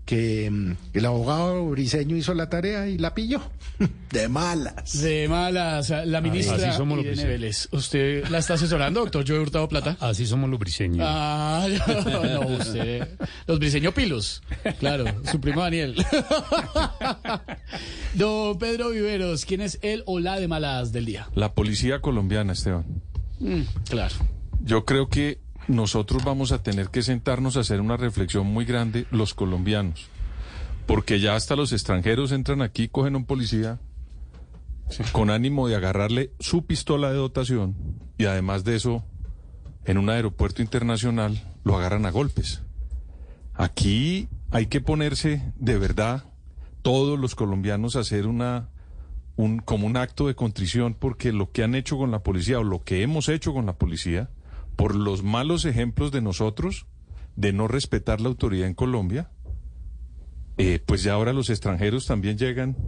que 0.04 0.50
mm, 0.50 0.76
el 0.94 1.06
abogado 1.06 1.66
briseño 1.70 2.16
hizo 2.16 2.34
la 2.34 2.48
tarea 2.48 2.88
y 2.88 2.98
la 2.98 3.14
pilló. 3.14 3.40
De 4.10 4.28
malas. 4.28 5.00
De 5.00 5.28
malas. 5.28 5.90
La 6.04 6.20
ministra 6.20 6.56
así 6.56 6.76
somos 6.76 6.98
los 6.98 7.06
Irene 7.06 7.22
briseños. 7.22 7.40
Vélez. 7.40 7.68
¿Usted 7.72 8.28
la 8.28 8.38
está 8.38 8.54
asesorando, 8.54 9.00
doctor 9.00 9.24
Joe 9.26 9.38
Hurtado 9.38 9.68
Plata? 9.68 9.96
Así 10.00 10.26
somos 10.26 10.50
los 10.50 10.58
briseños. 10.58 11.06
Ah, 11.08 11.66
no, 12.06 12.40
usted. 12.56 13.08
Los 13.46 13.58
briseño 13.58 13.92
pilos. 13.92 14.42
Claro, 14.78 15.04
su 15.30 15.40
primo 15.40 15.62
Daniel. 15.62 15.94
Don 18.14 18.58
Pedro 18.58 18.90
Viveros, 18.90 19.44
¿quién 19.44 19.60
es 19.60 19.78
el 19.82 20.02
o 20.06 20.18
la 20.18 20.40
de 20.40 20.48
malas 20.48 20.92
del 20.92 21.04
día? 21.06 21.28
La 21.34 21.52
policía 21.54 22.00
colombiana, 22.00 22.52
Esteban. 22.52 22.84
Mm, 23.38 23.62
claro. 23.88 24.14
Yo 24.62 24.84
creo 24.84 25.08
que 25.08 25.38
nosotros 25.68 26.24
vamos 26.24 26.52
a 26.52 26.62
tener 26.62 26.88
que 26.88 27.02
sentarnos 27.02 27.56
a 27.56 27.60
hacer 27.60 27.80
una 27.80 27.96
reflexión 27.96 28.46
muy 28.46 28.64
grande, 28.64 29.06
los 29.10 29.34
colombianos. 29.34 30.08
Porque 30.86 31.20
ya 31.20 31.36
hasta 31.36 31.56
los 31.56 31.72
extranjeros 31.72 32.32
entran 32.32 32.62
aquí, 32.62 32.88
cogen 32.88 33.14
a 33.14 33.18
un 33.18 33.26
policía 33.26 33.78
con 35.12 35.30
ánimo 35.30 35.68
de 35.68 35.76
agarrarle 35.76 36.32
su 36.40 36.66
pistola 36.66 37.10
de 37.10 37.16
dotación 37.16 37.76
y 38.18 38.24
además 38.24 38.64
de 38.64 38.76
eso, 38.76 39.04
en 39.84 39.98
un 39.98 40.10
aeropuerto 40.10 40.62
internacional, 40.62 41.40
lo 41.64 41.76
agarran 41.76 42.06
a 42.06 42.10
golpes. 42.10 42.62
Aquí 43.54 44.28
hay 44.50 44.66
que 44.66 44.80
ponerse 44.80 45.52
de 45.56 45.78
verdad 45.78 46.24
todos 46.82 47.18
los 47.18 47.34
colombianos 47.34 47.96
a 47.96 48.00
hacer 48.00 48.26
una 48.26 48.68
un 49.36 49.58
como 49.60 49.86
un 49.86 49.96
acto 49.96 50.26
de 50.26 50.34
contrición 50.34 50.94
porque 50.98 51.32
lo 51.32 51.50
que 51.50 51.62
han 51.62 51.74
hecho 51.74 51.96
con 51.96 52.10
la 52.10 52.22
policía 52.22 52.58
o 52.58 52.64
lo 52.64 52.82
que 52.82 53.02
hemos 53.02 53.28
hecho 53.28 53.54
con 53.54 53.66
la 53.66 53.74
policía 53.74 54.28
por 54.80 54.94
los 54.94 55.22
malos 55.22 55.66
ejemplos 55.66 56.10
de 56.10 56.22
nosotros 56.22 56.86
de 57.36 57.52
no 57.52 57.68
respetar 57.68 58.22
la 58.22 58.28
autoridad 58.28 58.66
en 58.66 58.72
Colombia 58.72 59.30
eh, 60.56 60.80
pues 60.86 61.02
ya 61.02 61.12
ahora 61.12 61.34
los 61.34 61.50
extranjeros 61.50 62.06
también 62.06 62.38
llegan 62.38 62.78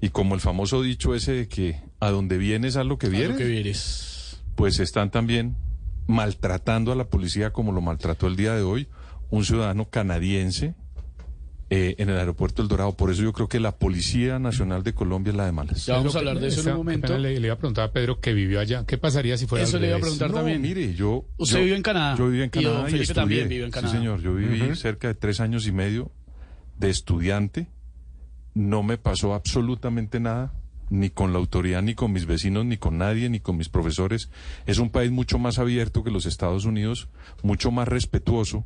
y 0.00 0.10
como 0.10 0.36
el 0.36 0.40
famoso 0.40 0.80
dicho 0.80 1.12
ese 1.12 1.32
de 1.32 1.48
que 1.48 1.80
a 1.98 2.10
donde 2.10 2.38
vienes 2.38 2.76
a 2.76 2.84
lo 2.84 2.98
que 2.98 3.06
A 3.06 3.10
lo 3.10 3.16
vienes 3.16 3.36
que 3.36 3.46
vieres. 3.46 4.44
pues 4.54 4.78
están 4.78 5.10
también 5.10 5.56
maltratando 6.06 6.92
a 6.92 6.94
la 6.94 7.08
policía 7.08 7.52
como 7.52 7.72
lo 7.72 7.80
maltrató 7.80 8.28
el 8.28 8.36
día 8.36 8.54
de 8.54 8.62
hoy 8.62 8.86
un 9.30 9.44
ciudadano 9.44 9.90
canadiense 9.90 10.76
eh, 11.76 11.96
en 11.98 12.08
el 12.08 12.16
aeropuerto 12.18 12.62
El 12.62 12.68
Dorado. 12.68 12.92
Por 12.96 13.10
eso 13.10 13.22
yo 13.22 13.32
creo 13.32 13.48
que 13.48 13.58
la 13.58 13.72
Policía 13.76 14.38
Nacional 14.38 14.82
de 14.84 14.94
Colombia 14.94 15.30
es 15.32 15.36
la 15.36 15.46
de 15.46 15.52
malas. 15.52 15.86
Ya 15.86 15.96
vamos 15.96 16.14
a 16.14 16.20
hablar 16.20 16.38
de 16.38 16.46
eso 16.48 16.60
en 16.60 16.68
un 16.68 16.76
momento. 16.76 17.18
Le, 17.18 17.40
le 17.40 17.46
iba 17.48 17.54
a 17.54 17.58
preguntar 17.58 17.88
a 17.88 17.92
Pedro 17.92 18.20
que 18.20 18.32
vivió 18.32 18.60
allá. 18.60 18.84
¿Qué 18.86 18.96
pasaría 18.96 19.36
si 19.36 19.46
fuera 19.46 19.64
Eso 19.64 19.76
al 19.78 19.82
le 19.82 19.88
iba 19.88 19.96
a 19.96 20.00
preguntar 20.00 20.30
No, 20.30 20.36
también. 20.36 20.62
mire, 20.62 20.94
yo... 20.94 21.24
Usted 21.36 21.56
yo- 21.56 21.60
vivió 21.62 21.76
en 21.76 21.82
Canadá. 21.82 22.16
Yo 22.16 22.26
viví 22.28 22.42
en 22.42 22.50
Y 22.54 22.62
don 22.62 22.72
Canadá 22.74 22.88
y, 22.90 23.06
también 23.06 23.40
estudié. 23.40 23.44
vivió 23.48 23.64
en 23.64 23.70
Canadá. 23.72 23.92
Sí, 23.92 23.98
señor. 23.98 24.20
Yo 24.22 24.34
viví 24.34 24.76
cerca 24.76 25.08
de 25.08 25.14
tres 25.14 25.40
años 25.40 25.66
y 25.66 25.72
medio 25.72 26.12
de 26.78 26.90
estudiante. 26.90 27.66
No 28.54 28.82
me 28.84 28.98
pasó 28.98 29.34
absolutamente 29.34 30.20
nada, 30.20 30.52
ni 30.90 31.10
con 31.10 31.32
la 31.32 31.38
autoridad, 31.40 31.82
ni 31.82 31.94
con 31.94 32.12
mis 32.12 32.26
vecinos, 32.26 32.64
ni 32.64 32.76
con 32.76 32.98
nadie, 32.98 33.28
ni 33.28 33.40
con 33.40 33.56
mis 33.56 33.68
profesores. 33.68 34.30
Es 34.66 34.78
un 34.78 34.90
país 34.90 35.10
mucho 35.10 35.38
más 35.40 35.58
abierto 35.58 36.04
que 36.04 36.10
los 36.12 36.24
Estados 36.26 36.64
Unidos, 36.66 37.08
mucho 37.42 37.72
más 37.72 37.88
respetuoso. 37.88 38.64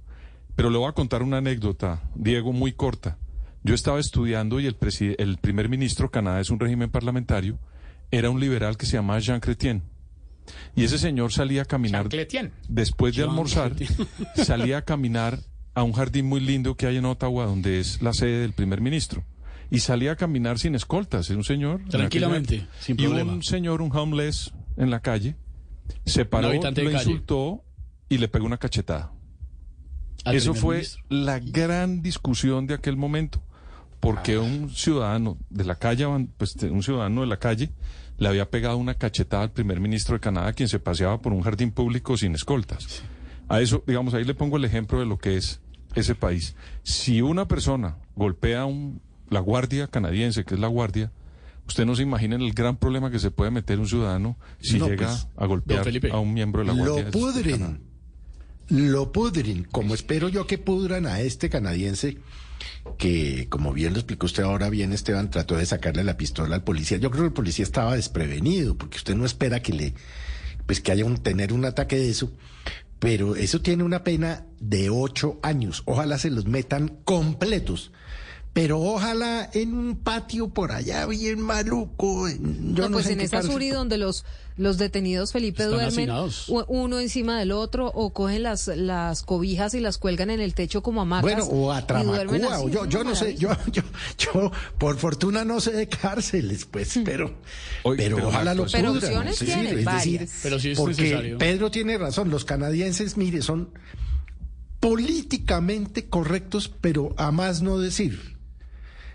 Pero 0.59 0.71
le 0.71 0.79
voy 0.79 0.89
a 0.89 0.93
contar 0.93 1.23
una 1.23 1.37
anécdota, 1.37 2.03
Diego, 2.17 2.53
muy 2.53 2.73
corta. 2.73 3.17
Yo 3.63 3.77
estaba 3.77 4.01
estudiando 4.01 4.59
y 4.59 4.67
el, 4.67 4.75
primer 4.75 5.69
ministro, 5.69 6.11
Canadá 6.11 6.41
es 6.41 6.51
un 6.51 6.59
régimen 6.59 6.91
parlamentario, 6.91 7.61
era 8.11 8.29
un 8.29 8.41
liberal 8.41 8.77
que 8.77 8.85
se 8.85 8.97
llamaba 8.97 9.21
Jean 9.21 9.39
Chrétien. 9.39 9.85
Y 10.75 10.83
ese 10.83 10.99
señor 10.99 11.33
salía 11.33 11.63
a 11.63 11.65
caminar 11.65 12.09
después 12.69 13.15
de 13.15 13.23
almorzar, 13.23 13.73
salía 14.35 14.79
a 14.79 14.83
caminar 14.83 15.39
a 15.75 15.85
un 15.85 15.93
jardín 15.93 16.27
muy 16.27 16.41
lindo 16.41 16.77
que 16.77 16.89
hay 16.89 16.97
en 16.97 17.05
Ottawa, 17.05 17.45
donde 17.45 17.79
es 17.79 18.03
la 18.03 18.13
sede 18.13 18.41
del 18.41 18.53
primer 18.53 18.81
ministro. 18.81 19.23
Y 19.71 19.79
salía 19.79 20.11
a 20.11 20.17
caminar 20.17 20.59
sin 20.59 20.75
escoltas, 20.75 21.31
es 21.31 21.37
un 21.37 21.45
señor. 21.45 21.83
en 21.83 21.89
Tranquilamente, 21.89 22.55
aquella- 22.57 22.81
sin 22.81 22.99
y 22.99 23.07
un 23.07 23.45
señor, 23.45 23.81
un 23.81 23.97
homeless, 23.97 24.53
en 24.77 24.91
la 24.91 24.99
calle, 24.99 25.37
se 26.05 26.25
paró, 26.25 26.53
lo 26.53 26.61
calle. 26.61 26.93
insultó 26.95 27.63
y 28.09 28.19
le 28.19 28.27
pegó 28.27 28.45
una 28.45 28.59
cachetada. 28.59 29.13
Eso 30.33 30.55
fue 30.55 30.77
ministro. 30.77 31.03
la 31.09 31.39
gran 31.39 32.03
discusión 32.03 32.67
de 32.67 32.75
aquel 32.75 32.97
momento, 32.97 33.41
porque 34.01 34.39
un 34.39 34.71
ciudadano 34.71 35.39
de 35.51 35.65
la 35.65 35.77
calle, 35.77 36.07
pues 36.37 36.55
un 36.63 36.83
ciudadano 36.83 37.23
de 37.23 37.27
la 37.27 37.39
calle, 37.39 37.71
le 38.19 38.29
había 38.29 38.51
pegado 38.51 38.77
una 38.77 38.95
cachetada 38.95 39.45
al 39.45 39.53
primer 39.53 39.81
ministro 39.81 40.15
de 40.15 40.21
Canadá, 40.21 40.53
quien 40.53 40.69
se 40.69 40.81
paseaba 40.81 41.21
por 41.21 41.33
un 41.33 41.43
jardín 41.43 41.71
público 41.71 42.17
sin 42.17 42.35
escoltas. 42.35 43.03
A 43.49 43.61
eso, 43.61 43.83
digamos, 43.87 44.13
ahí 44.15 44.25
le 44.25 44.35
pongo 44.35 44.57
el 44.57 44.65
ejemplo 44.65 44.99
de 44.99 45.07
lo 45.07 45.19
que 45.19 45.37
es 45.37 45.61
ese 45.95 46.15
país. 46.15 46.55
Si 46.83 47.23
una 47.23 47.49
persona 47.49 47.97
golpea 48.17 48.63
a 48.63 48.67
un, 48.67 49.01
la 49.31 49.41
guardia 49.41 49.87
canadiense, 49.87 50.45
que 50.45 50.55
es 50.55 50.61
la 50.61 50.69
guardia, 50.69 51.13
usted 51.67 51.87
no 51.87 51.95
se 51.95 52.03
imagina 52.03 52.37
el 52.37 52.53
gran 52.53 52.77
problema 52.77 53.11
que 53.11 53.19
se 53.19 53.31
puede 53.31 53.51
meter 53.51 53.79
un 53.79 53.87
ciudadano 53.87 54.37
si 54.61 54.79
No, 54.79 54.89
llega 54.89 55.07
pues, 55.07 55.29
a 55.37 55.47
golpear 55.47 55.85
Felipe, 55.85 56.11
a 56.11 56.19
un 56.19 56.35
miembro 56.35 56.63
de 56.63 56.67
la 56.67 56.73
guardia. 56.73 57.05
Lo 57.05 57.11
pudren. 57.11 57.88
Lo 58.69 59.13
pudren, 59.13 59.65
como 59.65 59.95
espero 59.95 60.29
yo 60.29 60.47
que 60.47 60.59
pudran 60.59 61.07
a 61.07 61.21
este 61.21 61.49
canadiense 61.49 62.19
que, 62.99 63.47
como 63.49 63.73
bien 63.73 63.93
lo 63.93 63.99
explicó 63.99 64.27
usted 64.27 64.43
ahora 64.43 64.71
bien, 64.71 64.93
Esteban, 64.93 65.31
trató 65.31 65.57
de 65.57 65.67
sacarle 65.67 66.05
la 66.05 66.17
pistola 66.17 66.57
al 66.57 66.65
policía. 66.65 66.99
Yo 66.99 67.11
creo 67.11 67.25
que 67.25 67.29
el 67.29 67.33
policía 67.33 67.63
estaba 67.63 67.97
desprevenido, 67.97 68.77
porque 68.77 68.99
usted 68.99 69.15
no 69.15 69.25
espera 69.25 69.61
que 69.63 69.73
le, 69.73 69.95
pues 70.67 70.81
que 70.81 70.93
haya 70.93 71.05
un, 71.05 71.19
tener 71.19 71.53
un 71.53 71.65
ataque 71.65 71.97
de 71.97 72.11
eso. 72.11 72.33
Pero 72.99 73.37
eso 73.37 73.61
tiene 73.61 73.85
una 73.85 74.03
pena 74.03 74.45
de 74.61 74.91
ocho 74.91 75.39
años. 75.43 75.83
Ojalá 75.85 76.19
se 76.19 76.31
los 76.31 76.47
metan 76.47 76.89
completos. 77.05 77.93
Pero 78.61 78.81
ojalá 78.81 79.49
en 79.53 79.73
un 79.73 79.97
patio 79.97 80.49
por 80.49 80.73
allá 80.73 81.07
bien 81.07 81.41
maluco. 81.41 82.29
Yo 82.29 82.37
No, 82.41 82.89
no 82.89 82.97
pues 82.97 83.07
sé 83.07 83.13
en 83.13 83.21
esa 83.21 83.37
cárcel. 83.37 83.53
Suri 83.53 83.69
donde 83.69 83.99
los, 83.99 84.25
los 84.57 84.79
detenidos, 84.79 85.31
Felipe, 85.31 85.63
Están 85.63 85.79
duermen 85.79 86.11
hacinados. 86.11 86.49
uno 86.67 86.99
encima 86.99 87.39
del 87.39 87.53
otro 87.53 87.87
o 87.87 88.13
cogen 88.13 88.43
las, 88.43 88.67
las 88.67 89.23
cobijas 89.23 89.75
y 89.75 89.81
las 89.81 89.99
cuelgan 89.99 90.31
en 90.31 90.41
el 90.41 90.55
techo 90.55 90.83
como 90.83 91.03
hamacas. 91.03 91.23
Bueno, 91.23 91.45
o 91.45 91.71
a 91.73 91.87
Tramacúa, 91.87 92.61
o 92.61 92.69
yo, 92.69 93.05
no 93.05 93.15
sé, 93.15 93.37
yo, 93.37 93.51
yo, 93.71 93.83
yo, 94.19 94.51
por 94.77 94.97
fortuna 94.97 95.45
no 95.45 95.61
sé 95.61 95.71
de 95.73 95.89
cárceles, 95.89 96.65
pues, 96.65 96.99
pero, 97.05 97.39
pero, 97.85 98.17
pero 98.17 98.29
ojalá 98.29 98.55
lo 98.55 98.67
Pero 98.67 98.93
pudran, 98.93 99.11
opciones 99.13 99.37
sí, 99.37 99.45
tienen, 99.45 99.79
es 99.79 99.85
decir. 99.85 100.29
Pero 100.43 100.59
sí 100.59 100.71
es 100.71 100.79
porque 100.79 101.03
necesario. 101.03 101.39
Pedro 101.39 101.71
tiene 101.71 101.97
razón, 101.97 102.29
los 102.29 102.45
canadienses, 102.45 103.17
mire, 103.17 103.41
son 103.41 103.71
políticamente 104.81 106.09
correctos, 106.09 106.69
pero 106.81 107.15
a 107.19 107.31
más 107.31 107.63
no 107.63 107.79
decir. 107.79 108.38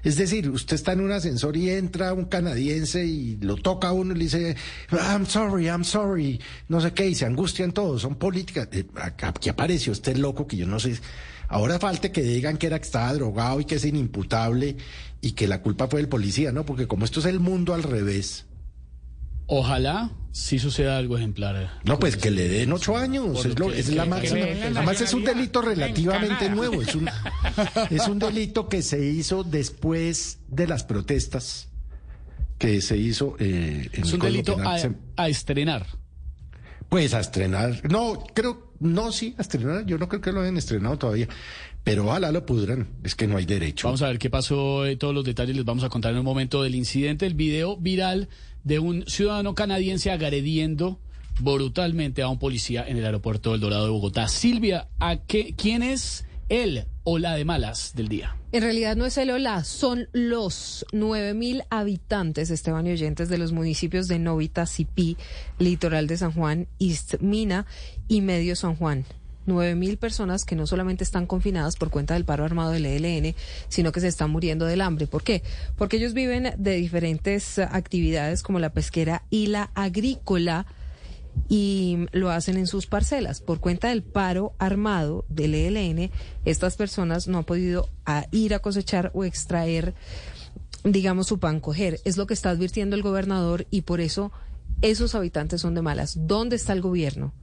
Es 0.03 0.17
decir, 0.17 0.49
usted 0.49 0.75
está 0.75 0.91
en 0.91 0.99
un 0.99 1.13
ascensor 1.13 1.55
y 1.55 1.69
entra 1.69 2.13
un 2.13 2.25
canadiense 2.25 3.05
y 3.05 3.37
lo 3.37 3.55
toca 3.55 3.87
a 3.87 3.93
uno 3.93 4.13
y 4.13 4.17
le 4.17 4.23
dice, 4.25 4.55
I'm 4.91 5.25
sorry, 5.25 5.67
I'm 5.67 5.85
sorry, 5.85 6.41
no 6.67 6.81
sé 6.81 6.91
qué, 6.91 7.07
y 7.07 7.15
se 7.15 7.25
angustian 7.25 7.71
todos, 7.71 8.01
son 8.01 8.15
políticas. 8.15 8.67
Aquí 9.21 9.49
apareció 9.49 9.93
este 9.93 10.15
loco 10.15 10.45
que 10.45 10.57
yo 10.57 10.67
no 10.67 10.79
sé. 10.79 10.97
Ahora 11.47 11.79
falta 11.79 12.11
que 12.11 12.21
digan 12.21 12.57
que 12.57 12.67
era 12.67 12.79
que 12.79 12.85
estaba 12.85 13.13
drogado 13.13 13.61
y 13.61 13.65
que 13.65 13.75
es 13.75 13.85
inimputable 13.85 14.75
y 15.21 15.31
que 15.31 15.47
la 15.47 15.61
culpa 15.61 15.87
fue 15.87 16.01
del 16.01 16.09
policía, 16.09 16.51
¿no? 16.51 16.65
Porque 16.65 16.87
como 16.87 17.05
esto 17.05 17.21
es 17.21 17.25
el 17.25 17.39
mundo 17.39 17.73
al 17.73 17.83
revés. 17.83 18.45
Ojalá 19.47 20.11
sí 20.31 20.57
suceda 20.57 20.97
algo 20.97 21.17
ejemplar. 21.17 21.79
No, 21.83 21.99
pues 21.99 22.17
que 22.17 22.31
le 22.31 22.47
den 22.49 22.73
ocho 22.73 22.97
años, 22.97 23.45
es, 23.45 23.57
lo 23.59 23.71
es 23.71 23.89
la 23.89 24.05
máxima. 24.05 24.45
Además 24.75 24.99
es 25.01 25.13
un 25.13 25.23
delito 25.23 25.61
relativamente 25.61 26.49
nuevo, 26.49 26.81
es 26.81 26.95
un, 26.95 27.09
es 27.89 28.07
un 28.07 28.19
delito 28.19 28.67
que 28.67 28.81
se 28.81 29.05
hizo 29.05 29.43
después 29.43 30.39
de 30.47 30.67
las 30.67 30.83
protestas 30.83 31.69
que 32.57 32.81
se 32.81 32.97
hizo 32.97 33.35
eh, 33.39 33.89
en 33.91 34.03
Es 34.03 34.13
un 34.13 34.19
delito 34.19 34.57
a 35.15 35.29
estrenar. 35.29 35.85
Pues 36.89 37.13
a 37.13 37.19
estrenar, 37.19 37.81
no, 37.89 38.23
creo, 38.35 38.71
no, 38.79 39.11
sí, 39.11 39.33
a 39.39 39.41
estrenar, 39.41 39.85
yo 39.85 39.97
no 39.97 40.07
creo 40.07 40.21
que 40.21 40.31
lo 40.31 40.41
hayan 40.41 40.57
estrenado 40.57 40.97
todavía, 40.97 41.27
pero 41.83 42.05
ojalá 42.05 42.31
lo 42.31 42.45
pudran, 42.45 42.87
es 43.03 43.15
que 43.15 43.25
no 43.25 43.37
hay 43.37 43.45
derecho. 43.45 43.87
Vamos 43.87 44.03
a 44.03 44.07
ver 44.07 44.19
qué 44.19 44.29
pasó, 44.29 44.85
eh, 44.85 44.95
todos 44.95 45.13
los 45.13 45.25
detalles 45.25 45.55
les 45.55 45.65
vamos 45.65 45.83
a 45.83 45.89
contar 45.89 46.11
en 46.11 46.19
un 46.19 46.25
momento 46.25 46.61
del 46.61 46.75
incidente, 46.75 47.25
el 47.25 47.33
video 47.33 47.77
viral 47.77 48.29
de 48.63 48.79
un 48.79 49.05
ciudadano 49.07 49.55
canadiense 49.55 50.11
agrediendo 50.11 50.99
brutalmente 51.39 52.21
a 52.21 52.27
un 52.27 52.39
policía 52.39 52.85
en 52.87 52.97
el 52.97 53.05
aeropuerto 53.05 53.51
del 53.51 53.61
Dorado 53.61 53.85
de 53.85 53.91
Bogotá. 53.91 54.27
Silvia, 54.27 54.87
¿a 54.99 55.17
qué, 55.17 55.53
¿quién 55.57 55.83
es 55.83 56.25
él 56.49 56.85
o 57.03 57.17
la 57.17 57.35
de 57.35 57.45
malas 57.45 57.93
del 57.95 58.07
día? 58.07 58.35
En 58.51 58.61
realidad 58.61 58.95
no 58.95 59.05
es 59.05 59.17
el 59.17 59.31
Ola, 59.31 59.63
son 59.63 60.07
los 60.13 60.85
9.000 60.91 61.65
habitantes, 61.71 62.51
Esteban 62.51 62.85
y 62.85 62.91
oyentes, 62.91 63.27
de 63.29 63.39
los 63.39 63.51
municipios 63.51 64.07
de 64.07 64.19
Novita, 64.19 64.67
Cipí, 64.67 65.17
Litoral 65.57 66.05
de 66.05 66.17
San 66.17 66.33
Juan, 66.33 66.67
Istmina 66.77 67.65
y 68.07 68.21
Medio 68.21 68.55
San 68.55 68.75
Juan. 68.75 69.05
9.000 69.47 69.97
personas 69.97 70.45
que 70.45 70.55
no 70.55 70.67
solamente 70.67 71.03
están 71.03 71.25
confinadas 71.25 71.75
por 71.75 71.89
cuenta 71.89 72.13
del 72.13 72.25
paro 72.25 72.45
armado 72.45 72.71
del 72.71 72.85
ELN, 72.85 73.35
sino 73.69 73.91
que 73.91 73.99
se 73.99 74.07
están 74.07 74.31
muriendo 74.31 74.65
del 74.65 74.81
hambre. 74.81 75.07
¿Por 75.07 75.23
qué? 75.23 75.43
Porque 75.77 75.97
ellos 75.97 76.13
viven 76.13 76.53
de 76.57 76.75
diferentes 76.75 77.59
actividades 77.59 78.43
como 78.43 78.59
la 78.59 78.71
pesquera 78.71 79.23
y 79.29 79.47
la 79.47 79.71
agrícola 79.75 80.65
y 81.49 82.05
lo 82.11 82.29
hacen 82.29 82.57
en 82.57 82.67
sus 82.67 82.85
parcelas. 82.85 83.41
Por 83.41 83.59
cuenta 83.59 83.89
del 83.89 84.03
paro 84.03 84.53
armado 84.59 85.25
del 85.29 85.55
ELN, 85.55 86.11
estas 86.45 86.75
personas 86.75 87.27
no 87.27 87.39
han 87.39 87.43
podido 87.43 87.89
ir 88.31 88.53
a 88.53 88.59
cosechar 88.59 89.11
o 89.13 89.23
extraer, 89.23 89.93
digamos, 90.83 91.27
su 91.27 91.39
pan 91.39 91.59
coger. 91.59 91.99
Es 92.05 92.17
lo 92.17 92.27
que 92.27 92.33
está 92.33 92.49
advirtiendo 92.49 92.95
el 92.95 93.01
gobernador 93.01 93.67
y 93.71 93.81
por 93.81 93.99
eso 94.01 94.31
esos 94.81 95.15
habitantes 95.15 95.61
son 95.61 95.75
de 95.75 95.81
malas. 95.81 96.17
¿Dónde 96.27 96.55
está 96.55 96.73
el 96.73 96.81
gobierno? 96.81 97.33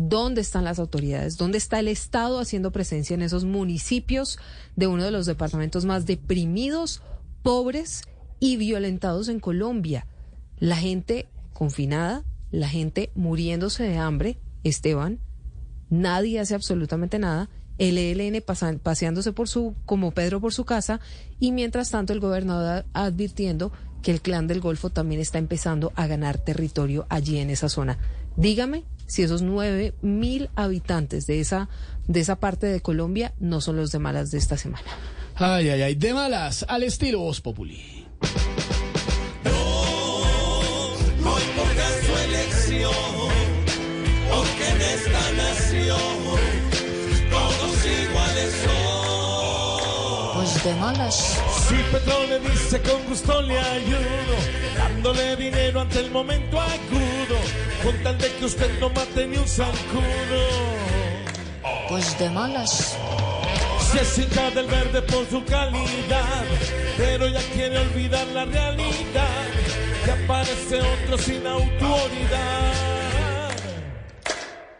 ¿Dónde 0.00 0.42
están 0.42 0.62
las 0.62 0.78
autoridades? 0.78 1.38
¿Dónde 1.38 1.58
está 1.58 1.80
el 1.80 1.88
Estado 1.88 2.38
haciendo 2.38 2.70
presencia 2.70 3.14
en 3.14 3.22
esos 3.22 3.44
municipios 3.44 4.38
de 4.76 4.86
uno 4.86 5.02
de 5.02 5.10
los 5.10 5.26
departamentos 5.26 5.86
más 5.86 6.06
deprimidos, 6.06 7.02
pobres 7.42 8.02
y 8.38 8.58
violentados 8.58 9.26
en 9.26 9.40
Colombia? 9.40 10.06
La 10.60 10.76
gente 10.76 11.26
confinada, 11.52 12.22
la 12.52 12.68
gente 12.68 13.10
muriéndose 13.16 13.82
de 13.82 13.96
hambre, 13.96 14.38
Esteban, 14.62 15.18
nadie 15.90 16.38
hace 16.38 16.54
absolutamente 16.54 17.18
nada, 17.18 17.50
el 17.78 17.98
ELN 17.98 18.40
paseándose 18.80 19.32
por 19.32 19.48
su, 19.48 19.74
como 19.84 20.12
Pedro 20.12 20.40
por 20.40 20.54
su 20.54 20.64
casa, 20.64 21.00
y 21.40 21.50
mientras 21.50 21.90
tanto 21.90 22.12
el 22.12 22.20
gobernador 22.20 22.86
advirtiendo 22.92 23.72
que 24.02 24.12
el 24.12 24.20
clan 24.20 24.46
del 24.46 24.60
Golfo 24.60 24.90
también 24.90 25.20
está 25.20 25.38
empezando 25.38 25.92
a 25.96 26.06
ganar 26.06 26.38
territorio 26.38 27.04
allí 27.08 27.38
en 27.38 27.50
esa 27.50 27.68
zona. 27.68 27.98
Dígame 28.36 28.84
si 29.08 29.24
esos 29.24 29.42
nueve 29.42 29.94
mil 30.02 30.50
habitantes 30.54 31.26
de 31.26 31.40
esa, 31.40 31.68
de 32.06 32.20
esa 32.20 32.36
parte 32.36 32.68
de 32.68 32.80
Colombia 32.80 33.34
no 33.40 33.60
son 33.60 33.76
los 33.76 33.90
de 33.90 33.98
malas 33.98 34.30
de 34.30 34.38
esta 34.38 34.56
semana. 34.56 34.86
Ay, 35.34 35.70
ay, 35.70 35.82
ay, 35.82 35.94
de 35.96 36.14
malas, 36.14 36.64
al 36.68 36.84
estilo 36.84 37.20
Voz 37.20 37.40
Populi. 37.40 38.06
No 41.20 41.30
importa 41.40 41.88
su 42.04 42.16
elección, 42.28 43.17
malas. 50.74 51.40
Si 51.68 51.74
Petro 51.92 52.24
le 52.28 52.38
dice 52.40 52.80
con 52.82 53.04
gusto 53.08 53.42
le 53.42 53.58
ayudo, 53.58 54.36
dándole 54.76 55.36
dinero 55.36 55.80
ante 55.80 56.00
el 56.00 56.10
momento 56.10 56.60
agudo, 56.60 57.38
con 57.82 58.02
tal 58.02 58.18
de 58.18 58.32
que 58.34 58.44
usted 58.44 58.80
no 58.80 58.90
mate 58.90 59.26
ni 59.26 59.36
un 59.36 59.48
zancudo. 59.48 60.42
Pues 61.88 62.18
de 62.18 62.30
malas. 62.30 62.96
Se 63.92 64.04
cinta 64.04 64.50
del 64.50 64.66
verde 64.66 65.00
por 65.02 65.26
su 65.30 65.42
calidad, 65.44 66.44
pero 66.98 67.26
ya 67.28 67.40
quiere 67.54 67.78
olvidar 67.78 68.26
la 68.28 68.44
realidad, 68.44 69.46
que 70.04 70.10
aparece 70.10 70.80
otro 70.80 71.16
sin 71.18 71.46
autoridad. 71.46 72.97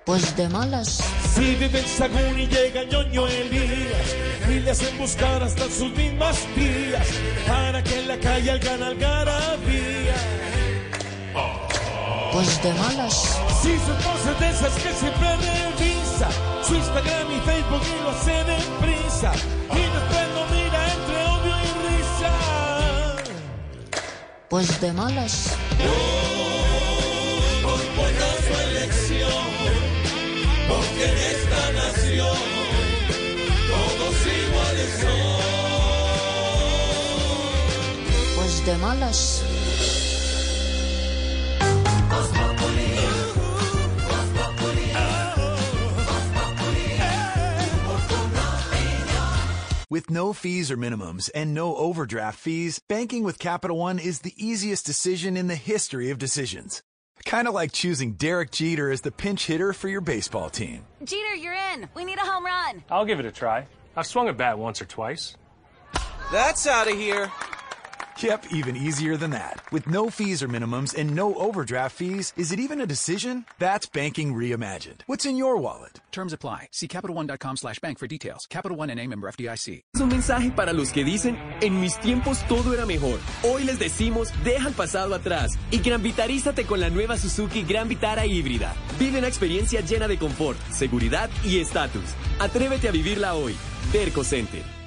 Pues 0.09 0.35
de 0.39 0.49
malas. 0.49 1.05
Si 1.35 1.55
vive 1.57 1.81
en 1.81 1.87
Sagún 1.87 2.41
y 2.41 2.47
llega 2.47 2.83
ñoño 2.85 3.27
Elías 3.27 4.17
y 4.49 4.61
le 4.61 4.71
hacen 4.71 4.97
buscar 4.97 5.43
hasta 5.43 5.65
sus 5.65 5.91
mismas 5.95 6.47
tías 6.55 7.07
para 7.47 7.85
que 7.85 8.01
en 8.01 8.09
la 8.09 8.17
calle 8.19 8.53
hagan 8.53 8.83
algarabía. 8.85 10.15
Pues 12.33 12.63
de 12.63 12.73
malas. 12.73 13.39
Si 13.61 13.69
su 13.69 13.93
esposa 13.93 14.33
es 14.33 14.41
de 14.41 14.49
esas 14.49 14.75
que 14.83 14.93
siempre 14.95 15.37
revisa 15.37 16.29
su 16.67 16.75
Instagram 16.75 17.31
y 17.31 17.41
Facebook 17.41 17.83
y 17.85 18.03
lo 18.03 18.09
hace 18.09 18.45
deprisa 18.45 19.33
y 19.73 19.83
después 19.95 20.27
lo 20.35 20.47
mira 20.57 20.81
entre 20.91 21.17
odio 21.35 21.55
y 21.61 21.71
risa. 21.85 22.33
Pues 24.49 24.81
de 24.81 24.91
malas. 24.95 25.55
No 25.77 26.58
porque 30.69 31.05
en 31.05 31.19
esta 31.35 31.73
nación 31.73 32.37
todos 33.69 34.17
iguales 34.27 34.91
son. 35.01 35.49
Pues 38.37 38.67
de 38.67 38.77
malas. 38.79 39.45
With 49.91 50.11
no 50.11 50.35
fees 50.35 50.71
or 50.71 50.77
minimums 50.77 51.31
and 51.35 51.55
no 51.55 51.75
overdraft 51.75 52.39
fees, 52.39 52.79
banking 52.79 53.25
with 53.25 53.39
Capital 53.39 53.79
One 53.79 53.99
is 53.99 54.21
the 54.21 54.35
easiest 54.37 54.85
decision 54.85 55.35
in 55.35 55.49
the 55.49 55.57
history 55.57 56.11
of 56.11 56.19
decisions. 56.19 56.83
Kind 57.29 57.47
of 57.47 57.53
like 57.53 57.73
choosing 57.73 58.13
Derek 58.13 58.51
Jeter 58.51 58.91
as 58.91 59.03
the 59.03 59.11
pinch 59.11 59.45
hitter 59.45 59.75
for 59.75 59.87
your 59.87 60.01
baseball 60.01 60.49
team. 60.49 60.87
Jeter, 61.05 61.35
you're 61.35 61.53
in. 61.75 61.87
We 61.95 62.07
need 62.07 62.17
a 62.17 62.23
home 62.23 62.43
run. 62.43 62.83
I'll 62.89 63.05
give 63.05 63.21
it 63.21 63.27
a 63.27 63.31
try. 63.31 63.67
I've 63.95 64.07
swung 64.07 64.31
a 64.31 64.33
bat 64.33 64.59
once 64.59 64.81
or 64.81 64.87
twice. 64.87 65.37
That's 66.33 66.67
out 66.67 66.91
of 66.91 66.97
here. 66.97 67.31
Yep, 68.21 68.47
even 68.51 68.77
easier 68.77 69.17
than 69.17 69.31
that. 69.31 69.63
With 69.71 69.87
no 69.87 70.11
fees 70.11 70.43
or 70.43 70.49
minimums 70.49 70.93
and 70.99 71.15
no 71.15 71.37
overdraft 71.37 71.95
fees, 71.95 72.33
is 72.37 72.51
it 72.51 72.59
even 72.59 72.81
a 72.81 72.87
decision? 72.87 73.45
That's 73.61 73.87
banking 73.87 74.35
reimagined. 74.35 75.03
What's 75.07 75.25
in 75.25 75.37
your 75.37 75.57
wallet? 75.57 76.01
Terms 76.11 76.33
apply. 76.33 76.71
See 76.73 76.89
CapitalOne.com 76.89 77.57
slash 77.57 77.79
bank 77.79 78.01
for 78.01 78.09
details. 78.09 78.49
Capital 78.51 78.77
One 78.77 78.91
and 78.91 78.99
a 78.99 79.07
member 79.07 79.31
FDIC. 79.31 79.85
Es 79.95 80.01
un 80.01 80.09
mensaje 80.09 80.51
para 80.51 80.73
los 80.73 80.91
que 80.91 81.05
dicen, 81.05 81.39
en 81.61 81.81
mis 81.81 81.97
tiempos 82.01 82.43
todo 82.49 82.75
era 82.75 82.87
mejor. 82.87 83.21
Hoy 83.45 83.63
les 83.63 83.79
decimos, 83.79 84.33
deja 84.43 84.67
el 84.67 84.75
pasado 84.75 85.15
atrás 85.15 85.57
y 85.71 85.79
Gran 85.79 86.03
Vitarízate 86.03 86.65
con 86.65 86.81
la 86.81 86.91
nueva 86.91 87.17
Suzuki 87.19 87.63
Gran 87.63 87.87
Vitara 87.87 88.27
híbrida. 88.27 88.75
Vive 88.99 89.21
una 89.21 89.29
experiencia 89.29 89.81
llena 89.81 90.09
de 90.09 90.19
confort, 90.19 90.59
seguridad 90.73 91.31
y 91.45 91.61
estatus. 91.61 92.17
Atrévete 92.41 92.89
a 92.89 92.91
vivirla 92.91 93.35
hoy. 93.35 93.55
Verco 93.93 94.25
Center. 94.25 94.79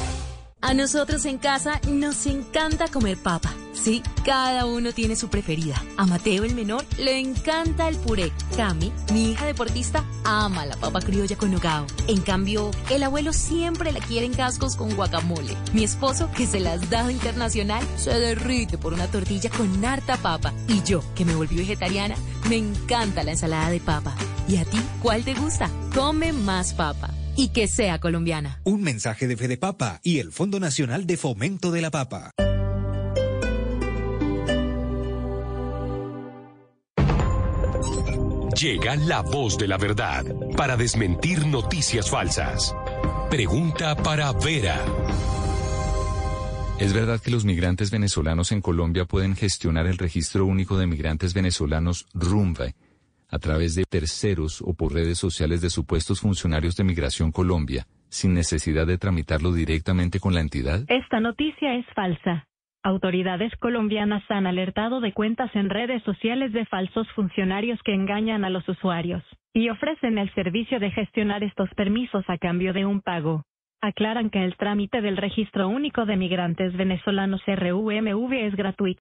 A 0.60 0.74
nosotros 0.74 1.24
en 1.26 1.38
casa 1.38 1.80
nos 1.88 2.26
encanta 2.26 2.88
comer 2.88 3.22
papa. 3.22 3.54
Sí, 3.74 4.02
cada 4.26 4.66
uno 4.66 4.92
tiene 4.92 5.16
su 5.16 5.30
preferida. 5.30 5.80
A 5.98 6.08
Mateo 6.08 6.44
el 6.46 6.56
menor 6.56 6.84
le 6.98 7.20
encanta 7.20 7.88
el 7.88 7.96
puré. 7.96 8.32
Cami, 8.56 8.92
mi 9.14 9.32
hija 9.32 9.46
deportista, 9.46 10.04
ama 10.24 10.66
la 10.66 10.76
papa 10.76 11.00
criolla 11.00 11.38
con 11.38 11.52
nogao. 11.52 11.86
En 12.08 12.22
cambio, 12.22 12.72
el 12.90 13.04
abuelo 13.04 13.34
siempre 13.34 13.92
la 13.92 14.00
quiere 14.00 14.26
en 14.26 14.34
cascos 14.34 14.76
con 14.76 14.96
guacamole. 14.96 15.56
Mi 15.74 15.84
esposo, 15.84 16.32
que 16.36 16.48
se 16.48 16.60
las 16.60 16.90
da 16.90 17.10
internacional, 17.12 17.86
se 17.96 18.18
derrite 18.20 18.80
por 18.80 18.94
una 18.94 19.06
tortilla 19.08 19.52
con 19.52 19.86
harta 19.86 20.18
papa. 20.18 20.54
Y 20.68 20.82
yo, 20.82 21.04
que 21.14 21.24
me 21.24 21.36
volví 21.36 21.56
vegetariana, 21.56 22.16
me 22.50 22.58
encanta 22.58 23.24
la 23.24 23.32
ensalada 23.32 23.70
de 23.70 23.80
papa. 23.80 24.16
¿Y 24.48 24.58
a 24.58 24.66
ti 24.66 24.82
cuál 25.04 25.24
te 25.24 25.36
gusta? 25.36 25.70
Come 25.94 26.34
más 26.34 26.74
papa 26.74 27.17
y 27.38 27.50
que 27.50 27.68
sea 27.68 28.00
colombiana. 28.00 28.60
Un 28.66 28.82
mensaje 28.82 29.28
de 29.28 29.38
Fede 29.38 29.58
Papa 29.58 30.02
y 30.04 30.20
el 30.20 30.34
Fondo 30.34 30.60
Nacional 30.60 31.08
de 31.08 31.16
Fomento 31.16 31.72
de 31.72 31.82
la 31.82 31.92
Papa. 31.92 32.32
Llega 38.60 38.96
la 38.96 39.22
voz 39.22 39.56
de 39.60 39.68
la 39.68 39.78
verdad 39.78 40.26
para 40.58 40.76
desmentir 40.76 41.46
noticias 41.46 42.10
falsas. 42.10 42.76
Pregunta 43.30 43.96
para 43.96 44.32
Vera. 44.32 44.84
¿Es 46.80 46.92
verdad 46.92 47.22
que 47.22 47.30
los 47.30 47.46
migrantes 47.46 47.92
venezolanos 47.92 48.52
en 48.52 48.62
Colombia 48.62 49.06
pueden 49.06 49.36
gestionar 49.36 49.86
el 49.86 50.00
registro 50.00 50.48
único 50.48 50.78
de 50.78 50.88
migrantes 50.88 51.36
venezolanos 51.36 52.08
RUMVE 52.16 52.74
a 53.30 53.40
través 53.40 53.76
de 53.76 53.84
terceros 53.84 54.62
o 54.62 54.74
por 54.74 54.94
redes 54.94 55.18
sociales 55.18 55.62
de 55.62 55.70
supuestos 55.70 56.22
funcionarios 56.22 56.76
de 56.76 56.84
Migración 56.84 57.32
Colombia, 57.32 57.86
sin 58.10 58.34
necesidad 58.34 58.88
de 58.88 58.98
tramitarlo 58.98 59.52
directamente 59.52 60.20
con 60.20 60.34
la 60.34 60.42
entidad? 60.42 60.84
Esta 60.88 61.20
noticia 61.20 61.76
es 61.76 61.86
falsa. 61.94 62.48
Autoridades 62.84 63.52
colombianas 63.60 64.24
han 64.30 64.48
alertado 64.48 65.02
de 65.02 65.12
cuentas 65.12 65.54
en 65.56 65.70
redes 65.70 66.02
sociales 66.04 66.54
de 66.54 66.66
falsos 66.66 67.08
funcionarios 67.16 67.80
que 67.84 67.94
engañan 67.94 68.46
a 68.46 68.50
los 68.50 68.68
usuarios 68.70 69.24
y 69.54 69.70
ofrecen 69.70 70.18
el 70.18 70.34
servicio 70.34 70.80
de 70.80 70.92
gestionar 70.92 71.44
estos 71.44 71.70
permisos 71.76 72.24
a 72.30 72.38
cambio 72.38 72.74
de 72.74 72.86
un 72.86 73.02
pago. 73.02 73.44
Aclaran 73.82 74.30
que 74.30 74.44
el 74.44 74.56
trámite 74.56 75.02
del 75.02 75.18
Registro 75.18 75.68
Único 75.68 76.06
de 76.06 76.16
Migrantes 76.16 76.76
Venezolanos 76.78 77.42
RUMV 77.46 78.34
es 78.34 78.56
gratuito. 78.56 78.96